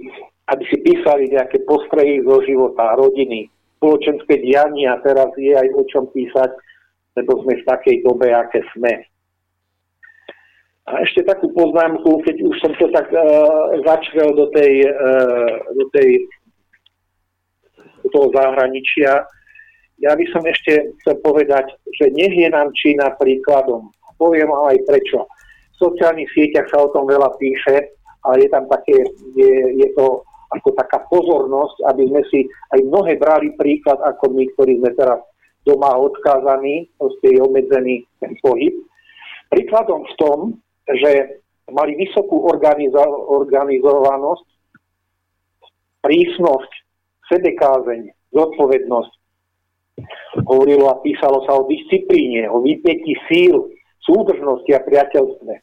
aby 0.50 0.64
si 0.66 0.78
písali 0.82 1.30
nejaké 1.30 1.62
postrehy 1.70 2.26
zo 2.26 2.42
života, 2.42 2.98
rodiny, 2.98 3.50
spoločenské 3.78 4.42
diania, 4.42 5.00
teraz 5.06 5.30
je 5.38 5.54
aj 5.54 5.68
o 5.78 5.84
čom 5.88 6.10
písať, 6.12 6.52
lebo 7.16 7.46
sme 7.46 7.62
v 7.62 7.68
takej 7.70 7.98
dobe, 8.04 8.28
aké 8.34 8.66
sme. 8.76 9.06
A 10.90 11.06
ešte 11.06 11.22
takú 11.22 11.54
poznámku, 11.54 12.26
keď 12.26 12.36
už 12.42 12.56
som 12.66 12.74
to 12.82 12.90
tak 12.90 13.08
uh, 13.14 13.78
začrel 13.86 14.34
do 14.34 14.50
tej, 14.50 14.90
uh, 14.90 15.54
do 15.78 15.86
tej 15.94 16.26
do 18.00 18.08
toho 18.10 18.28
zahraničia, 18.32 19.28
ja 20.00 20.16
by 20.16 20.26
som 20.32 20.40
ešte 20.48 20.96
chcel 21.04 21.20
povedať, 21.20 21.76
že 22.00 22.08
nech 22.16 22.32
je 22.32 22.48
nám 22.48 22.72
Čína 22.72 23.20
príkladom. 23.20 23.92
poviem 24.16 24.48
aj 24.48 24.80
prečo. 24.88 25.28
V 25.76 25.92
sociálnych 25.92 26.32
sieťach 26.32 26.68
sa 26.72 26.84
o 26.84 26.92
tom 26.96 27.08
veľa 27.08 27.36
píše, 27.36 27.92
ale 28.24 28.48
je 28.48 28.50
tam 28.52 28.68
také, 28.68 28.96
je, 29.36 29.54
je 29.80 29.88
to 29.96 30.24
ako 30.50 30.74
taká 30.74 31.06
pozornosť, 31.08 31.86
aby 31.94 32.10
sme 32.10 32.22
si 32.34 32.40
aj 32.74 32.80
mnohé 32.90 33.22
brali 33.22 33.54
príklad, 33.54 34.02
ako 34.02 34.34
my, 34.34 34.44
ktorí 34.58 34.82
sme 34.82 34.92
teraz 34.98 35.22
doma 35.68 35.94
odkázaní, 35.94 36.90
proste 36.98 37.38
je 37.38 37.40
obmedzený 37.44 38.02
ten 38.18 38.34
pohyb. 38.42 38.74
Príkladom 39.54 40.06
v 40.06 40.14
tom, 40.18 40.38
že 40.90 41.42
mali 41.70 41.94
vysokú 41.98 42.50
organizo- 42.50 43.30
organizovanosť, 43.30 44.46
prísnosť, 46.02 46.72
sebekázeň, 47.30 48.34
zodpovednosť. 48.34 49.14
Hovorilo 50.48 50.90
a 50.90 51.02
písalo 51.04 51.46
sa 51.46 51.60
o 51.60 51.68
disciplíne, 51.70 52.50
o 52.50 52.64
vypätí 52.64 53.14
síl, 53.30 53.70
súdržnosti 54.02 54.72
a 54.74 54.82
priateľstve. 54.82 55.54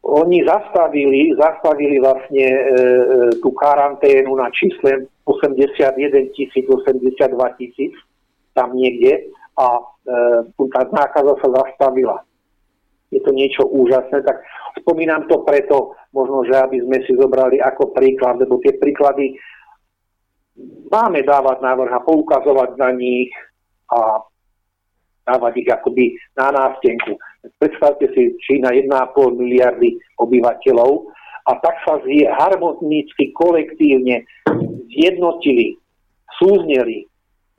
Oni 0.00 0.40
zastavili, 0.48 1.36
zastavili 1.36 2.00
vlastne 2.00 2.46
e, 2.48 2.56
e, 2.56 2.76
tú 3.44 3.52
karanténu 3.52 4.32
na 4.32 4.48
čísle 4.48 5.06
81 5.28 6.32
tisíc, 6.32 6.64
82 6.64 7.20
tisíc, 7.60 7.92
tam 8.56 8.72
niekde, 8.72 9.28
a 9.60 9.66
e, 9.76 10.66
tá 10.72 10.82
nákaza 10.88 11.36
sa 11.44 11.48
zastavila 11.52 12.24
je 13.10 13.20
to 13.20 13.30
niečo 13.34 13.66
úžasné, 13.66 14.22
tak 14.22 14.38
spomínam 14.78 15.26
to 15.26 15.42
preto, 15.42 15.98
možno, 16.14 16.46
že 16.46 16.54
aby 16.54 16.78
sme 16.86 16.98
si 17.04 17.12
zobrali 17.18 17.58
ako 17.58 17.90
príklad, 17.90 18.38
lebo 18.38 18.62
tie 18.62 18.78
príklady 18.78 19.34
máme 20.90 21.26
dávať 21.26 21.58
návrh 21.58 21.90
a 21.90 22.04
poukazovať 22.06 22.78
na 22.78 22.90
nich 22.94 23.30
a 23.90 24.22
dávať 25.26 25.52
ich 25.58 25.68
akoby 25.68 26.04
na 26.38 26.54
nástenku. 26.54 27.18
Predstavte 27.40 28.12
si 28.12 28.36
Čína 28.44 28.68
1,5 28.68 29.40
miliardy 29.40 29.96
obyvateľov 30.20 31.08
a 31.48 31.56
tak 31.64 31.76
sa 31.88 31.96
harmonicky, 32.36 33.32
kolektívne 33.32 34.28
zjednotili, 34.92 35.72
súzneli, 36.36 37.08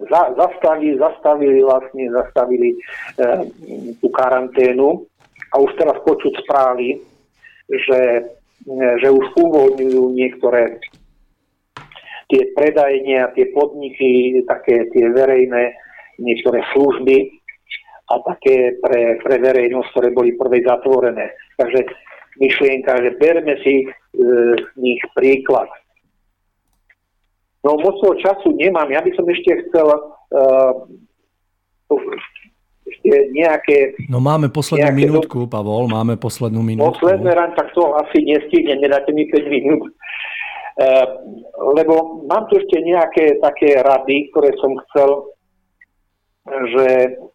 za, 0.05 0.33
zastavili, 0.37 0.97
zastavili 0.97 1.65
vlastne, 1.65 2.09
zastavili 2.13 2.69
e, 2.73 2.77
tú 3.97 4.07
karanténu. 4.13 5.05
A 5.51 5.59
už 5.59 5.71
teraz 5.75 5.97
počuť 6.07 6.45
správy, 6.45 7.01
že, 7.67 8.01
že 9.01 9.07
už 9.11 9.25
uvoľňujú 9.35 10.03
niektoré 10.15 10.79
tie 12.31 12.41
predajne 12.55 13.27
a 13.27 13.31
tie 13.35 13.51
podniky, 13.51 14.39
také 14.47 14.87
tie 14.95 15.11
verejné, 15.11 15.75
niektoré 16.21 16.63
služby 16.71 17.40
a 18.11 18.15
také 18.27 18.75
pre, 18.83 19.17
pre 19.23 19.35
verejnosť, 19.39 19.87
ktoré 19.95 20.09
boli 20.11 20.35
prvé 20.35 20.59
zatvorené. 20.67 21.31
Takže 21.55 21.87
myšlienka, 22.39 22.91
že 22.99 23.15
berme 23.19 23.55
si 23.63 23.83
e, 23.83 23.85
z 24.59 24.71
nich 24.79 25.01
príklad. 25.15 25.67
No 27.63 27.77
moc 27.77 27.95
toho 28.01 28.17
času 28.19 28.51
nemám. 28.57 28.89
Ja 28.89 28.99
by 28.99 29.11
som 29.15 29.25
ešte 29.29 29.51
chcel 29.67 29.87
e, 29.87 29.97
ešte 32.91 33.11
nejaké... 33.31 33.77
No 34.11 34.19
máme 34.19 34.51
poslednú 34.51 34.91
nejaké 34.91 34.99
minútku, 35.07 35.39
do... 35.45 35.49
Pavol, 35.49 35.87
máme 35.87 36.19
poslednú 36.19 36.59
minútku. 36.59 36.99
Posledné 36.99 37.31
ran, 37.31 37.51
tak 37.55 37.71
to 37.71 37.95
asi 37.95 38.19
nestihne, 38.25 38.77
nedáte 38.77 39.15
mi 39.15 39.29
5 39.31 39.47
minút. 39.47 39.87
Uh, 40.81 41.05
lebo 41.77 42.25
mám 42.25 42.47
tu 42.47 42.57
ešte 42.57 42.79
nejaké 42.79 43.37
také 43.43 43.75
rady, 43.79 44.31
ktoré 44.31 44.49
som 44.57 44.71
chcel, 44.87 45.09
že 46.47 46.87
uh, 47.11 47.31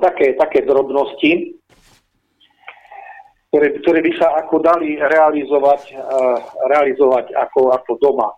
také, 0.00 0.38
také 0.38 0.62
drobnosti, 0.62 1.58
ktoré, 3.50 3.66
ktoré 3.80 3.98
by 4.04 4.12
sa 4.20 4.28
ako 4.44 4.60
dali 4.60 5.00
realizovať, 5.00 5.96
uh, 5.96 6.38
realizovať 6.68 7.32
ako, 7.32 7.72
ako 7.72 7.92
doma. 7.98 8.28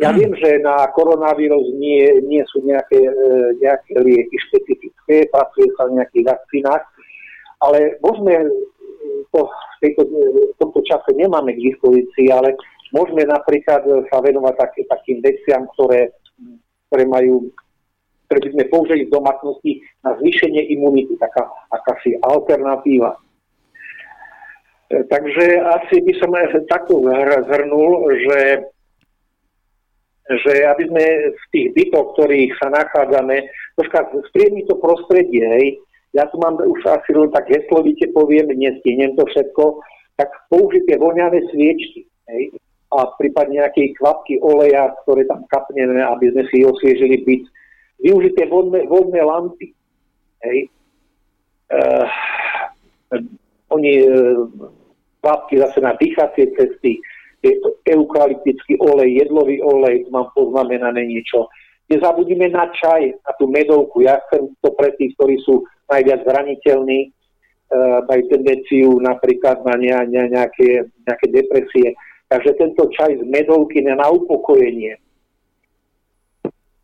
Ja 0.00 0.10
viem, 0.10 0.34
že 0.34 0.58
na 0.58 0.90
koronavírus 0.90 1.70
nie, 1.78 2.02
nie 2.26 2.42
sú 2.50 2.66
nejaké, 2.66 2.98
e, 2.98 3.14
nejaké 3.62 4.02
lieky 4.02 4.36
špecifické, 4.50 5.30
pracuje 5.30 5.70
sa 5.78 5.86
v 5.86 6.02
nejakých 6.02 6.34
vakcínach, 6.34 6.82
ale 7.62 7.94
môžeme 8.02 8.50
to 9.30 9.46
v, 9.46 9.76
tejto, 9.84 10.02
v 10.10 10.54
tomto 10.58 10.82
čase 10.82 11.14
nemáme 11.14 11.54
k 11.54 11.62
dispozícii, 11.62 12.32
ale 12.34 12.58
môžeme 12.90 13.22
napríklad 13.22 13.86
sa 14.10 14.18
venovať 14.18 14.54
také, 14.58 14.80
takým 14.90 15.22
veciam, 15.22 15.68
ktoré, 15.78 16.10
ktoré 16.90 17.06
majú 17.06 17.54
ktoré 18.30 18.46
by 18.46 18.50
sme 18.54 18.64
použili 18.70 19.02
v 19.10 19.14
domácnosti 19.18 19.82
na 20.06 20.14
zvýšenie 20.22 20.70
imunity, 20.70 21.18
taká 21.18 21.50
akási 21.74 22.14
alternatíva. 22.22 23.18
E, 24.86 25.02
takže 25.10 25.58
asi 25.58 25.98
by 25.98 26.12
som 26.22 26.30
takto 26.70 27.02
zhrnul, 27.50 28.06
že 28.22 28.70
že 30.30 30.62
aby 30.62 30.86
sme 30.86 31.04
v 31.34 31.44
tých 31.50 31.68
bytoch, 31.74 32.14
ktorých 32.14 32.54
sa 32.62 32.70
nachádzame, 32.70 33.50
troška 33.74 34.14
spriedni 34.30 34.62
to 34.70 34.78
prostredie, 34.78 35.42
hej. 35.42 35.66
Ja 36.14 36.30
tu 36.30 36.38
mám 36.38 36.54
už 36.54 36.86
asi 36.86 37.10
tak 37.34 37.50
heslovite 37.50 38.06
poviem, 38.14 38.46
nestihnem 38.54 39.18
to 39.18 39.26
všetko, 39.26 39.82
tak 40.14 40.30
použite 40.46 40.94
voňavé 41.02 41.50
sviečky, 41.50 42.06
hej. 42.30 42.54
A 42.94 43.10
prípadne 43.18 43.58
nejaké 43.58 43.90
kvapky 43.98 44.38
oleja, 44.38 44.94
ktoré 45.02 45.26
tam 45.26 45.46
kapneme, 45.50 45.98
aby 45.98 46.30
sme 46.30 46.46
si 46.50 46.62
osviežili 46.62 47.26
byt. 47.26 47.50
Využite 48.00 48.48
vodné, 48.48 48.88
vodné 48.88 49.20
lampy, 49.20 49.76
hej. 50.44 50.58
Uh, 51.70 52.08
oni 53.70 54.02
uh, 54.08 54.48
kvapky 55.20 55.60
zase 55.60 55.78
na 55.84 55.92
dýchacie 55.94 56.50
cesty, 56.56 56.96
eukalyptický 57.84 58.80
olej, 58.80 59.20
jedlový 59.20 59.60
olej, 59.62 60.08
mám 60.08 60.32
poznamenané 60.32 61.06
niečo. 61.06 61.48
Nezabudíme 61.92 62.48
na 62.48 62.72
čaj, 62.72 63.16
na 63.20 63.32
tú 63.36 63.48
medovku. 63.52 64.00
Ja 64.04 64.20
chcem 64.28 64.48
to 64.64 64.72
pre 64.74 64.96
tých, 64.96 65.12
ktorí 65.20 65.36
sú 65.44 65.64
najviac 65.92 66.24
zraniteľní, 66.24 67.12
uh, 67.12 68.00
majú 68.08 68.22
tendenciu 68.32 68.96
napríklad 68.96 69.60
na 69.68 69.76
ne, 69.76 69.92
ne, 70.08 70.22
nejaké, 70.32 70.88
nejaké 71.04 71.26
depresie. 71.28 71.92
Takže 72.32 72.56
tento 72.56 72.88
čaj 72.96 73.18
z 73.20 73.24
medovky 73.28 73.84
na 73.84 74.08
upokojenie. 74.08 74.96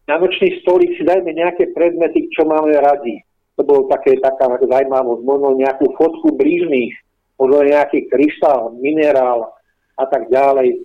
Na 0.07 0.23
nočný 0.23 0.63
stolík 0.63 0.95
si 0.95 1.03
dajme 1.03 1.35
nejaké 1.35 1.75
predmety, 1.75 2.31
čo 2.31 2.47
máme 2.47 2.75
radi. 2.79 3.23
To 3.59 3.67
bolo 3.67 3.91
také, 3.91 4.15
taká 4.23 4.47
zaujímavosť. 4.47 5.23
Možno 5.27 5.59
nejakú 5.59 5.91
fotku 5.99 6.39
blížnych, 6.39 6.95
možno 7.41 7.67
nejaký 7.67 8.07
kryštál, 8.07 8.71
minerál, 8.79 9.57
a 9.97 10.05
tak 10.07 10.29
ďalej, 10.29 10.85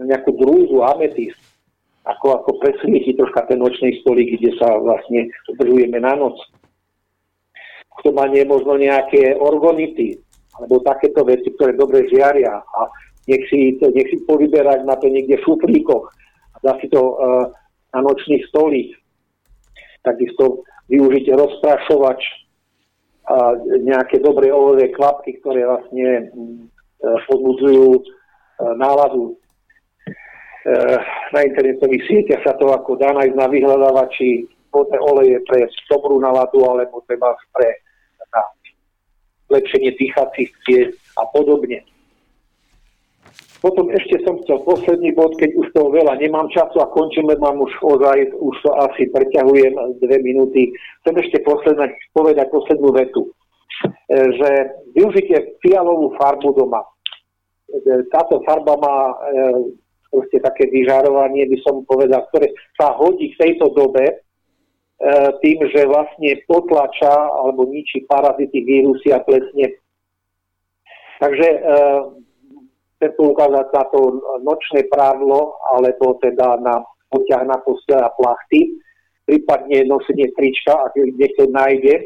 nejakú 0.00 0.30
drúzu, 0.38 0.86
ametist, 0.86 1.36
ako, 2.06 2.40
ako 2.40 2.50
presvieti 2.62 3.12
troška 3.12 3.44
ten 3.50 3.60
nočný 3.60 4.00
stolík, 4.00 4.38
kde 4.38 4.56
sa 4.56 4.78
vlastne 4.80 5.28
udržujeme 5.50 6.00
na 6.00 6.16
noc. 6.16 6.38
Kto 8.00 8.16
má 8.16 8.24
nie 8.30 8.46
možno 8.48 8.80
nejaké 8.80 9.36
orgonity, 9.36 10.16
alebo 10.56 10.80
takéto 10.80 11.26
veci, 11.26 11.52
ktoré 11.52 11.76
dobre 11.76 12.08
žiaria 12.08 12.64
a 12.64 12.80
nech 13.28 13.44
si, 13.52 13.76
nech 13.76 14.08
si 14.08 14.18
povyberať 14.24 14.88
na 14.88 14.96
to 14.96 15.12
niekde 15.12 15.36
v 15.36 15.44
šuflíkoch 15.44 16.08
a 16.54 16.56
dá 16.64 16.72
si 16.80 16.88
to 16.88 17.00
uh, 17.00 17.44
na 17.94 18.00
nočný 18.02 18.42
stolík. 18.48 18.94
Takisto 20.00 20.64
využiť 20.88 21.24
rozprašovač 21.36 22.20
a 23.30 23.54
nejaké 23.84 24.18
dobré 24.18 24.50
olové 24.50 24.90
klapky, 24.90 25.38
ktoré 25.38 25.62
vlastne 25.62 26.32
uh, 26.34 27.18
podbudzujú 27.30 28.02
náladu. 28.76 29.32
E, 30.60 30.74
na 31.32 31.40
internetových 31.40 32.04
sieťach 32.04 32.42
sa 32.44 32.52
to 32.60 32.68
ako 32.68 33.00
dá 33.00 33.16
nájsť 33.16 33.32
na 33.36 33.46
vyhľadávači 33.48 34.44
vodné 34.68 34.98
oleje 35.00 35.40
pre 35.48 35.64
dobrú 35.88 36.20
náladu 36.20 36.60
alebo 36.68 37.00
treba 37.08 37.32
pre 37.56 37.80
na 38.30 38.44
lepšenie 39.50 39.96
dýchacích 39.96 40.50
ciest 40.68 41.00
a 41.16 41.24
podobne. 41.32 41.80
Potom 43.60 43.92
ešte 43.92 44.24
som 44.24 44.40
chcel 44.40 44.64
posledný 44.64 45.12
bod, 45.12 45.36
keď 45.36 45.52
už 45.52 45.68
toho 45.76 45.92
veľa 45.92 46.16
nemám 46.16 46.48
času 46.48 46.80
a 46.80 46.88
končím, 46.88 47.28
mám 47.28 47.60
už 47.60 47.72
ozaj, 47.84 48.32
už 48.40 48.56
to 48.64 48.70
asi 48.88 49.04
preťahujem 49.12 49.76
dve 50.00 50.16
minúty. 50.24 50.72
Chcem 51.04 51.14
ešte 51.20 51.44
posledná, 51.44 51.92
povedať 52.16 52.48
poslednú 52.48 52.88
vetu, 52.96 53.28
e, 53.28 53.30
že 54.16 54.50
využite 54.96 55.60
fialovú 55.60 56.16
farbu 56.16 56.56
doma 56.56 56.80
táto 58.10 58.42
farba 58.42 58.74
má 58.76 58.96
e, 59.10 59.14
proste 60.10 60.42
také 60.42 60.66
vyžarovanie, 60.70 61.46
by 61.46 61.58
som 61.62 61.86
povedal, 61.86 62.26
ktoré 62.30 62.50
sa 62.74 62.94
hodí 62.98 63.30
v 63.34 63.40
tejto 63.40 63.70
dobe 63.72 64.04
e, 64.06 64.14
tým, 65.42 65.58
že 65.70 65.86
vlastne 65.86 66.30
potlača 66.50 67.14
alebo 67.14 67.70
ničí 67.70 68.04
parazity, 68.10 68.58
vírusy 68.66 69.14
a 69.14 69.22
plesne. 69.22 69.78
Takže 71.22 71.48
e, 71.48 71.58
chcem 73.00 73.16
ukázať 73.16 73.66
na 73.72 73.84
to 73.88 74.20
nočné 74.44 74.84
prádlo, 74.92 75.56
alebo 75.72 76.20
teda 76.20 76.60
na 76.60 76.84
poťah 77.08 77.48
na 77.48 77.56
postel 77.64 77.96
a 77.96 78.12
plachty. 78.12 78.76
prípadne 79.24 79.86
nosenie 79.86 80.26
trička, 80.34 80.74
ak 80.74 80.98
niekto 80.98 81.46
nájde 81.54 81.94
e, 82.02 82.04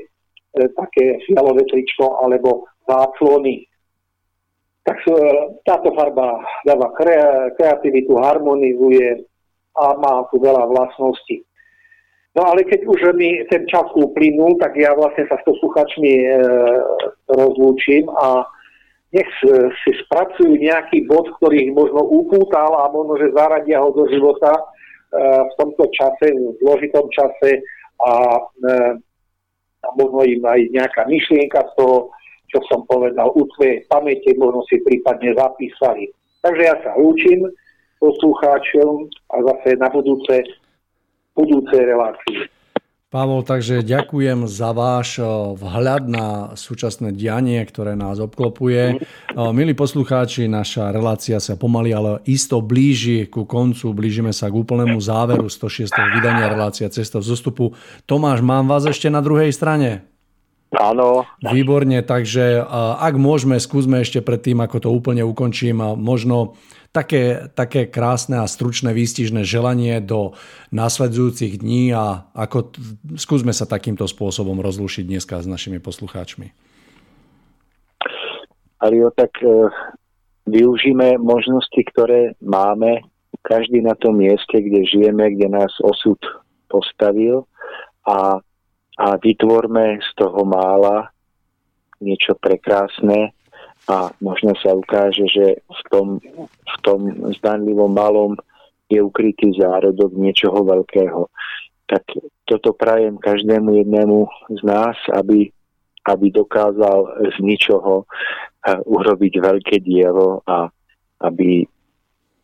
také 0.76 1.24
fialové 1.24 1.64
tričko 1.73 2.20
alebo 2.20 2.68
záclony. 2.84 3.64
Tak 4.84 4.98
e, 5.08 5.16
táto 5.64 5.89
farba 5.97 6.44
dáva 6.68 6.92
kreativitu, 7.56 8.20
harmonizuje 8.20 9.24
a 9.73 9.97
má 9.97 10.28
tu 10.28 10.36
veľa 10.36 10.68
vlastností. 10.68 11.48
No 12.36 12.44
ale 12.44 12.68
keď 12.68 12.84
už 12.84 13.16
mi 13.16 13.40
ten 13.48 13.64
čas 13.73 13.89
uplynul, 13.97 14.60
tak 14.60 14.76
ja 14.76 14.92
vlastne 14.92 15.24
sa 15.24 15.40
s 15.40 15.47
posluchačmi 15.48 16.12
e, 16.12 16.28
rozlúčim 17.32 18.05
a 18.20 18.44
nech 19.15 19.31
si 19.86 19.91
spracujú 20.05 20.59
nejaký 20.59 21.07
bod, 21.07 21.31
ktorý 21.39 21.70
ich 21.70 21.73
možno 21.73 22.02
upútal 22.02 22.75
a 22.83 22.91
možno, 22.91 23.15
že 23.23 23.31
zaradia 23.31 23.78
ho 23.78 23.94
do 23.94 24.10
života 24.10 24.51
e, 24.51 24.62
v 25.23 25.52
tomto 25.55 25.86
čase, 25.94 26.34
v 26.34 26.59
zložitom 26.59 27.07
čase 27.15 27.62
a, 28.02 28.12
e, 28.43 28.75
a 29.86 29.89
možno 29.94 30.26
im 30.26 30.43
aj 30.43 30.60
nejaká 30.75 31.07
myšlienka 31.07 31.62
z 31.62 31.73
toho, 31.78 32.10
čo 32.51 32.59
som 32.67 32.83
povedal, 32.91 33.31
u 33.39 33.47
tvojej 33.55 33.86
pamäte 33.86 34.34
možno 34.34 34.67
si 34.67 34.83
prípadne 34.83 35.31
zapísali. 35.39 36.10
Takže 36.43 36.62
ja 36.67 36.76
sa 36.83 36.99
lúčim 36.99 37.47
poslucháčom 38.02 39.07
a 39.31 39.36
zase 39.47 39.78
na 39.78 39.89
budúce, 39.94 40.43
budúce 41.39 41.76
relácie. 41.86 42.51
Pavol, 43.15 43.47
takže 43.47 43.86
ďakujem 43.86 44.51
za 44.51 44.75
váš 44.75 45.23
eh, 45.23 45.26
vhľad 45.55 46.10
na 46.10 46.26
súčasné 46.59 47.15
dianie, 47.15 47.62
ktoré 47.62 47.94
nás 47.94 48.18
obklopuje. 48.18 48.99
Eh, 48.99 49.51
milí 49.55 49.70
poslucháči, 49.70 50.51
naša 50.51 50.91
relácia 50.91 51.39
sa 51.39 51.55
pomaly, 51.55 51.94
ale 51.94 52.18
isto 52.26 52.59
blíži 52.59 53.31
ku 53.31 53.47
koncu. 53.47 53.94
Blížime 53.94 54.34
sa 54.34 54.51
k 54.51 54.59
úplnému 54.59 54.99
záveru 54.99 55.47
106. 55.47 55.94
vydania 55.94 56.51
relácia 56.51 56.91
Cesta 56.91 57.23
v 57.23 57.31
zostupu. 57.31 57.65
Tomáš, 58.02 58.43
mám 58.43 58.67
vás 58.67 58.83
ešte 58.83 59.07
na 59.07 59.23
druhej 59.23 59.55
strane? 59.55 60.02
Áno. 60.75 61.23
Výborne, 61.39 62.02
takže 62.02 62.59
eh, 62.59 62.67
ak 62.99 63.15
môžeme, 63.15 63.62
skúsme 63.62 64.02
ešte 64.02 64.26
pred 64.26 64.43
tým, 64.43 64.59
ako 64.59 64.76
to 64.83 64.89
úplne 64.91 65.23
ukončím, 65.23 65.78
možno 66.02 66.59
také, 66.94 67.50
také 67.50 67.90
krásne 67.90 68.39
a 68.39 68.47
stručné 68.47 68.94
výstižné 68.94 69.42
želanie 69.42 69.98
do 69.98 70.39
následujúcich 70.70 71.58
dní 71.58 71.90
a 71.90 72.31
ako 72.39 72.70
t- 72.70 72.78
skúsme 73.18 73.50
sa 73.50 73.66
takýmto 73.66 74.06
spôsobom 74.06 74.62
rozlušiť 74.62 75.05
dneska 75.10 75.42
s 75.42 75.50
našimi 75.50 75.82
poslucháčmi. 75.82 76.55
Alio, 78.78 79.10
tak 79.10 79.34
e, 79.42 79.74
využíme 80.47 81.18
možnosti, 81.18 81.81
ktoré 81.90 82.39
máme, 82.39 83.02
každý 83.42 83.82
na 83.82 83.98
tom 83.98 84.23
mieste, 84.23 84.55
kde 84.55 84.86
žijeme, 84.86 85.34
kde 85.34 85.50
nás 85.50 85.74
osud 85.82 86.16
postavil 86.70 87.44
a, 88.06 88.39
a 88.97 89.06
vytvorme 89.18 89.98
z 89.98 90.10
toho 90.14 90.47
mála 90.47 91.10
niečo 91.98 92.39
prekrásne, 92.39 93.34
a 93.84 94.08
možno 94.24 94.56
sa 94.56 94.72
ukáže, 94.72 95.28
že 95.28 95.60
v 95.60 95.80
tom, 95.92 96.06
v 96.48 96.76
tom 96.80 97.00
zdanlivom 97.36 97.92
malom 97.92 98.32
je 98.88 99.00
ukrytý 99.00 99.52
zárodok 99.56 100.12
niečoho 100.16 100.64
veľkého. 100.64 101.28
Tak 101.84 102.04
toto 102.48 102.72
prajem 102.72 103.20
každému 103.20 103.84
jednému 103.84 104.18
z 104.56 104.60
nás, 104.64 104.96
aby, 105.12 105.52
aby 106.08 106.26
dokázal 106.32 107.28
z 107.28 107.36
ničoho 107.44 108.04
eh, 108.04 108.80
urobiť 108.88 109.34
veľké 109.40 109.76
dielo 109.84 110.40
a 110.48 110.68
aby 111.24 111.68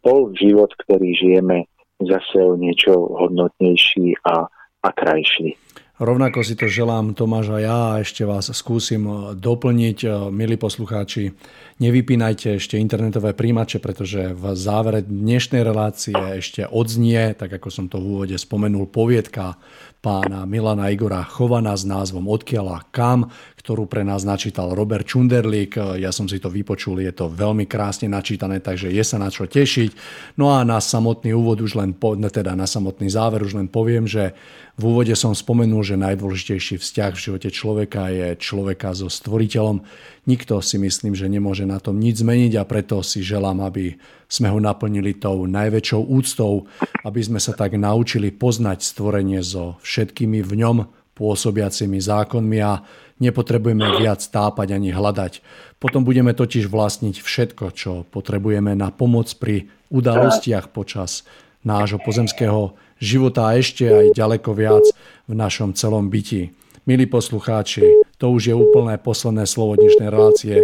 bol 0.01 0.33
život, 0.33 0.73
ktorý 0.77 1.13
žijeme, 1.13 1.69
zase 2.01 2.41
o 2.41 2.57
niečo 2.57 2.97
hodnotnejší 2.97 4.17
a, 4.25 4.49
a 4.81 4.89
krajší. 4.93 5.57
Rovnako 6.01 6.41
si 6.41 6.57
to 6.57 6.65
želám 6.65 7.13
Tomáš 7.13 7.53
a 7.53 7.59
ja 7.61 7.79
a 7.93 8.01
ešte 8.01 8.25
vás 8.25 8.49
skúsim 8.57 9.05
eh, 9.05 9.17
doplniť. 9.37 9.99
Eh, 10.09 10.13
milí 10.33 10.57
poslucháči, 10.57 11.37
nevypínajte 11.77 12.57
ešte 12.57 12.81
internetové 12.81 13.37
príjimače, 13.37 13.85
pretože 13.85 14.33
v 14.33 14.57
závere 14.57 15.05
dnešnej 15.05 15.61
relácie 15.61 16.17
ešte 16.17 16.65
odznie, 16.65 17.37
tak 17.37 17.53
ako 17.53 17.69
som 17.69 17.85
to 17.93 18.01
v 18.01 18.17
úvode 18.17 18.37
spomenul, 18.41 18.89
poviedka 18.89 19.61
pána 20.01 20.49
Milana 20.49 20.89
Igora 20.89 21.21
Chovana 21.21 21.77
s 21.77 21.85
názvom 21.85 22.33
Odkiaľ 22.33 22.89
kam, 22.89 23.29
ktorú 23.61 23.85
pre 23.85 24.01
nás 24.01 24.25
načítal 24.25 24.73
Robert 24.73 25.05
Čunderlík. 25.05 25.77
Ja 26.01 26.09
som 26.17 26.25
si 26.25 26.41
to 26.41 26.49
vypočul, 26.49 27.05
je 27.05 27.13
to 27.13 27.29
veľmi 27.29 27.69
krásne 27.69 28.09
načítané, 28.09 28.65
takže 28.65 28.89
je 28.89 29.05
sa 29.05 29.21
na 29.21 29.29
čo 29.29 29.45
tešiť. 29.45 29.93
No 30.41 30.57
a 30.57 30.65
na 30.65 30.81
samotný 30.81 31.37
úvod 31.37 31.61
už 31.61 31.77
len, 31.77 31.93
po, 31.93 32.17
teda 32.17 32.57
na 32.57 32.65
samotný 32.65 33.13
záver 33.13 33.45
už 33.45 33.61
len 33.61 33.69
poviem, 33.69 34.09
že 34.09 34.33
v 34.81 34.83
úvode 34.89 35.13
som 35.13 35.37
spomenul, 35.37 35.85
že 35.85 36.01
najdôležitejší 36.01 36.81
vzťah 36.81 37.13
v 37.13 37.21
živote 37.21 37.49
človeka 37.53 38.09
je 38.09 38.29
človeka 38.41 38.97
so 38.97 39.13
stvoriteľom. 39.13 39.85
Nikto 40.25 40.65
si 40.65 40.81
myslím, 40.81 41.13
že 41.13 41.29
nemôže 41.29 41.69
na 41.69 41.77
tom 41.77 42.01
nič 42.01 42.25
zmeniť 42.25 42.57
a 42.57 42.65
preto 42.65 43.05
si 43.05 43.21
želám, 43.21 43.61
aby 43.61 44.01
sme 44.25 44.49
ho 44.49 44.57
naplnili 44.57 45.21
tou 45.21 45.45
najväčšou 45.45 46.01
úctou, 46.09 46.65
aby 47.05 47.21
sme 47.21 47.37
sa 47.37 47.53
tak 47.53 47.77
naučili 47.77 48.33
poznať 48.33 48.81
stvorenie 48.81 49.45
so 49.45 49.77
všetkými 49.85 50.41
v 50.41 50.53
ňom 50.65 50.77
pôsobiacimi 51.21 52.01
zákonmi 52.01 52.59
a 52.65 52.81
nepotrebujeme 53.21 54.01
viac 54.01 54.25
tápať 54.25 54.75
ani 54.75 54.91
hľadať. 54.91 55.45
Potom 55.77 56.03
budeme 56.03 56.33
totiž 56.33 56.67
vlastniť 56.67 57.21
všetko, 57.21 57.65
čo 57.77 57.93
potrebujeme 58.09 58.73
na 58.75 58.89
pomoc 58.91 59.31
pri 59.37 59.69
udalostiach 59.93 60.73
počas 60.73 61.23
nášho 61.61 62.01
pozemského 62.01 62.73
života 63.01 63.53
a 63.53 63.57
ešte 63.61 63.85
aj 63.85 64.17
ďaleko 64.17 64.51
viac 64.57 64.85
v 65.29 65.35
našom 65.37 65.77
celom 65.77 66.09
byti. 66.09 66.53
Milí 66.89 67.05
poslucháči, 67.05 67.85
to 68.17 68.33
už 68.33 68.53
je 68.53 68.55
úplné 68.57 68.97
posledné 68.97 69.45
slovo 69.45 69.77
dnešnej 69.77 70.09
relácie. 70.09 70.57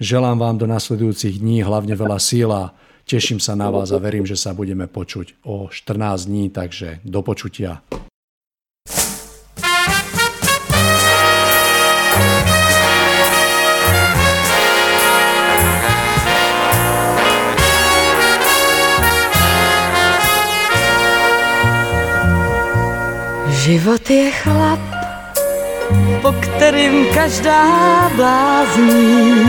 Želám 0.00 0.40
vám 0.40 0.56
do 0.56 0.66
nasledujúcich 0.68 1.40
dní 1.40 1.60
hlavne 1.60 1.92
veľa 1.92 2.16
síla. 2.16 2.72
Teším 3.08 3.40
sa 3.40 3.56
na 3.56 3.72
vás 3.72 3.92
a 3.92 4.00
verím, 4.00 4.28
že 4.28 4.36
sa 4.36 4.52
budeme 4.52 4.84
počuť 4.84 5.44
o 5.44 5.68
14 5.72 6.28
dní, 6.28 6.52
takže 6.52 7.00
do 7.04 7.20
počutia. 7.24 7.80
Život 23.68 24.00
je 24.10 24.32
chlap, 24.32 24.80
po 26.22 26.32
kterým 26.32 27.04
každá 27.12 27.68
blázní. 28.16 29.44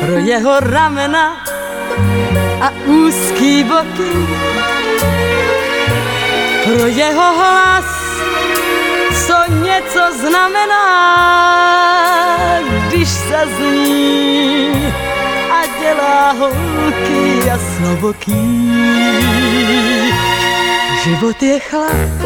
Pro 0.00 0.16
jeho 0.16 0.60
ramena 0.60 1.44
a 2.60 2.72
úzký 2.88 3.64
boky, 3.64 4.12
pro 6.64 6.86
jeho 6.86 7.28
hlas, 7.36 7.84
co 9.26 9.36
něco 9.52 10.02
znamená, 10.20 10.86
když 12.88 13.08
se 13.08 13.40
zní 13.56 14.72
a 15.52 15.60
dělá 15.80 16.32
holky 16.32 17.46
jasnoboký. 17.46 18.72
Život 21.02 21.42
je 21.42 21.60
chlap, 21.60 22.22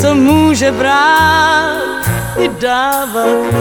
co 0.00 0.14
může 0.14 0.72
brát 0.72 2.02
i 2.38 2.48
dávat. 2.48 3.54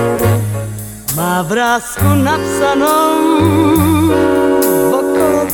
Má 1.15 1.41
vrázku 1.41 2.05
napsanou 2.13 3.13
okolo. 4.89 5.47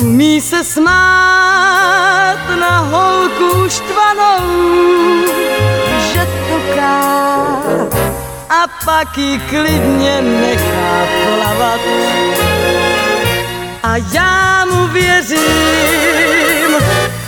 Umí 0.00 0.40
se 0.40 0.64
smát 0.64 2.38
na 2.60 2.78
holku 2.78 3.68
štvanou, 3.68 4.46
že 6.12 6.26
toká 6.48 7.00
a 8.50 8.66
pak 8.84 9.18
ji 9.18 9.38
klidně 9.38 10.22
nechá 10.22 11.06
plavat 11.24 11.80
a 13.82 13.96
já 13.96 14.64
mu 14.64 14.86
věřím, 14.88 15.40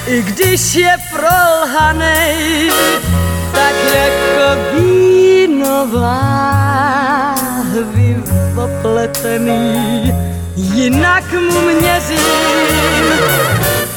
i 0.06 0.22
když 0.22 0.74
je 0.74 0.96
prolhanej, 1.10 2.70
tak 3.52 3.74
jako 3.94 4.60
vínová 4.72 6.44
popletený, 8.54 10.14
jinak 10.56 11.32
mu 11.32 11.60
měřím, 11.60 13.04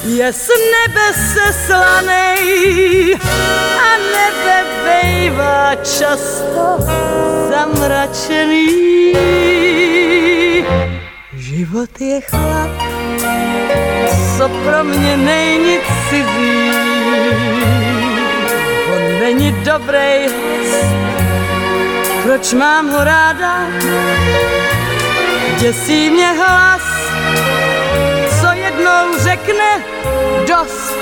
je 0.04 0.34
z 0.34 0.48
nebe 0.48 1.14
seslanej 1.34 3.18
a 3.78 3.98
nebe 3.98 4.64
bejvá 4.84 5.76
často 5.76 6.78
zamračený. 7.50 8.87
Život 11.68 12.02
je 12.02 12.22
chlap, 12.22 12.72
co 14.38 14.50
pro 14.50 14.84
mě 14.84 15.18
není 15.18 15.78
cizí. 16.10 16.72
On 18.96 19.20
není 19.20 19.52
dobrý 19.52 20.28
host, 20.32 20.86
proč 22.24 22.54
mám 22.54 22.90
ho 22.90 23.04
ráda? 23.04 23.68
Děsí 25.60 26.10
mě 26.10 26.28
hlas, 26.28 26.82
co 28.42 28.48
jednou 28.54 29.18
řekne 29.20 29.84
dost 30.48 30.96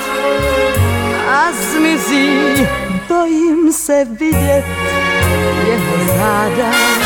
a 1.29 1.51
zmizí. 1.51 2.67
Bojím 3.07 3.73
se 3.73 4.05
vidět 4.05 4.65
jeho 5.67 6.17
záda. 6.17 7.04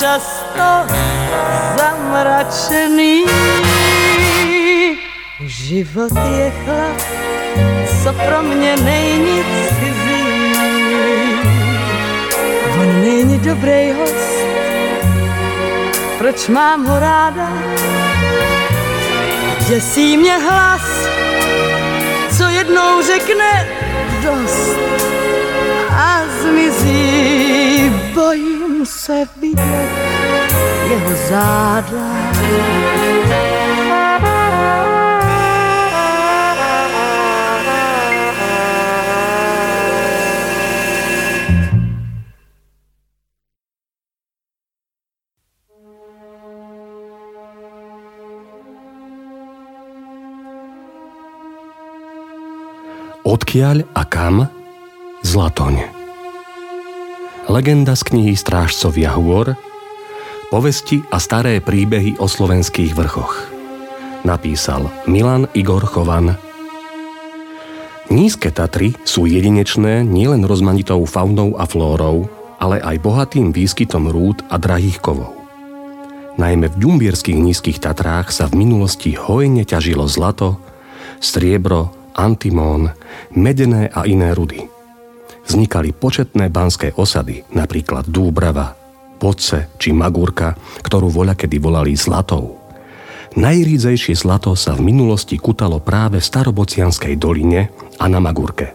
Často 0.00 0.68
zamračený. 1.78 3.24
Život 5.40 6.12
je 6.36 6.52
chlap, 6.64 7.00
co 8.02 8.12
pro 8.12 8.42
mě 8.42 8.76
není 8.76 9.44
cizí. 9.68 10.26
On 12.80 13.00
není 13.00 13.38
dobrý 13.38 13.92
host, 13.92 14.36
proč 16.18 16.48
mám 16.48 16.86
ho 16.86 17.00
ráda? 17.00 17.48
Děsí 19.68 20.16
mě 20.16 20.36
hlas, 20.36 20.82
co 22.38 22.44
jednou 22.44 23.02
řekne 23.02 23.68
dost 24.22 24.76
a 25.90 26.20
zmizí. 26.42 27.90
Bojím 28.14 28.55
se 28.84 29.24
vidět 29.40 29.90
jeho 30.88 31.10
záda. 31.28 32.06
Odkiaľ 53.26 53.90
a 53.90 54.06
kam? 54.06 54.46
Zlatoň. 55.26 55.95
Legenda 57.46 57.94
z 57.94 58.02
knihy 58.10 58.34
Strážcovia 58.34 59.14
hôr, 59.14 59.54
povesti 60.50 61.06
a 61.14 61.22
staré 61.22 61.62
príbehy 61.62 62.18
o 62.18 62.26
slovenských 62.26 62.90
vrchoch. 62.90 63.46
Napísal 64.26 64.90
Milan 65.06 65.46
Igor 65.54 65.86
Chovan. 65.86 66.34
Nízke 68.10 68.50
Tatry 68.50 68.98
sú 69.06 69.30
jedinečné 69.30 70.02
nielen 70.02 70.42
rozmanitou 70.42 71.06
faunou 71.06 71.54
a 71.54 71.70
flórou, 71.70 72.26
ale 72.58 72.82
aj 72.82 72.98
bohatým 72.98 73.54
výskytom 73.54 74.10
rúd 74.10 74.42
a 74.50 74.58
drahých 74.58 74.98
kovov. 74.98 75.30
Najmä 76.42 76.66
v 76.74 76.80
ďumbierských 76.82 77.38
nízkych 77.38 77.78
Tatrách 77.78 78.34
sa 78.34 78.50
v 78.50 78.66
minulosti 78.66 79.14
hojne 79.14 79.62
ťažilo 79.62 80.10
zlato, 80.10 80.58
striebro, 81.22 81.94
antimón, 82.18 82.90
medené 83.30 83.86
a 83.94 84.02
iné 84.02 84.34
rudy. 84.34 84.75
Vznikali 85.46 85.94
početné 85.94 86.50
banské 86.50 86.90
osady, 86.98 87.46
napríklad 87.54 88.10
Dúbrava, 88.10 88.74
Podce 89.16 89.72
či 89.80 89.94
Magúrka, 89.94 90.58
ktorú 90.82 91.08
voľakedy 91.08 91.56
volali 91.62 91.96
Zlatou. 91.96 92.58
Najrídzejšie 93.36 94.16
zlato 94.16 94.56
sa 94.56 94.72
v 94.72 94.90
minulosti 94.92 95.36
kutalo 95.36 95.76
práve 95.76 96.18
v 96.20 96.28
Starobocianskej 96.28 97.20
doline 97.20 97.68
a 98.00 98.08
na 98.08 98.16
Magúrke. 98.16 98.72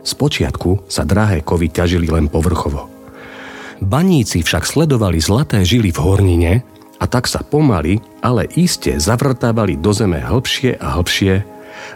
Spočiatku 0.00 0.88
sa 0.88 1.04
drahé 1.04 1.44
kovy 1.44 1.68
ťažili 1.68 2.08
len 2.08 2.32
povrchovo. 2.32 2.88
Baníci 3.78 4.40
však 4.42 4.64
sledovali 4.64 5.20
zlaté 5.20 5.62
žily 5.62 5.92
v 5.92 5.98
hornine 6.00 6.52
a 6.98 7.04
tak 7.06 7.30
sa 7.30 7.44
pomaly, 7.44 8.00
ale 8.24 8.50
iste 8.56 8.96
zavrtávali 8.96 9.78
do 9.78 9.92
zeme 9.94 10.18
hĺbšie 10.18 10.80
a 10.80 10.98
hĺbšie, 10.98 11.34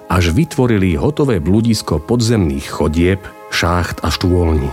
až 0.07 0.25
vytvorili 0.31 0.94
hotové 0.94 1.43
bludisko 1.43 1.99
podzemných 1.99 2.69
chodieb, 2.69 3.19
šácht 3.52 4.00
a 4.02 4.08
štôlní. 4.08 4.72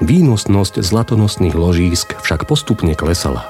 Výnosnosť 0.00 0.80
zlatonosných 0.80 1.52
ložísk 1.52 2.16
však 2.24 2.48
postupne 2.48 2.96
klesala. 2.96 3.44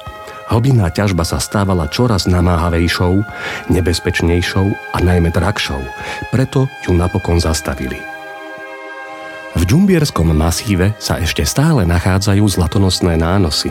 Hlbinná 0.51 0.91
ťažba 0.91 1.23
sa 1.23 1.39
stávala 1.39 1.87
čoraz 1.87 2.27
namáhavejšou, 2.27 3.23
nebezpečnejšou 3.71 4.67
a 4.67 4.99
najmä 4.99 5.31
drahšou, 5.31 5.79
preto 6.35 6.67
ju 6.83 6.91
napokon 6.91 7.39
zastavili. 7.39 8.03
V 9.55 9.63
Džumbierskom 9.63 10.35
masíve 10.35 10.99
sa 10.99 11.23
ešte 11.23 11.47
stále 11.47 11.87
nachádzajú 11.87 12.43
zlatonosné 12.51 13.15
nánosy. 13.15 13.71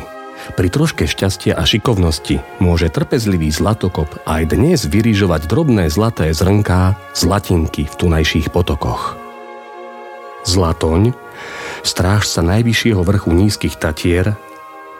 Pri 0.55 0.71
troške 0.71 1.03
šťastia 1.03 1.59
a 1.59 1.67
šikovnosti 1.67 2.39
môže 2.63 2.87
trpezlivý 2.87 3.51
zlatokop 3.51 4.07
aj 4.23 4.55
dnes 4.55 4.87
vyrížovať 4.87 5.51
drobné 5.51 5.91
zlaté 5.91 6.31
zrnká, 6.31 6.95
zlatinky 7.11 7.91
v 7.91 7.95
tunajších 7.99 8.55
potokoch. 8.55 9.28
Zlatoň, 10.47 11.11
strážca 11.83 12.39
najvyššieho 12.43 13.01
vrchu 13.03 13.31
nízkych 13.35 13.75
Tatier, 13.75 14.35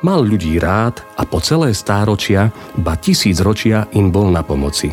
mal 0.04 0.24
ľudí 0.24 0.60
rád 0.60 1.04
a 1.20 1.28
po 1.28 1.44
celé 1.44 1.76
stáročia, 1.76 2.52
ba 2.80 2.96
tisíc 2.96 3.40
ročia 3.44 3.88
im 3.96 4.12
bol 4.12 4.32
na 4.32 4.44
pomoci. 4.44 4.92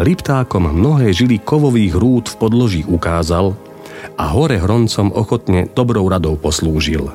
Liptákom 0.00 0.72
mnohé 0.72 1.12
žily 1.12 1.44
kovových 1.44 1.94
rúd 1.94 2.24
v 2.32 2.38
podloží 2.40 2.82
ukázal 2.88 3.52
a 4.16 4.24
hore 4.32 4.56
hroncom 4.56 5.12
ochotne 5.12 5.68
dobrou 5.68 6.08
radou 6.08 6.34
poslúžil. 6.40 7.12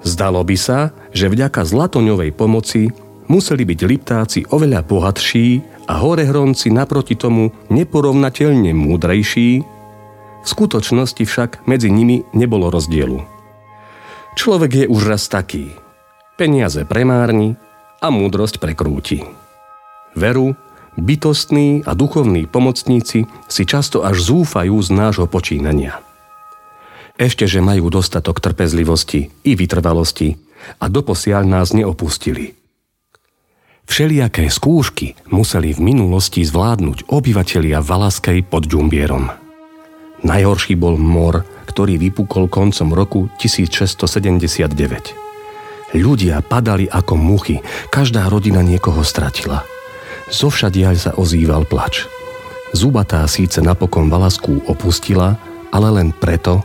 Zdalo 0.00 0.40
by 0.40 0.56
sa, 0.56 0.96
že 1.12 1.28
vďaka 1.28 1.60
zlatoňovej 1.60 2.32
pomoci 2.32 2.88
museli 3.28 3.68
byť 3.68 3.80
Liptáci 3.84 4.40
oveľa 4.48 4.80
bohatší 4.82 5.60
a 5.86 6.00
hore 6.00 6.24
hronci 6.24 6.72
naproti 6.72 7.14
tomu 7.14 7.52
neporovnateľne 7.68 8.72
múdrejší, 8.72 9.79
v 10.40 10.46
skutočnosti 10.48 11.22
však 11.24 11.68
medzi 11.68 11.92
nimi 11.92 12.24
nebolo 12.32 12.72
rozdielu. 12.72 13.20
Človek 14.36 14.84
je 14.84 14.86
už 14.88 15.02
raz 15.10 15.28
taký. 15.28 15.74
Peniaze 16.40 16.86
premárni 16.88 17.60
a 18.00 18.08
múdrosť 18.08 18.56
prekrúti. 18.62 19.20
Veru, 20.16 20.56
bytostní 20.96 21.84
a 21.84 21.92
duchovní 21.92 22.48
pomocníci 22.48 23.28
si 23.46 23.62
často 23.68 24.02
až 24.02 24.20
zúfajú 24.24 24.80
z 24.80 24.88
nášho 24.90 25.26
počínania. 25.28 26.00
Ešte, 27.20 27.44
že 27.44 27.60
majú 27.60 27.92
dostatok 27.92 28.40
trpezlivosti 28.40 29.28
i 29.44 29.52
vytrvalosti 29.52 30.40
a 30.80 30.88
doposiaľ 30.88 31.44
nás 31.44 31.76
neopustili. 31.76 32.56
Všelijaké 33.84 34.46
skúšky 34.48 35.18
museli 35.28 35.74
v 35.74 35.82
minulosti 35.82 36.46
zvládnuť 36.46 37.10
obyvatelia 37.10 37.82
Valaskej 37.82 38.46
pod 38.46 38.70
Džumbierom. 38.70 39.39
Najhorší 40.20 40.76
bol 40.76 41.00
mor, 41.00 41.48
ktorý 41.64 41.96
vypukol 41.96 42.52
koncom 42.52 42.92
roku 42.92 43.32
1679. 43.40 45.96
Ľudia 45.96 46.44
padali 46.44 46.84
ako 46.86 47.16
muchy, 47.16 47.64
každá 47.88 48.28
rodina 48.30 48.62
niekoho 48.62 49.02
stratila. 49.02 49.66
Zovšadiaľ 50.30 50.94
sa 50.94 51.10
ozýval 51.16 51.66
plač. 51.66 52.06
Zubatá 52.70 53.26
síce 53.26 53.58
napokon 53.58 54.06
Valasku 54.06 54.62
opustila, 54.70 55.34
ale 55.74 55.90
len 55.90 56.14
preto, 56.14 56.62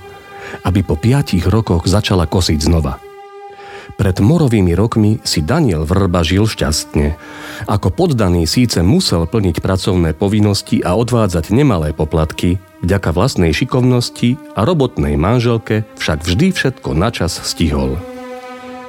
aby 0.61 0.85
po 0.85 0.93
piatich 0.93 1.49
rokoch 1.49 1.89
začala 1.89 2.29
kosiť 2.29 2.61
znova. 2.61 3.01
Pred 3.95 4.19
morovými 4.19 4.75
rokmi 4.75 5.23
si 5.23 5.39
Daniel 5.45 5.87
Vrba 5.87 6.25
žil 6.25 6.49
šťastne. 6.49 7.15
Ako 7.69 7.93
poddaný 7.93 8.49
síce 8.49 8.81
musel 8.83 9.29
plniť 9.29 9.63
pracovné 9.63 10.11
povinnosti 10.17 10.83
a 10.83 10.99
odvádzať 10.99 11.55
nemalé 11.55 11.95
poplatky, 11.95 12.59
vďaka 12.85 13.09
vlastnej 13.09 13.49
šikovnosti 13.49 14.37
a 14.53 14.61
robotnej 14.61 15.17
manželke 15.17 15.89
však 15.97 16.21
vždy 16.21 16.53
všetko 16.53 16.93
načas 16.93 17.41
stihol. 17.41 17.97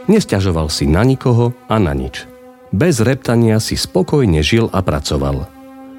Nesťažoval 0.07 0.69
si 0.69 0.85
na 0.85 1.03
nikoho 1.03 1.57
a 1.67 1.81
na 1.81 1.97
nič. 1.97 2.29
Bez 2.71 3.01
reptania 3.01 3.57
si 3.57 3.75
spokojne 3.75 4.45
žil 4.45 4.69
a 4.69 4.85
pracoval. 4.85 5.49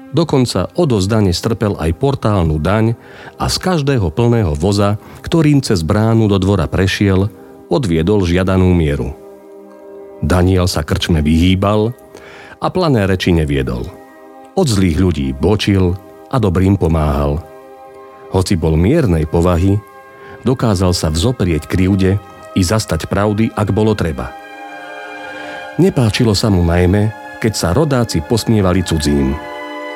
Dokonca 0.08 0.72
odozdane 0.72 1.36
strpel 1.36 1.76
aj 1.76 1.92
portálnu 2.00 2.56
daň 2.56 2.96
a 3.36 3.50
z 3.52 3.56
každého 3.60 4.08
plného 4.08 4.56
voza, 4.56 4.96
ktorým 5.20 5.60
cez 5.60 5.84
bránu 5.84 6.32
do 6.32 6.40
dvora 6.40 6.64
prešiel, 6.64 7.28
odviedol 7.68 8.24
žiadanú 8.24 8.72
mieru. 8.72 9.12
Daniel 10.24 10.64
sa 10.64 10.80
krčme 10.80 11.20
vyhýbal 11.20 11.92
a 12.56 12.66
plané 12.72 13.04
reči 13.04 13.36
neviedol. 13.36 13.84
Od 14.56 14.66
zlých 14.66 14.96
ľudí 14.96 15.26
bočil 15.36 15.92
a 16.32 16.36
dobrým 16.40 16.80
pomáhal. 16.80 17.57
Hoci 18.34 18.54
bol 18.56 18.76
miernej 18.76 19.24
povahy, 19.24 19.80
dokázal 20.44 20.92
sa 20.92 21.08
vzoprieť 21.08 21.68
krivde 21.68 22.20
i 22.52 22.60
zastať 22.64 23.08
pravdy, 23.08 23.52
ak 23.52 23.68
bolo 23.72 23.96
treba. 23.96 24.32
Nepáčilo 25.78 26.34
sa 26.34 26.50
mu 26.50 26.66
najmä, 26.66 27.14
keď 27.38 27.52
sa 27.54 27.68
rodáci 27.70 28.20
posmievali 28.24 28.82
cudzím– 28.82 29.34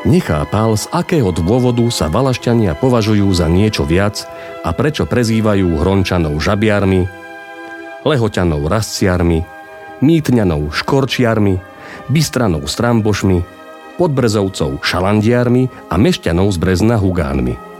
Nechápal, 0.02 0.74
z 0.74 0.90
akého 0.90 1.30
dôvodu 1.30 1.86
sa 1.94 2.10
valašťania 2.10 2.74
považujú 2.74 3.30
za 3.30 3.46
niečo 3.46 3.86
viac 3.86 4.26
a 4.66 4.74
prečo 4.74 5.06
prezývajú 5.06 5.78
Hrončanov 5.78 6.42
žabiarmi, 6.42 7.06
Lehoťanov 8.02 8.66
rasciarmi, 8.66 9.46
Mýtňanov 10.02 10.74
škorčiarmi, 10.74 11.54
Bystranov 12.10 12.66
strambošmi, 12.66 13.46
Podbrezovcov 13.94 14.82
šalandiarmi 14.82 15.70
a 15.86 15.94
Mešťanov 15.94 16.50
z 16.50 16.58
Brezna 16.58 16.98
hugánmi. 16.98 17.71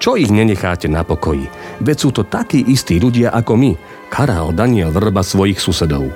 Čo 0.00 0.16
ich 0.16 0.32
nenecháte 0.32 0.88
na 0.88 1.04
pokoji? 1.04 1.44
Veď 1.84 1.96
sú 2.00 2.08
to 2.08 2.24
takí 2.24 2.64
istí 2.64 2.96
ľudia 2.96 3.36
ako 3.36 3.52
my, 3.52 3.72
karál 4.08 4.48
Daniel 4.56 4.88
Vrba 4.88 5.20
svojich 5.20 5.60
susedov. 5.60 6.08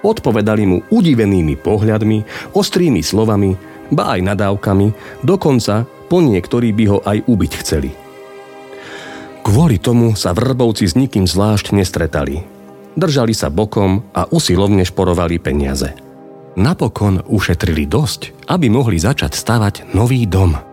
Odpovedali 0.00 0.64
mu 0.64 0.80
udivenými 0.88 1.60
pohľadmi, 1.60 2.24
ostrými 2.56 3.04
slovami, 3.04 3.52
ba 3.92 4.16
aj 4.16 4.20
nadávkami, 4.32 5.20
dokonca 5.20 5.84
po 6.08 6.24
niektorí 6.24 6.72
by 6.72 6.84
ho 6.88 6.98
aj 7.04 7.18
ubiť 7.28 7.52
chceli. 7.60 7.92
Kvôli 9.44 9.76
tomu 9.76 10.16
sa 10.16 10.32
vrbovci 10.32 10.88
s 10.88 10.96
nikým 10.96 11.28
zvlášť 11.28 11.76
nestretali. 11.76 12.40
Držali 12.96 13.36
sa 13.36 13.52
bokom 13.52 14.00
a 14.16 14.24
usilovne 14.32 14.88
šporovali 14.88 15.36
peniaze. 15.36 15.92
Napokon 16.56 17.20
ušetrili 17.28 17.84
dosť, 17.84 18.48
aby 18.48 18.72
mohli 18.72 18.96
začať 18.96 19.36
stavať 19.36 19.92
nový 19.92 20.24
dom. 20.24 20.67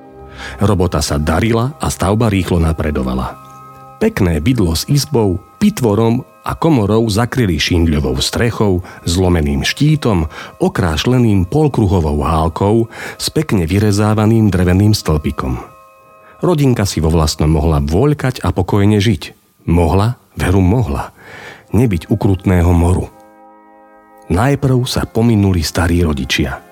Robota 0.59 0.99
sa 0.99 1.19
darila 1.19 1.75
a 1.77 1.87
stavba 1.91 2.31
rýchlo 2.31 2.59
napredovala. 2.61 3.35
Pekné 3.95 4.43
bydlo 4.43 4.75
s 4.75 4.83
izbou, 4.91 5.39
pitvorom 5.57 6.27
a 6.45 6.53
komorou 6.53 7.07
zakryli 7.09 7.57
šindľovou 7.57 8.21
strechou, 8.21 8.85
zlomeným 9.07 9.65
štítom, 9.65 10.29
okrášleným 10.61 11.49
polkruhovou 11.49 12.21
hálkou 12.21 12.91
s 13.17 13.33
pekne 13.33 13.65
vyrezávaným 13.65 14.53
dreveným 14.53 14.93
stĺpikom. 14.93 15.57
Rodinka 16.43 16.85
si 16.85 17.01
vo 17.01 17.09
vlastnom 17.09 17.49
mohla 17.49 17.81
voľkať 17.81 18.43
a 18.45 18.53
pokojne 18.53 19.01
žiť. 19.01 19.33
Mohla, 19.65 20.21
veru 20.37 20.61
mohla, 20.61 21.09
nebyť 21.73 22.13
ukrutného 22.13 22.69
moru. 22.69 23.09
Najprv 24.29 24.85
sa 24.85 25.09
pominuli 25.09 25.65
starí 25.65 26.01
rodičia. 26.05 26.64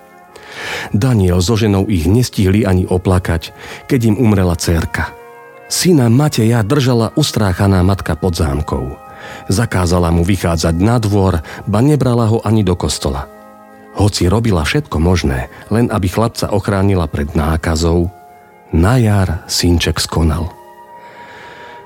Daniel 0.91 1.41
so 1.41 1.57
ženou 1.57 1.89
ich 1.89 2.05
nestihli 2.05 2.65
ani 2.67 2.85
oplakať, 2.85 3.53
keď 3.89 4.13
im 4.13 4.15
umrela 4.19 4.57
cerka. 4.57 5.13
Syna 5.71 6.11
Mateja 6.11 6.61
držala 6.61 7.15
ustráchaná 7.17 7.81
matka 7.81 8.13
pod 8.13 8.37
zámkou– 8.37 8.93
Zakázala 9.47 10.11
mu 10.11 10.23
vychádzať 10.23 10.75
na 10.79 10.97
dvor, 10.99 11.43
ba 11.67 11.79
nebrala 11.83 12.31
ho 12.31 12.39
ani 12.43 12.63
do 12.63 12.75
kostola. 12.75 13.27
Hoci 13.93 14.25
robila 14.25 14.65
všetko 14.65 14.97
možné, 14.97 15.53
len 15.69 15.91
aby 15.93 16.09
chlapca 16.09 16.49
ochránila 16.49 17.05
pred 17.05 17.29
nákazou, 17.37 18.09
na 18.73 18.97
jar 18.97 19.45
synček 19.45 20.01
skonal. 20.01 20.49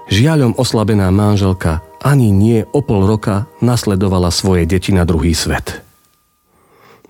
Žiaľom 0.08 0.56
oslabená 0.56 1.12
manželka 1.12 1.84
ani 2.00 2.32
nie 2.32 2.64
o 2.72 2.80
pol 2.80 3.04
roka 3.04 3.52
nasledovala 3.60 4.32
svoje 4.32 4.64
deti 4.64 4.96
na 4.96 5.04
druhý 5.04 5.36
svet. 5.36 5.84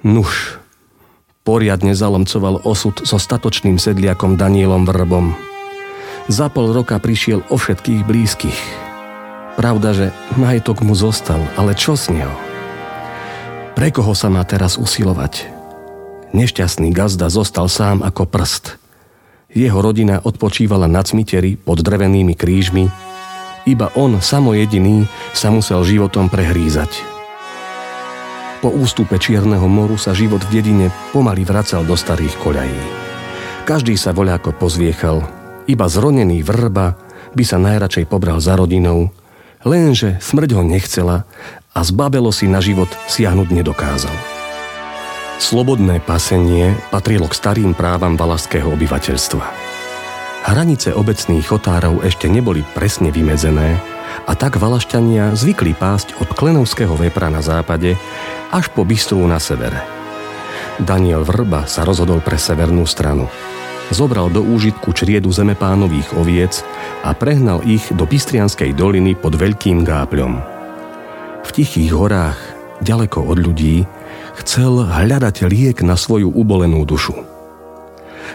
Nuž, 0.01 0.57
poriadne 1.47 1.95
zalomcoval 1.95 2.67
osud 2.67 3.07
so 3.07 3.15
statočným 3.15 3.79
sedliakom 3.79 4.35
Danielom 4.35 4.83
Vrbom. 4.83 5.31
Za 6.27 6.51
pol 6.51 6.75
roka 6.75 6.99
prišiel 6.99 7.47
o 7.47 7.55
všetkých 7.55 8.03
blízkych– 8.03 8.59
Pravda, 9.57 9.89
že 9.89 10.07
majetok 10.37 10.85
mu 10.85 10.93
zostal, 10.93 11.41
ale 11.57 11.73
čo 11.73 11.97
z 11.97 12.13
neho? 12.13 12.29
Pre 13.73 13.89
koho 13.89 14.13
sa 14.13 14.29
má 14.29 14.45
teraz 14.45 14.77
usilovať? 14.77 15.49
Nešťastný 16.29 16.93
gazda 16.93 17.25
zostal 17.33 17.65
sám 17.65 18.05
ako 18.05 18.29
prst. 18.29 18.77
Jeho 19.49 19.81
rodina 19.81 20.21
odpočívala 20.21 20.85
na 20.85 21.01
cmiteri 21.01 21.57
pod 21.57 21.81
drevenými 21.81 22.37
krížmi, 22.37 22.85
iba 23.65 23.89
on, 23.97 24.21
samo 24.21 24.53
jediný, 24.53 25.09
sa 25.33 25.49
musel 25.49 25.81
životom 25.81 26.29
prehrízať. 26.29 27.16
Po 28.59 28.73
ústupe 28.73 29.21
Čierneho 29.21 29.69
moru 29.69 29.95
sa 30.01 30.17
život 30.17 30.41
v 30.47 30.61
dedine 30.61 30.87
pomaly 31.13 31.45
vracal 31.45 31.85
do 31.85 31.93
starých 31.93 32.33
koľají. 32.41 32.81
Každý 33.69 33.93
sa 33.99 34.15
voľako 34.15 34.55
pozviechal, 34.57 35.21
iba 35.67 35.85
zronený 35.85 36.41
vrba 36.41 36.97
by 37.37 37.43
sa 37.43 37.61
najradšej 37.61 38.09
pobral 38.09 38.39
za 38.41 38.55
rodinou, 38.57 39.13
Lenže 39.67 40.21
smrť 40.21 40.49
ho 40.53 40.63
nechcela 40.63 41.25
a 41.73 41.79
zbabelo 41.81 42.29
si 42.29 42.45
na 42.45 42.61
život 42.61 42.87
siahnuť 43.09 43.49
nedokázal. 43.51 44.15
Slobodné 45.37 46.01
pasenie 46.01 46.73
patrilo 46.89 47.29
k 47.29 47.37
starým 47.37 47.71
právam 47.75 48.17
valašského 48.17 48.73
obyvateľstva. 48.73 49.45
Hranice 50.47 50.95
obecných 50.95 51.45
chotárov 51.45 52.01
ešte 52.07 52.31
neboli 52.31 52.63
presne 52.73 53.11
vymedzené 53.11 53.96
a 54.27 54.33
tak 54.35 54.59
valašťania 54.59 55.35
zvykli 55.35 55.75
pásť 55.75 56.17
od 56.19 56.31
Klenovského 56.31 56.93
vepra 56.95 57.31
na 57.31 57.43
západe 57.43 57.95
až 58.51 58.71
po 58.71 58.87
Bystru 58.87 59.23
na 59.25 59.39
severe. 59.41 59.83
Daniel 60.77 61.25
Vrba 61.25 61.65
sa 61.65 61.81
rozhodol 61.83 62.21
pre 62.21 62.37
severnú 62.37 62.85
stranu– 62.85 63.27
zobral 63.91 64.27
do 64.27 64.43
úžitku 64.43 64.91
čriedu 64.91 65.31
zemepánových 65.31 66.15
oviec 66.19 66.63
a 67.03 67.15
prehnal 67.15 67.63
ich 67.63 67.87
do 67.95 68.03
Pistrianskej 68.03 68.75
doliny 68.75 69.15
pod 69.15 69.35
Veľkým 69.39 69.87
gápľom. 69.87 70.43
V 71.47 71.49
tichých 71.55 71.95
horách, 71.95 72.39
ďaleko 72.83 73.23
od 73.23 73.37
ľudí, 73.39 73.87
chcel 74.43 74.83
hľadať 74.83 75.47
liek 75.47 75.79
na 75.87 75.95
svoju 75.95 76.27
ubolenú 76.27 76.83
dušu. 76.83 77.15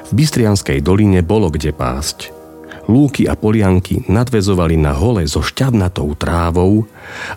V 0.09 0.11
Bystrianskej 0.13 0.81
doline 0.81 1.21
bolo 1.21 1.53
kde 1.53 1.77
pásť. 1.77 2.42
Lúky 2.91 3.31
a 3.31 3.39
polianky 3.39 4.03
nadvezovali 4.11 4.75
na 4.75 4.95
hole 4.97 5.23
so 5.27 5.39
šťavnatou 5.39 6.19
trávou 6.19 6.87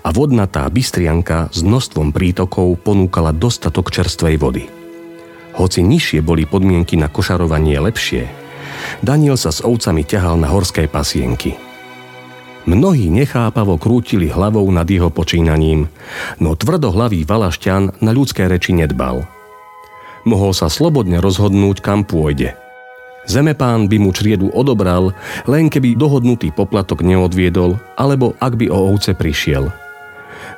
a 0.01 0.09
vodnatá 0.09 0.65
Bystrianka 0.69 1.53
s 1.53 1.61
množstvom 1.61 2.09
prítokov 2.09 2.81
ponúkala 2.81 3.29
dostatok 3.29 3.93
čerstvej 3.93 4.37
vody– 4.41 4.65
hoci 5.55 5.79
nižšie 5.87 6.19
boli 6.19 6.43
podmienky 6.43 6.99
na 6.99 7.07
košarovanie 7.07 7.79
lepšie, 7.79 8.27
Daniel 8.99 9.39
sa 9.39 9.55
s 9.55 9.63
ovcami 9.63 10.03
ťahal 10.03 10.35
na 10.35 10.51
horskej 10.51 10.91
pasienky. 10.91 11.55
Mnohí 12.67 13.07
nechápavo 13.07 13.79
krútili 13.79 14.27
hlavou 14.27 14.67
nad 14.73 14.83
jeho 14.89 15.07
počínaním, 15.13 15.87
no 16.43 16.59
tvrdohlavý 16.59 17.23
valašťan 17.23 18.03
na 18.03 18.11
ľudské 18.11 18.51
reči 18.51 18.75
nedbal. 18.75 19.23
Mohol 20.25 20.51
sa 20.57 20.67
slobodne 20.67 21.21
rozhodnúť, 21.21 21.79
kam 21.79 22.03
pôjde. 22.03 22.57
Zemepán 23.25 23.89
by 23.89 23.97
mu 23.97 24.13
čriedu 24.13 24.53
odobral, 24.53 25.13
len 25.49 25.69
keby 25.69 25.97
dohodnutý 25.97 26.53
poplatok 26.53 27.01
neodviedol, 27.01 27.77
alebo 27.97 28.37
ak 28.37 28.53
by 28.57 28.69
o 28.69 28.93
ovce 28.93 29.17
prišiel– 29.17 29.69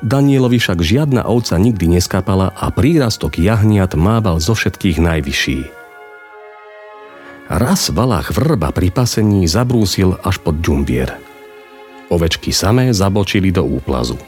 Danielovi 0.06 0.62
však 0.62 0.80
žiadna 0.82 1.26
ovca 1.26 1.58
nikdy 1.58 1.98
neskapala 1.98 2.54
a 2.54 2.70
prírastok 2.70 3.42
jahniat 3.42 3.98
mával 3.98 4.38
zo 4.38 4.54
všetkých 4.54 5.02
najvyšší. 5.02 5.60
Raz 7.48 7.90
valách 7.96 8.36
vrba 8.36 8.76
pri 8.76 8.92
pasení 8.92 9.48
zabrúsil 9.48 10.20
až 10.22 10.38
pod 10.44 10.60
ďumbier. 10.60 11.16
Ovečky 12.12 12.52
samé 12.52 12.92
zabočili 12.92 13.56
do 13.56 13.64
úplazu. 13.64 14.20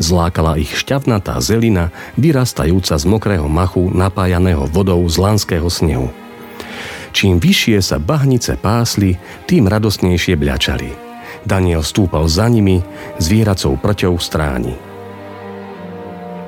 Zlákala 0.00 0.56
ich 0.56 0.72
šťavnatá 0.72 1.40
zelina, 1.44 1.92
vyrastajúca 2.16 2.96
z 2.96 3.04
mokrého 3.04 3.48
machu 3.48 3.92
napájaného 3.92 4.64
vodou 4.68 5.04
z 5.08 5.16
lanského 5.20 5.68
snehu. 5.68 6.08
Čím 7.10 7.42
vyššie 7.42 7.78
sa 7.82 7.96
bahnice 7.98 8.54
pásli, 8.54 9.18
tým 9.50 9.66
radostnejšie 9.66 10.38
bľačali. 10.38 10.90
Daniel 11.42 11.82
stúpal 11.82 12.28
za 12.28 12.46
nimi, 12.46 12.84
zvieracou 13.18 13.74
prťou 13.80 14.14
stráni. 14.20 14.76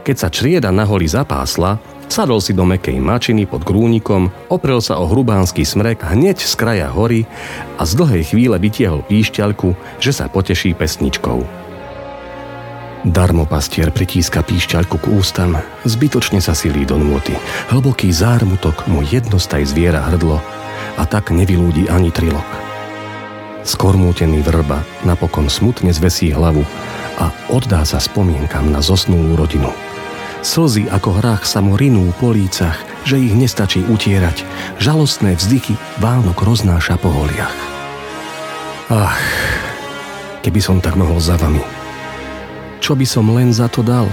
Keď 0.03 0.17
sa 0.19 0.29
črieda 0.29 0.75
na 0.75 0.83
holi 0.83 1.07
zapásla, 1.07 1.79
sadol 2.11 2.43
si 2.43 2.51
do 2.51 2.67
mekej 2.67 2.99
mačiny 2.99 3.47
pod 3.47 3.63
grúnikom, 3.63 4.35
oprel 4.51 4.83
sa 4.83 4.99
o 4.99 5.07
hrubánsky 5.07 5.63
smrek 5.63 6.03
hneď 6.03 6.43
z 6.43 6.55
kraja 6.59 6.89
hory 6.91 7.25
a 7.79 7.87
z 7.87 8.03
dlhej 8.03 8.35
chvíle 8.35 8.57
vytiehol 8.59 9.07
píšťalku, 9.07 9.73
že 10.03 10.11
sa 10.11 10.27
poteší 10.27 10.75
pesničkou. 10.75 11.63
Darmo 13.03 13.51
pastier 13.51 13.91
pritíska 13.91 14.47
píšťaľku 14.47 14.95
k 15.03 15.11
ústam, 15.11 15.59
zbytočne 15.83 16.39
sa 16.39 16.55
silí 16.55 16.87
do 16.87 16.95
nôty. 16.95 17.35
Hlboký 17.75 18.15
zármutok 18.15 18.87
mu 18.87 19.03
jednostaj 19.03 19.67
zviera 19.67 20.07
hrdlo 20.07 20.39
a 20.95 21.03
tak 21.03 21.35
nevylúdi 21.35 21.91
ani 21.91 22.15
trilok. 22.15 22.47
Skormútený 23.67 24.47
vrba 24.47 24.87
napokon 25.03 25.51
smutne 25.51 25.91
zvesí 25.91 26.31
hlavu 26.31 26.63
a 27.19 27.35
oddá 27.51 27.83
sa 27.83 27.99
spomienkam 27.99 28.71
na 28.71 28.79
zosnulú 28.79 29.35
rodinu. 29.35 29.75
Slzy 30.47 30.87
ako 30.87 31.19
hrách 31.19 31.43
sa 31.43 31.59
mu 31.59 31.75
rinú 31.75 32.07
po 32.23 32.31
lícach, 32.31 32.79
že 33.03 33.19
ich 33.19 33.35
nestačí 33.35 33.83
utierať. 33.83 34.47
Žalostné 34.79 35.35
vzdychy 35.35 35.75
Vánok 35.99 36.39
roznáša 36.47 37.03
po 37.03 37.11
holiach. 37.11 37.59
Ach, 38.95 39.19
keby 40.47 40.63
som 40.63 40.79
tak 40.79 40.95
mohol 40.95 41.19
za 41.19 41.35
vami 41.35 41.82
čo 42.83 42.99
by 42.99 43.07
som 43.07 43.31
len 43.31 43.55
za 43.55 43.71
to 43.71 43.87
dal? 43.87 44.11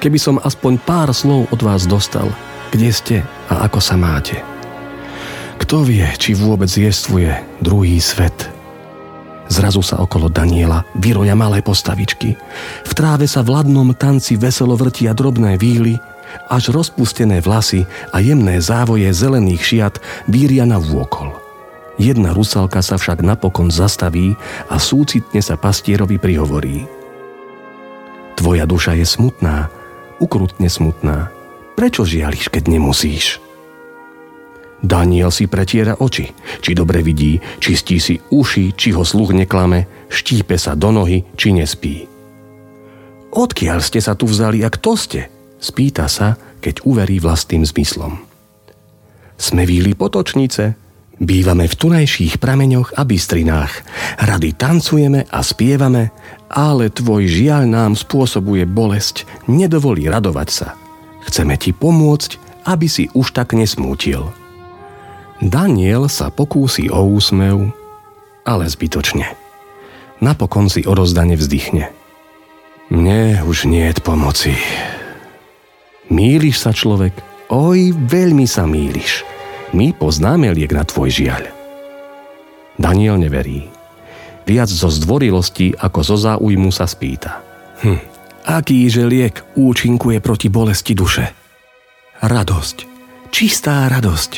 Keby 0.00 0.16
som 0.16 0.40
aspoň 0.40 0.80
pár 0.80 1.12
slov 1.12 1.52
od 1.52 1.60
vás 1.60 1.84
dostal, 1.84 2.32
kde 2.72 2.88
ste 2.88 3.16
a 3.52 3.68
ako 3.68 3.78
sa 3.84 4.00
máte. 4.00 4.40
Kto 5.60 5.84
vie, 5.84 6.02
či 6.16 6.32
vôbec 6.32 6.72
jestvuje 6.72 7.28
druhý 7.60 8.00
svet? 8.00 8.48
Zrazu 9.52 9.84
sa 9.84 10.00
okolo 10.00 10.32
Daniela 10.32 10.88
vyroja 10.96 11.36
malé 11.36 11.60
postavičky. 11.60 12.34
V 12.88 12.92
tráve 12.96 13.28
sa 13.28 13.44
v 13.44 13.60
ladnom 13.60 13.92
tanci 13.92 14.40
veselo 14.40 14.72
vrtia 14.72 15.12
drobné 15.12 15.60
víly, 15.60 16.00
až 16.48 16.72
rozpustené 16.72 17.44
vlasy 17.44 17.84
a 18.08 18.24
jemné 18.24 18.56
závoje 18.64 19.04
zelených 19.12 19.62
šiat 19.62 19.94
víria 20.24 20.64
na 20.64 20.80
vôkol. 20.80 21.36
Jedna 22.00 22.32
rusalka 22.32 22.80
sa 22.80 22.96
však 22.96 23.20
napokon 23.20 23.68
zastaví 23.68 24.32
a 24.72 24.80
súcitne 24.80 25.44
sa 25.44 25.60
pastierovi 25.60 26.16
prihovorí– 26.16 26.88
Tvoja 28.42 28.66
duša 28.66 28.98
je 28.98 29.06
smutná, 29.06 29.70
ukrutne 30.18 30.66
smutná. 30.66 31.30
Prečo 31.78 32.02
žiališ, 32.02 32.50
keď 32.50 32.74
nemusíš? 32.74 33.38
Daniel 34.82 35.30
si 35.30 35.46
pretiera 35.46 35.94
oči, 35.94 36.34
či 36.58 36.74
dobre 36.74 37.06
vidí, 37.06 37.38
čistí 37.62 38.02
si 38.02 38.18
uši, 38.18 38.74
či 38.74 38.98
ho 38.98 39.06
sluch 39.06 39.30
neklame, 39.30 39.86
štípe 40.10 40.58
sa 40.58 40.74
do 40.74 40.90
nohy, 40.90 41.22
či 41.38 41.54
nespí. 41.54 42.10
Odkiaľ 43.30 43.78
ste 43.78 44.02
sa 44.02 44.18
tu 44.18 44.26
vzali 44.26 44.66
a 44.66 44.74
kto 44.74 44.98
ste? 44.98 45.30
Spýta 45.62 46.10
sa, 46.10 46.34
keď 46.58 46.82
uverí 46.82 47.22
vlastným 47.22 47.62
zmyslom. 47.62 48.26
Sme 49.38 49.62
víli 49.70 49.94
potočnice, 49.94 50.82
Bývame 51.22 51.70
v 51.70 51.78
tunajších 51.78 52.42
prameňoch 52.42 52.98
a 52.98 53.06
bystrinách. 53.06 53.86
Rady 54.26 54.58
tancujeme 54.58 55.22
a 55.30 55.38
spievame, 55.46 56.10
ale 56.52 56.92
tvoj 56.92 57.24
žiaľ 57.24 57.64
nám 57.64 57.92
spôsobuje 57.96 58.68
bolesť, 58.68 59.24
nedovolí 59.48 60.04
radovať 60.04 60.48
sa. 60.52 60.68
Chceme 61.24 61.56
ti 61.56 61.72
pomôcť, 61.72 62.36
aby 62.68 62.86
si 62.86 63.08
už 63.16 63.32
tak 63.32 63.56
nesmútil. 63.56 64.28
Daniel 65.40 66.06
sa 66.06 66.28
pokúsi 66.28 66.92
o 66.92 67.02
úsmev, 67.08 67.72
ale 68.44 68.68
zbytočne. 68.68 69.26
Napokon 70.22 70.70
si 70.70 70.86
rozdane 70.86 71.34
vzdychne. 71.34 71.90
Mne 72.92 73.42
už 73.48 73.66
nie 73.66 73.88
je 73.88 73.98
pomoci. 74.04 74.52
Míliš 76.12 76.60
sa 76.60 76.70
človek? 76.76 77.16
Oj, 77.48 77.96
veľmi 77.96 78.44
sa 78.44 78.68
míliš. 78.68 79.24
My 79.72 79.96
poznáme 79.96 80.52
liek 80.52 80.76
na 80.76 80.84
tvoj 80.84 81.08
žiaľ. 81.08 81.48
Daniel 82.76 83.16
neverí. 83.16 83.71
Viac 84.42 84.70
zo 84.70 84.90
zdvorilosti 84.90 85.74
ako 85.78 86.00
zo 86.02 86.16
záujmu 86.18 86.70
sa 86.74 86.86
spýta. 86.86 87.42
Hm, 87.82 88.00
aký 88.46 88.86
že 88.90 89.06
liek 89.06 89.42
účinkuje 89.54 90.18
proti 90.18 90.50
bolesti 90.50 90.92
duše? 90.94 91.30
Radosť. 92.22 92.76
Čistá 93.30 93.86
radosť. 93.90 94.32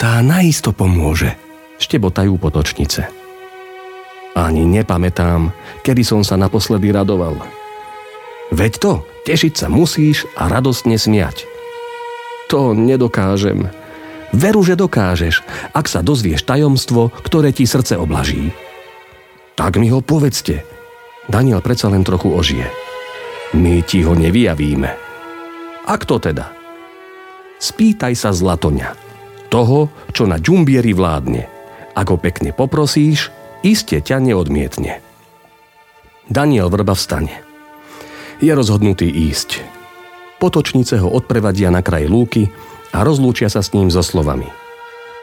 Tá 0.00 0.18
naisto 0.24 0.74
pomôže. 0.74 1.36
Štebotajú 1.78 2.36
potočnice. 2.36 3.08
Ani 4.32 4.64
nepamätám, 4.64 5.52
kedy 5.84 6.02
som 6.02 6.24
sa 6.24 6.40
naposledy 6.40 6.88
radoval. 6.88 7.36
Veď 8.52 8.72
to, 8.80 8.92
tešiť 9.28 9.52
sa 9.52 9.66
musíš 9.68 10.24
a 10.36 10.48
radostne 10.48 10.96
smiať. 10.96 11.44
To 12.48 12.72
nedokážem, 12.76 13.68
Veru, 14.32 14.64
že 14.64 14.80
dokážeš, 14.80 15.44
ak 15.76 15.86
sa 15.92 16.00
dozvieš 16.00 16.48
tajomstvo, 16.48 17.12
ktoré 17.20 17.52
ti 17.52 17.68
srdce 17.68 18.00
oblaží. 18.00 18.56
Tak 19.58 19.76
mi 19.76 19.92
ho 19.92 20.00
povedzte. 20.00 20.64
Daniel 21.28 21.62
predsa 21.62 21.92
len 21.92 22.02
trochu 22.02 22.32
ožije. 22.32 22.66
My 23.54 23.84
ti 23.84 24.02
ho 24.02 24.16
nevyjavíme. 24.16 24.90
A 25.86 25.92
kto 25.98 26.18
teda? 26.18 26.50
Spýtaj 27.60 28.14
sa 28.16 28.32
Zlatoňa. 28.32 28.96
Toho, 29.52 29.92
čo 30.10 30.24
na 30.24 30.40
džumbieri 30.40 30.96
vládne. 30.96 31.46
Ak 31.92 32.08
ho 32.08 32.16
pekne 32.16 32.56
poprosíš, 32.56 33.28
iste 33.60 34.00
ťa 34.00 34.18
neodmietne. 34.24 35.04
Daniel 36.26 36.72
Vrba 36.72 36.96
vstane. 36.96 37.44
Je 38.40 38.50
rozhodnutý 38.50 39.06
ísť. 39.06 39.60
Potočnice 40.40 40.98
ho 40.98 41.12
odprevadia 41.12 41.70
na 41.70 41.84
kraj 41.84 42.08
lúky, 42.08 42.50
a 42.92 42.98
rozlúčia 43.00 43.48
sa 43.48 43.64
s 43.64 43.72
ním 43.72 43.88
so 43.88 44.04
slovami. 44.04 44.46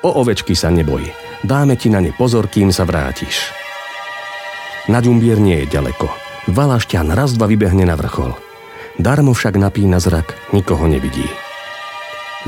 O 0.01 0.09
ovečky 0.25 0.57
sa 0.57 0.73
neboj, 0.73 1.05
dáme 1.45 1.77
ti 1.77 1.87
na 1.93 2.01
ne 2.01 2.09
pozor, 2.09 2.49
kým 2.49 2.73
sa 2.73 2.83
vrátiš. 2.83 3.58
Na 4.89 5.05
Ďumbier 5.05 5.37
nie 5.37 5.63
je 5.63 5.77
ďaleko. 5.77 6.09
Valašťan 6.49 7.13
raz 7.13 7.37
dva 7.37 7.45
vybehne 7.45 7.85
na 7.85 7.93
vrchol. 7.93 8.33
Darmo 8.97 9.37
však 9.37 9.53
napína 9.55 10.01
zrak, 10.01 10.33
nikoho 10.49 10.89
nevidí. 10.89 11.29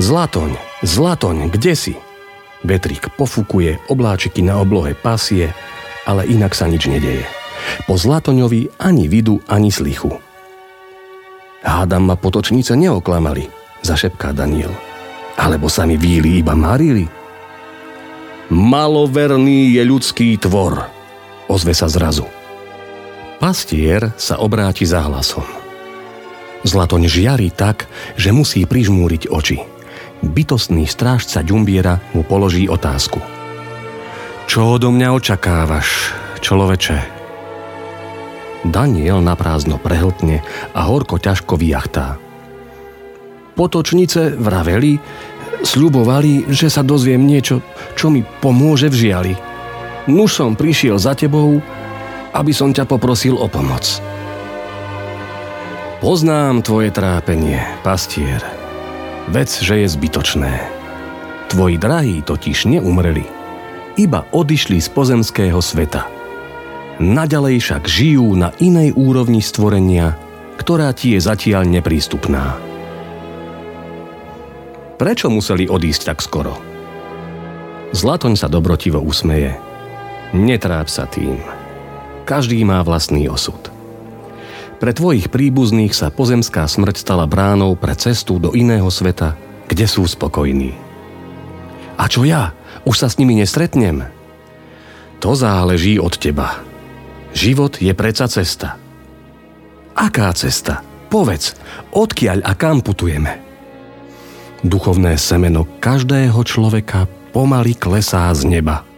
Zlatoň, 0.02 0.58
Zlatoň, 0.82 1.54
kde 1.54 1.72
si? 1.78 1.94
Vetrík 2.66 3.14
pofukuje, 3.14 3.78
obláčiky 3.86 4.42
na 4.42 4.58
oblohe 4.58 4.98
pasie, 4.98 5.54
ale 6.02 6.26
inak 6.26 6.58
sa 6.58 6.66
nič 6.66 6.90
nedeje. 6.90 7.22
Po 7.86 7.94
Zlatoňovi 7.94 8.74
ani 8.82 9.06
vidu, 9.06 9.38
ani 9.46 9.70
slichu. 9.70 10.10
Hádam 11.62 12.10
ma 12.10 12.18
potočnice 12.18 12.74
neoklamali, 12.74 13.46
zašepká 13.86 14.34
Daniel. 14.34 14.74
Alebo 15.38 15.70
sa 15.70 15.86
mi 15.86 15.94
víli 15.94 16.42
iba 16.42 16.58
marili? 16.58 17.06
Maloverný 18.50 19.78
je 19.78 19.82
ľudský 19.86 20.36
tvor, 20.42 21.01
ozve 21.52 21.76
sa 21.76 21.92
zrazu. 21.92 22.24
Pastier 23.36 24.16
sa 24.16 24.40
obráti 24.40 24.88
za 24.88 25.04
hlasom. 25.04 25.44
Zlatoň 26.64 27.10
žiari 27.10 27.52
tak, 27.52 27.90
že 28.16 28.32
musí 28.32 28.64
prižmúriť 28.64 29.28
oči. 29.28 29.60
Bytostný 30.22 30.86
strážca 30.86 31.42
Ďumbiera 31.42 31.98
mu 32.14 32.22
položí 32.24 32.70
otázku. 32.70 33.18
Čo 34.46 34.78
odo 34.78 34.94
mňa 34.94 35.08
očakávaš, 35.10 36.14
človeče? 36.40 36.98
Daniel 38.62 39.18
naprázdno 39.18 39.82
prehltne 39.82 40.46
a 40.70 40.86
horko 40.86 41.18
ťažko 41.18 41.58
vyjachtá. 41.58 42.22
Potočnice 43.58 44.38
vraveli, 44.38 45.02
sľubovali, 45.66 46.46
že 46.46 46.70
sa 46.70 46.86
dozviem 46.86 47.26
niečo, 47.26 47.58
čo 47.98 48.06
mi 48.06 48.22
pomôže 48.22 48.86
v 48.86 48.96
žiali. 48.96 49.51
Nuž 50.10 50.34
som 50.34 50.58
prišiel 50.58 50.98
za 50.98 51.14
tebou, 51.14 51.62
aby 52.34 52.50
som 52.50 52.74
ťa 52.74 52.88
poprosil 52.90 53.38
o 53.38 53.46
pomoc. 53.46 54.02
Poznám 56.02 56.66
tvoje 56.66 56.90
trápenie, 56.90 57.62
pastier. 57.86 58.42
Vec, 59.30 59.62
že 59.62 59.86
je 59.86 59.86
zbytočné. 59.86 60.52
Tvoji 61.46 61.78
drahí 61.78 62.26
totiž 62.26 62.66
neumreli, 62.66 63.22
iba 63.94 64.26
odišli 64.34 64.82
z 64.82 64.88
pozemského 64.90 65.62
sveta. 65.62 66.10
Naďalej 66.98 67.62
však 67.62 67.82
žijú 67.86 68.34
na 68.34 68.50
inej 68.58 68.98
úrovni 68.98 69.38
stvorenia, 69.38 70.18
ktorá 70.58 70.90
ti 70.90 71.14
je 71.14 71.20
zatiaľ 71.22 71.62
neprístupná. 71.70 72.58
Prečo 74.98 75.30
museli 75.30 75.70
odísť 75.70 76.02
tak 76.10 76.18
skoro? 76.18 76.58
Zlatoň 77.94 78.34
sa 78.34 78.50
dobrotivo 78.50 78.98
usmeje. 78.98 79.71
Netráp 80.32 80.88
sa 80.88 81.04
tým. 81.04 81.36
Každý 82.24 82.64
má 82.64 82.80
vlastný 82.80 83.28
osud. 83.28 83.68
Pre 84.80 84.90
tvojich 84.90 85.28
príbuzných 85.28 85.92
sa 85.92 86.08
pozemská 86.10 86.66
smrť 86.66 86.96
stala 86.98 87.28
bránou 87.28 87.76
pre 87.76 87.92
cestu 87.94 88.40
do 88.40 88.56
iného 88.56 88.88
sveta, 88.88 89.36
kde 89.68 89.86
sú 89.86 90.02
spokojní. 90.08 90.74
A 92.00 92.08
čo 92.08 92.24
ja? 92.24 92.56
Už 92.82 92.98
sa 92.98 93.06
s 93.12 93.20
nimi 93.20 93.38
nestretnem? 93.38 94.08
To 95.22 95.38
záleží 95.38 96.02
od 96.02 96.18
teba. 96.18 96.58
Život 97.30 97.78
je 97.78 97.92
preca 97.94 98.26
cesta. 98.26 98.74
Aká 99.94 100.32
cesta? 100.34 100.82
Povedz, 101.12 101.54
odkiaľ 101.94 102.42
a 102.42 102.56
kam 102.58 102.80
putujeme? 102.80 103.38
Duchovné 104.64 105.14
semeno 105.20 105.68
každého 105.78 106.40
človeka 106.42 107.06
pomaly 107.30 107.76
klesá 107.78 108.32
z 108.34 108.48
neba. 108.48 108.91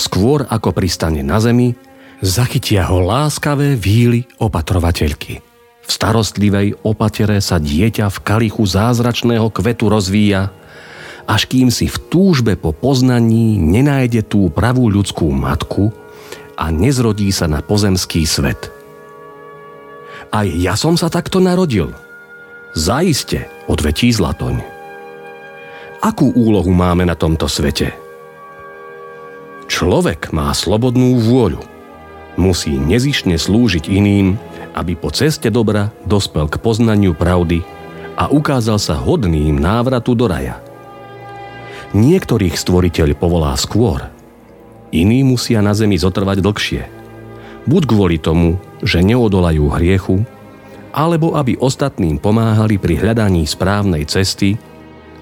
Skôr 0.00 0.48
ako 0.48 0.72
pristane 0.72 1.20
na 1.20 1.36
zemi, 1.44 1.76
zachytia 2.24 2.88
ho 2.88 3.04
láskavé 3.04 3.76
víly 3.76 4.24
opatrovateľky. 4.40 5.44
V 5.84 5.90
starostlivej 5.92 6.80
opatere 6.88 7.44
sa 7.44 7.60
dieťa 7.60 8.08
v 8.08 8.18
kalichu 8.24 8.64
zázračného 8.64 9.52
kvetu 9.52 9.92
rozvíja, 9.92 10.48
až 11.28 11.44
kým 11.44 11.68
si 11.68 11.84
v 11.84 12.00
túžbe 12.08 12.56
po 12.56 12.72
poznaní 12.72 13.60
nenájde 13.60 14.24
tú 14.24 14.48
pravú 14.48 14.88
ľudskú 14.88 15.28
matku 15.36 15.92
a 16.56 16.72
nezrodí 16.72 17.28
sa 17.28 17.44
na 17.44 17.60
pozemský 17.60 18.24
svet. 18.24 18.72
Aj 20.32 20.48
ja 20.48 20.80
som 20.80 20.96
sa 20.96 21.12
takto 21.12 21.44
narodil. 21.44 21.92
Zaiste, 22.72 23.52
odvetí 23.68 24.08
Zlatoň. 24.08 24.64
Akú 26.00 26.32
úlohu 26.32 26.72
máme 26.72 27.04
na 27.04 27.12
tomto 27.12 27.44
svete? 27.52 28.09
Človek 29.70 30.34
má 30.34 30.50
slobodnú 30.50 31.22
vôľu. 31.22 31.62
Musí 32.34 32.74
nezišne 32.74 33.38
slúžiť 33.38 33.86
iným 33.86 34.34
aby 34.74 34.94
po 34.94 35.10
ceste 35.10 35.50
dobra 35.50 35.90
dospel 36.06 36.46
k 36.46 36.60
poznaniu 36.62 37.14
pravdy 37.14 37.62
a 38.14 38.30
ukázal 38.30 38.78
sa 38.78 38.94
hodným 38.98 39.58
návratu 39.58 40.14
do 40.14 40.30
raja. 40.30 40.60
Niektorých 41.90 42.54
stvoriteľ 42.54 43.18
povolá 43.18 43.56
skôr, 43.58 44.06
iní 44.94 45.26
musia 45.26 45.58
na 45.58 45.74
zemi 45.74 45.98
zotrvať 45.98 46.38
dlhšie. 46.38 46.82
Buď 47.66 47.82
kvôli 47.90 48.16
tomu, 48.22 48.62
že 48.80 49.02
neodolajú 49.02 49.66
hriechu, 49.74 50.22
alebo 50.90 51.34
aby 51.34 51.58
ostatným 51.58 52.18
pomáhali 52.18 52.78
pri 52.78 52.98
hľadaní 52.98 53.46
správnej 53.46 54.06
cesty, 54.06 54.58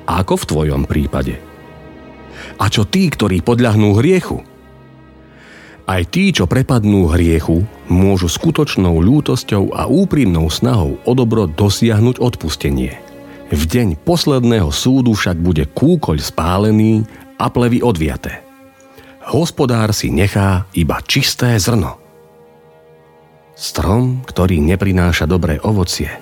ako 0.08 0.40
v 0.40 0.48
tvojom 0.48 0.82
prípade. 0.88 1.40
A 2.58 2.66
čo 2.66 2.82
tí, 2.82 3.06
ktorí 3.06 3.40
podľahnú 3.40 3.94
hriechu? 3.98 4.42
Aj 5.88 6.04
tí, 6.04 6.36
čo 6.36 6.44
prepadnú 6.44 7.08
hriechu, 7.08 7.64
môžu 7.88 8.28
skutočnou 8.28 9.00
ľútosťou 9.00 9.72
a 9.72 9.88
úprimnou 9.88 10.52
snahou 10.52 11.00
o 11.00 11.12
dobro 11.16 11.48
dosiahnuť 11.48 12.20
odpustenie. 12.20 13.00
V 13.48 13.62
deň 13.64 13.96
posledného 14.04 14.68
súdu 14.68 15.16
však 15.16 15.40
bude 15.40 15.64
kúkoľ 15.64 16.20
spálený 16.20 17.08
a 17.40 17.48
plevy 17.48 17.80
odviaté. 17.80 18.44
Hospodár 19.32 19.96
si 19.96 20.12
nechá 20.12 20.68
iba 20.76 21.00
čisté 21.00 21.56
zrno. 21.56 21.96
Strom, 23.56 24.22
ktorý 24.28 24.60
neprináša 24.60 25.24
dobré 25.24 25.56
ovocie, 25.64 26.12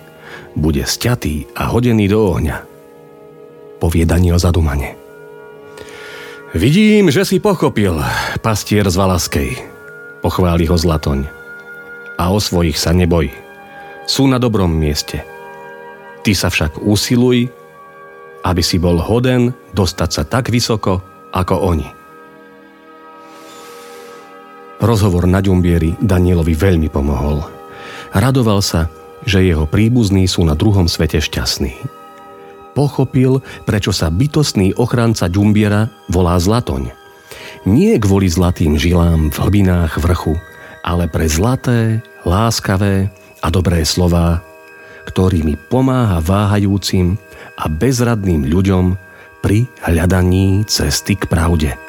bude 0.56 0.86
sťatý 0.86 1.52
a 1.58 1.68
hodený 1.68 2.08
do 2.08 2.22
ohňa. 2.22 2.64
Povie 3.76 4.08
Daniel 4.08 4.40
zadumane. 4.40 4.95
Vidím, 6.56 7.12
že 7.12 7.28
si 7.28 7.36
pochopil, 7.36 8.00
pastier 8.40 8.88
z 8.88 8.96
Valaskej. 8.96 9.60
Pochváli 10.24 10.64
ho 10.64 10.72
Zlatoň. 10.72 11.28
A 12.16 12.32
o 12.32 12.40
svojich 12.40 12.80
sa 12.80 12.96
neboj. 12.96 13.28
Sú 14.08 14.24
na 14.24 14.40
dobrom 14.40 14.72
mieste. 14.72 15.20
Ty 16.24 16.32
sa 16.32 16.48
však 16.48 16.80
usiluj, 16.80 17.52
aby 18.40 18.62
si 18.64 18.80
bol 18.80 18.96
hoden 18.96 19.52
dostať 19.76 20.08
sa 20.08 20.22
tak 20.24 20.48
vysoko, 20.48 21.04
ako 21.28 21.76
oni. 21.76 21.88
Rozhovor 24.80 25.28
na 25.28 25.44
Ďumbieri 25.44 26.00
Danielovi 26.00 26.56
veľmi 26.56 26.88
pomohol. 26.88 27.44
Radoval 28.16 28.64
sa, 28.64 28.88
že 29.28 29.44
jeho 29.44 29.68
príbuzní 29.68 30.24
sú 30.24 30.40
na 30.40 30.56
druhom 30.56 30.88
svete 30.88 31.20
šťastní 31.20 32.05
pochopil, 32.76 33.40
prečo 33.64 33.96
sa 33.96 34.12
bytostný 34.12 34.76
ochranca 34.76 35.32
Ďumbiera 35.32 35.88
volá 36.12 36.36
Zlatoň. 36.36 36.92
Nie 37.64 37.96
kvôli 37.96 38.28
zlatým 38.28 38.76
žilám 38.76 39.32
v 39.32 39.36
hlbinách 39.40 39.96
vrchu, 39.98 40.36
ale 40.84 41.08
pre 41.08 41.24
zlaté, 41.26 42.04
láskavé 42.28 43.08
a 43.40 43.48
dobré 43.48 43.82
slová, 43.88 44.44
ktorými 45.08 45.56
pomáha 45.72 46.20
váhajúcim 46.20 47.16
a 47.56 47.66
bezradným 47.72 48.44
ľuďom 48.44 48.94
pri 49.40 49.64
hľadaní 49.82 50.68
cesty 50.68 51.16
k 51.16 51.24
pravde. 51.26 51.85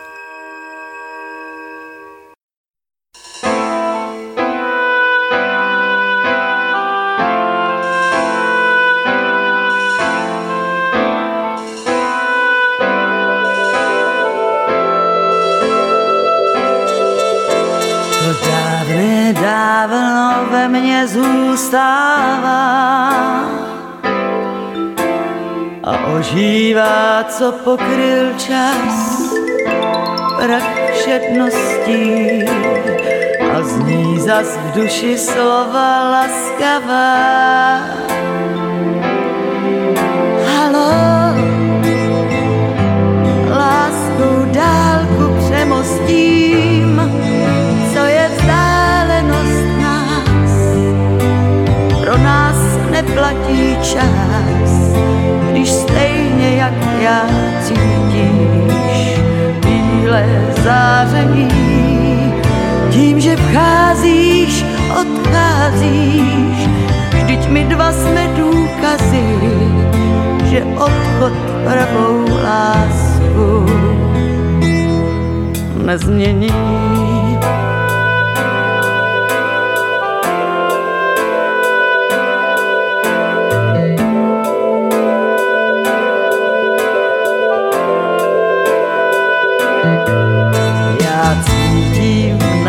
Co 27.29 27.51
pokryl 27.51 28.33
čas. 28.37 29.21
Prach 30.41 30.91
všedností 30.93 32.45
a 33.53 33.63
zní 33.63 34.19
zas 34.19 34.57
v 34.57 34.71
duši 34.71 35.17
slova 35.17 36.09
laskavá. 36.11 37.17
Halo, 40.55 40.91
lásku 43.49 44.51
dálku 44.51 45.25
přemostím, 45.39 47.01
co 47.93 47.99
je 47.99 48.31
vzdálenost 48.37 49.65
nás, 49.81 50.53
pro 52.01 52.17
nás 52.17 52.57
neplatí 52.91 53.77
čas 53.81 54.46
když 55.57 55.69
stejně 55.69 56.49
jak 56.55 56.73
já 57.01 57.21
cítíš 57.61 59.19
bílé 59.65 60.25
záření. 60.63 62.33
Tím, 62.91 63.19
že 63.19 63.35
vcházíš, 63.35 64.65
odcházíš, 65.01 66.69
vždyť 67.09 67.47
my 67.49 67.63
dva 67.63 67.91
jsme 67.91 68.27
důkazy, 68.37 69.25
že 70.49 70.63
odchod 70.63 71.33
pravou 71.63 72.25
lásku 72.43 73.65
nezmění. 75.85 77.06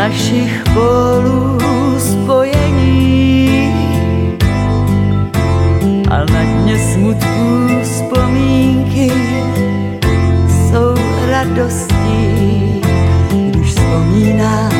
Našich 0.09 0.63
polů 0.73 1.59
spojení 1.99 3.73
a 6.09 6.17
na 6.17 6.43
dně 6.43 6.79
smutků 6.79 7.69
vzpomínky 7.83 9.11
jsou 10.47 10.95
radostí. 11.31 12.81
Když 13.31 13.67
vzpomínám, 13.67 14.71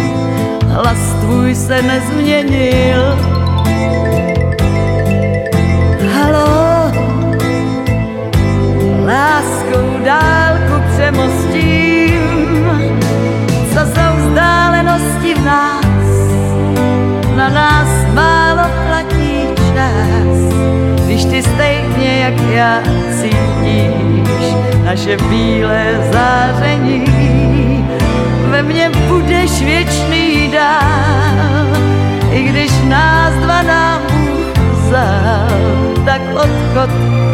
hlas 0.67 1.15
tvůj 1.21 1.55
se 1.55 1.81
nezměnil. 1.81 3.01
Halo, 6.13 6.91
láskou 9.05 10.03
dálku 10.05 10.83
přemostím, 10.93 11.48
nás 17.59 17.91
málo 18.13 18.65
platí 18.87 19.51
čas, 19.73 20.37
když 21.05 21.25
ty 21.25 21.43
stejně 21.43 22.11
jak 22.23 22.37
já 22.41 22.73
cítíš 23.19 24.45
naše 24.83 25.17
bílé 25.17 25.85
záření, 26.13 27.05
ve 28.49 28.63
mně 28.63 28.91
budeš 29.07 29.61
věčný 29.61 30.51
dál, 30.53 31.67
i 32.31 32.43
když 32.43 32.71
nás 32.87 33.33
dva 33.33 33.61
nám 33.61 34.01
vzal, 34.73 35.49
tak 36.05 36.21
odchod 36.33 36.89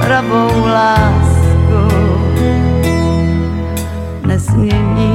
pravou 0.06 0.66
lásku 0.66 1.82
nezmění. 4.26 5.15